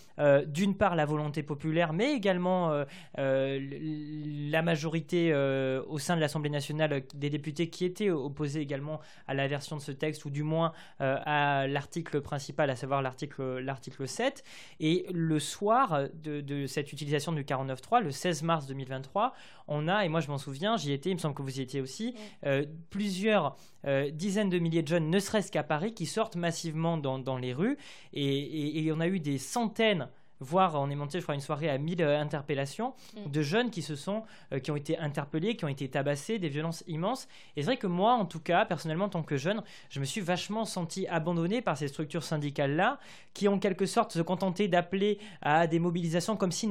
d'une 0.47 0.76
part 0.76 0.95
la 0.95 1.07
volonté 1.07 1.43
populaire, 1.43 1.95
mais 1.95 2.12
également 2.12 2.85
la 3.16 4.62
majorité 4.62 5.35
au 5.35 5.99
sein 5.99 6.16
de 6.16 6.20
l'Assemblée 6.20 6.51
nationale 6.51 7.03
des 7.14 7.30
députés 7.30 7.70
qui 7.70 7.87
étaient 7.87 8.11
opposés 8.11 8.61
également 8.61 9.01
à 9.26 9.33
la 9.33 9.49
version 9.49 9.76
de 9.76 9.80
ce 9.80 9.91
texte, 9.91 10.26
ou 10.26 10.30
du 10.30 10.43
moins 10.43 10.74
à 10.99 11.66
l'article 11.66 12.20
principal, 12.20 12.68
à 12.68 12.76
savoir 12.76 13.01
l'article 13.01 14.07
7. 14.07 14.45
Et 14.80 15.07
le 15.11 15.41
soir 15.41 16.03
de, 16.22 16.43
de 16.43 16.66
cette 16.66 16.83
cette 16.83 16.93
utilisation 16.93 17.33
du 17.33 17.45
49.3, 17.45 18.03
le 18.03 18.11
16 18.11 18.43
mars 18.43 18.66
2023, 18.66 19.35
on 19.68 19.87
a, 19.87 20.05
et 20.05 20.09
moi 20.09 20.20
je 20.20 20.28
m'en 20.28 20.39
souviens, 20.39 20.76
j'y 20.76 20.93
étais, 20.93 21.11
il 21.11 21.14
me 21.14 21.18
semble 21.18 21.35
que 21.35 21.43
vous 21.43 21.61
y 21.61 21.62
étiez 21.62 21.80
aussi, 21.80 22.14
euh, 22.47 22.64
plusieurs 22.91 23.57
euh, 23.87 24.11
dizaines 24.11 24.51
de 24.51 24.59
milliers 24.59 24.83
de 24.83 24.89
jeunes, 24.89 25.11
ne 25.11 25.18
serait-ce 25.18 25.51
qu'à 25.51 25.62
Paris, 25.62 25.95
qui 25.95 26.07
sortent 26.07 26.37
massivement 26.37 26.97
dans, 26.97 27.39
les 27.39 27.53
rues. 27.53 27.77
Et, 28.12 28.85
et, 28.85 28.93
on 28.93 29.01
a 29.01 29.09
eu 29.09 29.20
des 29.20 29.39
centaines 29.39 30.09
voire 30.43 30.74
on 30.74 30.90
est 30.90 30.95
monté, 30.95 31.18
je 31.18 31.22
crois, 31.22 31.34
une 31.34 31.40
soirée 31.40 31.70
à 31.70 31.78
1000 31.78 32.03
euh, 32.03 32.20
interpellations 32.20 32.95
mm. 33.16 33.30
de 33.30 33.43
jeunes 33.43 33.70
qui 33.70 33.82
se 33.82 33.97
sont, 33.97 34.24
euh, 34.53 34.59
qui 34.59 34.70
ont 34.70 34.76
été 34.76 34.99
interpellés, 34.99 35.57
qui 35.57 35.64
ont 35.64 35.68
été 35.68 35.88
tabassés, 35.88 36.38
des 36.38 36.49
violences 36.49 36.84
immenses. 36.86 37.28
Et 37.57 37.62
c'est 37.62 37.66
vrai 37.66 37.76
que 37.76 37.86
moi, 37.86 38.14
en 38.14 38.26
tout 38.26 38.40
cas, 38.40 38.64
personnellement, 38.64 39.07
en 39.07 39.11
tant 39.11 39.22
que 39.22 39.36
jeune, 39.36 39.62
je 39.88 40.01
me 40.01 40.05
suis 40.05 40.20
vachement 40.20 40.64
senti 40.64 41.07
abandonné 41.07 41.62
par 41.62 41.76
ces 41.76 41.88
structures 41.88 42.24
syndicales-là, 42.24 42.99
qui 43.34 43.49
en 43.49 43.59
quelque 43.59 43.86
sorte 43.86 44.12
se 44.12 44.20
contentaient 44.20 44.68
d'appeler 44.68 45.18
à 45.40 45.66
des 45.66 45.78
mobilisations 45.78 46.36
comme 46.36 46.53
si 46.53 46.68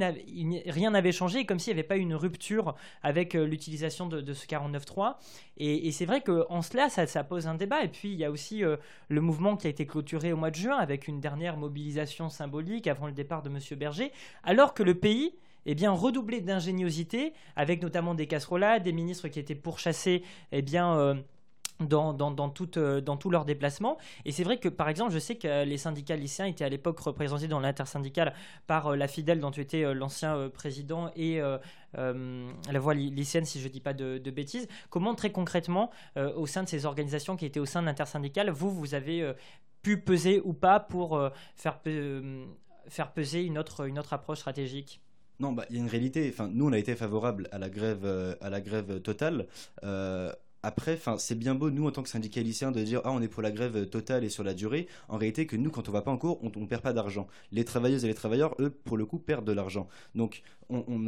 rien 0.67 0.91
n'avait 0.91 1.11
changé, 1.11 1.45
comme 1.45 1.59
s'il 1.59 1.73
n'y 1.73 1.79
avait 1.79 1.87
pas 1.87 1.97
eu 1.97 2.01
une 2.01 2.15
rupture 2.15 2.75
avec 3.03 3.35
euh, 3.35 3.45
l'utilisation 3.45 4.07
de, 4.07 4.33
ce 4.33 4.45
49.3. 4.45 5.15
Et, 5.63 5.91
c'est 5.91 6.05
vrai 6.05 6.21
qu'en 6.21 6.63
cela, 6.63 6.89
ça, 6.89 7.23
pose 7.23 7.45
un 7.45 7.53
débat. 7.53 7.83
Et 7.83 7.87
puis, 7.87 8.11
il 8.11 8.17
y 8.17 8.25
a 8.25 8.31
aussi 8.31 8.63
le 8.63 9.21
mouvement 9.21 9.55
qui 9.55 9.67
a 9.67 9.69
été 9.69 9.85
clôturé 9.85 10.33
au 10.33 10.37
mois 10.37 10.49
de 10.49 10.55
juin 10.55 10.77
avec 10.77 11.07
une 11.07 11.19
dernière 11.19 11.55
mobilisation 11.55 12.29
symbolique 12.29 12.87
avant 12.87 13.05
le 13.05 13.13
départ 13.13 13.43
de 13.43 13.49
M. 13.49 13.59
Berger, 13.77 14.11
alors 14.43 14.73
que 14.73 14.81
le 14.81 14.95
pays 14.95 15.35
est 15.65 15.75
bien, 15.75 15.91
redoublé 15.91 16.41
d'ingéniosité, 16.41 17.33
avec 17.55 17.81
notamment 17.81 18.15
des 18.15 18.27
casserolades, 18.27 18.83
des 18.83 18.93
ministres 18.93 19.27
qui 19.27 19.39
étaient 19.39 19.55
pourchassés 19.55 20.23
eh 20.51 20.61
bien, 20.61 20.97
euh, 20.97 21.15
dans, 21.87 22.13
dans, 22.13 22.31
dans, 22.31 22.53
euh, 22.77 23.01
tous 23.01 23.29
leurs 23.29 23.45
déplacements. 23.45 23.97
Et 24.25 24.31
c'est 24.31 24.43
vrai 24.43 24.57
que, 24.57 24.69
par 24.69 24.89
exemple, 24.89 25.11
je 25.11 25.19
sais 25.19 25.35
que 25.35 25.65
les 25.65 25.77
syndicats 25.77 26.15
lycéens 26.15 26.45
étaient 26.45 26.65
à 26.65 26.69
l'époque 26.69 26.99
représentés 26.99 27.47
dans 27.47 27.59
l'intersyndicale 27.59 28.33
par 28.67 28.87
euh, 28.87 28.95
la 28.95 29.07
Fidèle, 29.07 29.39
dont 29.39 29.51
tu 29.51 29.61
étais 29.61 29.93
l'ancien 29.93 30.49
président, 30.49 31.11
et 31.15 31.41
la 31.93 32.79
voix 32.79 32.93
lycéenne, 32.93 33.45
si 33.45 33.59
je 33.59 33.67
ne 33.67 33.71
dis 33.71 33.81
pas 33.81 33.93
de, 33.93 34.31
bêtises. 34.31 34.67
Comment, 34.89 35.15
très 35.15 35.31
concrètement, 35.31 35.91
au 36.15 36.47
sein 36.47 36.63
de 36.63 36.69
ces 36.69 36.85
organisations 36.85 37.35
qui 37.35 37.45
étaient 37.45 37.59
au 37.59 37.65
sein 37.65 37.81
de 37.81 37.87
l'intersyndicale, 37.87 38.49
vous, 38.49 38.71
vous 38.71 38.93
avez 38.95 39.33
pu 39.81 39.97
peser 39.99 40.41
ou 40.43 40.53
pas 40.53 40.79
pour 40.79 41.19
faire 41.55 41.79
peser 41.79 43.43
une 43.43 43.57
autre, 43.57 44.13
approche 44.13 44.39
stratégique? 44.39 45.01
Non, 45.41 45.53
bah, 45.53 45.65
il 45.69 45.75
y 45.75 45.79
a 45.79 45.81
une 45.81 45.89
réalité. 45.89 46.29
Enfin, 46.31 46.49
nous, 46.53 46.67
on 46.67 46.71
a 46.71 46.77
été 46.77 46.95
favorable 46.95 47.49
euh, 47.51 48.35
à 48.41 48.49
la 48.49 48.61
grève 48.61 49.01
totale. 49.01 49.47
Euh, 50.63 50.71
après, 50.71 50.99
c'est 51.17 51.35
bien 51.35 51.55
beau 51.55 51.69
nous 51.69 51.87
en 51.87 51.91
tant 51.91 52.03
que 52.03 52.09
syndicats 52.09 52.41
de 52.41 52.83
dire 52.83 53.01
ah 53.03 53.11
on 53.11 53.21
est 53.21 53.27
pour 53.27 53.41
la 53.41 53.51
grève 53.51 53.87
totale 53.87 54.23
et 54.23 54.29
sur 54.29 54.43
la 54.43 54.53
durée. 54.53 54.87
En 55.09 55.17
réalité, 55.17 55.45
que 55.45 55.55
nous 55.55 55.69
quand 55.69 55.89
on 55.89 55.91
va 55.91 56.01
pas 56.01 56.11
en 56.11 56.17
cours, 56.17 56.39
on, 56.43 56.51
on 56.55 56.65
perd 56.65 56.81
pas 56.81 56.93
d'argent. 56.93 57.27
Les 57.51 57.65
travailleuses 57.65 58.05
et 58.05 58.07
les 58.07 58.13
travailleurs, 58.13 58.55
eux, 58.59 58.69
pour 58.69 58.97
le 58.97 59.05
coup, 59.05 59.19
perdent 59.19 59.45
de 59.45 59.51
l'argent. 59.51 59.87
Donc 60.15 60.43
on, 60.71 61.07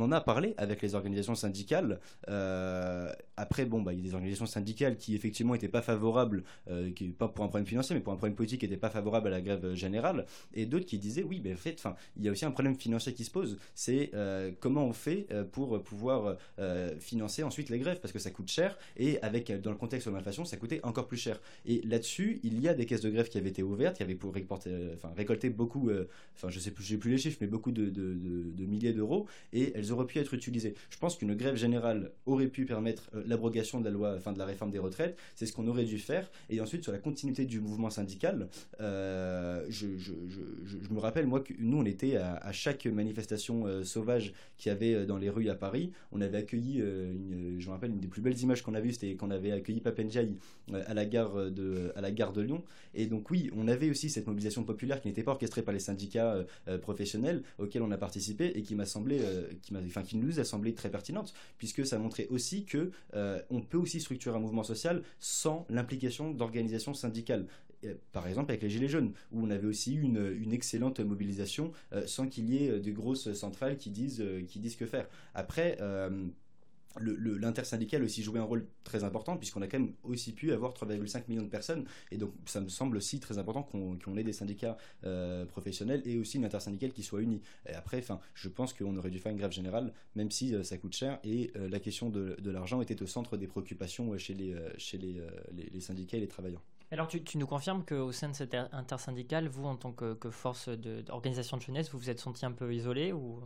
en 0.00 0.12
a 0.12 0.20
parlé 0.20 0.54
avec 0.56 0.82
les 0.82 0.94
organisations 0.94 1.34
syndicales. 1.34 2.00
Euh, 2.28 3.12
après, 3.36 3.64
bon, 3.64 3.82
bah, 3.82 3.92
il 3.92 3.98
y 3.98 4.02
a 4.02 4.04
des 4.04 4.14
organisations 4.14 4.46
syndicales 4.46 4.96
qui 4.96 5.14
effectivement 5.14 5.54
n'étaient 5.54 5.68
pas 5.68 5.82
favorables, 5.82 6.44
euh, 6.70 6.90
pas 7.18 7.28
pour 7.28 7.44
un 7.44 7.48
problème 7.48 7.66
financier, 7.66 7.94
mais 7.94 8.00
pour 8.02 8.12
un 8.12 8.16
problème 8.16 8.36
politique, 8.36 8.62
n'étaient 8.62 8.76
pas 8.76 8.90
favorables 8.90 9.28
à 9.28 9.30
la 9.30 9.40
grève 9.40 9.74
générale, 9.74 10.26
et 10.54 10.66
d'autres 10.66 10.86
qui 10.86 10.98
disaient 10.98 11.22
oui, 11.22 11.40
mais 11.42 11.52
en 11.52 11.56
fait, 11.56 11.82
il 12.16 12.24
y 12.24 12.28
a 12.28 12.32
aussi 12.32 12.44
un 12.44 12.50
problème 12.50 12.74
financier 12.74 13.14
qui 13.14 13.24
se 13.24 13.30
pose. 13.30 13.58
C'est 13.74 14.10
euh, 14.14 14.52
comment 14.60 14.84
on 14.84 14.92
fait 14.92 15.26
pour 15.52 15.82
pouvoir 15.82 16.36
financer 16.98 17.42
ensuite 17.42 17.70
les 17.70 17.78
grèves, 17.78 18.00
parce 18.00 18.12
que 18.12 18.18
ça 18.18 18.30
coûte 18.30 18.50
cher, 18.50 18.78
et 18.96 19.20
avec 19.22 19.52
dans 19.60 19.70
le 19.70 19.76
contexte 19.76 20.08
de 20.08 20.14
l'inflation, 20.14 20.44
ça 20.44 20.56
coûtait 20.56 20.80
encore 20.82 21.08
plus 21.08 21.16
cher. 21.16 21.40
Et 21.66 21.82
là-dessus, 21.82 22.40
il 22.42 22.60
y 22.60 22.68
a 22.68 22.74
des 22.74 22.86
caisses 22.86 23.00
de 23.00 23.10
grève 23.10 23.28
qui 23.28 23.38
avaient 23.38 23.50
été 23.50 23.62
ouvertes, 23.62 23.96
qui 23.96 24.02
avaient 24.02 24.14
pour 24.14 24.34
récolter, 24.34 25.50
beaucoup, 25.50 25.90
enfin, 26.34 26.50
je 26.50 26.58
sais 26.58 26.70
plus, 26.70 27.10
les 27.10 27.18
chiffres, 27.18 27.38
mais 27.40 27.46
beaucoup 27.46 27.72
de, 27.72 27.86
de, 27.86 28.14
de 28.14 28.66
milliers 28.66 28.92
d'euros 28.98 29.26
et 29.52 29.72
elles 29.74 29.92
auraient 29.92 30.06
pu 30.06 30.18
être 30.18 30.34
utilisées. 30.34 30.74
Je 30.90 30.98
pense 30.98 31.16
qu'une 31.16 31.34
grève 31.34 31.56
générale 31.56 32.10
aurait 32.26 32.48
pu 32.48 32.64
permettre 32.64 33.10
euh, 33.14 33.22
l'abrogation 33.26 33.80
de 33.80 33.84
la 33.84 33.90
loi, 33.90 34.14
enfin 34.16 34.32
de 34.32 34.38
la 34.38 34.44
réforme 34.44 34.70
des 34.70 34.78
retraites. 34.78 35.16
C'est 35.34 35.46
ce 35.46 35.52
qu'on 35.52 35.66
aurait 35.68 35.84
dû 35.84 35.98
faire. 35.98 36.30
Et 36.50 36.60
ensuite, 36.60 36.82
sur 36.82 36.92
la 36.92 36.98
continuité 36.98 37.44
du 37.44 37.60
mouvement 37.60 37.90
syndical, 37.90 38.48
euh, 38.80 39.64
je, 39.68 39.86
me 40.90 40.98
rappelle, 40.98 41.26
moi, 41.26 41.40
que 41.40 41.52
nous, 41.58 41.78
on 41.78 41.84
était 41.84 42.16
à, 42.16 42.52
chaque 42.52 42.86
manifestation 42.86 43.66
euh, 43.66 43.84
sauvage 43.84 44.32
qu'il 44.56 44.70
y 44.70 44.74
avait 44.74 45.06
dans 45.06 45.18
les 45.18 45.30
rues 45.30 45.48
à 45.48 45.54
Paris. 45.54 45.92
On 46.12 46.20
avait 46.20 46.38
accueilli, 46.38 46.78
je 46.78 47.66
me 47.66 47.70
rappelle, 47.70 47.90
une 47.90 48.00
des 48.00 48.08
plus 48.08 48.22
belles 48.22 48.38
images 48.40 48.62
qu'on 48.62 48.74
a 48.74 48.80
vues, 48.80 48.92
c'était 48.92 49.14
qu'on 49.14 49.30
avait 49.30 49.52
accueilli 49.52 49.80
Papendiaï 49.80 50.34
à, 50.72 50.94
la 50.94 51.04
gare 51.04 51.50
de, 51.50 51.92
à 51.94 52.00
la 52.00 52.10
gare 52.10 52.32
de 52.32 52.42
Lyon. 52.42 52.64
Et 52.94 53.06
donc, 53.06 53.30
oui, 53.30 53.50
on 53.56 53.68
avait 53.68 53.90
aussi 53.90 54.10
cette 54.10 54.26
mobilisation 54.26 54.64
populaire 54.64 55.00
qui 55.00 55.08
n'était 55.08 55.22
pas 55.22 55.32
orchestrée 55.32 55.62
par 55.62 55.74
les 55.74 55.80
syndicats 55.80 56.44
professionnels 56.82 57.42
auxquels 57.58 57.82
on 57.82 57.90
a 57.92 57.98
participé 57.98 58.52
et 58.54 58.62
qui 58.62 58.74
m'a 58.74 58.86
semblé, 58.88 59.20
euh, 59.22 59.46
qui, 59.62 60.16
nous 60.16 60.40
a 60.40 60.44
semblé 60.44 60.74
très 60.74 60.90
pertinente, 60.90 61.32
puisque 61.56 61.86
ça 61.86 61.98
montrait 61.98 62.26
aussi 62.28 62.64
que 62.64 62.90
euh, 63.14 63.40
on 63.50 63.60
peut 63.60 63.78
aussi 63.78 64.00
structurer 64.00 64.36
un 64.36 64.40
mouvement 64.40 64.64
social 64.64 65.02
sans 65.20 65.66
l'implication 65.70 66.32
d'organisations 66.32 66.94
syndicales 66.94 67.46
par 68.10 68.26
exemple 68.26 68.50
avec 68.50 68.64
les 68.64 68.70
Gilets 68.70 68.88
jaunes, 68.88 69.12
où 69.30 69.40
on 69.40 69.50
avait 69.50 69.68
aussi 69.68 69.94
une, 69.94 70.36
une 70.36 70.52
excellente 70.52 70.98
mobilisation 70.98 71.70
sans 72.06 72.26
qu'il 72.26 72.50
y 72.50 72.64
ait 72.64 72.80
de 72.80 72.90
grosses 72.90 73.32
centrales 73.34 73.76
qui 73.76 73.90
disent, 73.90 74.20
qui 74.48 74.58
disent 74.58 74.74
que 74.74 74.84
faire. 74.84 75.08
Après, 75.32 75.78
l'intersyndical 77.00 78.02
aussi 78.02 78.22
joué 78.22 78.38
un 78.38 78.44
rôle 78.44 78.66
très 78.84 79.04
important 79.04 79.36
puisqu'on 79.36 79.62
a 79.62 79.68
quand 79.68 79.78
même 79.78 79.92
aussi 80.02 80.32
pu 80.32 80.52
avoir 80.52 80.72
3,5 80.72 81.24
millions 81.28 81.42
de 81.42 81.48
personnes 81.48 81.84
et 82.10 82.16
donc 82.16 82.32
ça 82.46 82.60
me 82.60 82.68
semble 82.68 82.96
aussi 82.96 83.20
très 83.20 83.38
important 83.38 83.62
qu'on 83.62 84.16
ait 84.16 84.24
des 84.24 84.32
syndicats 84.32 84.76
euh, 85.04 85.44
professionnels 85.46 86.02
et 86.04 86.18
aussi 86.18 86.36
une 86.36 86.44
intersyndicale 86.44 86.92
qui 86.92 87.02
soit 87.02 87.22
unie. 87.22 87.42
Et 87.68 87.74
après, 87.74 87.98
enfin, 87.98 88.20
je 88.34 88.48
pense 88.48 88.72
qu'on 88.72 88.96
aurait 88.96 89.10
dû 89.10 89.18
faire 89.18 89.32
une 89.32 89.38
grève 89.38 89.52
générale 89.52 89.92
même 90.14 90.30
si 90.30 90.54
euh, 90.54 90.62
ça 90.62 90.78
coûte 90.78 90.94
cher 90.94 91.18
et 91.24 91.50
euh, 91.56 91.68
la 91.68 91.80
question 91.80 92.10
de, 92.10 92.36
l'argent 92.50 92.80
était 92.80 93.02
au 93.02 93.06
centre 93.06 93.36
des 93.36 93.46
préoccupations 93.46 94.16
chez 94.16 94.34
les, 94.34 95.80
syndicats 95.80 96.16
et 96.16 96.20
les 96.20 96.28
travailleurs. 96.28 96.62
Alors 96.90 97.08
tu, 97.08 97.20
nous 97.36 97.46
confirmes 97.46 97.84
qu'au 97.84 98.12
sein 98.12 98.30
de 98.30 98.34
cette 98.34 98.54
intersyndicale, 98.72 99.48
vous 99.48 99.66
en 99.66 99.76
tant 99.76 99.92
que, 99.92 100.30
force 100.30 100.68
d'organisation 100.68 101.58
de, 101.58 101.62
jeunesse, 101.62 101.90
vous 101.90 101.98
vous 101.98 102.10
êtes 102.10 102.20
senti 102.20 102.46
un 102.46 102.52
peu 102.52 102.72
isolé 102.74 103.12
ou 103.12 103.40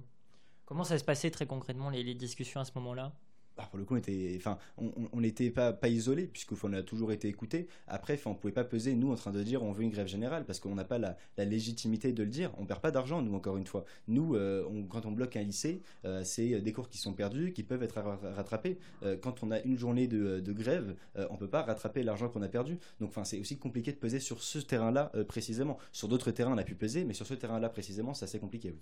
comment 0.65 0.85
ça 0.85 0.99
se 0.99 1.05
passait 1.05 1.31
très 1.31 1.47
concrètement 1.47 1.91
les 1.91 2.15
discussions 2.15 2.61
à 2.61 2.65
ce 2.65 2.73
moment-là? 2.77 3.13
Bah, 3.57 3.67
pour 3.71 3.79
le 3.79 3.85
coup, 3.85 3.95
on 3.95 3.99
était, 3.99 4.35
enfin, 4.37 4.59
on 4.79 5.21
n'était 5.21 5.51
pas, 5.51 5.73
pas 5.73 5.89
isolé 5.89 6.27
puisqu'on 6.27 6.73
a 6.73 6.83
toujours 6.83 7.13
été 7.13 7.29
écouté. 7.29 7.69
Après, 7.87 8.19
on 8.27 8.35
pouvait 8.35 8.53
pas 8.53 8.65
peser 8.65 8.95
nous 8.95 9.13
en 9.13 9.15
train 9.15 9.31
de 9.31 9.43
dire 9.43 9.63
on 9.63 9.73
veut 9.73 9.83
une 9.83 9.91
grève 9.91 10.07
générale 10.07 10.45
parce 10.45 10.61
qu'on 10.61 10.75
n'a 10.75 10.85
pas 10.85 10.99
la, 10.99 11.17
légitimité 11.37 12.13
de 12.13 12.23
le 12.23 12.29
dire. 12.29 12.53
On 12.59 12.65
perd 12.65 12.81
pas 12.81 12.91
d'argent 12.91 13.21
nous 13.23 13.35
encore 13.35 13.57
une 13.57 13.67
fois. 13.67 13.85
Nous, 14.09 14.35
euh, 14.35 14.65
quand 14.89 15.07
on 15.07 15.13
bloque 15.13 15.37
un 15.37 15.43
lycée, 15.43 15.83
euh, 16.05 16.23
c'est 16.25 16.61
des 16.61 16.73
cours 16.73 16.89
qui 16.89 16.99
sont 16.99 17.13
perdus, 17.13 17.53
qui 17.53 17.63
peuvent 17.63 17.83
être 17.83 18.01
rattrapés. 18.35 18.79
Euh, 19.03 19.17
quand 19.17 19.43
on 19.43 19.51
a 19.51 19.61
une 19.61 19.79
journée 19.79 20.07
de, 20.07 20.41
de 20.41 20.53
grève, 20.53 20.95
on 21.31 21.37
peut 21.37 21.49
pas 21.49 21.63
rattraper 21.63 22.03
l'argent 22.03 22.29
qu'on 22.29 22.43
a 22.43 22.49
perdu. 22.49 22.79
Donc, 23.01 23.11
enfin, 23.11 23.25
c'est 23.25 23.39
aussi 23.39 23.59
compliqué 23.59 23.93
de 23.93 23.97
peser 23.97 24.21
sur 24.21 24.43
ce 24.43 24.59
terrain-là 24.59 25.13
précisément. 25.29 25.79
Sur 25.93 26.09
d'autres 26.09 26.31
terrains, 26.31 26.53
on 26.53 26.59
a 26.59 26.65
pu 26.65 26.75
peser, 26.75 27.05
mais 27.05 27.15
sur 27.15 27.27
ce 27.27 27.35
terrain-là 27.35 27.69
précisément, 27.69 28.15
c'est 28.15 28.25
assez 28.25 28.39
compliqué. 28.39 28.71
Oui. 28.71 28.81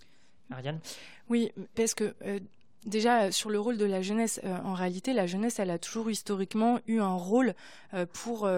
Ariane? 0.51 0.81
Oui, 1.29 1.53
parce 1.75 1.95
que 1.95 2.14
Déjà, 2.87 3.24
euh, 3.24 3.31
sur 3.31 3.51
le 3.51 3.61
rôle 3.61 3.76
de 3.76 3.85
la 3.85 4.01
jeunesse, 4.01 4.41
euh, 4.45 4.57
en 4.64 4.72
réalité, 4.72 5.12
la 5.12 5.26
jeunesse, 5.26 5.59
elle 5.59 5.70
a 5.70 5.78
toujours 5.78 6.11
historiquement 6.11 6.78
eu 6.87 7.01
un 7.01 7.14
rôle 7.14 7.55
euh, 7.93 8.07
pour 8.07 8.49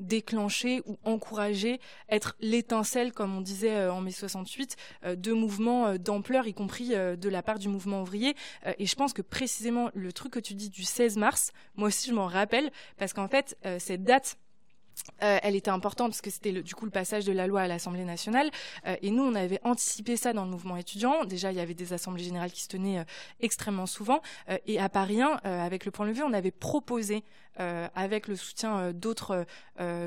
déclencher 0.00 0.82
ou 0.86 0.98
encourager, 1.04 1.78
être 2.08 2.34
l'étincelle, 2.40 3.12
comme 3.12 3.36
on 3.36 3.40
disait 3.40 3.86
en 3.86 4.00
mai 4.00 4.10
68, 4.10 4.74
de 5.14 5.32
mouvements 5.32 5.96
d'ampleur, 5.98 6.48
y 6.48 6.52
compris 6.52 6.88
de 6.88 7.28
la 7.28 7.40
part 7.40 7.60
du 7.60 7.68
mouvement 7.68 8.02
ouvrier. 8.02 8.34
et 8.76 8.86
je 8.86 8.94
pense 8.96 9.12
que 9.12 9.22
précisément 9.22 9.88
le 9.94 10.12
truc 10.12 10.32
que 10.32 10.40
tu 10.40 10.54
dis 10.54 10.68
du 10.68 10.82
16 10.82 11.16
mars, 11.16 11.52
moi 11.76 11.86
aussi 11.86 12.10
je 12.10 12.14
m'en 12.14 12.26
rappelle, 12.26 12.72
parce 12.98 13.12
qu'en 13.12 13.28
fait, 13.28 13.56
cette 13.78 14.02
date 14.02 14.36
euh, 15.22 15.38
elle 15.42 15.56
était 15.56 15.70
importante 15.70 16.10
parce 16.10 16.20
que 16.20 16.30
c'était 16.30 16.52
du 16.62 16.74
coup 16.74 16.84
le 16.84 16.90
passage 16.90 17.24
de 17.24 17.32
la 17.32 17.46
loi 17.46 17.62
à 17.62 17.68
l'Assemblée 17.68 18.04
nationale. 18.04 18.50
Euh, 18.86 18.96
et 19.02 19.10
nous, 19.10 19.22
on 19.22 19.34
avait 19.34 19.60
anticipé 19.64 20.16
ça 20.16 20.32
dans 20.32 20.44
le 20.44 20.50
mouvement 20.50 20.76
étudiant. 20.76 21.24
Déjà, 21.24 21.52
il 21.52 21.56
y 21.56 21.60
avait 21.60 21.74
des 21.74 21.92
assemblées 21.92 22.24
générales 22.24 22.52
qui 22.52 22.62
se 22.62 22.68
tenaient 22.68 22.98
euh, 22.98 23.04
extrêmement 23.40 23.86
souvent. 23.86 24.20
et 24.66 24.78
à 24.78 24.88
Paris 24.88 25.20
1, 25.20 25.40
avec 25.44 25.84
le 25.84 25.90
point 25.90 26.06
levé, 26.06 26.22
on 26.22 26.32
avait 26.32 26.50
proposé, 26.50 27.24
avec 27.56 28.28
le 28.28 28.36
soutien 28.36 28.92
d'autres 28.92 29.46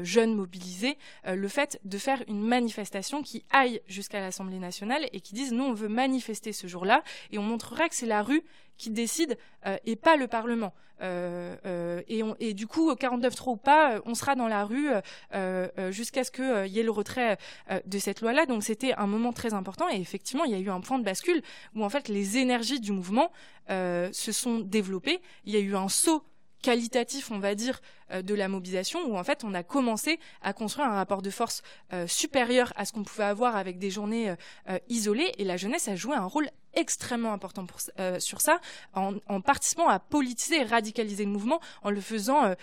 jeunes 0.03 0.35
mobilisés, 0.35 0.97
le 1.25 1.47
fait 1.47 1.79
de 1.83 1.97
faire 1.97 2.23
une 2.27 2.41
manifestation 2.41 3.21
qui 3.21 3.43
aille 3.51 3.81
jusqu'à 3.87 4.19
l'Assemblée 4.19 4.59
nationale 4.59 5.07
et 5.13 5.21
qui 5.21 5.33
dise, 5.33 5.53
nous, 5.53 5.63
on 5.63 5.73
veut 5.73 5.87
manifester 5.87 6.53
ce 6.53 6.67
jour-là 6.67 7.03
et 7.31 7.37
on 7.37 7.43
montrera 7.43 7.89
que 7.89 7.95
c'est 7.95 8.05
la 8.05 8.23
rue 8.23 8.43
qui 8.77 8.89
décide 8.89 9.37
et 9.85 9.95
pas 9.95 10.15
le 10.15 10.27
Parlement. 10.27 10.73
et, 11.01 12.23
on, 12.23 12.35
et, 12.39 12.53
du 12.53 12.67
coup, 12.67 12.91
49-3 12.91 13.51
ou 13.51 13.57
pas, 13.57 14.01
on 14.05 14.15
sera 14.15 14.35
dans 14.35 14.47
la 14.47 14.65
rue 14.65 14.89
euh, 15.33 15.67
euh, 15.77 15.91
jusqu'à 15.91 16.23
ce 16.23 16.31
qu'il 16.31 16.43
euh, 16.43 16.67
y 16.67 16.79
ait 16.79 16.83
le 16.83 16.91
retrait 16.91 17.37
de 17.85 17.99
cette 17.99 18.21
loi-là. 18.21 18.45
Donc 18.45 18.63
c'était 18.63 18.93
un 18.93 19.07
moment 19.07 19.33
très 19.33 19.53
important 19.53 19.89
et 19.89 19.99
effectivement, 19.99 20.43
il 20.45 20.51
y 20.51 20.55
a 20.55 20.59
eu 20.59 20.69
un 20.69 20.81
point 20.81 20.99
de 20.99 21.03
bascule 21.03 21.41
où 21.75 21.83
en 21.83 21.89
fait 21.89 22.07
les 22.07 22.37
énergies 22.37 22.79
du 22.79 22.91
mouvement 22.91 23.31
se 23.69 24.31
sont 24.31 24.59
développées. 24.59 25.19
Il 25.45 25.53
y 25.53 25.57
a 25.57 25.59
eu 25.59 25.75
un 25.75 25.89
saut 25.89 26.23
qualitatif, 26.61 27.31
on 27.31 27.39
va 27.39 27.55
dire, 27.55 27.81
euh, 28.11 28.21
de 28.21 28.33
la 28.33 28.47
mobilisation, 28.47 28.99
où 29.05 29.17
en 29.17 29.23
fait 29.23 29.43
on 29.43 29.53
a 29.53 29.63
commencé 29.63 30.19
à 30.41 30.53
construire 30.53 30.87
un 30.87 30.95
rapport 30.95 31.21
de 31.21 31.29
force 31.29 31.61
euh, 31.93 32.07
supérieur 32.07 32.73
à 32.75 32.85
ce 32.85 32.93
qu'on 32.93 33.03
pouvait 33.03 33.25
avoir 33.25 33.55
avec 33.55 33.79
des 33.79 33.89
journées 33.89 34.33
euh, 34.69 34.79
isolées, 34.89 35.31
et 35.37 35.43
la 35.43 35.57
jeunesse 35.57 35.87
a 35.87 35.95
joué 35.95 36.15
un 36.15 36.25
rôle 36.25 36.49
extrêmement 36.73 37.33
important 37.33 37.65
pour, 37.65 37.79
sur 38.19 38.39
ça, 38.39 38.59
en, 38.93 39.15
en, 39.27 39.41
participant 39.41 39.87
à 39.87 39.97
politiser 39.97 40.57
et 40.57 40.63
radicaliser 40.63 41.25
le 41.25 41.31
mouvement, 41.31 41.59
en 41.81 41.89
le 41.89 41.99
faisant 41.99 42.53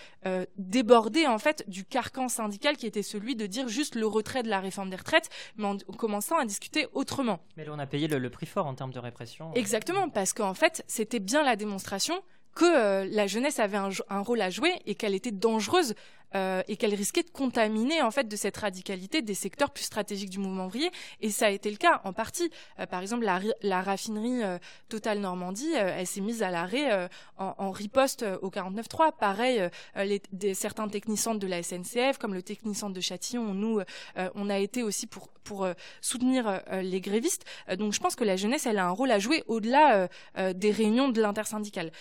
déborder 0.57 1.27
en 1.27 1.37
fait 1.37 1.65
du 1.67 1.83
carcan 1.83 2.29
syndical 2.29 2.77
qui 2.77 2.87
était 2.87 3.03
celui 3.03 3.35
de 3.35 3.45
dire 3.45 3.67
juste 3.67 3.95
le 3.95 4.07
retrait 4.07 4.41
de 4.41 4.47
la 4.47 4.61
réforme 4.61 4.89
des 4.89 4.95
retraites, 4.95 5.29
mais 5.57 5.65
en, 5.65 5.77
commençant 5.97 6.37
à 6.37 6.45
discuter 6.45 6.87
autrement. 6.93 7.41
Mais 7.57 7.65
là, 7.65 7.71
on 7.73 7.79
a 7.79 7.87
payé 7.87 8.07
le, 8.07 8.19
le 8.19 8.29
prix 8.29 8.45
fort 8.45 8.67
en 8.67 8.75
termes 8.75 8.93
de 8.93 8.99
répression. 8.99 9.53
Exactement, 9.53 10.07
parce 10.07 10.31
qu'en 10.31 10.53
fait, 10.53 10.85
c'était 10.87 11.19
bien 11.19 11.43
la 11.43 11.57
démonstration 11.57 12.23
que 12.55 12.65
euh, 12.65 13.07
la 13.11 13.27
jeunesse 13.27 13.59
avait 13.59 13.77
un, 13.77 14.19
rôle 14.21 14.41
à 14.41 14.49
jouer 14.49 14.71
et 14.85 14.95
qu'elle 14.95 15.13
était 15.13 15.31
dangereuse 15.31 15.93
euh, 16.35 16.61
et 16.67 16.75
qu'elle 16.75 16.93
risquait 16.93 17.23
de 17.23 17.29
contaminer 17.29 18.01
en 18.01 18.11
fait 18.11 18.27
de 18.27 18.35
cette 18.35 18.57
radicalité 18.57 19.21
des 19.21 19.33
secteurs 19.33 19.71
plus 19.71 19.83
stratégiques 19.83 20.29
du 20.29 20.39
mouvement 20.39 20.65
ouvrier. 20.65 20.91
Et 21.21 21.29
ça 21.29 21.47
a 21.47 21.49
été 21.49 21.71
le 21.71 21.77
cas 21.77 22.01
en 22.03 22.13
partie. 22.13 22.49
Euh, 22.79 22.85
par 22.85 23.01
exemple 23.01 23.25
la, 23.25 23.81
raffinerie 23.81 24.41
Total 24.89 25.19
Normandie 25.19 25.73
elle 25.73 26.07
s'est 26.07 26.21
mise 26.21 26.43
à 26.43 26.49
l'arrêt 26.49 27.09
en, 27.37 27.71
riposte 27.71 28.25
au 28.41 28.49
49.3 28.49 29.11
pareil 29.17 29.69
les, 29.95 30.21
certains 30.53 30.87
technicentres 30.87 31.39
de 31.39 31.47
la 31.47 31.61
SNCF 31.61 32.17
comme 32.17 32.33
le 32.33 32.41
technicentre 32.41 32.93
de 32.93 33.01
Châtillon 33.01 33.53
nous 33.53 33.81
on 34.15 34.49
a 34.49 34.57
été 34.57 34.83
aussi 34.83 35.07
pour 35.07 35.29
pour 35.43 35.67
soutenir 36.01 36.61
les 36.71 37.01
grévistes. 37.01 37.45
Donc 37.77 37.93
je 37.93 37.99
pense 37.99 38.15
que 38.15 38.23
la 38.23 38.35
jeunesse 38.35 38.65
elle 38.65 38.79
a 38.79 38.87
un 38.87 38.91
rôle 38.91 39.11
à 39.11 39.19
jouer 39.19 39.43
au-delà 39.47 40.07
des 40.53 40.71
réunions 40.71 41.09
de 41.09 41.21
l'intersyndicale. 41.21 41.91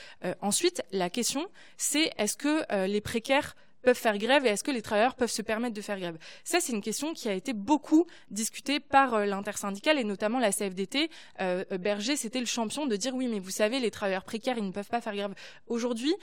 Ensuite, 0.40 0.82
la 0.92 1.10
question, 1.10 1.46
c'est 1.76 2.12
est-ce 2.18 2.36
que 2.36 2.64
euh, 2.72 2.86
les 2.86 3.00
précaires 3.00 3.56
peuvent 3.84 3.96
faire 3.96 4.18
grève 4.18 4.44
et 4.46 4.48
est-ce 4.48 4.64
que 4.64 4.70
les 4.70 4.82
travailleurs 4.82 5.14
peuvent 5.14 5.30
se 5.30 5.42
permettre 5.42 5.74
de 5.74 5.80
faire 5.80 5.98
grève? 5.98 6.18
Ça, 6.42 6.58
c'est 6.60 6.72
une 6.72 6.80
question 6.80 7.14
qui 7.14 7.28
a 7.28 7.32
été 7.32 7.52
beaucoup 7.52 8.06
discutée 8.30 8.80
par 8.80 9.14
euh, 9.14 9.24
l'intersyndicale 9.26 9.98
et 9.98 10.04
notamment 10.04 10.38
la 10.38 10.52
CFDT. 10.52 11.10
Euh, 11.40 11.64
Berger, 11.78 12.16
c'était 12.16 12.40
le 12.40 12.46
champion 12.46 12.86
de 12.86 12.96
dire 12.96 13.14
oui, 13.14 13.28
mais 13.28 13.38
vous 13.38 13.50
savez, 13.50 13.78
les 13.78 13.90
travailleurs 13.90 14.24
précaires, 14.24 14.58
ils 14.58 14.66
ne 14.66 14.72
peuvent 14.72 14.88
pas 14.88 15.00
faire 15.00 15.14
grève. 15.14 15.34
Aujourd'hui, 15.68 16.14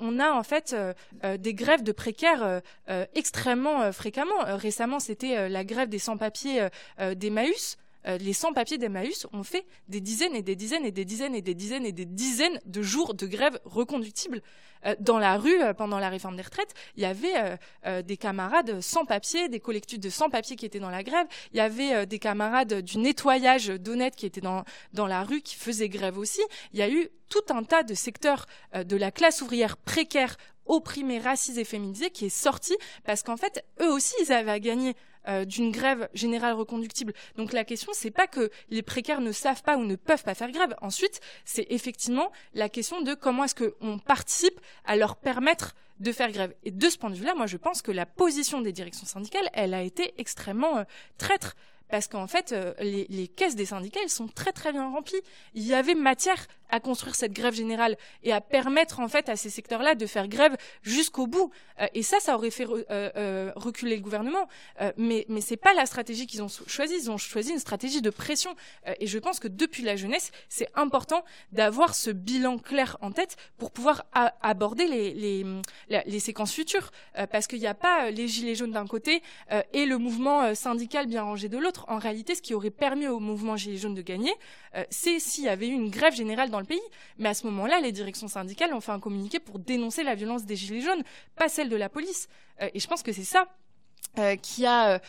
on 0.00 0.18
a 0.18 0.30
en 0.30 0.42
fait 0.42 0.74
des 1.38 1.54
grèves 1.54 1.82
de 1.82 1.92
précaires 1.92 2.60
extrêmement 3.14 3.90
fréquemment. 3.92 4.56
récemment, 4.56 5.00
c'était 5.00 5.48
la 5.48 5.64
grève 5.64 5.88
des 5.88 5.98
sans-papiers 5.98 6.68
d'Emmaüs. 7.16 7.78
Euh, 8.08 8.18
les 8.18 8.32
sans-papiers 8.32 8.78
d'Emmaüs 8.78 9.26
ont 9.32 9.42
fait 9.42 9.66
des 9.88 10.00
dizaines 10.00 10.34
et 10.34 10.42
des 10.42 10.56
dizaines 10.56 10.84
et 10.84 10.92
des 10.92 11.04
dizaines 11.04 11.34
et 11.34 11.42
des 11.42 11.54
dizaines 11.54 11.84
et 11.84 11.92
des 11.92 12.06
dizaines 12.06 12.58
de 12.64 12.82
jours 12.82 13.14
de 13.14 13.26
grève 13.26 13.60
reconductibles. 13.64 14.42
Euh, 14.86 14.94
dans 15.00 15.18
la 15.18 15.36
rue, 15.36 15.60
euh, 15.60 15.74
pendant 15.74 15.98
la 15.98 16.08
réforme 16.08 16.36
des 16.36 16.42
retraites, 16.42 16.72
il 16.96 17.02
y 17.02 17.06
avait 17.06 17.58
des 18.02 18.16
camarades 18.16 18.80
sans-papiers, 18.80 19.48
des 19.48 19.60
collectifs 19.60 20.00
de 20.00 20.10
sans-papiers 20.10 20.56
qui 20.56 20.66
étaient 20.66 20.80
dans 20.80 20.90
la 20.90 21.02
grève. 21.02 21.26
Il 21.52 21.58
y 21.58 21.60
avait 21.60 22.06
des 22.06 22.18
camarades 22.18 22.82
du 22.82 22.98
nettoyage 22.98 23.68
d'honnêtes 23.68 24.16
qui 24.16 24.26
étaient 24.26 24.40
dans, 24.40 24.64
la 24.94 25.22
rue, 25.22 25.40
qui 25.40 25.54
faisaient 25.56 25.88
grève 25.88 26.18
aussi. 26.18 26.40
Il 26.72 26.78
y 26.78 26.82
a 26.82 26.90
eu 26.90 27.08
tout 27.28 27.44
un 27.50 27.62
tas 27.62 27.82
de 27.82 27.94
secteurs 27.94 28.46
de 28.74 28.96
la 28.96 29.10
classe 29.10 29.42
ouvrière 29.42 29.76
précaire 29.76 30.36
opprimés, 30.66 31.18
racisés, 31.18 31.64
féminisés, 31.64 32.10
qui 32.10 32.26
est 32.26 32.28
sorti 32.28 32.76
parce 33.04 33.22
qu'en 33.22 33.36
fait, 33.36 33.64
eux 33.80 33.90
aussi, 33.90 34.14
ils 34.22 34.32
avaient 34.32 34.50
à 34.50 34.60
gagner 34.60 34.94
euh, 35.28 35.44
d'une 35.44 35.70
grève 35.70 36.08
générale 36.14 36.54
reconductible. 36.54 37.12
Donc 37.36 37.52
la 37.52 37.64
question, 37.64 37.92
c'est 37.94 38.10
pas 38.10 38.26
que 38.26 38.50
les 38.70 38.82
précaires 38.82 39.20
ne 39.20 39.32
savent 39.32 39.62
pas 39.62 39.76
ou 39.76 39.84
ne 39.84 39.96
peuvent 39.96 40.24
pas 40.24 40.34
faire 40.34 40.50
grève. 40.50 40.74
Ensuite, 40.80 41.20
c'est 41.44 41.66
effectivement 41.70 42.30
la 42.54 42.68
question 42.68 43.02
de 43.02 43.14
comment 43.14 43.44
est-ce 43.44 43.54
qu'on 43.54 43.98
participe 43.98 44.60
à 44.84 44.96
leur 44.96 45.16
permettre 45.16 45.74
de 46.00 46.12
faire 46.12 46.30
grève. 46.30 46.54
Et 46.64 46.70
de 46.70 46.88
ce 46.88 46.96
point 46.96 47.10
de 47.10 47.16
vue-là, 47.16 47.34
moi, 47.34 47.46
je 47.46 47.56
pense 47.56 47.82
que 47.82 47.92
la 47.92 48.06
position 48.06 48.60
des 48.60 48.72
directions 48.72 49.06
syndicales, 49.06 49.48
elle 49.52 49.74
a 49.74 49.82
été 49.82 50.14
extrêmement 50.18 50.78
euh, 50.78 50.84
traître 51.18 51.56
parce 51.88 52.06
qu'en 52.08 52.26
fait, 52.26 52.52
euh, 52.52 52.74
les, 52.80 53.06
les, 53.08 53.28
caisses 53.28 53.56
des 53.56 53.66
syndicats, 53.66 54.00
elles 54.02 54.10
sont 54.10 54.28
très 54.28 54.52
très 54.52 54.72
bien 54.72 54.88
remplies. 54.90 55.20
Il 55.54 55.66
y 55.66 55.74
avait 55.74 55.94
matière 55.94 56.46
à 56.70 56.80
construire 56.80 57.14
cette 57.14 57.32
grève 57.32 57.54
générale 57.54 57.96
et 58.22 58.32
à 58.32 58.42
permettre 58.42 59.00
en 59.00 59.08
fait 59.08 59.30
à 59.30 59.36
ces 59.36 59.48
secteurs-là 59.48 59.94
de 59.94 60.04
faire 60.06 60.28
grève 60.28 60.54
jusqu'au 60.82 61.26
bout. 61.26 61.50
Euh, 61.80 61.86
et 61.94 62.02
ça, 62.02 62.20
ça 62.20 62.34
aurait 62.34 62.50
fait 62.50 62.66
euh, 62.90 63.52
reculer 63.56 63.96
le 63.96 64.02
gouvernement. 64.02 64.48
mais 64.98 65.24
mais 65.28 65.40
c'est 65.40 65.56
pas 65.56 65.72
la 65.72 65.86
stratégie 65.86 66.26
qu'ils 66.26 66.42
ont 66.42 66.48
choisie. 66.48 66.94
Ils 67.00 67.10
ont 67.10 67.16
choisi 67.16 67.52
une 67.52 67.58
stratégie 67.58 68.02
de 68.02 68.10
pression. 68.10 68.54
et 69.00 69.06
je 69.06 69.18
pense 69.18 69.40
que 69.40 69.48
depuis 69.48 69.82
la 69.82 69.96
jeunesse, 69.96 70.30
c'est 70.48 70.68
important 70.74 71.24
d'avoir 71.52 71.94
ce 71.94 72.10
bilan 72.10 72.58
clair 72.58 72.98
en 73.00 73.12
tête 73.12 73.36
pour 73.56 73.70
pouvoir 73.70 74.04
aborder 74.42 74.86
les, 74.86 75.14
les, 75.14 75.46
les 76.06 76.20
séquences 76.20 76.52
futures. 76.52 76.90
parce 77.30 77.46
qu'il 77.46 77.60
n'y 77.60 77.66
a 77.66 77.74
pas 77.74 78.10
les 78.10 78.28
gilets 78.28 78.54
jaunes 78.54 78.72
d'un 78.72 78.86
côté 78.86 79.22
et 79.72 79.86
le 79.86 79.98
mouvement 79.98 80.54
syndical 80.54 81.06
bien 81.06 81.22
rangé 81.22 81.48
de 81.48 81.58
l'autre 81.58 81.77
en 81.88 81.98
réalité, 81.98 82.34
ce 82.34 82.42
qui 82.42 82.54
aurait 82.54 82.70
permis 82.70 83.06
au 83.06 83.20
mouvement 83.20 83.56
Gilets 83.56 83.76
jaunes 83.76 83.94
de 83.94 84.02
gagner, 84.02 84.32
euh, 84.74 84.84
c'est 84.90 85.20
s'il 85.20 85.44
y 85.44 85.48
avait 85.48 85.68
eu 85.68 85.72
une 85.72 85.90
grève 85.90 86.14
générale 86.14 86.50
dans 86.50 86.60
le 86.60 86.66
pays. 86.66 86.80
Mais 87.18 87.28
à 87.28 87.34
ce 87.34 87.46
moment-là, 87.46 87.80
les 87.80 87.92
directions 87.92 88.28
syndicales 88.28 88.72
ont 88.74 88.80
fait 88.80 88.92
un 88.92 89.00
communiqué 89.00 89.38
pour 89.38 89.58
dénoncer 89.58 90.02
la 90.02 90.14
violence 90.14 90.44
des 90.44 90.56
Gilets 90.56 90.80
jaunes, 90.80 91.02
pas 91.36 91.48
celle 91.48 91.68
de 91.68 91.76
la 91.76 91.88
police. 91.88 92.28
Euh, 92.60 92.68
et 92.74 92.80
je 92.80 92.86
pense 92.88 93.02
que 93.02 93.12
c'est 93.12 93.24
ça 93.24 93.48
euh, 94.18 94.36
qui 94.36 94.64
a 94.66 95.00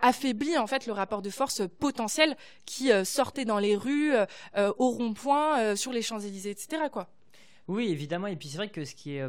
affaibli 0.00 0.58
en 0.58 0.66
fait 0.66 0.86
le 0.86 0.92
rapport 0.92 1.22
de 1.22 1.30
force 1.30 1.62
potentiel 1.78 2.36
qui 2.66 2.90
sortait 3.04 3.44
dans 3.44 3.58
les 3.58 3.76
rues, 3.76 4.12
au 4.56 4.90
rond-point, 4.90 5.76
sur 5.76 5.92
les 5.92 6.02
Champs-Élysées, 6.02 6.50
etc. 6.50 6.84
Quoi. 6.90 7.08
Oui, 7.68 7.88
évidemment. 7.90 8.26
Et 8.26 8.36
puis 8.36 8.48
c'est 8.48 8.56
vrai 8.56 8.68
que 8.68 8.84
ce 8.84 8.94
qui 8.94 9.16
est 9.16 9.22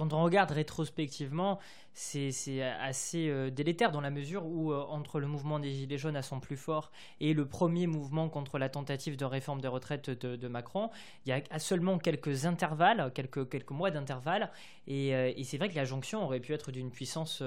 quand 0.00 0.14
on 0.14 0.22
regarde 0.22 0.50
rétrospectivement, 0.52 1.58
c'est 1.92 2.62
assez 2.62 3.28
euh, 3.28 3.50
délétère 3.50 3.90
dans 3.90 4.00
la 4.00 4.10
mesure 4.10 4.46
où, 4.46 4.72
euh, 4.72 4.80
entre 4.88 5.20
le 5.20 5.26
mouvement 5.26 5.58
des 5.58 5.72
Gilets 5.72 5.98
jaunes 5.98 6.16
à 6.16 6.22
son 6.22 6.40
plus 6.40 6.56
fort 6.56 6.92
et 7.20 7.34
le 7.34 7.46
premier 7.46 7.86
mouvement 7.86 8.28
contre 8.28 8.58
la 8.58 8.68
tentative 8.68 9.16
de 9.16 9.24
réforme 9.24 9.60
des 9.60 9.68
retraites 9.68 10.10
de, 10.10 10.48
Macron, 10.48 10.90
il 11.26 11.30
y 11.30 11.32
a 11.32 11.58
seulement 11.58 11.98
quelques 11.98 12.46
intervalles, 12.46 13.12
quelques, 13.14 13.48
quelques 13.48 13.70
mois 13.70 13.90
d'intervalle, 13.90 14.50
et, 14.86 15.14
euh, 15.14 15.32
et 15.36 15.44
c'est 15.44 15.58
vrai 15.58 15.68
que 15.68 15.76
la 15.76 15.84
jonction 15.84 16.24
aurait 16.24 16.40
pu 16.40 16.52
être 16.52 16.72
d'une 16.72 16.90
puissance 16.90 17.42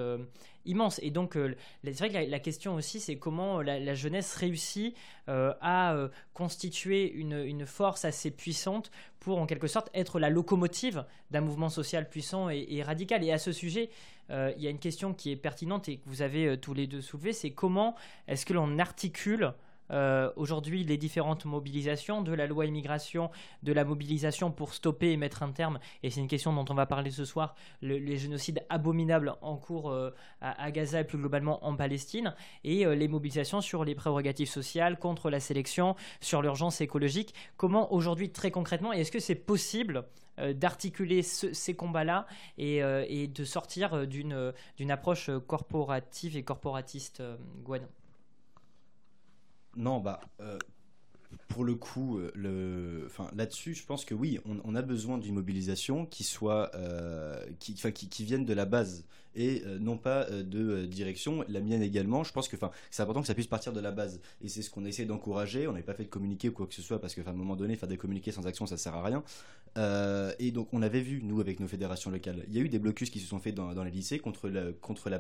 immense. 0.66 1.00
Et 1.04 1.12
donc, 1.12 1.38
c'est 1.84 1.98
vrai 1.98 2.10
que 2.10 2.32
la, 2.32 2.40
question 2.40 2.76
aussi, 2.76 3.00
c'est 3.00 3.18
comment 3.18 3.62
la, 3.62 3.94
jeunesse 3.96 4.36
réussit 4.36 4.96
à 5.28 5.96
constituer 6.34 7.12
une, 7.12 7.34
une, 7.34 7.66
force 7.66 8.06
assez 8.06 8.32
puissante 8.32 8.92
pour, 9.24 9.40
en 9.40 9.46
quelque 9.46 9.68
sorte, 9.68 9.90
être 9.94 10.20
la 10.20 10.30
locomotive 10.30 11.06
d'un 11.32 11.42
mouvement 11.42 11.70
social 11.70 12.10
puissant 12.10 12.50
et, 12.50 12.84
radical. 12.84 13.24
Et 13.24 13.32
à 13.32 13.38
ce 13.38 13.52
sujet, 13.52 13.90
il 14.30 14.62
y 14.64 14.68
a 14.68 14.70
une 14.70 14.80
question 14.80 15.14
qui 15.14 15.32
est 15.32 15.36
pertinente 15.36 15.90
et 15.90 15.98
que 15.98 16.08
vous 16.08 16.22
avez 16.22 16.48
euh, 16.48 16.58
tous 16.58 16.74
les 16.74 16.88
deux 16.88 17.02
soulevée, 17.02 17.34
c'est 17.34 17.52
comment 17.52 17.96
est-ce 18.28 18.46
que 18.46 18.54
l'on 18.54 18.80
articule 18.80 19.54
euh, 19.92 20.32
aujourd'hui 20.36 20.84
les 20.84 20.98
différentes 20.98 21.46
mobilisations 21.46 22.22
de 22.22 22.34
la 22.34 22.48
loi 22.48 22.66
immigration, 22.66 23.30
de 23.64 23.74
la 23.74 23.84
mobilisation 23.84 24.52
pour 24.52 24.74
stopper 24.74 25.12
et 25.12 25.18
mettre 25.18 25.44
un 25.44 25.52
terme, 25.52 25.80
et 26.04 26.10
c'est 26.10 26.22
une 26.22 26.28
question 26.28 26.54
dont 26.54 26.66
on 26.70 26.74
va 26.74 26.86
parler 26.86 27.12
ce 27.12 27.26
soir, 27.26 27.56
les 27.82 28.18
génocides 28.18 28.64
abominables 28.70 29.36
en 29.42 29.58
cours 29.58 29.94
à, 30.42 30.72
Gaza 30.72 31.02
et 31.02 31.04
plus 31.04 31.18
globalement 31.18 31.66
en 31.66 31.76
Palestine, 31.76 32.34
et 32.64 32.86
les 32.86 33.08
mobilisations 33.08 33.62
sur 33.62 33.84
les 33.84 33.96
prérogatives 33.96 34.50
sociales, 34.50 34.98
contre 34.98 35.30
la 35.30 35.40
sélection, 35.40 35.96
sur 36.22 36.42
l'urgence 36.42 36.82
écologique. 36.82 37.34
Comment 37.58 37.94
aujourd'hui 37.94 38.32
très 38.32 38.52
concrètement, 38.52 38.94
est-ce 38.94 39.12
que 39.12 39.20
c'est 39.20 39.36
possible 39.36 40.06
euh, 40.40 40.54
d'articuler 40.54 41.22
ces 41.22 41.76
combats-là 41.76 42.26
et, 42.58 42.82
euh, 42.82 43.28
de 43.28 43.44
sortir 43.44 43.94
euh, 43.94 44.06
d'une 44.08 44.92
approche 44.92 45.30
corporative 45.46 46.36
et 46.36 46.44
corporatiste, 46.44 47.22
Gwen? 47.64 47.88
Non, 49.76 50.00
bah, 50.00 50.22
pour 51.48 51.64
le 51.64 51.76
coup, 51.76 52.20
le, 52.36 53.04
enfin, 53.08 53.30
là-dessus, 53.36 53.74
je 53.74 53.86
pense 53.86 54.06
que 54.06 54.14
oui, 54.14 54.40
on, 54.46 54.76
a 54.76 54.82
besoin 54.82 55.18
d'une 55.18 55.34
mobilisation 55.34 56.06
qui 56.06 56.24
soit, 56.24 56.72
qui, 57.60 57.74
qui, 57.74 58.10
qui, 58.10 58.24
vienne 58.24 58.46
de 58.46 58.54
la 58.54 58.66
base 58.66 59.06
et 59.36 59.64
euh, 59.66 59.80
non 59.80 59.98
pas 59.98 60.28
euh, 60.30 60.44
de 60.44 60.60
euh, 60.60 60.88
direction. 60.88 61.44
La 61.48 61.60
mienne 61.60 61.82
également. 61.82 62.24
Je 62.24 62.32
pense 62.32 62.48
que 62.48 62.58
c'est 62.92 63.02
important 63.02 63.22
que 63.22 63.28
ça 63.28 63.34
puisse 63.34 63.48
partir 63.48 63.74
de 63.74 63.80
la 63.80 63.92
base. 63.92 64.20
Et 64.44 64.50
c'est 64.50 64.62
ce 64.62 64.70
qu'on 64.70 64.86
essaie 64.86 65.06
d'encourager. 65.06 65.68
On 65.68 65.72
n'avait 65.72 65.84
pas 65.84 65.94
fait 65.94 66.04
de 66.04 66.10
communiqué 66.10 66.50
ou 66.50 66.54
quoi 66.54 66.68
que 66.68 66.74
ce 66.74 66.82
soit 66.82 67.00
parce 67.00 67.16
qu'à 67.16 67.22
un 67.26 67.34
moment 67.34 67.56
donné, 67.56 67.76
faire 67.76 67.90
des 67.90 67.98
communiqués 67.98 68.32
sans 68.32 68.46
action, 68.48 68.66
ça 68.66 68.78
sert 68.78 68.96
à 68.96 69.04
rien. 69.04 69.24
et 70.40 70.52
donc, 70.52 70.70
on 70.72 70.82
avait 70.82 71.02
vu, 71.02 71.22
nous, 71.24 71.42
avec 71.42 71.60
nos 71.60 71.68
fédérations 71.68 72.12
locales, 72.12 72.44
il 72.48 72.54
y 72.56 72.60
a 72.60 72.62
eu 72.62 72.70
des 72.70 72.80
blocus 72.80 73.10
qui 73.10 73.20
se 73.20 73.28
sont 73.28 73.40
faits 73.40 73.56
dans, 73.56 73.84
les 73.84 73.92
lycées 73.92 74.20
contre, 74.20 74.50
contre 74.82 75.10
la. 75.10 75.20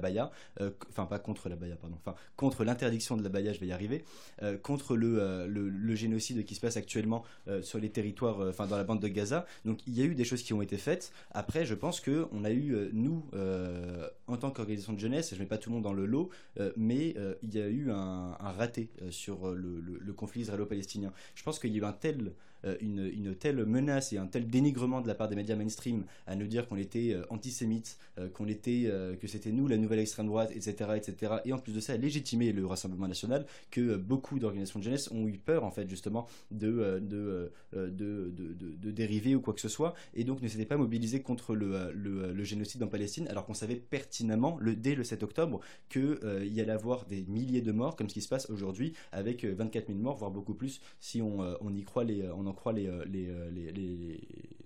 Enfin, 0.90 1.06
pas 1.06 1.19
contre 1.19 1.49
la 1.49 1.56
Baïa, 1.56 1.76
pardon. 1.76 1.95
Enfin, 2.06 2.15
contre 2.35 2.64
l'interdiction 2.64 3.18
de 3.18 3.23
la 3.23 3.30
Baïa, 3.30 3.53
je 3.53 3.60
vais 3.60 3.68
y 3.68 3.72
arriver. 3.72 4.03
contre 4.61 4.95
le, 4.95 5.48
le, 5.48 5.95
génocide 5.95 6.45
qui 6.45 6.56
se 6.56 6.61
passe 6.61 6.77
actuellement 6.77 7.23
sur 7.61 7.80
les 7.80 7.90
territoires, 7.90 8.40
enfin 8.48 8.68
dans 8.68 8.77
la 8.77 8.84
bande 8.84 8.99
de 8.99 9.07
Gaza. 9.07 9.45
Donc 9.65 9.80
il 9.88 9.94
y 9.98 10.02
a 10.02 10.06
eu 10.06 10.15
des 10.15 10.26
choses 10.26 10.44
qui 10.44 10.53
ont 10.53 10.61
été 10.61 10.77
faites. 10.77 11.11
Après, 11.31 11.65
je 11.65 11.76
pense 11.76 11.99
que 11.99 12.27
on 12.31 12.44
a 12.44 12.52
eu 12.52 12.90
nous, 12.94 13.26
en 14.27 14.38
tant 14.38 14.51
qu'organisation 14.51 14.93
de 14.93 14.99
jeunesse, 14.99 15.31
je 15.31 15.35
ne 15.35 15.41
mets 15.41 15.45
pas 15.45 15.57
tout 15.57 15.69
le 15.69 15.75
monde 15.75 15.84
dans 15.84 15.93
le 15.93 16.05
lot, 16.05 16.30
mais 16.75 17.15
il 17.41 17.53
y 17.53 17.61
a 17.61 17.67
eu 17.67 17.91
un, 17.91 18.34
raté 18.39 18.89
sur 19.09 19.51
le, 19.53 19.80
le 19.80 20.13
conflit 20.13 20.41
israélo-palestinien. 20.41 21.13
Je 21.35 21.43
pense 21.43 21.59
qu'il 21.59 21.71
y 21.71 21.75
a 21.75 21.80
eu 21.80 21.85
un 21.85 21.93
tel 21.93 22.34
euh, 22.65 22.77
une, 22.81 23.35
telle 23.35 23.65
menace 23.65 24.14
et 24.14 24.18
un 24.18 24.27
tel 24.27 24.48
dénigrement 24.48 25.02
de 25.02 25.07
la 25.07 25.15
part 25.15 25.27
des 25.27 25.35
médias 25.35 25.56
mainstream 25.56 26.06
à 26.27 26.35
nous 26.35 26.48
dire 26.48 26.68
qu'on 26.68 26.77
était 26.77 27.14
euh, 27.14 27.23
antisémite, 27.30 27.98
euh, 28.19 28.30
qu'on 28.30 28.48
était, 28.48 28.90
que 29.19 29.27
c'était 29.27 29.52
nous 29.52 29.68
la 29.68 29.77
nouvelle 29.77 29.99
extrême 29.99 30.27
droite, 30.27 30.52
etc., 30.56 30.91
etc. 30.95 31.35
Et 31.45 31.53
en 31.53 31.57
plus 31.57 31.73
de 31.73 31.80
ça, 31.80 31.94
à 31.94 31.98
légitimer 31.98 32.52
le 32.52 32.65
Rassemblement 32.65 33.07
national, 33.07 33.45
que 33.72 33.95
beaucoup 33.95 34.40
d'organisations 34.40 34.80
de 34.80 34.85
jeunesse 34.85 35.11
ont 35.11 35.27
eu 35.27 35.38
peur 35.38 35.64
en 35.64 35.72
fait 35.72 35.90
justement 35.90 36.27
de 36.52 36.99
de, 36.99 37.52
de, 37.73 38.31
de, 38.31 38.91
dériver 38.91 39.35
ou 39.35 39.41
quoi 39.41 39.53
que 39.53 39.61
ce 39.61 39.69
soit, 39.69 39.94
et 40.14 40.23
donc 40.23 40.41
ne 40.41 40.48
s'étaient 40.48 40.65
pas 40.65 40.77
mobilisés 40.77 41.22
contre 41.22 41.56
le, 41.56 41.91
le, 41.94 42.44
génocide 42.44 42.84
en 42.84 42.88
Palestine, 42.88 43.27
alors 43.27 43.45
qu'on 43.45 43.53
savait 43.53 43.76
pertinemment 43.76 44.57
le, 44.60 44.76
dès 44.76 44.95
le 44.95 45.03
7 45.03 45.23
octobre 45.23 45.60
qu'il 45.90 46.18
y 46.44 46.61
allait 46.61 46.72
avoir 46.72 47.06
des 47.06 47.23
milliers 47.27 47.61
de 47.61 47.72
morts, 47.72 47.95
comme 47.95 48.10
ce 48.10 48.14
qui 48.14 48.22
se 48.22 48.30
passe 48.30 48.49
aujourd'hui, 48.49 48.94
avec 49.11 49.45
24 49.45 49.88
000 49.88 49.99
morts, 49.99 50.18
voire 50.18 50.31
beaucoup 50.31 50.53
plus, 50.53 50.81
si 50.99 51.22
on, 51.22 51.40
on 51.61 51.73
y 51.73 51.84
croit 51.84 52.03
les, 52.03 52.23
croit 52.53 52.73
les, 52.73 52.88
euh, 52.88 53.03
euh, 53.03 53.49
les, 53.51 53.71
les, 53.71 54.21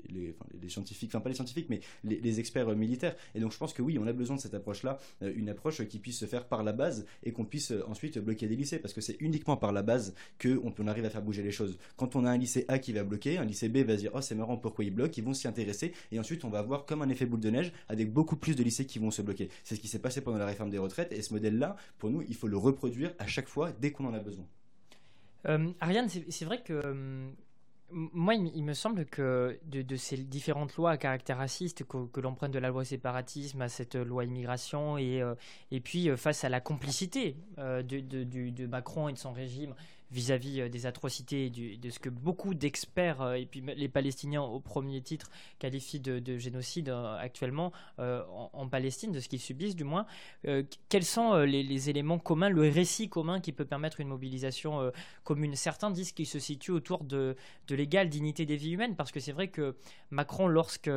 les, 0.09 0.35
les, 0.61 0.69
scientifiques, 0.69 1.09
enfin 1.09 1.19
pas 1.19 1.29
les 1.29 1.35
scientifiques, 1.35 1.67
mais 1.69 1.79
les, 2.03 2.39
experts 2.39 2.69
euh, 2.69 2.75
militaires. 2.75 3.15
Et 3.35 3.39
donc 3.39 3.51
je 3.51 3.57
pense 3.57 3.73
que 3.73 3.81
oui, 3.81 3.97
on 3.99 4.07
a 4.07 4.13
besoin 4.13 4.35
de 4.35 4.41
cette 4.41 4.53
approche-là, 4.53 4.97
une 5.21 5.49
approche 5.49 5.85
qui 5.87 5.99
puisse 5.99 6.19
se 6.19 6.25
faire 6.25 6.45
par 6.45 6.63
la 6.63 6.73
base 6.73 7.05
et 7.23 7.31
qu'on 7.31 7.45
puisse 7.45 7.73
ensuite 7.87 8.19
bloquer 8.19 8.47
des 8.47 8.55
lycées, 8.55 8.79
parce 8.79 8.93
que 8.93 9.01
c'est 9.01 9.17
uniquement 9.19 9.57
par 9.57 9.71
la 9.71 9.81
base 9.81 10.13
qu'on 10.41 10.73
on 10.77 10.87
arrive 10.87 11.05
à 11.05 11.09
faire 11.09 11.21
bouger 11.21 11.43
les 11.43 11.51
choses. 11.51 11.77
Quand 11.95 12.15
on 12.15 12.25
a 12.25 12.31
un 12.31 12.37
lycée 12.37 12.65
A 12.67 12.79
qui 12.79 12.93
va 12.93 13.03
bloquer, 13.03 13.37
un 13.37 13.45
lycée 13.45 13.69
B 13.69 13.77
va 13.77 13.95
se 13.95 14.01
dire 14.01 14.11
oh 14.13 14.21
c'est 14.21 14.35
marrant 14.35 14.57
pourquoi 14.57 14.85
il 14.85 14.93
bloque, 14.93 15.17
ils 15.17 15.23
vont 15.23 15.33
s'y 15.33 15.47
intéresser 15.47 15.93
et 16.11 16.19
ensuite 16.19 16.45
on 16.45 16.49
va 16.49 16.59
avoir 16.59 16.85
comme 16.85 17.01
un 17.01 17.09
effet 17.09 17.25
boule 17.25 17.39
de 17.39 17.49
neige 17.49 17.71
avec 17.87 18.11
beaucoup 18.11 18.35
plus 18.35 18.55
de 18.55 18.63
lycées 18.63 18.85
qui 18.85 18.99
vont 18.99 19.11
se 19.11 19.21
bloquer. 19.21 19.49
C'est 19.63 19.75
ce 19.75 19.79
qui 19.79 19.87
s'est 19.87 19.99
passé 19.99 20.21
pendant 20.21 20.37
la 20.37 20.45
réforme 20.45 20.69
des 20.69 20.77
retraites 20.77 21.11
et 21.11 21.21
ce 21.21 21.33
modèle-là, 21.33 21.75
pour 21.97 22.09
nous, 22.09 22.21
il 22.27 22.35
faut 22.35 22.47
le 22.47 22.57
reproduire 22.57 23.13
à 23.19 23.27
chaque 23.27 23.47
fois 23.47 23.71
dès 23.71 23.91
qu'on 23.91 24.05
en 24.05 24.13
a 24.13 24.19
besoin. 24.19 24.45
Ariane, 25.79 26.09
c'est 26.09 26.45
vrai 26.45 26.61
que 26.61 27.31
moi, 27.91 28.35
il, 28.35 28.63
me 28.63 28.73
semble 28.73 29.05
que 29.05 29.59
de, 29.65 29.95
ces 29.95 30.17
différentes 30.17 30.75
lois 30.75 30.91
à 30.91 30.97
caractère 30.97 31.37
raciste, 31.37 31.85
que, 31.85 32.19
l'on 32.19 32.35
prenne 32.35 32.51
de 32.51 32.59
la 32.59 32.69
loi 32.69 32.83
séparatisme 32.83 33.61
à 33.61 33.69
cette 33.69 33.95
loi 33.95 34.25
immigration, 34.25 34.97
et, 34.97 35.21
euh, 35.21 35.35
puis 35.83 36.09
euh, 36.09 36.17
face 36.17 36.43
à 36.43 36.49
la 36.49 36.59
complicité 36.59 37.37
euh, 37.59 37.83
de, 37.83 38.65
Macron 38.67 39.07
et 39.07 39.13
de 39.13 39.17
son 39.17 39.31
régime 39.31 39.73
vis-à-vis 40.11 40.61
euh, 40.61 40.69
des 40.69 40.85
atrocités 40.85 41.49
de 41.49 41.89
ce 41.89 41.99
que 41.99 42.09
beaucoup 42.09 42.53
d'experts, 42.53 43.21
euh, 43.21 43.33
et 43.33 43.45
puis 43.45 43.61
les 43.61 43.89
Palestiniens 43.89 44.41
au 44.41 44.59
premier 44.59 45.01
titre, 45.01 45.29
qualifient 45.59 45.99
de, 45.99 46.37
génocide 46.37 46.89
euh, 46.89 47.17
actuellement 47.17 47.71
en, 47.97 48.67
Palestine, 48.67 49.11
de 49.11 49.19
ce 49.19 49.29
qu'ils 49.29 49.39
subissent 49.39 49.75
du 49.75 49.83
moins. 49.83 50.05
quels 50.89 51.05
sont 51.05 51.37
les, 51.39 51.89
éléments 51.89 52.19
communs, 52.19 52.49
le 52.49 52.69
récit 52.69 53.09
commun 53.09 53.39
qui 53.39 53.51
peut 53.51 53.65
permettre 53.65 54.01
une 54.01 54.09
mobilisation 54.09 54.91
commune? 55.23 55.55
Certains 55.55 55.89
disent 55.89 56.11
qu'il 56.11 56.25
se 56.25 56.39
situe 56.39 56.71
autour 56.71 57.03
de, 57.03 57.35
l'égale 57.69 58.09
dignité 58.09 58.45
des 58.45 58.57
vies 58.57 58.71
humaines, 58.71 58.95
parce 58.95 59.11
que 59.11 59.19
c'est 59.19 59.31
vrai 59.31 59.47
que 59.47 59.75
Macron, 60.11 60.47
lorsque 60.47 60.91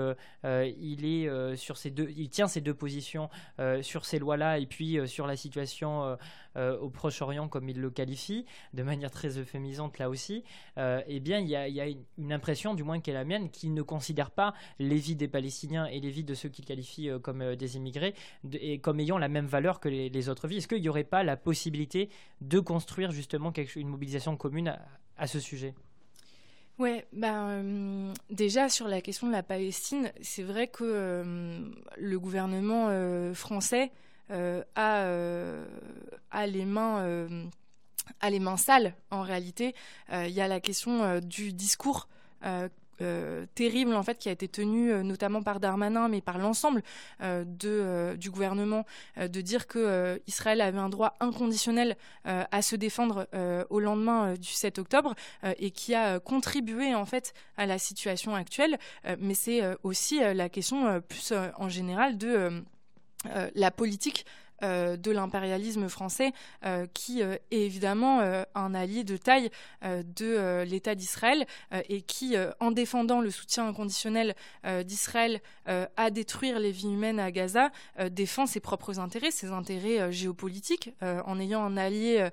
il 0.44 1.04
est 1.04 1.56
sur 1.56 1.76
ces 1.76 1.90
deux, 1.90 2.10
il 2.16 2.28
tient 2.28 2.48
ces 2.48 2.60
deux 2.60 2.74
positions 2.74 3.30
sur 3.82 4.04
ces 4.04 4.18
lois-là, 4.18 4.58
et 4.58 4.66
puis 4.66 4.98
sur 5.08 5.26
la 5.26 5.36
situation 5.36 6.16
au 6.56 6.90
Proche-Orient, 6.90 7.48
comme 7.48 7.68
il 7.68 7.80
le 7.80 7.90
qualifie, 7.90 8.44
de 8.74 8.82
manière 8.82 9.10
très 9.10 9.38
euphémisante 9.38 9.98
là 9.98 10.10
aussi, 10.10 10.44
euh, 10.78 11.00
eh 11.06 11.20
bien, 11.20 11.38
il 11.38 11.48
y 11.48 11.56
a, 11.56 11.86
une 12.18 12.32
impression, 12.32 12.74
du 12.74 12.82
moins 12.82 13.00
qui 13.00 13.10
est 13.10 13.14
la 13.14 13.24
mienne, 13.24 13.50
qu'il 13.50 13.74
ne 13.74 13.82
considère 13.82 14.30
pas 14.30 14.54
les 14.78 14.96
vies 14.96 15.16
des 15.16 15.28
Palestiniens 15.28 15.86
et 15.86 16.00
les 16.00 16.10
vies 16.10 16.24
de 16.24 16.34
ceux 16.34 16.48
qu'il 16.48 16.64
qualifie 16.64 17.08
euh, 17.08 17.18
comme 17.18 17.42
euh, 17.42 17.56
des 17.56 17.76
immigrés 17.76 18.14
et 18.52 18.78
comme 18.78 19.00
ayant 19.00 19.18
la 19.18 19.28
même 19.28 19.46
valeur 19.46 19.80
que 19.80 19.88
les, 19.88 20.28
autres 20.28 20.48
vies. 20.48 20.58
Est-ce 20.58 20.68
qu'il 20.68 20.82
n'y 20.82 20.88
aurait 20.88 21.04
pas 21.04 21.22
la 21.22 21.36
possibilité 21.36 22.10
de 22.40 22.60
construire 22.60 23.10
justement 23.10 23.52
quelque, 23.52 23.78
une 23.78 23.88
mobilisation 23.88 24.36
commune 24.36 24.76
à, 25.16 25.26
ce 25.26 25.40
sujet? 25.40 25.74
Ouais, 26.78 27.06
ben 27.12 28.12
déjà 28.30 28.68
sur 28.68 28.88
la 28.88 29.02
question 29.02 29.26
de 29.26 29.32
la 29.32 29.42
Palestine, 29.42 30.12
c'est 30.22 30.42
vrai 30.42 30.68
que 30.68 31.22
le 31.98 32.18
gouvernement 32.18 32.88
français 33.34 33.90
a, 34.30 34.62
a, 36.30 36.46
les 36.46 36.64
mains 36.64 37.28
à 38.20 38.30
les 38.30 38.40
mains 38.40 38.56
sales 38.56 38.94
en 39.10 39.22
réalité. 39.22 39.74
Euh, 40.12 40.26
il 40.26 40.34
y 40.34 40.40
a 40.40 40.48
la 40.48 40.60
question 40.60 41.04
euh, 41.04 41.20
du 41.20 41.52
discours. 41.52 42.08
Euh, 42.44 42.68
terrible 43.54 43.94
en 43.94 44.02
fait 44.02 44.18
qui 44.18 44.28
a 44.28 44.32
été 44.32 44.46
tenu 44.46 44.92
notamment 45.02 45.42
par 45.42 45.58
Darmanin 45.58 46.08
mais 46.08 46.20
par 46.20 46.36
l'ensemble 46.36 46.82
de 47.22 48.14
du 48.18 48.30
gouvernement 48.30 48.84
de 49.16 49.40
dire 49.40 49.66
que 49.66 50.20
Israël 50.26 50.60
avait 50.60 50.76
un 50.76 50.90
droit 50.90 51.16
inconditionnel 51.18 51.96
à 52.26 52.60
se 52.60 52.76
défendre 52.76 53.26
au 53.70 53.80
lendemain 53.80 54.34
du 54.34 54.50
7 54.50 54.78
octobre 54.78 55.14
et 55.42 55.70
qui 55.70 55.94
a 55.94 56.20
contribué 56.20 56.94
en 56.94 57.06
fait 57.06 57.32
à 57.56 57.64
la 57.64 57.78
situation 57.78 58.34
actuelle 58.34 58.78
mais 59.18 59.32
c'est 59.32 59.62
aussi 59.82 60.20
la 60.20 60.50
question 60.50 61.00
plus 61.00 61.32
en 61.56 61.70
général 61.70 62.18
de 62.18 62.62
la 63.54 63.70
politique 63.70 64.24
euh, 64.24 64.30
de 64.62 65.10
l'impérialisme 65.10 65.88
français, 65.88 66.32
euh, 66.64 66.86
qui 66.92 67.22
euh, 67.22 67.36
est 67.50 67.60
évidemment 67.60 68.20
un 68.54 68.74
allié 68.74 69.04
de 69.04 69.16
taille 69.16 69.50
de 69.82 70.62
l'État 70.62 70.94
d'Israël 70.94 71.46
et 71.88 72.02
qui, 72.02 72.34
en 72.58 72.70
défendant 72.70 73.20
le 73.20 73.30
soutien 73.30 73.66
inconditionnel 73.66 74.34
d'Israël 74.84 75.40
à 75.66 76.10
détruire 76.10 76.58
les 76.58 76.70
vies 76.70 76.92
humaines 76.92 77.20
à 77.20 77.30
Gaza, 77.30 77.70
défend 78.10 78.46
ses 78.46 78.60
propres 78.60 78.98
intérêts, 78.98 79.30
ses 79.30 79.48
intérêts 79.48 80.12
géopolitiques, 80.12 80.92
en 81.02 81.38
ayant 81.40 81.64
un 81.64 81.76
allié 81.76 82.28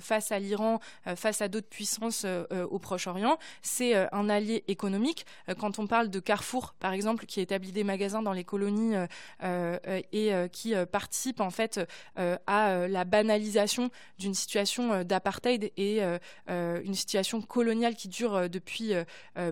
face 0.00 0.32
à 0.32 0.38
l'Iran, 0.38 0.80
face 1.16 1.42
à 1.42 1.48
d'autres 1.48 1.68
puissances 1.68 2.24
au 2.50 2.78
Proche-Orient. 2.78 3.38
C'est 3.62 3.94
un 4.12 4.28
allié 4.28 4.64
économique. 4.68 5.26
quand 5.58 5.78
on 5.78 5.86
parle 5.86 6.10
de 6.10 6.20
Carrefour, 6.20 6.74
par 6.78 6.92
exemple, 6.92 7.26
qui 7.26 7.40
établit 7.40 7.72
des 7.72 7.84
magasins 7.84 8.22
dans 8.22 8.32
les 8.32 8.44
colonies 8.44 8.94
et 9.42 10.32
qui 10.52 10.74
participe 10.90 11.17
en 11.38 11.50
fait 11.50 11.80
euh, 12.18 12.36
à 12.46 12.70
euh, 12.70 12.88
la 12.88 13.04
banalisation 13.04 13.90
d'une 14.18 14.34
situation 14.34 14.92
euh, 14.92 15.04
d'apartheid 15.04 15.72
et 15.76 16.00
une 16.48 16.94
situation 16.94 17.40
coloniale 17.40 17.94
qui 17.94 18.08
dure 18.08 18.48
depuis 18.48 18.92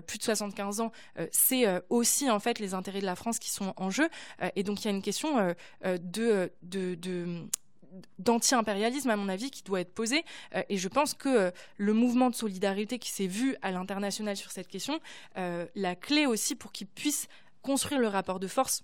plus 0.05 0.17
de 0.17 0.23
75 0.23 0.81
ans, 0.81 0.91
c'est 1.31 1.65
aussi 1.89 2.29
en 2.29 2.39
fait 2.39 2.59
les 2.59 2.73
intérêts 2.73 3.01
de 3.01 3.05
la 3.05 3.15
France 3.15 3.39
qui 3.39 3.49
sont 3.49 3.73
en 3.77 3.89
jeu. 3.89 4.07
et 4.55 4.63
donc 4.63 4.83
il 4.83 4.85
y 4.85 4.87
a 4.87 4.91
une 4.91 5.01
question 5.01 5.55
d'anti-impérialisme, 8.19 9.09
à 9.09 9.15
mon 9.15 9.29
avis, 9.29 9.51
qui 9.51 9.63
doit 9.63 9.81
être 9.81 9.93
posée. 9.93 10.23
et 10.69 10.77
je 10.77 10.87
pense 10.87 11.13
que 11.13 11.51
le 11.77 11.93
mouvement 11.93 12.29
de 12.29 12.35
solidarité 12.35 12.99
qui 12.99 13.11
s'est 13.11 13.27
vu 13.27 13.55
à 13.61 13.71
l'international 13.71 14.35
sur 14.37 14.51
cette 14.51 14.67
question, 14.67 14.99
la 15.35 15.95
clé 15.95 16.25
aussi 16.25 16.55
pour 16.55 16.71
qu'il 16.71 16.87
puisse 16.87 17.27
construire 17.61 17.99
le 17.99 18.07
rapport 18.07 18.39
de 18.39 18.47
force 18.47 18.83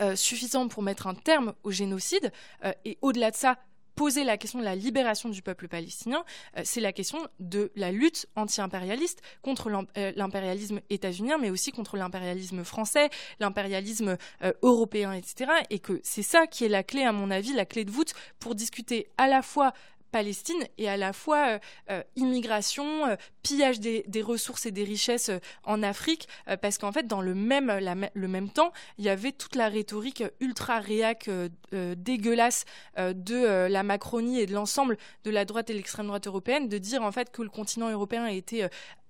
euh, 0.00 0.16
suffisant 0.16 0.66
pour 0.68 0.82
mettre 0.82 1.06
un 1.06 1.14
terme 1.14 1.54
au 1.62 1.70
génocide 1.70 2.32
euh, 2.64 2.72
et 2.84 2.96
au-delà 3.02 3.30
de 3.30 3.36
ça 3.36 3.58
poser 3.96 4.24
la 4.24 4.36
question 4.36 4.58
de 4.58 4.64
la 4.64 4.74
libération 4.74 5.28
du 5.28 5.40
peuple 5.40 5.68
palestinien, 5.68 6.24
euh, 6.56 6.62
c'est 6.64 6.80
la 6.80 6.92
question 6.92 7.18
de 7.38 7.70
la 7.76 7.92
lutte 7.92 8.26
anti-impérialiste 8.34 9.22
contre 9.40 9.70
l'impérialisme 9.70 10.80
états-unien, 10.90 11.38
mais 11.38 11.50
aussi 11.50 11.70
contre 11.70 11.96
l'impérialisme 11.96 12.64
français, 12.64 13.08
l'impérialisme 13.38 14.16
européen, 14.62 15.12
etc. 15.12 15.52
Et 15.70 15.78
que 15.78 16.00
c'est 16.02 16.24
ça 16.24 16.48
qui 16.48 16.64
est 16.64 16.68
la 16.68 16.82
clé, 16.82 17.04
à 17.04 17.12
mon 17.12 17.30
avis, 17.30 17.52
la 17.52 17.66
clé 17.66 17.84
de 17.84 17.92
voûte 17.92 18.14
pour 18.40 18.56
discuter 18.56 19.06
à 19.16 19.28
la 19.28 19.42
fois 19.42 19.72
Palestine 20.14 20.64
et 20.78 20.88
à 20.88 20.96
la 20.96 21.12
fois 21.12 21.48
euh, 21.48 21.58
euh, 21.90 22.02
immigration, 22.14 23.04
euh, 23.04 23.16
pillage 23.42 23.80
des, 23.80 24.22
ressources 24.22 24.64
et 24.64 24.70
des 24.70 24.84
richesses 24.84 25.30
en 25.64 25.82
Afrique, 25.82 26.28
parce 26.62 26.78
qu'en 26.78 26.92
fait, 26.92 27.06
dans 27.06 27.20
le 27.20 27.34
même, 27.34 28.48
temps, 28.48 28.72
il 28.96 29.04
y 29.04 29.10
avait 29.10 29.32
toute 29.32 29.54
la 29.54 29.68
rhétorique 29.68 30.22
ultra 30.40 30.78
réac 30.78 31.28
dégueulasse 31.72 32.64
de 32.96 33.66
la 33.66 33.82
Macronie 33.82 34.40
et 34.40 34.46
de 34.46 34.54
l'ensemble 34.54 34.96
de 35.24 35.30
la 35.30 35.44
droite 35.44 35.68
et 35.68 35.74
l'extrême 35.74 36.06
droite 36.06 36.26
européenne, 36.26 36.68
de 36.68 36.78
dire 36.78 37.02
en 37.02 37.12
fait 37.12 37.30
que 37.30 37.42
le 37.42 37.50
continent 37.50 37.90
européen 37.90 38.24
a 38.24 38.32
été 38.32 38.66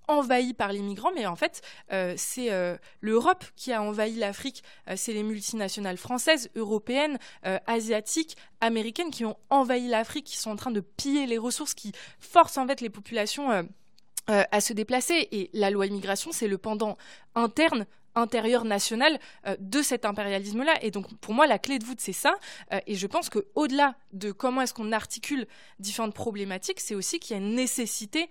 envahi 0.08 0.54
par 0.54 0.72
les 0.72 0.80
migrants, 0.80 1.12
mais 1.14 1.26
en 1.26 1.36
fait, 1.36 1.62
euh, 1.92 2.14
c'est 2.16 2.52
euh, 2.52 2.76
l'Europe 3.00 3.44
qui 3.56 3.72
a 3.72 3.82
envahi 3.82 4.16
l'Afrique. 4.16 4.62
Euh, 4.88 4.94
c'est 4.96 5.12
les 5.12 5.22
multinationales 5.22 5.96
françaises, 5.96 6.50
européennes, 6.54 7.18
asiatiques, 7.66 8.36
américaines 8.60 9.10
qui 9.10 9.24
ont 9.24 9.36
envahi 9.50 9.88
l'Afrique, 9.88 10.24
qui 10.24 10.38
sont 10.38 10.50
en 10.50 10.56
train 10.56 10.70
de 10.70 10.80
piller 10.80 11.26
les 11.26 11.38
ressources, 11.38 11.74
qui 11.74 11.92
forcent 12.18 12.58
en 12.58 12.66
fait 12.66 12.80
les 12.80 12.90
populations 12.90 13.66
à 14.26 14.60
se 14.60 14.72
déplacer. 14.72 15.28
Et 15.30 15.50
la 15.52 15.70
loi 15.70 15.86
immigration, 15.86 16.32
c'est 16.32 16.48
le 16.48 16.58
pendant 16.58 16.96
interne 17.34 17.86
intérieur 18.14 18.64
national 18.64 19.18
de 19.58 19.82
cet 19.82 20.04
impérialisme-là. 20.04 20.72
Et 20.82 20.90
donc, 20.90 21.12
pour 21.18 21.34
moi, 21.34 21.46
la 21.46 21.58
clé 21.58 21.78
de 21.78 21.84
voûte, 21.84 22.00
c'est 22.00 22.12
ça. 22.12 22.34
et 22.86 22.94
je 22.94 23.06
pense 23.06 23.28
qu'au-delà 23.28 23.94
de 24.12 24.32
comment 24.32 24.62
est-ce 24.62 24.74
qu'on 24.74 24.92
articule 24.92 25.46
différentes 25.78 26.14
problématiques, 26.14 26.80
c'est 26.80 26.94
aussi 26.94 27.18
qu'il 27.18 27.36
y 27.36 27.38
a 27.38 27.42
une 27.42 27.54
nécessité 27.54 28.30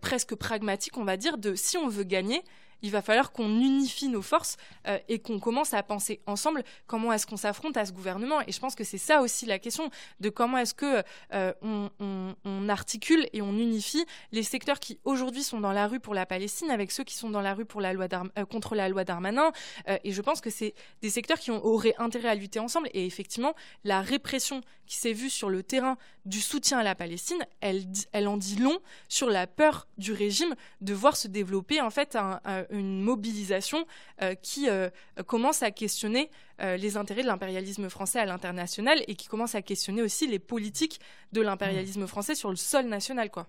presque 0.00 0.34
pragmatique, 0.34 0.96
on 0.96 1.04
va 1.04 1.16
dire, 1.16 1.38
de 1.38 1.54
si 1.54 1.76
on 1.76 1.88
veut 1.88 2.04
gagner, 2.04 2.42
il 2.82 2.90
va 2.90 3.02
falloir 3.02 3.32
qu'on 3.32 3.48
unifie 3.48 4.08
nos 4.08 4.22
forces 4.22 4.56
euh, 4.86 4.98
et 5.08 5.18
qu'on 5.18 5.38
commence 5.38 5.72
à 5.72 5.82
penser 5.82 6.20
ensemble 6.26 6.62
comment 6.86 7.12
est-ce 7.12 7.26
qu'on 7.26 7.36
s'affronte 7.36 7.76
à 7.76 7.86
ce 7.86 7.92
gouvernement. 7.92 8.40
Et 8.46 8.52
je 8.52 8.60
pense 8.60 8.74
que 8.74 8.84
c'est 8.84 8.98
ça 8.98 9.22
aussi 9.22 9.46
la 9.46 9.58
question 9.58 9.88
de 10.20 10.28
comment 10.28 10.58
est-ce 10.58 10.74
que 10.74 11.02
euh, 11.32 11.52
on, 11.62 12.68
articule 12.68 13.28
et 13.32 13.42
on 13.42 13.52
unifie 13.52 14.04
les 14.30 14.42
secteurs 14.42 14.80
qui 14.80 14.98
aujourd'hui 15.04 15.42
sont 15.42 15.60
dans 15.60 15.72
la 15.72 15.86
rue 15.88 16.00
pour 16.00 16.14
la 16.14 16.26
Palestine 16.26 16.70
avec 16.70 16.90
ceux 16.90 17.04
qui 17.04 17.14
sont 17.14 17.28
dans 17.28 17.40
la 17.40 17.54
rue 17.54 17.64
pour 17.64 17.80
la 17.80 17.92
loi 17.92 18.06
euh, 18.38 18.44
contre 18.44 18.74
la 18.74 18.88
loi 18.88 19.04
Darmanin. 19.04 19.52
et 20.04 20.12
je 20.12 20.22
pense 20.22 20.40
que 20.40 20.48
c'est 20.48 20.74
des 21.02 21.10
secteurs 21.10 21.38
qui 21.38 21.50
auraient 21.50 21.94
intérêt 21.98 22.28
à 22.28 22.34
lutter 22.34 22.60
ensemble. 22.60 22.88
Et 22.94 23.04
effectivement, 23.04 23.54
la 23.84 24.00
répression 24.00 24.62
qui 24.86 24.96
s'est 24.96 25.12
vue 25.12 25.30
sur 25.30 25.50
le 25.50 25.62
terrain 25.62 25.96
du 26.24 26.40
soutien 26.40 26.78
à 26.78 26.82
la 26.82 26.94
Palestine, 26.94 27.44
elle, 27.60 27.84
elle 28.12 28.28
en 28.28 28.36
dit 28.36 28.56
long 28.56 28.78
sur 29.08 29.28
la 29.28 29.46
peur 29.46 29.86
du 29.98 30.12
régime 30.12 30.54
de 30.80 30.94
voir 30.94 31.16
se 31.16 31.28
développer 31.28 31.80
en 31.80 31.90
fait 31.90 32.16
un, 32.16 32.40
une 32.72 33.00
mobilisation 33.02 33.86
euh, 34.22 34.34
qui 34.34 34.68
euh, 34.68 34.90
commence 35.26 35.62
à 35.62 35.70
questionner 35.70 36.30
euh, 36.60 36.76
les 36.76 36.96
intérêts 36.96 37.22
de 37.22 37.26
l'impérialisme 37.26 37.88
français 37.88 38.18
à 38.18 38.26
l'international 38.26 39.02
et 39.06 39.14
qui 39.14 39.28
commence 39.28 39.54
à 39.54 39.62
questionner 39.62 40.02
aussi 40.02 40.26
les 40.26 40.38
politiques 40.38 41.00
de 41.32 41.40
l'impérialisme 41.40 42.06
français 42.06 42.34
sur 42.34 42.50
le 42.50 42.56
sol 42.56 42.86
national, 42.86 43.30
quoi. 43.30 43.48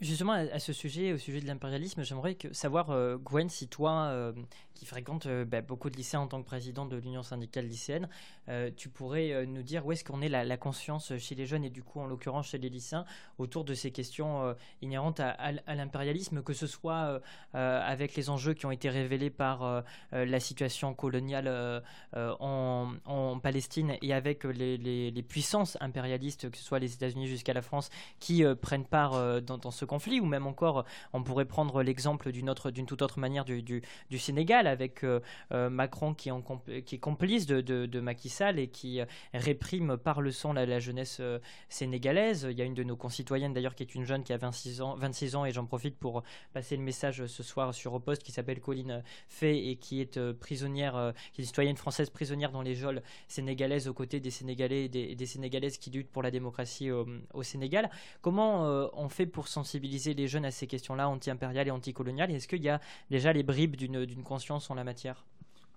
justement, 0.00 0.32
à, 0.32 0.58
ce 0.58 0.72
sujet, 0.72 1.12
au 1.12 1.18
sujet 1.18 1.40
de 1.40 1.46
l'impérialisme, 1.46 2.02
j'aimerais 2.02 2.36
savoir, 2.52 3.18
Gwen, 3.18 3.48
si 3.48 3.68
toi, 3.68 4.32
qui 4.74 4.86
fréquente 4.86 5.28
bah, 5.28 5.60
beaucoup 5.60 5.90
de 5.90 5.96
lycéens 5.96 6.20
en 6.20 6.26
tant 6.26 6.40
que 6.42 6.46
président 6.46 6.86
de 6.86 6.96
l'Union 6.96 7.22
syndicale 7.22 7.66
lycéenne, 7.66 8.08
euh, 8.48 8.70
tu 8.76 8.88
pourrais 8.88 9.32
euh, 9.32 9.46
nous 9.46 9.62
dire 9.62 9.86
où 9.86 9.92
est-ce 9.92 10.04
qu'on 10.04 10.20
est 10.20 10.28
la, 10.28 10.56
conscience 10.56 11.16
chez 11.18 11.34
les 11.34 11.46
jeunes 11.46 11.64
et 11.64 11.70
du 11.70 11.82
coup 11.82 12.00
en 12.00 12.06
l'occurrence 12.06 12.48
chez 12.48 12.58
les 12.58 12.68
lycéens 12.68 13.04
autour 13.38 13.64
de 13.64 13.74
ces 13.74 13.90
questions 13.90 14.42
euh, 14.42 14.54
inhérentes 14.80 15.20
à, 15.20 15.52
l'impérialisme, 15.74 16.42
que 16.42 16.52
ce 16.52 16.66
soit 16.66 17.20
avec 17.52 18.14
les 18.14 18.30
enjeux 18.30 18.54
qui 18.54 18.66
ont 18.66 18.70
été 18.70 18.88
révélés 18.88 19.30
par 19.30 19.84
la 20.12 20.40
situation 20.40 20.94
coloniale 20.94 21.82
en, 22.14 23.38
Palestine 23.42 23.96
et 24.02 24.12
avec 24.12 24.44
les, 24.44 25.24
puissances 25.28 25.76
impérialistes, 25.80 26.50
que 26.50 26.56
ce 26.56 26.64
soit 26.64 26.78
les 26.78 26.94
États-Unis 26.94 27.26
jusqu'à 27.26 27.52
la 27.52 27.62
France, 27.62 27.90
qui 28.20 28.44
prennent 28.60 28.84
part 28.84 29.42
dans, 29.42 29.70
ce 29.70 29.84
conflit, 29.84 30.20
ou 30.20 30.26
même 30.26 30.46
encore 30.46 30.84
on 31.12 31.22
pourrait 31.22 31.44
prendre 31.44 31.82
l'exemple 31.82 32.32
d'une 32.32 32.86
toute 32.86 33.02
autre 33.02 33.18
manière 33.18 33.44
du, 33.44 33.62
du, 33.62 33.82
Sénégal 34.18 34.66
avec 34.66 35.04
Macron 35.50 36.14
qui, 36.14 36.30
en, 36.30 36.42
qui 36.42 36.94
est 36.94 37.00
complice 37.00 37.46
de, 37.46 37.60
de, 37.60 37.86
de 37.86 38.00
Macky 38.00 38.31
et 38.40 38.68
qui 38.68 39.00
euh, 39.00 39.04
réprime 39.34 39.96
par 39.96 40.20
le 40.20 40.30
son 40.30 40.52
la, 40.52 40.80
jeunesse 40.80 41.18
euh, 41.20 41.38
sénégalaise. 41.68 42.46
Il 42.50 42.58
y 42.58 42.62
a 42.62 42.64
une 42.64 42.74
de 42.74 42.82
nos 42.82 42.96
concitoyennes 42.96 43.52
d'ailleurs 43.52 43.74
qui 43.74 43.82
est 43.82 43.94
une 43.94 44.04
jeune 44.04 44.24
qui 44.24 44.32
a 44.32 44.38
26 44.38 44.80
ans, 44.80 44.94
26 44.96 45.36
ans 45.36 45.44
et 45.44 45.52
j'en 45.52 45.66
profite 45.66 45.98
pour 45.98 46.22
passer 46.52 46.76
le 46.76 46.82
message 46.82 47.26
ce 47.26 47.42
soir 47.42 47.74
sur 47.74 47.92
au 47.94 48.00
qui 48.00 48.32
s'appelle 48.32 48.60
Colline 48.60 49.02
Fay 49.28 49.70
et 49.70 49.76
qui 49.76 50.00
est 50.00 50.16
euh, 50.16 50.32
prisonnière, 50.32 51.12
qui 51.32 51.42
est 51.42 51.44
citoyenne 51.44 51.76
française 51.76 52.10
prisonnière 52.10 52.52
dans 52.52 52.62
les 52.62 52.74
geôles 52.74 53.02
sénégalaises 53.28 53.88
aux 53.88 53.94
côtés 53.94 54.20
des 54.20 54.30
Sénégalais 54.30 54.84
et 54.86 54.88
des, 54.88 55.26
Sénégalaises 55.26 55.78
qui 55.78 55.90
luttent 55.90 56.10
pour 56.10 56.22
la 56.22 56.30
démocratie 56.30 56.90
au, 56.90 57.42
Sénégal. 57.42 57.90
Comment 58.20 58.62
on 58.94 59.08
fait 59.08 59.26
pour 59.26 59.48
sensibiliser 59.48 60.14
les 60.14 60.28
jeunes 60.28 60.44
à 60.44 60.50
ces 60.50 60.66
questions-là 60.66 61.08
anti-impériales 61.08 61.68
et 61.68 61.70
anticoloniales? 61.70 62.30
Est-ce 62.30 62.48
qu'il 62.48 62.62
y 62.62 62.68
a 62.68 62.80
déjà 63.10 63.32
les 63.32 63.42
bribes 63.42 63.76
d'une 63.76 64.22
conscience 64.22 64.70
en 64.70 64.74
la 64.74 64.84
matière? 64.84 65.24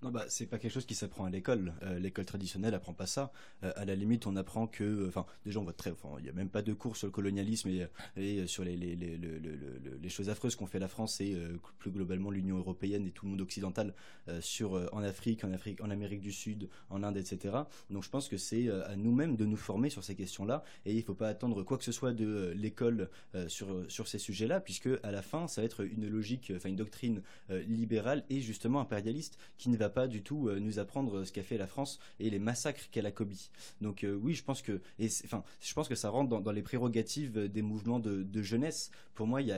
Non, 0.04 0.12
bah, 0.12 0.26
c'est 0.28 0.46
pas 0.46 0.60
quelque 0.60 0.72
chose 0.72 0.86
qui 0.86 0.96
s'apprend 0.96 1.26
à 1.26 1.30
l'école. 1.30 1.74
Euh, 1.84 2.00
l'école 2.00 2.26
traditionnelle 2.26 2.74
apprend 2.74 2.94
pas 2.94 3.08
ça. 3.08 3.32
Euh, 3.64 3.72
à 3.76 3.86
la 3.86 3.96
limite, 3.96 4.28
on 4.28 4.36
apprend 4.36 4.68
que, 4.68 4.84
euh, 4.84 5.08
enfin, 5.08 5.26
déjà, 5.46 5.60
on 5.60 5.64
voit 5.64 5.74
très, 5.74 5.92
enfin, 5.92 6.10
il 6.20 6.24
n'y 6.24 6.30
a 6.30 6.34
même 6.34 6.50
pas 6.50 6.62
de 6.62 6.74
cours 6.74 6.98
sur 6.98 7.08
le 7.08 7.12
colonialisme 7.12 7.70
et, 8.18 8.48
sur 8.48 8.64
les, 8.64 8.76
les, 8.76 8.96
les, 8.96 9.18
les, 9.18 10.10
choses 10.10 10.30
affreuses 10.30 10.56
qu'ont 10.56 10.68
fait 10.68 10.80
la 10.80 10.88
France 10.88 11.22
et 11.22 11.36
plus 11.80 11.92
globalement 11.92 12.30
l'Union 12.30 12.58
européenne 12.58 13.08
et 13.08 13.12
tout 13.12 13.26
le 13.26 13.32
monde 13.32 13.42
occidental 13.42 13.94
sur 14.40 14.74
en 14.94 15.04
Afrique, 15.04 15.44
en 15.44 15.52
Afrique, 15.52 15.82
en 15.82 15.90
Amérique 15.90 16.22
du 16.22 16.32
Sud, 16.32 16.70
en 16.90 17.04
Inde, 17.04 17.18
etc. 17.18 17.56
Donc, 17.90 18.04
je 18.04 18.10
pense 18.10 18.30
que 18.30 18.38
c'est 18.38 18.70
à 18.70 18.96
nous-mêmes 18.96 19.36
de 19.36 19.46
nous 19.46 19.58
former 19.58 19.90
sur 19.90 20.04
ces 20.04 20.16
questions-là 20.16 20.64
et 20.86 20.94
il 20.94 21.04
faut 21.04 21.16
pas 21.16 21.28
attendre 21.28 21.64
quoi 21.64 21.78
que 21.78 21.84
ce 21.84 21.92
soit 21.92 22.14
de 22.14 22.54
l'école 22.56 23.10
sur 23.48 23.86
sur 23.90 24.08
ces 24.08 24.20
sujets-là, 24.20 24.60
puisque 24.60 24.90
à 25.04 25.12
la 25.12 25.22
fin, 25.22 25.48
ça 25.48 25.62
va 25.62 25.66
être 25.66 25.86
une 25.86 26.08
logique, 26.08 26.54
enfin, 26.56 26.70
une 26.70 26.76
doctrine 26.76 27.22
libérale 27.50 28.24
et 28.30 28.42
justement 28.42 28.80
impérialiste 28.80 29.38
qui 29.58 29.70
ne 29.70 29.78
va 29.78 29.90
pas 29.96 30.08
du 30.08 30.22
tout 30.22 30.50
euh, 30.50 30.60
nous 30.60 30.78
apprendre 30.78 31.24
ce 31.24 31.32
qu'a 31.32 31.42
fait 31.42 31.58
la 31.58 31.68
France 31.68 32.00
et 32.20 32.30
les 32.30 32.38
massacres 32.38 32.90
qu'elle 32.92 33.06
a 33.06 33.12
commis. 33.12 33.50
Donc 33.82 34.04
euh, 34.04 34.14
oui, 34.22 34.34
je 34.34 34.44
pense 34.44 34.62
que, 34.62 34.82
enfin, 35.24 35.44
je 35.62 35.74
pense 35.74 35.88
que 35.88 35.96
ça 35.96 36.10
rentre 36.10 36.42
dans, 36.42 36.52
les 36.52 36.62
prérogatives 36.62 37.40
des 37.50 37.62
mouvements 37.62 38.00
de, 38.00 38.42
jeunesse. 38.42 38.92
Pour 39.16 39.26
moi, 39.28 39.42
il 39.42 39.48
y 39.48 39.52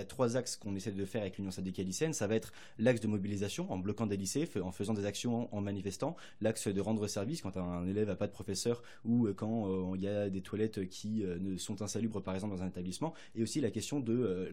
a, 0.00 0.04
trois 0.04 0.36
axes 0.36 0.56
qu'on 0.56 0.76
essaie 0.76 0.92
de 0.92 1.04
faire 1.04 1.22
avec 1.22 1.36
l'Union 1.36 1.50
syndicale 1.50 1.86
lycéenne. 1.86 2.12
Ça 2.12 2.28
va 2.28 2.36
être 2.36 2.52
l'axe 2.78 3.00
de 3.00 3.08
mobilisation 3.08 3.70
en 3.72 3.78
bloquant 3.78 4.06
des 4.06 4.16
lycées, 4.16 4.48
en 4.62 4.70
faisant 4.70 4.94
des 4.94 5.04
actions, 5.04 5.52
en, 5.54 5.60
manifestant. 5.60 6.16
L'axe 6.40 6.68
de 6.68 6.80
rendre 6.80 7.06
service 7.08 7.42
quand 7.42 7.56
un 7.56 7.86
élève 7.86 8.06
n'a 8.06 8.14
pas 8.14 8.28
de 8.28 8.32
professeur 8.32 8.82
ou 9.04 9.26
euh, 9.26 9.34
quand 9.34 9.94
il 9.96 10.02
y 10.02 10.08
a 10.08 10.30
des 10.30 10.40
toilettes 10.40 10.88
qui 10.88 11.24
sont 11.58 11.82
insalubres, 11.82 12.22
par 12.22 12.34
exemple, 12.34 12.54
dans 12.54 12.62
un 12.62 12.68
établissement. 12.68 13.12
Et 13.34 13.42
aussi 13.42 13.60
la 13.60 13.72
question 13.72 13.98
de 13.98 14.52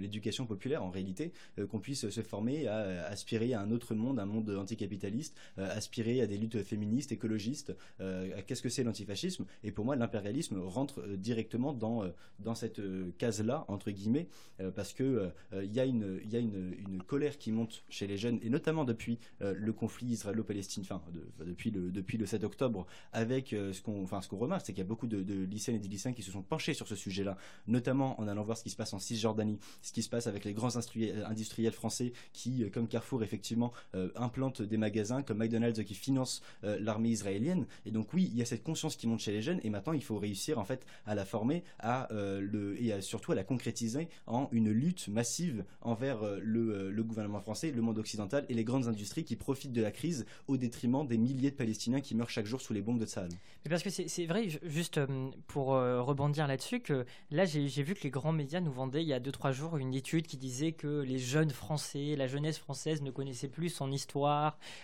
l'éducation 0.00 0.46
populaire, 0.46 0.82
en 0.82 0.90
réalité, 0.90 1.32
qu'on 1.70 1.80
puisse 1.80 2.08
se 2.08 2.22
former 2.22 2.66
à 2.66 3.04
aspirer 3.06 3.52
à 3.52 3.60
un 3.60 3.70
autre 3.70 3.94
monde, 3.94 4.19
un 4.20 4.26
monde 4.26 4.50
anticapitaliste, 4.50 5.36
euh, 5.58 5.68
aspirer 5.76 6.20
à 6.20 6.26
des 6.26 6.38
luttes 6.38 6.62
féministes, 6.62 7.12
écologistes, 7.12 7.74
euh, 8.00 8.40
qu'est-ce 8.46 8.62
que 8.62 8.68
c'est 8.68 8.84
l'antifascisme? 8.84 9.46
Et 9.64 9.72
pour 9.72 9.84
moi, 9.84 9.96
l'impérialisme 9.96 10.58
rentre 10.60 11.00
euh, 11.00 11.16
directement 11.16 11.72
dans, 11.72 12.04
dans 12.38 12.54
cette 12.54 12.80
case-là, 13.18 13.64
entre 13.68 13.90
guillemets, 13.90 14.28
parce 14.74 14.92
que 14.92 15.30
il 15.52 15.72
y 15.72 15.80
a, 15.80 15.84
une, 15.84 16.20
y 16.28 16.36
a 16.36 16.38
une, 16.38 16.74
une, 16.78 17.02
colère 17.02 17.38
qui 17.38 17.52
monte 17.52 17.82
chez 17.88 18.06
les 18.06 18.16
jeunes, 18.16 18.38
et 18.42 18.50
notamment 18.50 18.84
depuis 18.84 19.18
le 19.40 19.72
conflit 19.72 20.06
israélo-palestinien, 20.08 20.84
enfin, 20.84 21.02
depuis, 21.44 21.70
le, 21.70 21.90
depuis 21.90 22.18
le 22.18 22.26
7 22.26 22.44
octobre, 22.44 22.86
avec 23.12 23.48
ce 23.50 23.80
qu'on 23.80 24.02
enfin, 24.02 24.20
qu'on 24.28 24.38
remarque, 24.38 24.66
c'est 24.66 24.72
qu'il 24.72 24.80
y 24.80 24.86
a 24.86 24.88
beaucoup 24.88 25.06
de, 25.06 25.22
de 25.22 25.44
lycéennes 25.44 25.76
et 25.82 25.88
de 25.88 26.10
qui 26.12 26.22
se 26.22 26.30
sont 26.30 26.42
penchés 26.42 26.74
sur 26.74 26.88
ce 26.88 26.94
sujet-là, 26.94 27.36
notamment 27.66 28.20
en 28.20 28.28
allant 28.28 28.42
voir 28.42 28.56
ce 28.56 28.62
qui 28.62 28.70
se 28.70 28.76
passe 28.76 28.92
en 28.92 28.98
Cisjordanie, 28.98 29.58
ce 29.82 29.92
qui 29.92 30.02
se 30.02 30.08
passe 30.08 30.26
avec 30.26 30.44
les 30.44 30.52
grands 30.52 30.76
industriels 30.76 31.72
français 31.72 32.12
qui, 32.32 32.70
comme 32.70 32.88
Carrefour, 32.88 33.22
effectivement, 33.22 33.72
implantent 34.16 34.62
des 34.62 34.76
magasins 34.76 35.22
comme 35.22 35.38
McDonald's 35.38 35.82
qui 35.84 35.94
finance 35.94 36.42
euh, 36.64 36.78
l'armée 36.80 37.10
israélienne. 37.10 37.66
Et 37.86 37.90
donc 37.90 38.12
oui, 38.12 38.28
il 38.32 38.38
y 38.38 38.42
a 38.42 38.44
cette 38.44 38.62
conscience 38.62 38.96
qui 38.96 39.06
monte 39.06 39.20
chez 39.20 39.32
les 39.32 39.42
jeunes 39.42 39.60
et 39.62 39.70
maintenant 39.70 39.92
il 39.92 40.02
faut 40.02 40.18
réussir 40.18 40.58
en 40.58 40.64
fait 40.64 40.86
à 41.06 41.14
la 41.14 41.24
former 41.24 41.64
à, 41.78 42.12
euh, 42.12 42.40
le, 42.40 42.80
et 42.80 43.00
surtout 43.00 43.32
à 43.32 43.34
la 43.34 43.44
concrétiser 43.44 44.08
en 44.26 44.48
une 44.52 44.70
lutte 44.70 45.08
massive 45.08 45.64
envers 45.80 46.22
euh, 46.22 46.38
le, 46.42 46.90
le, 46.90 47.04
gouvernement 47.04 47.40
français, 47.40 47.70
le 47.70 47.82
monde 47.82 47.98
occidental 47.98 48.44
et 48.48 48.54
les 48.54 48.64
grandes 48.64 48.88
industries 48.88 49.24
qui 49.24 49.36
profitent 49.36 49.72
de 49.72 49.82
la 49.82 49.90
crise 49.90 50.26
au 50.48 50.56
détriment 50.56 51.06
des 51.06 51.18
milliers 51.18 51.50
de 51.50 51.56
Palestiniens 51.56 52.00
qui 52.00 52.14
meurent 52.14 52.30
chaque 52.30 52.46
jour 52.46 52.60
sous 52.60 52.72
les 52.72 52.82
bombes 52.82 52.98
de 52.98 53.06
Tsahal. 53.06 53.30
Mais 53.64 53.70
parce 53.70 53.82
que 53.82 53.90
c'est 53.90 54.26
vrai, 54.26 54.48
juste 54.64 55.00
pour 55.46 55.68
rebondir 55.68 56.46
là-dessus, 56.46 56.80
que 56.80 57.04
là 57.30 57.44
j'ai 57.44 57.82
vu 57.82 57.94
que 57.94 58.02
les 58.02 58.10
grands 58.10 58.32
médias 58.32 58.60
nous 58.60 58.72
vendaient 58.72 59.02
il 59.02 59.08
y 59.08 59.12
a 59.12 59.20
2-3 59.20 59.52
jours 59.52 59.76
une 59.76 59.94
étude 59.94 60.26
qui 60.26 60.36
disait 60.36 60.72
que 60.72 61.00
les 61.00 61.18
jeunes 61.18 61.50
français, 61.50 62.14
la 62.16 62.26
jeunesse 62.26 62.58
française 62.58 63.02
ne 63.02 63.10
connaissait 63.10 63.48
plus 63.48 63.68
son 63.68 63.90
histoire 63.90 63.99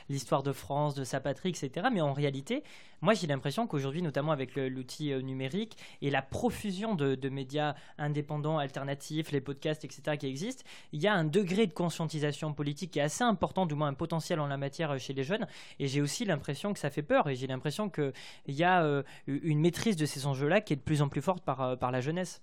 l'histoire 0.08 0.42
de 0.42 0.52
France, 0.52 0.94
de 0.94 1.04
sa 1.04 1.20
patrie, 1.20 1.50
etc. 1.50 1.88
Mais 1.92 2.00
en 2.00 2.12
réalité, 2.12 2.62
moi 3.00 3.14
j'ai 3.14 3.26
l'impression 3.26 3.66
qu'aujourd'hui, 3.66 4.02
notamment 4.02 4.32
avec 4.32 4.56
l'outil 4.56 5.12
euh, 5.12 5.20
numérique 5.20 5.76
et 6.02 6.10
la 6.10 6.22
profusion 6.22 6.94
de, 6.94 7.28
médias 7.28 7.74
indépendants, 7.98 8.58
alternatifs, 8.58 9.32
les 9.32 9.40
podcasts, 9.40 9.84
etc. 9.84 10.16
qui 10.16 10.26
existent, 10.26 10.64
il 10.92 11.02
y 11.02 11.06
a 11.06 11.14
un 11.14 11.24
degré 11.24 11.66
de 11.66 11.72
conscientisation 11.72 12.52
politique 12.52 12.92
qui 12.92 12.98
est 12.98 13.02
assez 13.02 13.24
important, 13.24 13.66
du 13.66 13.74
moins 13.74 13.88
un 13.88 13.94
potentiel 13.94 14.40
en 14.40 14.46
la 14.46 14.56
matière 14.56 14.92
euh, 14.92 14.98
chez 14.98 15.12
les 15.12 15.24
jeunes. 15.24 15.46
Et 15.78 15.88
j'ai 15.88 16.00
aussi 16.00 16.24
l'impression 16.24 16.72
que 16.72 16.78
ça 16.78 16.90
fait 16.90 17.02
peur. 17.02 17.28
Et 17.28 17.36
j'ai 17.36 17.46
l'impression 17.46 17.90
qu'il 17.90 18.12
y 18.48 18.64
a 18.64 18.82
euh, 18.84 19.02
une 19.26 19.60
maîtrise 19.60 19.96
de 19.96 20.06
ces 20.06 20.26
enjeux-là 20.26 20.60
qui 20.60 20.72
est 20.72 20.76
de 20.76 20.82
plus 20.82 21.02
en 21.02 21.08
plus 21.08 21.22
forte 21.22 21.44
par, 21.44 21.78
par 21.78 21.90
la 21.90 22.00
jeunesse. 22.00 22.42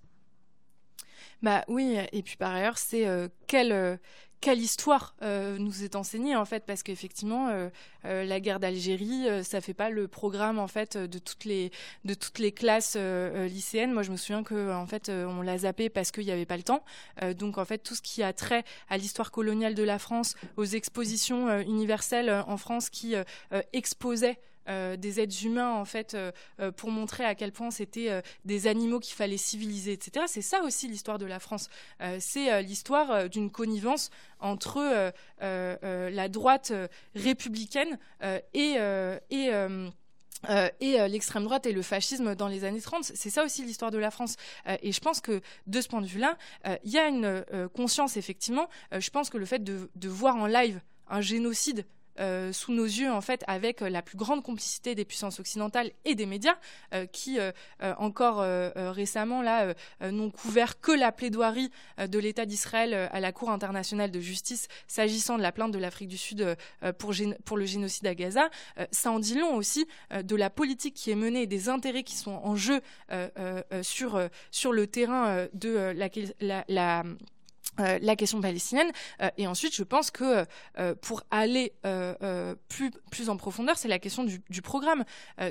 Bah 1.42 1.64
oui, 1.68 1.98
et 2.14 2.24
puis 2.24 2.38
par 2.38 2.54
ailleurs, 2.54 2.78
c'est 2.78 3.06
quelle, 3.48 4.00
quelle 4.44 4.60
histoire 4.60 5.16
euh, 5.22 5.58
nous 5.58 5.86
est 5.86 5.96
enseignée 5.96 6.36
en 6.36 6.44
fait 6.44 6.66
parce 6.66 6.84
qu'effectivement 6.84 7.48
euh, 7.48 7.70
euh, 8.04 8.26
la 8.26 8.42
guerre 8.42 8.60
d'Algérie 8.60 9.26
ça 9.42 9.62
fait 9.62 9.74
pas 9.74 9.90
le 9.90 10.10
programme 10.10 10.60
en 10.60 10.68
fait 10.68 10.98
de 10.98 11.18
toutes 11.18 11.46
les 11.46 11.72
de 12.04 12.14
toutes 12.14 12.40
les 12.40 12.52
classes 12.52 12.98
lycéennes. 12.98 13.94
Moi 13.94 14.04
je 14.04 14.12
me 14.12 14.18
souviens 14.18 14.44
que 14.44 14.74
en 14.74 14.86
fait 14.86 15.08
on 15.08 15.42
l'a 15.42 15.60
zappé 15.60 15.88
parce 15.88 16.12
qu'il 16.12 16.26
n'y 16.26 16.32
avait 16.32 16.46
pas 16.46 16.58
le 16.58 16.64
temps. 16.64 16.84
Donc 17.38 17.58
en 17.58 17.64
fait 17.64 17.78
tout 17.78 17.96
ce 17.96 18.02
qui 18.02 18.22
a 18.22 18.34
trait 18.34 18.66
à 18.90 18.98
l'histoire 18.98 19.32
coloniale 19.32 19.76
de 19.76 19.84
la 19.84 19.98
France 19.98 20.36
aux 20.58 20.66
expositions 20.66 21.62
universelles 21.62 22.44
en 22.46 22.58
France 22.58 22.90
qui 22.90 23.16
exposaient 23.72 24.40
euh, 24.70 24.96
des 24.96 25.20
êtres 25.20 25.46
humains 25.46 25.74
en 25.74 25.84
fait 25.84 26.14
euh, 26.14 26.32
euh, 26.62 26.72
pour 26.72 26.90
montrer 26.90 27.26
à 27.26 27.36
quel 27.36 27.52
point 27.52 27.70
c'était 27.70 28.22
des 28.46 28.68
animaux 28.68 29.00
qu'il 29.00 29.16
fallait 29.16 29.38
civiliser, 29.38 29.94
etc. 29.94 30.26
C'est 30.28 30.42
ça 30.42 30.62
aussi 30.62 30.88
l'histoire 30.88 31.18
de 31.18 31.26
la 31.26 31.40
France. 31.40 31.70
c'est 32.20 32.62
l'histoire 32.64 33.30
d'une 33.30 33.50
connivence 33.50 34.10
entre 34.40 35.14
la 35.40 36.30
droite 36.30 36.74
républicaine 37.16 37.98
et, 38.54 38.78
l'extrême 40.82 41.44
droite 41.44 41.66
et 41.66 41.72
le 41.72 41.82
fascisme 41.82 42.36
dans 42.36 42.48
les 42.48 42.64
années 42.64 42.82
30. 42.82 43.04
C'est 43.04 43.30
ça 43.30 43.44
aussi 43.44 43.64
l'histoire 43.64 43.92
de 43.92 43.98
la 43.98 44.12
France. 44.12 44.36
Et 44.82 44.92
je 44.92 45.00
pense 45.00 45.20
que 45.22 45.42
de 45.68 45.82
ce 45.82 45.88
point 45.88 46.02
de 46.02 46.08
vue-là, 46.08 46.38
il 46.84 46.92
y 46.92 46.98
a 46.98 47.08
une 47.08 47.44
conscience, 47.74 48.18
effectivement. 48.18 48.70
je 48.92 49.10
pense 49.10 49.30
que 49.30 49.38
le 49.38 49.46
fait 49.46 49.64
de 49.64 50.10
voir 50.10 50.36
en 50.36 50.48
live 50.48 50.82
un 51.08 51.22
génocide 51.22 51.86
euh, 52.20 52.54
sous 52.54 52.72
nos 52.74 52.86
yeux 52.86 53.12
en 53.12 53.22
fait 53.22 53.44
avec 53.48 53.82
euh, 53.82 53.90
la 53.90 54.04
plus 54.04 54.18
grande 54.18 54.44
complicité 54.44 54.94
des 54.94 55.04
puissances 55.04 55.40
occidentales 55.40 55.92
et 56.06 56.14
des 56.14 56.28
médias 56.28 56.58
euh, 56.94 57.08
qui 57.08 57.40
encore 57.98 58.40
récemment 58.76 59.42
là 59.42 59.74
n'ont 60.02 60.30
couvert 60.30 60.80
que 60.80 60.92
la 60.92 61.12
plaidoirie 61.12 61.72
de 61.98 62.20
l'État 62.20 62.46
d'Israël 62.46 62.94
à 63.12 63.20
la 63.20 63.32
Cour 63.32 63.50
internationale 63.50 64.12
de 64.12 64.20
justice 64.20 64.68
s'agissant 64.88 65.38
de 65.38 65.42
la 65.42 65.52
plainte 65.52 65.72
de 65.72 65.80
l'Afrique 65.80 66.10
du 66.10 66.18
Sud 66.18 66.56
pour, 66.98 67.12
le 67.58 67.66
génocide 67.66 68.08
à 68.08 68.16
Gaza. 68.16 68.50
ça 68.92 69.12
en 69.12 69.20
dit 69.20 69.38
long 69.38 69.56
aussi 69.56 69.88
de 70.12 70.36
la 70.36 70.50
politique 70.50 70.94
qui 70.94 71.12
est 71.12 71.16
menée 71.16 71.44
et 71.44 71.48
des 71.48 71.70
intérêts 71.70 72.04
qui 72.04 72.16
sont 72.16 72.40
en 72.44 72.56
jeu 72.56 72.82
sur, 73.82 74.22
sur 74.52 74.74
le 74.74 74.88
terrain 74.88 75.48
de 75.54 75.94
la 76.40 77.04
euh, 77.80 77.98
la 78.02 78.16
question 78.16 78.40
palestinienne. 78.40 78.92
Euh, 79.22 79.30
et 79.38 79.48
ensuite, 79.48 79.76
je 79.76 79.84
pense 79.84 80.12
que 80.12 80.46
euh, 80.78 80.94
pour 81.02 81.24
aller 81.32 81.74
plus, 82.70 83.30
en 83.30 83.38
profondeur, 83.38 83.78
c'est 83.78 83.88
la 83.88 84.00
question 84.00 84.24
du, 84.24 84.62
programme. 84.62 85.04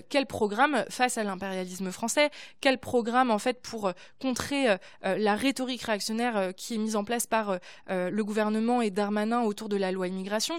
quel 0.09 0.27
programme 0.27 0.85
face 0.89 1.19
à 1.19 1.25
l'impérialisme 1.25 1.91
français? 1.91 2.31
Quel 2.61 2.79
programme, 2.79 3.31
en 3.31 3.39
fait, 3.39 3.61
pour 3.63 3.93
contrer 4.21 4.77
la 5.03 5.37
rhétorique 5.37 5.83
réactionnaire 5.83 6.53
qui 6.57 6.75
est 6.75 6.79
mise 6.79 6.97
en 6.97 7.05
place 7.05 7.27
par 7.27 7.59
le 7.89 8.23
gouvernement 8.23 8.83
et 8.83 8.91
Darmanin 8.91 9.43
autour 9.43 9.69
de 9.69 9.77
la 9.77 9.93
loi 9.93 10.09
immigration? 10.09 10.59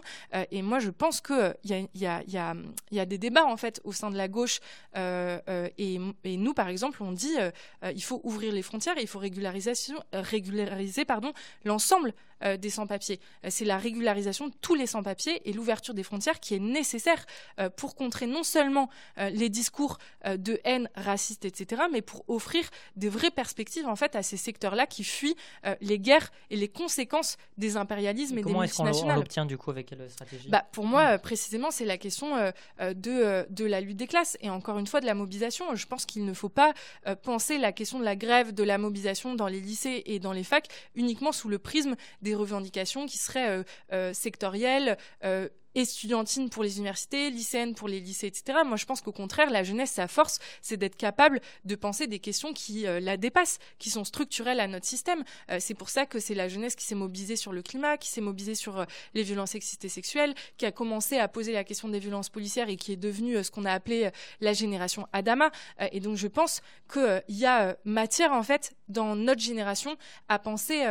Et 0.52 0.62
moi, 0.62 0.80
je 0.80 0.90
pense 0.90 1.22
qu'il 1.22 1.54
y 1.64 2.06
a, 2.06 3.06
des 3.06 3.18
débats, 3.18 3.46
en 3.46 3.58
fait, 3.58 3.82
au 3.84 3.92
sein 3.92 4.10
de 4.10 4.18
la 4.18 4.28
gauche. 4.28 4.60
Et, 4.96 6.00
et, 6.24 6.38
nous, 6.38 6.54
par 6.54 6.70
exemple, 6.70 7.04
on 7.04 7.12
dit 7.12 7.36
il 7.84 8.04
faut 8.04 8.22
ouvrir 8.24 8.54
les 8.54 8.64
frontières, 8.64 8.96
il 8.98 9.08
faut 9.08 9.20
régularisation, 9.20 10.02
régulariser 10.14 11.06
pardon, 11.06 11.34
l'ensemble 11.64 12.14
euh, 12.44 12.58
des 12.58 12.70
sans-papiers. 12.70 13.20
Euh, 13.46 13.48
c'est 13.50 13.66
la 13.66 13.78
régularisation 13.78 14.48
de 14.48 14.54
tous 14.62 14.76
les 14.76 14.88
sans-papiers 14.88 15.42
et 15.48 15.54
l'ouverture 15.54 15.94
des 15.94 16.04
frontières 16.04 16.40
qui 16.40 16.56
est 16.56 16.60
nécessaire 16.60 17.26
euh, 17.60 17.70
pour 17.70 17.96
contrer 17.96 18.28
non 18.28 18.44
seulement 18.44 18.90
les 19.18 19.50
discours 19.50 19.98
de 20.26 20.60
haine 20.64 20.90
raciste, 20.96 21.46
etc., 21.46 21.84
mais 21.92 22.02
pour 22.02 22.24
offrir 22.28 22.64
des 22.96 23.10
vraies 23.10 23.32
perspectives 23.32 23.88
en 23.88 23.96
fait 23.96 24.16
à 24.16 24.24
ces 24.24 24.38
secteurs-là 24.38 24.88
qui 24.88 25.04
fuient 25.04 25.36
les 25.82 26.00
guerres 26.00 26.32
et 26.50 26.56
les 26.56 26.68
conséquences 26.68 27.38
des 27.58 27.78
impérialismes 27.78 28.38
et, 28.38 28.44
des 28.44 28.54
multinationales. 28.54 28.76
Comment 28.76 28.94
est-ce 28.94 29.02
qu'on 29.02 29.16
l'obtient 29.16 29.46
du 29.46 29.58
coup 29.58 29.72
avec 29.72 29.88
quelle 29.88 30.10
stratégie? 30.10 30.50
Bah, 30.50 30.66
Pour 30.72 30.86
moi, 30.86 31.18
précisément, 31.18 31.72
c'est 31.72 31.86
la 31.86 31.98
question 31.98 32.36
de, 32.80 33.46
de 33.50 33.66
la 33.66 33.82
lutte 33.82 33.98
des 33.98 34.08
classes 34.08 34.38
et 34.42 34.50
encore 34.50 34.80
une 34.80 34.88
fois 34.88 35.02
de 35.02 35.06
la 35.06 35.14
mobilisation. 35.14 35.76
Je 35.76 35.86
pense 35.86 36.06
qu'il 36.06 36.26
ne 36.26 36.34
faut 36.34 36.50
pas 36.50 36.74
penser 37.22 37.58
la 37.58 37.72
question 37.72 38.00
de 38.00 38.06
la 38.06 38.16
grève, 38.16 38.54
de 38.54 38.64
la 38.64 38.78
mobilisation 38.78 39.36
dans 39.36 39.48
les 39.48 39.62
lycées 39.62 40.04
et 40.06 40.20
dans 40.20 40.34
les 40.34 40.44
facs 40.44 40.68
uniquement 40.96 41.32
sous 41.32 41.50
le 41.50 41.60
prisme 41.60 41.96
des 42.24 42.36
revendications 42.36 43.06
qui 43.06 43.18
seraient 43.18 43.50
euh, 43.50 43.64
euh, 43.92 44.14
sectorielles, 44.14 44.98
euh, 45.24 45.48
estudiantine 45.76 46.50
pour 46.50 46.64
les 46.64 46.78
universités, 46.78 47.30
lycéenne 47.30 47.74
pour 47.74 47.88
les 47.88 48.00
lycées, 48.00 48.28
etc. 48.28 48.60
Moi, 48.66 48.78
je 48.78 48.86
pense 48.86 49.02
qu'au 49.02 49.12
contraire, 49.12 49.50
la 49.50 49.64
jeunesse, 49.64 49.92
sa 49.92 50.08
force, 50.08 50.40
c'est 50.62 50.78
d'être 50.78 50.96
capable 50.96 51.42
de 51.66 51.76
penser 51.76 52.08
des 52.08 52.20
questions 52.20 52.54
qui 52.54 52.86
euh, 52.86 53.00
la 53.00 53.18
dépassent, 53.18 53.60
qui 53.80 53.90
sont 53.90 54.04
structurelles 54.04 54.60
à 54.60 54.68
notre 54.68 54.86
système. 54.86 55.24
Euh, 55.50 55.58
c'est 55.60 55.74
pour 55.74 55.90
ça 55.90 56.06
que 56.06 56.20
c'est 56.20 56.36
la 56.36 56.48
jeunesse 56.48 56.76
qui 56.76 56.86
s'est 56.86 56.96
mobilisée 56.96 57.36
sur 57.36 57.52
le 57.52 57.62
climat, 57.62 57.98
qui 57.98 58.10
s'est 58.10 58.22
mobilisée 58.22 58.56
sur 58.56 58.80
euh, 58.80 58.86
les 59.14 59.24
violences 59.24 59.52
sexistes 59.52 59.84
et 59.86 59.90
sexuelles, 59.90 60.34
qui 60.58 60.66
a 60.66 60.72
commencé 60.72 61.18
à 61.18 61.28
poser 61.28 61.54
la 61.54 61.64
question 61.64 61.88
des 61.90 62.00
violences 62.00 62.30
policières 62.30 62.70
et 62.70 62.76
qui 62.76 62.94
est 62.94 62.98
devenue 62.98 63.44
ce 63.44 63.52
qu'on 63.52 63.66
a 63.66 63.72
appelé 63.72 64.10
la 64.42 64.54
génération 64.54 65.08
Adama. 65.14 65.52
et 65.92 66.00
donc, 66.00 66.18
je 66.18 66.28
pense 66.28 66.62
qu'il 66.92 67.24
y 67.30 67.46
a 67.46 67.76
matière, 67.86 68.32
en 68.32 68.44
fait, 68.44 68.74
dans 68.88 69.16
notre 69.16 69.42
génération, 69.42 69.96
à 70.30 70.40
penser 70.40 70.84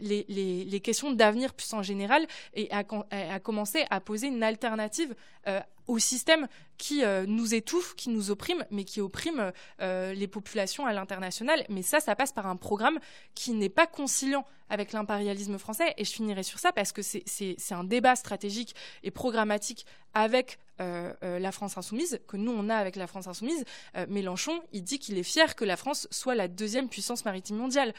les, 0.00 0.80
questions 0.82 1.12
d'avenir 1.12 1.54
plus 1.54 1.72
en 1.72 1.82
général 1.82 2.26
et 2.54 2.70
à 2.70 3.40
commencer 3.40 3.84
à 3.90 4.00
poser 4.00 4.17
une 4.26 4.42
alternative 4.42 5.14
euh, 5.46 5.60
au 5.88 5.98
système 5.98 6.46
qui 6.78 7.04
euh, 7.04 7.26
nous 7.26 7.54
étouffe, 7.54 7.94
qui 7.96 8.08
nous 8.08 8.30
opprime, 8.30 8.64
mais 8.70 8.84
qui 8.84 9.00
opprime 9.00 9.52
euh, 9.80 10.14
les 10.14 10.28
populations 10.28 10.86
à 10.86 10.92
l'international. 10.92 11.64
Mais 11.68 11.82
ça, 11.82 11.98
ça 11.98 12.14
passe 12.14 12.32
par 12.32 12.46
un 12.46 12.56
programme 12.56 12.98
qui 13.34 13.52
n'est 13.52 13.68
pas 13.68 13.86
conciliant 13.86 14.46
avec 14.70 14.92
l'impérialisme 14.92 15.58
français. 15.58 15.94
Et 15.96 16.04
je 16.04 16.12
finirai 16.12 16.42
sur 16.42 16.58
ça 16.58 16.72
parce 16.72 16.92
que 16.92 17.02
c'est 17.02 17.56
un 17.72 17.84
débat 17.84 18.16
stratégique 18.16 18.74
et 19.02 19.10
programmatique 19.10 19.86
avec 20.14 20.58
la 20.78 21.52
France 21.52 21.76
insoumise, 21.76 22.20
que 22.28 22.36
nous 22.36 22.52
on 22.52 22.68
a 22.68 22.76
avec 22.76 22.94
la 22.96 23.06
France 23.06 23.26
insoumise. 23.26 23.64
Mélenchon, 24.08 24.62
il 24.72 24.84
dit 24.84 24.98
qu'il 24.98 25.16
est 25.16 25.22
fier 25.22 25.56
que 25.56 25.64
la 25.64 25.76
France 25.76 26.06
soit 26.10 26.34
la 26.34 26.48
deuxième 26.48 26.90
puissance 26.90 27.24
maritime 27.24 27.56
mondiale. 27.56 27.94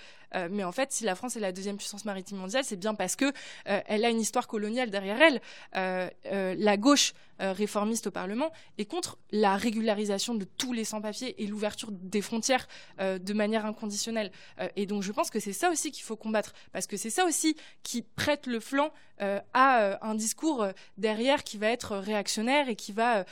mais 0.52 0.64
en 0.64 0.72
fait, 0.72 0.92
si 0.92 1.06
la 1.06 1.16
France 1.16 1.36
est 1.36 1.40
la 1.40 1.52
deuxième 1.52 1.78
puissance 1.78 2.06
maritime 2.06 2.38
mondiale, 2.38 2.64
c'est 2.64 2.78
bien 2.78 2.94
parce 2.94 3.16
que 3.16 3.34
elle 3.66 4.06
a 4.06 4.10
une 4.10 4.22
histoire 4.22 4.48
coloniale 4.48 4.92
derrière 4.92 5.20
elle. 5.22 5.42
la 6.24 6.78
gauche 6.78 7.14
euh, 7.42 7.54
réformiste 7.54 8.08
au 8.08 8.12
Parlement 8.12 8.52
et 8.78 8.86
contre 8.86 9.18
la 9.32 9.56
régularisation 9.56 10.36
de 10.36 10.44
tous 10.44 10.74
les 10.74 10.84
sans-papiers 10.84 11.42
et 11.42 11.48
l'ouverture 11.48 11.90
des 11.92 12.22
frontières 12.22 12.68
euh, 13.00 13.18
de 13.18 13.34
manière 13.34 13.66
inconditionnelle. 13.66 14.32
Euh, 14.60 14.68
et 14.76 14.86
donc 14.86 15.04
je 15.04 15.12
pense 15.12 15.30
que 15.30 15.40
c'est 15.40 15.54
ça 15.54 15.70
aussi 15.70 15.92
qu'il 15.92 16.04
faut 16.04 16.16
combattre, 16.16 16.54
parce 16.72 16.86
que 16.86 16.98
c'est 16.98 17.10
ça 17.10 17.26
aussi 17.26 17.56
qui 17.84 18.02
prête 18.02 18.46
le 18.46 18.60
flanc 18.60 18.92
à 19.54 20.00
un 20.02 20.16
discours 20.16 20.66
derrière 20.98 21.44
qui 21.44 21.58
va 21.58 21.68
être 21.68 21.98
réactionnaire 21.98 22.70
et 22.70 22.78
qui 22.78 22.94
va 22.94 23.26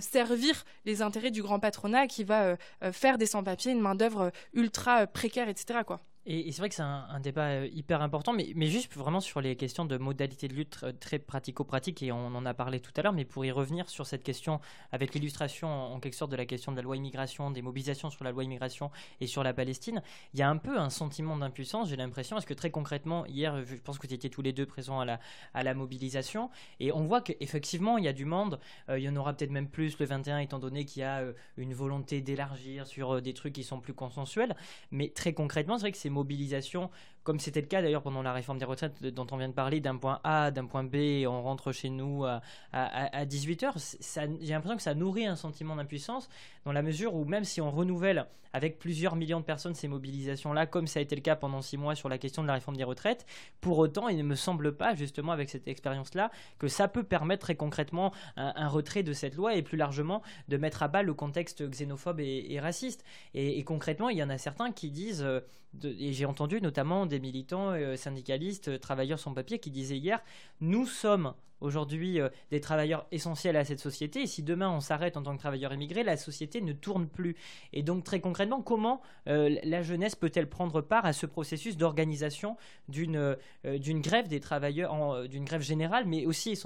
servir 0.00 0.64
les 0.86 1.02
intérêts 1.02 1.30
du 1.30 1.42
grand 1.42 1.60
patronat, 1.60 2.06
qui 2.06 2.24
va 2.24 2.56
faire 2.92 3.18
des 3.18 3.26
sans-papiers 3.26 3.72
une 3.72 3.80
main-d'œuvre 3.80 4.32
ultra 4.54 5.06
précaire, 5.06 5.50
etc. 5.50 5.80
Quoi. 5.86 6.00
Et, 6.28 6.50
c'est 6.50 6.58
vrai 6.58 6.68
que 6.68 6.74
c'est 6.74 6.82
un, 6.82 7.20
débat 7.20 7.46
euh, 7.46 7.68
hyper 7.72 8.02
important, 8.02 8.32
mais, 8.32 8.66
juste 8.66 8.92
vraiment 8.94 9.20
sur 9.20 9.40
les 9.40 9.54
questions 9.54 9.84
de 9.84 9.96
modalités 9.96 10.48
de 10.48 10.54
lutte 10.54 10.84
très 10.98 11.20
pratico-pratiques, 11.20 12.02
et 12.02 12.10
on 12.10 12.26
en 12.26 12.44
a 12.44 12.52
parlé 12.52 12.80
tout 12.80 12.90
à 12.96 13.02
l'heure, 13.02 13.12
mais 13.12 13.24
pour 13.24 13.44
y 13.44 13.52
revenir 13.52 13.88
sur 13.88 14.06
cette 14.06 14.24
question, 14.24 14.60
avec 14.90 15.14
l'illustration 15.14 15.68
en 15.68 16.00
quelque 16.00 16.14
sorte 16.16 16.32
de 16.32 16.36
la 16.36 16.44
question 16.44 16.72
de 16.72 16.76
la 16.76 16.82
loi 16.82 16.96
immigration, 16.96 17.52
des 17.52 17.62
mobilisations 17.62 18.10
sur 18.10 18.24
la 18.24 18.32
loi 18.32 18.42
immigration 18.42 18.90
et 19.20 19.28
sur 19.28 19.44
la 19.44 19.54
Palestine, 19.54 20.02
il 20.34 20.40
y 20.40 20.42
a 20.42 20.50
un 20.50 20.56
peu 20.56 20.76
un 20.76 20.90
sentiment 20.90 21.36
d'impuissance, 21.36 21.90
j'ai 21.90 21.96
l'impression, 21.96 22.34
parce 22.34 22.46
que 22.46 22.54
très 22.54 22.72
concrètement, 22.72 23.24
hier, 23.26 23.64
je 23.64 23.76
pense 23.76 23.98
que 23.98 24.08
vous 24.08 24.14
étiez 24.14 24.28
tous 24.28 24.42
les 24.42 24.52
deux 24.52 24.66
présents 24.66 24.98
à 24.98 25.04
la, 25.04 25.20
à 25.54 25.62
la 25.62 25.74
mobilisation, 25.74 26.50
et 26.80 26.90
on 26.90 27.04
voit 27.04 27.20
qu'effectivement, 27.20 27.98
il 27.98 28.04
y 28.04 28.08
a 28.08 28.12
du 28.12 28.24
monde, 28.24 28.58
euh, 28.88 28.98
il 28.98 29.04
y 29.04 29.08
en 29.08 29.14
aura 29.14 29.32
peut-être 29.32 29.52
même 29.52 29.68
plus 29.68 29.96
le 30.00 30.06
21, 30.06 30.38
étant 30.38 30.58
donné 30.58 30.84
qu'il 30.84 31.02
y 31.02 31.04
a 31.04 31.20
euh, 31.20 31.34
une 31.56 31.72
volonté 31.72 32.20
d'élargir 32.20 32.84
sur 32.88 33.22
des 33.22 33.32
trucs 33.32 33.52
qui 33.52 33.62
sont 33.62 33.78
plus 33.78 33.94
consensuels, 33.94 34.56
mais 34.90 35.10
très 35.10 35.32
concrètement, 35.32 35.78
c'est 35.78 35.82
vrai 35.82 35.92
que 35.92 35.98
c'est 35.98 36.15
mobilisation, 36.16 36.90
comme 37.26 37.40
c'était 37.40 37.60
le 37.60 37.66
cas 37.66 37.82
d'ailleurs 37.82 38.02
pendant 38.02 38.22
la 38.22 38.32
réforme 38.32 38.58
des 38.58 38.64
retraites 38.64 39.02
dont 39.02 39.26
on 39.32 39.36
vient 39.36 39.48
de 39.48 39.52
parler, 39.52 39.80
d'un 39.80 39.96
point 39.96 40.20
A, 40.22 40.52
d'un 40.52 40.66
point 40.66 40.84
B, 40.84 41.26
on 41.26 41.42
rentre 41.42 41.72
chez 41.72 41.90
nous 41.90 42.24
à, 42.24 42.40
à, 42.72 43.26
18h, 43.26 44.38
j'ai 44.40 44.52
l'impression 44.52 44.76
que 44.76 44.82
ça 44.82 44.94
nourrit 44.94 45.26
un 45.26 45.34
sentiment 45.34 45.74
d'impuissance, 45.74 46.28
dans 46.64 46.72
la 46.72 46.82
mesure 46.82 47.16
où 47.16 47.24
même 47.24 47.42
si 47.42 47.60
on 47.60 47.72
renouvelle 47.72 48.26
avec 48.56 48.78
plusieurs 48.78 49.16
millions 49.16 49.40
de 49.40 49.44
personnes 49.44 49.74
ces 49.74 49.86
mobilisations-là, 49.86 50.64
comme 50.64 50.86
ça 50.86 50.98
a 50.98 51.02
été 51.02 51.14
le 51.14 51.20
cas 51.20 51.36
pendant 51.36 51.60
six 51.60 51.76
mois 51.76 51.94
sur 51.94 52.08
la 52.08 52.16
question 52.16 52.40
de 52.40 52.46
la 52.46 52.54
réforme 52.54 52.78
des 52.78 52.84
retraites, 52.84 53.26
pour 53.60 53.76
autant, 53.78 54.08
il 54.08 54.16
ne 54.16 54.22
me 54.22 54.34
semble 54.34 54.74
pas, 54.74 54.94
justement, 54.94 55.32
avec 55.32 55.50
cette 55.50 55.68
expérience-là, 55.68 56.30
que 56.58 56.66
ça 56.66 56.88
peut 56.88 57.02
permettre 57.02 57.42
très 57.42 57.54
concrètement 57.54 58.14
un, 58.36 58.68
retrait 58.68 59.02
de 59.02 59.12
cette 59.12 59.34
loi 59.34 59.56
et 59.56 59.62
plus 59.62 59.76
largement 59.76 60.22
de 60.48 60.56
mettre 60.56 60.82
à 60.82 60.88
bas 60.88 61.02
le 61.02 61.12
contexte 61.12 61.68
xénophobe 61.68 62.20
et, 62.20 62.58
raciste. 62.58 63.04
Et, 63.34 63.62
concrètement, 63.64 64.08
il 64.08 64.16
y 64.16 64.22
en 64.22 64.30
a 64.30 64.38
certains 64.38 64.72
qui 64.72 64.90
disent, 64.90 65.22
euh, 65.22 65.40
et 65.84 66.14
j'ai 66.14 66.24
entendu 66.24 66.62
notamment 66.62 67.04
des 67.04 67.15
militants 67.18 67.70
euh, 67.70 67.96
syndicalistes, 67.96 68.68
euh, 68.68 68.78
travailleurs 68.78 69.18
sans 69.18 69.34
papier, 69.34 69.58
qui 69.58 69.70
disaient 69.70 69.98
hier, 69.98 70.22
nous 70.60 70.86
sommes 70.86 71.34
aujourd'hui 71.60 72.20
euh, 72.20 72.28
des 72.50 72.60
travailleurs 72.60 73.06
essentiels 73.10 73.56
à 73.56 73.64
cette 73.64 73.80
société. 73.80 74.22
Et 74.22 74.26
si 74.26 74.42
demain 74.42 74.70
on 74.70 74.80
s'arrête 74.80 75.16
en 75.16 75.22
tant 75.22 75.34
que 75.34 75.40
travailleur 75.40 75.72
immigré, 75.72 76.02
la 76.02 76.16
société 76.16 76.60
ne 76.60 76.72
tourne 76.72 77.08
plus. 77.08 77.36
Et 77.72 77.82
donc 77.82 78.04
très 78.04 78.20
concrètement, 78.20 78.62
comment 78.62 79.00
la 79.26 79.82
jeunesse 79.82 80.14
peut-elle 80.14 80.48
prendre 80.48 80.80
part 80.82 81.06
à 81.06 81.12
ce 81.12 81.26
processus 81.26 81.76
d'organisation 81.76 82.56
d'une 82.88 83.36
grève 83.64 84.28
des 84.28 84.40
travailleurs, 84.40 85.26
d'une 85.28 85.44
grève 85.44 85.62
générale, 85.62 86.04
mais 86.06 86.26
aussi 86.26 86.60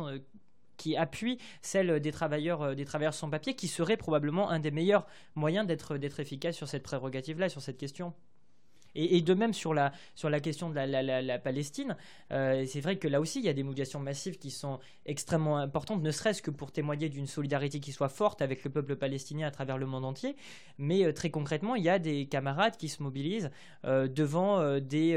qui 0.76 0.96
appuie 0.96 1.38
celle 1.62 2.00
des 2.00 2.10
travailleurs, 2.10 2.74
des 2.74 2.84
travailleurs 2.84 3.14
sans 3.14 3.30
papier, 3.30 3.54
qui 3.54 3.68
serait 3.68 3.96
probablement 3.96 4.50
un 4.50 4.58
des 4.58 4.72
meilleurs 4.72 5.06
moyens 5.36 5.66
d'être 5.66 6.20
efficace 6.20 6.56
sur 6.56 6.68
cette 6.68 6.82
prérogative-là, 6.82 7.48
sur 7.48 7.62
cette 7.62 7.78
question? 7.78 8.12
Et, 8.94 9.20
de 9.20 9.34
même 9.34 9.52
sur 9.52 9.74
la, 9.74 9.92
sur 10.14 10.30
la 10.30 10.40
question 10.40 10.70
de 10.70 10.74
la, 10.74 11.38
Palestine, 11.38 11.96
euh, 12.32 12.64
c'est 12.66 12.80
vrai 12.80 12.96
que 12.96 13.08
là 13.08 13.20
aussi, 13.20 13.38
il 13.38 13.44
y 13.44 13.48
a 13.48 13.52
des 13.52 13.62
mobilisations 13.62 14.00
massives 14.00 14.38
qui 14.38 14.50
sont 14.50 14.80
extrêmement 15.06 15.58
importantes, 15.58 16.02
ne 16.02 16.10
serait-ce 16.10 16.42
que 16.42 16.50
pour 16.50 16.72
témoigner 16.72 17.08
d'une 17.08 17.26
solidarité 17.26 17.80
qui 17.80 17.92
soit 17.92 18.08
forte 18.08 18.42
avec 18.42 18.64
le 18.64 18.70
peuple 18.70 18.96
palestinien 18.96 19.46
à 19.46 19.50
travers 19.50 19.78
le 19.78 19.86
monde 19.86 20.04
entier. 20.04 20.36
Mais 20.78 21.04
euh, 21.04 21.12
très 21.12 21.30
concrètement, 21.30 21.74
il 21.76 21.84
y 21.84 21.88
a 21.88 21.98
des 21.98 22.26
camarades 22.26 22.76
qui 22.76 22.88
se 22.88 23.02
mobilisent 23.02 23.50
euh, 23.84 24.08
devant 24.08 24.78
des 24.80 25.16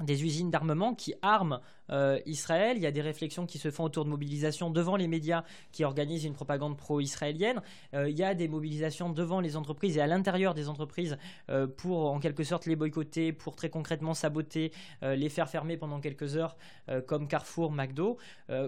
des 0.00 0.24
usines 0.24 0.50
d'armement 0.50 0.94
qui 0.94 1.14
arment 1.22 1.60
euh, 1.90 2.20
Israël. 2.26 2.76
Il 2.76 2.82
y 2.82 2.86
a 2.86 2.92
des 2.92 3.00
réflexions 3.00 3.46
qui 3.46 3.58
se 3.58 3.70
font 3.70 3.84
autour 3.84 4.04
de 4.04 4.10
mobilisation 4.10 4.70
devant 4.70 4.96
les 4.96 5.08
médias 5.08 5.44
qui 5.72 5.84
organisent 5.84 6.24
une 6.24 6.34
propagande 6.34 6.76
pro-israélienne. 6.76 7.62
Euh, 7.94 8.08
il 8.08 8.16
y 8.16 8.22
a 8.22 8.34
des 8.34 8.48
mobilisations 8.48 9.10
devant 9.10 9.40
les 9.40 9.56
entreprises 9.56 9.96
et 9.96 10.00
à 10.00 10.06
l'intérieur 10.06 10.54
des 10.54 10.68
entreprises 10.68 11.18
euh, 11.48 11.66
pour 11.66 12.12
en 12.12 12.20
quelque 12.20 12.44
sorte 12.44 12.66
les 12.66 12.76
boycotter, 12.76 13.32
pour 13.32 13.56
très 13.56 13.70
concrètement 13.70 14.14
saboter, 14.14 14.72
les 15.02 15.28
faire 15.28 15.48
fermer 15.48 15.76
pendant 15.76 16.00
quelques 16.00 16.36
heures, 16.36 16.56
comme 17.06 17.28
Carrefour, 17.28 17.72
McDo. 17.72 18.18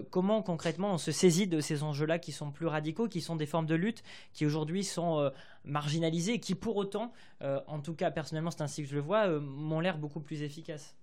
comment 0.09 0.41
concrètement 0.41 0.93
on 0.93 0.97
se 0.97 1.11
saisit 1.11 1.47
de 1.47 1.59
ces 1.59 1.83
enjeux-là 1.83 2.19
qui 2.19 2.31
sont 2.31 2.51
plus 2.51 2.67
radicaux, 2.67 3.07
qui 3.07 3.21
sont 3.21 3.35
des 3.35 3.45
formes 3.45 3.65
de 3.65 3.75
lutte 3.75 4.03
qui 4.33 4.45
aujourd'hui 4.45 4.83
sont 4.83 5.31
marginalisées 5.65 6.33
et 6.33 6.39
qui 6.39 6.55
pour 6.55 6.75
autant, 6.77 7.11
en 7.41 7.79
tout 7.79 7.93
cas 7.93 8.11
personnellement 8.11 8.51
c'est 8.51 8.61
ainsi 8.61 8.83
que 8.83 8.89
je 8.89 8.95
le 8.95 9.01
vois, 9.01 9.27
m'ont 9.39 9.79
l'air 9.79 9.97
beaucoup 9.97 10.21
plus 10.21 10.43
efficaces? 10.43 10.95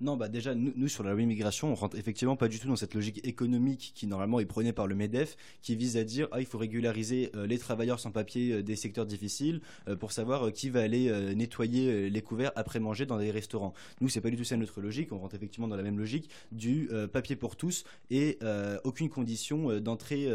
Non, 0.00 0.16
bah 0.16 0.28
déjà, 0.28 0.54
nous, 0.54 0.88
sur 0.88 1.04
la 1.04 1.12
loi 1.12 1.22
immigration, 1.22 1.70
on 1.70 1.74
rentre 1.74 1.96
effectivement 1.96 2.36
pas 2.36 2.48
du 2.48 2.58
tout 2.58 2.66
dans 2.66 2.76
cette 2.76 2.94
logique 2.94 3.20
économique 3.26 3.92
qui 3.94 4.06
normalement 4.06 4.40
est 4.40 4.46
prônée 4.46 4.72
par 4.72 4.86
le 4.86 4.94
MEDEF, 4.94 5.36
qui 5.62 5.76
vise 5.76 5.96
à 5.96 6.04
dire 6.04 6.28
ah 6.32 6.40
il 6.40 6.46
faut 6.46 6.58
régulariser 6.58 7.30
euh, 7.36 7.46
les 7.46 7.58
travailleurs 7.58 8.00
sans 8.00 8.10
papier 8.10 8.52
euh, 8.52 8.62
des 8.62 8.76
secteurs 8.76 9.06
difficiles 9.06 9.60
euh, 9.88 9.96
pour 9.96 10.12
savoir 10.12 10.52
qui 10.52 10.70
va 10.70 10.80
aller 10.80 11.34
nettoyer 11.34 12.10
les 12.10 12.22
couverts 12.22 12.52
après 12.56 12.80
manger 12.80 13.06
dans 13.06 13.18
des 13.18 13.30
restaurants. 13.30 13.72
Nous, 14.00 14.08
c'est 14.08 14.20
pas 14.20 14.30
du 14.30 14.36
tout 14.36 14.44
ça 14.44 14.56
notre 14.56 14.80
logique. 14.80 15.12
On 15.12 15.18
rentre 15.18 15.34
effectivement 15.34 15.68
dans 15.68 15.76
la 15.76 15.82
même 15.82 15.98
logique 15.98 16.28
du 16.52 16.88
papier 17.12 17.36
pour 17.36 17.56
tous 17.56 17.84
et 18.10 18.38
aucune 18.84 19.08
condition 19.08 19.80
d'entrée 19.80 20.28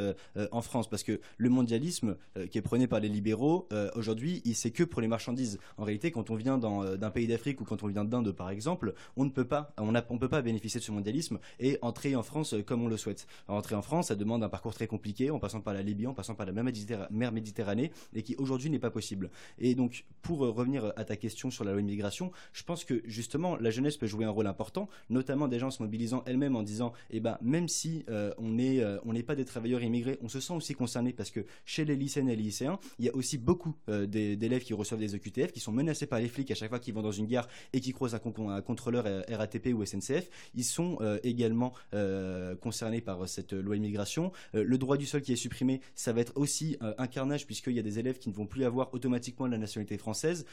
en 0.52 0.61
France, 0.61 0.90
parce 0.90 1.03
que 1.03 1.19
le 1.38 1.49
mondialisme 1.49 2.15
qui 2.49 2.57
est 2.57 2.61
prôné 2.61 2.88
par 2.88 2.99
les 2.99 3.10
libéraux 3.10 3.68
aujourd'hui, 3.95 4.41
il 4.45 4.56
c'est 4.56 4.72
que 4.72 4.84
pour 4.84 5.02
les 5.02 5.07
marchandises. 5.07 5.60
En 5.77 5.84
réalité, 5.84 6.11
quand 6.11 6.30
on 6.30 6.36
vient 6.36 6.57
d'un 6.57 7.11
pays 7.11 7.27
d'Afrique 7.27 7.61
ou 7.61 7.64
quand 7.64 7.84
on 7.84 7.88
vient 7.88 8.06
d'Inde, 8.06 8.31
par 8.31 8.49
exemple, 8.49 8.94
on 9.15 9.26
ne 9.26 9.30
peut 9.30 9.45
pas, 9.50 9.74
on 9.78 9.92
ne 9.92 10.18
peut 10.18 10.30
pas 10.30 10.42
bénéficier 10.42 10.80
de 10.80 10.86
ce 10.86 10.92
mondialisme 10.92 11.40
et 11.60 11.78
entrer 11.82 12.16
en 12.16 12.24
France 12.24 12.54
euh, 12.54 12.64
comme 12.64 12.84
on 12.84 12.88
le 12.88 12.98
souhaite. 12.98 13.28
Entrer 13.48 13.76
en 13.76 13.82
France, 13.82 14.08
ça 14.08 14.16
demande 14.16 14.44
un 14.44 14.50
parcours 14.50 14.74
très 14.74 14.88
compliqué, 14.88 15.32
en 15.32 15.40
passant 15.40 15.62
par 15.62 15.74
la 15.74 15.82
Libye, 15.82 16.08
en 16.08 16.14
passant 16.14 16.36
par 16.36 16.46
la 16.46 16.52
mer 16.54 17.32
Méditerranée, 17.32 17.92
et 18.14 18.24
qui 18.24 18.36
aujourd'hui 18.38 18.70
n'est 18.70 18.80
pas 18.80 18.92
possible. 18.92 19.30
Et 19.58 19.76
donc, 19.76 20.06
pour 20.22 20.46
euh, 20.46 20.52
revenir 20.52 20.94
à 20.96 21.04
ta 21.04 21.16
question 21.16 21.52
sur 21.52 21.64
la 21.64 21.72
loi 21.72 21.82
immigration, 21.82 22.32
je 22.54 22.64
pense 22.64 22.84
que 22.86 23.02
justement, 23.06 23.58
la 23.58 23.72
jeunesse 23.72 23.98
peut 23.98 24.08
jouer 24.08 24.26
un 24.26 24.30
rôle 24.30 24.48
important, 24.48 24.90
notamment 25.10 25.48
des 25.48 25.60
gens 25.60 25.72
se 25.72 25.82
mobilisant 25.82 26.24
elles-mêmes 26.26 26.56
en 26.56 26.64
disant, 26.64 26.94
eh 27.10 27.20
ben, 27.20 27.38
même 27.42 27.68
si 27.68 28.06
euh, 28.10 28.34
on 28.38 28.50
n'est 28.50 28.80
on 29.04 29.14
n'est 29.14 29.24
pas 29.24 29.36
des 29.36 29.46
travailleurs 29.46 29.82
immigrés, 29.82 30.18
on 30.22 30.30
se 30.30 30.40
sent 30.40 30.54
aussi 30.54 30.74
concerné 30.74 31.14
parce 31.14 31.32
que 31.32 31.46
chez 31.66 31.86
les 31.86 31.96
lycéennes 31.96 32.30
et 32.30 32.36
les 32.36 32.44
lycéens, 32.44 32.80
il 33.00 33.06
y 33.06 33.10
a 33.10 33.16
aussi 33.16 33.38
beaucoup 33.38 33.76
d'élèves 33.88 34.64
qui 34.64 34.74
reçoivent 34.74 35.00
des 35.00 35.16
EQTF, 35.16 35.52
qui 35.52 35.60
sont 35.60 35.72
menacés 35.72 36.06
par 36.06 36.20
les 36.20 36.28
flics 36.28 36.52
à 36.52 36.56
chaque 36.56 36.70
fois 36.70 36.80
qu'ils 36.80 36.94
vont 36.94 37.02
dans 37.02 37.12
une 37.12 37.28
gare 37.28 37.48
et 37.74 37.82
qui 37.82 37.92
croisent 37.92 38.16
un, 38.16 38.50
un 38.50 38.62
contrôleur 38.62 39.06
RATP 39.40 39.74
ou 39.74 39.86
SNCF, 39.86 40.30
ils 40.56 40.64
sont 40.64 40.98
euh, 41.02 41.18
également 41.24 41.74
euh, 41.94 42.56
concernés 42.56 43.02
par 43.02 43.28
cette 43.28 43.53
loi 43.53 43.76
immigration. 43.76 44.32
Euh, 44.56 44.64
le 44.64 44.78
droit 44.78 44.98
du 44.98 45.06
sol 45.06 45.22
qui 45.22 45.34
est 45.34 45.38
supprimé, 45.38 45.82
ça 45.95 46.14
va 46.14 46.22
être 46.22 46.34
aussi 46.36 46.78
un 46.98 47.07
carnage 47.07 47.45
puisqu'il 47.45 47.74
y 47.74 47.80
a 47.80 47.84
des 47.84 47.99
élèves 47.99 48.20
qui 48.20 48.30
ne 48.30 48.34
vont 48.34 48.45
plus 48.45 48.64
avoir 48.64 48.94
automatiquement 48.94 49.48
la 49.48 49.57
nationalité 49.57 49.98
française. 49.98 50.45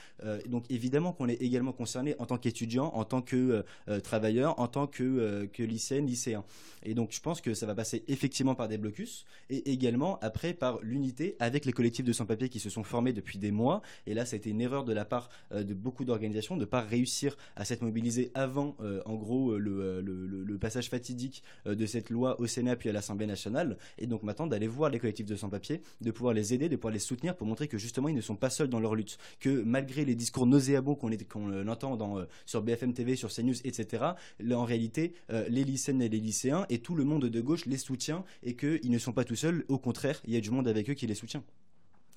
donc 0.46 0.64
évidemment 0.70 1.12
qu'on 1.12 1.28
est 1.28 1.40
également 1.42 1.72
concerné 1.72 2.14
en 2.18 2.26
tant 2.26 2.38
qu'étudiant, 2.38 2.86
en 2.94 3.04
tant 3.04 3.22
que 3.22 3.64
travailleur, 4.02 4.58
en 4.58 4.68
tant 4.68 4.86
que, 4.86 5.48
que 5.52 5.62
lycéen, 5.62 6.02
lycéen. 6.02 6.44
Et 6.84 6.94
donc 6.94 7.12
je 7.12 7.20
pense 7.20 7.40
que 7.40 7.54
ça 7.54 7.66
va 7.66 7.74
passer 7.74 8.04
effectivement 8.08 8.54
par 8.54 8.68
des 8.68 8.78
blocus 8.78 9.24
et 9.50 9.70
également 9.72 10.18
après 10.20 10.54
par 10.54 10.78
l'unité 10.82 11.36
avec 11.40 11.64
les 11.64 11.72
collectifs 11.72 12.04
de 12.04 12.12
sans-papiers 12.12 12.48
qui 12.48 12.60
se 12.60 12.70
sont 12.70 12.84
formés 12.84 13.12
depuis 13.12 13.38
des 13.38 13.50
mois. 13.50 13.82
Et 14.06 14.14
là, 14.14 14.24
ça 14.24 14.34
a 14.34 14.38
été 14.38 14.50
une 14.50 14.60
erreur 14.60 14.84
de 14.84 14.92
la 14.92 15.04
part 15.04 15.28
de 15.52 15.74
beaucoup 15.74 16.04
d'organisations 16.04 16.56
de 16.56 16.60
ne 16.60 16.66
pas 16.66 16.82
réussir 16.82 17.36
à 17.56 17.64
s'être 17.64 17.82
mobilisés 17.82 18.30
avant 18.34 18.75
en 19.04 19.14
gros 19.14 19.46
euh, 19.52 19.58
euh, 19.58 20.44
le, 20.46 20.58
passage 20.58 20.88
fatidique 20.88 21.42
euh, 21.66 21.74
de 21.74 21.84
cette 21.84 22.08
loi 22.08 22.40
au 22.40 22.46
Sénat 22.46 22.76
puis 22.76 22.88
à 22.88 22.92
l'Assemblée 22.92 23.26
nationale, 23.26 23.76
et 23.98 24.06
donc 24.06 24.22
maintenant 24.22 24.46
d'aller 24.46 24.66
voir 24.66 24.90
les 24.90 24.98
collectifs 24.98 25.26
de 25.26 25.36
sans-papiers, 25.36 25.82
de 26.00 26.10
pouvoir 26.10 26.32
les 26.32 26.54
aider, 26.54 26.68
de 26.68 26.76
pouvoir 26.76 26.94
les 26.94 26.98
soutenir 26.98 27.36
pour 27.36 27.46
montrer 27.46 27.68
que 27.68 27.78
justement 27.78 28.08
ils 28.08 28.14
ne 28.14 28.20
sont 28.20 28.36
pas 28.36 28.50
seuls 28.50 28.68
dans 28.68 28.80
leur 28.80 28.94
lutte, 28.94 29.18
que 29.38 29.62
malgré 29.62 30.04
les 30.04 30.14
discours 30.14 30.46
nauséabonds 30.46 30.94
qu'on 30.94 31.68
entend 31.68 31.96
dans, 31.96 32.24
sur 32.46 32.62
BFM 32.62 32.94
TV, 32.94 33.16
sur 33.16 33.30
CNews, 33.30 33.54
etc., 33.64 34.04
en 34.50 34.64
réalité, 34.64 35.12
les 35.28 35.64
lycéennes 35.64 36.00
et 36.00 36.08
les 36.08 36.20
lycéens 36.20 36.64
et 36.70 36.78
tout 36.78 36.94
le 36.94 37.04
monde 37.04 37.26
de 37.26 37.40
gauche 37.40 37.66
les 37.66 37.76
soutient 37.76 38.24
et 38.42 38.56
qu'ils 38.56 38.90
ne 38.90 38.98
sont 38.98 39.12
pas 39.12 39.24
tout 39.24 39.36
seuls, 39.36 39.64
au 39.68 39.78
contraire, 39.78 40.20
il 40.26 40.32
y 40.32 40.36
a 40.36 40.40
du 40.40 40.50
monde 40.50 40.68
avec 40.68 40.88
eux 40.88 40.94
qui 40.94 41.06
les 41.06 41.14
soutient. 41.14 41.44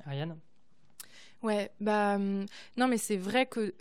Ariane? 0.05 0.37
Ouais, 1.41 1.71
bah 1.79 2.15
hum, 2.15 2.45
non, 2.77 2.87
mais 2.87 2.97
c'est 2.97 3.17
vrai 3.17 3.45
que 3.45 3.73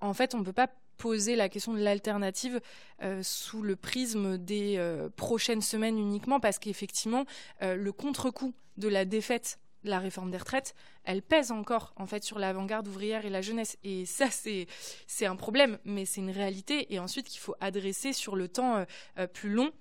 en 0.00 0.14
fait, 0.14 0.34
on 0.34 0.42
peut 0.42 0.52
pas 0.52 0.70
poser 1.00 1.34
la 1.34 1.48
question 1.48 1.72
de 1.72 1.80
l'alternative 1.80 2.60
euh, 3.02 3.22
sous 3.22 3.62
le 3.62 3.74
prisme 3.74 4.36
des 4.36 4.76
euh, 4.76 5.08
prochaines 5.08 5.62
semaines 5.62 5.98
uniquement, 5.98 6.40
parce 6.40 6.58
qu'effectivement, 6.58 7.24
euh, 7.62 7.74
le 7.74 7.90
contre-coup 7.90 8.52
de 8.76 8.86
la 8.86 9.06
défaite 9.06 9.58
de 9.82 9.88
la 9.88 9.98
réforme 9.98 10.30
des 10.30 10.36
retraites, 10.36 10.74
elle 11.04 11.22
pèse 11.22 11.52
encore 11.52 11.94
en 11.96 12.06
fait 12.06 12.22
sur 12.22 12.38
l'avant-garde 12.38 12.86
ouvrière 12.86 13.24
et 13.24 13.30
la 13.30 13.40
jeunesse. 13.40 13.78
Et 13.82 14.04
ça, 14.04 14.30
c'est 14.30 14.66
c'est 15.06 15.24
un 15.24 15.36
problème, 15.36 15.78
mais 15.86 16.04
c'est 16.04 16.20
une 16.20 16.30
réalité. 16.30 16.92
Et 16.92 16.98
ensuite, 16.98 17.28
qu'il 17.28 17.40
faut 17.40 17.54
adresser 17.60 18.12
sur 18.12 18.36
le 18.36 18.48
temps 18.48 18.84
plus 19.32 19.48
long 19.48 19.72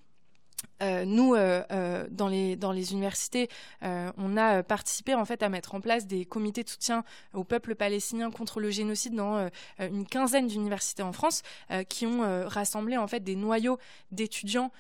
euh, 0.82 1.04
nous, 1.06 1.36
euh, 1.36 1.62
euh, 1.72 2.08
dans, 2.10 2.28
les, 2.28 2.92
universités, 2.92 3.50
on 3.82 4.38
a 4.38 4.64
participé 4.64 5.14
en 5.14 5.26
fait 5.26 5.44
à 5.44 5.50
mettre 5.50 5.76
en 5.76 5.82
place 5.82 6.08
des 6.08 6.26
comités 6.26 6.64
de 6.64 6.70
soutien 6.70 7.04
au 7.34 7.44
peuple 7.44 7.76
palestinien 7.76 8.32
contre 8.32 8.60
le 8.60 8.70
génocide 8.70 9.16
dans 9.16 9.50
une 9.80 10.06
quinzaine 10.06 10.48
d'universités 10.48 11.04
en 11.04 11.12
France, 11.12 11.42
qui 11.90 12.06
ont 12.06 12.48
rassemblé 12.48 12.98
en 12.98 13.08
fait 13.08 13.20
des 13.22 13.36
noyaux 13.36 13.78
d'étudiants, 14.12 14.72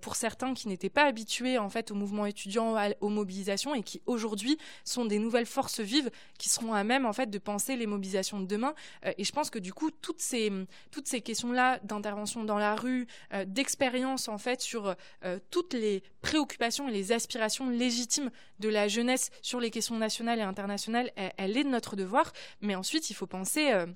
pour 0.00 0.16
certains 0.16 0.54
qui 0.54 0.68
n'étaient 0.68 0.90
pas 0.90 1.04
habitués 1.04 1.58
en 1.58 1.68
fait 1.68 1.90
au 1.90 1.94
mouvement 1.94 2.26
étudiant, 2.26 2.76
aux 3.00 3.08
mobilisations, 3.08 3.74
et 3.74 3.82
qui 3.82 4.00
aujourd'hui 4.06 4.58
sont 4.84 5.04
des 5.04 5.18
nouvelles 5.18 5.46
forces 5.46 5.80
vives 5.80 6.10
qui 6.38 6.48
seront 6.48 6.74
à 6.74 6.84
même 6.84 7.06
en 7.06 7.12
fait 7.12 7.30
de 7.30 7.38
penser 7.38 7.76
les 7.76 7.86
mobilisations 7.86 8.40
de 8.40 8.46
demain. 8.46 8.74
et 9.04 9.24
je 9.24 9.32
pense 9.32 9.50
que 9.50 9.58
du 9.58 9.72
coup, 9.72 9.90
toutes 9.90 10.20
ces, 10.20 10.50
toutes 10.90 11.06
ces 11.06 11.20
questions-là 11.20 11.78
d'intervention 11.84 12.44
dans 12.44 12.58
la 12.58 12.74
rue, 12.74 13.06
d'expérience 13.46 14.28
en 14.28 14.38
fait 14.38 14.60
sur 14.60 14.94
euh, 15.24 15.38
toutes 15.50 15.74
les 15.74 16.02
préoccupations 16.20 16.88
et 16.88 16.92
les 16.92 17.12
aspirations 17.12 17.68
légitimes 17.68 18.30
de 18.58 18.68
la 18.68 18.88
jeunesse 18.88 19.30
sur 19.40 19.60
les 19.60 19.70
questions 19.70 19.96
nationales 19.96 20.38
et 20.38 20.42
internationales, 20.42 21.12
elle, 21.16 21.56
est 21.56 21.64
de 21.64 21.68
notre 21.68 21.96
devoir. 21.96 22.32
Mais 22.60 22.74
ensuite, 22.74 23.10
il 23.10 23.14
faut 23.14 23.26
penser 23.26 23.72
euh, 23.72 23.86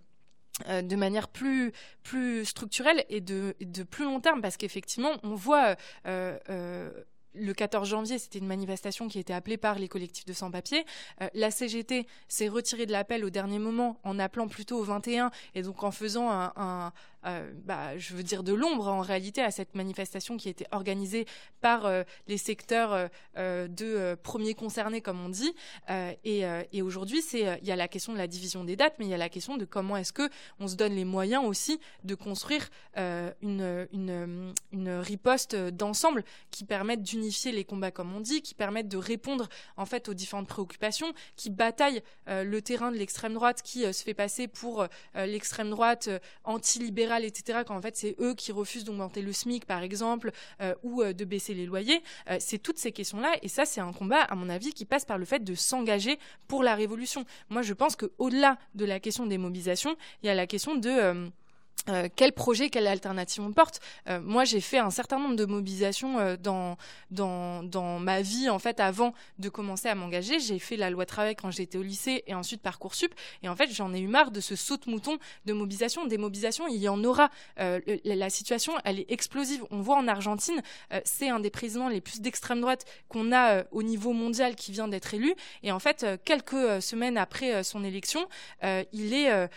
euh, 0.68 0.82
de 0.82 0.96
manière 0.96 1.28
plus 1.28 1.72
plus 2.02 2.44
structurelle 2.44 3.04
et 3.08 3.20
de, 3.20 3.54
de 3.60 3.82
plus 3.82 4.04
long 4.04 4.20
terme 4.20 4.40
parce 4.40 4.56
qu'effectivement 4.56 5.12
on 5.22 5.34
voit 5.34 5.76
le 7.38 7.52
14 7.52 7.86
janvier, 7.86 8.18
c'était 8.18 8.38
une 8.38 8.46
manifestation 8.46 9.08
qui 9.08 9.18
était 9.18 9.34
appelée 9.34 9.58
par 9.58 9.78
les 9.78 9.88
collectifs 9.88 10.24
de 10.24 10.32
sans-papiers. 10.32 10.86
la 11.34 11.50
CGT 11.50 12.06
s'est 12.28 12.48
retirée 12.48 12.86
de 12.86 12.92
l'appel 12.92 13.24
au 13.24 13.30
dernier 13.30 13.58
moment 13.58 14.00
en 14.04 14.18
appelant 14.18 14.48
plutôt 14.48 14.78
au 14.78 14.84
21 14.84 15.30
et 15.54 15.60
donc 15.60 15.82
en 15.82 15.90
faisant 15.90 16.30
un, 16.30 16.92
euh, 17.26 17.50
bah, 17.64 17.98
je 17.98 18.14
veux 18.14 18.22
dire 18.22 18.42
de 18.42 18.52
l'ombre 18.52 18.86
en 18.86 19.00
réalité 19.00 19.42
à 19.42 19.50
cette 19.50 19.74
manifestation 19.74 20.36
qui 20.36 20.48
été 20.48 20.64
organisée 20.70 21.26
par 21.60 21.86
euh, 21.86 22.04
les 22.28 22.38
secteurs 22.38 23.08
euh, 23.36 23.68
de 23.68 24.16
premiers 24.22 24.54
concernés 24.54 25.00
comme 25.00 25.20
on 25.20 25.28
dit. 25.28 25.52
Et, 26.24 26.82
aujourd'hui 26.82 27.20
il 27.32 27.58
y 27.62 27.72
a 27.72 27.76
la 27.76 27.88
question 27.88 28.12
de 28.12 28.18
la 28.18 28.28
division 28.28 28.62
des 28.62 28.76
dates 28.76 28.94
mais 28.98 29.06
il 29.06 29.08
y 29.08 29.14
a 29.14 29.18
la 29.18 29.28
question 29.28 29.56
de 29.56 29.64
comment 29.64 29.96
est-ce 29.96 30.12
que 30.12 30.28
on 30.60 30.68
se 30.68 30.76
donne 30.76 30.92
les 30.92 31.04
moyens 31.04 31.44
aussi 31.44 31.80
de 32.04 32.14
construire 32.14 32.68
une, 32.96 34.52
riposte 35.00 35.56
d'ensemble 35.56 36.22
qui 36.50 36.64
permette 36.64 37.02
d'unifier 37.02 37.50
les 37.50 37.64
combats 37.64 37.90
comme 37.90 38.14
on 38.14 38.20
dit 38.20 38.42
qui 38.42 38.54
permette 38.54 38.88
de 38.88 38.96
répondre 38.96 39.48
en 39.76 39.86
fait 39.86 40.08
aux 40.08 40.14
différentes 40.14 40.46
préoccupations 40.46 41.12
qui 41.34 41.50
bataillent 41.50 42.02
le 42.26 42.60
terrain 42.60 42.92
de 42.92 42.96
l'extrême 42.96 43.34
droite 43.34 43.62
qui 43.62 43.92
se 43.92 44.04
fait 44.04 44.14
passer 44.14 44.46
pour 44.46 44.86
l'extrême 45.14 45.70
droite 45.70 46.08
anti-libérale 46.44 47.15
etc., 47.24 47.60
quand 47.66 47.76
en 47.76 47.82
fait 47.82 47.96
c'est 47.96 48.16
eux 48.20 48.34
qui 48.34 48.52
refusent 48.52 48.84
d'augmenter 48.84 49.22
le 49.22 49.32
SMIC, 49.32 49.64
par 49.64 49.82
exemple, 49.82 50.32
euh, 50.60 50.74
ou 50.82 51.02
euh, 51.02 51.12
de 51.12 51.24
baisser 51.24 51.54
les 51.54 51.66
loyers, 51.66 52.02
euh, 52.30 52.36
c'est 52.40 52.58
toutes 52.58 52.78
ces 52.78 52.92
questions-là. 52.92 53.32
Et 53.42 53.48
ça, 53.48 53.64
c'est 53.64 53.80
un 53.80 53.92
combat, 53.92 54.20
à 54.20 54.34
mon 54.34 54.48
avis, 54.48 54.72
qui 54.72 54.84
passe 54.84 55.04
par 55.04 55.18
le 55.18 55.24
fait 55.24 55.42
de 55.42 55.54
s'engager 55.54 56.18
pour 56.48 56.62
la 56.62 56.74
révolution. 56.74 57.24
Moi, 57.48 57.62
je 57.62 57.74
pense 57.74 57.96
qu'au-delà 57.96 58.58
de 58.74 58.84
la 58.84 59.00
question 59.00 59.26
des 59.26 59.38
mobilisations, 59.38 59.96
il 60.22 60.26
y 60.26 60.30
a 60.30 60.34
la 60.34 60.46
question 60.46 60.74
de 60.74 61.30
euh, 61.88 62.08
quel 62.14 62.32
projet, 62.32 62.68
quelle 62.68 62.86
alternative 62.86 63.44
on 63.44 63.52
porte? 63.52 63.80
Euh, 64.08 64.20
moi, 64.20 64.44
j'ai 64.44 64.60
fait 64.60 64.78
un 64.78 64.90
certain 64.90 65.18
nombre 65.18 65.36
de 65.36 65.44
mobilisations 65.44 66.18
euh, 66.18 66.36
dans, 66.36 66.76
dans, 67.10 67.62
dans 67.62 68.00
ma 68.00 68.22
vie, 68.22 68.50
en 68.50 68.58
fait, 68.58 68.80
avant 68.80 69.14
de 69.38 69.48
commencer 69.48 69.88
à 69.88 69.94
m'engager. 69.94 70.40
J'ai 70.40 70.58
fait 70.58 70.76
la 70.76 70.90
loi 70.90 71.06
travail 71.06 71.36
quand 71.36 71.50
j'étais 71.50 71.78
au 71.78 71.82
lycée 71.82 72.24
et 72.26 72.34
ensuite 72.34 72.60
Parcoursup. 72.60 73.14
Et 73.42 73.48
en 73.48 73.54
fait, 73.54 73.70
j'en 73.70 73.94
ai 73.94 74.00
eu 74.00 74.08
marre 74.08 74.32
de 74.32 74.40
ce 74.40 74.56
saut 74.56 74.76
de 74.76 74.90
mouton 74.90 75.18
de 75.44 75.52
mobilisation. 75.52 76.06
Des 76.06 76.18
mobilisations, 76.18 76.66
il 76.66 76.78
y 76.78 76.88
en 76.88 77.02
aura. 77.04 77.30
la 77.56 78.30
situation, 78.30 78.72
elle 78.84 79.00
est 79.00 79.10
explosive. 79.10 79.64
On 79.70 79.80
voit 79.80 79.96
en 79.96 80.08
Argentine, 80.08 80.60
c'est 81.04 81.28
un 81.28 81.40
des 81.40 81.50
présidents 81.50 81.88
les 81.88 82.00
plus 82.00 82.20
d'extrême 82.20 82.60
droite 82.60 82.84
qu'on 83.08 83.32
a 83.32 83.64
au 83.70 83.82
niveau 83.82 84.12
mondial 84.12 84.56
qui 84.56 84.72
vient 84.72 84.88
d'être 84.88 85.14
élu. 85.14 85.34
Et 85.62 85.72
en 85.72 85.78
fait, 85.78 86.06
quelques 86.24 86.82
semaines 86.82 87.16
après 87.16 87.62
son 87.62 87.84
élection, 87.84 88.26
il 88.62 89.14
est 89.14 89.48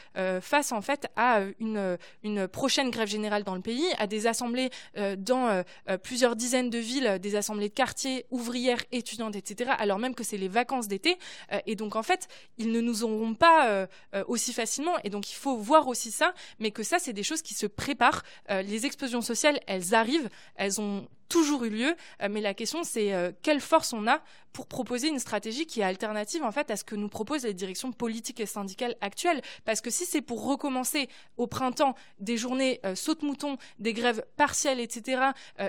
face, 0.42 0.72
en 0.72 0.82
fait, 0.82 1.08
à 1.16 1.42
une 1.60 1.98
une 2.24 2.48
prochaine 2.48 2.90
grève 2.90 3.08
générale 3.08 3.44
dans 3.44 3.56
le 3.56 3.62
pays, 3.62 3.86
à 3.98 4.08
des 4.08 4.28
assemblées 4.28 4.70
dans 5.18 5.64
plusieurs 6.04 6.36
dizaines 6.36 6.70
de 6.70 6.78
villes, 6.78 7.18
des 7.22 7.36
assemblées 7.36 7.70
de 7.70 7.74
quartiers, 7.74 8.26
ouvrières, 8.30 8.84
étudiantes, 8.92 9.36
etc., 9.36 9.72
alors 9.78 10.00
même 10.00 10.16
que 10.16 10.24
c'est 10.24 10.38
les 10.38 10.48
vacances 10.48 10.88
d'été. 10.88 11.18
et 11.66 11.76
donc, 11.76 11.96
en 11.96 12.04
fait, 12.04 12.28
ils 12.58 12.72
ne 12.72 12.82
nous 12.82 13.04
auront 13.04 13.34
pas 13.34 13.88
aussi 14.28 14.54
facilement. 14.54 14.94
Et 15.04 15.10
donc, 15.10 15.32
il 15.32 15.36
faut 15.36 15.58
voir 15.58 15.88
aussi 15.88 16.12
ça, 16.12 16.34
mais 16.60 16.72
que 16.72 16.84
ça, 16.84 17.00
c'est 17.00 17.14
des 17.14 17.24
choses 17.24 17.42
qui 17.42 17.54
se 17.54 17.66
préparent. 17.66 18.24
les 18.50 18.86
explosions 18.86 19.22
sociales, 19.22 19.60
elles 19.68 19.94
arrivent, 19.94 20.30
elles 20.56 20.82
ont 20.82 21.08
toujours 21.30 21.64
eu 21.64 21.70
lieu, 21.70 21.96
euh, 22.22 22.28
mais 22.30 22.42
la 22.42 22.54
question 22.54 22.84
c'est 22.84 23.14
euh, 23.14 23.32
quelle 23.42 23.62
force 23.62 23.94
on 23.94 24.08
a 24.08 24.22
pour 24.52 24.66
proposer 24.66 25.10
une 25.10 25.20
stratégie 25.20 25.68
qui 25.68 25.82
est 25.82 25.84
alternative 25.84 26.44
en 26.44 26.52
fait 26.52 26.72
à 26.72 26.76
ce 26.76 26.84
que 26.84 26.96
nous 26.96 27.08
proposent 27.08 27.44
les 27.44 27.54
directions 27.54 27.92
politiques 27.92 28.40
et 28.40 28.48
syndicales 28.48 28.96
actuelles. 29.00 29.42
Parce 29.64 29.80
que 29.80 29.92
si 29.92 30.06
c'est 30.06 30.22
pour 30.22 30.44
recommencer 30.44 31.08
au 31.38 31.46
printemps 31.46 31.94
des 32.20 32.36
journées 32.36 32.80
euh, 32.84 32.96
saute-mouton, 32.96 33.58
des 33.78 33.94
grèves 33.94 34.26
partielles, 34.38 34.80
etc., 34.80 35.22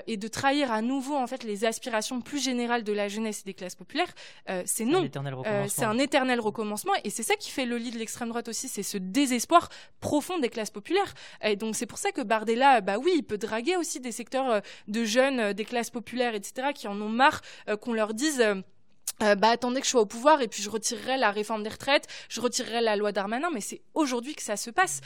et 0.07 0.17
de 0.17 0.27
trahir 0.27 0.71
à 0.71 0.81
nouveau 0.81 1.15
en 1.15 1.27
fait 1.27 1.43
les 1.43 1.63
aspirations 1.65 2.21
plus 2.21 2.43
générales 2.43 2.83
de 2.83 2.91
la 2.91 3.07
jeunesse 3.07 3.41
et 3.41 3.43
des 3.43 3.53
classes 3.53 3.75
populaires, 3.75 4.11
c'est 4.65 4.85
non. 4.85 5.01
C'est 5.67 5.83
un 5.83 5.99
éternel 5.99 6.39
recommencement 6.39 6.93
et 7.03 7.09
c'est 7.09 7.23
ça 7.23 7.35
qui 7.35 7.51
fait 7.51 7.65
le 7.65 7.77
lit 7.77 7.91
de 7.91 7.99
l'extrême 7.99 8.29
droite 8.29 8.47
aussi, 8.47 8.67
c'est 8.67 8.83
ce 8.83 8.97
désespoir 8.97 9.69
profond 9.99 10.39
des 10.39 10.49
classes 10.49 10.71
populaires. 10.71 11.13
Et 11.43 11.55
donc 11.55 11.75
c'est 11.75 11.85
pour 11.85 11.99
ça 11.99 12.11
que 12.11 12.21
Bardella, 12.21 12.81
bah 12.81 12.97
oui, 12.97 13.11
il 13.17 13.23
peut 13.23 13.37
draguer 13.37 13.75
aussi 13.75 13.99
des 13.99 14.11
secteurs 14.11 14.61
de 14.87 15.03
jeunes 15.03 15.50
des 15.53 15.65
classes 15.65 15.89
populaires, 15.89 16.35
etc., 16.35 16.69
qui 16.73 16.87
en 16.87 16.99
ont 17.01 17.09
marre 17.09 17.41
euh, 17.69 17.77
qu'on 17.77 17.93
leur 17.93 18.13
dise... 18.13 18.41
Euh, 18.41 18.61
bah 19.35 19.49
attendez 19.49 19.81
que 19.81 19.85
je 19.85 19.91
sois 19.91 20.01
au 20.01 20.07
pouvoir 20.07 20.41
et 20.41 20.47
puis 20.47 20.63
je 20.63 20.69
retirerai 20.69 21.15
la 21.15 21.29
réforme 21.29 21.61
des 21.61 21.69
retraites, 21.69 22.07
je 22.27 22.41
retirerai 22.41 22.81
la 22.81 22.95
loi 22.95 23.11
Darmanin, 23.11 23.49
mais 23.53 23.61
c'est 23.61 23.81
aujourd'hui 23.93 24.33
que 24.33 24.41
ça 24.41 24.57
se 24.57 24.71
passe. 24.71 25.01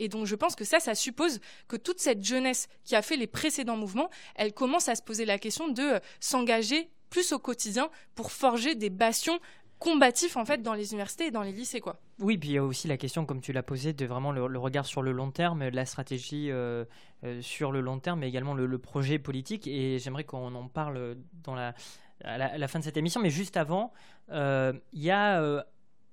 et 0.00 0.08
donc 0.08 0.26
je 0.26 0.34
pense 0.34 0.56
que 0.56 0.64
ça, 0.64 0.80
ça 0.80 0.96
suppose 0.96 1.38
que 1.68 1.76
toute 1.76 2.00
cette 2.00 2.24
jeunesse 2.24 2.66
qui 2.82 2.96
a 2.96 3.02
fait 3.02 3.16
les 3.16 3.28
précédents 3.28 3.76
mouvements, 3.76 4.10
elle 4.34 4.52
commence 4.52 4.88
à 4.88 4.96
se 4.96 5.02
poser 5.02 5.24
la 5.24 5.38
question 5.38 5.68
de 5.68 6.00
s'engager 6.18 6.90
plus 7.10 7.32
au 7.32 7.38
quotidien 7.38 7.90
pour 8.14 8.32
forger 8.32 8.74
des 8.74 8.88
bastions 8.88 9.38
combatifs 9.80 10.36
en 10.36 10.44
fait 10.44 10.62
dans 10.62 10.74
les 10.74 10.92
universités 10.92 11.26
et 11.26 11.30
dans 11.32 11.42
les 11.42 11.50
lycées 11.52 11.80
quoi. 11.80 11.98
Oui, 12.20 12.36
puis 12.38 12.50
il 12.50 12.52
y 12.52 12.58
a 12.58 12.62
aussi 12.64 12.86
la 12.86 12.98
question, 12.98 13.24
comme 13.24 13.40
tu 13.40 13.52
l'as 13.52 13.62
posé, 13.62 13.92
de 13.94 14.04
vraiment 14.04 14.30
le, 14.30 14.58
regard 14.58 14.84
sur 14.84 15.00
le 15.02 15.10
long 15.10 15.30
terme, 15.30 15.66
la 15.66 15.86
stratégie 15.86 16.50
euh, 16.50 16.84
euh, 17.24 17.40
sur 17.40 17.72
le 17.72 17.80
long 17.80 17.98
terme, 17.98 18.20
mais 18.20 18.28
également 18.28 18.54
le, 18.54 18.78
projet 18.78 19.18
politique. 19.18 19.66
Et 19.66 19.98
j'aimerais 19.98 20.24
qu'on 20.24 20.54
en 20.54 20.68
parle 20.68 21.16
dans 21.42 21.54
la, 21.54 21.74
à, 22.22 22.58
la, 22.58 22.68
fin 22.68 22.78
de 22.78 22.84
cette 22.84 22.98
émission. 22.98 23.22
Mais 23.22 23.30
juste 23.30 23.56
avant, 23.56 23.92
euh, 24.30 24.74
il 24.92 25.02
y 25.02 25.10
a 25.10 25.64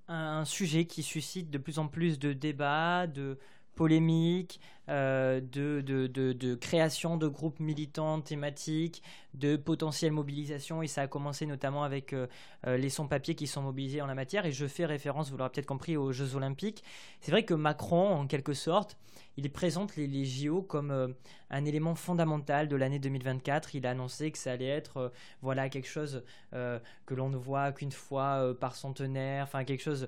un 0.07 0.45
sujet 0.45 0.85
qui 0.85 1.03
suscite 1.03 1.49
de 1.49 1.57
plus 1.57 1.77
en 1.77 1.89
plus 1.89 2.19
de 2.19 2.31
débats, 2.31 3.05
de 3.05 3.37
polémiques, 3.77 4.59
de, 4.89 5.41
de, 5.81 6.07
de, 6.07 6.31
de, 6.31 6.55
création 6.55 7.17
de 7.17 7.27
groupes 7.27 7.59
militants 7.59 8.21
thématiques, 8.21 9.03
de 9.33 9.55
potentielle 9.55 10.11
mobilisation 10.11 10.81
et 10.81 10.87
ça 10.87 11.01
a 11.01 11.07
commencé 11.07 11.45
notamment 11.45 11.83
avec 11.83 12.13
euh, 12.13 12.27
euh, 12.65 12.77
les 12.77 12.89
sans-papiers 12.89 13.35
qui 13.35 13.47
sont 13.47 13.61
mobilisés 13.61 14.01
en 14.01 14.07
la 14.07 14.15
matière 14.15 14.45
et 14.45 14.51
je 14.51 14.65
fais 14.65 14.85
référence, 14.85 15.29
vous 15.29 15.37
l'aurez 15.37 15.49
peut-être 15.51 15.67
compris, 15.67 15.97
aux 15.97 16.11
Jeux 16.11 16.35
Olympiques. 16.35 16.83
C'est 17.21 17.31
vrai 17.31 17.43
que 17.43 17.53
Macron, 17.53 18.13
en 18.13 18.27
quelque 18.27 18.53
sorte, 18.53 18.97
il 19.35 19.49
présente 19.51 19.95
les, 19.95 20.07
les 20.07 20.25
JO 20.25 20.61
comme 20.61 20.91
euh, 20.91 21.07
un 21.49 21.65
élément 21.65 21.95
fondamental 21.95 22.67
de 22.67 22.75
l'année 22.75 22.99
2024. 22.99 23.75
Il 23.75 23.85
a 23.85 23.91
annoncé 23.91 24.31
que 24.31 24.37
ça 24.37 24.51
allait 24.51 24.67
être 24.67 25.11
voilà 25.41 25.69
quelque 25.69 25.87
chose 25.87 26.23
que 26.51 27.13
l'on 27.13 27.29
ne 27.29 27.37
voit 27.37 27.71
qu'une 27.71 27.91
fois 27.91 28.55
par 28.59 28.75
centenaire, 28.75 29.43
enfin 29.43 29.63
quelque 29.63 29.83
chose 29.83 30.07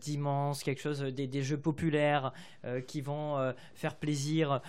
d'immense, 0.00 0.62
quelque 0.62 0.80
chose 0.80 1.00
des, 1.00 1.42
jeux 1.42 1.58
populaires 1.58 2.32
qui 2.86 3.00
vont 3.00 3.54
faire 3.74 3.96
plaisir 3.96 4.60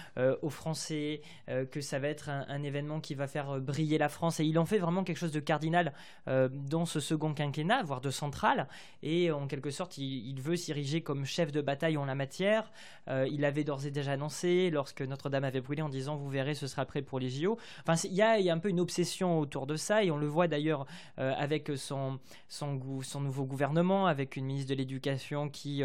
aux 0.42 0.50
Français, 0.50 1.22
que 1.48 1.82
ça 1.82 2.00
va 2.00 2.08
être 2.08 2.30
un, 2.30 2.64
événement 2.64 3.00
qui 3.00 3.16
va 3.16 3.28
faire 3.28 3.60
briller 3.60 3.98
la 3.98 4.10
France. 4.10 4.40
Et 4.40 4.46
il 4.46 4.58
en 4.60 4.66
fait 4.66 4.80
vraiment 4.80 5.04
quelque 5.04 5.18
chose 5.18 5.32
de 5.32 5.40
cardinal 5.40 5.94
euh, 6.28 6.50
dans 6.52 6.86
ce 6.86 7.00
second 7.00 7.34
quinquennat, 7.34 7.84
voire 7.84 8.02
de 8.02 8.12
central. 8.12 8.68
Et 9.04 9.32
en 9.32 9.48
quelque 9.48 9.72
sorte, 9.72 9.98
il, 9.98 10.40
veut 10.42 10.56
s'ériger 10.56 11.02
comme 11.02 11.26
chef 11.26 11.52
de 11.52 11.62
bataille 11.62 11.98
en 11.98 12.06
la 12.06 12.16
matière. 12.16 12.72
Euh, 13.08 13.28
il 13.32 13.46
avait 13.46 13.64
d'ores 13.64 13.86
et 13.86 13.92
déjà 13.92 14.14
annoncé, 14.14 14.70
lorsque 14.70 15.02
Notre-Dame 15.02 15.44
avait 15.44 15.62
brûlé, 15.62 15.82
en 15.82 15.90
disant 15.90 16.07
Vous 16.16 16.30
verrez, 16.30 16.56
ce 16.56 16.68
sera 16.68 16.86
prêt 16.86 17.02
pour 17.02 17.20
les 17.20 17.30
JO. 17.30 17.58
Enfin, 17.86 18.00
il 18.08 18.14
y 18.14 18.22
a, 18.22 18.54
un 18.54 18.60
peu 18.60 18.70
une 18.70 18.80
obsession 18.80 19.40
autour 19.40 19.68
de 19.68 19.76
ça. 19.76 20.04
Et 20.04 20.12
on 20.12 20.18
le 20.18 20.28
voit 20.28 20.48
d'ailleurs 20.48 20.86
euh, 21.20 21.34
avec 21.38 21.72
son, 21.76 22.20
son, 22.48 22.80
nouveau 23.20 23.46
gouvernement, 23.46 24.08
avec 24.08 24.36
une 24.36 24.46
ministre 24.46 24.70
de 24.70 24.76
l'Éducation 24.76 25.50
qui 25.50 25.84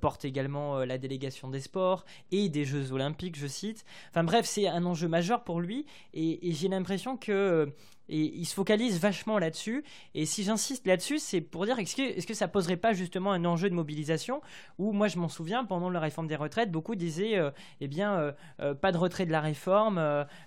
porte 0.00 0.24
également 0.24 0.78
la 0.84 0.98
délégation 0.98 1.48
des 1.48 1.60
sports 1.60 2.04
et 2.30 2.48
des 2.48 2.64
Jeux 2.64 2.92
Olympiques, 2.92 3.36
je 3.36 3.46
cite. 3.46 3.84
Enfin 4.10 4.24
bref, 4.24 4.46
c'est 4.46 4.66
un 4.66 4.84
enjeu 4.84 5.08
majeur 5.08 5.44
pour 5.44 5.60
lui. 5.60 5.86
et 6.12 6.52
j'ai 6.52 6.68
l'impression 6.68 7.16
que 7.16 7.32
euh, 7.32 7.66
et 8.08 8.34
il 8.36 8.44
se 8.44 8.54
focalise 8.54 9.00
vachement 9.00 9.38
là-dessus. 9.38 9.84
Et 10.14 10.26
si 10.26 10.42
j'insiste 10.42 10.86
là-dessus, 10.86 11.18
c'est 11.18 11.40
pour 11.40 11.64
dire 11.64 11.78
est-ce 11.78 11.96
que, 11.96 12.02
est-ce 12.02 12.26
que 12.26 12.34
ça 12.34 12.48
poserait 12.48 12.76
pas 12.76 12.92
justement 12.92 13.32
un 13.32 13.44
enjeu 13.44 13.70
de 13.70 13.74
mobilisation 13.74 14.40
où 14.78 14.92
moi 14.92 15.08
je 15.08 15.18
m'en 15.18 15.28
souviens 15.28 15.64
pendant 15.64 15.90
la 15.90 16.00
réforme 16.00 16.26
des 16.26 16.36
retraites, 16.36 16.70
beaucoup 16.70 16.94
disaient 16.94 17.38
euh, 17.38 17.50
eh 17.80 17.88
bien 17.88 18.34
euh, 18.60 18.74
pas 18.74 18.92
de 18.92 18.98
retrait 18.98 19.26
de 19.26 19.32
la 19.32 19.40
réforme, 19.40 19.96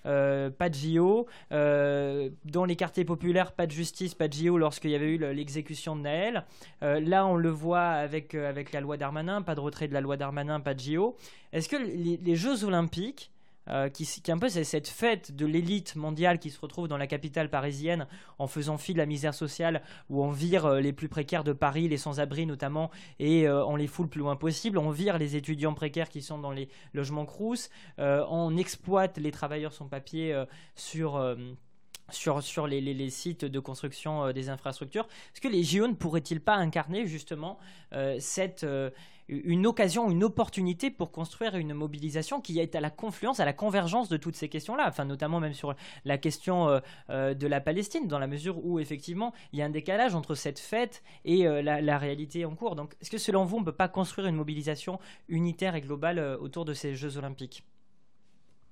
pas 0.04 0.70
de 0.70 0.74
JO, 0.74 1.28
dans 1.52 2.66
les 2.66 2.76
quartiers 2.76 3.06
populaires 3.06 3.52
pas 3.52 3.68
de 3.68 3.72
justice, 3.72 4.16
pas 4.16 4.28
de 4.28 4.34
JO 4.34 4.58
lorsqu'il 4.58 4.92
y 4.92 4.96
avait 4.96 5.14
eu 5.14 5.18
l'exécution 5.18 5.96
de 5.96 6.02
Naël. 6.02 6.46
là 6.82 7.26
on 7.26 7.36
le 7.36 7.50
voit 7.50 7.88
avec 7.88 8.36
avec 8.36 8.72
la 8.72 8.82
loi 8.82 8.98
Darmanin, 8.98 9.42
pas 9.42 9.56
de 9.56 9.60
retrait 9.60 9.88
de 9.88 9.94
la 9.94 10.02
loi 10.02 10.18
Darmanin, 10.18 10.60
pas 10.60 10.74
de 10.74 10.80
JO. 10.80 11.16
Est-ce 11.54 11.70
que 11.70 11.78
les 11.78 12.36
Jeux 12.36 12.64
olympiques 12.64 13.32
euh, 13.70 13.90
qui, 13.90 14.04
est 14.04 14.30
un 14.30 14.38
peu 14.38 14.50
cette 14.50 14.88
fête 14.88 15.36
de 15.36 15.46
l'élite 15.46 15.96
mondiale 15.96 16.40
qui 16.40 16.50
se 16.50 16.60
retrouve 16.60 16.88
dans 16.88 16.98
la 16.98 17.08
capitale 17.08 17.50
parisienne 17.50 18.08
en 18.40 18.48
faisant 18.48 18.78
fi 18.78 18.94
de 18.94 18.98
la 18.98 19.06
misère 19.06 19.34
sociale, 19.34 19.82
où 20.10 20.24
on 20.24 20.32
vire 20.32 20.66
euh, 20.66 20.80
les 20.80 20.94
plus 20.94 21.10
précaires 21.10 21.44
de 21.44 21.54
Paris, 21.54 21.88
les 21.88 21.98
sans-abri 21.98 22.46
notamment, 22.46 22.92
et 23.20 23.48
euh, 23.48 23.66
on 23.66 23.76
les 23.76 23.88
fout 23.88 24.06
le 24.06 24.10
plus 24.10 24.22
loin 24.22 24.36
possible. 24.36 24.78
On 24.78 24.90
vire 24.90 25.18
les 25.18 25.36
étudiants 25.36 25.74
précaires 25.74 26.10
qui 26.10 26.22
sont 26.22 26.40
dans 26.40 26.52
les 26.52 26.70
logements 26.94 27.26
Crous. 27.26 27.70
on 27.98 28.58
exploite 28.58 29.18
les 29.18 29.32
travailleurs 29.32 29.74
sans 29.74 29.88
papier 29.88 30.44
sur 30.76 31.36
sur, 32.10 32.42
sur 32.42 32.68
les, 32.68 32.80
les, 32.80 33.10
sites 33.10 33.44
de 33.44 33.60
construction 33.60 34.32
des 34.32 34.50
infrastructures. 34.50 35.08
Est-ce 35.34 35.42
que 35.42 35.48
les 35.48 35.64
JO 35.64 35.88
ne 35.88 35.94
pourraient-ils 35.94 36.40
pas 36.40 36.56
incarner 36.56 37.06
justement 37.06 37.60
cette, 38.20 38.66
une 39.30 39.66
occasion, 39.68 40.10
une 40.10 40.24
opportunité 40.24 40.90
pour 40.90 41.12
construire 41.12 41.56
une 41.56 41.74
mobilisation 41.74 42.42
qui 42.42 42.60
est 42.60 42.76
à 42.76 42.82
la 42.82 42.90
confluence, 42.90 43.40
à 43.40 43.46
la 43.46 43.54
convergence 43.54 44.10
de 44.10 44.18
toutes 44.18 44.36
ces 44.36 44.50
questions-là, 44.50 44.86
enfin 44.88 45.06
notamment 45.06 45.40
même 45.40 45.54
sur 45.54 45.76
la 46.06 46.18
question 46.18 46.70
euh, 46.70 46.80
euh, 47.10 47.34
de 47.34 47.48
la 47.48 47.62
Palestine, 47.62 48.08
dans 48.08 48.20
la 48.20 48.28
mesure 48.28 48.64
où 48.66 48.80
effectivement 48.80 49.34
il 49.54 49.60
y 49.60 49.62
a 49.62 49.66
un 49.66 49.70
décalage 49.70 50.16
entre 50.16 50.36
cette 50.36 50.60
fête 50.60 51.04
et 51.26 51.48
euh, 51.48 51.62
la, 51.62 51.98
réalité 51.98 52.46
en 52.46 52.56
cours. 52.56 52.76
Donc 52.76 52.96
est-ce 53.02 53.10
que 53.10 53.18
selon 53.18 53.44
vous 53.44 53.58
on 53.58 53.62
ne 53.62 53.66
peut 53.66 53.72
pas 53.72 53.88
construire 53.88 54.28
une 54.28 54.36
mobilisation 54.36 55.00
unitaire 55.28 55.76
et 55.76 55.82
globale 55.82 56.20
autour 56.40 56.64
de 56.64 56.74
ces 56.74 56.96
Jeux 56.96 57.18
olympiques? 57.18 57.64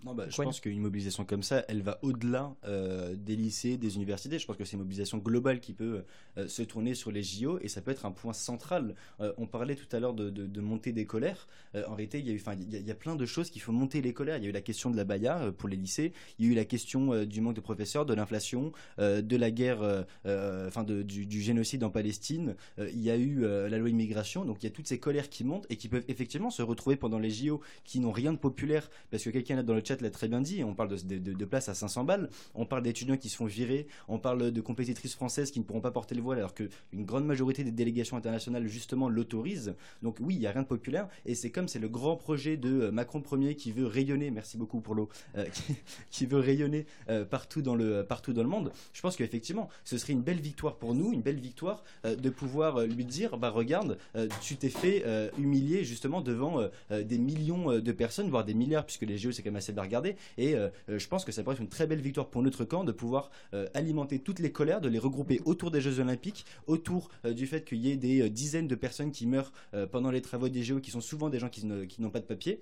Non, 0.06 0.14
bah, 0.14 0.26
je 0.30 0.40
pense 0.40 0.60
qu'une 0.60 0.80
mobilisation 0.80 1.26
comme 1.26 1.41
ça, 1.41 1.65
elle 1.68 1.82
va 1.82 1.98
au-delà 2.03 2.56
euh, 2.65 3.15
des 3.15 3.36
lycées, 3.36 3.76
des 3.76 3.95
universités. 3.95 4.38
Je 4.38 4.45
pense 4.45 4.56
que 4.56 4.64
c'est 4.64 4.73
une 4.73 4.80
mobilisation 4.80 5.18
globale 5.18 5.60
qui 5.60 5.73
peut 5.73 6.03
euh, 6.38 6.48
se 6.48 6.61
tourner 6.61 6.94
sur 6.94 7.11
les 7.11 7.23
JO 7.23 7.57
et 7.61 7.68
ça 7.68 7.82
peut 7.82 7.90
être 7.90 8.06
un 8.06 8.11
point 8.11 8.34
central. 8.34 8.94
Euh, 9.19 9.34
on 9.38 9.48
parlait 9.48 9.76
tout 9.76 9.94
à 9.95 9.99
l'heure 9.99 10.14
de, 10.14 10.30
de, 10.30 10.61
monter 10.61 10.91
des 10.91 11.06
colères. 11.06 11.48
en 11.88 11.95
réalité, 11.95 12.19
il 12.19 12.27
y, 12.27 12.30
a 12.30 12.34
eu, 12.34 12.41
il, 12.60 12.88
y 12.88 12.91
a, 12.91 12.95
plein 12.95 13.15
de 13.15 13.26
choses 13.26 13.49
qui 13.49 13.60
font 13.60 13.72
monter 13.72 14.02
les 14.02 14.14
colères. 14.14 14.38
Il 14.38 14.44
y 14.44 14.45
a 14.45 14.49
eu 14.49 14.53
la 14.53 14.61
question 14.61 14.91
de 14.91 14.95
la 14.95 15.06
Baïa 15.06 15.52
pour 15.57 15.69
les 15.69 15.76
lycées. 15.76 16.14
Il 16.38 16.45
y 16.45 16.49
a 16.49 16.52
eu 16.52 16.56
la 16.56 16.65
question 16.65 17.26
du 17.26 17.41
manque 17.41 17.56
de 17.56 17.61
professeurs, 17.61 18.06
de 18.06 18.14
l'inflation, 18.14 18.72
de 18.99 19.36
la 19.36 19.52
guerre, 19.52 20.06
enfin 20.23 20.84
du, 20.84 21.03
du, 21.03 21.41
génocide 21.41 21.84
en 21.84 21.90
Palestine. 21.90 22.56
il 22.77 23.02
y 23.02 23.10
a 23.10 23.18
eu 23.18 23.41
la 23.41 23.77
loi 23.77 23.90
immigration. 23.90 24.45
Donc 24.45 24.61
il 24.61 24.65
y 24.65 24.69
a 24.69 24.72
toutes 24.72 24.88
ces 24.88 24.99
colères 24.99 25.30
qui 25.30 25.44
montent 25.44 25.65
et 25.69 25.77
qui 25.77 25.88
peuvent 25.88 26.06
effectivement 26.07 26.49
se 26.49 26.61
retrouver 26.61 26.95
pendant 26.95 27.19
les 27.19 27.30
JO 27.30 27.61
qui 27.84 27.99
n'ont 27.99 28.11
rien 28.11 28.34
de 28.34 28.38
populaire 28.38 28.90
parce 29.11 29.23
que 29.23 29.30
quelqu'un 29.30 29.56
là 29.56 29.64
dans 29.64 29.73
le 29.73 29.84
chat 29.84 29.94
l'a 30.01 30.09
très 30.09 30.27
bien 30.27 30.41
dit, 30.41 30.63
on 30.63 30.73
parle 30.73 30.89
de, 30.89 31.17
de, 31.17 31.45
places 31.45 31.69
à 31.69 31.73
500 31.73 32.03
balles, 32.03 32.30
on 32.53 32.65
parle 32.65 32.84
d'étudiants 32.84 33.17
qui 33.17 33.30
se 33.30 33.38
font 33.38 33.45
virer, 33.45 33.88
on 34.07 34.19
parle 34.19 34.51
de 34.51 34.61
compétitrices 34.61 35.15
françaises 35.15 35.51
qui 35.51 35.59
ne 35.59 35.63
pourront 35.63 35.81
pas 35.81 35.91
porter 35.91 36.15
le 36.15 36.22
voile 36.22 36.39
alors 36.39 36.53
qu'une 36.53 36.69
grande 36.93 37.26
majorité 37.26 37.63
des 37.63 37.72
délégations 37.72 38.17
internationales 38.17 38.67
justement 38.67 39.09
l'autorisent. 39.09 39.76
Donc 40.01 40.17
oui, 40.19 40.35
il 40.35 40.39
n'y 40.39 40.47
a 40.47 40.51
rien 40.51 40.63
de 40.63 40.67
populaire 40.67 41.07
et 41.26 41.35
c'est 41.35 41.49
comme 41.49 41.67
c'est 41.67 41.80
le 41.80 41.89
grand 41.89 42.15
projet 42.15 42.57
de 42.57 42.81
euh, 42.81 42.91
Macron 42.91 43.23
Ier 43.34 43.55
qui 43.55 43.72
veut 43.72 43.85
rayonner, 43.85 44.31
merci 44.31 44.57
beaucoup 44.57 44.81
pour 44.81 44.95
l'eau, 44.95 45.09
euh, 45.38 45.45
qui, 46.11 46.26
veut 46.26 46.39
rayonner 46.39 46.85
euh, 47.09 47.26
partout, 47.26 47.61
dans 47.61 47.76
le, 47.76 48.03
partout 48.03 48.34
dans 48.34 48.43
le 48.43 48.49
monde. 48.49 48.72
Je 48.93 49.01
pense 49.01 49.15
qu'effectivement, 49.15 49.69
ce 49.84 49.97
serait 49.97 50.13
une 50.13 50.22
belle 50.22 50.39
victoire 50.39 50.76
pour 50.76 50.93
nous, 50.93 51.13
une 51.13 51.22
belle 51.22 51.39
victoire 51.39 51.84
de 52.03 52.30
pouvoir 52.30 52.81
lui 52.81 53.05
dire, 53.05 53.38
bah 53.38 53.49
regarde, 53.49 53.97
tu 54.41 54.55
t'es 54.57 54.69
fait 54.69 55.03
humilier 55.38 55.84
justement 55.84 56.22
devant 56.22 56.59
des 56.89 57.17
millions 57.17 57.80
de 57.80 57.91
personnes, 57.91 58.30
voire 58.30 58.45
des 58.45 58.53
milliards, 58.53 58.85
puisque 58.85 59.03
les 59.03 59.17
JO 59.17 59.31
c'est 59.31 59.41
quand 59.43 59.49
même 59.49 59.57
assez 59.57 59.73
bien 59.76 59.84
regarder. 59.84 60.15
Et 60.38 60.56
euh, 60.56 60.69
euh, 60.89 60.99
je 60.99 61.07
pense 61.07 61.26
que 61.26 61.31
ça 61.31 61.43
pourrait 61.43 61.56
être 61.56 61.61
une 61.61 61.69
très 61.69 61.88
belle 61.88 62.02
victoire 62.02 62.30
pour 62.30 62.41
notre 62.41 62.65
camp 62.65 62.84
de 62.84 62.91
pouvoir 62.91 63.30
euh, 63.53 63.68
alimenter 63.73 64.19
toutes 64.19 64.39
les 64.39 64.52
colères, 64.52 64.81
de 64.81 64.89
les 64.89 64.99
regrouper 64.99 65.41
autour 65.45 65.72
des 65.72 65.81
Jeux 65.81 65.99
Olympiques, 65.99 66.45
autour 66.68 67.10
du 67.23 67.47
fait 67.47 67.64
qu'il 67.65 67.80
y 67.80 67.91
ait 67.91 67.97
des 67.97 68.30
dizaines 68.30 68.68
de 68.68 68.76
personnes 68.76 69.11
qui 69.11 69.27
meurent 69.27 69.52
pendant 69.91 70.11
les 70.11 70.22
travaux 70.22 70.49
des 70.49 70.64
JO, 70.64 70.80
qui 70.80 70.91
sont 70.91 71.02
souvent 71.02 71.30
des 71.30 71.39
gens 71.39 71.49
qui 71.49 71.65
n'ont 71.65 72.10
pas 72.10 72.19
de 72.19 72.26
papier 72.26 72.60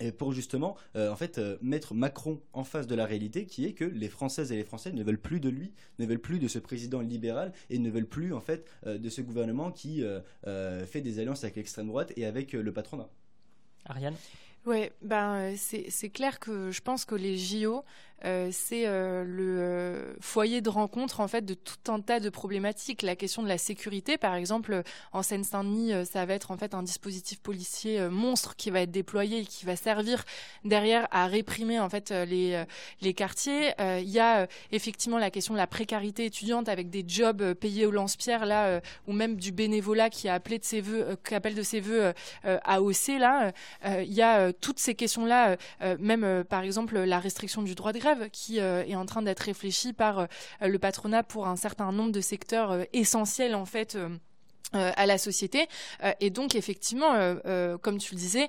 et 0.00 0.12
pour 0.12 0.32
justement 0.32 0.76
en 0.94 1.16
fait 1.16 1.40
mettre 1.60 1.94
Macron 1.94 2.40
en 2.52 2.64
face 2.64 2.86
de 2.86 2.94
la 2.94 3.04
réalité 3.04 3.46
qui 3.46 3.64
est 3.64 3.72
que 3.72 3.84
les 3.84 4.08
Françaises 4.08 4.52
et 4.52 4.56
les 4.56 4.64
Français 4.64 4.92
ne 4.92 5.02
veulent 5.02 5.20
plus 5.20 5.40
de 5.40 5.48
lui, 5.48 5.72
ne 5.98 6.06
veulent 6.06 6.20
plus 6.20 6.38
de 6.38 6.48
ce 6.48 6.58
président 6.58 7.00
libéral 7.00 7.52
et 7.70 7.78
ne 7.78 7.90
veulent 7.90 8.06
plus 8.06 8.32
en 8.32 8.40
fait 8.40 8.66
de 8.86 9.08
ce 9.08 9.20
gouvernement 9.20 9.72
qui 9.72 10.02
fait 10.44 11.00
des 11.00 11.18
alliances 11.18 11.44
avec 11.44 11.56
l'extrême 11.56 11.88
droite 11.88 12.12
et 12.16 12.26
avec 12.26 12.52
le 12.52 12.72
patronat. 12.72 13.08
Ariane? 13.84 14.14
Ouais, 14.68 14.92
ben 15.00 15.54
c'est 15.56 16.10
clair 16.10 16.38
que 16.38 16.70
je 16.70 16.82
pense 16.82 17.06
que 17.06 17.14
les 17.14 17.38
JO 17.38 17.84
euh, 18.24 18.48
c'est 18.52 18.82
euh, 18.86 19.24
le 19.24 19.60
euh, 19.60 20.14
foyer 20.20 20.60
de 20.60 20.68
rencontre 20.68 21.20
en 21.20 21.28
fait 21.28 21.44
de 21.44 21.54
tout 21.54 21.92
un 21.92 22.00
tas 22.00 22.18
de 22.18 22.28
problématiques. 22.30 23.02
La 23.02 23.14
question 23.14 23.42
de 23.42 23.48
la 23.48 23.58
sécurité, 23.58 24.18
par 24.18 24.34
exemple, 24.34 24.82
en 25.12 25.22
Seine-Saint-Denis, 25.22 26.06
ça 26.06 26.26
va 26.26 26.34
être 26.34 26.50
en 26.50 26.56
fait 26.56 26.74
un 26.74 26.82
dispositif 26.82 27.40
policier 27.40 28.08
monstre 28.08 28.56
qui 28.56 28.70
va 28.70 28.80
être 28.80 28.90
déployé 28.90 29.40
et 29.40 29.44
qui 29.44 29.66
va 29.66 29.76
servir 29.76 30.24
derrière 30.64 31.06
à 31.10 31.26
réprimer 31.26 31.78
en 31.78 31.88
fait 31.88 32.10
les 32.10 32.64
les 33.00 33.14
quartiers. 33.14 33.72
Il 33.78 34.08
y 34.08 34.18
a 34.18 34.46
effectivement 34.72 35.18
la 35.18 35.30
question 35.30 35.54
de 35.54 35.58
la 35.58 35.66
précarité 35.66 36.24
étudiante 36.24 36.68
avec 36.68 36.90
des 36.90 37.04
jobs 37.06 37.54
payés 37.54 37.86
au 37.86 37.90
lance-pierre 37.90 38.46
là, 38.46 38.80
ou 39.06 39.12
même 39.12 39.36
du 39.36 39.52
bénévolat 39.52 40.10
qui 40.10 40.28
a 40.28 40.34
appelé 40.34 40.58
de 40.58 40.64
ses 40.64 40.82
qui 41.24 41.34
appelle 41.34 41.54
de 41.54 41.62
ses 41.62 41.80
voeux 41.80 42.12
AOC 42.44 43.18
là. 43.18 43.52
Il 43.84 44.12
y 44.12 44.22
a 44.22 44.52
toutes 44.52 44.78
ces 44.78 44.94
questions 44.94 45.24
là, 45.24 45.56
même 45.98 46.44
par 46.44 46.62
exemple 46.62 46.98
la 46.98 47.18
restriction 47.18 47.62
du 47.62 47.74
droit 47.74 47.92
de 47.92 47.98
grève 47.98 48.07
qui 48.32 48.60
euh, 48.60 48.84
est 48.84 48.96
en 48.96 49.06
train 49.06 49.22
d'être 49.22 49.40
réfléchie 49.40 49.92
par 49.92 50.20
euh, 50.20 50.26
le 50.60 50.78
patronat 50.78 51.22
pour 51.22 51.46
un 51.46 51.56
certain 51.56 51.92
nombre 51.92 52.12
de 52.12 52.20
secteurs 52.20 52.72
euh, 52.72 52.84
essentiels 52.92 53.54
en 53.54 53.64
fait. 53.64 53.96
à 54.74 55.06
la 55.06 55.16
société 55.16 55.66
et 56.20 56.28
donc 56.28 56.54
effectivement 56.54 57.14
comme 57.80 57.96
tu 57.96 58.14
le 58.14 58.20
disais 58.20 58.48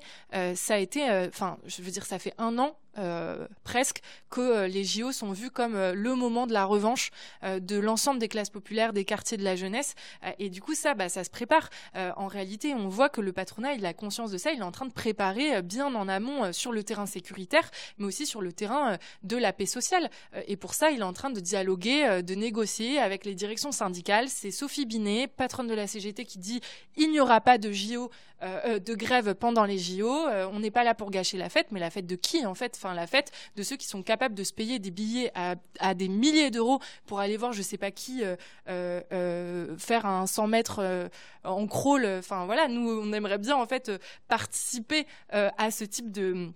ça 0.54 0.74
a 0.74 0.78
été 0.78 1.02
enfin 1.30 1.58
je 1.66 1.82
veux 1.82 1.92
dire 1.92 2.06
ça 2.06 2.20
fait 2.20 2.34
un 2.38 2.60
an 2.60 2.76
euh, 2.98 3.48
presque 3.64 4.02
que 4.30 4.42
euh, 4.42 4.68
les 4.68 4.84
JO 4.84 5.12
sont 5.12 5.32
vus 5.32 5.52
comme 5.52 5.76
euh, 5.76 5.94
le 5.94 6.16
moment 6.16 6.48
de 6.48 6.54
la 6.54 6.66
revanche 6.66 7.12
de 7.44 7.80
l'ensemble 7.80 8.20
des 8.20 8.28
classes 8.28 8.50
populaires, 8.50 8.94
des 8.94 9.06
quartiers 9.06 9.38
de 9.38 9.44
la 9.44 9.56
jeunesse. 9.56 9.96
et 10.40 10.50
du 10.50 10.62
coup, 10.62 10.76
ça, 10.76 10.94
bah, 10.94 11.10
ça 11.10 11.24
se 11.24 11.30
prépare. 11.30 11.70
en 11.96 12.28
réalité, 12.28 12.74
on 12.74 12.88
voit 12.90 13.10
que 13.10 13.22
le 13.22 13.32
patronat, 13.32 13.74
il 13.74 13.86
a 13.86 13.94
conscience 13.94 14.32
de 14.32 14.38
ça. 14.38 14.52
Il 14.52 14.60
est 14.60 14.64
en 14.64 14.72
train 14.72 14.86
de 14.86 14.92
préparer 14.92 15.62
bien 15.62 15.94
en 15.94 16.08
amont 16.08 16.52
sur 16.54 16.72
le 16.72 16.84
terrain 16.84 17.06
sécuritaire, 17.06 17.70
mais 17.98 18.06
aussi 18.06 18.26
sur 18.26 18.42
le 18.42 18.52
terrain 18.52 18.98
de 19.24 19.38
la 19.38 19.54
paix 19.54 19.66
sociale. 19.66 20.10
et 20.48 20.58
pour 20.58 20.74
ça, 20.74 20.92
il 20.92 21.00
est 21.00 21.04
en 21.04 21.14
train 21.14 21.30
de 21.30 21.40
dialoguer, 21.40 22.22
de 22.24 22.36
négocier 22.36 23.00
avec 23.00 23.26
les 23.26 23.36
directions 23.36 23.72
syndicales. 23.72 24.30
C'est 24.30 24.52
Sophie 24.52 24.86
Binet, 24.86 25.28
patronne 25.28 25.68
de 25.68 25.76
la 25.76 25.88
CGT, 25.88 26.26
qui 26.26 26.40
dit 26.40 26.62
il 26.98 27.12
n'y 27.12 27.20
aura 27.20 27.42
pas 27.42 27.58
de 27.58 27.72
JO, 27.72 28.12
de 28.42 28.96
grève 28.96 29.34
pendant 29.36 29.66
les 29.66 29.78
JO. 29.78 30.10
on 30.52 30.60
n'est 30.60 30.72
pas 30.72 30.84
là 30.84 30.94
pour 30.94 31.12
gâcher 31.12 31.38
la 31.38 31.50
fête, 31.50 31.68
mais 31.72 31.80
la 31.80 31.90
fête 31.90 32.08
de 32.08 32.16
qui 32.16 32.46
en 32.46 32.56
fait? 32.56 32.74
Enfin 32.76 32.94
la 32.94 33.08
fête 33.08 33.32
de 33.56 33.64
ceux 33.64 33.76
qui 33.76 33.88
sont 33.88 34.04
capables 34.04 34.36
de 34.36 34.44
se 34.44 34.54
payer 34.54 34.80
des 34.80 34.92
billets 34.92 35.32
à, 35.36 35.94
des 35.94 36.08
milliers 36.08 36.52
d'euros 36.52 36.80
pour 37.06 37.20
aller 37.20 37.38
voir 37.38 37.54
je 37.54 37.62
sais 37.62 37.78
pas 37.78 37.92
qui 37.92 38.24
euh, 38.24 38.36
euh, 38.70 39.02
euh, 39.12 39.78
faire 39.78 40.06
un 40.06 40.28
100 40.28 40.48
mètres 40.48 41.10
en 41.44 41.68
crawl. 41.68 42.06
Enfin 42.06 42.46
voilà, 42.46 42.68
nous 42.68 42.90
on 42.90 43.12
aimerait 43.14 43.38
bien 43.38 43.56
en 43.56 43.66
fait 43.66 43.92
participer 44.28 45.06
à 45.32 45.72
ce 45.72 45.84
type 45.84 46.12
de 46.12 46.50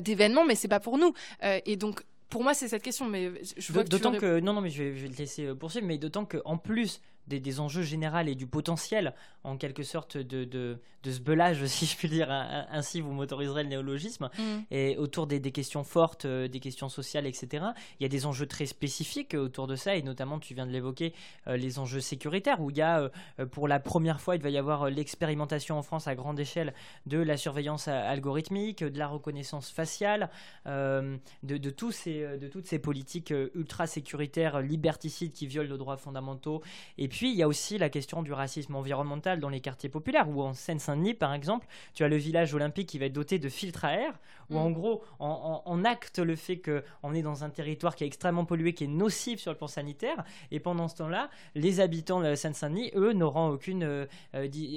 d'événements, 0.00 0.44
mais 0.44 0.54
c'est 0.54 0.68
pas 0.68 0.80
pour 0.80 0.98
nous. 0.98 1.12
et 1.42 1.76
donc 1.76 2.02
pour 2.30 2.42
moi, 2.42 2.52
c'est 2.52 2.68
cette 2.68 2.82
question, 2.82 3.06
mais 3.06 3.32
je 3.56 3.72
vois 3.72 3.84
D'autant 3.84 4.12
que, 4.12 4.38
non, 4.40 4.52
non, 4.52 4.60
mais 4.60 4.68
je 4.68 4.82
vais, 4.82 4.96
je 4.98 5.06
vais 5.06 5.08
te 5.08 5.16
laisser 5.16 5.54
poursuivre, 5.54 5.86
mais 5.86 5.96
d'autant 5.96 6.26
qu'en 6.26 6.58
plus 6.58 7.00
des, 7.28 7.60
enjeux 7.60 7.82
généraux 7.82 8.26
et 8.26 8.34
du 8.34 8.46
potentiel, 8.46 9.14
en 9.44 9.56
quelque 9.56 9.82
sorte, 9.82 10.16
de, 10.16 10.44
de, 10.44 10.78
de 11.02 11.12
ce 11.12 11.20
belage, 11.20 11.64
si 11.66 11.86
je 11.86 11.96
puis 11.96 12.08
dire, 12.08 12.30
ainsi 12.30 13.00
vous 13.00 13.12
m'autoriserez 13.12 13.62
le 13.62 13.68
néologisme, 13.68 14.30
mm. 14.38 14.42
et 14.70 14.96
autour 14.96 15.26
des, 15.26 15.40
des, 15.40 15.52
questions 15.52 15.84
fortes, 15.84 16.24
euh, 16.24 16.48
des 16.48 16.60
questions 16.60 16.88
sociales, 16.88 17.26
etc. 17.26 17.66
Il 18.00 18.02
y 18.02 18.06
a 18.06 18.08
des 18.08 18.26
enjeux 18.26 18.46
très 18.46 18.66
spécifiques 18.66 19.34
autour 19.34 19.66
de 19.66 19.76
ça, 19.76 19.96
et 19.96 20.02
notamment, 20.02 20.38
tu 20.38 20.54
viens 20.54 20.66
de 20.66 20.72
l'évoquer, 20.72 21.12
euh, 21.46 21.56
les 21.56 21.78
enjeux 21.78 22.00
sécuritaires, 22.00 22.60
où 22.60 22.70
il 22.70 22.76
y 22.76 22.82
a, 22.82 23.10
euh, 23.38 23.46
pour 23.46 23.68
la 23.68 23.80
première 23.80 24.20
fois, 24.20 24.36
il 24.36 24.42
va 24.42 24.50
y 24.50 24.58
avoir 24.58 24.90
l'expérimentation 24.90 25.78
en 25.78 25.82
France 25.82 26.08
à 26.08 26.14
grande 26.14 26.40
échelle 26.40 26.74
de 27.06 27.18
la 27.18 27.36
surveillance 27.36 27.88
algorithmique, 27.88 28.82
de 28.82 28.98
la 28.98 29.06
reconnaissance 29.06 29.70
faciale, 29.70 30.30
de, 30.66 31.18
de, 31.42 31.70
tous 31.70 31.92
ces, 31.92 32.38
de 32.38 32.48
toutes 32.48 32.66
ces 32.66 32.78
politiques 32.78 33.32
ultra 33.54 33.86
sécuritaires, 33.86 34.60
liberticides 34.60 35.32
qui 35.32 35.46
violent 35.46 35.68
nos 35.68 35.76
droits 35.76 35.96
fondamentaux, 35.96 36.62
et 36.96 37.08
puis 37.08 37.17
puis, 37.18 37.32
il 37.32 37.36
y 37.36 37.42
a 37.42 37.48
aussi 37.48 37.78
la 37.78 37.88
question 37.88 38.22
du 38.22 38.32
racisme 38.32 38.76
environnemental 38.76 39.40
dans 39.40 39.48
les 39.48 39.58
quartiers 39.58 39.88
populaires, 39.88 40.28
où 40.28 40.40
en 40.40 40.54
Seine-Saint-Denis, 40.54 41.14
par 41.14 41.34
exemple, 41.34 41.66
tu 41.92 42.04
as 42.04 42.08
le 42.08 42.14
village 42.14 42.54
olympique 42.54 42.88
qui 42.88 42.96
va 42.96 43.06
être 43.06 43.12
doté 43.12 43.40
de 43.40 43.48
filtres 43.48 43.84
à 43.84 43.94
air, 43.94 44.20
où 44.50 44.54
mm. 44.54 44.58
en 44.58 44.70
gros, 44.70 45.02
on, 45.20 45.84
acte 45.84 46.18
le 46.18 46.36
fait 46.36 46.58
qu'on 46.58 47.14
est 47.14 47.22
dans 47.22 47.44
un 47.44 47.50
territoire 47.50 47.94
qui 47.94 48.04
est 48.04 48.06
extrêmement 48.06 48.44
pollué, 48.44 48.74
qui 48.74 48.84
est 48.84 48.88
nocif 48.88 49.40
sur 49.40 49.52
le 49.52 49.56
plan 49.56 49.68
sanitaire, 49.68 50.24
et 50.50 50.60
pendant 50.60 50.88
ce 50.88 50.96
temps-là, 50.96 51.30
les 51.54 51.80
habitants 51.80 52.20
de 52.20 52.26
la 52.26 52.36
Seine-Saint-Denis, 52.36 52.90
eux, 52.94 53.12
n'auront 53.12 53.48
aucune, 53.48 53.84
euh, 53.84 54.06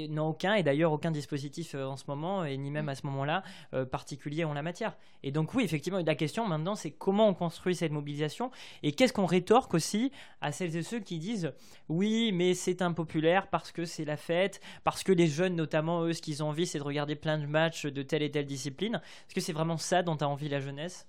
n'ont 0.10 0.30
aucun, 0.30 0.54
et 0.54 0.64
d'ailleurs 0.64 0.92
aucun 0.92 1.12
dispositif 1.12 1.76
euh, 1.76 1.86
en 1.86 1.98
ce 1.98 2.04
moment, 2.08 2.46
et 2.46 2.58
ni 2.58 2.72
même 2.72 2.90
à 2.90 2.96
ce 2.96 3.06
moment-là, 3.08 3.44
euh, 3.74 3.86
particulier 3.86 4.44
en 4.44 4.54
la 4.54 4.62
matière. 4.62 4.96
Et 5.24 5.32
donc 5.32 5.54
oui, 5.54 5.64
effectivement, 5.64 6.00
la 6.06 6.16
question 6.16 6.48
maintenant, 6.48 6.76
c'est 6.76 6.92
comment 6.92 7.28
on 7.28 7.34
construit 7.34 7.76
cette 7.76 7.92
mobilisation, 7.92 8.52
et 8.84 8.92
qu'est-ce 8.92 9.14
qu'on 9.14 9.26
rétorque 9.26 9.74
aussi 9.74 10.12
à 10.42 10.52
celles 10.52 10.76
et 10.76 10.84
ceux 10.84 11.00
qui 11.00 11.20
disent, 11.20 11.54
oui, 11.90 12.32
mais 12.34 12.54
c'est 12.54 12.82
impopulaire 12.82 13.48
parce 13.48 13.72
que 13.72 13.86
c'est 13.86 14.06
la 14.06 14.18
fête, 14.18 14.62
parce 14.84 15.04
que 15.04 15.12
les 15.12 15.28
jeunes, 15.28 15.56
notamment, 15.56 16.04
eux, 16.04 16.14
ce 16.14 16.22
qu'ils 16.22 16.44
ont 16.44 16.50
envie, 16.50 16.66
c'est 16.68 16.80
de 16.80 16.84
regarder 16.84 17.16
plein 17.16 17.38
de 17.38 17.46
matchs 17.46 17.86
de 17.86 18.02
telle 18.02 18.24
et 18.24 18.32
telle 18.32 18.46
discipline. 18.46 18.96
Est-ce 18.96 19.36
que 19.36 19.42
c'est 19.42 19.54
vraiment 19.62 19.78
ça 19.78 20.02
dont 20.02 20.16
a 20.16 20.26
envie 20.26 20.50
la 20.50 20.60
jeunesse? 20.60 21.06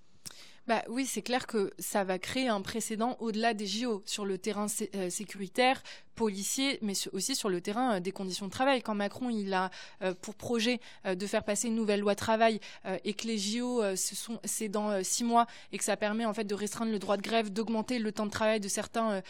Bah 0.69 0.83
oui, 0.89 1.07
c'est 1.07 1.23
clair 1.23 1.47
que 1.47 1.73
ça 1.79 2.05
va 2.05 2.19
créer 2.19 2.49
un 2.49 2.61
précédent 2.61 3.17
au-delà 3.19 3.55
des 3.55 3.67
JO 3.67 4.03
sur 4.05 4.27
le 4.27 4.37
terrain 4.39 4.67
euh, 4.95 5.11
sécuritaire, 5.11 5.83
policiers, 6.15 6.79
mais 6.83 6.95
aussi 7.13 7.35
sur 7.35 7.49
le 7.49 7.61
terrain 7.61 7.97
euh, 7.97 8.01
des 8.01 8.13
conditions 8.13 8.47
de 8.47 8.51
travail. 8.51 8.83
Quand 8.83 8.95
Macron 8.95 9.31
il 9.31 9.53
a 9.55 9.71
euh, 10.03 10.15
pour 10.15 10.35
projet 10.35 10.81
euh, 11.07 11.15
de 11.15 11.27
faire 11.27 11.45
passer 11.45 11.69
une 11.69 11.75
nouvelle 11.75 12.01
loi 12.01 12.15
travail 12.15 12.61
et 13.05 13.15
que 13.15 13.27
les 13.27 13.39
JO 13.39 13.83
c'est 14.45 14.69
dans 14.69 15.03
six 15.03 15.25
mois 15.25 15.47
et 15.73 15.79
que 15.79 15.85
ça 15.85 15.97
permet 15.97 16.25
en 16.25 16.33
fait 16.33 16.45
de 16.45 16.55
restreindre 16.55 16.93
le 16.93 16.99
droit 16.99 17.17
de 17.17 17.23
grève, 17.23 17.51
d'augmenter 17.51 17.99
le 17.99 18.13
temps 18.13 18.27
de 18.27 18.31
travail 18.31 18.61
de 18.61 18.69
certains 18.69 19.23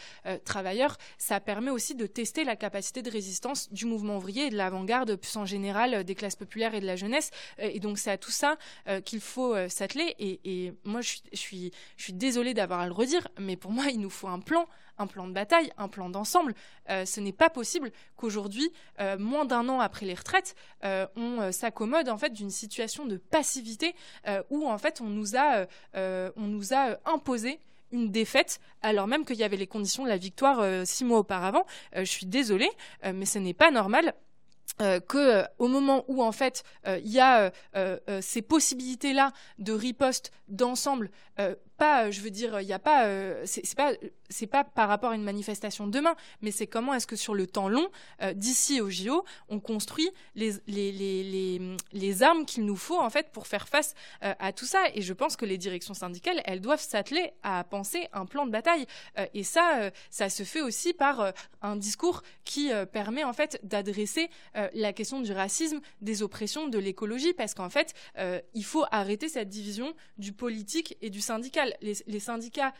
travailleurs, 0.45 0.97
ça 1.19 1.41
permet 1.41 1.71
aussi 1.71 1.95
de 1.95 2.07
tester 2.07 2.45
la 2.45 2.57
capacité 2.57 3.03
de 3.03 3.11
résistance 3.11 3.73
du 3.73 3.87
mouvement 3.87 4.17
ouvrier 4.17 4.47
et 4.47 4.51
de 4.51 4.57
l'avant-garde 4.57 5.17
plus 5.17 5.37
en 5.37 5.47
général 5.47 6.05
des 6.05 6.15
classes 6.15 6.37
populaires 6.37 6.75
et 6.75 6.81
de 6.81 6.87
la 6.87 6.97
jeunesse. 6.97 7.31
et 7.59 7.81
donc 7.81 7.99
c'est 7.99 8.11
à 8.11 8.19
tout 8.19 8.31
ça 8.31 8.57
qu'il 9.05 9.21
faut 9.21 9.55
s'atteler. 9.69 10.15
Et, 10.19 10.73
moi 10.85 11.01
je 11.01 11.19
suis, 11.33 11.73
je 11.97 12.03
je 12.03 12.07
suis 12.07 12.13
désolée 12.13 12.55
d'avoir 12.55 12.81
à 12.81 12.87
le 12.87 12.93
redire, 12.93 13.29
mais 13.39 13.57
pour 13.57 13.71
moi 13.71 13.85
il 13.91 14.01
nous 14.01 14.11
faut 14.11 14.29
un 14.29 14.41
plan 14.41 14.67
un 14.99 15.07
plan 15.07 15.27
de 15.27 15.33
bataille, 15.33 15.73
un 15.79 15.89
plan 15.89 16.09
d'ensemble. 16.09 16.55
Euh, 16.91 17.05
ce 17.05 17.21
n'est 17.21 17.33
pas 17.33 17.51
possible 17.51 17.91
qu'aujourd'hui, 18.17 18.73
euh, 19.01 19.19
moins 19.19 19.45
d'un 19.45 19.69
an 19.69 19.81
après 19.81 20.07
les 20.07 20.15
retraites, 20.15 20.55
euh, 20.85 21.07
on 21.17 21.53
s'accommode 21.53 22.09
en 22.09 22.19
fait 22.19 22.31
d'une 22.31 22.51
situation 22.51 23.07
de 23.07 23.17
passivité 23.17 23.95
où 24.51 24.67
en 24.67 24.79
fait 24.79 25.01
on 25.01 25.09
nous 25.09 25.37
a, 25.37 25.67
on 25.95 26.47
nous 26.47 26.75
a 26.75 26.97
imposé 27.05 27.59
une 27.91 28.11
défaite 28.11 28.61
alors 28.81 29.07
même 29.07 29.25
qu'il 29.25 29.37
y 29.37 29.45
avait 29.45 29.57
les 29.57 29.67
conditions 29.67 30.05
de 30.05 30.09
la 30.09 30.17
victoire 30.17 30.87
six 30.87 31.05
mois 31.05 31.19
auparavant. 31.19 31.67
je 31.95 32.05
suis 32.05 32.27
désolée, 32.27 32.71
mais 33.05 33.27
ce 33.27 33.39
n'est 33.39 33.55
pas 33.55 33.71
normal. 33.71 34.15
que 34.79 35.45
au 35.59 35.69
moment 35.69 36.05
où 36.09 36.23
en 36.23 36.33
fait 36.33 36.65
il 36.87 37.11
y 37.11 37.21
a 37.21 37.53
ces 38.21 38.43
possibilités 38.43 39.13
là 39.13 39.33
de 39.59 39.73
riposte 39.73 40.33
d'ensemble 40.49 41.11
pas 41.83 42.11
je 42.11 42.21
veux 42.21 42.31
dire 42.31 42.61
il 42.61 42.67
n'y 42.67 42.73
a 42.73 42.79
pas 42.79 43.07
c'est 43.45 43.75
pas 43.77 43.93
c'est 44.33 44.47
pas 44.47 44.65
par 44.65 44.89
rapport 44.89 45.11
à 45.11 45.15
une 45.15 45.23
manifestation 45.23 45.87
demain, 45.87 46.17
mais 46.41 46.51
c'est 46.51 46.67
comment 46.67 46.95
est-ce 46.95 47.07
que 47.07 47.17
sur 47.17 47.35
le 47.35 47.47
temps 47.47 47.69
long, 47.69 47.89
euh, 48.23 48.33
d'ici 48.33 48.81
au 48.81 48.91
JO, 48.91 49.25
on 49.49 49.61
construit 49.61 50.11
les, 50.35 52.23
armes 52.23 52.45
qu'il 52.45 52.65
nous 52.65 52.77
faut 52.77 52.99
en 52.99 53.11
fait 53.11 53.31
pour 53.31 53.47
faire 53.47 53.69
face 53.69 53.95
euh, 54.25 54.35
à 54.39 54.53
tout 54.53 54.65
ça. 54.65 54.83
Et 54.95 55.03
je 55.03 55.13
pense 55.13 55.37
que 55.37 55.45
les 55.45 55.59
directions 55.59 55.95
syndicales, 55.95 56.41
elles 56.45 56.61
doivent 56.61 56.81
s'atteler 56.81 57.33
à 57.43 57.63
penser 57.65 58.09
un 58.13 58.27
plan 58.27 58.47
de 58.47 58.51
bataille. 58.51 58.87
Euh, 59.19 59.27
et 59.35 59.45
ça, 59.45 59.91
ça 60.11 60.29
se 60.29 60.43
fait 60.43 60.63
aussi 60.63 60.93
par 60.93 61.33
un 61.61 61.77
discours 61.77 62.23
qui 62.45 62.71
permet 62.93 63.25
en 63.25 63.33
fait 63.33 63.61
d'adresser 63.63 64.31
la 64.55 64.93
question 64.93 65.21
du 65.21 65.33
racisme, 65.33 65.81
des 66.01 66.23
oppressions, 66.23 66.69
de 66.69 66.79
l'écologie, 66.79 67.33
parce 67.35 67.55
qu'en 67.55 67.69
fait, 67.69 67.95
il 68.55 68.65
faut 68.65 68.85
arrêter 68.91 69.29
cette 69.29 69.49
division 69.49 69.95
du 70.17 70.33
politique 70.33 70.97
et 71.03 71.11
du 71.11 71.21
syndical. 71.21 71.72
Les, 71.81 72.21
syndicats, 72.21 72.73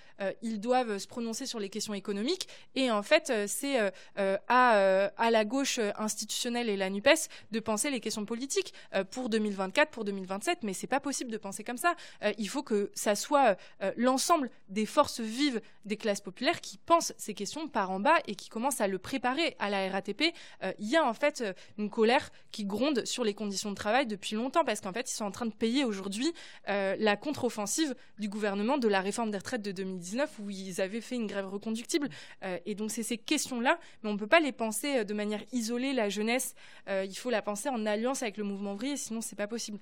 ils 0.43 0.61
doivent 0.61 0.99
se 0.99 1.07
prononcer 1.07 1.47
sur 1.47 1.59
les 1.59 1.69
questions 1.69 1.95
économiques. 1.95 2.49
Et 2.75 2.91
en 2.91 3.03
fait, 3.03 3.33
c'est 3.47 3.79
à, 4.17 5.11
à 5.17 5.31
la 5.31 5.45
gauche 5.45 5.81
institutionnelle 5.97 6.69
et 6.69 6.77
la 6.77 6.91
NUPES 6.91 7.29
de 7.51 7.61
penser 7.61 7.91
les 7.91 8.01
questions 8.01 8.25
politiques 8.25 8.73
pour 9.11 9.29
2024, 9.29 9.91
pour 9.91 10.05
2027. 10.05 10.63
Mais 10.63 10.73
c'est 10.73 10.87
pas 10.87 11.01
possible 11.01 11.31
de 11.31 11.39
penser 11.39 11.65
comme 11.65 11.77
ça. 11.77 11.95
il 12.39 12.49
faut 12.49 12.63
que 12.63 12.91
ça 12.95 13.15
soit 13.15 13.57
l'ensemble 13.97 14.51
des 14.69 14.87
forces 14.87 15.21
vives 15.21 15.61
des 15.85 15.97
classes 15.97 16.21
populaires 16.21 16.61
qui 16.61 16.79
pensent 16.79 17.13
ces 17.17 17.35
questions 17.35 17.69
par 17.69 17.91
en 17.91 18.01
bas 18.01 18.19
et 18.27 18.35
qui 18.35 18.49
commencent 18.49 18.81
à 18.81 18.89
le 18.89 18.99
préparer 18.99 19.57
à 19.59 19.71
la 19.71 19.91
RATP. 19.91 20.35
Il 20.79 20.89
y 20.89 20.97
a 20.97 21.05
en 21.05 21.15
fait 21.15 21.43
une 21.79 21.91
colère 21.91 22.31
qui 22.51 22.65
gronde 22.65 23.05
sur 23.05 23.25
les 23.25 23.35
conditions 23.35 23.71
de 23.71 23.77
travail 23.77 24.07
depuis 24.07 24.37
longtemps 24.37 24.65
parce 24.65 24.81
qu'en 24.81 24.93
fait, 24.93 25.11
ils 25.11 25.15
sont 25.15 25.25
en 25.25 25.31
train 25.31 25.47
de 25.47 25.53
payer 25.53 25.85
aujourd'hui 25.85 26.33
euh, 26.69 26.97
la 26.99 27.17
contre-offensive 27.17 27.95
du 28.19 28.29
gouvernement 28.29 28.72
de 28.79 28.89
la 28.89 29.01
réforme 29.01 29.31
des 29.31 29.39
retraites 29.39 29.63
de 29.63 29.73
2019 29.73 30.39
où 30.41 30.51
ils 30.51 30.81
avaient 30.81 31.01
fait 31.01 31.17
une 31.17 31.27
grève 31.27 31.49
reconductible. 31.49 32.09
Euh, 32.45 32.59
et 32.67 32.75
donc, 32.75 32.91
c'est 32.91 33.03
ces 33.03 33.19
questions-là, 33.19 33.79
mais 34.03 34.11
on 34.11 34.15
ne 34.15 34.19
peut 34.19 34.27
pas 34.27 34.41
les 34.41 34.53
penser 34.53 34.99
euh, 34.99 35.05
de 35.05 35.15
manière 35.15 35.43
isolée, 35.53 35.93
la 35.93 36.09
jeunesse. 36.09 36.55
il 36.89 37.15
faut 37.15 37.31
la 37.31 37.43
penser 37.43 37.69
en 37.69 37.87
alliance 37.87 38.23
avec 38.23 38.37
le 38.37 38.45
mouvement 38.45 38.75
ouvrier, 38.75 38.97
sinon, 38.97 39.21
c'est 39.21 39.37
pas 39.37 39.47
possible. 39.47 39.79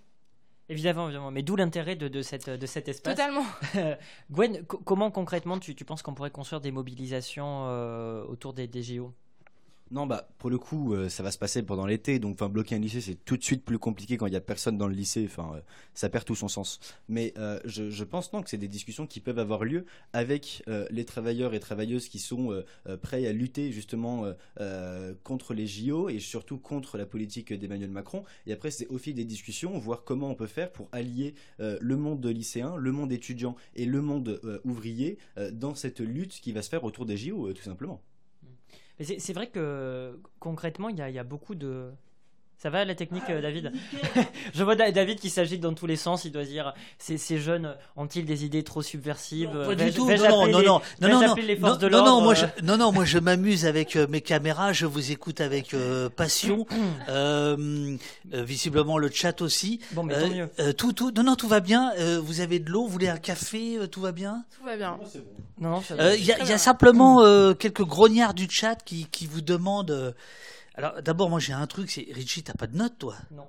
Évidemment, 0.69 1.07
évidemment. 1.07 1.31
Mais 1.31 1.43
d'où 1.43 1.57
l'intérêt 1.57 1.97
de, 1.97 2.23
cette, 2.23 2.49
de 2.49 2.67
cet 2.67 2.89
espace. 2.89 3.17
Totalement. 3.17 3.45
Gwen, 4.31 4.65
comment 4.65 5.11
concrètement 5.11 5.59
tu, 5.59 5.75
penses 5.85 6.03
qu'on 6.03 6.15
pourrait 6.15 6.31
construire 6.31 6.61
des 6.61 6.71
mobilisations 6.71 7.65
autour 8.29 8.53
des, 8.53 8.69
des 8.69 8.83
JO 8.83 9.13
non, 9.93 10.07
bah 10.07 10.29
pour 10.39 10.51
le 10.51 10.59
coup, 10.59 10.95
euh, 10.95 11.09
ça 11.09 11.25
va 11.25 11.33
se 11.33 11.39
passer 11.39 11.65
pendant 11.65 11.85
l'été, 11.85 12.21
donc 12.21 12.41
bloquer 12.45 12.77
un 12.77 12.79
lycée, 12.79 13.01
c'est 13.01 13.17
tout 13.25 13.37
de 13.37 13.43
suite 13.43 13.65
plus 13.65 13.79
compliqué 13.81 14.17
quand 14.17 14.27
il 14.27 14.33
y 14.33 14.37
a 14.37 14.41
personne 14.41 14.79
dans 14.79 14.87
le 14.87 14.95
lycée. 14.95 15.25
Enfin, 15.25 15.53
euh, 15.57 15.61
ça 15.95 16.09
perd 16.09 16.25
tout 16.25 16.37
son 16.37 16.47
sens. 16.47 16.79
Mais 17.09 17.35
euh, 17.39 17.59
je, 17.65 18.05
pense 18.05 18.33
non 18.33 18.41
que 18.43 18.51
c'est 18.51 18.57
des 18.57 18.69
discussions 18.69 19.09
qui 19.09 19.19
peuvent 19.19 19.41
avoir 19.41 19.65
lieu 19.65 19.85
avec 20.13 20.63
les 20.91 21.05
travailleurs 21.05 21.55
et 21.55 21.61
travailleuses 21.61 22.09
qui 22.09 22.19
sont 22.19 22.65
prêts 23.03 23.27
à 23.27 23.33
lutter 23.33 23.71
justement 23.73 24.25
contre 25.23 25.55
les 25.55 25.67
JO 25.67 26.09
et 26.09 26.19
surtout 26.19 26.59
contre 26.59 26.99
la 26.99 27.07
politique 27.07 27.53
d'Emmanuel 27.53 27.91
Macron. 27.91 28.25
Et 28.47 28.53
après, 28.53 28.71
c'est 28.71 28.87
au 28.89 28.99
fil 28.99 29.15
des 29.15 29.25
discussions 29.25 29.79
voir 29.79 30.05
comment 30.05 30.31
on 30.31 30.35
peut 30.35 30.47
faire 30.47 30.73
pour 30.73 30.89
allier 30.93 31.35
le 31.59 31.97
monde 31.97 32.25
lycéen, 32.27 32.77
le 32.77 32.93
monde 32.93 33.13
étudiant 33.13 33.55
et 33.75 33.85
le 33.85 34.01
monde 34.01 34.41
ouvrier 34.65 35.19
dans 35.53 35.75
cette 35.75 36.01
lutte 36.01 36.41
qui 36.41 36.53
va 36.53 36.63
se 36.63 36.69
faire 36.69 36.85
autour 36.85 37.07
des 37.07 37.17
JO, 37.17 37.53
tout 37.53 37.63
simplement. 37.63 38.03
C'est 39.01 39.33
vrai 39.33 39.49
que 39.49 40.21
concrètement, 40.41 40.89
il 40.89 40.97
y, 40.97 41.13
y 41.13 41.19
a, 41.19 41.25
beaucoup 41.25 41.55
de, 41.55 41.91
ça 42.61 42.69
va 42.69 42.85
la 42.85 42.95
technique, 42.95 43.23
euh, 43.31 43.41
David 43.41 43.73
Je 44.55 44.65
vois 44.65 44.77
David 44.77 45.19
qui 45.19 45.31
s'agite 45.31 45.63
dans 45.63 45.73
tous 45.73 45.87
les 45.87 45.97
sens. 45.97 46.27
Il 46.27 46.33
doit 46.33 46.45
dire 46.45 46.75
ces, 46.99 47.17
ces 47.17 47.39
jeunes 47.39 47.75
ont-ils 47.97 48.27
des 48.27 48.45
idées 48.45 48.63
trop 48.63 48.83
subversives 48.83 49.65
Pas 49.67 49.75
du 49.75 49.91
tout. 49.93 50.07
Non, 50.07 50.47
non, 50.47 50.47
non, 50.47 50.63
non, 51.01 51.09
non, 51.09 51.21
non, 51.29 51.35
les 51.37 51.57
forces 51.57 51.79
de 51.79 51.89
non, 51.89 52.05
non, 52.05 52.21
moi, 52.21 52.35
je, 52.35 52.45
non, 52.63 52.77
non, 52.77 52.93
moi, 52.93 53.07
je 53.07 53.19
m'amuse 53.19 53.65
avec 53.65 53.97
euh, 53.97 54.07
mes 54.11 54.21
caméras. 54.21 54.75
Je 54.75 54.85
vous 54.85 55.11
écoute 55.11 55.41
avec 55.41 55.73
euh, 55.73 56.11
passion. 56.11 56.67
euh, 57.09 57.97
visiblement, 58.31 58.99
le 58.99 59.11
chat 59.11 59.41
aussi. 59.41 59.81
Bon, 59.93 60.03
mais 60.03 60.21
tant 60.21 60.29
mieux. 60.29 60.75
tout, 60.75 60.93
tout, 60.93 61.13
non, 61.13 61.23
non, 61.23 61.37
tout 61.37 61.49
va 61.49 61.61
bien. 61.61 61.93
vous 62.21 62.43
avez 62.43 62.59
de 62.59 62.69
l'eau 62.69 62.85
Vous 62.85 62.93
voulez 62.93 63.09
un 63.09 63.17
café 63.17 63.79
Tout 63.91 64.03
va 64.03 64.13
bien? 64.13 64.45
Tout 64.59 64.67
va 64.67 64.77
bien. 64.77 64.99
Non, 65.59 65.71
non. 65.71 65.83
Il 66.15 66.25
y, 66.25 66.33
a, 66.33 66.45
y 66.45 66.53
a 66.53 66.59
simplement 66.59 67.25
quelques 67.55 67.85
grognards 67.85 68.35
du 68.35 68.49
chat 68.51 68.77
qui, 68.85 69.07
qui 69.07 69.27
vous 69.27 69.41
demandent. 69.41 70.15
Alors 70.81 71.03
d'abord, 71.03 71.29
moi 71.29 71.41
j'ai 71.41 71.53
un 71.53 71.67
truc, 71.67 71.91
c'est 71.91 72.07
Richie, 72.11 72.43
t'as 72.43 72.55
pas 72.55 72.67
de 72.67 72.75
notes 72.75 72.97
toi? 72.99 73.15
Non. 73.33 73.47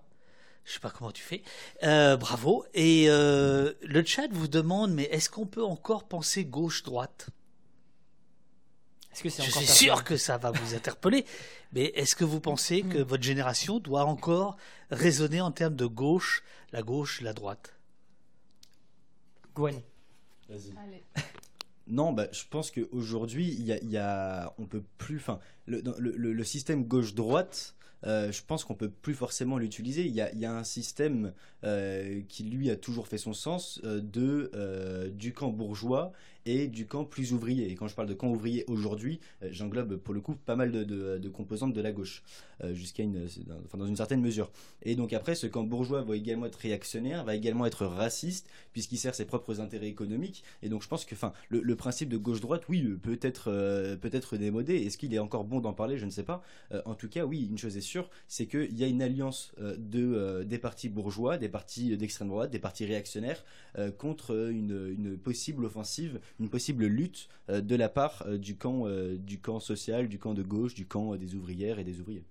Je 0.65 0.73
sais 0.73 0.79
pas 0.81 0.89
comment 0.89 1.13
tu 1.13 1.23
fais. 1.23 1.43
Euh, 1.81 2.17
bravo. 2.17 2.65
Et 2.73 3.05
euh, 3.07 3.71
le 3.83 4.03
chat 4.03 4.27
vous 4.31 4.49
demande, 4.49 4.91
mais 4.91 5.03
est-ce 5.03 5.29
qu'on 5.29 5.45
peut 5.45 5.63
encore 5.63 6.09
penser 6.09 6.43
gauche-droite? 6.43 7.29
Est-ce 9.13 9.23
que 9.23 9.29
c'est 9.29 9.43
Je 9.43 9.49
suis 9.49 9.65
sûr 9.65 10.03
que 10.03 10.17
ça 10.17 10.37
va 10.37 10.51
vous 10.51 10.75
interpeller, 10.75 11.25
mais 11.71 11.85
est-ce 11.95 12.17
que 12.17 12.25
vous 12.25 12.41
pensez 12.41 12.81
que 12.81 12.97
hmm. 12.97 13.03
votre 13.03 13.23
génération 13.23 13.79
doit 13.79 14.03
encore 14.03 14.57
raisonner 14.89 15.39
en 15.39 15.51
termes 15.51 15.77
de 15.77 15.85
gauche, 15.85 16.43
la 16.73 16.81
gauche, 16.81 17.21
la 17.21 17.31
droite? 17.31 17.73
Gwen. 19.55 19.81
Vas-y. 20.49 20.73
Non, 21.91 22.13
bah, 22.13 22.27
je 22.31 22.43
pense 22.49 22.71
qu'aujourd'hui, 22.71 23.49
il 23.49 23.65
y 23.65 23.97
a, 23.97 24.53
on 24.57 24.65
peut 24.65 24.83
plus, 24.97 25.17
enfin, 25.17 25.39
le, 25.65 25.81
le, 25.99 26.43
système 26.45 26.85
gauche-droite, 26.85 27.75
euh, 28.05 28.31
je 28.31 28.41
pense 28.47 28.63
qu'on 28.63 28.75
peut 28.75 28.89
plus 28.89 29.13
forcément 29.13 29.57
l'utiliser. 29.57 30.05
Il 30.05 30.13
y 30.13 30.21
a, 30.21 30.33
y 30.33 30.45
a, 30.45 30.53
un 30.53 30.63
système 30.63 31.33
euh, 31.65 32.21
qui 32.29 32.45
lui 32.45 32.69
a 32.69 32.77
toujours 32.77 33.09
fait 33.09 33.17
son 33.17 33.33
sens 33.33 33.81
euh, 33.83 33.99
de 34.01 35.11
du 35.13 35.33
camp 35.33 35.49
bourgeois 35.49 36.13
et 36.45 36.67
du 36.67 36.85
camp 36.85 37.05
plus 37.05 37.33
ouvrier. 37.33 37.69
Et 37.69 37.75
quand 37.75 37.87
je 37.87 37.95
parle 37.95 38.07
de 38.07 38.13
camp 38.13 38.29
ouvrier 38.29 38.63
aujourd'hui, 38.67 39.19
euh, 39.43 39.49
j'englobe 39.51 39.97
pour 39.97 40.13
le 40.13 40.21
coup 40.21 40.35
pas 40.35 40.55
mal 40.55 40.71
de, 40.71 41.29
composantes 41.29 41.73
de 41.73 41.81
la 41.81 41.91
gauche, 41.91 42.23
euh, 42.63 42.73
jusqu'à 42.73 43.03
une, 43.03 43.27
enfin, 43.65 43.77
dans 43.77 43.85
une 43.85 43.95
certaine 43.95 44.21
mesure. 44.21 44.51
Et 44.83 44.95
donc 44.95 45.13
après, 45.13 45.35
ce 45.35 45.47
camp 45.47 45.63
bourgeois 45.63 46.01
va 46.01 46.15
également 46.15 46.45
être 46.45 46.55
réactionnaire, 46.55 47.23
va 47.23 47.35
également 47.35 47.65
être 47.65 47.85
raciste, 47.85 48.49
puisqu'il 48.73 48.97
sert 48.97 49.15
ses 49.15 49.25
propres 49.25 49.59
intérêts 49.59 49.87
économiques. 49.87 50.43
Et 50.63 50.69
donc 50.69 50.83
je 50.83 50.87
pense 50.87 51.05
que, 51.05 51.15
enfin, 51.15 51.33
le, 51.49 51.75
principe 51.75 52.09
de 52.09 52.17
gauche-droite, 52.17 52.63
oui, 52.69 52.83
peut 53.01 53.19
être 53.21 53.45
euh, 53.47 53.95
peut-être 53.95 54.37
démodé. 54.37 54.75
Est-ce 54.75 54.97
qu'il 54.97 55.13
est 55.13 55.19
encore 55.19 55.45
bon 55.45 55.59
d'en 55.59 55.73
parler? 55.73 55.97
Je 55.97 56.05
ne 56.05 56.11
sais 56.11 56.23
pas. 56.23 56.43
en 56.85 56.95
tout 56.95 57.09
cas, 57.09 57.25
oui, 57.25 57.47
une 57.49 57.57
chose 57.57 57.77
est 57.77 57.81
sûre, 57.81 58.09
c'est 58.27 58.45
qu'il 58.45 58.77
y 58.77 58.83
a 58.83 58.87
une 58.87 59.01
alliance 59.01 59.53
de 59.59 60.43
des 60.43 60.57
partis 60.57 60.89
bourgeois, 60.89 61.37
des 61.37 61.49
partis 61.49 61.97
d'extrême 61.97 62.27
droite, 62.27 62.51
des 62.51 62.59
partis 62.59 62.85
réactionnaires 62.85 63.43
contre 63.97 64.49
une, 64.51 64.93
une 64.97 65.17
possible 65.17 65.65
offensive 65.65 66.19
une 66.39 66.49
possible 66.49 66.85
lutte 66.85 67.27
euh, 67.49 67.61
de 67.61 67.75
la 67.75 67.89
part 67.89 68.23
euh, 68.27 68.37
du 68.37 68.55
camp, 68.55 68.83
euh, 68.85 69.17
du 69.17 69.39
camp 69.39 69.59
social, 69.59 70.07
du 70.07 70.19
camp 70.19 70.33
de 70.33 70.43
gauche, 70.43 70.73
du 70.73 70.85
camp 70.85 71.15
des 71.15 71.35
ouvrières 71.35 71.79
et 71.79 71.83
des 71.83 71.99
ouvriers. 71.99 72.23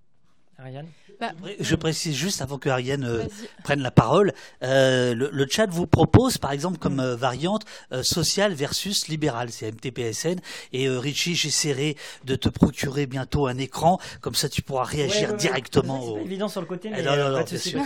Ariane 0.59 0.89
bah, 1.19 1.33
Je 1.59 1.75
précise 1.75 2.15
juste 2.15 2.43
avant 2.43 2.59
que 2.59 2.69
Ariane 2.69 3.27
prenne 3.65 3.81
la 3.81 3.91
parole, 3.91 4.33
le, 4.61 5.47
chat 5.49 5.67
vous 5.71 5.87
propose 5.87 6.37
par 6.37 6.53
exemple 6.53 6.77
comme 6.77 6.97
mm. 6.97 7.15
variante 7.15 7.65
sociale 8.03 8.53
versus 8.53 9.09
libérale, 9.09 9.51
c'est 9.51 9.73
MTPSN. 9.73 10.39
Et 10.75 10.87
Richie, 10.91 11.35
j'essaierai 11.35 11.97
de 12.27 12.37
te 12.37 12.51
procurer 12.51 13.07
bientôt 13.07 13.47
un 13.47 13.57
écran, 13.57 13.99
comme 14.21 14.35
ça 14.35 14.51
tu 14.51 14.61
pourras 14.61 14.85
réagir 14.85 15.35
directement. 15.35 16.17
C'est 16.17 16.25
évident 16.25 16.49
sur 16.49 16.61
le 16.61 16.67
côté, 16.67 16.91
mais 16.91 17.03
pas 17.05 17.43
de 17.43 17.49
souci. 17.57 17.77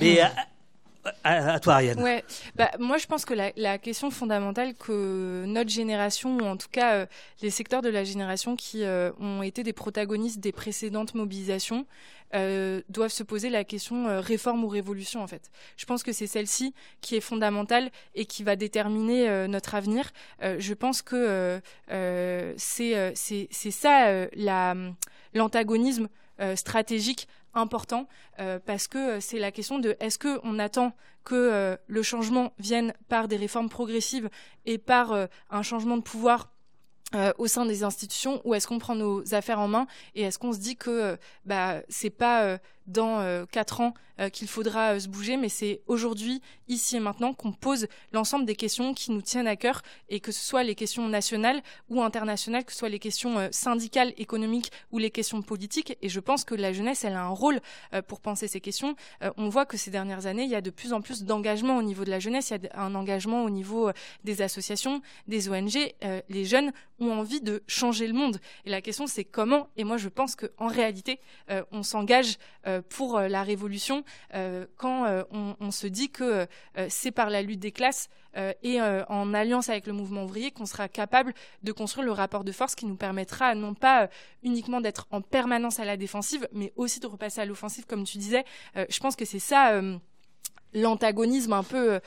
Mais 0.00 0.20
à, 1.24 1.60
toi, 1.60 1.74
Ariane. 1.74 2.22
Bah, 2.56 2.70
moi, 2.78 2.98
je 2.98 3.06
pense 3.06 3.24
que 3.24 3.34
la, 3.34 3.78
question 3.78 4.10
fondamentale 4.10 4.74
que 4.74 5.44
notre 5.46 5.70
génération, 5.70 6.36
ou 6.36 6.42
en 6.42 6.56
tout 6.56 6.68
cas 6.70 6.94
euh, 6.94 7.06
les 7.42 7.50
secteurs 7.50 7.82
de 7.82 7.88
la 7.88 8.04
génération 8.04 8.56
qui 8.56 8.84
euh, 8.84 9.10
ont 9.20 9.42
été 9.42 9.62
des 9.62 9.72
protagonistes 9.72 10.40
des 10.40 10.52
précédentes 10.52 11.14
mobilisations, 11.14 11.86
euh, 12.34 12.82
doivent 12.88 13.10
se 13.10 13.22
poser 13.22 13.50
la 13.50 13.64
question 13.64 14.20
réforme 14.20 14.64
ou 14.64 14.68
révolution, 14.68 15.22
en 15.22 15.26
fait. 15.26 15.50
Je 15.76 15.84
pense 15.86 16.02
que 16.02 16.12
c'est 16.12 16.26
celle-ci 16.26 16.74
qui 17.00 17.16
est 17.16 17.20
fondamentale 17.20 17.90
et 18.14 18.26
qui 18.26 18.44
va 18.44 18.56
déterminer 18.56 19.48
notre 19.48 19.74
avenir. 19.74 20.10
je 20.40 20.74
pense 20.74 21.02
que 21.02 21.60
c'est 22.56 23.70
ça 23.70 24.26
l'antagonisme 25.34 26.08
stratégique 26.54 27.26
important 27.54 28.08
euh, 28.38 28.58
parce 28.64 28.88
que 28.88 28.98
euh, 28.98 29.20
c'est 29.20 29.38
la 29.38 29.50
question 29.50 29.78
de 29.78 29.96
est-ce 30.00 30.18
qu'on 30.18 30.58
attend 30.58 30.92
que 31.24 31.34
euh, 31.34 31.76
le 31.86 32.02
changement 32.02 32.52
vienne 32.58 32.94
par 33.08 33.28
des 33.28 33.36
réformes 33.36 33.68
progressives 33.68 34.30
et 34.66 34.78
par 34.78 35.28
un 35.50 35.62
changement 35.62 35.96
de 35.96 36.02
pouvoir 36.02 36.50
au 37.38 37.48
sein 37.48 37.66
des 37.66 37.82
institutions 37.82 38.40
ou 38.44 38.54
est-ce 38.54 38.68
qu'on 38.68 38.78
prend 38.78 38.94
nos 38.94 39.34
affaires 39.34 39.58
en 39.58 39.66
main 39.66 39.88
et 40.14 40.22
est-ce 40.22 40.38
qu'on 40.38 40.52
se 40.52 40.60
dit 40.60 40.76
que 40.76 41.18
bah 41.44 41.82
c'est 41.88 42.08
pas 42.08 42.58
dans 42.86 43.20
euh, 43.20 43.44
quatre 43.50 43.80
ans 43.80 43.94
euh, 44.18 44.28
qu'il 44.28 44.48
faudra 44.48 44.94
euh, 44.94 44.98
se 44.98 45.08
bouger, 45.08 45.36
mais 45.36 45.48
c'est 45.48 45.80
aujourd'hui, 45.86 46.42
ici 46.68 46.96
et 46.96 47.00
maintenant, 47.00 47.32
qu'on 47.32 47.52
pose 47.52 47.86
l'ensemble 48.12 48.44
des 48.44 48.56
questions 48.56 48.92
qui 48.92 49.12
nous 49.12 49.22
tiennent 49.22 49.46
à 49.46 49.56
cœur, 49.56 49.82
et 50.08 50.20
que 50.20 50.32
ce 50.32 50.44
soit 50.44 50.62
les 50.62 50.74
questions 50.74 51.08
nationales 51.08 51.62
ou 51.88 52.02
internationales, 52.02 52.64
que 52.64 52.72
ce 52.72 52.78
soit 52.78 52.88
les 52.88 52.98
questions 52.98 53.48
syndicales, 53.50 54.12
économiques 54.18 54.70
ou 54.92 54.98
les 54.98 55.10
questions 55.10 55.42
politiques. 55.42 55.96
Et 56.02 56.08
je 56.08 56.20
pense 56.20 56.44
que 56.44 56.54
la 56.54 56.72
jeunesse, 56.72 57.04
elle 57.04 57.14
a 57.14 57.22
un 57.22 57.28
rôle 57.28 57.60
pour 58.08 58.20
penser 58.20 58.48
ces 58.48 58.60
questions. 58.60 58.94
on 59.36 59.48
voit 59.48 59.66
que 59.66 59.76
ces 59.76 59.90
dernières 59.90 60.26
années, 60.26 60.44
il 60.44 60.50
y 60.50 60.54
a 60.54 60.60
de 60.60 60.70
plus 60.70 60.92
en 60.92 61.00
plus 61.00 61.24
d'engagement 61.24 61.76
au 61.76 61.82
niveau 61.82 62.04
de 62.04 62.10
la 62.10 62.18
jeunesse, 62.18 62.50
il 62.50 62.64
y 62.64 62.68
a 62.68 62.82
un 62.82 62.94
engagement 62.94 63.44
au 63.44 63.50
niveau 63.50 63.90
des 64.24 64.42
associations, 64.42 65.02
des 65.28 65.48
ONG. 65.48 65.94
les 66.28 66.44
jeunes 66.44 66.72
ont 66.98 67.12
envie 67.12 67.40
de 67.40 67.62
changer 67.66 68.06
le 68.06 68.12
monde. 68.12 68.38
Et 68.64 68.70
la 68.70 68.82
question, 68.82 69.06
c'est 69.06 69.24
comment? 69.24 69.68
Et 69.76 69.84
moi, 69.84 69.96
je 69.96 70.08
pense 70.08 70.36
qu'en 70.36 70.66
réalité, 70.66 71.20
on 71.72 71.82
s'engage 71.82 72.36
pour 72.88 73.18
euh, 73.18 73.28
la 73.28 73.42
révolution 73.42 74.04
euh, 74.34 74.66
quand 74.76 75.06
on, 75.30 75.70
se 75.70 75.86
dit 75.86 76.10
que 76.10 76.46
c'est 76.88 77.10
par 77.10 77.30
la 77.30 77.42
lutte 77.42 77.60
des 77.60 77.70
classes 77.70 78.08
et 78.62 78.80
en 78.80 79.34
alliance 79.34 79.68
avec 79.68 79.86
le 79.86 79.92
mouvement 79.92 80.24
ouvrier 80.24 80.50
qu'on 80.50 80.66
sera 80.66 80.88
capable 80.88 81.32
de 81.62 81.72
construire 81.72 82.04
le 82.04 82.12
rapport 82.12 82.44
de 82.44 82.52
force 82.52 82.74
qui 82.74 82.86
nous 82.86 82.96
permettra 82.96 83.54
non 83.54 83.74
pas 83.74 84.08
uniquement 84.42 84.80
d'être 84.80 85.06
en 85.10 85.20
permanence 85.20 85.78
à 85.78 85.84
la 85.84 85.96
défensive, 85.96 86.48
mais 86.52 86.72
aussi 86.76 86.98
de 86.98 87.06
repasser 87.06 87.40
à 87.40 87.44
l'offensive, 87.44 87.86
comme 87.86 88.04
tu 88.04 88.18
disais. 88.18 88.44
je 88.74 88.98
pense 88.98 89.14
que 89.14 89.24
c'est 89.24 89.38
ça 89.38 89.80
l'antagonisme 90.74 91.52
un 91.52 91.64
peu 91.64 92.00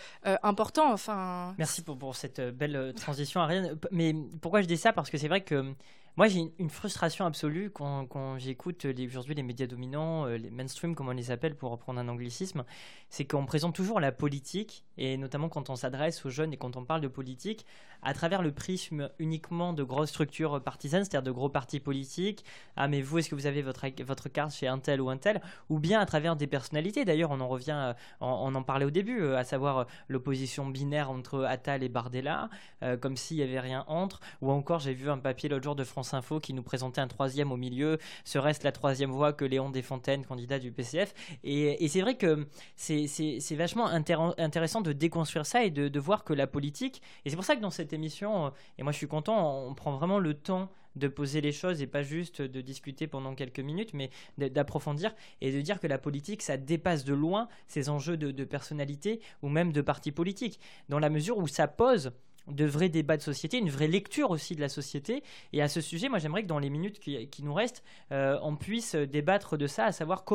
important. 0.44 0.91
Enfin. 0.91 1.56
Merci 1.57 1.81
pour, 1.81 1.98
pour 1.98 2.15
cette 2.15 2.41
belle 2.41 2.94
transition, 2.95 3.40
Ariane. 3.40 3.77
Mais 3.91 4.14
pourquoi 4.41 4.61
je 4.61 4.68
dis 4.68 4.77
ça? 4.77 4.91
Parce 4.91 5.10
que 5.10 5.18
c'est 5.18 5.30
vrai 5.30 5.41
que 5.41 5.73
moi, 6.15 6.27
j'ai 6.27 6.53
une 6.60 6.69
frustration 6.69 7.26
absolue 7.26 7.72
quand, 7.72 8.06
quand 8.06 8.38
j'écoute 8.38 8.85
aujourd'hui 8.85 9.34
les 9.34 9.41
médias 9.44 9.65
dominants, 9.65 10.27
les 10.27 10.52
mainstream, 10.52 10.94
comme 10.95 11.07
on 11.07 11.14
les 11.14 11.31
appelle 11.31 11.56
pour 11.56 11.72
reprendre 11.72 11.99
un 11.99 12.07
anglicisme, 12.07 12.65
c'est 13.10 13.26
qu'on 13.26 13.45
présente 13.45 13.73
toujours 13.76 13.99
la 13.99 14.11
politique, 14.11 14.85
et 14.98 15.18
notamment 15.18 15.49
quand 15.49 15.70
on 15.70 15.76
s'adresse 15.76 16.26
aux 16.26 16.30
jeunes 16.30 16.53
et 16.53 16.57
quand 16.57 16.76
on 16.78 16.86
parle 16.86 17.02
de 17.02 17.07
politique, 17.07 17.65
à 18.03 18.14
travers 18.14 18.41
le 18.41 18.52
prisme 18.52 19.10
uniquement 19.20 19.74
de 19.74 19.84
grosses 19.84 20.10
structures 20.10 20.61
partisanes, 20.61 21.06
c'est-à-dire 21.06 21.24
de 21.24 21.32
gros 21.32 21.49
partis 21.49 21.80
politiques. 21.80 22.44
Ah, 22.76 22.88
mais 22.88 23.02
vous, 23.02 23.18
est-ce 23.18 23.30
que 23.30 23.36
vous 23.36 23.45
avez 23.45 23.61
votre, 23.61 23.86
votre 24.03 24.30
carte 24.30 24.53
chez 24.53 24.68
un 24.68 24.80
tel 24.80 25.02
ou 25.02 25.10
un 25.10 25.18
tel? 25.18 25.41
Ou 25.70 25.80
bien 25.80 25.99
à 25.99 26.06
travers 26.06 26.36
des 26.36 26.48
personnalités. 26.48 27.06
D'ailleurs, 27.06 27.32
on 27.32 27.40
en 27.40 27.48
revient, 27.48 27.94
on, 28.20 28.53
en 28.53 28.64
parlait 28.64 28.86
au 28.86 28.91
début, 28.91 29.22
euh, 29.22 29.38
à 29.38 29.44
savoir 29.44 29.78
euh, 29.78 29.84
l'opposition 30.07 30.68
binaire 30.68 31.10
entre 31.10 31.44
Attal 31.44 31.84
et 31.84 31.90
Bardella, 31.90 32.49
euh, 32.84 32.98
comme 32.98 33.18
s'il 33.18 33.38
n'y 33.38 33.44
avait 33.44 33.60
rien 33.60 33.86
entre. 33.88 34.20
Ou 34.41 34.52
encore, 34.52 34.80
j'ai 34.80 34.94
vu 34.94 35.10
un 35.10 35.18
papier 35.18 35.49
l'autre 35.49 35.64
jour 35.64 35.76
de 35.76 35.84
France 35.84 36.14
Info 36.14 36.40
qui 36.40 36.53
nous 36.53 36.64
présentait 36.64 37.02
un 37.02 37.07
troisième 37.07 37.52
au 37.52 37.57
milieu. 37.57 37.98
Serait-ce 38.26 38.64
la 38.64 38.72
troisième 38.72 39.11
voie 39.11 39.34
que 39.34 39.45
Léon 39.45 39.70
Desfontaines, 39.70 40.26
candidat 40.26 40.60
du 40.60 40.72
PCF 40.72 41.14
Et, 41.44 41.88
c'est 41.88 42.02
vrai 42.02 42.15
que 42.15 42.48
c'est 42.76 43.56
vachement 43.56 43.88
intéressant 43.88 44.82
de 44.84 44.93
déconstruire 44.93 45.45
ça 45.45 45.64
et 45.64 45.72
de, 45.72 45.99
voir 45.99 46.23
que 46.23 46.34
la 46.34 46.47
politique, 46.47 47.01
et 47.26 47.30
c'est 47.30 47.35
pour 47.35 47.45
ça 47.45 47.55
que 47.55 47.61
dans 47.61 47.72
cette 47.72 47.93
émission, 47.93 48.47
euh, 48.47 48.49
et 48.77 48.84
moi 48.84 48.91
je 48.91 48.97
suis 48.97 49.07
content, 49.07 49.65
on 49.65 49.73
prend 49.73 49.95
vraiment 49.95 50.19
le 50.19 50.34
temps 50.34 50.69
de 50.95 51.07
poser 51.07 51.41
les 51.41 51.51
choses 51.51 51.81
et 51.81 51.88
pas 51.88 52.03
juste 52.03 52.41
de 52.41 52.61
discuter 52.61 53.07
pendant 53.07 53.35
quelques 53.35 53.60
minutes, 53.60 53.93
mais 53.93 54.10
d'approfondir 54.38 55.15
et 55.41 55.51
de 55.51 55.61
dire 55.61 55.80
que 55.80 55.88
la 55.88 55.97
politique, 55.97 56.41
ça 56.41 56.57
dépasse 56.57 57.03
de 57.03 57.14
loin 57.14 57.47
ces 57.68 57.89
enjeux 57.89 58.18
de, 58.18 58.43
personnalité 58.43 59.22
ou 59.41 59.49
même 59.49 59.72
de 59.72 59.81
parti 59.81 60.11
politique, 60.11 60.60
dans 60.89 60.99
la 60.99 61.10
mesure 61.10 61.38
où 61.38 61.47
ça 61.47 61.68
pose 61.68 62.11
de 62.47 62.65
vrais 62.65 62.89
débats 62.89 63.15
de 63.15 63.22
société, 63.22 63.57
une 63.57 63.69
vraie 63.69 63.88
lecture 63.88 64.30
aussi 64.30 64.53
de 64.55 64.61
la 64.61 64.68
société. 64.68 65.23
Et 65.53 65.61
à 65.61 65.69
ce 65.69 65.80
sujet, 65.80 66.10
moi 66.10 66.19
j'aimerais 66.19 66.43
que 66.43 66.47
dans 66.47 66.60
les 66.60 66.69
minutes 66.69 66.99
qui, 66.99 67.43
nous 67.43 67.53
restent, 67.53 67.84
euh, 68.11 68.38
on 68.43 68.57
puisse 68.57 68.95
débattre 68.95 69.57
de 69.57 69.65
ça, 69.65 69.85
à 69.85 69.91
savoir 69.93 70.26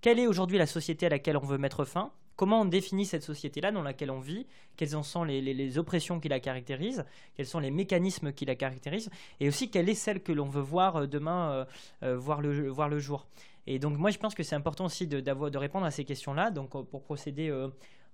quelle 0.00 0.18
est 0.18 0.26
aujourd'hui 0.26 0.58
la 0.58 0.66
société 0.66 1.06
à 1.06 1.08
laquelle 1.08 1.36
on 1.36 1.46
veut 1.46 1.58
mettre 1.58 1.84
fin, 1.84 2.10
Comment 2.36 2.62
on 2.62 2.64
définit 2.64 3.04
cette 3.04 3.22
société-là 3.22 3.72
dans 3.72 3.82
laquelle 3.82 4.10
on 4.10 4.20
vit 4.20 4.46
Quelles 4.76 4.96
en 4.96 5.02
sont 5.02 5.24
les, 5.24 5.78
oppressions 5.78 6.18
qui 6.18 6.28
la 6.28 6.40
caractérisent 6.40 7.04
Quels 7.34 7.46
sont 7.46 7.58
les 7.58 7.70
mécanismes 7.70 8.32
qui 8.32 8.44
la 8.44 8.54
caractérisent 8.54 9.10
Et 9.40 9.48
aussi, 9.48 9.70
quelle 9.70 9.88
est 9.88 9.94
celle 9.94 10.22
que 10.22 10.32
l'on 10.32 10.48
veut 10.48 10.62
voir 10.62 10.96
euh, 10.96 11.06
demain 11.06 11.52
euh, 11.52 11.64
euh, 12.02 12.16
voir, 12.16 12.40
le, 12.40 12.98
jour 12.98 13.26
Et 13.66 13.78
donc, 13.78 13.98
moi, 13.98 14.10
je 14.10 14.18
pense 14.18 14.34
que 14.34 14.42
c'est 14.42 14.56
important 14.56 14.86
aussi 14.86 15.06
de, 15.06 15.20
de, 15.20 15.58
répondre 15.58 15.84
à 15.84 15.90
ces 15.90 16.04
questions-là. 16.04 16.50
Donc, 16.50 16.70
pour 16.70 17.02
procéder 17.02 17.50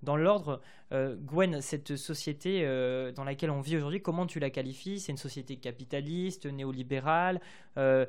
dans 0.03 0.17
l'ordre, 0.17 0.61
euh, 0.93 1.17
Gwen, 1.17 1.61
cette 1.61 1.97
société 1.97 2.63
euh, 2.65 3.13
dans 3.13 3.25
laquelle 3.25 3.51
on 3.51 3.61
vit 3.61 3.77
aujourd'hui, 3.77 4.01
comment 4.01 4.27
tu 4.27 4.39
la 4.39 4.51
qualifies? 4.51 5.01
C'est 5.01 5.13
une 5.13 5.19
société 5.19 5.57
capitaliste, 5.57 6.47
néolibérale 6.47 7.41
euh, 7.77 8.07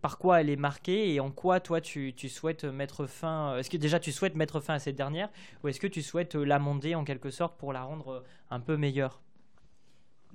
Par 0.00 0.18
quoi 0.18 0.40
elle 0.40 0.50
est 0.50 0.56
marquée 0.56 1.12
et 1.12 1.20
en 1.20 1.30
quoi 1.30 1.60
toi 1.60 1.80
tu, 1.80 2.14
souhaites 2.28 2.64
mettre 2.64 3.06
fin 3.06 3.56
Est-ce 3.58 3.70
que 3.70 3.76
déjà 3.76 3.98
tu 4.00 4.12
souhaites 4.12 4.36
mettre 4.36 4.60
fin 4.60 4.74
à 4.74 4.78
cette 4.78 4.96
dernière 4.96 5.28
ou 5.62 5.68
est-ce 5.68 5.80
que 5.80 5.86
tu 5.86 6.02
souhaites 6.02 6.34
l'amender 6.34 6.94
en 6.94 7.04
quelque 7.04 7.30
sorte 7.30 7.58
pour 7.58 7.72
la 7.72 7.82
rendre 7.82 8.22
un 8.50 8.60
peu 8.60 8.76
meilleure? 8.76 9.20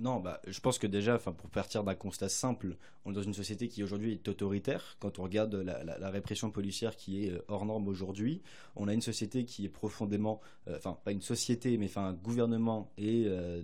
Non, 0.02 0.20
bah, 0.20 0.42
je 0.48 0.60
pense 0.60 0.80
que 0.80 0.88
déjà, 0.88 1.20
pour 1.20 1.50
partir 1.52 1.84
d'un 1.84 1.94
constat 1.94 2.28
simple, 2.28 2.76
on 3.06 3.12
est 3.12 3.14
dans 3.14 3.22
une 3.22 3.36
société 3.36 3.68
qui 3.68 3.84
aujourd'hui 3.84 4.14
est 4.14 4.28
autoritaire. 4.28 4.98
Quand 5.00 5.20
on 5.20 5.24
regarde 5.24 5.54
la, 5.54 6.10
répression 6.10 6.50
policière 6.50 6.96
qui 6.96 7.26
est 7.26 7.30
euh, 7.30 7.46
hors 7.48 7.66
norme 7.66 7.88
aujourd'hui, 7.88 8.42
on 8.76 8.88
a 8.88 8.96
une 8.96 9.02
société 9.02 9.46
qui 9.46 9.64
est 9.64 9.70
profondément, 9.70 10.42
euh, 10.68 10.76
enfin 10.78 10.98
pas 11.04 11.12
une 11.12 11.22
société, 11.22 11.78
mais 11.78 11.96
un 12.00 12.14
gouvernement 12.14 12.92
et 12.98 13.26
euh, 13.28 13.62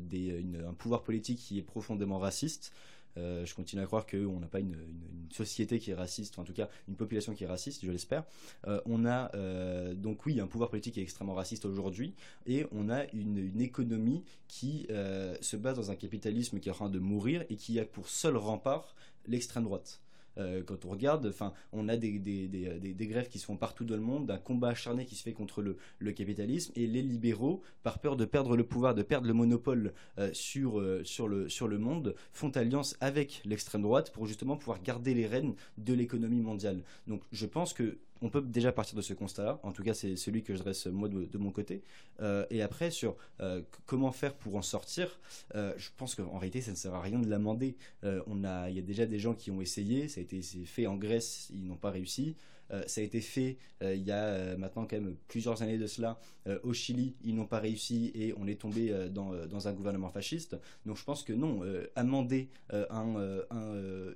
un 0.70 0.74
pouvoir 0.74 1.02
politique 1.02 1.40
qui 1.40 1.58
est 1.58 1.64
profondément 1.64 2.20
raciste. 2.20 2.72
Euh, 3.18 3.46
je 3.46 3.56
continue 3.56 3.82
à 3.82 3.86
croire 3.86 4.06
qu'on 4.06 4.40
n'a 4.40 4.48
pas 4.48 4.60
une, 4.60 4.76
société 5.30 5.78
qui 5.78 5.92
est 5.92 5.94
raciste, 5.94 6.40
en 6.40 6.46
tout 6.46 6.54
cas 6.54 6.70
une 6.88 6.96
population 6.96 7.34
qui 7.34 7.44
est 7.44 7.48
raciste, 7.48 7.84
je 7.84 7.92
l'espère. 7.92 8.24
Euh, 8.66 8.80
on 8.86 9.06
a 9.06 9.30
euh, 9.36 9.94
donc 9.94 10.26
oui 10.26 10.40
un 10.40 10.48
pouvoir 10.48 10.70
politique 10.70 10.94
qui 10.94 11.00
est 11.02 11.04
extrêmement 11.04 11.34
raciste 11.34 11.66
aujourd'hui, 11.66 12.14
et 12.46 12.66
on 12.72 12.90
a 12.90 13.04
une, 13.14 13.38
une 13.38 13.62
économie 13.62 14.24
qui 14.48 14.88
se 15.42 15.58
base 15.58 15.76
dans 15.76 15.92
un 15.92 15.96
capitalisme 15.96 16.60
qui 16.60 16.70
est 16.70 16.72
en 16.72 16.76
train 16.76 16.90
de 16.90 17.00
mourir 17.00 17.44
et 17.50 17.58
qui 17.58 17.78
a 17.80 17.86
pour 17.86 18.08
seul 18.08 18.38
rempart 18.38 18.96
l'extrême 19.28 19.66
droite. 19.66 20.00
Euh, 20.38 20.64
quand 20.64 20.86
on 20.86 20.90
regarde, 20.90 21.28
enfin, 21.28 21.54
on 21.72 21.90
a 21.90 21.98
des, 21.98 22.20
des, 22.20 22.48
des, 22.48 23.08
grèves 23.08 23.30
qui 23.30 23.40
se 23.40 23.46
font 23.46 23.58
partout 23.58 23.86
dans 23.86 23.96
le 23.96 24.02
monde, 24.02 24.28
d'un 24.28 24.38
combat 24.38 24.70
acharné 24.70 25.06
qui 25.06 25.16
se 25.16 25.24
fait 25.24 25.34
contre 25.34 25.62
le, 25.62 25.78
le, 26.00 26.12
capitalisme, 26.12 26.72
et 26.76 26.88
les 26.88 27.02
libéraux, 27.02 27.62
par 27.84 28.00
peur 28.00 28.16
de 28.16 28.26
perdre 28.26 28.56
le 28.56 28.64
pouvoir, 28.64 28.96
de 28.96 29.04
perdre 29.04 29.28
le 29.28 29.34
monopole 29.34 29.94
euh, 30.18 30.30
sur, 30.34 30.80
euh, 30.80 31.04
sur, 31.04 31.28
le, 31.28 31.50
sur 31.50 31.68
le 31.68 31.78
monde, 31.78 32.16
font 32.32 32.50
alliance 32.52 32.96
avec 33.00 33.42
l'extrême 33.46 33.82
droite 33.82 34.12
pour 34.12 34.26
justement 34.26 34.58
pouvoir 34.58 34.82
garder 34.82 35.14
les 35.14 35.28
rênes 35.28 35.56
de 35.78 35.94
l'économie 35.94 36.42
mondiale. 36.42 36.84
Donc 37.08 37.22
je 37.32 37.46
pense 37.46 37.74
que 37.74 37.98
on 38.22 38.30
peut 38.30 38.42
déjà 38.42 38.72
partir 38.72 38.96
de 38.96 39.02
ce 39.02 39.14
constat-là. 39.14 39.60
En 39.64 39.72
tout 39.72 39.84
cas, 39.84 39.94
c'est 39.94 40.16
celui 40.16 40.44
que 40.44 40.54
je 40.54 40.60
dresse 40.60 40.88
moi 40.88 41.10
de, 41.10 41.38
mon 41.38 41.52
côté. 41.52 41.84
Euh, 42.22 42.46
et 42.50 42.62
après, 42.62 42.92
sur 42.92 43.16
euh, 43.40 43.62
comment 43.86 44.12
faire 44.12 44.34
pour 44.34 44.56
en 44.56 44.62
sortir, 44.62 45.20
euh, 45.56 45.74
je 45.78 45.90
pense 45.98 46.16
qu'en 46.16 46.38
réalité, 46.38 46.62
ça 46.62 46.72
ne 46.72 46.76
sert 46.76 46.94
à 46.94 47.02
rien 47.02 47.20
de 47.20 47.30
l'amender. 47.30 47.76
on 48.04 48.44
a, 48.44 48.70
il 48.70 48.76
y 48.76 48.80
a 48.80 48.84
déjà 48.84 49.06
des 49.06 49.20
gens 49.20 49.34
qui 49.34 49.52
ont 49.52 49.62
essayé. 49.62 50.08
Ça 50.08 50.20
a 50.20 50.24
été 50.24 50.42
fait 50.42 50.88
en 50.88 50.96
Grèce, 50.96 51.50
ils 51.54 51.66
n'ont 51.66 51.76
pas 51.76 51.92
réussi. 51.92 52.36
Euh, 52.72 52.84
ça 52.88 53.02
a 53.02 53.04
été 53.04 53.22
fait 53.22 53.58
euh, 53.84 53.96
il 53.96 54.04
y 54.04 54.12
a 54.12 54.24
euh, 54.24 54.58
maintenant 54.58 54.86
quand 54.86 54.98
même 54.98 55.16
plusieurs 55.28 55.62
années 55.62 55.78
de 55.78 55.88
cela 55.88 56.20
au 56.64 56.72
Chili. 56.72 57.14
Ils 57.26 57.36
n'ont 57.36 57.46
pas 57.46 57.60
réussi 57.60 58.10
et 58.16 58.34
on 58.38 58.48
est 58.48 58.62
tombé 58.62 58.96
dans, 59.12 59.34
dans, 59.48 59.68
un 59.68 59.74
gouvernement 59.74 60.10
fasciste. 60.10 60.56
Donc 60.86 60.96
je 60.96 61.04
pense 61.04 61.24
que 61.24 61.34
non, 61.34 61.62
amender 61.98 62.48
un, 62.72 63.16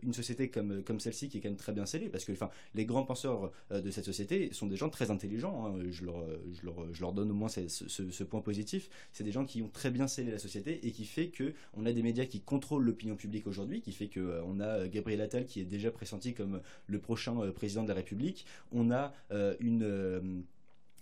une 0.02 0.14
société 0.14 0.50
comme, 0.50 0.82
comme 0.82 1.02
celle-ci 1.02 1.28
qui 1.28 1.40
est 1.40 1.42
quand 1.42 1.50
même 1.50 1.58
très 1.58 1.74
bien 1.74 1.86
scellée, 1.86 2.08
parce 2.08 2.24
que 2.24 2.32
enfin, 2.32 2.50
les 2.74 2.86
grands 2.86 3.04
penseurs 3.04 3.52
de 3.70 3.92
cette 3.92 4.06
société 4.06 4.54
sont 4.54 4.68
des 4.68 4.78
gens 4.78 4.88
très 4.88 5.12
intelligents. 5.12 5.66
Hein. 5.66 5.84
je, 5.90 6.06
leur, 6.06 6.24
je, 6.54 6.66
leur, 6.66 6.94
je, 6.94 7.02
leur, 7.02 7.12
donne 7.12 7.32
au 7.32 7.34
moins 7.34 7.50
ce, 7.50 7.68
ce, 7.68 8.24
point 8.24 8.40
positif. 8.40 8.90
C'est 9.12 9.26
des 9.26 9.34
gens 9.34 9.44
qui 9.44 9.62
ont 9.62 9.68
très 9.68 9.92
bien 9.92 10.08
scellé 10.08 10.32
la 10.32 10.40
société 10.40 10.88
et 10.88 10.92
qui 10.92 11.04
fait 11.04 11.28
que 11.32 11.54
on 11.74 11.86
a 11.86 11.92
des 11.92 12.02
médias 12.02 12.28
qui 12.28 12.40
contrôlent 12.40 12.86
l'opinion 12.86 13.18
publique 13.18 13.46
aujourd'hui, 13.46 13.82
qui 13.82 13.92
fait 13.92 14.08
que 14.08 14.42
on 14.46 14.62
a 14.62 14.88
Gabriel 14.88 15.20
Attal 15.20 15.48
qui 15.48 15.60
est 15.60 15.66
déjà 15.66 15.92
pressenti 15.92 16.34
comme 16.34 16.62
le 16.88 17.00
prochain 17.00 17.36
président 17.52 17.84
de 17.84 17.90
la 17.90 17.96
République 17.96 18.41
on 18.72 18.92
a 18.92 19.14
euh, 19.32 19.56
une 19.60 19.84
euh, 19.84 20.22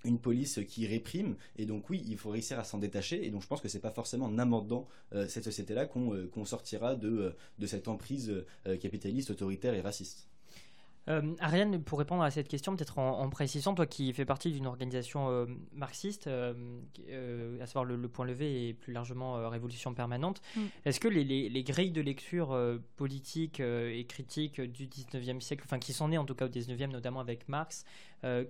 une 0.06 0.20
police 0.20 0.62
qui 0.68 0.88
réprime. 0.88 1.36
Et 1.58 1.66
donc 1.66 1.90
oui 1.90 2.04
il 2.08 2.18
faut 2.18 2.30
réussir 2.30 2.58
à 2.60 2.64
s'en 2.64 2.78
détacher. 2.78 3.26
Et 3.26 3.32
donc 3.32 3.42
je 3.42 3.48
pense 3.48 3.62
que 3.62 3.68
c'est 3.68 3.80
pas 3.80 3.92
forcément 3.92 4.26
en 4.26 4.38
amendant 4.38 4.88
euh, 5.14 5.28
cette 5.28 5.44
société 5.44 5.74
là 5.74 5.86
qu'on 5.86 6.46
sortira 6.46 6.96
de 6.96 7.36
cette 7.66 7.88
emprise 7.88 8.46
capitaliste 8.80 9.32
autoritaire 9.32 9.74
et 9.74 9.82
raciste 9.82 10.29
euh, 11.08 11.34
Ariane, 11.40 11.82
pour 11.82 11.98
répondre 11.98 12.22
à 12.22 12.30
cette 12.30 12.48
question, 12.48 12.76
peut-être 12.76 13.00
en, 13.00 13.30
précisant, 13.30 13.74
toi 13.74 13.88
qui 13.88 14.14
fais 14.14 14.26
partie 14.26 14.52
d'une 14.52 14.68
organisation 14.68 15.30
euh, 15.30 15.46
marxiste, 15.74 16.28
euh, 16.28 16.54
à 17.62 17.66
savoir 17.66 17.86
le, 17.86 18.08
Point 18.08 18.26
Levé 18.26 18.70
et 18.70 18.74
plus 18.74 18.94
largement 18.94 19.50
Révolution 19.50 19.94
Permanente, 19.94 20.42
mm. 20.56 20.62
est-ce 20.86 21.00
que 21.00 21.08
les, 21.08 21.64
grilles 21.64 21.92
de 21.92 22.02
lecture 22.02 22.58
politique 22.96 23.60
et 23.60 24.06
critique 24.08 24.62
du 24.62 24.88
19e 24.88 25.42
siècle, 25.42 25.64
enfin 25.66 25.80
qui 25.80 25.94
sont 25.94 26.08
nées 26.08 26.18
en 26.18 26.26
tout 26.26 26.36
cas 26.36 26.46
au 26.46 26.50
19e, 26.50 26.92
notamment 26.92 27.20
avec 27.20 27.48
Marx, 27.48 27.86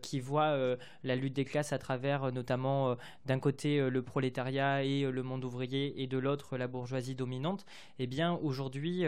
qui 0.01 0.19
voient 0.19 0.57
la 1.03 1.15
lutte 1.15 1.33
des 1.33 1.45
classes 1.45 1.73
à 1.73 1.77
travers 1.77 2.31
notamment 2.31 2.97
d'un 3.25 3.39
côté 3.39 3.89
le 3.89 4.01
prolétariat 4.01 4.83
et 4.83 5.03
le 5.03 5.23
monde 5.23 5.45
ouvrier 5.45 6.01
et 6.01 6.07
de 6.07 6.17
l'autre 6.17 6.57
la 6.57 6.67
bourgeoisie 6.67 7.15
dominante, 7.15 7.65
eh 7.99 8.07
bien 8.07 8.33
aujourd'hui 8.33 9.05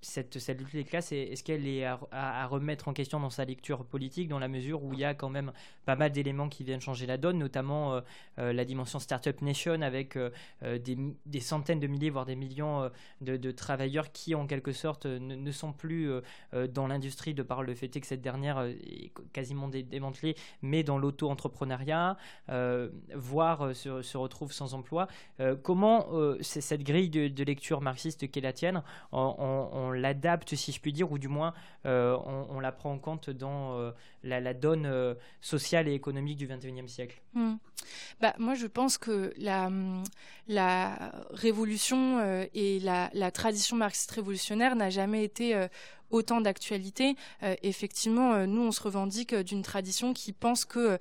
cette, 0.00 0.38
cette, 0.38 0.60
lutte 0.60 0.72
des 0.72 0.84
classes, 0.84 1.10
est-ce 1.12 1.42
qu'elle 1.42 1.66
est 1.66 1.84
à, 1.84 2.46
remettre 2.46 2.88
en 2.88 2.92
question 2.92 3.18
dans 3.18 3.30
sa 3.30 3.44
lecture 3.44 3.84
politique, 3.84 4.28
dans 4.28 4.38
la 4.38 4.48
mesure 4.48 4.84
où 4.84 4.92
il 4.92 5.00
y 5.00 5.04
a 5.04 5.14
quand 5.14 5.28
même 5.28 5.52
pas 5.86 5.96
mal 5.96 6.12
d'éléments 6.12 6.48
qui 6.48 6.62
viennent 6.62 6.80
changer 6.80 7.06
la 7.06 7.16
donne, 7.16 7.38
notamment 7.38 7.94
euh, 7.94 8.00
euh, 8.38 8.52
la 8.52 8.64
dimension 8.64 9.00
Startup 9.00 9.40
Nation 9.42 9.82
avec 9.82 10.16
euh, 10.16 10.30
des, 10.78 11.40
centaines 11.40 11.80
de 11.80 11.86
milliers, 11.86 12.10
voire 12.10 12.26
des 12.26 12.36
millions 12.36 12.90
de, 13.20 13.50
travailleurs 13.50 14.12
qui, 14.12 14.34
en 14.34 14.46
quelque 14.46 14.72
sorte, 14.72 15.06
ne, 15.06 15.50
sont 15.50 15.72
plus 15.72 16.10
dans 16.52 16.86
l'industrie 16.86 17.34
de 17.34 17.42
par 17.42 17.62
le 17.62 17.74
fait 17.74 17.88
que 17.88 18.06
cette 18.06 18.20
dernière 18.20 18.60
est 18.60 19.12
quasiment 19.38 19.68
démantelée, 19.68 20.34
mais 20.62 20.82
dans 20.82 20.98
l'auto-entrepreneuriat, 20.98 22.16
voire 23.14 23.74
se, 23.74 24.02
se 24.02 24.16
retrouvent 24.16 24.52
sans 24.52 24.74
emploi. 24.74 25.06
comment 25.62 26.06
cette 26.40 26.82
grille 26.82 27.10
de, 27.10 27.44
lecture 27.44 27.80
marxiste 27.80 28.30
qu'est 28.30 28.40
la 28.40 28.52
tienne, 28.52 28.82
on 29.12 29.90
l'adapte, 29.92 30.54
si 30.54 30.72
je 30.72 30.80
puis 30.80 30.92
dire, 30.92 31.10
ou 31.12 31.18
du 31.18 31.28
moins 31.28 31.54
euh, 31.86 32.16
on, 32.50 32.60
la 32.60 32.72
prend 32.72 32.92
en 32.92 32.98
compte 32.98 33.30
dans 33.30 33.78
euh, 33.78 33.90
la, 34.22 34.52
donne 34.54 34.86
euh, 34.86 35.14
sociale 35.40 35.88
et 35.88 35.94
économique 35.94 36.36
du 36.36 36.46
XXIe 36.46 36.88
siècle? 36.88 37.20
Hmm. 37.34 37.54
bah, 38.20 38.34
Moi, 38.38 38.54
je 38.54 38.66
pense 38.66 38.98
que 38.98 39.32
la, 39.38 39.70
la 40.48 41.12
révolution 41.30 42.20
et 42.54 42.80
la, 42.80 43.30
tradition 43.30 43.76
marxiste 43.76 44.10
révolutionnaire 44.10 44.74
n'a 44.76 44.90
jamais 44.90 45.24
été 45.24 45.68
autant 46.10 46.40
d'actualité. 46.40 47.16
effectivement, 47.62 48.46
nous, 48.46 48.62
on 48.62 48.72
se 48.72 48.82
revendique 48.82 49.34
d'une 49.34 49.62
tradition 49.62 50.14
qui 50.14 50.32
pense 50.32 50.64
que 50.64 50.98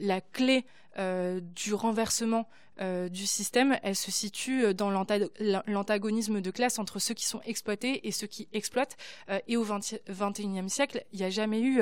la 0.00 0.20
clé 0.20 0.64
du 0.98 1.74
renversement 1.74 2.48
du 2.78 3.26
système, 3.26 3.78
elle 3.82 3.96
se 3.96 4.10
situe 4.10 4.74
dans 4.74 4.90
l'antagonisme 4.90 6.40
de 6.40 6.50
classe 6.50 6.78
entre 6.78 6.98
ceux 6.98 7.14
qui 7.14 7.24
sont 7.24 7.40
exploités 7.42 8.06
et 8.06 8.12
ceux 8.12 8.26
qui 8.26 8.48
exploitent. 8.52 8.96
et 9.48 9.56
au 9.56 9.64
XXIe 9.64 10.68
siècle, 10.68 11.04
il 11.12 11.18
n'y 11.18 11.24
a 11.24 11.30
jamais 11.30 11.60
eu 11.60 11.80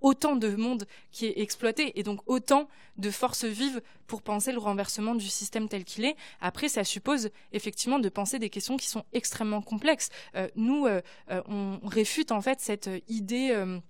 autant 0.00 0.36
de 0.36 0.54
monde 0.54 0.86
qui 1.10 1.26
est 1.26 1.40
exploité 1.40 1.98
et 1.98 2.02
donc 2.02 2.20
autant 2.26 2.68
de 2.96 3.10
forces 3.10 3.44
vives 3.44 3.80
pour 4.06 4.22
penser 4.22 4.52
le 4.52 4.58
renversement 4.58 5.14
du 5.14 5.28
système 5.28 5.68
tel 5.68 5.84
qu'il 5.84 6.04
est. 6.04 6.16
Après, 6.40 6.68
ça 6.68 6.84
suppose 6.84 7.30
effectivement 7.52 7.98
de 7.98 8.08
penser 8.08 8.38
des 8.38 8.50
questions 8.50 8.76
qui 8.76 8.88
sont 8.88 9.04
extrêmement 9.12 9.62
complexes. 9.62 10.10
nous, 10.54 10.86
on 11.28 11.80
réfute 11.84 12.32
en 12.32 12.40
fait 12.40 12.60
cette 12.60 12.90
idée 13.08 13.80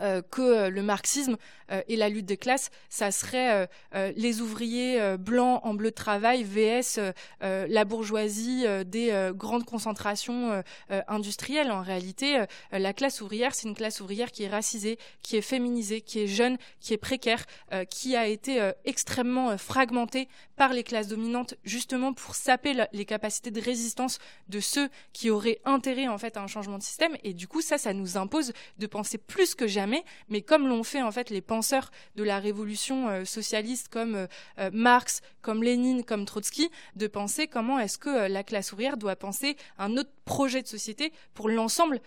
euh, 0.00 0.22
que 0.22 0.40
euh, 0.40 0.70
le 0.70 0.82
marxisme 0.82 1.36
euh, 1.70 1.82
et 1.88 1.96
la 1.96 2.08
lutte 2.08 2.26
des 2.26 2.36
classes, 2.36 2.70
ça 2.88 3.10
serait 3.10 3.68
les 4.16 4.40
ouvriers 4.40 5.16
blancs 5.18 5.60
en 5.64 5.74
bleu 5.74 5.90
de 5.90 5.94
travail 5.94 6.44
vs 6.44 7.12
la 7.40 7.84
bourgeoisie 7.84 8.64
des 8.84 9.30
grandes 9.34 9.64
concentrations 9.64 10.62
industrielles. 11.08 11.70
En 11.70 11.82
réalité, 11.82 12.44
la 12.70 12.92
classe 12.92 13.20
ouvrière, 13.20 13.54
c'est 13.54 13.68
une 13.68 13.74
classe 13.74 14.00
ouvrière 14.00 14.30
qui 14.30 14.44
est 14.44 14.48
racisée, 14.48 14.98
qui 15.22 15.36
est 15.36 15.42
féminisée, 15.42 16.00
qui 16.00 16.20
est 16.20 16.26
jeune, 16.26 16.56
qui 16.80 16.94
est 16.94 16.98
précaire, 16.98 17.44
qui 17.90 18.16
a 18.16 18.26
été 18.26 18.72
extrêmement 18.84 19.56
fragmentée 19.58 20.28
par 20.56 20.72
les 20.72 20.84
classes 20.84 21.08
dominantes, 21.08 21.54
justement 21.64 22.12
pour 22.12 22.34
saper 22.34 22.86
les 22.92 23.04
capacités 23.04 23.50
de 23.50 23.60
résistance 23.60 24.18
de 24.48 24.60
ceux 24.60 24.88
qui 25.12 25.30
auraient 25.30 25.60
intérêt 25.64 26.08
en 26.08 26.18
fait 26.18 26.36
à 26.36 26.42
un 26.42 26.46
changement 26.46 26.78
de 26.78 26.82
système. 26.82 27.16
Et 27.24 27.34
du 27.34 27.48
coup, 27.48 27.62
ça, 27.62 27.78
ça 27.78 27.92
nous 27.92 28.16
impose 28.16 28.52
de 28.78 28.86
penser 28.86 29.18
plus 29.18 29.54
que 29.54 29.66
jamais, 29.72 30.04
mais 30.28 30.42
comme 30.42 30.68
l'ont 30.68 30.84
fait 30.84 31.02
en 31.02 31.10
fait 31.10 31.30
les 31.30 31.40
penseurs 31.40 31.90
de 32.14 32.22
la 32.22 32.38
révolution 32.38 33.08
euh, 33.08 33.24
socialiste 33.24 33.88
comme 33.88 34.14
euh, 34.14 34.26
euh, 34.58 34.70
Marx, 34.72 35.22
comme 35.40 35.64
Lénine, 35.64 36.04
comme 36.04 36.24
Trotsky, 36.24 36.70
de 36.94 37.08
penser 37.08 37.48
comment 37.48 37.80
est-ce 37.80 37.98
que 37.98 38.28
la 38.28 38.44
classe 38.44 38.72
ouvrière 38.72 38.96
doit 38.96 39.16
penser 39.16 39.56
un 39.78 39.96
autre 39.96 40.10
projet 40.24 40.62
de 40.62 40.68
société 40.68 41.12
pour 41.34 41.48
l'ensemble 41.48 42.00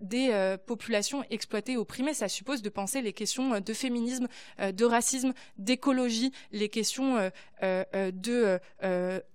des 0.00 0.56
populations 0.66 1.22
exploitées, 1.30 1.76
opprimées. 1.76 2.14
Ça 2.14 2.28
suppose 2.28 2.62
de 2.62 2.68
penser 2.68 3.00
les 3.00 3.12
questions 3.12 3.60
de 3.60 3.72
féminisme, 3.72 4.26
de 4.58 4.84
racisme, 4.84 5.32
d'écologie, 5.56 6.32
les 6.50 6.68
questions 6.68 7.30
de 7.62 8.60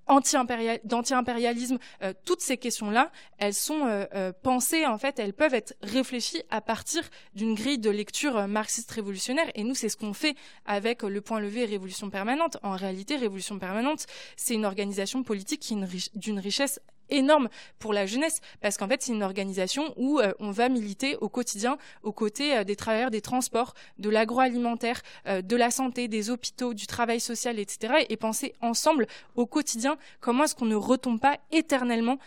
d'anti-impérialisme, 0.08 1.78
toutes 2.26 2.42
ces 2.42 2.58
questions-là, 2.58 3.12
elles 3.38 3.54
sont 3.54 4.08
pensées 4.44 4.86
en 4.86 4.98
fait, 4.98 5.20
elles 5.20 5.34
peuvent 5.34 5.54
être 5.54 5.74
réfléchies 5.82 6.44
à 6.50 6.62
partir 6.62 7.04
d'une 7.34 7.56
grille 7.56 7.80
de 7.80 7.90
lecture 7.90 8.48
marxiste 8.48 8.92
révolutionnaire. 8.92 9.50
Et 9.56 9.64
nous, 9.64 9.76
c'est 9.76 9.90
ce 9.90 9.98
qu'on 9.98 10.14
fait 10.14 10.36
avec 10.66 11.04
le 11.04 11.22
point 11.22 11.40
levé 11.40 11.66
Révolution 11.66 12.10
permanente. 12.10 12.58
En 12.64 12.76
réalité, 12.76 13.16
Révolution 13.16 13.60
permanente, 13.60 14.06
c'est 14.36 14.54
une 14.54 14.66
organisation 14.66 15.24
politique 15.24 15.62
qui 15.62 15.76
d'une 16.16 16.40
richesse 16.40 16.80
énorme 17.10 17.50
pour 17.80 17.94
la 17.94 18.06
jeunesse 18.06 18.42
parce 18.62 18.78
qu'en 18.78 18.88
fait 18.88 19.02
c'est 19.02 19.14
une 19.14 19.24
organisation 19.24 19.94
où 19.98 20.20
euh, 20.20 20.34
on 20.40 20.52
va 20.52 20.70
militer 20.70 21.16
au 21.18 21.30
quotidien 21.30 21.78
aux 22.04 22.12
côtés 22.12 22.58
euh, 22.58 22.64
des 22.64 22.76
travailleurs 22.76 23.12
des 23.12 23.22
transports, 23.22 23.74
de 23.98 24.10
l'agroalimentaire, 24.10 25.02
euh, 25.28 25.42
de 25.42 25.56
la 25.56 25.72
santé, 25.72 26.08
des 26.08 26.30
hôpitaux, 26.30 26.74
du 26.74 26.88
travail 26.88 27.20
social, 27.20 27.60
etc. 27.60 28.06
et 28.10 28.18
penser 28.18 28.54
ensemble 28.62 29.08
au 29.36 29.46
quotidien 29.46 29.98
comment 30.20 30.44
est-ce 30.46 30.56
qu'on 30.56 30.66
ne 30.66 30.76
retombe 30.76 31.20
pas 31.20 31.38
éternellement 31.52 32.18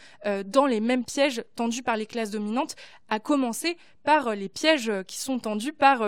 dans 0.47 0.67
les 0.67 0.81
mêmes 0.81 1.05
pièges 1.05 1.45
tendus 1.55 1.83
par 1.83 1.97
les 1.97 2.07
classes 2.07 2.31
dominantes, 2.31 2.77
à 3.09 3.21
commencer 3.21 3.77
par 4.05 4.35
les 4.35 4.49
pièges 4.49 4.93
qui 5.07 5.19
sont 5.19 5.39
tendus 5.39 5.73
par 5.73 6.03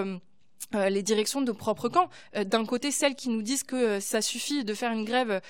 euh, 0.74 0.88
les 0.88 1.02
directions 1.02 1.42
de 1.42 1.52
propre 1.52 1.88
camp. 1.88 2.08
Euh, 2.36 2.44
d'un 2.44 2.64
côté, 2.64 2.90
celles 2.90 3.16
qui 3.16 3.28
nous 3.28 3.42
disent 3.42 3.64
que 3.64 3.76
euh, 3.76 4.00
ça 4.00 4.22
suffit 4.22 4.64
de 4.64 4.74
faire 4.74 4.92
une 4.92 5.04
grève 5.04 5.40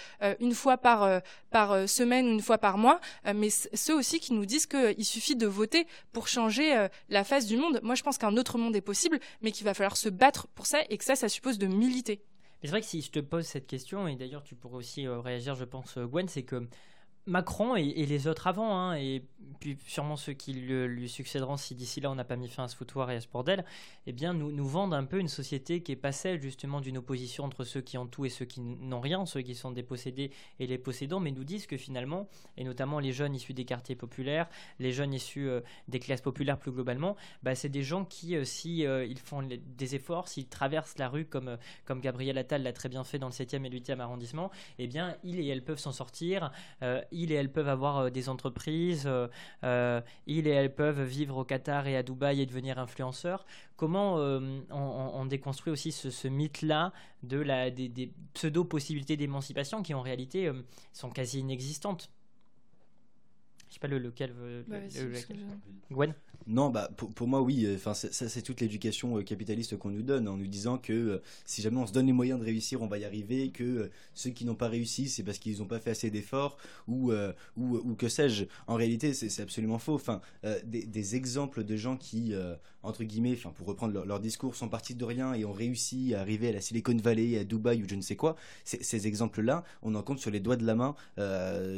une 0.40 0.54
fois 0.54 0.78
par, 0.78 1.20
par 1.50 1.88
semaine 1.88 2.26
ou 2.26 2.30
une 2.30 2.42
fois 2.42 2.58
par 2.58 2.78
mois, 2.78 3.00
mais 3.34 3.48
ceux 3.50 3.96
aussi 3.96 4.20
qui 4.20 4.32
nous 4.32 4.44
disent 4.44 4.66
qu'il 4.66 5.04
suffit 5.04 5.36
de 5.36 5.46
voter 5.46 5.86
pour 6.12 6.28
changer 6.28 6.88
la 7.08 7.24
face 7.24 7.46
du 7.46 7.56
monde. 7.56 7.80
Moi, 7.82 7.94
je 7.94 8.02
pense 8.02 8.18
qu'un 8.18 8.36
autre 8.36 8.58
monde 8.58 8.76
est 8.76 8.80
possible, 8.80 9.18
mais 9.42 9.52
qu'il 9.52 9.64
va 9.64 9.74
falloir 9.74 9.96
se 9.96 10.08
battre 10.08 10.46
pour 10.48 10.66
ça 10.66 10.80
et 10.88 10.98
que 10.98 11.04
ça, 11.04 11.16
ça 11.16 11.28
suppose 11.28 11.58
de 11.58 11.66
militer. 11.66 12.22
C'est 12.62 12.68
vrai 12.68 12.80
que 12.80 12.86
si 12.86 13.00
je 13.02 13.10
te 13.10 13.20
pose 13.20 13.46
cette 13.46 13.66
question, 13.66 14.06
et 14.06 14.16
d'ailleurs 14.16 14.42
tu 14.42 14.54
pourrais 14.54 14.76
aussi 14.76 15.08
réagir, 15.08 15.54
je 15.54 15.64
pense, 15.64 15.98
Gwen, 15.98 16.28
c'est 16.28 16.42
que 16.42 16.66
Macron 17.30 17.76
et, 17.76 18.06
les 18.06 18.26
autres 18.26 18.48
avant, 18.48 18.76
hein, 18.76 18.96
et 18.96 19.22
puis 19.60 19.78
sûrement 19.86 20.16
ceux 20.16 20.32
qui 20.32 20.52
lui, 20.52 21.08
succéderont 21.08 21.56
si 21.56 21.74
d'ici 21.74 22.00
là 22.00 22.10
on 22.10 22.14
n'a 22.14 22.24
pas 22.24 22.36
mis 22.36 22.48
fin 22.48 22.64
à 22.64 22.68
ce 22.68 22.76
foutoir 22.76 23.10
et 23.10 23.16
à 23.16 23.20
ce 23.20 23.28
bordel, 23.28 23.64
eh 24.06 24.12
bien 24.12 24.32
nous, 24.32 24.50
nous 24.50 24.66
vendent 24.66 24.94
un 24.94 25.04
peu 25.04 25.18
une 25.18 25.28
société 25.28 25.82
qui 25.82 25.92
est 25.92 25.96
pas 25.96 26.12
celle 26.12 26.40
justement 26.40 26.80
d'une 26.80 26.98
opposition 26.98 27.44
entre 27.44 27.64
ceux 27.64 27.80
qui 27.80 27.98
ont 27.98 28.06
tout 28.06 28.24
et 28.24 28.30
ceux 28.30 28.46
qui 28.46 28.60
n'ont 28.60 29.00
rien, 29.00 29.26
ceux 29.26 29.42
qui 29.42 29.54
sont 29.54 29.70
dépossédés 29.70 30.32
et 30.58 30.66
les 30.66 30.78
possédants, 30.78 31.20
mais 31.20 31.30
nous 31.30 31.44
disent 31.44 31.66
que 31.66 31.76
finalement, 31.76 32.28
et 32.56 32.64
notamment 32.64 32.98
les 32.98 33.12
jeunes 33.12 33.34
issus 33.34 33.54
des 33.54 33.64
quartiers 33.64 33.96
populaires, 33.96 34.48
les 34.78 34.92
jeunes 34.92 35.14
issus 35.14 35.48
euh, 35.48 35.60
des 35.88 36.00
classes 36.00 36.22
populaires 36.22 36.58
plus 36.58 36.72
globalement, 36.72 37.16
bah, 37.42 37.54
c'est 37.54 37.68
des 37.68 37.82
gens 37.82 38.04
qui, 38.04 38.34
euh, 38.34 38.44
si 38.44 38.86
euh, 38.86 39.04
ils 39.04 39.18
font 39.18 39.42
des 39.42 39.94
efforts, 39.94 40.28
s'ils 40.28 40.48
traversent 40.48 40.98
la 40.98 41.08
rue 41.08 41.26
comme, 41.26 41.58
comme 41.84 42.00
Gabriel 42.00 42.38
Attal 42.38 42.62
l'a 42.62 42.72
très 42.72 42.88
bien 42.88 43.04
fait 43.04 43.18
dans 43.18 43.28
le 43.28 43.32
7e 43.32 43.64
et 43.64 43.70
8e 43.70 44.00
arrondissement, 44.00 44.50
eh 44.78 44.86
bien 44.86 45.16
ils 45.22 45.38
et 45.38 45.46
elles 45.48 45.64
peuvent 45.64 45.78
s'en 45.78 45.92
sortir 45.92 46.50
et 47.28 47.34
elles 47.34 47.52
peuvent 47.52 47.68
avoir 47.68 47.98
euh, 47.98 48.10
des 48.10 48.28
entreprises, 48.28 49.04
euh, 49.06 49.28
euh, 49.64 50.00
ils 50.26 50.46
et 50.46 50.50
elles 50.50 50.74
peuvent 50.74 51.02
vivre 51.02 51.36
au 51.38 51.44
Qatar 51.44 51.86
et 51.86 51.96
à 51.96 52.02
Dubaï 52.02 52.40
et 52.40 52.46
devenir 52.46 52.78
influenceurs. 52.78 53.46
Comment 53.76 54.16
on, 54.70 55.24
déconstruit 55.24 55.72
aussi 55.72 55.90
ce, 55.90 56.28
mythe-là 56.28 56.92
de 57.22 57.38
la, 57.38 57.70
des, 57.70 58.12
pseudo-possibilités 58.34 59.16
d'émancipation 59.16 59.82
qui 59.82 59.94
en 59.94 60.02
réalité 60.02 60.52
sont 60.92 61.08
quasi 61.08 61.38
inexistantes? 61.40 62.10
Je 63.70 63.74
sais 63.74 63.80
pas 63.80 63.88
le, 63.88 63.98
lequel 63.98 64.32
veut. 64.32 64.64
Bah, 64.68 64.78
Gwen 65.90 66.14
non, 66.46 66.70
bah 66.70 66.90
pour, 66.96 67.28
moi 67.28 67.42
oui. 67.42 67.68
Enfin, 67.74 67.94
ça 67.94 68.10
c'est 68.10 68.42
toute 68.42 68.60
l'éducation 68.60 69.18
euh, 69.18 69.22
capitaliste 69.22 69.76
qu'on 69.76 69.90
nous 69.90 70.02
donne 70.02 70.26
en 70.26 70.36
nous 70.36 70.46
disant 70.46 70.78
que 70.78 70.92
euh, 70.92 71.22
si 71.44 71.62
jamais 71.62 71.76
on 71.76 71.86
se 71.86 71.92
donne 71.92 72.06
les 72.06 72.12
moyens 72.12 72.40
de 72.40 72.44
réussir, 72.44 72.82
on 72.82 72.86
va 72.86 72.98
y 72.98 73.04
arriver. 73.04 73.50
Que 73.50 73.64
euh, 73.64 73.90
ceux 74.14 74.30
qui 74.30 74.44
n'ont 74.44 74.54
pas 74.54 74.68
réussi, 74.68 75.08
c'est 75.08 75.22
parce 75.22 75.38
qu'ils 75.38 75.58
n'ont 75.58 75.66
pas 75.66 75.78
fait 75.78 75.90
assez 75.90 76.10
d'efforts 76.10 76.56
ou, 76.88 77.12
ou, 77.56 77.94
que 77.94 78.08
sais-je. 78.08 78.46
En 78.66 78.74
réalité, 78.74 79.12
c'est 79.12 79.42
absolument 79.42 79.78
faux. 79.78 79.94
Enfin, 79.94 80.20
des, 80.64 81.14
exemples 81.14 81.64
de 81.64 81.76
gens 81.76 81.96
qui, 81.96 82.32
entre 82.82 83.04
guillemets, 83.04 83.34
enfin 83.34 83.50
pour 83.50 83.66
reprendre 83.66 84.04
leur, 84.04 84.20
discours, 84.20 84.54
sont 84.54 84.68
partis 84.68 84.94
de 84.94 85.04
rien 85.04 85.34
et 85.34 85.44
ont 85.44 85.52
réussi 85.52 86.14
à 86.14 86.20
arriver 86.20 86.48
à 86.48 86.52
la 86.52 86.60
Silicon 86.60 86.96
Valley, 86.96 87.38
à 87.38 87.44
Dubaï 87.44 87.82
ou 87.82 87.88
je 87.88 87.94
ne 87.94 88.02
sais 88.02 88.16
quoi. 88.16 88.36
Ces 88.64 89.06
exemples-là, 89.06 89.64
on 89.82 89.94
en 89.94 90.02
compte 90.02 90.18
sur 90.18 90.30
les 90.30 90.40
doigts 90.40 90.56
de 90.56 90.66
la 90.66 90.74
main 90.74 90.94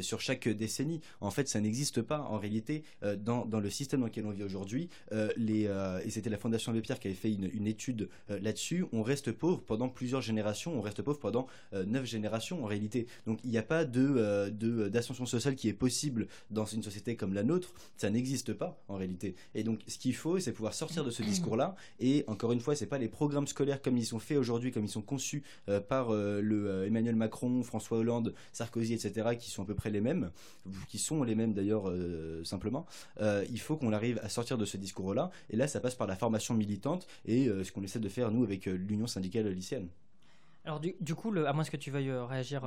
sur 0.01 0.21
chaque 0.21 0.47
décennie. 0.47 1.01
En 1.21 1.31
fait, 1.31 1.47
ça 1.47 1.59
n'existe 1.59 1.82
pas 2.01 2.21
en 2.21 2.37
réalité 2.37 2.83
dans, 3.17 3.45
dans 3.45 3.59
le 3.59 3.69
système 3.69 4.01
dans 4.01 4.07
lequel 4.07 4.25
on 4.25 4.31
vit 4.31 4.43
aujourd'hui 4.43 4.89
euh, 5.11 5.29
euh, 5.39 6.01
et 6.03 6.09
c'était 6.09 6.29
la 6.29 6.37
Fondation 6.37 6.71
Abbé 6.71 6.81
Pierre 6.81 6.99
qui 6.99 7.07
avait 7.07 7.15
fait 7.15 7.31
une, 7.31 7.67
étude 7.67 8.09
euh, 8.29 8.39
là-dessus, 8.39 8.85
on 8.91 9.03
reste 9.03 9.31
pauvre 9.31 9.61
pendant 9.61 9.89
plusieurs 9.89 10.21
générations, 10.21 10.77
on 10.77 10.81
reste 10.81 11.01
pauvre 11.01 11.19
pendant 11.19 11.47
neuf 11.73 12.05
générations 12.05 12.63
en 12.63 12.67
réalité. 12.67 13.07
Donc 13.25 13.39
il 13.43 13.49
n'y 13.49 13.57
a 13.57 13.63
pas 13.63 13.85
de, 13.85 14.49
d'ascension 14.89 15.25
sociale 15.25 15.55
qui 15.55 15.69
est 15.69 15.73
possible 15.73 16.27
dans 16.51 16.65
une 16.65 16.83
société 16.83 17.15
comme 17.15 17.33
la 17.33 17.43
nôtre, 17.43 17.73
ça 17.97 18.09
n'existe 18.09 18.53
pas 18.53 18.81
en 18.87 18.95
réalité. 18.95 19.35
Et 19.55 19.63
donc 19.63 19.81
ce 19.87 19.97
qu'il 19.97 20.15
faut, 20.15 20.39
c'est 20.39 20.51
pouvoir 20.51 20.73
sortir 20.73 21.03
de 21.03 21.11
ce 21.11 21.23
discours-là, 21.33 21.75
et 21.99 22.23
encore 22.27 22.51
une 22.51 22.59
fois, 22.59 22.75
c'est 22.75 22.85
pas 22.85 22.97
les 22.97 23.07
programmes 23.07 23.47
scolaires 23.47 23.81
comme 23.81 23.97
ils 23.97 24.05
sont 24.05 24.19
faits 24.19 24.37
aujourd'hui, 24.37 24.71
comme 24.71 24.85
ils 24.85 24.89
sont 24.89 25.01
conçus 25.01 25.43
par 25.87 26.11
le 26.11 26.85
Emmanuel 26.85 27.15
Macron, 27.15 27.63
François 27.63 27.97
Hollande, 27.97 28.33
Sarkozy, 28.51 28.93
etc., 28.93 29.29
qui 29.39 29.49
sont 29.49 29.63
à 29.63 29.65
peu 29.65 29.75
près 29.75 29.89
les 29.89 30.01
mêmes, 30.01 30.31
qui 30.89 30.97
sont 30.97 31.23
les 31.23 31.35
mêmes 31.35 31.53
d'ailleurs 31.53 31.72
simplement. 32.43 32.85
il 33.21 33.59
faut 33.59 33.77
qu'on 33.77 33.93
arrive 33.93 34.19
à 34.23 34.29
sortir 34.29 34.57
de 34.57 34.65
ce 34.65 34.77
discours-là. 34.77 35.31
Et 35.49 35.55
là, 35.55 35.67
ça 35.67 35.79
passe 35.79 35.95
par 35.95 36.07
la 36.07 36.15
formation 36.15 36.53
militante 36.53 37.07
et 37.25 37.47
euh, 37.47 37.63
ce 37.63 37.71
qu'on 37.71 37.83
essaie 37.83 37.99
de 37.99 38.09
faire, 38.09 38.31
nous, 38.31 38.43
avec 38.43 38.67
euh, 38.67 38.73
l'Union 38.73 39.07
syndicale 39.07 39.47
lycéenne. 39.47 39.87
Alors 40.65 40.79
du, 40.79 41.13
coup, 41.13 41.29
le, 41.29 41.45
à 41.45 41.51
moins 41.51 41.65
que 41.65 41.75
tu 41.75 41.91
veuilles 41.91 42.09
euh, 42.09 42.23
réagir, 42.23 42.63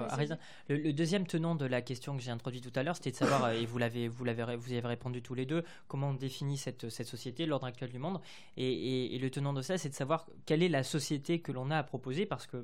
le, 0.69 0.93
deuxième 0.93 1.27
tenant 1.27 1.55
de 1.55 1.65
la 1.65 1.81
question 1.81 2.15
que 2.15 2.23
j'ai 2.23 2.31
introduite 2.31 2.71
tout 2.71 2.79
à 2.79 2.83
l'heure, 2.83 2.95
c'était 2.95 3.13
de 3.13 3.17
savoir, 3.17 3.53
et 3.53 3.65
vous 3.65 3.79
l'avez, 3.79 4.07
vous 4.07 4.23
l'avez, 4.23 4.55
vous 4.55 4.71
y 4.75 4.77
avez 4.77 4.87
répondu 4.87 5.23
tous 5.23 5.33
les 5.33 5.47
deux, 5.47 5.65
comment 5.89 6.11
on 6.11 6.13
définit 6.13 6.59
cette, 6.59 6.91
cette 6.91 7.07
société, 7.07 7.47
l'ordre 7.47 7.65
actuel 7.65 7.91
du 7.91 7.99
monde, 7.99 8.21
et, 8.59 9.19
le 9.19 9.31
tenant 9.31 9.55
de 9.55 9.63
ça, 9.63 9.79
c'est 9.79 9.89
de 9.89 9.95
savoir 9.95 10.27
quelle 10.45 10.63
est 10.63 10.69
la 10.69 10.83
société 10.83 11.41
que 11.41 11.53
l'on 11.53 11.71
a 11.71 11.79
à 11.79 11.83
proposer, 11.83 12.27
parce 12.27 12.47
que 12.47 12.63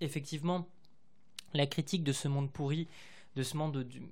effectivement, 0.00 0.68
la 1.52 1.66
critique 1.66 2.04
de 2.04 2.12
ce 2.12 2.28
monde 2.28 2.52
pourri, 2.52 2.86
de 3.34 3.42
ce 3.42 3.56
monde 3.56 3.82
du, 3.82 4.02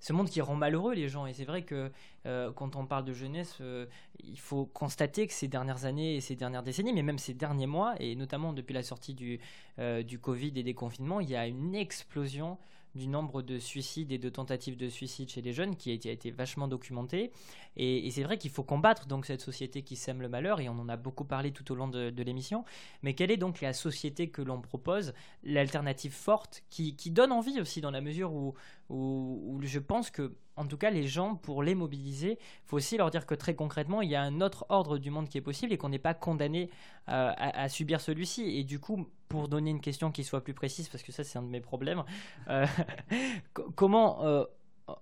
ce 0.00 0.12
monde 0.12 0.28
qui 0.28 0.40
rend 0.40 0.54
malheureux 0.54 0.94
les 0.94 1.08
gens. 1.08 1.26
Et 1.26 1.32
c'est 1.32 1.44
vrai 1.44 1.62
que 1.62 1.90
euh, 2.26 2.52
quand 2.52 2.76
on 2.76 2.86
parle 2.86 3.04
de 3.04 3.12
jeunesse, 3.12 3.58
euh, 3.60 3.86
il 4.20 4.38
faut 4.38 4.66
constater 4.66 5.26
que 5.26 5.32
ces 5.32 5.48
dernières 5.48 5.84
années 5.84 6.16
et 6.16 6.20
ces 6.20 6.36
dernières 6.36 6.62
décennies, 6.62 6.92
mais 6.92 7.02
même 7.02 7.18
ces 7.18 7.34
derniers 7.34 7.66
mois, 7.66 7.94
et 8.00 8.14
notamment 8.14 8.52
depuis 8.52 8.74
la 8.74 8.82
sortie 8.82 9.14
du, 9.14 9.40
euh, 9.78 10.02
du 10.02 10.18
Covid 10.18 10.52
et 10.56 10.62
des 10.62 10.74
confinements, 10.74 11.20
il 11.20 11.30
y 11.30 11.36
a 11.36 11.46
une 11.46 11.74
explosion 11.74 12.58
du 12.94 13.06
nombre 13.06 13.42
de 13.42 13.58
suicides 13.58 14.12
et 14.12 14.18
de 14.18 14.28
tentatives 14.28 14.76
de 14.76 14.88
suicide 14.88 15.30
chez 15.30 15.40
les 15.40 15.52
jeunes 15.52 15.76
qui 15.76 15.90
a 15.90 16.12
été, 16.12 16.30
vachement 16.30 16.68
documenté. 16.68 17.32
Et, 17.76 18.10
c'est 18.10 18.22
vrai 18.22 18.38
qu'il 18.38 18.50
faut 18.50 18.64
combattre 18.64 19.06
donc 19.06 19.26
cette 19.26 19.40
société 19.40 19.82
qui 19.82 19.96
sème 19.96 20.20
le 20.20 20.28
malheur, 20.28 20.60
et 20.60 20.68
on 20.68 20.78
en 20.78 20.88
a 20.88 20.96
beaucoup 20.96 21.24
parlé 21.24 21.52
tout 21.52 21.70
au 21.72 21.74
long 21.74 21.88
de, 21.88 22.22
l'émission. 22.22 22.64
Mais 23.02 23.14
quelle 23.14 23.30
est 23.30 23.36
donc 23.36 23.60
la 23.60 23.72
société 23.72 24.28
que 24.28 24.42
l'on 24.42 24.60
propose, 24.60 25.14
l'alternative 25.44 26.12
forte, 26.12 26.64
qui, 26.70 26.94
donne 27.10 27.32
envie 27.32 27.60
aussi 27.60 27.80
dans 27.80 27.90
la 27.90 28.00
mesure 28.00 28.32
où, 28.32 28.54
où, 28.88 29.60
je 29.62 29.78
pense 29.78 30.10
que, 30.10 30.34
en 30.56 30.66
tout 30.66 30.78
cas, 30.78 30.90
les 30.90 31.06
gens, 31.06 31.34
pour 31.34 31.62
les 31.62 31.74
mobiliser, 31.74 32.32
il 32.32 32.66
faut 32.66 32.76
aussi 32.76 32.96
leur 32.96 33.10
dire 33.10 33.26
que 33.26 33.34
très 33.34 33.54
concrètement, 33.54 34.02
il 34.02 34.10
y 34.10 34.14
a 34.14 34.22
un 34.22 34.40
autre 34.40 34.66
ordre 34.68 34.98
du 34.98 35.10
monde 35.10 35.28
qui 35.28 35.38
est 35.38 35.42
possible 35.42 35.72
et 35.72 35.78
qu'on 35.78 35.90
n'est 35.90 35.98
pas 35.98 36.14
condamné 36.14 36.70
euh, 37.08 37.32
à, 37.36 37.68
subir 37.68 38.00
celui-ci. 38.00 38.42
Et 38.58 38.64
du 38.64 38.80
coup, 38.80 39.06
pour 39.28 39.48
donner 39.48 39.70
une 39.70 39.80
question 39.80 40.10
qui 40.10 40.24
soit 40.24 40.42
plus 40.42 40.54
précise, 40.54 40.88
parce 40.88 41.02
que 41.02 41.12
ça, 41.12 41.22
c'est 41.22 41.38
un 41.38 41.42
de 41.42 41.48
mes 41.48 41.60
problèmes, 41.60 42.02
euh, 42.48 42.66
comment, 43.76 44.24
euh, 44.24 44.44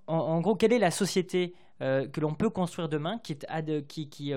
en, 0.07 0.41
gros, 0.41 0.57
quelle 0.57 0.73
est 0.73 0.79
la 0.79 0.91
société 0.91 1.55
que 1.79 2.21
l'on 2.21 2.35
peut 2.35 2.49
construire 2.49 2.89
demain 2.89 3.19
qui, 3.19 3.37
qui, 3.87 4.09
qui 4.09 4.33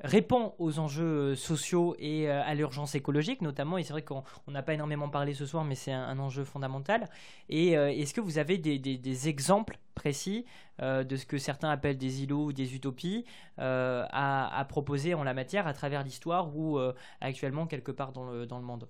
répond 0.00 0.54
aux 0.58 0.78
enjeux 0.78 1.32
euh, 1.32 1.34
sociaux 1.34 1.96
et 1.98 2.28
euh, 2.28 2.42
à 2.44 2.54
l'urgence 2.54 2.94
écologique 2.94 3.42
notamment. 3.42 3.78
Et 3.78 3.82
c'est 3.82 3.92
vrai 3.92 4.02
qu'on 4.02 4.22
n'a 4.48 4.62
pas 4.62 4.74
énormément 4.74 5.08
parlé 5.08 5.34
ce 5.34 5.46
soir, 5.46 5.64
mais 5.64 5.74
c'est 5.74 5.92
un, 5.92 6.18
enjeu 6.18 6.44
fondamental. 6.44 7.08
Et 7.48 7.76
euh, 7.76 7.88
est-ce 7.88 8.14
que 8.14 8.20
vous 8.20 8.38
avez 8.38 8.58
des, 8.58 9.28
exemples 9.28 9.78
précis 9.94 10.44
de 10.78 11.16
ce 11.16 11.24
que 11.24 11.38
certains 11.38 11.70
appellent 11.70 11.96
des 11.96 12.22
îlots 12.22 12.46
ou 12.46 12.52
des 12.52 12.74
utopies 12.74 13.24
à, 13.56 14.66
proposer 14.68 15.14
en 15.14 15.24
la 15.24 15.32
matière 15.32 15.66
à 15.66 15.72
travers 15.72 16.02
l'histoire 16.02 16.54
ou 16.54 16.78
actuellement 17.20 17.66
quelque 17.66 17.90
part 17.92 18.12
dans 18.12 18.24
le, 18.30 18.46
dans 18.46 18.58
le 18.58 18.64
monde? 18.64 18.88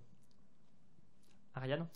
Ariane? 1.55 1.87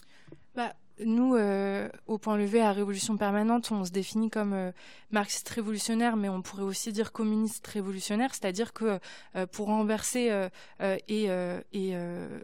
Bah, 0.54 0.74
nous, 1.04 1.34
euh, 1.36 1.88
au 2.06 2.18
point 2.18 2.36
levé 2.36 2.60
à 2.60 2.72
Révolution 2.72 3.16
permanente, 3.16 3.70
on 3.70 3.84
se 3.84 3.90
définit 3.90 4.30
comme 4.30 4.52
euh, 4.52 4.72
marxiste 5.10 5.48
révolutionnaire, 5.48 6.16
mais 6.16 6.28
on 6.28 6.42
pourrait 6.42 6.62
aussi 6.62 6.92
dire 6.92 7.12
communiste 7.12 7.66
révolutionnaire, 7.66 8.34
c'est-à-dire 8.34 8.72
que 8.72 8.98
euh, 9.36 9.46
pour 9.46 9.66
renverser 9.66 10.30
et, 11.08 11.28
et 11.72 11.96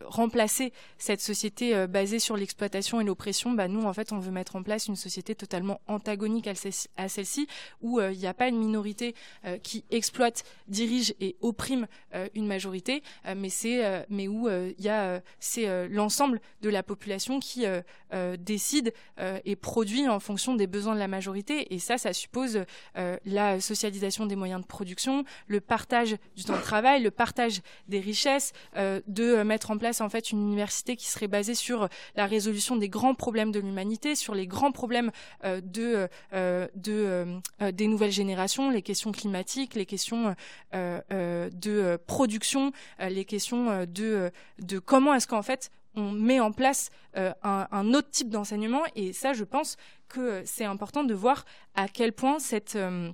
remplacer 0.05 0.73
cette 0.99 1.21
société 1.21 1.87
basée 1.87 2.19
sur 2.19 2.37
l'exploitation 2.37 3.01
et 3.01 3.05
l'oppression, 3.05 3.53
bah, 3.53 3.69
nous, 3.69 3.85
en 3.85 3.93
fait, 3.93 4.13
on 4.13 4.19
veut 4.19 4.31
mettre 4.31 4.57
en 4.57 4.63
place 4.63 4.87
une 4.87 4.97
société 4.97 5.35
totalement 5.35 5.81
antagonique 5.87 6.49
à 6.49 7.09
celle-ci, 7.09 7.47
où 7.83 8.01
il 8.01 8.19
n'y 8.19 8.27
a 8.27 8.35
pas 8.35 8.49
une 8.49 8.59
minorité 8.59 9.15
qui 9.63 9.85
exploite, 9.91 10.45
dirige 10.69 11.15
et 11.21 11.37
opprime 11.41 11.87
une 12.35 12.47
majorité, 12.47 13.03
mais 13.37 13.49
c'est 13.49 14.07
mais 14.09 14.29
où 14.29 14.49
il 14.49 14.85
y 14.85 14.89
a 14.89 15.21
c'est 15.39 15.89
l'ensemble 15.89 16.41
de 16.63 16.71
la 16.71 16.83
population 16.83 17.41
qui 17.41 17.65
décide 18.47 18.95
euh, 19.19 19.39
et 19.45 19.57
produit 19.57 20.09
en 20.09 20.21
fonction 20.21 20.55
des 20.55 20.67
besoins 20.67 20.95
de 20.95 21.01
la 21.01 21.09
majorité. 21.09 21.75
Et 21.75 21.79
ça, 21.79 21.99
ça 21.99 22.13
suppose 22.13 22.65
euh, 22.97 23.19
la 23.27 23.61
socialisation 23.61 24.25
des 24.25 24.37
moyens 24.37 24.63
de 24.63 24.67
production, 24.67 25.25
le 25.49 25.61
partage 25.61 26.17
du 26.37 26.45
temps 26.45 26.57
de 26.57 26.63
travail, 26.63 27.03
le 27.03 27.11
partage 27.11 27.61
des 27.89 28.01
richesses, 28.01 28.53
euh, 28.77 29.01
de 29.09 29.43
mettre 29.43 29.71
en 29.71 29.79
place 29.79 30.01
en 30.01 30.09
fait 30.09 30.31
une 30.31 30.41
université 30.41 30.97
qui 30.97 31.07
serait 31.07 31.29
basée 31.29 31.55
sur 31.55 31.89
la 32.15 32.27
résolution 32.27 32.77
des 32.77 32.89
grands 32.89 33.15
problèmes 33.15 33.53
de 33.53 33.61
l'humanité, 33.61 34.15
sur 34.15 34.35
les 34.35 34.47
grands 34.47 34.73
problèmes 34.73 35.11
de, 35.45 36.09
de 36.33 37.27
des 37.73 37.87
nouvelles 37.89 38.13
générations, 38.13 38.71
les 38.71 38.83
questions 38.83 39.11
climatiques, 39.11 39.75
les 39.75 39.87
questions 39.87 40.37
de 40.73 41.97
production, 42.07 42.73
les 43.01 43.25
questions 43.25 43.85
de, 43.87 44.31
de 44.61 44.79
comment 44.79 45.15
est-ce 45.15 45.27
qu'en 45.27 45.43
fait 45.43 45.71
on 45.97 46.13
met 46.13 46.41
en 46.41 46.53
place 46.53 46.91
euh, 47.17 47.33
un, 47.43 47.95
autre 47.95 48.11
type 48.11 48.29
d'enseignement. 48.29 48.83
Et 48.95 49.13
ça, 49.13 49.33
je 49.33 49.45
pense 49.45 49.77
que 50.09 50.43
c'est 50.45 50.65
important 50.65 51.03
de 51.03 51.15
voir 51.15 51.45
à 51.75 51.89
quel 51.89 52.13
point 52.13 52.39
cette, 52.39 52.77
euh, 52.77 53.11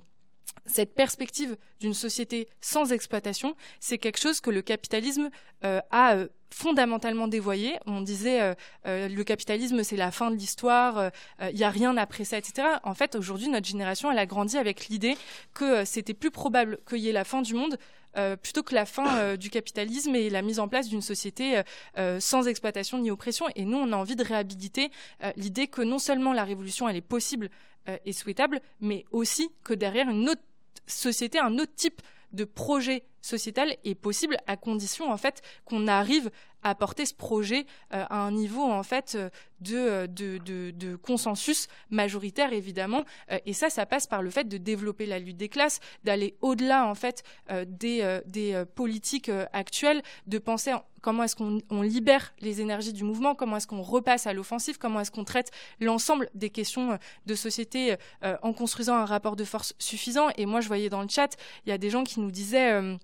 cette 0.65 0.93
perspective 0.93 1.57
d'une 1.79 1.93
société 1.93 2.47
sans 2.61 2.91
exploitation, 2.91 3.55
c'est 3.79 3.97
quelque 3.97 4.19
chose 4.19 4.41
que 4.41 4.49
le 4.49 4.61
capitalisme 4.61 5.29
euh, 5.63 5.79
a 5.91 6.17
fondamentalement 6.49 7.27
dévoyé. 7.27 7.79
On 7.87 8.01
disait 8.01 8.55
le 8.85 9.23
capitalisme 9.23 9.81
c'est 9.81 9.95
la 9.95 10.11
fin 10.11 10.29
de 10.29 10.35
l'histoire, 10.35 11.09
il 11.41 11.55
n'y 11.55 11.63
a 11.63 11.71
rien 11.71 11.97
après 11.97 12.25
ça, 12.25 12.37
etc. 12.37 12.67
En 12.83 12.93
fait, 12.93 13.15
aujourd'hui, 13.15 13.49
notre 13.49 13.65
génération, 13.65 14.11
elle 14.11 14.19
a 14.19 14.27
grandi 14.27 14.59
avec 14.59 14.87
l'idée 14.87 15.17
que 15.55 15.83
c'était 15.83 16.13
plus 16.13 16.29
probable 16.29 16.77
qu'il 16.87 16.99
y 16.99 17.09
ait 17.09 17.11
la 17.11 17.23
fin 17.23 17.41
du 17.41 17.55
monde 17.55 17.79
euh, 17.79 18.02
plutôt 18.41 18.63
que 18.63 18.75
la 18.75 18.85
fin 18.85 19.17
euh, 19.17 19.37
du 19.37 19.49
capitalisme 19.49 20.15
et 20.15 20.29
la 20.29 20.41
mise 20.41 20.59
en 20.59 20.67
place 20.67 20.87
d'une 20.87 21.01
société 21.01 21.61
euh, 21.97 22.19
sans 22.19 22.47
exploitation 22.47 22.97
ni 22.99 23.11
oppression. 23.11 23.45
Et 23.55 23.65
nous, 23.65 23.77
on 23.77 23.91
a 23.91 23.95
envie 23.95 24.15
de 24.15 24.23
réhabiliter 24.23 24.91
l'idée 25.35 25.67
que 25.67 25.81
non 25.81 25.99
seulement 25.99 26.33
la 26.33 26.43
révolution, 26.43 26.87
elle 26.87 26.95
est 26.95 27.01
possible 27.01 27.49
et 28.05 28.13
souhaitable, 28.13 28.61
mais 28.79 29.03
aussi 29.11 29.49
que 29.63 29.73
derrière 29.73 30.09
une 30.09 30.29
autre 30.29 30.41
société, 30.87 31.39
un 31.39 31.57
autre 31.59 31.73
type 31.75 32.01
de 32.31 32.45
projet 32.45 33.03
sociétal 33.21 33.75
est 33.83 33.95
possible 33.95 34.37
à 34.47 34.57
condition 34.57 35.11
en 35.11 35.17
fait 35.17 35.41
qu'on 35.65 35.87
arrive 35.87 36.29
à 36.63 36.75
porter 36.75 37.05
ce 37.05 37.13
projet 37.13 37.65
euh, 37.93 38.05
à 38.09 38.17
un 38.17 38.31
niveau 38.31 38.63
en 38.63 38.83
fait 38.83 39.15
euh, 39.15 39.29
de, 39.61 40.07
de, 40.07 40.71
de, 40.71 40.95
consensus 40.97 41.67
majoritaire 41.89 42.51
évidemment 42.51 43.05
et 43.45 43.53
ça 43.53 43.69
ça 43.69 43.85
passe 43.85 44.07
par 44.07 44.21
le 44.21 44.29
fait 44.29 44.43
de 44.43 44.57
développer 44.57 45.05
la 45.05 45.19
lutte 45.19 45.37
des 45.37 45.47
classes 45.47 45.79
d'aller 46.03 46.35
au-delà 46.41 46.85
en 46.85 46.95
fait 46.95 47.23
des, 47.65 48.19
des 48.25 48.61
politiques 48.75 49.31
actuelles 49.53 50.01
de 50.27 50.37
penser 50.37 50.73
comment 51.01 51.23
est-ce 51.23 51.37
qu'on 51.37 51.81
libère 51.81 52.33
les 52.41 52.59
énergies 52.59 52.91
du 52.91 53.05
mouvement, 53.05 53.35
comment 53.35 53.55
est-ce 53.55 53.67
qu'on 53.67 53.81
repasse 53.81 54.27
à 54.27 54.33
l'offensive, 54.33 54.77
comment 54.77 54.99
est-ce 54.99 55.11
qu'on 55.11 55.23
traite 55.23 55.51
l'ensemble 55.79 56.29
des 56.33 56.49
questions 56.49 56.99
de 57.25 57.35
société 57.35 57.95
en 58.21 58.51
construisant 58.51 58.95
un 58.95 59.05
rapport 59.05 59.37
de 59.37 59.45
force 59.45 59.75
suffisant. 59.79 60.27
Et 60.35 60.45
moi, 60.45 60.59
je 60.59 60.67
voyais 60.67 60.89
dans 60.89 61.01
le 61.01 61.07
chat, 61.07 61.37
il 61.65 61.69
y 61.69 61.71
a 61.71 61.77
des 61.77 61.89
gens 61.89 62.03
qui 62.03 62.19
nous 62.19 62.31
disaient 62.31 62.71
euh, 62.73 62.97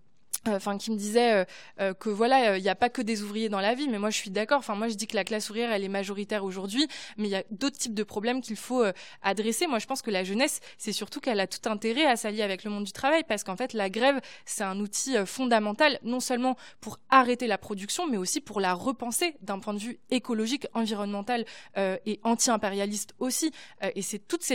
enfin 0.48 0.78
qui 0.78 0.92
me 0.92 0.96
disait 0.96 1.34
euh, 1.34 1.46
euh, 1.80 1.94
que 1.94 2.10
voilà 2.10 2.58
il 2.58 2.62
n'y 2.62 2.70
a 2.70 2.76
pas 2.76 2.90
que 2.90 3.02
des 3.02 3.24
ouvriers 3.24 3.50
dans 3.50 3.60
la 3.60 3.74
vie 3.76 3.88
mais 3.88 4.00
moi 4.00 4.10
je 4.10 4.18
suis 4.18 4.30
d'accord. 4.30 4.60
Enfin 4.60 4.76
moi 4.76 4.88
je 4.88 4.96
dis 4.96 5.08
que 5.08 5.16
la 5.16 5.24
classe 5.24 5.50
ouvrière 5.50 5.72
elle 5.72 5.84
est 5.84 5.90
majoritaire 5.90 6.44
aujourd'hui 6.44 6.88
mais 7.18 7.28
il 7.28 7.32
y 7.32 7.36
a 7.36 7.44
d'autres 7.52 7.78
types 7.78 7.94
de 7.94 8.04
problèmes 8.04 8.42
qu'il 8.42 8.56
faut 8.56 8.84
adresser. 9.22 9.68
Moi 9.68 9.80
je 9.80 9.86
pense 9.86 10.02
que 10.02 10.12
la 10.12 10.24
jeunesse 10.24 10.60
c'est 10.78 10.94
surtout 10.94 11.20
qu'elle 11.20 11.40
a 11.40 11.48
tout 11.48 11.70
intérêt 11.70 12.06
à 12.06 12.16
s'allier 12.16 12.42
avec 12.42 12.64
le 12.64 12.72
monde 12.72 12.84
du 12.84 12.92
travail 12.92 13.24
parce 13.28 13.44
qu'en 13.44 13.56
fait 13.56 13.74
la 13.74 13.90
grève 13.90 14.20
c'est 14.46 14.64
un 14.64 14.80
outil 14.80 15.16
fondamental 15.26 16.00
non 16.04 16.20
seulement 16.20 16.56
pour 16.82 17.00
arrêter 17.10 17.48
la 17.48 17.58
production 17.58 18.08
mais 18.08 18.18
aussi 18.18 18.42
pour 18.42 18.60
la 18.60 18.74
repenser 18.74 19.36
d'un 19.42 19.60
point 19.60 19.74
de 19.74 19.80
vue 19.80 20.00
écologique 20.10 20.68
environnemental 20.74 21.46
et 21.78 22.20
anti-impérialiste 22.24 23.14
aussi. 23.20 23.52
Et 23.96 24.02
c'est 24.02 24.20
toutes, 24.20 24.46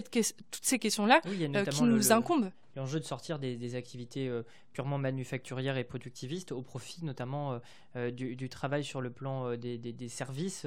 toutes 0.51 0.65
ces 0.65 0.79
questions 0.79 1.07
là 1.07 1.21
qui 1.21 1.83
nous 1.83 2.13
incombent 2.13 2.51
l'enjeu 2.77 3.01
de 3.01 3.05
sortir 3.05 3.39
des, 3.39 3.75
activités 3.75 4.29
euh, 4.29 4.43
purement 4.73 4.99
manufacturières 4.99 5.77
et 5.77 5.85
productivistes 5.85 6.53
au 6.53 6.63
profit 6.63 7.05
notamment 7.05 7.53
euh, 7.53 7.59
euh, 7.97 8.11
du, 8.11 8.49
travail 8.49 8.85
sur 8.85 9.01
le 9.01 9.11
plan 9.11 9.57
des, 9.57 10.09
services 10.09 10.67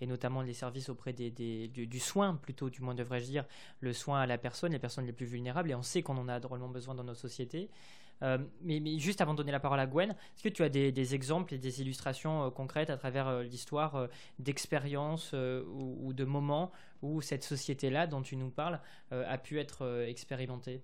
et 0.00 0.06
notamment 0.06 0.42
des 0.42 0.54
services 0.54 0.88
auprès 0.88 1.12
des, 1.12 1.30
du, 1.68 2.00
soin 2.00 2.36
plutôt 2.36 2.70
du 2.70 2.80
moins 2.80 2.94
devrais-je 2.94 3.26
dire 3.26 3.44
le 3.80 3.92
soin 3.92 4.20
à 4.20 4.26
la 4.26 4.38
personne 4.38 4.72
les 4.72 4.78
personnes 4.78 5.06
les 5.06 5.12
plus 5.12 5.26
vulnérables 5.26 5.70
et 5.70 5.74
on 5.74 5.82
sait 5.82 6.02
qu'on 6.02 6.16
en 6.16 6.28
a 6.28 6.40
drôlement 6.40 6.68
besoin 6.68 6.94
dans 6.94 7.04
notre 7.04 7.20
société 7.20 7.70
mais, 8.62 8.98
juste 8.98 9.20
avant 9.20 9.32
de 9.32 9.36
donner 9.36 9.52
la 9.52 9.60
parole 9.60 9.78
à 9.78 9.86
Gwen, 9.86 10.10
est-ce 10.10 10.42
que 10.42 10.48
tu 10.48 10.64
as 10.64 10.68
des, 10.68 11.14
exemples 11.14 11.54
et 11.54 11.58
des 11.58 11.80
illustrations 11.80 12.50
concrètes 12.50 12.90
à 12.90 12.96
travers 12.96 13.42
l'histoire 13.42 14.08
d'expériences 14.40 15.34
ou, 15.34 16.12
de 16.12 16.24
moments 16.24 16.72
où 17.00 17.20
cette 17.20 17.44
société-là 17.44 18.08
dont 18.08 18.22
tu 18.22 18.34
nous 18.34 18.50
parles 18.50 18.80
a 19.12 19.38
pu 19.38 19.60
être 19.60 20.04
expérimentée? 20.08 20.82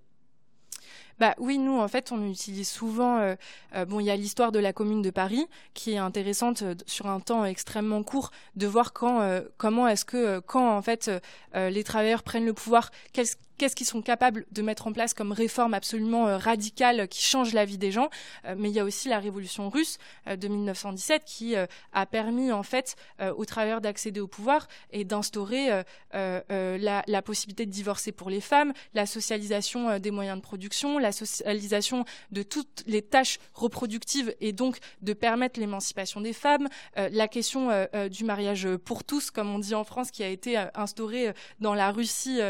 Bah 1.18 1.34
oui, 1.38 1.58
nous 1.58 1.78
en 1.78 1.88
fait 1.88 2.10
on 2.12 2.28
utilise 2.28 2.68
souvent. 2.68 3.18
Euh, 3.18 3.34
euh, 3.74 3.84
bon, 3.84 4.00
il 4.00 4.06
y 4.06 4.10
a 4.10 4.16
l'histoire 4.16 4.52
de 4.52 4.58
la 4.58 4.72
Commune 4.72 5.02
de 5.02 5.10
Paris 5.10 5.46
qui 5.72 5.92
est 5.92 5.98
intéressante 5.98 6.62
euh, 6.62 6.74
sur 6.86 7.06
un 7.06 7.20
temps 7.20 7.44
extrêmement 7.44 8.02
court 8.02 8.30
de 8.56 8.66
voir 8.66 8.92
quand, 8.92 9.40
comment 9.56 9.86
est-ce 9.88 10.04
que 10.04 10.40
quand 10.40 10.76
en 10.76 10.82
fait 10.82 11.10
les 11.54 11.84
travailleurs 11.84 12.22
prennent 12.22 12.46
le 12.46 12.52
pouvoir, 12.52 12.90
qu'est-ce 13.12 13.36
qu'est-ce 13.58 13.76
qu'ils 13.76 13.86
sont 13.86 14.02
capables 14.02 14.44
de 14.52 14.62
mettre 14.62 14.86
en 14.86 14.92
place 14.92 15.14
comme 15.14 15.32
réforme 15.32 15.74
absolument 15.74 16.26
euh, 16.26 16.36
radicale 16.36 17.08
qui 17.08 17.22
change 17.22 17.52
la 17.52 17.64
vie 17.64 17.78
des 17.78 17.92
gens. 17.92 18.08
Euh, 18.44 18.54
mais 18.58 18.70
il 18.70 18.74
y 18.74 18.80
a 18.80 18.84
aussi 18.84 19.08
la 19.08 19.18
révolution 19.18 19.68
russe 19.68 19.98
euh, 20.26 20.36
de 20.36 20.48
1917 20.48 21.24
qui 21.24 21.54
a 21.92 22.06
permis 22.06 22.52
en 22.52 22.62
fait 22.62 22.96
aux 23.36 23.44
travailleurs 23.44 23.80
d'accéder 23.80 24.20
au 24.20 24.26
pouvoir 24.26 24.68
et 24.90 25.04
d'instaurer 25.04 25.82
la, 26.12 27.22
possibilité 27.24 27.66
de 27.66 27.70
divorcer 27.70 28.12
pour 28.12 28.30
les 28.30 28.40
femmes, 28.40 28.72
la 28.94 29.06
socialisation 29.06 29.98
des 29.98 30.10
moyens 30.10 30.36
de 30.38 30.42
production, 30.42 30.98
la 30.98 31.12
socialisation 31.12 32.04
de 32.30 32.42
toutes 32.42 32.82
les 32.86 33.02
tâches 33.02 33.38
reproductives 33.54 34.34
et 34.40 34.52
donc 34.52 34.78
de 35.02 35.12
permettre 35.12 35.60
l'émancipation 35.60 36.20
des 36.20 36.32
femmes, 36.32 36.68
la 36.96 37.28
question 37.28 37.70
du 38.10 38.24
mariage 38.24 38.68
pour 38.84 39.04
tous, 39.04 39.30
comme 39.30 39.54
on 39.54 39.58
dit 39.58 39.74
en 39.74 39.84
France, 39.84 40.10
qui 40.10 40.22
a 40.22 40.28
été 40.28 40.56
instauré 40.74 41.32
dans 41.60 41.74
la 41.74 41.90
Russie 41.90 42.40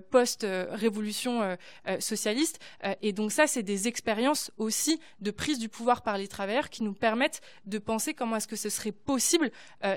post-révolution 0.00 1.56
socialiste. 2.00 2.58
et 3.02 3.12
donc 3.12 3.32
ça, 3.32 3.46
c'est 3.46 3.62
des 3.62 3.88
expériences 3.88 4.50
aussi 4.56 5.00
de 5.20 5.30
prise 5.30 5.58
du 5.58 5.68
pouvoir 5.68 6.02
par 6.02 6.18
les 6.18 6.28
travailleurs 6.28 6.70
qui 6.70 6.82
nous 6.82 6.92
permettent 6.92 7.40
de 7.66 7.78
penser 7.78 8.14
comment 8.14 8.36
est-ce 8.36 8.48
que 8.48 8.56
ce 8.56 8.68
serait 8.68 8.92
possible 8.92 9.50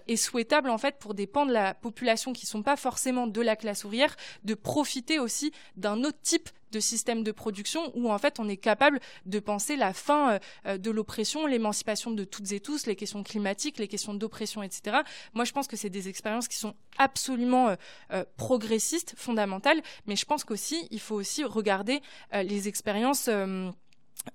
et 0.07 0.17
souhaitable 0.17 0.69
en 0.69 0.77
fait 0.77 0.97
pour 0.99 1.13
des 1.13 1.27
pans 1.27 1.45
de 1.45 1.53
la 1.53 1.73
population 1.73 2.33
qui 2.33 2.45
sont 2.45 2.63
pas 2.63 2.75
forcément 2.75 3.27
de 3.27 3.41
la 3.41 3.55
classe 3.55 3.83
ouvrière 3.83 4.15
de 4.43 4.53
profiter 4.53 5.19
aussi 5.19 5.51
d'un 5.75 6.03
autre 6.03 6.21
type 6.21 6.49
de 6.71 6.79
système 6.79 7.23
de 7.23 7.31
production 7.31 7.91
où 7.95 8.11
en 8.11 8.17
fait 8.17 8.39
on 8.39 8.47
est 8.47 8.57
capable 8.57 8.99
de 9.25 9.39
penser 9.39 9.75
la 9.75 9.93
fin 9.93 10.39
euh, 10.65 10.77
de 10.77 10.91
l'oppression, 10.91 11.45
l'émancipation 11.45 12.11
de 12.11 12.23
toutes 12.23 12.51
et 12.51 12.59
tous, 12.59 12.85
les 12.85 12.95
questions 12.95 13.23
climatiques, 13.23 13.77
les 13.77 13.87
questions 13.87 14.13
d'oppression, 14.13 14.63
etc. 14.63 14.97
Moi 15.33 15.45
je 15.45 15.51
pense 15.51 15.67
que 15.67 15.75
c'est 15.75 15.89
des 15.89 16.07
expériences 16.09 16.47
qui 16.47 16.57
sont 16.57 16.75
absolument 16.97 17.69
euh, 17.69 17.75
euh, 18.11 18.25
progressistes, 18.37 19.13
fondamentales, 19.17 19.81
mais 20.05 20.15
je 20.15 20.25
pense 20.25 20.43
qu'aussi 20.43 20.87
il 20.91 20.99
faut 20.99 21.15
aussi 21.15 21.43
regarder 21.43 22.01
les 22.31 22.67
expériences 22.67 23.29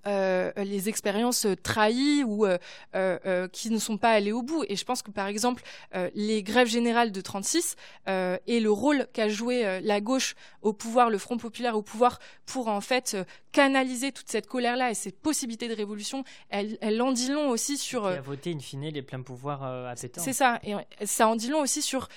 euh, 0.06 0.52
les 0.56 0.88
expériences 0.88 1.46
trahies 1.62 2.22
ou 2.24 2.46
euh, 2.46 2.58
euh, 2.94 3.48
qui 3.48 3.70
ne 3.70 3.78
sont 3.78 3.98
pas 3.98 4.10
allées 4.10 4.32
au 4.32 4.42
bout. 4.42 4.64
Et 4.68 4.76
je 4.76 4.84
pense 4.84 5.02
que 5.02 5.10
par 5.10 5.26
exemple 5.26 5.62
les 6.14 6.42
grèves 6.42 6.68
générales 6.68 7.12
de 7.12 7.20
36 7.20 7.76
et 8.06 8.60
le 8.60 8.70
rôle 8.70 9.06
qu'a 9.12 9.28
joué 9.28 9.80
la 9.82 10.00
gauche 10.00 10.34
au 10.62 10.72
pouvoir, 10.72 11.10
le 11.10 11.18
Front 11.18 11.38
populaire 11.38 11.76
au 11.76 11.82
pouvoir, 11.82 12.18
pour 12.44 12.68
en 12.68 12.80
fait 12.80 13.16
canaliser 13.52 14.12
toute 14.12 14.28
cette 14.28 14.46
colère-là 14.46 14.90
et 14.90 14.94
cette 14.94 15.20
possibilité 15.20 15.68
de 15.68 15.74
révolution, 15.74 16.24
elle, 16.50 16.78
elle 16.80 17.00
en 17.00 17.12
dit 17.12 17.30
long 17.30 17.48
aussi 17.48 17.76
sur. 17.76 18.02
Qui 18.02 18.18
a 18.18 18.20
voté 18.20 18.52
in 18.52 18.58
fine 18.58 18.88
les 18.88 19.02
pleins 19.02 19.22
pouvoirs 19.22 19.62
à 19.62 19.94
Pétain. 19.94 20.20
C'est 20.20 20.32
ça, 20.32 20.60
et 20.62 20.74
ça 21.06 21.28
en 21.28 21.36
dit 21.36 21.48
long 21.48 21.60
aussi 21.60 21.82
sur 21.82 22.08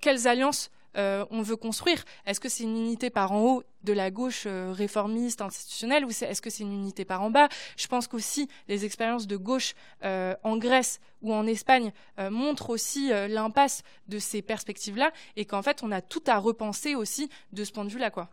quelles 0.00 0.28
alliances 0.28 0.70
euh, 0.96 1.24
on 1.30 1.42
veut 1.42 1.56
construire 1.56 2.04
Est-ce 2.26 2.40
que 2.40 2.48
c'est 2.48 2.64
une 2.64 2.76
unité 2.76 3.10
par 3.10 3.32
en 3.32 3.42
haut 3.42 3.62
de 3.82 3.92
la 3.92 4.10
gauche 4.10 4.44
euh, 4.46 4.72
réformiste 4.72 5.42
institutionnelle 5.42 6.04
ou 6.04 6.10
est-ce 6.10 6.40
que 6.40 6.50
c'est 6.50 6.62
une 6.62 6.72
unité 6.72 7.04
par 7.04 7.22
en 7.22 7.30
bas? 7.30 7.48
Je 7.76 7.86
pense 7.86 8.06
qu'aussi 8.06 8.48
les 8.68 8.84
expériences 8.84 9.26
de 9.26 9.36
gauche 9.36 9.74
euh, 10.04 10.34
en 10.42 10.56
Grèce 10.56 11.00
ou 11.22 11.32
en 11.32 11.46
Espagne 11.46 11.92
montrent 12.18 12.68
aussi 12.68 13.08
l'impasse 13.08 13.82
de 14.08 14.18
ces 14.18 14.42
perspectives-là 14.42 15.10
et 15.36 15.46
qu'en 15.46 15.62
fait 15.62 15.82
on 15.82 15.90
a 15.90 16.02
tout 16.02 16.22
à 16.26 16.38
repenser 16.38 16.94
aussi 16.94 17.30
de 17.52 17.64
ce 17.64 17.72
point 17.72 17.84
de 17.84 17.90
vue-là. 17.90 18.10
quoi. 18.10 18.28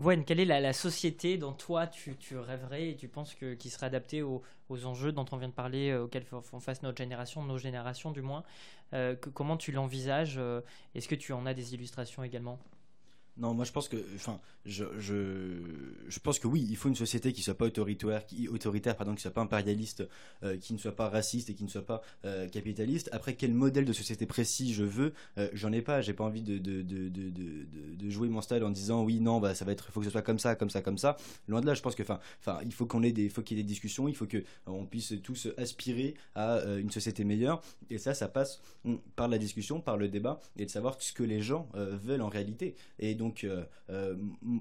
Gwen, 0.00 0.24
quelle 0.24 0.40
est 0.40 0.46
la, 0.46 0.72
société 0.72 1.36
dont 1.36 1.52
toi 1.52 1.86
tu, 1.86 2.16
rêverais 2.38 2.88
et 2.88 2.96
tu 2.96 3.06
penses 3.06 3.34
que, 3.34 3.52
qui 3.52 3.68
serait 3.68 3.84
adaptée 3.84 4.22
aux, 4.22 4.42
enjeux 4.70 5.12
dont 5.12 5.26
on 5.30 5.36
vient 5.36 5.48
de 5.48 5.52
parler, 5.52 5.90
euh, 5.90 6.04
auxquels 6.04 6.24
font 6.24 6.40
face 6.58 6.82
notre 6.82 6.96
génération, 6.96 7.44
nos 7.44 7.58
générations 7.58 8.10
du 8.10 8.22
moins 8.22 8.42
euh, 8.94 9.14
Comment 9.34 9.58
tu 9.58 9.72
l'envisages 9.72 10.38
euh, 10.38 10.62
Est-ce 10.94 11.06
que 11.06 11.14
tu 11.14 11.34
en 11.34 11.44
as 11.44 11.52
des 11.52 11.74
illustrations 11.74 12.24
également? 12.24 12.58
Non, 13.40 13.54
moi 13.54 13.64
je 13.64 13.72
pense 13.72 13.88
que, 13.88 13.96
enfin, 14.16 14.38
je, 14.66 14.84
je, 14.98 16.18
pense 16.18 16.38
que 16.38 16.46
oui, 16.46 16.66
il 16.68 16.76
faut 16.76 16.90
une 16.90 16.94
société 16.94 17.32
qui 17.32 17.40
soit 17.40 17.54
pas 17.54 17.64
autoritaire, 17.64 18.26
qui 18.26 18.48
autoritaire, 18.48 18.94
pardon, 18.96 19.14
qui 19.14 19.22
soit 19.22 19.30
pas 19.30 19.40
impérialiste, 19.40 20.06
euh, 20.42 20.58
qui 20.58 20.74
ne 20.74 20.78
soit 20.78 20.94
pas 20.94 21.08
raciste 21.08 21.48
et 21.48 21.54
qui 21.54 21.64
ne 21.64 21.68
soit 21.68 21.86
pas 21.86 22.02
euh, 22.26 22.46
capitaliste. 22.48 23.08
Après, 23.12 23.34
quel 23.34 23.54
modèle 23.54 23.86
de 23.86 23.94
société 23.94 24.26
précis 24.26 24.74
je 24.74 24.84
veux, 24.84 25.14
euh, 25.38 25.48
j'en 25.54 25.72
ai 25.72 25.80
pas. 25.80 26.02
J'ai 26.02 26.12
pas 26.12 26.24
envie 26.24 26.42
de 26.42 26.58
de, 26.58 26.82
de, 26.82 27.08
de, 27.08 27.30
de, 27.96 28.10
jouer 28.10 28.28
mon 28.28 28.42
style 28.42 28.62
en 28.62 28.70
disant 28.70 29.04
oui, 29.04 29.20
non, 29.20 29.40
bah 29.40 29.54
ça 29.54 29.64
va 29.64 29.72
être, 29.72 29.90
faut 29.90 30.00
que 30.00 30.06
ce 30.06 30.12
soit 30.12 30.22
comme 30.22 30.38
ça, 30.38 30.54
comme 30.54 30.68
ça, 30.68 30.82
comme 30.82 30.98
ça. 30.98 31.16
Loin 31.48 31.62
de 31.62 31.66
là, 31.66 31.72
je 31.72 31.80
pense 31.80 31.94
que, 31.94 32.02
enfin, 32.02 32.20
enfin, 32.40 32.60
il 32.66 32.74
faut 32.74 32.84
qu'on 32.84 33.02
ait 33.02 33.12
des, 33.12 33.30
faut 33.30 33.40
qu'il 33.40 33.56
y 33.56 33.60
ait 33.60 33.62
des 33.62 33.68
discussions, 33.68 34.06
il 34.06 34.14
faut 34.14 34.26
que 34.26 34.44
on 34.66 34.84
puisse 34.84 35.14
tous 35.22 35.48
aspirer 35.56 36.14
à 36.34 36.60
une 36.76 36.90
société 36.90 37.24
meilleure. 37.24 37.62
Et 37.88 37.96
ça, 37.96 38.12
ça 38.12 38.28
passe 38.28 38.60
mm, 38.84 38.96
par 39.16 39.28
la 39.28 39.38
discussion, 39.38 39.80
par 39.80 39.96
le 39.96 40.08
débat 40.08 40.40
et 40.58 40.66
de 40.66 40.70
savoir 40.70 41.00
ce 41.00 41.14
que 41.14 41.22
les 41.22 41.40
gens 41.40 41.68
veulent 41.74 42.20
en 42.20 42.28
réalité. 42.28 42.74
Et 42.98 43.14
donc 43.14 43.29
donc, 43.30 43.44
euh, 43.44 43.64
euh, 43.90 44.16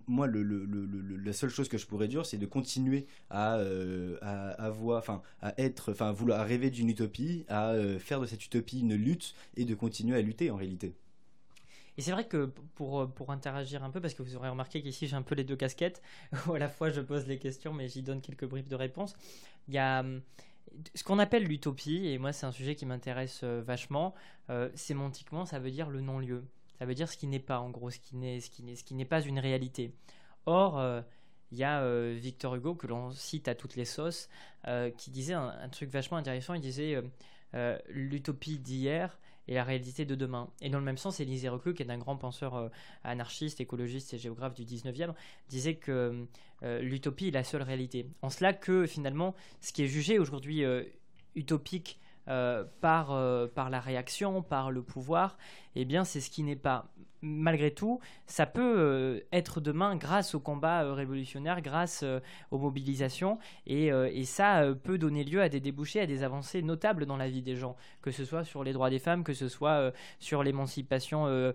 moi, 0.08 0.28
la 0.28 1.34
seule 1.34 1.50
chose 1.50 1.68
que 1.68 1.80
je 1.80 1.88
pourrais 1.88 2.08
dire, 2.08 2.24
c'est 2.24 2.38
de 2.38 2.46
continuer 2.46 3.08
à, 3.32 3.56
euh, 3.58 4.16
à, 4.22 5.54
être, 5.58 5.92
vouloir 6.14 6.46
rêver 6.46 6.70
d'une 6.70 6.88
utopie, 6.90 7.46
à 7.50 7.74
faire 7.98 8.22
de 8.22 8.28
cette 8.28 8.46
utopie 8.46 8.82
une 8.82 8.94
lutte 8.94 9.34
et 9.58 9.66
de 9.66 9.74
continuer 9.74 10.16
à 10.18 10.22
lutter 10.22 10.52
en 10.52 10.56
réalité. 10.56 10.94
Et 11.98 12.04
c'est 12.04 12.12
vrai 12.12 12.28
que 12.28 12.52
pour, 12.76 13.12
pour 13.12 13.32
interagir 13.32 13.84
un 13.84 13.90
peu, 13.90 14.00
parce 14.00 14.14
que 14.14 14.22
vous 14.22 14.36
aurez 14.36 14.50
remarqué 14.50 14.84
qu'ici 14.84 15.08
j'ai 15.08 15.16
un 15.16 15.24
peu 15.24 15.34
les 15.34 15.44
deux 15.44 15.56
casquettes, 15.56 16.04
où 16.48 16.54
à 16.54 16.60
la 16.60 16.70
fois 16.70 16.92
je 16.92 17.02
pose 17.02 17.26
les 17.26 17.40
questions, 17.40 17.74
mais 17.74 17.88
j'y 17.90 18.04
donne 18.04 18.22
quelques 18.22 18.46
bribes 18.46 18.68
de 18.68 18.76
réponse. 18.76 19.16
Il 19.68 19.74
y 19.74 19.80
a 19.80 20.06
ce 20.94 21.04
qu'on 21.04 21.18
appelle 21.18 21.46
l'utopie, 21.46 22.06
et 22.06 22.20
moi 22.20 22.34
c'est 22.34 22.46
un 22.46 22.52
sujet 22.52 22.76
qui 22.76 22.86
m'intéresse 22.86 23.44
vachement, 23.44 24.14
sémantiquement 24.76 25.46
ça 25.48 25.58
veut 25.58 25.72
dire 25.72 25.90
le 25.90 26.02
non-lieu. 26.02 26.44
Ça 26.80 26.86
veut 26.86 26.96
dire 26.96 27.10
ce 27.10 27.18
qui 27.18 27.28
n'est 27.28 27.40
pas, 27.40 27.60
en 27.60 27.70
gros, 27.70 27.90
ce 27.90 28.00
qui 28.00 28.16
n'est, 28.16 28.40
ce 28.40 28.50
qui 28.50 28.64
n'est, 28.64 28.76
ce 28.76 28.86
qui 28.86 28.96
n'est 28.96 29.06
pas 29.06 29.22
une 29.22 29.38
réalité. 29.38 29.94
Or, 30.46 30.80
euh, 30.80 31.02
il 31.52 31.58
y 31.58 31.64
a 31.66 31.82
euh, 31.82 32.16
Victor 32.18 32.56
Hugo, 32.56 32.74
que 32.74 32.88
l'on 32.88 33.12
cite 33.12 33.50
à 33.50 33.56
toutes 33.56 33.76
les 33.76 33.84
sauces, 33.84 34.30
euh, 34.66 34.90
qui 34.90 35.12
disait 35.12 35.34
un, 35.34 35.70
truc 35.70 35.90
vachement 35.90 36.18
intéressant. 36.18 36.54
Il 36.54 36.62
disait 36.62 37.02
l'utopie 37.90 38.60
d'hier 38.60 39.20
et 39.48 39.56
la 39.56 39.64
réalité 39.64 40.06
de 40.06 40.16
demain. 40.16 40.50
Et 40.62 40.70
dans 40.70 40.80
le 40.80 40.86
même 40.86 40.98
sens, 40.98 41.20
Élisée 41.20 41.50
Reclus, 41.50 41.74
qui 41.74 41.84
est 41.84 41.92
un 41.92 41.98
grand 41.98 42.16
penseur 42.16 42.70
anarchiste, 43.04 43.60
écologiste 43.60 44.14
et 44.14 44.20
géographe 44.20 44.54
du 44.54 44.64
19e, 44.64 45.14
disait 45.50 45.76
que 45.76 46.28
l'utopie 46.62 47.30
est 47.30 47.32
la 47.32 47.44
seule 47.44 47.64
réalité. 47.64 48.06
En 48.22 48.30
cela 48.30 48.54
que 48.54 48.86
finalement, 48.86 49.36
ce 49.60 49.74
qui 49.74 49.84
est 49.84 49.88
jugé 49.88 50.20
aujourd'hui 50.20 50.64
utopique 51.34 52.00
par, 52.26 53.50
par 53.56 53.70
la 53.72 53.80
réaction, 53.80 54.44
par 54.44 54.70
le 54.70 54.84
pouvoir, 54.84 55.36
eh 55.76 55.86
bien 55.86 56.04
c'est 56.04 56.22
ce 56.22 56.30
qui 56.30 56.44
n'est 56.44 56.56
pas. 56.56 56.90
Malgré 57.22 57.72
tout, 57.72 58.00
ça 58.28 58.46
peut 58.46 58.76
euh, 58.78 59.20
être 59.34 59.60
demain 59.60 59.98
grâce 59.98 60.36
au 60.36 60.40
combat 60.40 60.86
euh, 60.86 60.94
révolutionnaire, 60.94 61.62
grâce 61.62 62.02
euh, 62.04 62.22
aux 62.52 62.58
mobilisations, 62.58 63.40
et, 63.68 63.92
ça 64.24 64.64
peut 64.84 64.98
donner 64.98 65.24
lieu 65.24 65.42
à 65.42 65.50
des 65.50 65.60
débouchés, 65.60 66.00
à 66.00 66.06
des 66.06 66.24
avancées 66.24 66.62
notables 66.62 67.06
dans 67.06 67.18
la 67.18 67.28
vie 67.28 67.42
des 67.42 67.56
gens, 67.56 67.76
que 68.02 68.12
ce 68.12 68.24
soit 68.24 68.44
sur 68.44 68.64
les 68.64 68.74
droits 68.74 68.90
des 68.90 69.00
femmes, 69.00 69.24
que 69.24 69.34
ce 69.34 69.48
soit 69.48 69.92
sur 70.20 70.44
l'émancipation 70.44 71.54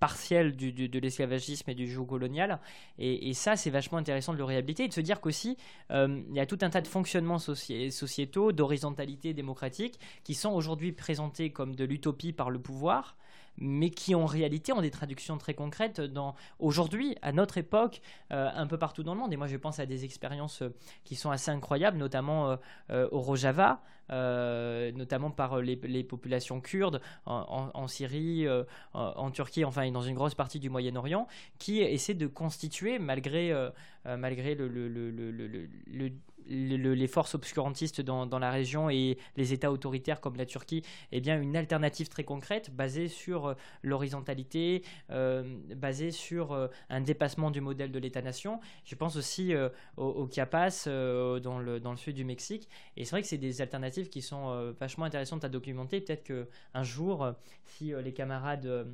partielle 0.00 0.56
de 0.56 0.98
l'esclavagisme 0.98 1.70
et 1.70 1.74
du 1.74 1.88
joug 1.88 2.06
colonial. 2.06 2.58
Et, 2.98 3.32
ça, 3.34 3.54
c'est 3.54 3.70
vachement 3.70 3.98
intéressant 3.98 4.32
de 4.32 4.38
le 4.38 4.44
réhabiliter 4.44 4.84
et 4.84 4.88
de 4.88 4.92
se 4.92 5.00
dire 5.00 5.20
qu'aussi, 5.20 5.56
il 5.90 6.32
y 6.32 6.40
a 6.40 6.46
tout 6.46 6.58
un 6.62 6.70
tas 6.70 6.80
de 6.80 6.88
fonctionnements 6.88 7.38
sociétaux, 7.38 8.50
d'horizontalité 8.50 9.34
démocratique, 9.34 10.00
qui 10.24 10.34
sont 10.34 10.50
aujourd'hui 10.50 10.92
présentés 10.92 11.50
comme 11.50 11.76
de 11.76 11.84
l'utopie 11.84 12.32
par 12.32 12.50
le 12.50 12.58
pouvoir 12.58 13.16
mais 13.58 13.90
qui 13.90 14.14
en 14.14 14.26
réalité 14.26 14.72
ont 14.72 14.80
des 14.80 14.90
traductions 14.90 15.38
très 15.38 15.54
concrètes 15.54 16.00
dans 16.00 16.34
aujourd'hui, 16.58 17.16
à 17.22 17.32
notre 17.32 17.58
époque, 17.58 18.00
euh, 18.32 18.48
un 18.54 18.66
peu 18.66 18.78
partout 18.78 19.02
dans 19.02 19.14
le 19.14 19.20
monde. 19.20 19.32
Et 19.32 19.36
moi, 19.36 19.46
je 19.46 19.56
pense 19.56 19.78
à 19.78 19.86
des 19.86 20.04
expériences 20.04 20.62
euh, 20.62 20.74
qui 21.04 21.16
sont 21.16 21.30
assez 21.30 21.50
incroyables, 21.50 21.96
notamment 21.96 22.58
euh, 22.90 23.08
au 23.10 23.20
Rojava, 23.20 23.80
notamment 24.08 25.30
par 25.30 25.60
les, 25.60 26.04
populations 26.04 26.60
kurdes 26.60 27.00
en, 27.24 27.88
Syrie, 27.88 28.46
en, 28.94 29.30
Turquie, 29.32 29.64
enfin, 29.64 29.82
et 29.82 29.90
dans 29.90 30.02
une 30.02 30.14
grosse 30.14 30.34
partie 30.34 30.60
du 30.60 30.70
Moyen-Orient, 30.70 31.26
qui 31.58 31.80
essaient 31.80 32.14
de 32.14 32.28
constituer, 32.28 33.00
malgré, 33.00 33.52
malgré 34.04 34.54
le, 34.54 36.12
les 36.48 37.06
forces 37.06 37.34
obscurantistes 37.34 38.00
dans, 38.00 38.38
la 38.38 38.50
région 38.50 38.90
et 38.90 39.18
les 39.36 39.52
États 39.52 39.72
autoritaires 39.72 40.20
comme 40.20 40.36
la 40.36 40.46
Turquie, 40.46 40.82
eh 41.12 41.20
bien 41.20 41.40
une 41.40 41.56
alternative 41.56 42.08
très 42.08 42.24
concrète 42.24 42.74
basée 42.74 43.08
sur 43.08 43.46
euh, 43.46 43.54
l'horizontalité, 43.82 44.82
euh, 45.10 45.42
basée 45.74 46.10
sur 46.10 46.52
euh, 46.52 46.68
un 46.88 47.00
dépassement 47.00 47.50
du 47.50 47.60
modèle 47.60 47.90
de 47.92 47.98
l'État-nation. 47.98 48.60
Je 48.84 48.94
pense 48.94 49.16
aussi 49.16 49.54
au, 49.96 50.02
au, 50.02 50.28
Chiapas, 50.30 50.84
dans, 50.86 51.58
le, 51.58 51.80
dans 51.80 51.90
le 51.90 51.96
sud 51.96 52.16
du 52.16 52.24
Mexique. 52.24 52.68
Et 52.96 53.04
c'est 53.04 53.10
vrai 53.10 53.22
que 53.22 53.28
c'est 53.28 53.38
des 53.38 53.60
alternatives 53.60 54.08
qui 54.08 54.22
sont 54.22 54.74
vachement 54.78 55.04
intéressantes 55.04 55.44
à 55.44 55.48
documenter. 55.48 56.00
Peut-être 56.00 56.24
qu'un 56.24 56.82
jour, 56.82 57.32
si 57.64 57.92
les 58.02 58.12
camarades 58.12 58.86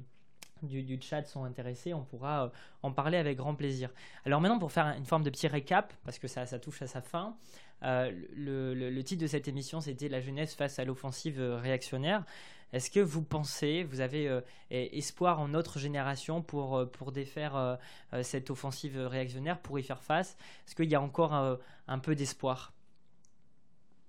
du, 0.63 0.83
du, 0.83 1.01
chat 1.01 1.25
sont 1.25 1.45
intéressés, 1.45 1.95
on 1.95 2.05
pourra 2.05 2.45
euh, 2.45 2.49
en 2.83 2.93
parler 2.93 3.19
avec 3.19 3.37
grand 3.37 3.55
plaisir. 3.55 3.91
Alors 4.25 4.41
maintenant, 4.41 4.59
pour 4.59 4.73
faire 4.73 4.87
une 4.97 5.05
forme 5.05 5.23
de 5.23 5.31
petit 5.31 5.49
récap, 5.49 5.93
parce 6.05 6.19
que 6.19 6.29
ça, 6.29 6.47
touche 6.59 6.83
à 6.83 6.87
sa 6.87 7.01
fin, 7.01 7.37
euh, 7.83 8.11
le, 8.35 9.03
titre 9.03 9.23
de 9.23 9.27
cette 9.27 9.49
émission, 9.49 9.81
c'était 9.81 10.09
La 10.09 10.21
jeunesse 10.21 10.55
face 10.55 10.79
à 10.79 10.85
l'offensive 10.85 11.41
réactionnaire. 11.41 12.25
Est-ce 12.73 12.91
que 12.91 13.01
vous 13.01 13.23
pensez, 13.23 13.83
vous 13.85 14.01
avez 14.01 14.29
euh, 14.29 14.41
espoir 14.71 15.41
en 15.41 15.49
notre 15.49 15.79
génération 15.79 16.41
pour 16.43 17.13
défaire 17.13 17.79
cette 18.23 18.49
offensive 18.51 18.97
réactionnaire, 18.99 19.61
pour 19.61 19.79
y 19.79 19.83
faire 19.83 20.03
face? 20.03 20.39
Est-ce 20.67 20.75
qu'il 20.75 20.91
y 20.91 20.95
a 20.95 21.03
encore 21.03 21.35
un 21.35 21.99
peu 21.99 22.15
d'espoir? 22.15 22.73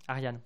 Ariane 0.07 0.39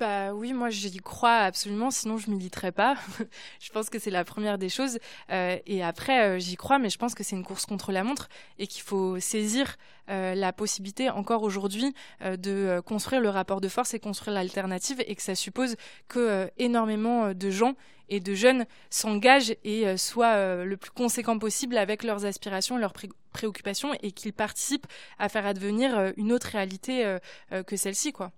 Bah 0.00 0.32
oui, 0.32 0.54
moi 0.54 0.70
j'y 0.70 0.96
crois 0.96 1.40
absolument, 1.40 1.90
sinon 1.90 2.16
je 2.16 2.30
militerais 2.30 2.72
pas. 2.72 2.96
je 3.60 3.68
pense 3.70 3.90
que 3.90 3.98
c'est 3.98 4.10
la 4.10 4.24
première 4.24 4.56
des 4.56 4.70
choses. 4.70 4.98
Euh, 5.30 5.58
et 5.66 5.84
après, 5.84 6.24
euh, 6.24 6.38
j'y 6.38 6.56
crois, 6.56 6.78
mais 6.78 6.88
je 6.88 6.96
pense 6.96 7.14
que 7.14 7.22
c'est 7.22 7.36
une 7.36 7.44
course 7.44 7.66
contre 7.66 7.92
la 7.92 8.02
montre 8.02 8.30
et 8.58 8.66
qu'il 8.66 8.80
faut 8.80 9.20
saisir 9.20 9.76
euh, 10.08 10.34
la 10.34 10.54
possibilité 10.54 11.10
encore 11.10 11.42
aujourd'hui 11.42 11.94
de 12.22 12.80
construire 12.80 13.20
le 13.20 13.28
rapport 13.28 13.60
de 13.60 13.68
force 13.68 13.92
et 13.92 14.00
construire 14.00 14.32
l'alternative 14.32 15.04
et 15.06 15.14
que 15.14 15.22
ça 15.22 15.34
suppose 15.34 15.76
que 16.08 16.50
énormément 16.56 17.34
de 17.34 17.50
gens 17.50 17.74
et 18.08 18.20
de 18.20 18.32
jeunes 18.32 18.64
s'engagent 18.88 19.54
et 19.64 19.98
soient 19.98 20.64
le 20.64 20.76
plus 20.78 20.92
conséquent 20.92 21.38
possible 21.38 21.76
avec 21.76 22.04
leurs 22.04 22.24
aspirations, 22.24 22.78
leurs 22.78 22.94
préoccupations 23.32 23.92
et 24.02 24.12
qu'ils 24.12 24.32
participent 24.32 24.86
à 25.18 25.28
faire 25.28 25.44
advenir 25.44 26.14
une 26.16 26.32
autre 26.32 26.48
réalité 26.48 27.18
que 27.66 27.76
celle-ci, 27.76 28.12
quoi. 28.12 28.32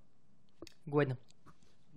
Gwen. 0.89 1.17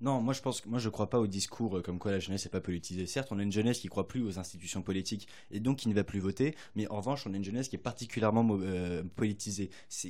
Non, 0.02 0.20
moi 0.22 0.34
je 0.34 0.42
pense, 0.42 0.66
moi 0.66 0.78
je 0.78 0.90
crois 0.90 1.10
pas 1.10 1.20
au 1.20 1.28
discours 1.28 1.78
euh, 1.78 1.82
comme 1.82 2.00
quoi 2.00 2.12
la 2.12 2.20
jeunesse 2.20 2.46
n'est 2.46 2.52
pas 2.52 2.60
politisée. 2.60 3.06
Certes, 3.06 3.30
on 3.32 3.40
a 3.40 3.44
une 3.44 3.52
jeunesse 3.52 3.80
qui 3.80 3.88
croit 3.88 4.08
plus 4.08 4.22
aux 4.22 4.40
institutions 4.40 4.82
politiques 4.82 5.28
et 5.52 5.62
donc 5.62 5.78
qui 5.78 5.88
ne 5.88 5.94
va 5.94 6.04
plus 6.04 6.20
voter, 6.20 6.56
mais 6.76 6.88
en 6.90 6.98
revanche, 6.98 7.26
on 7.26 7.34
a 7.34 7.38
une 7.38 7.46
jeunesse 7.46 7.70
qui 7.70 7.78
est 7.78 7.80
particulièrement 7.80 8.46
euh, 8.52 9.04
politisée, 9.16 9.70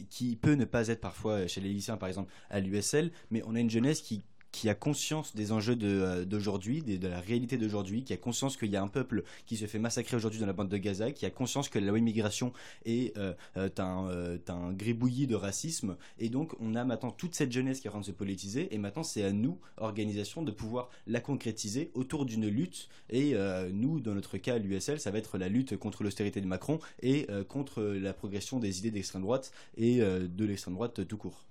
qui 0.09 0.35
peut 0.37 0.55
ne 0.55 0.65
pas 0.65 0.87
être 0.87 1.01
parfois 1.01 1.45
chez 1.45 1.61
les 1.61 1.69
lycéens, 1.69 1.97
par 1.97 2.09
exemple 2.09 2.33
à 2.49 2.59
l'USL, 2.59 3.11
mais 3.29 3.43
on 3.45 3.53
a 3.53 3.59
une 3.59 3.69
jeunesse 3.69 4.01
qui 4.01 4.23
qui 4.55 4.69
a 4.69 4.73
conscience 4.73 5.35
des 5.35 5.51
enjeux 5.51 5.77
euh, 5.83 6.23
d'aujourd'hui, 6.23 6.81
de, 6.81 7.07
la 7.07 7.19
réalité 7.19 7.57
d'aujourd'hui, 7.57 8.05
qui 8.05 8.13
a 8.13 8.17
conscience 8.17 8.55
qu'il 8.55 8.71
y 8.71 8.77
a 8.77 8.81
un 8.81 8.87
peuple 8.87 9.23
qui 9.45 9.57
se 9.57 9.65
fait 9.65 9.79
massacrer 9.79 10.15
aujourd'hui 10.15 10.39
dans 10.39 10.45
la 10.45 10.53
bande 10.53 10.69
de 10.69 10.77
Gaza, 10.77 11.11
qui 11.11 11.25
a 11.25 11.29
conscience 11.29 11.67
que 11.67 11.77
la 11.77 11.87
loi 11.87 11.99
immigration 11.99 12.53
est 12.85 13.15
euh, 13.17 13.33
euh, 13.57 13.69
un, 13.79 14.53
un, 14.53 14.71
gribouillis 14.71 15.27
de 15.27 15.35
racisme. 15.35 15.97
Et 16.19 16.29
donc, 16.29 16.53
on 16.61 16.73
a 16.75 16.85
maintenant 16.85 17.11
toute 17.11 17.35
cette 17.35 17.51
jeunesse 17.51 17.81
qui 17.81 17.87
est 17.87 17.89
en 17.89 17.93
train 17.93 17.99
de 17.99 18.05
se 18.05 18.11
politiser. 18.11 18.73
Et 18.73 18.77
maintenant, 18.77 19.03
c'est 19.03 19.25
à 19.25 19.33
nous, 19.33 19.59
organisation, 19.75 20.41
de 20.41 20.51
pouvoir 20.51 20.89
la 21.05 21.19
concrétiser 21.19 21.91
autour 21.93 22.25
d'une 22.25 22.47
lutte. 22.47 22.87
Et 23.09 23.35
nous, 23.73 23.99
dans 23.99 24.13
notre 24.13 24.37
cas, 24.37 24.57
l'USL, 24.57 24.99
ça 24.99 25.11
va 25.11 25.17
être 25.17 25.37
la 25.37 25.49
lutte 25.49 25.75
contre 25.77 26.03
l'austérité 26.03 26.39
de 26.39 26.47
Macron 26.47 26.79
et 27.01 27.27
contre 27.49 27.83
la 27.83 28.13
progression 28.13 28.59
des 28.59 28.79
idées 28.79 28.91
d'extrême 28.91 29.21
droite 29.21 29.51
et 29.77 29.99
de 29.99 30.45
l'extrême 30.45 30.75
droite 30.75 31.05
tout 31.07 31.17
court. 31.17 31.45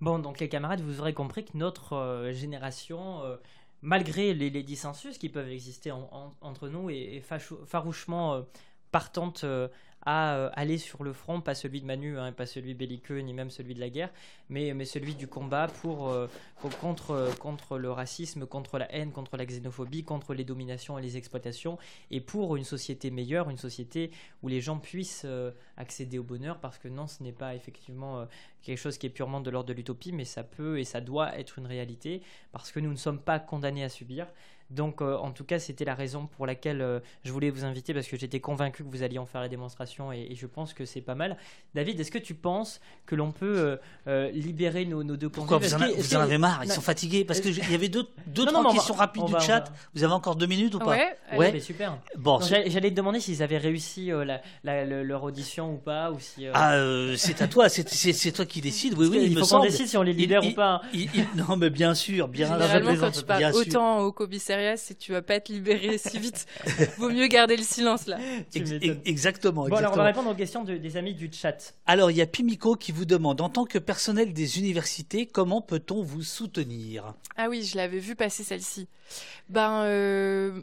Bon, 0.00 0.20
donc 0.20 0.38
les 0.38 0.48
camarades, 0.48 0.80
vous 0.80 1.00
aurez 1.00 1.12
compris 1.12 1.44
que 1.44 1.56
notre 1.56 1.94
euh, 1.94 2.32
génération, 2.32 3.22
euh, 3.24 3.36
malgré 3.82 4.32
les, 4.32 4.62
dissensus 4.62 5.18
qui 5.18 5.28
peuvent 5.28 5.48
exister 5.48 5.90
entre 5.90 6.68
nous, 6.68 6.88
est, 6.88 7.20
farouchement 7.66 8.34
euh, 8.34 8.42
partante 8.92 9.44
à 10.08 10.36
euh, 10.36 10.50
aller 10.54 10.78
sur 10.78 11.04
le 11.04 11.12
front, 11.12 11.42
pas 11.42 11.54
celui 11.54 11.82
de 11.82 11.86
Manu, 11.86 12.18
hein, 12.18 12.32
pas 12.32 12.46
celui 12.46 12.72
belliqueux, 12.72 13.18
ni 13.18 13.34
même 13.34 13.50
celui 13.50 13.74
de 13.74 13.80
la 13.80 13.90
guerre, 13.90 14.10
mais, 14.48 14.72
mais 14.72 14.86
celui 14.86 15.14
du 15.14 15.28
combat 15.28 15.66
pour, 15.82 16.08
euh, 16.08 16.26
contre, 16.80 17.30
contre 17.38 17.76
le 17.76 17.90
racisme, 17.90 18.46
contre 18.46 18.78
la 18.78 18.90
haine, 18.90 19.12
contre 19.12 19.36
la 19.36 19.44
xénophobie, 19.44 20.04
contre 20.04 20.32
les 20.32 20.44
dominations 20.44 20.98
et 20.98 21.02
les 21.02 21.18
exploitations, 21.18 21.76
et 22.10 22.22
pour 22.22 22.56
une 22.56 22.64
société 22.64 23.10
meilleure, 23.10 23.50
une 23.50 23.58
société 23.58 24.10
où 24.42 24.48
les 24.48 24.62
gens 24.62 24.78
puissent 24.78 25.26
euh, 25.26 25.50
accéder 25.76 26.18
au 26.18 26.24
bonheur, 26.24 26.58
parce 26.58 26.78
que 26.78 26.88
non, 26.88 27.06
ce 27.06 27.22
n'est 27.22 27.32
pas 27.32 27.54
effectivement 27.54 28.26
quelque 28.62 28.78
chose 28.78 28.96
qui 28.96 29.06
est 29.06 29.10
purement 29.10 29.42
de 29.42 29.50
l'ordre 29.50 29.68
de 29.68 29.74
l'utopie, 29.74 30.12
mais 30.12 30.24
ça 30.24 30.42
peut 30.42 30.80
et 30.80 30.84
ça 30.84 31.02
doit 31.02 31.38
être 31.38 31.58
une 31.58 31.66
réalité, 31.66 32.22
parce 32.50 32.72
que 32.72 32.80
nous 32.80 32.90
ne 32.90 32.96
sommes 32.96 33.20
pas 33.20 33.38
condamnés 33.38 33.84
à 33.84 33.90
subir. 33.90 34.26
Donc, 34.70 35.00
euh, 35.00 35.16
en 35.16 35.30
tout 35.30 35.44
cas, 35.44 35.58
c'était 35.58 35.86
la 35.86 35.94
raison 35.94 36.26
pour 36.36 36.46
laquelle 36.46 36.82
euh, 36.82 37.00
je 37.24 37.32
voulais 37.32 37.48
vous 37.48 37.64
inviter 37.64 37.94
parce 37.94 38.06
que 38.06 38.18
j'étais 38.18 38.40
convaincu 38.40 38.84
que 38.84 38.88
vous 38.90 39.02
alliez 39.02 39.18
en 39.18 39.24
faire 39.24 39.40
la 39.40 39.48
démonstration 39.48 40.12
et, 40.12 40.34
je 40.34 40.46
pense 40.46 40.74
que 40.74 40.84
c'est 40.84 41.00
pas 41.00 41.14
mal. 41.14 41.36
David, 41.74 41.98
est-ce 41.98 42.10
que 42.10 42.18
tu 42.18 42.34
penses 42.34 42.80
que 43.06 43.14
l'on 43.16 43.32
peut 43.32 43.78
euh, 44.06 44.30
libérer 44.30 44.84
nos, 44.84 45.02
deux 45.02 45.28
Pourquoi 45.28 45.58
vous, 45.58 45.74
en, 45.74 45.78
vous 45.78 46.14
en, 46.14 46.20
avez 46.20 46.38
marre? 46.38 46.60
Ils 46.64 46.70
sont 46.70 46.82
fatigués 46.82 47.24
parce 47.24 47.40
qu'il 47.40 47.56
y 47.56 47.74
avait 47.74 47.88
deux, 47.88 48.06
deux 48.26 48.44
trois 48.44 48.72
questions 48.72 48.94
rapides 48.94 49.24
du 49.24 49.40
chat. 49.40 49.72
Vous 49.94 50.04
avez 50.04 50.12
encore 50.12 50.36
deux 50.36 50.46
minutes 50.46 50.74
ou 50.74 50.78
pas? 50.78 50.90
Ouais, 50.90 51.16
ouais. 51.36 51.60
super. 51.60 51.98
Bon, 52.16 52.40
j'allais 52.40 52.90
te 52.90 52.94
demander 52.94 53.20
s'ils 53.20 53.42
avaient 53.42 53.58
réussi 53.58 54.10
leur 54.64 55.22
audition 55.24 55.72
ou 55.72 55.78
pas 55.78 56.12
ou 56.12 56.18
si. 56.20 56.46
Ah, 56.52 56.78
c'est 57.16 57.40
à 57.40 57.48
toi, 57.48 57.68
c'est 57.68 58.32
toi 58.32 58.44
qui 58.44 58.60
décides. 58.60 58.94
Oui, 58.98 59.08
oui, 59.10 59.28
il, 59.30 59.38
faut 59.38 59.46
qu'on 59.46 59.62
décide 59.62 59.86
si 59.86 59.96
on 59.96 60.02
les 60.02 60.12
libère 60.12 60.44
ou 60.44 60.52
pas. 60.52 60.82
non, 61.36 61.56
mais 61.56 61.70
bien 61.70 61.94
sûr, 61.94 62.28
bien. 62.28 62.48
Généralement, 62.48 62.96
quand 62.96 63.10
tu 63.10 63.24
parles 63.24 63.52
autant 63.54 64.00
au 64.00 64.12
commissariat 64.58 64.76
si 64.76 64.96
tu 64.96 65.12
vas 65.12 65.22
pas 65.22 65.34
être 65.34 65.48
libéré 65.48 65.98
si 65.98 66.18
vite. 66.18 66.46
Vaut 66.98 67.10
mieux 67.10 67.26
garder 67.26 67.56
le 67.56 67.62
silence 67.62 68.06
là. 68.06 68.18
exactement. 69.04 69.68
Bon, 69.68 69.76
alors 69.76 69.92
on 69.92 69.96
va 69.96 70.04
répondre 70.04 70.30
aux 70.30 70.34
questions 70.34 70.64
des 70.64 70.96
amis 70.96 71.14
du 71.14 71.30
chat. 71.32 71.74
Alors, 71.86 72.10
il 72.10 72.16
y 72.16 72.22
a 72.22 72.26
Pimico 72.26 72.74
qui 72.74 72.92
vous 72.92 73.04
demande 73.04 73.40
en 73.40 73.48
tant 73.48 73.64
que 73.64 73.78
personnel 73.78 74.32
des 74.32 74.58
universités, 74.58 75.26
comment 75.26 75.60
peut-on 75.60 76.02
vous 76.02 76.22
soutenir? 76.22 77.14
Ah 77.36 77.48
oui, 77.48 77.62
je 77.62 77.76
l'avais 77.76 77.98
vu 77.98 78.14
passer 78.14 78.44
celle-ci. 78.44 78.88
Ben. 79.48 79.82
Euh, 79.84 80.60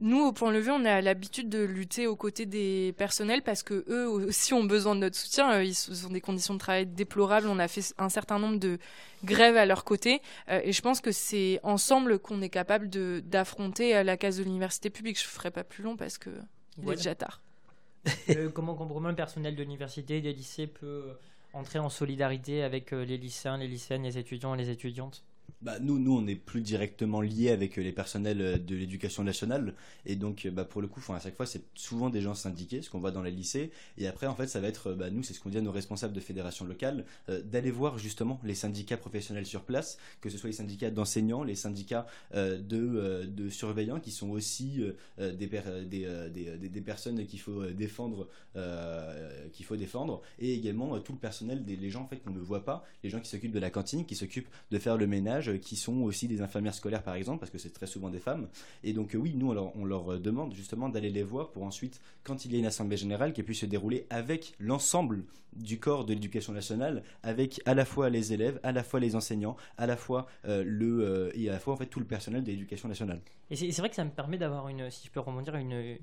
nous, 0.00 0.20
au 0.20 0.32
Point 0.32 0.52
Levé, 0.52 0.70
on 0.70 0.84
a 0.84 1.00
l'habitude 1.00 1.48
de 1.48 1.64
lutter 1.64 2.06
aux 2.06 2.16
côtés 2.16 2.44
des 2.44 2.94
personnels 2.98 3.40
parce 3.40 3.62
que 3.62 3.84
eux 3.88 4.06
aussi 4.06 4.52
ont 4.52 4.64
besoin 4.64 4.94
de 4.94 5.00
notre 5.00 5.16
soutien. 5.16 5.50
Euh, 5.52 5.64
ils 5.64 6.06
ont 6.06 6.10
des 6.10 6.20
conditions 6.20 6.52
de 6.52 6.58
travail 6.58 6.84
déplorables. 6.84 7.48
On 7.48 7.58
a 7.58 7.66
fait 7.66 7.94
un 7.96 8.10
certain 8.10 8.38
nombre 8.38 8.58
de 8.58 8.78
grèves 9.24 9.56
à 9.56 9.64
leur 9.64 9.84
côté. 9.84 10.20
Euh, 10.50 10.60
et 10.62 10.72
je 10.72 10.82
pense 10.82 11.00
que 11.00 11.12
c'est 11.12 11.60
ensemble 11.62 12.18
qu'on 12.18 12.42
est 12.42 12.50
capable 12.50 12.90
d'affronter 13.22 13.96
euh, 13.96 14.02
la 14.02 14.18
case 14.18 14.36
de 14.36 14.44
l'université 14.44 14.90
publique. 14.90 15.18
Je 15.18 15.24
ne 15.24 15.30
ferai 15.30 15.50
pas 15.50 15.64
plus 15.64 15.82
long 15.82 15.96
parce 15.96 16.18
que 16.18 16.30
il 16.78 16.90
est 16.90 16.96
déjà 16.96 17.14
tard. 17.14 17.40
comment, 18.54 18.74
comment 18.74 19.08
un 19.08 19.14
personnel 19.14 19.56
de 19.56 19.62
l'université, 19.62 20.20
des 20.20 20.34
lycées 20.34 20.66
peut 20.66 21.04
entrer 21.54 21.78
en 21.78 21.88
solidarité 21.88 22.62
avec 22.62 22.90
les 22.90 23.16
lycéens, 23.16 23.56
les 23.56 23.66
lycéennes, 23.66 24.02
les 24.02 24.18
étudiants 24.18 24.54
et 24.54 24.58
les 24.58 24.68
étudiantes? 24.68 25.24
Bah, 25.62 25.78
nous, 25.80 25.98
nous, 25.98 26.16
on 26.16 26.26
est 26.26 26.36
plus 26.36 26.60
directement 26.60 27.20
liés 27.20 27.50
avec 27.50 27.78
euh, 27.78 27.82
les 27.82 27.90
personnels 27.90 28.40
euh, 28.40 28.58
de 28.58 28.76
l'éducation 28.76 29.24
nationale. 29.24 29.74
Et 30.04 30.14
donc, 30.14 30.46
euh, 30.46 30.50
bah, 30.50 30.64
pour 30.64 30.80
le 30.82 30.86
coup, 30.86 31.00
à 31.12 31.18
chaque 31.18 31.34
fois, 31.34 31.46
c'est 31.46 31.62
souvent 31.74 32.10
des 32.10 32.20
gens 32.20 32.34
syndiqués, 32.34 32.82
ce 32.82 32.90
qu'on 32.90 33.00
voit 33.00 33.10
dans 33.10 33.22
les 33.22 33.30
lycées. 33.30 33.70
Et 33.98 34.06
après, 34.06 34.26
en 34.26 34.34
fait, 34.34 34.46
ça 34.46 34.60
va 34.60 34.68
être, 34.68 34.92
bah, 34.92 35.10
nous, 35.10 35.22
c'est 35.22 35.34
ce 35.34 35.40
qu'on 35.40 35.48
dit 35.48 35.58
à 35.58 35.62
nos 35.62 35.72
responsables 35.72 36.12
de 36.12 36.20
fédérations 36.20 36.66
locales, 36.66 37.04
d'aller 37.44 37.70
voir 37.70 37.98
justement 37.98 38.40
les 38.44 38.54
syndicats 38.54 38.96
professionnels 38.96 39.46
sur 39.46 39.64
place, 39.64 39.98
que 40.20 40.30
ce 40.30 40.38
soit 40.38 40.48
les 40.48 40.56
syndicats 40.56 40.90
d'enseignants, 40.90 41.42
les 41.42 41.54
syndicats 41.54 42.06
de, 42.34 43.24
de, 43.26 43.48
surveillants, 43.48 44.00
qui 44.00 44.10
sont 44.10 44.30
aussi 44.30 44.82
des, 45.18 45.34
des, 45.34 46.28
des, 46.30 46.68
des, 46.68 46.80
personnes 46.80 47.26
qu'il 47.26 47.40
faut 47.40 47.64
défendre, 47.66 48.28
qu'il 49.52 49.64
faut 49.64 49.76
défendre, 49.76 50.22
et 50.38 50.54
également 50.54 50.98
tout 51.00 51.12
le 51.12 51.18
personnel, 51.18 51.64
des, 51.64 51.76
les 51.76 51.90
gens 51.90 52.02
en 52.02 52.08
fait 52.08 52.18
qu'on 52.18 52.30
ne 52.30 52.40
voit 52.40 52.64
pas, 52.64 52.84
les 53.02 53.10
gens 53.10 53.20
qui 53.20 53.28
s'occupent 53.28 53.52
de 53.52 53.60
la 53.60 53.70
cantine, 53.70 54.04
qui 54.04 54.14
s'occupent 54.14 54.48
de 54.70 54.78
faire 54.78 54.96
le 54.96 55.06
ménage 55.06 55.35
euh, 55.48 55.58
qui 55.58 55.76
sont 55.76 56.02
aussi 56.02 56.28
des 56.28 56.40
infirmières 56.40 56.74
scolaires 56.74 57.02
par 57.02 57.14
exemple, 57.14 57.40
parce 57.40 57.50
que 57.50 57.58
c'est 57.58 57.72
très 57.72 57.86
souvent 57.86 58.10
des 58.10 58.18
femmes. 58.18 58.48
Et 58.82 58.92
donc 58.92 59.14
euh, 59.14 59.18
oui, 59.18 59.34
nous 59.34 59.50
on 59.50 59.84
leur, 59.84 60.12
euh, 60.12 60.18
demande 60.18 60.54
justement 60.54 60.88
d'aller 60.88 61.10
les 61.10 61.22
voir 61.22 61.50
pour 61.50 61.64
ensuite, 61.64 62.00
quand 62.24 62.44
il 62.44 62.52
y 62.52 62.56
a 62.56 62.58
une 62.58 62.66
assemblée 62.66 62.96
générale, 62.96 63.32
qui 63.32 63.42
puisse 63.42 63.60
se 63.60 63.66
dérouler 63.66 64.06
avec 64.10 64.54
l'ensemble 64.58 65.24
du 65.52 65.78
corps 65.78 66.04
de 66.04 66.12
l'éducation 66.12 66.52
nationale, 66.52 67.02
avec 67.22 67.60
à 67.64 67.74
la 67.74 67.84
fois 67.84 68.10
les 68.10 68.32
élèves, 68.32 68.60
à 68.62 68.72
la 68.72 68.82
fois 68.82 69.00
les 69.00 69.16
enseignants, 69.16 69.56
à 69.78 69.86
la 69.86 69.96
fois 69.96 70.26
le 70.44 71.30
et 71.34 71.48
à 71.48 71.52
la 71.52 71.58
fois 71.58 71.72
en 71.72 71.76
fait 71.76 71.86
tout 71.86 71.98
le 71.98 72.04
personnel 72.04 72.44
de 72.44 72.50
l'éducation 72.50 72.88
nationale. 72.88 73.22
Et 73.50 73.56
c'est 73.56 73.78
vrai 73.78 73.88
que 73.88 73.94
ça 73.94 74.04
me 74.04 74.10
permet 74.10 74.36
d'avoir 74.36 74.68
une, 74.68 74.90
si 74.90 75.06
je 75.06 75.10
peux 75.10 75.20
rebondir, 75.20 75.54
une 75.56 75.96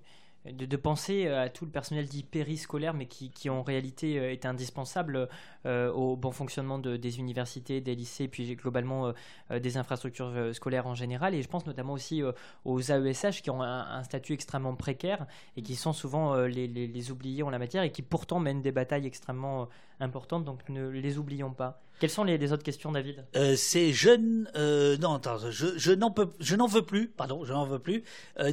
de, 0.46 0.76
penser 0.76 1.28
à 1.28 1.50
tout 1.50 1.66
le 1.66 1.72
personnel 1.72 2.06
dit 2.06 2.24
périscolaire, 2.24 2.94
mais 2.94 3.06
qui, 3.06 3.30
qui 3.32 3.50
en 3.50 3.64
réalité 3.64 4.16
est 4.16 4.46
indispensable 4.46 5.30
euh, 5.66 5.92
au 5.92 6.18
bon 6.18 6.32
fonctionnement 6.32 6.80
de, 6.80 6.98
des 6.98 7.20
universités, 7.20 7.80
des 7.80 7.96
lycées, 7.96 8.28
puis 8.28 8.56
globalement 8.56 9.08
euh, 9.08 9.12
euh, 9.52 9.60
des 9.60 9.78
infrastructures 9.78 10.54
scolaires 10.54 10.88
en 10.88 10.96
général. 10.96 11.34
Et 11.34 11.42
je 11.42 11.48
pense 11.48 11.66
notamment 11.66 11.94
aussi 11.94 12.22
aux 12.66 12.82
AESH 12.82 13.42
qui 13.42 13.50
ont 13.50 13.62
un, 13.62 14.04
statut 14.04 14.34
extrêmement 14.34 14.76
précaire 14.76 15.26
et 15.56 15.62
qui 15.62 15.76
sont 15.76 15.94
souvent 15.94 16.36
les, 16.36 16.68
les, 16.68 17.12
oubliés 17.12 17.44
en 17.44 17.50
la 17.50 17.60
matière 17.60 17.84
et 17.84 17.92
qui 17.92 18.02
pourtant 18.02 18.40
mènent 18.40 18.62
des 18.62 18.72
batailles 18.72 19.06
extrêmement 19.06 19.70
importantes. 20.00 20.44
Donc 20.44 20.68
ne 20.70 20.90
les 20.90 21.18
oublions 21.18 21.54
pas. 21.54 21.82
Quelles 22.00 22.10
sont 22.10 22.24
les, 22.24 22.52
autres 22.52 22.64
questions, 22.64 22.92
David? 22.92 23.26
C'est 23.56 23.94
jeune. 23.94 24.50
non, 25.00 25.16
attends, 25.16 25.38
je, 25.50 25.78
je 25.78 25.92
n'en 25.92 26.12
peux, 26.12 26.30
je 26.40 26.56
n'en 26.56 26.68
veux 26.68 26.82
plus. 26.82 27.08
Pardon, 27.08 27.46
je 27.46 27.54
n'en 27.54 27.66
veux 27.66 27.80
plus. 27.80 28.04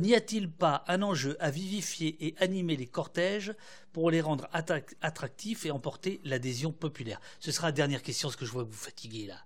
N'y 0.01 0.15
a-t-il 0.15 0.51
pas 0.51 0.85
un 0.87 1.03
enjeu 1.03 1.37
à 1.41 1.51
vivifier 1.51 2.17
et 2.21 2.35
animer 2.39 2.77
les 2.77 2.87
cortèges 2.87 3.55
pour 3.93 4.11
les 4.11 4.21
rendre 4.21 4.49
attractifs 4.53 5.67
et 5.67 5.71
emporter 5.71 6.21
l'adhésion 6.25 6.71
populaire? 6.71 7.21
Ce 7.41 7.51
sera 7.51 7.69
la 7.69 7.73
dernière 7.73 8.03
question, 8.03 8.29
parce 8.29 8.37
que 8.37 8.47
je 8.47 8.53
vois 8.53 8.65
que 8.65 8.71
vous 8.71 8.75
fatiguez 8.75 9.27
là. 9.27 9.37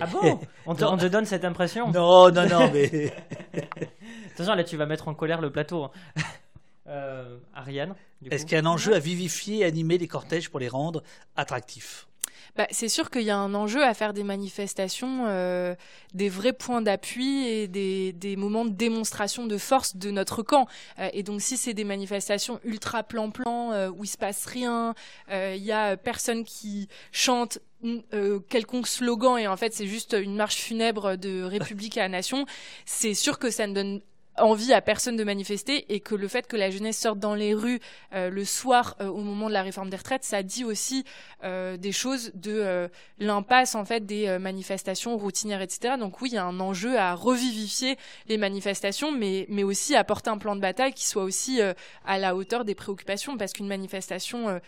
Ah 0.00 0.06
bon? 0.06 0.40
On 0.66 0.74
te, 0.74 1.06
donne 1.06 1.26
cette 1.26 1.44
impression? 1.44 1.90
Non, 1.90 2.30
non, 2.30 2.48
non, 2.48 2.70
mais. 2.72 3.12
Attention, 4.34 4.54
là, 4.54 4.64
tu 4.64 4.76
vas 4.76 4.86
mettre 4.86 5.08
en 5.08 5.14
colère 5.14 5.40
le 5.40 5.50
plateau. 5.50 5.84
Hein. 5.84 5.90
Euh, 6.86 7.38
Ariane 7.54 7.94
Est-ce 8.30 8.44
qu'il 8.44 8.52
y 8.52 8.56
a 8.56 8.62
un 8.62 8.66
enjeu 8.66 8.94
à 8.94 8.98
vivifier 8.98 9.60
et 9.60 9.64
animer 9.64 9.96
les 9.96 10.06
cortèges 10.06 10.50
pour 10.50 10.60
les 10.60 10.68
rendre 10.68 11.02
attractifs? 11.34 12.06
Bah, 12.56 12.68
c'est 12.70 12.88
sûr 12.88 13.10
qu'il 13.10 13.22
y 13.22 13.30
a 13.30 13.36
un 13.36 13.52
enjeu 13.54 13.84
à 13.84 13.94
faire 13.94 14.12
des 14.12 14.22
manifestations, 14.22 15.24
euh, 15.26 15.74
des 16.14 16.28
vrais 16.28 16.52
points 16.52 16.82
d'appui 16.82 17.46
et 17.48 17.66
des, 17.66 18.12
des, 18.12 18.36
moments 18.36 18.64
de 18.64 18.70
démonstration 18.70 19.46
de 19.46 19.58
force 19.58 19.96
de 19.96 20.12
notre 20.12 20.42
camp. 20.42 20.68
Euh, 21.00 21.08
et 21.12 21.24
donc 21.24 21.40
si 21.40 21.56
c'est 21.56 21.74
des 21.74 21.82
manifestations 21.82 22.60
ultra 22.64 23.02
plan-plan 23.02 23.72
euh, 23.72 23.90
où 23.90 24.04
il 24.04 24.08
se 24.08 24.16
passe 24.16 24.46
rien, 24.46 24.94
il 25.30 25.64
y 25.64 25.72
a 25.72 25.96
personne 25.96 26.44
qui 26.44 26.88
chante 27.10 27.58
quelconque 28.48 28.86
slogan 28.86 29.36
et 29.36 29.46
en 29.46 29.56
fait 29.56 29.74
c'est 29.74 29.86
juste 29.86 30.16
une 30.18 30.36
marche 30.36 30.56
funèbre 30.56 31.16
de 31.16 31.42
République 31.42 31.98
à 31.98 32.02
la 32.02 32.08
nation, 32.08 32.46
c'est 32.86 33.14
sûr 33.14 33.38
que 33.38 33.50
ça 33.50 33.66
ne 33.66 33.74
donne 33.74 34.00
envie 34.36 34.72
à 34.72 34.80
personne 34.80 35.16
de 35.16 35.24
manifester 35.24 35.92
et 35.92 36.00
que 36.00 36.14
le 36.14 36.28
fait 36.28 36.46
que 36.46 36.56
la 36.56 36.70
jeunesse 36.70 36.98
sorte 36.98 37.18
dans 37.18 37.34
les 37.34 37.54
rues 37.54 37.80
euh, 38.12 38.30
le 38.30 38.44
soir 38.44 38.96
euh, 39.00 39.06
au 39.06 39.20
moment 39.20 39.48
de 39.48 39.52
la 39.52 39.62
réforme 39.62 39.90
des 39.90 39.96
retraites, 39.96 40.24
ça 40.24 40.42
dit 40.42 40.64
aussi 40.64 41.04
euh, 41.44 41.76
des 41.76 41.92
choses 41.92 42.32
de 42.34 42.88
l'impasse 43.18 43.74
en 43.74 43.84
fait 43.84 44.06
des 44.06 44.38
manifestations 44.38 45.16
routinières, 45.16 45.62
etc. 45.62 45.94
Donc 45.98 46.20
oui, 46.20 46.30
il 46.32 46.34
y 46.34 46.38
a 46.38 46.44
un 46.44 46.60
enjeu 46.60 46.98
à 46.98 47.14
revivifier 47.14 47.96
les 48.28 48.38
manifestations, 48.38 49.12
mais 49.12 49.46
mais 49.48 49.62
aussi 49.62 49.94
apporter 49.96 50.30
un 50.30 50.38
plan 50.38 50.56
de 50.56 50.60
bataille 50.60 50.92
qui 50.92 51.06
soit 51.06 51.22
aussi 51.22 51.60
à 52.04 52.18
la 52.18 52.34
hauteur 52.34 52.64
des 52.64 52.74
préoccupations, 52.74 53.36
parce 53.36 53.52
qu'une 53.52 53.68
manifestation, 53.68 54.60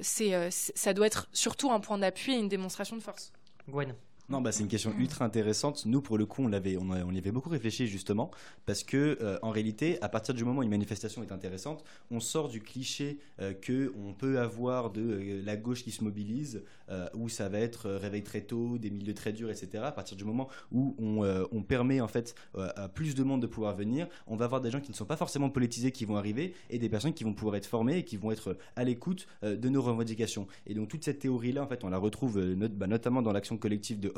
c'est 0.00 0.50
ça 0.50 0.92
doit 0.94 1.06
être 1.06 1.28
surtout 1.32 1.70
un 1.70 1.80
point 1.80 1.98
d'appui 1.98 2.34
et 2.34 2.38
une 2.38 2.48
démonstration 2.48 2.96
de 2.96 3.02
force. 3.02 3.32
Gwen. 3.68 3.94
Non, 4.30 4.42
bah, 4.42 4.52
c'est 4.52 4.62
une 4.62 4.68
question 4.68 4.92
ultra 4.98 5.24
intéressante. 5.24 5.86
Nous, 5.86 6.02
pour 6.02 6.18
le 6.18 6.26
coup, 6.26 6.42
on, 6.42 6.48
l'avait, 6.48 6.76
on, 6.76 7.10
y 7.10 7.18
avait 7.18 7.32
beaucoup 7.32 7.48
réfléchi 7.48 7.86
justement, 7.86 8.30
parce 8.66 8.84
que 8.84 9.16
euh, 9.22 9.38
en 9.40 9.48
réalité, 9.48 9.96
à 10.02 10.10
partir 10.10 10.34
du 10.34 10.44
moment 10.44 10.60
où 10.60 10.62
une 10.62 10.68
manifestation 10.68 11.22
est 11.22 11.32
intéressante, 11.32 11.82
on 12.10 12.20
sort 12.20 12.50
du 12.50 12.60
cliché 12.60 13.20
euh, 13.40 13.54
que 13.54 13.90
on 13.96 14.12
peut 14.12 14.38
avoir 14.38 14.90
de 14.90 15.00
euh, 15.00 15.42
la 15.46 15.56
gauche 15.56 15.82
qui 15.82 15.92
se 15.92 16.04
mobilise, 16.04 16.62
où 17.12 17.28
ça 17.28 17.50
va 17.50 17.58
être 17.58 17.90
réveil 17.90 18.22
très 18.22 18.40
tôt, 18.40 18.78
des 18.78 18.88
milieux 18.88 19.12
très 19.12 19.34
durs, 19.34 19.50
etc. 19.50 19.84
À 19.84 19.92
partir 19.92 20.16
du 20.16 20.24
moment 20.24 20.48
où 20.72 20.96
on, 20.98 21.46
on 21.52 21.62
permet 21.62 22.00
en 22.00 22.08
fait 22.08 22.34
à 22.56 22.88
plus 22.88 23.14
de 23.14 23.22
monde 23.22 23.42
de 23.42 23.46
pouvoir 23.46 23.76
venir, 23.76 24.08
on 24.26 24.36
va 24.36 24.46
avoir 24.46 24.62
des 24.62 24.70
gens 24.70 24.80
qui 24.80 24.90
ne 24.90 24.96
sont 24.96 25.04
pas 25.04 25.18
forcément 25.18 25.50
politisés 25.50 25.92
qui 25.92 26.06
vont 26.06 26.16
arriver 26.16 26.54
et 26.70 26.78
des 26.78 26.88
personnes 26.88 27.12
qui 27.12 27.24
vont 27.24 27.34
pouvoir 27.34 27.56
être 27.56 27.66
formées 27.66 27.98
et 27.98 28.04
qui 28.06 28.16
vont 28.16 28.32
être 28.32 28.56
à 28.74 28.84
l'écoute 28.84 29.26
de 29.42 29.68
nos 29.68 29.82
revendications. 29.82 30.46
Et 30.66 30.72
donc 30.72 30.88
toute 30.88 31.04
cette 31.04 31.18
théorie-là, 31.18 31.62
en 31.62 31.66
fait, 31.66 31.84
on 31.84 31.90
la 31.90 31.98
retrouve 31.98 32.40
bah, 32.56 32.86
notamment 32.86 33.20
dans 33.20 33.32
l'action 33.32 33.58
collective 33.58 34.00
de 34.00 34.10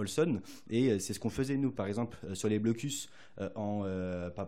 Et 0.71 0.91
euh, 0.91 0.99
c'est 0.99 1.13
ce 1.13 1.21
qu'on 1.21 1.31
faisait, 1.31 1.57
nous, 1.57 1.71
par 1.71 1.87
exemple, 1.87 2.19
euh, 2.25 2.35
sur 2.35 2.49
les 2.49 2.59
blocus, 2.59 3.09
euh, 3.41 3.49
en, 3.55 3.85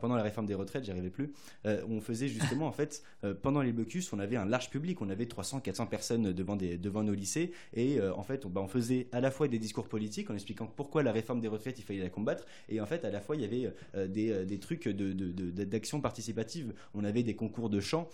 pendant 0.00 0.16
la 0.16 0.22
réforme 0.22 0.46
des 0.46 0.54
retraites, 0.54 0.84
j'y 0.84 0.90
arrivais 0.90 1.10
plus. 1.10 1.32
on 1.64 2.00
faisait 2.00 2.28
justement, 2.28 2.66
en 2.66 2.72
fait, 2.72 3.02
pendant 3.42 3.62
les 3.62 3.72
blocus, 3.72 4.12
on 4.12 4.18
avait 4.18 4.36
un 4.36 4.44
large 4.44 4.70
public. 4.70 5.00
On 5.00 5.08
avait 5.08 5.26
300, 5.26 5.60
400 5.60 5.86
personnes 5.86 6.32
devant, 6.32 6.56
des, 6.56 6.76
devant 6.76 7.02
nos 7.02 7.14
lycées. 7.14 7.52
Et 7.74 8.00
en 8.00 8.22
fait, 8.22 8.44
on, 8.44 8.50
bah, 8.50 8.60
on 8.60 8.68
faisait 8.68 9.08
à 9.12 9.20
la 9.20 9.30
fois 9.30 9.48
des 9.48 9.58
discours 9.58 9.88
politiques 9.88 10.30
en 10.30 10.34
expliquant 10.34 10.66
pourquoi 10.66 11.02
la 11.02 11.12
réforme 11.12 11.40
des 11.40 11.48
retraites, 11.48 11.78
il 11.78 11.82
fallait 11.84 12.00
la 12.00 12.10
combattre. 12.10 12.44
Et 12.68 12.80
en 12.80 12.86
fait, 12.86 13.04
à 13.04 13.10
la 13.10 13.20
fois, 13.20 13.36
il 13.36 13.42
y 13.42 13.44
avait 13.44 13.72
des, 14.08 14.44
des, 14.44 14.58
trucs 14.58 14.88
d'action 14.88 15.98
de, 15.98 16.02
participative. 16.02 16.74
On 16.94 17.04
avait 17.04 17.22
des 17.22 17.34
concours 17.34 17.70
de 17.70 17.80
chant. 17.80 18.08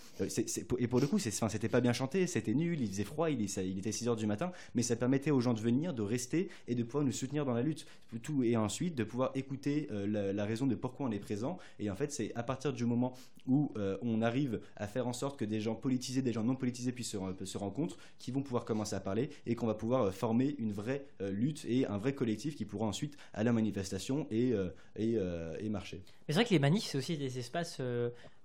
et 0.77 0.87
pour 0.87 0.99
le 0.99 1.07
coup, 1.07 1.19
c'était 1.19 1.69
pas 1.69 1.81
bien 1.81 1.93
chanté, 1.93 2.27
c'était 2.27 2.53
nul, 2.53 2.79
il 2.81 2.87
faisait 2.87 3.03
froid, 3.03 3.29
il, 3.29 3.41
il 3.41 3.77
était 3.79 3.91
6 3.91 4.07
heures 4.07 4.15
du 4.15 4.27
matin. 4.27 4.51
Mais 4.75 4.83
ça 4.83 4.95
permettait 4.95 5.31
aux 5.31 5.41
gens 5.41 5.53
de 5.53 5.59
venir, 5.59 5.93
de 5.93 6.03
rester 6.03 6.49
et 6.67 6.75
de 6.75 6.83
pouvoir 6.83 7.03
nous 7.03 7.11
soutenir 7.11 7.28
dans 7.33 7.53
la 7.53 7.61
lutte. 7.61 7.85
Tout, 8.23 8.43
et 8.43 8.57
ensuite 8.57 8.95
de 8.95 9.03
pouvoir 9.03 9.31
écouter 9.35 9.87
euh, 9.91 10.33
la, 10.33 10.45
raison 10.45 10.65
de 10.65 10.73
pourquoi 10.73 11.05
on 11.05 11.11
est 11.11 11.19
présent. 11.19 11.59
Et 11.77 11.91
en 11.91 11.95
fait, 11.95 12.11
c'est 12.11 12.33
à 12.33 12.41
partir 12.41 12.73
du 12.73 12.85
moment 12.85 13.13
où 13.45 13.71
euh, 13.77 13.97
on 14.01 14.23
arrive 14.23 14.61
à 14.77 14.87
faire 14.87 15.07
en 15.07 15.13
sorte 15.13 15.37
que 15.37 15.45
des 15.45 15.61
gens 15.61 15.75
politisés, 15.75 16.23
des 16.23 16.33
gens 16.33 16.43
non 16.43 16.55
politisés 16.55 16.91
puissent 16.91 17.11
se, 17.11 17.45
se 17.45 17.57
rencontrent, 17.57 17.97
qui 18.17 18.31
vont 18.31 18.41
pouvoir 18.41 18.65
commencer 18.65 18.95
à 18.95 18.99
parler 18.99 19.29
et 19.45 19.55
qu'on 19.55 19.67
va 19.67 19.75
pouvoir 19.75 20.03
euh, 20.03 20.11
former 20.11 20.55
une 20.57 20.71
vraie 20.71 21.05
lutte 21.19 21.65
et 21.67 21.85
un 21.85 21.97
vrai 21.97 22.13
collectif 22.13 22.55
qui 22.55 22.65
pourra 22.65 22.87
ensuite 22.87 23.15
aller 23.33 23.49
en 23.49 23.53
manifestation 23.53 24.25
et, 24.31 24.53
et, 24.95 25.17
et 25.59 25.69
marcher. 25.69 26.01
Mais 26.27 26.33
c'est 26.33 26.33
vrai 26.33 26.45
que 26.45 26.49
les 26.51 26.59
manifs, 26.59 26.85
c'est 26.85 26.97
aussi 26.97 27.17
des 27.17 27.37
espaces 27.37 27.81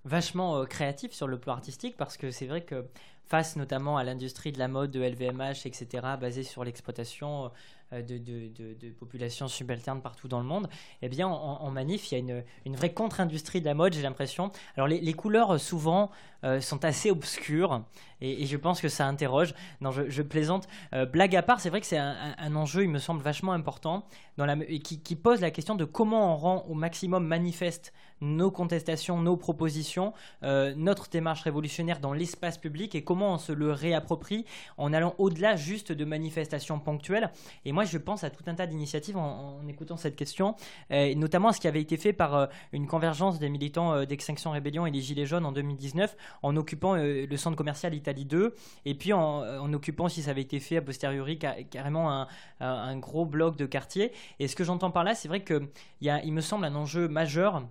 vachement 0.05 0.65
créatifs 0.67 1.13
sur 1.13 1.27
le 1.27 1.39
plan 1.39 1.55
artistique 1.55 1.97
parce 1.97 2.17
que 2.17 2.31
c'est 2.31 2.47
vrai 2.47 2.63
que 2.65 2.85
face 3.27 3.57
notamment 3.57 3.97
à 3.97 4.05
l'industrie 4.05 4.53
de 4.53 4.59
la 4.59 4.69
mode, 4.69 4.91
de 4.91 5.01
LVMH, 5.01 5.67
etc., 5.67 5.87
basée 6.21 6.43
sur 6.43 6.65
l'exploitation 6.65 7.51
euh, 7.95 8.03
de, 8.03 8.91
populations 8.99 9.49
subalternes 9.49 10.01
partout 10.01 10.29
dans 10.29 10.39
le 10.39 10.47
monde, 10.47 10.69
eh 11.03 11.09
bien, 11.09 11.27
en, 11.29 11.71
manif, 11.71 12.11
il 12.11 12.15
y 12.15 12.17
a 12.17 12.19
une, 12.19 12.45
une 12.65 12.77
vraie 12.77 12.93
contre-industrie 12.93 13.61
de 13.61 13.67
la 13.67 13.75
mode, 13.75 13.93
j'ai 13.93 14.03
l'impression. 14.03 14.51
Alors, 14.77 14.89
les, 14.89 15.13
couleurs, 15.13 15.55
euh, 15.55 15.59
souvent, 15.59 16.11
euh, 16.45 16.61
sont 16.61 16.85
assez 16.85 17.11
obscures, 17.11 17.83
et, 18.21 18.47
je 18.47 18.57
pense 18.57 18.81
que 18.81 18.89
ça 18.89 19.07
interroge. 19.07 19.55
Non, 19.81 19.91
je, 19.91 20.23
plaisante. 20.23 20.67
blague 21.13 21.37
à 21.37 21.43
part, 21.43 21.61
c'est 21.61 21.71
vrai 21.71 21.81
que 21.81 21.87
c'est 21.87 21.99
un, 21.99 22.57
enjeu, 22.57 22.85
il 22.85 22.91
me 22.91 22.99
semble, 22.99 23.23
vachement 23.23 23.53
important, 23.53 24.07
dans 24.39 24.47
la, 24.47 24.57
qui, 24.57 25.01
qui, 25.01 25.17
pose 25.17 25.41
la 25.41 25.51
question 25.51 25.75
de 25.75 25.85
comment 25.85 26.33
on 26.33 26.37
rend 26.37 26.65
au 26.69 26.75
maximum 26.75 27.27
manifeste 27.27 27.93
nos 28.21 28.51
contestations, 28.51 29.21
nos 29.21 29.37
propositions, 29.37 30.13
notre 30.43 31.09
démarche 31.11 31.43
révolutionnaire 31.43 32.01
dans 32.01 32.13
l'espace 32.13 32.57
public, 32.57 32.95
et 32.95 33.05
comment 33.05 33.14
on 33.23 33.39
se 33.39 33.53
le 33.53 33.73
réapproprie 33.73 34.45
en 34.79 34.93
allant 34.93 35.15
au-delà 35.19 35.57
juste 35.57 35.93
de 35.93 36.05
manifestations 36.05 36.79
ponctuelles. 36.79 37.31
Et 37.65 37.73
moi, 37.73 37.85
je 37.85 37.99
pense 37.99 38.25
à 38.25 38.31
tout 38.31 38.45
un 38.47 38.55
tas 38.55 38.67
d'initiatives 38.67 39.17
en, 39.17 39.67
écoutant 39.69 39.97
cette 39.97 40.17
question, 40.17 40.57
euh, 40.91 41.07
et 41.07 41.15
notamment 41.15 41.49
à 41.49 41.53
ce 41.53 41.61
qui 41.61 41.69
avait 41.69 41.81
été 41.81 41.97
fait 41.97 42.13
par 42.13 42.35
euh, 42.35 42.47
une 42.73 42.87
convergence 42.87 43.39
des 43.39 43.49
militants 43.49 43.93
euh, 43.95 44.05
d'Extinction 44.05 44.51
Rébellion 44.51 44.87
et 44.87 44.91
des 44.91 45.01
Gilets 45.01 45.27
jaunes 45.27 45.47
en 45.47 45.53
2019, 45.53 46.17
en 46.43 46.57
occupant 46.57 46.95
le 46.95 47.37
centre 47.37 47.57
commercial 47.57 47.95
Italie 47.95 48.25
2, 48.25 48.55
et 48.85 48.95
puis 48.95 49.13
en, 49.13 49.73
occupant, 49.73 50.09
si 50.09 50.23
ça 50.23 50.31
avait 50.31 50.43
été 50.43 50.61
fait 50.61 50.77
a 50.77 50.83
posteriori, 50.83 51.39
carrément 51.39 52.27
un, 52.61 52.97
gros 52.99 53.25
bloc 53.27 53.57
de 53.57 53.67
quartier. 53.67 54.13
Et 54.39 54.49
ce 54.49 54.57
que 54.57 54.65
j'entends 54.65 54.91
par 54.91 55.05
là, 55.05 55.15
c'est 55.15 55.29
vrai 55.29 55.43
qu'il 55.43 55.69
il 56.01 56.33
me 56.33 56.41
semble, 56.41 56.65
un 56.65 56.75
enjeu 56.75 57.09
majeur 57.09 57.63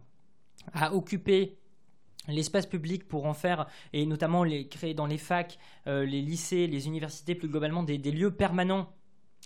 à 0.73 0.93
occuper 0.93 1.57
l'espace 2.27 2.65
public 2.65 3.07
pour 3.07 3.25
en 3.25 3.33
faire, 3.33 3.67
et 3.91 4.05
notamment 4.05 4.43
les, 4.43 4.67
créer 4.67 4.93
dans 4.93 5.05
les 5.05 5.17
facs, 5.17 5.57
les 5.85 6.21
lycées, 6.21 6.67
les 6.67 6.87
universités 6.87 7.35
plus 7.35 7.49
globalement, 7.49 7.83
des 7.83 7.97
lieux 7.97 8.31
permanents 8.31 8.87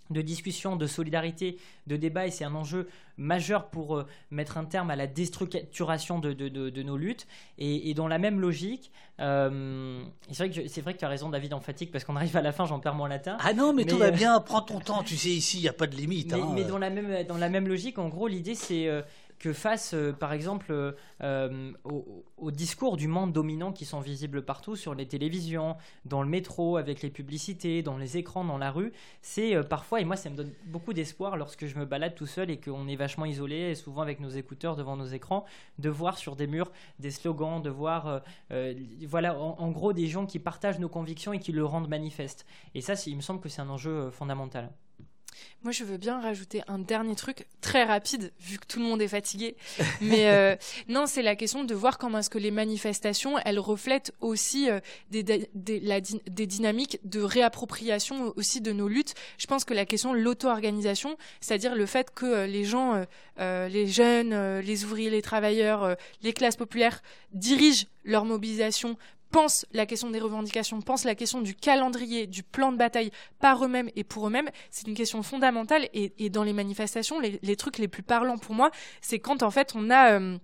de 0.09 0.21
discussion, 0.21 0.75
de 0.75 0.87
solidarité, 0.87 1.57
de 1.87 1.97
débat, 1.97 2.27
et 2.27 2.31
c'est 2.31 2.45
un 2.45 2.55
enjeu 2.55 2.87
majeur 3.17 3.69
pour 3.69 3.97
euh, 3.97 4.05
mettre 4.31 4.57
un 4.57 4.65
terme 4.65 4.89
à 4.89 4.95
la 4.95 5.07
déstructuration 5.07 6.19
de, 6.19 6.33
de, 6.33 6.83
nos 6.83 6.97
luttes. 6.97 7.27
Et, 7.57 7.93
dans 7.93 8.07
la 8.07 8.17
même 8.17 8.39
logique, 8.39 8.91
euh, 9.19 10.01
c'est 10.31 10.47
vrai, 10.47 10.49
que 10.49 10.81
vrai 10.81 10.93
que 10.93 10.99
tu 10.99 11.05
as 11.05 11.09
raison, 11.09 11.29
David, 11.29 11.53
en 11.53 11.59
fatigue, 11.59 11.91
parce 11.91 12.03
qu'on 12.03 12.15
arrive 12.15 12.37
à 12.37 12.41
la 12.41 12.51
fin, 12.51 12.65
j'en 12.65 12.79
perds 12.79 12.95
mon 12.95 13.05
latin. 13.05 13.37
Ah 13.39 13.53
non, 13.53 13.73
mais, 13.73 13.85
tout 13.85 13.97
va 13.97 14.05
euh, 14.05 14.11
bien, 14.11 14.39
prends 14.39 14.61
ton 14.61 14.79
temps, 14.79 15.03
tu 15.03 15.17
sais, 15.17 15.29
ici, 15.29 15.57
il 15.57 15.61
n'y 15.61 15.69
a 15.69 15.73
pas 15.73 15.87
de 15.87 15.95
limite. 15.95 16.33
Mais, 16.53 16.63
hein, 16.63 16.67
dans, 16.67 16.77
la 16.77 16.89
même, 16.89 17.25
dans 17.27 17.37
la 17.37 17.49
même 17.49 17.67
logique, 17.67 17.97
en 17.97 18.07
gros, 18.07 18.27
l'idée, 18.27 18.55
c'est 18.55 18.87
que 19.39 19.53
face, 19.53 19.93
euh, 19.93 20.11
par 20.13 20.33
exemple, 20.33 20.71
euh, 20.71 20.91
euh, 21.21 21.71
au, 22.37 22.51
discours 22.51 22.97
du 22.97 23.07
monde 23.07 23.33
dominant 23.33 23.71
qui 23.71 23.85
sont 23.85 23.99
visibles 23.99 24.43
partout 24.43 24.75
sur 24.75 24.95
les 24.95 25.07
télévisions, 25.07 25.75
dans 26.05 26.23
le 26.23 26.29
métro, 26.29 26.77
avec 26.77 27.01
les 27.01 27.09
publicités, 27.09 27.83
dans 27.83 27.97
les 27.97 28.17
écrans, 28.17 28.43
dans 28.43 28.57
la 28.57 28.71
rue, 28.71 28.91
c'est 29.21 29.61
parfois, 29.67 30.01
et 30.01 30.05
moi 30.05 30.15
ça 30.15 30.29
me 30.29 30.35
donne 30.35 30.51
beaucoup 30.65 30.93
d'espoir 30.93 31.37
lorsque 31.37 31.65
je 31.65 31.77
me 31.77 31.85
balade 31.85 32.15
tout 32.15 32.25
seul 32.25 32.49
et 32.49 32.59
qu'on 32.59 32.87
est 32.87 32.95
vachement 32.95 33.25
isolé, 33.25 33.71
et 33.71 33.75
souvent 33.75 34.01
avec 34.01 34.19
nos 34.19 34.29
écouteurs 34.29 34.75
devant 34.75 34.97
nos 34.97 35.05
écrans, 35.05 35.45
de 35.77 35.89
voir 35.89 36.17
sur 36.17 36.35
des 36.35 36.47
murs 36.47 36.71
des 36.99 37.11
slogans, 37.11 37.61
de 37.61 37.69
voir, 37.69 38.21
voilà, 39.07 39.37
en, 39.37 39.71
gros, 39.71 39.93
des 39.93 40.07
gens 40.07 40.25
qui 40.25 40.39
partagent 40.39 40.79
nos 40.79 40.89
convictions 40.89 41.33
et 41.33 41.39
qui 41.39 41.51
le 41.51 41.65
rendent 41.65 41.89
manifeste. 41.89 42.45
Et 42.75 42.81
ça, 42.81 42.93
il 43.05 43.15
me 43.15 43.21
semble 43.21 43.39
que 43.39 43.49
c'est 43.49 43.61
un 43.61 43.69
enjeu 43.69 44.09
fondamental. 44.11 44.71
Moi, 45.63 45.71
je 45.71 45.83
veux 45.83 45.97
bien 45.97 46.21
rajouter 46.21 46.61
un 46.67 46.79
dernier 46.79 47.15
truc 47.15 47.47
très 47.61 47.83
rapide, 47.83 48.31
vu 48.39 48.57
que 48.59 48.65
tout 48.67 48.79
le 48.79 48.85
monde 48.85 49.01
est 49.01 49.07
fatigué. 49.07 49.55
Mais 50.01 50.29
euh, 50.29 50.55
non, 50.87 51.05
c'est 51.07 51.21
la 51.21 51.35
question 51.35 51.63
de 51.63 51.75
voir 51.75 51.97
comment 51.97 52.19
est-ce 52.19 52.29
que 52.29 52.37
les 52.37 52.51
manifestations, 52.51 53.37
elles 53.39 53.59
reflètent 53.59 54.13
aussi 54.21 54.69
euh, 54.69 54.79
des, 55.11 55.23
des, 55.23 56.47
dynamiques 56.47 56.99
de 57.03 57.21
réappropriation 57.21 58.33
aussi 58.35 58.61
de 58.61 58.71
nos 58.71 58.87
luttes. 58.87 59.15
Je 59.37 59.47
pense 59.47 59.65
que 59.65 59.73
la 59.73 59.85
question 59.85 60.13
de 60.13 60.19
l'auto-organisation, 60.19 61.17
c'est-à-dire 61.41 61.75
le 61.75 61.85
fait 61.85 62.11
que 62.13 62.25
euh, 62.25 62.47
les 62.47 62.63
gens, 62.63 63.05
les 63.37 63.87
jeunes, 63.87 64.59
les 64.59 64.83
ouvriers, 64.83 65.09
les 65.09 65.21
travailleurs, 65.21 65.95
les 66.21 66.33
classes 66.33 66.55
populaires 66.55 67.01
dirigent 67.33 67.85
leur 68.03 68.25
mobilisation 68.25 68.97
pensent 69.31 69.65
la 69.71 69.85
question 69.85 70.09
des 70.09 70.19
revendications, 70.19 70.81
pensent 70.81 71.03
la 71.03 71.15
question 71.15 71.41
du 71.41 71.55
calendrier, 71.55 72.27
du 72.27 72.43
plan 72.43 72.71
de 72.71 72.77
bataille 72.77 73.11
par 73.39 73.63
eux-mêmes 73.63 73.89
et 73.95 74.03
pour 74.03 74.27
eux-mêmes, 74.27 74.49
c'est 74.69 74.87
une 74.87 74.95
question 74.95 75.23
fondamentale. 75.23 75.87
Et, 75.93 76.29
dans 76.29 76.43
les 76.43 76.53
manifestations, 76.53 77.19
les, 77.19 77.55
trucs 77.55 77.77
les 77.77 77.87
plus 77.87 78.03
parlants 78.03 78.37
pour 78.37 78.55
moi, 78.55 78.71
c'est 79.01 79.19
quand 79.19 79.43
en 79.43 79.51
fait 79.51 79.73
on 79.75 79.89
a... 79.89 80.19
Euh, 80.19 80.37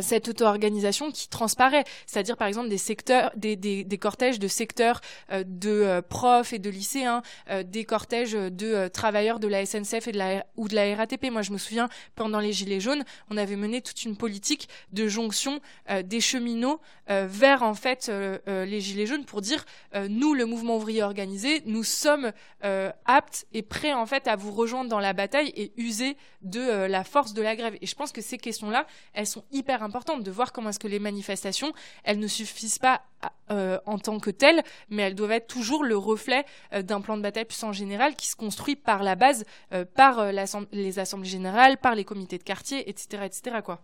cette 0.00 0.28
auto-organisation 0.28 1.10
qui 1.10 1.28
transparaît, 1.28 1.84
c'est-à-dire 2.06 2.36
par 2.36 2.48
exemple 2.48 2.68
des 2.68 2.78
secteurs, 2.78 3.30
des, 3.36 3.56
des, 3.56 3.84
des 3.84 3.98
cortèges 3.98 4.38
de 4.38 4.48
secteurs 4.48 5.00
euh, 5.30 5.44
de 5.46 5.70
euh, 5.70 6.02
profs 6.02 6.52
et 6.52 6.58
de 6.58 6.70
lycéens, 6.70 7.22
des 7.64 7.84
cortèges 7.84 8.32
de 8.32 8.88
travailleurs 8.88 9.38
de 9.38 9.48
la 9.48 9.64
SNCF 9.64 10.08
et 10.08 10.12
de 10.12 10.18
la 10.18 10.46
ou 10.56 10.68
de 10.68 10.74
la 10.74 10.94
RATP. 10.94 11.30
Moi, 11.30 11.42
je 11.42 11.52
me 11.52 11.58
souviens 11.58 11.88
pendant 12.14 12.40
les 12.40 12.52
Gilets 12.52 12.80
jaunes, 12.80 13.04
on 13.30 13.36
avait 13.36 13.56
mené 13.56 13.80
toute 13.80 14.04
une 14.04 14.16
politique 14.16 14.68
de 14.92 15.06
jonction 15.08 15.60
des 16.04 16.20
cheminots 16.20 16.80
vers 17.08 17.62
en 17.62 17.74
fait 17.74 18.10
les 18.46 18.80
Gilets 18.80 19.06
jaunes 19.06 19.24
pour 19.24 19.40
dire 19.40 19.64
nous, 20.08 20.34
le 20.34 20.46
mouvement 20.46 20.76
ouvrier 20.76 21.02
organisé, 21.02 21.62
nous 21.66 21.84
sommes 21.84 22.32
aptes 22.62 23.46
et 23.52 23.62
prêts 23.62 23.92
en 23.92 24.06
fait 24.06 24.28
à 24.28 24.36
vous 24.36 24.52
rejoindre 24.52 24.90
dans 24.90 25.00
la 25.00 25.12
bataille 25.12 25.52
et 25.56 25.72
user 25.76 26.16
de 26.42 26.86
la 26.86 27.04
force 27.04 27.34
de 27.34 27.42
la 27.42 27.56
grève. 27.56 27.76
Et 27.80 27.86
je 27.86 27.94
pense 27.94 28.12
que 28.12 28.20
ces 28.20 28.38
questions-là, 28.38 28.86
elles 29.14 29.26
sont 29.26 29.44
hyper 29.52 29.65
hyper 29.66 29.82
importante 29.82 30.22
de 30.22 30.30
voir 30.30 30.52
comment 30.52 30.70
est-ce 30.70 30.78
que 30.78 30.86
les 30.86 31.00
manifestations, 31.00 31.72
elles 32.04 32.20
ne 32.20 32.28
suffisent 32.28 32.78
pas 32.78 33.02
euh, 33.50 33.78
en 33.84 33.98
tant 33.98 34.20
que 34.20 34.30
telles, 34.30 34.62
mais 34.90 35.02
elles 35.02 35.16
doivent 35.16 35.32
être 35.32 35.48
toujours 35.48 35.82
le 35.82 35.96
reflet 35.96 36.44
euh, 36.72 36.82
d'un 36.82 37.00
plan 37.00 37.16
de 37.16 37.22
bataille 37.22 37.46
plus 37.46 37.64
en 37.64 37.72
général 37.72 38.14
qui 38.14 38.28
se 38.28 38.36
construit 38.36 38.76
par 38.76 39.02
la 39.02 39.16
base, 39.16 39.44
euh, 39.72 39.84
par 39.84 40.26
les 40.72 40.98
assemblées 41.00 41.28
générales, 41.28 41.78
par 41.78 41.96
les 41.96 42.04
comités 42.04 42.38
de 42.38 42.44
quartier, 42.44 42.88
etc., 42.88 43.24
etc. 43.24 43.56
Quoi. 43.64 43.80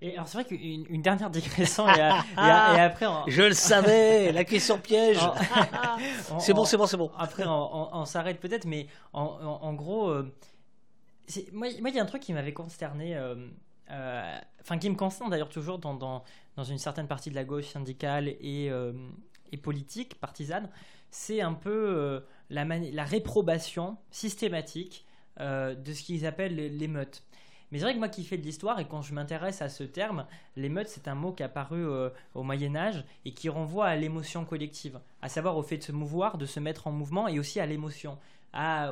Et 0.00 0.14
alors 0.14 0.28
c'est 0.28 0.38
vrai 0.38 0.44
qu'une 0.44 0.86
une 0.88 1.02
dernière 1.02 1.30
digression 1.30 1.88
et, 1.88 2.00
après 2.36 3.06
je 3.26 3.42
le 3.42 3.54
savais 3.54 4.32
la 4.32 4.44
question 4.44 4.78
piège 4.78 5.18
c'est 6.40 6.52
bon 6.52 6.64
c'est 6.64 6.76
bon 6.76 6.86
c'est 6.86 6.96
bon 6.96 7.10
après 7.16 7.44
on, 7.46 8.04
s'arrête 8.04 8.38
peut-être 8.38 8.66
mais 8.66 8.86
en, 9.14 9.72
gros 9.72 10.12
moi 11.52 11.68
il 11.68 11.94
y 11.94 11.98
a 11.98 12.02
un 12.02 12.06
truc 12.06 12.22
qui 12.22 12.32
m'avait 12.32 12.52
consterné 12.52 13.16
euh, 13.16 13.34
enfin 13.88 14.78
qui 14.78 14.88
me 14.88 14.94
constante 14.94 15.30
d'ailleurs 15.30 15.48
toujours 15.48 15.78
dans, 15.78 16.24
une 16.56 16.78
certaine 16.78 17.06
partie 17.06 17.30
de 17.30 17.34
la 17.34 17.44
gauche 17.44 17.66
syndicale 17.66 18.28
et, 18.28 18.70
euh, 18.70 18.92
politique, 19.62 20.18
partisane, 20.18 20.68
c'est 21.10 21.40
un 21.40 21.52
peu 21.54 21.70
euh, 21.70 22.20
la, 22.50 23.04
réprobation 23.04 23.96
systématique 24.10 25.06
de 25.38 25.92
ce 25.92 26.02
qu'ils 26.02 26.26
appellent 26.26 26.56
l'émeute. 26.76 27.22
Mais 27.70 27.78
c'est 27.78 27.84
vrai 27.84 27.94
que 27.94 27.98
moi 27.98 28.08
qui 28.08 28.24
fais 28.24 28.36
de 28.36 28.42
l'histoire 28.42 28.80
et 28.80 28.86
quand 28.86 29.02
je 29.02 29.14
m'intéresse 29.14 29.62
à 29.62 29.68
ce 29.68 29.84
terme, 29.84 30.26
l'émeute 30.56 30.88
c'est 30.88 31.06
un 31.08 31.14
mot 31.14 31.32
qui 31.32 31.42
est 31.42 31.46
apparu 31.46 31.84
au 32.34 32.42
Moyen 32.42 32.74
Âge 32.74 33.04
et 33.24 33.32
qui 33.32 33.48
renvoie 33.48 33.86
à 33.86 33.96
l'émotion 33.96 34.44
collective, 34.44 35.00
à 35.22 35.28
savoir 35.28 35.56
au 35.56 35.62
fait 35.62 35.78
de 35.78 35.82
se 35.84 35.92
mouvoir, 35.92 36.36
de 36.36 36.46
se 36.46 36.58
mettre 36.58 36.88
en 36.88 36.92
mouvement 36.92 37.28
et 37.28 37.38
aussi 37.38 37.60
à 37.60 37.66
l'émotion, 37.66 38.18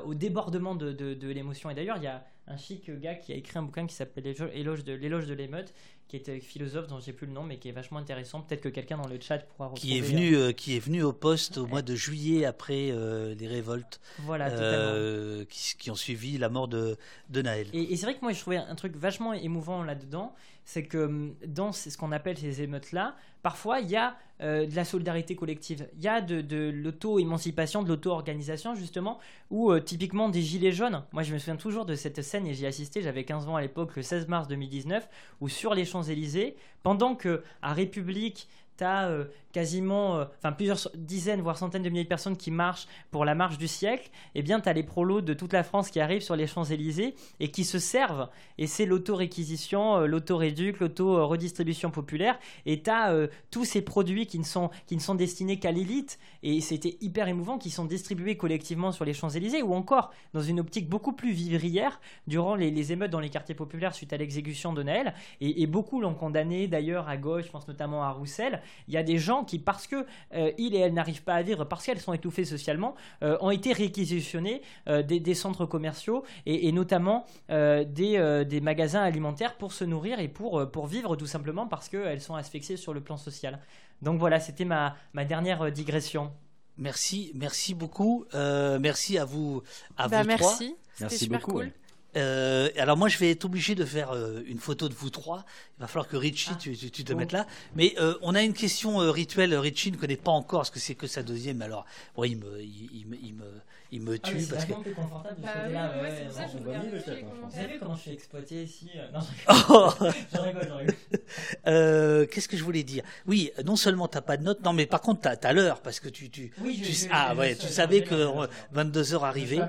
au 0.05 0.14
débordement 0.14 0.77
de, 0.77 0.93
de, 0.93 1.14
de 1.14 1.28
l'émotion. 1.28 1.70
Et 1.70 1.74
d'ailleurs 1.74 1.97
il 1.97 2.05
y 2.05 2.09
a 2.09 2.24
un 2.47 2.56
chic 2.56 2.90
gars 2.90 3.14
qui 3.14 3.32
a 3.32 3.36
écrit 3.36 3.59
un 3.59 3.62
bouquin 3.62 3.86
qui 3.86 3.94
s'appelle 3.94 4.24
L'éloge 4.24 4.85
de 4.85 5.35
l'émeute, 5.35 5.73
qui 6.19 6.31
est 6.31 6.41
philosophe 6.41 6.89
dont 6.89 7.01
j'ai 7.01 7.13
plus 7.13 7.27
le 7.27 7.33
nom, 7.33 7.43
mais 7.43 7.57
qui 7.57 7.69
est 7.69 7.73
vachement 7.73 7.99
intéressant. 7.99 8.41
Peut-être 8.43 8.61
que 8.61 8.69
quelqu'un 8.69 8.99
dans 8.99 9.09
le 9.09 9.19
chat 9.21 9.39
pourra 9.39 9.69
retrouver. 9.69 9.93
Qui 9.93 9.99
est 9.99 10.03
venu, 10.03 10.37
euh, 10.37 10.53
qui 10.53 10.77
est 10.77 10.81
venu 10.81 11.03
au 11.03 11.13
poste 11.13 11.57
au 11.57 11.66
mois 11.66 11.82
de 11.82 11.95
juillet 11.95 12.45
après 12.45 12.91
euh, 12.91 13.35
les 13.35 13.49
révoltes. 13.49 14.01
Voilà, 14.19 14.51
euh, 14.51 15.45
qui, 15.49 15.77
qui, 15.79 15.91
ont 15.91 15.95
suivi 15.95 16.37
la 16.37 16.51
mort 16.51 16.69
de, 16.69 16.97
de 17.31 17.43
Naël. 17.43 17.69
Et, 17.73 17.93
et 17.93 17.97
c'est 17.97 18.07
vrai 18.07 18.15
que 18.15 18.21
moi 18.23 18.32
je 18.32 18.41
trouvais 18.41 18.59
un 18.59 18.74
truc 18.74 18.97
vachement 18.97 19.32
émouvant 19.32 19.82
là-dedans, 19.82 20.35
c'est 20.65 20.85
que 20.85 20.99
hum, 20.99 21.35
dans 21.47 21.73
ce 21.73 21.97
qu'on 21.97 22.13
appelle 22.13 22.37
ces 22.37 22.63
émeutes-là, 22.63 23.16
parfois 23.43 23.81
il 23.81 23.91
y 23.91 23.97
a 23.97 24.16
euh, 24.41 24.66
de 24.66 24.74
la 24.77 24.85
solidarité 24.85 25.35
collective, 25.35 25.89
il 25.97 26.03
y 26.03 26.09
a 26.09 26.21
de, 26.21 26.71
l'auto-émancipation, 26.71 27.82
de 27.82 27.89
l'auto-organisation 27.89 28.74
justement, 28.74 29.19
ou 29.51 29.77
typiquement 29.81 30.29
des 30.29 30.43
gilets 30.43 30.73
jaunes. 30.73 31.05
Moi 31.13 31.23
je 31.23 31.32
me 31.32 31.39
souviens 31.39 31.57
toujours 31.57 31.87
de 31.87 31.95
cette 31.95 32.23
scène 32.23 32.47
et 32.47 32.55
j'y 32.55 32.66
assisté, 32.66 33.03
j'avais 33.03 33.24
15 33.24 33.49
ans 33.49 33.57
à 33.57 33.61
l'époque, 33.61 33.97
le 33.97 34.03
16 34.03 34.29
mars 34.29 34.47
2019, 34.49 35.09
où 35.41 35.49
sur 35.49 35.74
les 35.74 35.85
Champs-Élysées, 36.03 36.56
pendant 36.82 37.14
que 37.14 37.43
à 37.63 37.72
République, 37.72 38.48
tu 38.79 38.85
as 38.85 39.09
euh, 39.09 39.25
quasiment, 39.53 40.19
euh, 40.19 40.51
plusieurs 40.57 40.79
dizaines, 40.95 41.41
voire 41.41 41.59
centaines 41.59 41.83
de 41.83 41.91
milliers 41.91 42.05
de 42.05 42.09
personnes 42.09 42.37
qui 42.37 42.51
marchent 42.51 42.87
pour 43.11 43.25
la 43.25 43.35
marche 43.35 43.59
du 43.59 43.69
siècle, 43.69 44.11
eh 44.35 44.43
bien, 44.43 44.61
tu 44.61 44.69
as 44.69 44.73
les 44.73 44.83
prolos 44.83 45.21
de 45.21 45.35
toute 45.35 45.53
la 45.53 45.63
France 45.63 45.91
qui 45.91 46.01
arrivent 46.01 46.23
sur 46.23 46.37
les 46.37 46.47
Champs-Élysées 46.47 47.15
et 47.41 47.51
qui 47.51 47.65
se 47.65 47.79
servent. 47.79 48.29
Et 48.59 48.67
c'est 48.67 48.87
l'auto-réquisition, 48.87 49.99
euh, 49.99 50.07
l'auto-réduc, 50.07 50.81
l'auto-redistribution 50.81 51.91
populaire. 51.91 52.39
Et 52.67 52.83
tu 52.83 52.91
as 52.91 53.13
tous 53.51 53.65
ces 53.65 53.83
produits 53.83 54.27
qui 54.27 54.39
ne 54.39 54.45
sont, 54.45 54.71
qui 54.87 54.97
ne 54.97 55.01
sont 55.01 55.15
destinés 55.15 55.59
qu'à 55.59 55.71
l'élite, 55.71 56.19
et 56.43 56.61
c'était 56.61 56.97
hyper 57.01 57.29
émouvant, 57.29 57.59
qui 57.59 57.71
sont 57.71 57.85
distribués 57.85 58.37
collectivement 58.37 58.93
sur 58.93 59.05
les 59.05 59.13
Champs-Élysées, 59.13 59.63
ou 59.63 59.75
encore, 59.75 60.13
dans 60.33 60.41
une 60.41 60.61
optique 60.61 60.89
beaucoup 60.89 61.13
plus 61.13 61.33
vivrière, 61.33 62.01
durant 62.27 62.55
les, 62.55 62.93
émeutes 62.93 63.11
dans 63.11 63.21
les 63.21 63.31
quartiers 63.31 63.55
populaires 63.55 63.95
suite 63.95 64.13
à 64.13 64.17
l'exécution 64.17 64.73
de 64.73 64.83
Naël. 64.83 65.15
Et 65.41 65.67
beaucoup 65.67 66.01
l'ont 66.01 66.15
condamné 66.15 66.69
d'ailleurs 66.69 67.09
à 67.09 67.17
gauche, 67.17 67.47
je 67.47 67.51
pense 67.51 67.69
notamment 67.69 68.03
à 68.03 68.11
Roussel. 68.11 68.62
Il 68.89 68.95
y 68.95 68.97
a 68.97 69.03
des 69.03 69.19
gens 69.19 69.45
qui, 69.45 69.59
parce 69.59 69.87
que 69.87 70.07
euh, 70.35 70.53
ils 70.59 70.74
et 70.74 70.79
elles 70.79 70.95
n'arrivent 70.95 71.23
pas 71.23 71.35
à 71.35 71.43
vivre, 71.43 71.65
parce 71.65 71.85
qu'elles 71.85 72.01
sont 72.01 72.13
étouffées 72.13 72.45
socialement, 72.45 72.95
euh, 73.23 73.37
ont 73.41 73.51
été 73.51 73.73
réquisitionnés 73.73 74.63
euh, 74.89 75.03
des, 75.03 75.35
centres 75.35 75.66
commerciaux 75.66 76.24
et, 76.47 76.71
notamment 76.73 77.24
des, 77.49 78.45
des, 78.47 78.61
magasins 78.61 79.03
alimentaires 79.03 79.57
pour 79.57 79.73
se 79.73 79.85
nourrir 79.85 80.21
et 80.21 80.29
pour, 80.29 80.71
pour 80.71 80.87
vivre 80.87 81.16
tout 81.16 81.27
simplement 81.27 81.66
parce 81.66 81.89
qu'elles 81.89 82.21
sont 82.21 82.35
asphyxiées 82.35 82.77
sur 82.77 82.93
le 82.93 83.01
plan 83.01 83.16
social. 83.16 83.61
Donc 84.03 84.19
voilà, 84.19 84.41
c'était 84.41 84.65
ma, 84.65 84.97
ma 85.15 85.24
dernière 85.24 85.73
digression. 85.73 86.32
Merci, 86.77 87.32
merci 87.35 87.74
beaucoup. 87.74 88.27
merci 88.35 89.19
à 89.19 89.24
vous, 89.24 89.63
à 89.97 90.09
bah, 90.09 90.23
vous 90.23 90.29
merci. 90.29 90.77
Merci 91.01 91.19
super 91.19 91.41
beaucoup. 91.41 91.53
Cool. 91.53 91.73
Euh, 92.16 92.69
alors 92.77 92.97
moi 92.97 93.09
je 93.09 93.16
vais 93.16 93.31
être 93.31 93.47
obligé 93.47 93.74
de 93.74 93.85
faire 93.85 94.13
euh, 94.13 94.43
une 94.47 94.59
photo 94.59 94.89
de 94.89 94.95
vous 94.95 95.11
trois. 95.11 95.45
Il 95.79 95.81
va 95.81 95.87
falloir 95.87 96.09
que 96.09 96.16
Richie 96.16 96.51
ah. 96.53 96.59
tu, 96.61 96.77
tu, 96.77 97.05
te 97.05 97.13
mettes 97.13 97.32
là. 97.32 97.47
Mais 97.74 97.95
euh, 97.99 98.15
on 98.23 98.35
a 98.35 98.43
une 98.43 98.53
question 98.53 98.99
rituelle. 99.11 99.55
Richie 99.55 99.93
ne 99.93 99.97
connaît 99.97 100.16
pas 100.16 100.32
encore 100.32 100.66
ce 100.66 100.71
que 100.71 100.79
c'est 100.79 100.95
que 100.95 101.07
sa 101.07 101.23
deuxième. 101.23 101.63
Alors 101.63 101.87
bon, 102.15 102.24
il 102.24 102.37
me, 102.37 102.61
il, 102.61 103.07
me, 103.07 103.16
il 103.16 103.35
me, 103.35 103.45
il 103.93 104.01
me 104.03 104.14
ah, 104.14 104.19
tue 104.19 104.38
ah, 104.40 104.54
parce 104.54 104.64
que. 104.64 104.72
C'est 104.85 104.95
confortable 104.95 105.37
de 105.40 105.43
bah, 105.43 105.53
oui, 105.66 105.72
là. 105.72 105.93
Ouais, 105.96 106.03
ouais, 106.03 106.27
ça, 106.30 106.46
Vous 106.46 107.51
savez 107.51 107.79
comment 107.79 107.95
je 107.95 108.01
suis 108.01 108.12
exploité 108.12 108.62
ici 108.64 108.90
Non, 109.12 109.21
je 110.32 110.38
rigole, 110.38 110.62
je 110.66 110.72
rigole. 110.72 112.27
Qu'est-ce 112.30 112.48
que 112.48 112.56
je 112.56 112.64
voulais 112.64 112.82
dire? 112.82 113.04
Oui, 113.27 113.53
non 113.64 113.77
seulement 113.77 114.09
t'as 114.09 114.22
pas 114.22 114.37
de 114.37 114.43
notes, 114.43 114.64
non 114.64 114.72
mais 114.72 114.87
par 114.87 115.01
contre 115.01 115.21
t'as 115.21 115.48
as, 115.48 115.53
l'heure 115.53 115.80
parce 115.80 116.01
que 116.01 116.09
tu, 116.09 116.30
tu, 116.30 116.53
oui, 116.62 116.82
tu 116.82 117.09
ah 117.11 117.35
ouais, 117.35 117.54
tu 117.54 117.69
savais 117.69 118.03
que 118.03 118.32
22 118.72 119.03
h 119.03 119.24
arrivait. 119.24 119.61
Hein. 119.61 119.69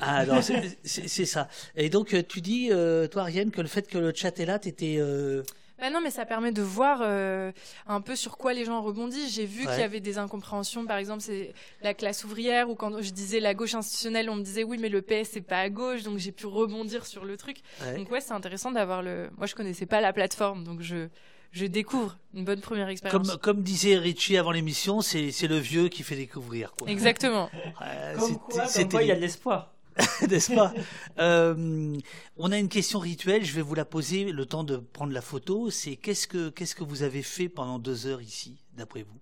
Ah 0.00 0.26
non, 0.26 0.40
c'est 0.42 1.26
ça. 1.26 1.48
Et 1.76 1.90
donc, 1.90 2.14
euh, 2.14 2.22
tu 2.26 2.40
dis, 2.40 2.68
euh, 2.70 3.06
toi, 3.06 3.22
Ariane, 3.22 3.50
que 3.50 3.60
le 3.60 3.68
fait 3.68 3.86
que 3.88 3.98
le 3.98 4.12
chat 4.14 4.38
est 4.38 4.46
là, 4.46 4.58
t'étais. 4.58 4.96
Euh... 4.98 5.42
Bah 5.78 5.90
non, 5.90 6.00
mais 6.02 6.10
ça 6.10 6.24
permet 6.24 6.52
de 6.52 6.62
voir 6.62 7.00
euh, 7.02 7.52
un 7.86 8.00
peu 8.00 8.16
sur 8.16 8.38
quoi 8.38 8.54
les 8.54 8.64
gens 8.64 8.80
rebondissent. 8.80 9.34
J'ai 9.34 9.46
vu 9.46 9.66
qu'il 9.66 9.78
y 9.78 9.82
avait 9.82 10.00
des 10.00 10.18
incompréhensions, 10.18 10.86
par 10.86 10.96
exemple, 10.96 11.22
c'est 11.22 11.52
la 11.82 11.94
classe 11.94 12.24
ouvrière, 12.24 12.70
ou 12.70 12.74
quand 12.74 13.00
je 13.02 13.10
disais 13.10 13.40
la 13.40 13.54
gauche 13.54 13.74
institutionnelle, 13.74 14.30
on 14.30 14.36
me 14.36 14.42
disait 14.42 14.64
oui, 14.64 14.78
mais 14.80 14.88
le 14.88 15.02
PS 15.02 15.30
c'est 15.32 15.40
pas 15.40 15.60
à 15.60 15.68
gauche, 15.68 16.02
donc 16.02 16.18
j'ai 16.18 16.32
pu 16.32 16.46
rebondir 16.46 17.06
sur 17.06 17.24
le 17.24 17.36
truc. 17.36 17.58
Donc 17.96 18.10
ouais, 18.10 18.20
c'est 18.20 18.32
intéressant 18.32 18.70
d'avoir 18.70 19.02
le. 19.02 19.30
Moi, 19.36 19.46
je 19.46 19.54
connaissais 19.54 19.86
pas 19.86 20.00
la 20.00 20.12
plateforme, 20.12 20.64
donc 20.64 20.80
je 20.80 21.08
je 21.52 21.64
découvre 21.64 22.18
une 22.34 22.44
bonne 22.44 22.60
première 22.60 22.88
expérience. 22.88 23.30
Comme, 23.30 23.38
comme 23.38 23.62
disait 23.62 23.96
Richie 23.96 24.36
avant 24.36 24.52
l'émission, 24.52 25.00
c'est 25.00 25.30
le 25.48 25.56
vieux 25.56 25.88
qui 25.88 26.02
fait 26.02 26.16
découvrir. 26.16 26.72
Quoi. 26.72 26.90
Exactement. 26.90 27.50
comme 28.18 28.88
quoi, 28.90 29.02
il 29.02 29.08
y 29.08 29.12
a 29.12 29.16
de 29.16 29.20
l'espoir. 29.20 29.75
n'est-ce 30.28 30.54
pas? 30.54 30.74
Euh, 31.18 31.96
On 32.36 32.52
a 32.52 32.58
une 32.58 32.68
question 32.68 32.98
rituelle, 32.98 33.44
je 33.44 33.52
vais 33.54 33.62
vous 33.62 33.74
la 33.74 33.84
poser 33.84 34.30
le 34.30 34.46
temps 34.46 34.64
de 34.64 34.76
prendre 34.76 35.12
la 35.12 35.22
photo. 35.22 35.70
C'est 35.70 35.96
qu'est-ce 35.96 36.26
que 36.26 36.50
qu'est-ce 36.50 36.74
que 36.74 36.84
vous 36.84 37.02
avez 37.02 37.22
fait 37.22 37.48
pendant 37.48 37.78
deux 37.78 38.06
heures 38.06 38.22
ici, 38.22 38.58
d'après 38.74 39.02
vous? 39.02 39.18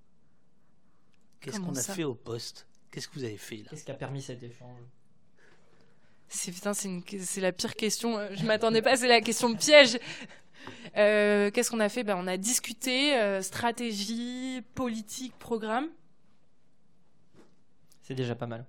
Qu'est-ce 1.41 1.61
qu'on 1.61 1.77
a 1.77 1.83
fait 1.83 2.05
au 2.05 2.15
poste? 2.15 2.67
Qu'est-ce 2.91 3.09
que 3.09 3.15
vous 3.15 3.25
avez 3.25 3.37
fait 3.37 3.59
là? 3.59 3.65
Qu'est-ce 3.71 3.85
qui 3.85 3.91
a 3.91 3.95
permis 3.95 4.23
cet 4.23 4.43
échange? 4.43 4.79
C'est 6.29 6.53
putain, 6.53 6.73
c'est 6.75 7.41
la 7.41 7.53
pire 7.53 7.75
question. 7.77 8.19
Je 8.35 8.45
m'attendais 8.45 8.83
pas, 8.83 8.97
c'est 8.97 9.09
la 9.09 9.21
question 9.21 9.55
piège. 9.55 9.99
Euh, 10.97 11.51
qu'est-ce 11.51 11.71
qu'on 11.71 11.81
a 11.81 11.89
fait? 11.89 12.05
Ben, 12.05 12.17
On 12.17 12.27
a 12.27 12.37
discuté 12.37 13.15
euh, 13.17 13.43
stratégie, 13.43 14.63
politique, 14.75 15.35
programme. 15.39 15.89
C'est 18.03 18.15
déjà 18.15 18.35
pas 18.35 18.47
mal. 18.47 18.65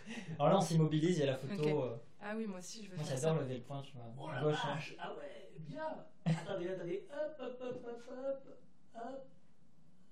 Alors 0.38 0.52
là, 0.52 0.58
on 0.58 0.60
s'immobilise, 0.60 1.18
il 1.18 1.20
y 1.20 1.22
a 1.22 1.26
la 1.26 1.36
photo. 1.36 1.82
Euh. 1.82 1.96
Ah 2.20 2.34
oui, 2.36 2.46
moi 2.46 2.58
aussi, 2.58 2.84
je 2.84 2.90
veux 2.90 2.96
moi, 2.96 3.04
faire 3.04 3.16
J'adore 3.16 3.42
lever 3.42 3.54
le 3.56 3.60
point, 3.62 3.82
tu 3.82 3.92
vois. 3.94 4.04
Oh 4.18 4.30
la 4.32 4.40
gauche, 4.40 4.58
hein. 4.64 4.78
Ah 4.98 5.12
ouais, 5.18 5.50
bien. 5.58 5.82
attendez, 6.24 6.68
attendez. 6.68 7.04
Hop, 7.10 7.36
hop, 7.40 7.58
hop, 7.60 7.86
hop, 7.86 8.08
hop. 8.08 8.58
Hop, 8.94 9.26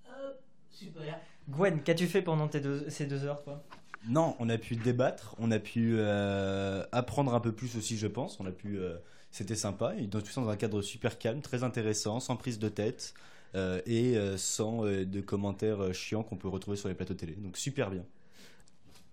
hop. 0.06 0.42
Super. 0.70 1.20
Gwen, 1.48 1.82
qu'as-tu 1.82 2.06
fait 2.06 2.22
pendant 2.22 2.48
tes 2.48 2.60
deux, 2.60 2.88
ces 2.90 3.06
deux 3.06 3.24
heures, 3.24 3.42
toi? 3.42 3.62
Non, 4.08 4.34
on 4.38 4.48
a 4.48 4.56
pu 4.56 4.76
débattre, 4.76 5.34
on 5.38 5.50
a 5.50 5.58
pu 5.58 5.96
euh, 5.98 6.84
apprendre 6.90 7.34
un 7.34 7.40
peu 7.40 7.52
plus 7.52 7.76
aussi, 7.76 7.98
je 7.98 8.06
pense. 8.06 8.40
On 8.40 8.46
a 8.46 8.52
pu. 8.52 8.78
Euh, 8.78 8.96
c'était 9.30 9.54
sympa, 9.54 9.94
et 9.96 10.08
dans, 10.08 10.20
tout 10.20 10.26
ça 10.26 10.40
dans 10.40 10.48
un 10.48 10.56
cadre 10.56 10.82
super 10.82 11.16
calme, 11.16 11.40
très 11.40 11.62
intéressant, 11.62 12.18
sans 12.18 12.36
prise 12.36 12.58
de 12.58 12.68
tête. 12.68 13.14
et 13.54 14.16
sans 14.36 14.82
de 14.84 15.20
commentaires 15.20 15.94
chiants 15.94 16.24
qu'on 16.24 16.36
peut 16.36 16.48
retrouver 16.48 16.76
sur 16.76 16.88
les 16.88 16.94
plateaux 16.94 17.14
télé. 17.14 17.34
Donc 17.34 17.56
super 17.56 17.90
bien. 17.90 18.04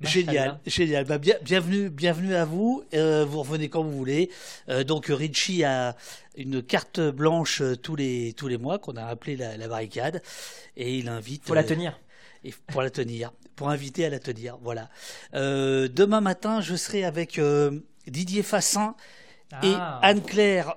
Génial, 0.02 0.60
génial. 0.66 1.06
Bah, 1.06 1.18
bien, 1.18 1.36
bienvenue, 1.42 1.90
bienvenue 1.90 2.36
à 2.36 2.46
vous. 2.46 2.84
Euh, 2.94 3.26
vous 3.26 3.40
revenez 3.40 3.68
quand 3.70 3.84
vous 3.84 3.92
voulez. 3.92 4.30
Euh, 4.70 4.84
donc 4.84 5.08
Richie 5.08 5.64
a 5.64 5.96
une 6.36 6.62
carte 6.62 7.00
blanche 7.00 7.62
euh, 7.62 7.76
tous 7.76 7.96
les 7.96 8.34
tous 8.34 8.48
les 8.48 8.58
mois 8.58 8.78
qu'on 8.78 8.96
a 8.96 9.06
appelé 9.06 9.36
la, 9.36 9.58
la, 9.58 9.68
barricade 9.68 10.22
et 10.76 10.98
il 10.98 11.10
invite. 11.10 11.44
Pour 11.44 11.56
la 11.56 11.64
tenir. 11.64 12.00
Et 12.44 12.54
pour 12.68 12.84
la 12.84 12.92
tenir, 12.92 13.32
pour 13.56 13.70
inviter 13.70 14.06
à 14.06 14.10
la 14.10 14.20
tenir. 14.20 14.58
Voilà. 14.62 14.90
demain 15.34 16.22
matin, 16.22 16.62
je 16.62 16.76
serai 16.76 17.04
avec 17.04 17.42
Didier 18.06 18.44
Fassin 18.44 18.96
et 19.64 19.74
ah. 19.74 20.00
Anne-Claire 20.04 20.76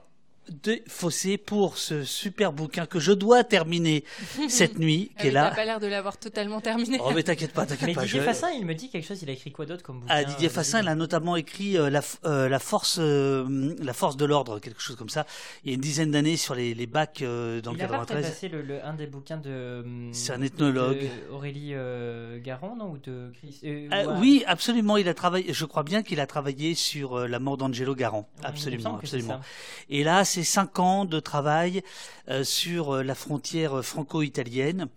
des 0.50 0.82
fossés 0.88 1.38
pour 1.38 1.78
ce 1.78 2.04
super 2.04 2.52
bouquin 2.52 2.86
que 2.86 2.98
je 2.98 3.12
dois 3.12 3.44
terminer 3.44 4.04
cette 4.48 4.78
nuit, 4.78 5.12
qui 5.18 5.28
est 5.28 5.36
Ah 5.36 5.50
T'as 5.50 5.56
pas 5.56 5.64
l'air 5.64 5.80
de 5.80 5.86
l'avoir 5.86 6.18
totalement 6.18 6.60
terminé. 6.60 6.98
Oh 7.02 7.10
mais 7.14 7.22
t'inquiète 7.22 7.52
pas, 7.52 7.66
t'inquiète 7.66 7.94
pas. 7.94 8.02
Didier 8.04 8.20
je- 8.20 8.24
Fassin, 8.24 8.50
il 8.50 8.66
me 8.66 8.74
dit 8.74 8.88
quelque 8.90 9.06
chose. 9.06 9.22
Il 9.22 9.30
a 9.30 9.32
écrit 9.32 9.52
quoi 9.52 9.66
d'autre 9.66 9.82
comme 9.82 10.00
bouquin 10.00 10.12
Ah, 10.14 10.24
Didier 10.24 10.48
euh, 10.48 10.50
Fassin, 10.50 10.80
il 10.82 10.88
a 10.88 10.94
notamment 10.94 11.36
écrit 11.36 11.76
euh, 11.78 11.90
la, 11.90 12.00
euh, 12.24 12.48
la 12.48 12.58
force, 12.58 12.98
euh, 13.00 13.74
la 13.80 13.92
force 13.92 14.16
de 14.16 14.24
l'ordre, 14.24 14.58
quelque 14.58 14.80
chose 14.80 14.96
comme 14.96 15.08
ça. 15.08 15.26
Il 15.64 15.70
y 15.70 15.72
a 15.72 15.74
une 15.74 15.80
dizaine 15.80 16.10
d'années 16.10 16.36
sur 16.36 16.54
les, 16.54 16.74
les 16.74 16.86
bacs 16.86 17.22
euh, 17.22 17.60
dans 17.60 17.72
le 17.72 17.78
Il 17.78 17.82
a 17.82 17.88
pas 17.88 17.98
93. 18.00 18.26
passé 18.30 18.48
le, 18.48 18.62
le- 18.62 18.84
un 18.84 18.94
des 18.94 19.06
bouquins 19.06 19.36
de. 19.38 19.84
C'est 20.12 20.32
un 20.32 20.42
ethnologue. 20.42 21.00
de 21.02 21.32
Aurélie 21.32 21.74
euh, 21.74 22.38
Garon, 22.42 22.76
non 22.76 22.90
Ou 22.92 22.98
de 22.98 23.30
Chris 23.38 23.60
euh, 23.64 23.88
Euh, 23.92 24.06
ouais. 24.06 24.18
Oui, 24.20 24.44
absolument. 24.46 24.96
Il 24.96 25.08
a 25.08 25.14
travaillé. 25.14 25.52
Je 25.52 25.64
crois 25.64 25.82
bien 25.82 26.02
qu'il 26.02 26.18
a 26.20 26.26
travaillé 26.26 26.74
sur 26.74 27.18
euh, 27.18 27.26
la 27.28 27.38
mort 27.38 27.56
d'Angelo 27.56 27.94
il 27.98 28.04
me 28.04 28.22
absolument, 28.42 28.98
absolument. 28.98 29.40
Et 29.88 30.04
là, 30.04 30.24
c'est 30.24 30.39
cinq 30.44 30.78
ans 30.78 31.04
de 31.04 31.20
travail 31.20 31.82
euh, 32.28 32.44
sur 32.44 32.96
euh, 32.96 33.02
la 33.02 33.14
frontière 33.14 33.84
franco-italienne, 33.84 34.88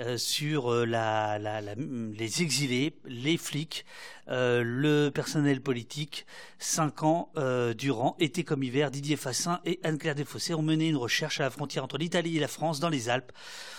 euh, 0.00 0.16
sur 0.16 0.72
les 0.74 2.42
exilés, 2.42 2.94
les 3.04 3.36
flics, 3.36 3.84
le 4.28 5.10
personnel 5.10 5.60
politique. 5.60 6.26
Cinq 6.58 7.02
ans 7.02 7.30
durant, 7.76 8.16
été 8.18 8.42
comme 8.42 8.62
hiver, 8.62 8.90
Didier 8.90 9.16
Fassin 9.16 9.60
et 9.64 9.78
Anne-Claire 9.82 10.14
Desfossés 10.14 10.54
ont 10.54 10.62
mené 10.62 10.88
une 10.88 10.96
recherche 10.96 11.40
à 11.40 11.44
la 11.44 11.50
frontière 11.50 11.84
entre 11.84 11.98
l'Italie 11.98 12.36
et 12.36 12.40
la 12.40 12.48
France 12.48 12.80
dans 12.80 12.88
les 12.88 13.08
Alpes 13.08 13.32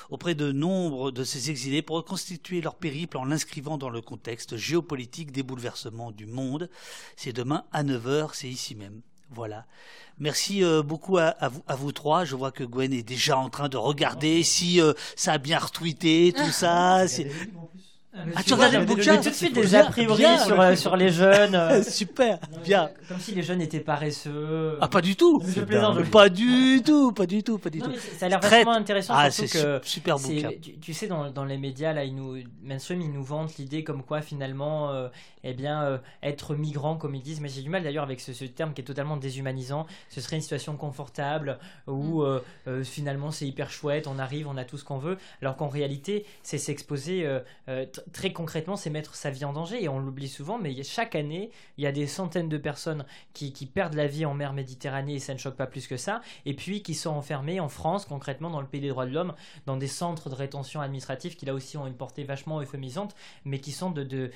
auprès 0.09 0.35
de 0.35 0.51
nombre 0.51 1.11
de 1.11 1.23
ces 1.23 1.49
exilés 1.49 1.81
pour 1.81 1.97
reconstituer 1.97 2.61
leur 2.61 2.75
périple 2.75 3.17
en 3.17 3.25
l'inscrivant 3.25 3.77
dans 3.77 3.89
le 3.89 4.01
contexte 4.01 4.55
géopolitique 4.55 5.31
des 5.31 5.43
bouleversements 5.43 6.11
du 6.11 6.27
monde. 6.27 6.69
C'est 7.15 7.33
demain 7.33 7.65
à 7.71 7.83
9h, 7.83 8.29
c'est 8.33 8.49
ici 8.49 8.75
même. 8.75 9.01
Voilà. 9.31 9.65
Merci 10.19 10.63
euh, 10.63 10.81
beaucoup 10.81 11.17
à, 11.17 11.25
à 11.39 11.49
vous, 11.49 11.61
à 11.67 11.75
vous 11.75 11.91
trois. 11.91 12.25
Je 12.25 12.35
vois 12.35 12.51
que 12.51 12.63
Gwen 12.63 12.91
est 12.93 13.03
déjà 13.03 13.37
en 13.37 13.49
train 13.49 13.69
de 13.69 13.77
regarder 13.77 14.41
si 14.43 14.81
euh, 14.81 14.93
ça 15.15 15.33
a 15.33 15.37
bien 15.37 15.59
retweeté, 15.59 16.33
tout 16.35 16.49
ça. 16.51 17.07
c'est- 17.07 17.29
Ah, 18.35 18.41
tu 18.41 18.55
regardes 18.55 18.73
le 18.73 18.79
J'ai 18.79 18.85
bouquin 18.87 19.17
tout 19.17 19.29
de 19.29 19.35
suite 19.35 19.53
des 19.53 19.75
a 19.75 19.83
priori 19.83 20.17
bien. 20.17 20.39
sur, 20.39 20.59
euh, 20.59 20.75
sur 20.75 20.95
les 20.95 21.11
jeunes. 21.11 21.83
Super, 21.87 22.39
Non, 22.51 22.57
bien. 22.63 22.89
Comme 23.07 23.19
si 23.19 23.35
les 23.35 23.43
jeunes 23.43 23.61
étaient 23.61 23.79
paresseux. 23.79 24.75
Ah, 24.81 24.87
pas 24.87 25.01
du 25.01 25.15
tout. 25.15 25.39
Je 25.45 25.61
plaisante. 25.61 25.99
je- 25.99 26.09
Pas 26.09 26.27
du 26.29 26.81
tout, 26.83 27.11
pas 27.11 27.27
du 27.27 27.43
tout, 27.43 27.59
pas 27.59 27.69
du 27.69 27.77
Non, 27.77 27.85
tout. 27.85 27.93
ça 28.17 28.25
a 28.25 28.29
l'air 28.29 28.39
Très- 28.39 28.49
vachement 28.63 28.71
intéressant. 28.73 29.13
Ah, 29.15 29.29
c'est 29.29 29.45
que 29.47 29.79
super 29.83 30.17
bouquin. 30.17 30.49
Tu, 30.59 30.79
tu 30.79 30.93
sais, 30.95 31.05
dans, 31.05 31.29
dans 31.29 31.45
les 31.45 31.57
médias, 31.59 31.93
là, 31.93 32.05
ils 32.05 32.15
nous, 32.15 32.37
mainstream, 32.63 33.01
ils 33.01 33.11
nous 33.11 33.23
vantent 33.23 33.55
l'idée 33.59 33.83
comme 33.83 34.01
quoi, 34.01 34.21
finalement, 34.21 34.89
euh, 34.89 35.09
eh 35.49 35.53
bien, 35.53 35.83
euh, 35.83 35.97
être 36.23 36.55
migrant, 36.55 36.97
comme 36.97 37.15
ils 37.15 37.21
disent, 37.21 37.41
mais 37.41 37.49
j'ai 37.49 37.61
du 37.61 37.69
mal 37.69 37.83
d'ailleurs 37.83 38.03
avec 38.03 38.19
ce, 38.19 38.33
ce 38.33 38.45
terme 38.45 38.73
qui 38.73 38.81
est 38.81 38.85
totalement 38.85 39.17
déshumanisant. 39.17 39.85
Ce 40.09 40.21
serait 40.21 40.35
une 40.35 40.41
situation 40.41 40.75
confortable 40.77 41.59
où, 41.87 42.21
euh, 42.21 42.43
euh, 42.67 42.83
finalement, 42.83 43.31
c'est 43.31 43.47
hyper 43.47 43.69
chouette, 43.69 44.07
on 44.07 44.19
arrive, 44.19 44.47
on 44.47 44.57
a 44.57 44.65
tout 44.65 44.77
ce 44.77 44.83
qu'on 44.83 44.97
veut, 44.97 45.17
alors 45.41 45.55
qu'en 45.55 45.69
réalité, 45.69 46.25
c'est 46.43 46.57
s'exposer 46.57 47.27
très 48.13 48.33
concrètement, 48.33 48.75
c'est 48.75 48.89
mettre 48.89 49.15
sa 49.15 49.29
vie 49.29 49.45
en 49.45 49.53
danger, 49.53 49.83
et 49.83 49.89
on 49.89 49.99
l'oublie 49.99 50.27
souvent, 50.27 50.57
mais 50.57 50.83
chaque 50.83 51.15
année, 51.15 51.51
il 51.77 51.83
y 51.83 51.87
a 51.87 51.91
des 51.91 52.07
centaines 52.07 52.49
de 52.49 52.57
personnes 52.57 53.05
qui, 53.33 53.53
qui 53.53 53.65
perdent 53.65 53.95
la 53.95 54.07
vie 54.07 54.25
en 54.25 54.33
mer 54.33 54.53
Méditerranée, 54.53 55.15
et 55.15 55.19
ça 55.19 55.33
ne 55.33 55.39
choque 55.39 55.55
pas 55.55 55.67
plus 55.67 55.87
que 55.87 55.97
ça, 55.97 56.21
et 56.45 56.53
puis 56.53 56.81
qui 56.81 56.95
sont 56.95 57.11
enfermés 57.11 57.59
en 57.59 57.69
France, 57.69 58.05
concrètement 58.05 58.49
dans 58.49 58.61
le 58.61 58.67
pays 58.67 58.81
des 58.81 58.89
droits 58.89 59.05
de 59.05 59.13
l'homme, 59.13 59.33
dans 59.65 59.77
des 59.77 59.87
centres 59.87 60.29
de 60.29 60.35
rétention 60.35 60.81
administrative 60.81 61.35
qui 61.35 61.45
là 61.45 61.53
aussi 61.53 61.77
ont 61.77 61.87
une 61.87 61.95
portée 61.95 62.23
vachement 62.23 62.61
euphémisante, 62.61 63.15
mais 63.45 63.59
qui 63.59 63.71
sont 63.71 63.91
de, 63.91 64.31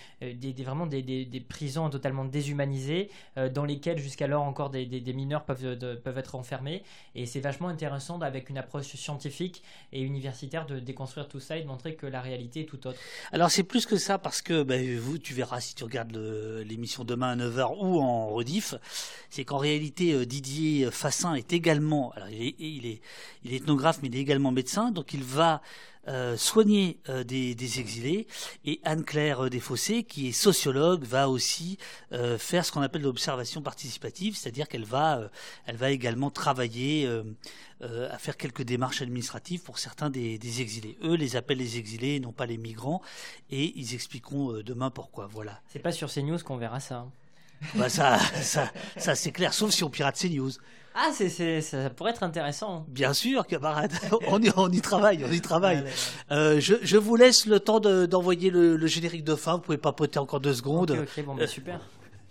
vraiment 0.63 0.85
des, 0.87 1.00
des- 1.01 1.39
prisons 1.41 1.89
totalement 1.89 2.23
déshumanisées, 2.25 3.09
euh, 3.37 3.49
dans 3.49 3.65
lesquelles 3.65 3.97
jusqu'alors 3.97 4.43
encore 4.43 4.69
des, 4.69 4.85
mineurs 5.13 5.43
peuvent, 5.43 5.77
de- 5.77 5.95
peuvent 5.95 6.17
être 6.17 6.35
enfermés. 6.35 6.83
Et 7.15 7.25
c'est 7.25 7.39
vachement 7.39 7.67
intéressant 7.67 8.19
avec 8.21 8.49
une 8.49 8.57
approche 8.57 8.85
scientifique 8.95 9.63
et 9.91 10.01
universitaire 10.01 10.65
de 10.65 10.79
déconstruire 10.79 11.27
tout 11.27 11.39
ça 11.39 11.57
et 11.57 11.61
de 11.61 11.67
montrer 11.67 11.95
que 11.95 12.05
la 12.05 12.21
réalité 12.21 12.61
est 12.61 12.65
tout 12.65 12.85
autre. 12.87 12.99
Alors 13.31 13.49
c'est 13.51 13.63
plus 13.63 13.85
que 13.85 13.97
ça 13.97 14.17
parce 14.17 14.41
que 14.41 14.63
ben, 14.63 14.97
vous, 14.97 15.17
tu 15.17 15.33
verras 15.33 15.59
si 15.59 15.75
tu 15.75 15.83
regardes 15.83 16.15
l'émission 16.65 17.03
demain 17.03 17.31
à 17.31 17.35
9h 17.35 17.75
ou 17.79 17.99
en 17.99 18.27
rediff, 18.29 18.75
c'est 19.29 19.45
qu'en 19.45 19.57
réalité 19.57 20.13
euh, 20.13 20.25
Didier 20.25 20.89
Fassin 20.91 21.33
est 21.35 21.53
également, 21.53 22.11
alors 22.11 22.29
il 22.29 22.85
est, 22.85 23.01
il 23.43 23.53
est 23.53 23.57
ethnographe 23.57 23.99
mais 24.01 24.07
il 24.09 24.15
est 24.15 24.19
également 24.21 24.51
médecin, 24.51 24.91
donc 24.91 25.13
il 25.13 25.23
va 25.23 25.61
euh, 26.07 26.35
soigner 26.35 26.99
euh, 27.09 27.23
des, 27.23 27.53
des 27.53 27.79
exilés 27.79 28.27
et 28.65 28.79
Anne-Claire 28.83 29.45
euh, 29.45 29.49
Desfossés 29.49 30.03
qui 30.03 30.27
est 30.29 30.31
sociologue 30.31 31.03
va 31.03 31.29
aussi 31.29 31.77
euh, 32.11 32.37
faire 32.37 32.65
ce 32.65 32.71
qu'on 32.71 32.81
appelle 32.81 33.03
l'observation 33.03 33.61
participative, 33.61 34.35
c'est-à-dire 34.35 34.67
qu'elle 34.67 34.85
va, 34.85 35.29
elle 35.65 35.77
va 35.77 35.91
également 35.91 36.31
travailler 36.31 37.07
à 37.81 38.17
faire 38.19 38.37
quelques 38.37 38.61
démarches 38.61 39.01
administratives 39.01 39.61
pour 39.61 39.79
certains 39.79 40.09
des, 40.09 40.37
des 40.37 40.61
exilés. 40.61 40.97
Eux 41.03 41.15
les 41.15 41.35
appellent 41.35 41.57
les 41.57 41.77
exilés, 41.77 42.19
non 42.19 42.31
pas 42.31 42.45
les 42.45 42.57
migrants, 42.57 43.01
et 43.49 43.73
ils 43.75 43.93
expliqueront 43.95 44.61
demain 44.63 44.89
pourquoi. 44.91 45.27
Voilà. 45.27 45.61
C'est 45.67 45.79
pas 45.79 45.91
sur 45.91 46.11
CNews 46.11 46.39
qu'on 46.39 46.57
verra 46.57 46.79
ça. 46.79 46.97
hein. 46.97 47.11
Bah 47.75 47.89
ça, 47.89 48.17
ça, 48.41 48.71
ça 48.97 49.15
c'est 49.15 49.31
clair, 49.31 49.53
sauf 49.53 49.71
si 49.71 49.83
on 49.83 49.89
pirate 49.89 50.17
ces 50.17 50.29
news. 50.29 50.51
Ah, 50.93 51.09
c'est, 51.13 51.29
c'est- 51.29 51.61
ça 51.61 51.89
pourrait 51.89 52.11
être 52.11 52.23
intéressant. 52.23 52.85
Bien 52.89 53.13
sûr, 53.13 53.47
camarade, 53.47 53.93
on 54.27 54.41
y, 54.41 54.51
on 54.57 54.69
y 54.69 54.81
travaille, 54.81 55.23
on 55.27 55.31
y 55.31 55.39
travaille. 55.39 55.83
Euh, 56.31 56.59
je, 56.59 56.75
je 56.81 56.97
vous 56.97 57.15
laisse 57.15 57.45
le 57.45 57.59
temps 57.61 57.79
de- 57.79 58.05
d'envoyer 58.05 58.49
le, 58.49 58.75
le 58.75 58.87
générique 58.87 59.23
de 59.23 59.35
fin. 59.35 59.53
Vous 59.55 59.61
pouvez 59.61 59.77
papoter 59.77 60.19
encore 60.19 60.41
deux 60.41 60.53
secondes. 60.53 60.91
Ok, 60.91 61.07
ok, 61.17 61.25
bon, 61.25 61.35
bah, 61.35 61.47
super. 61.47 61.79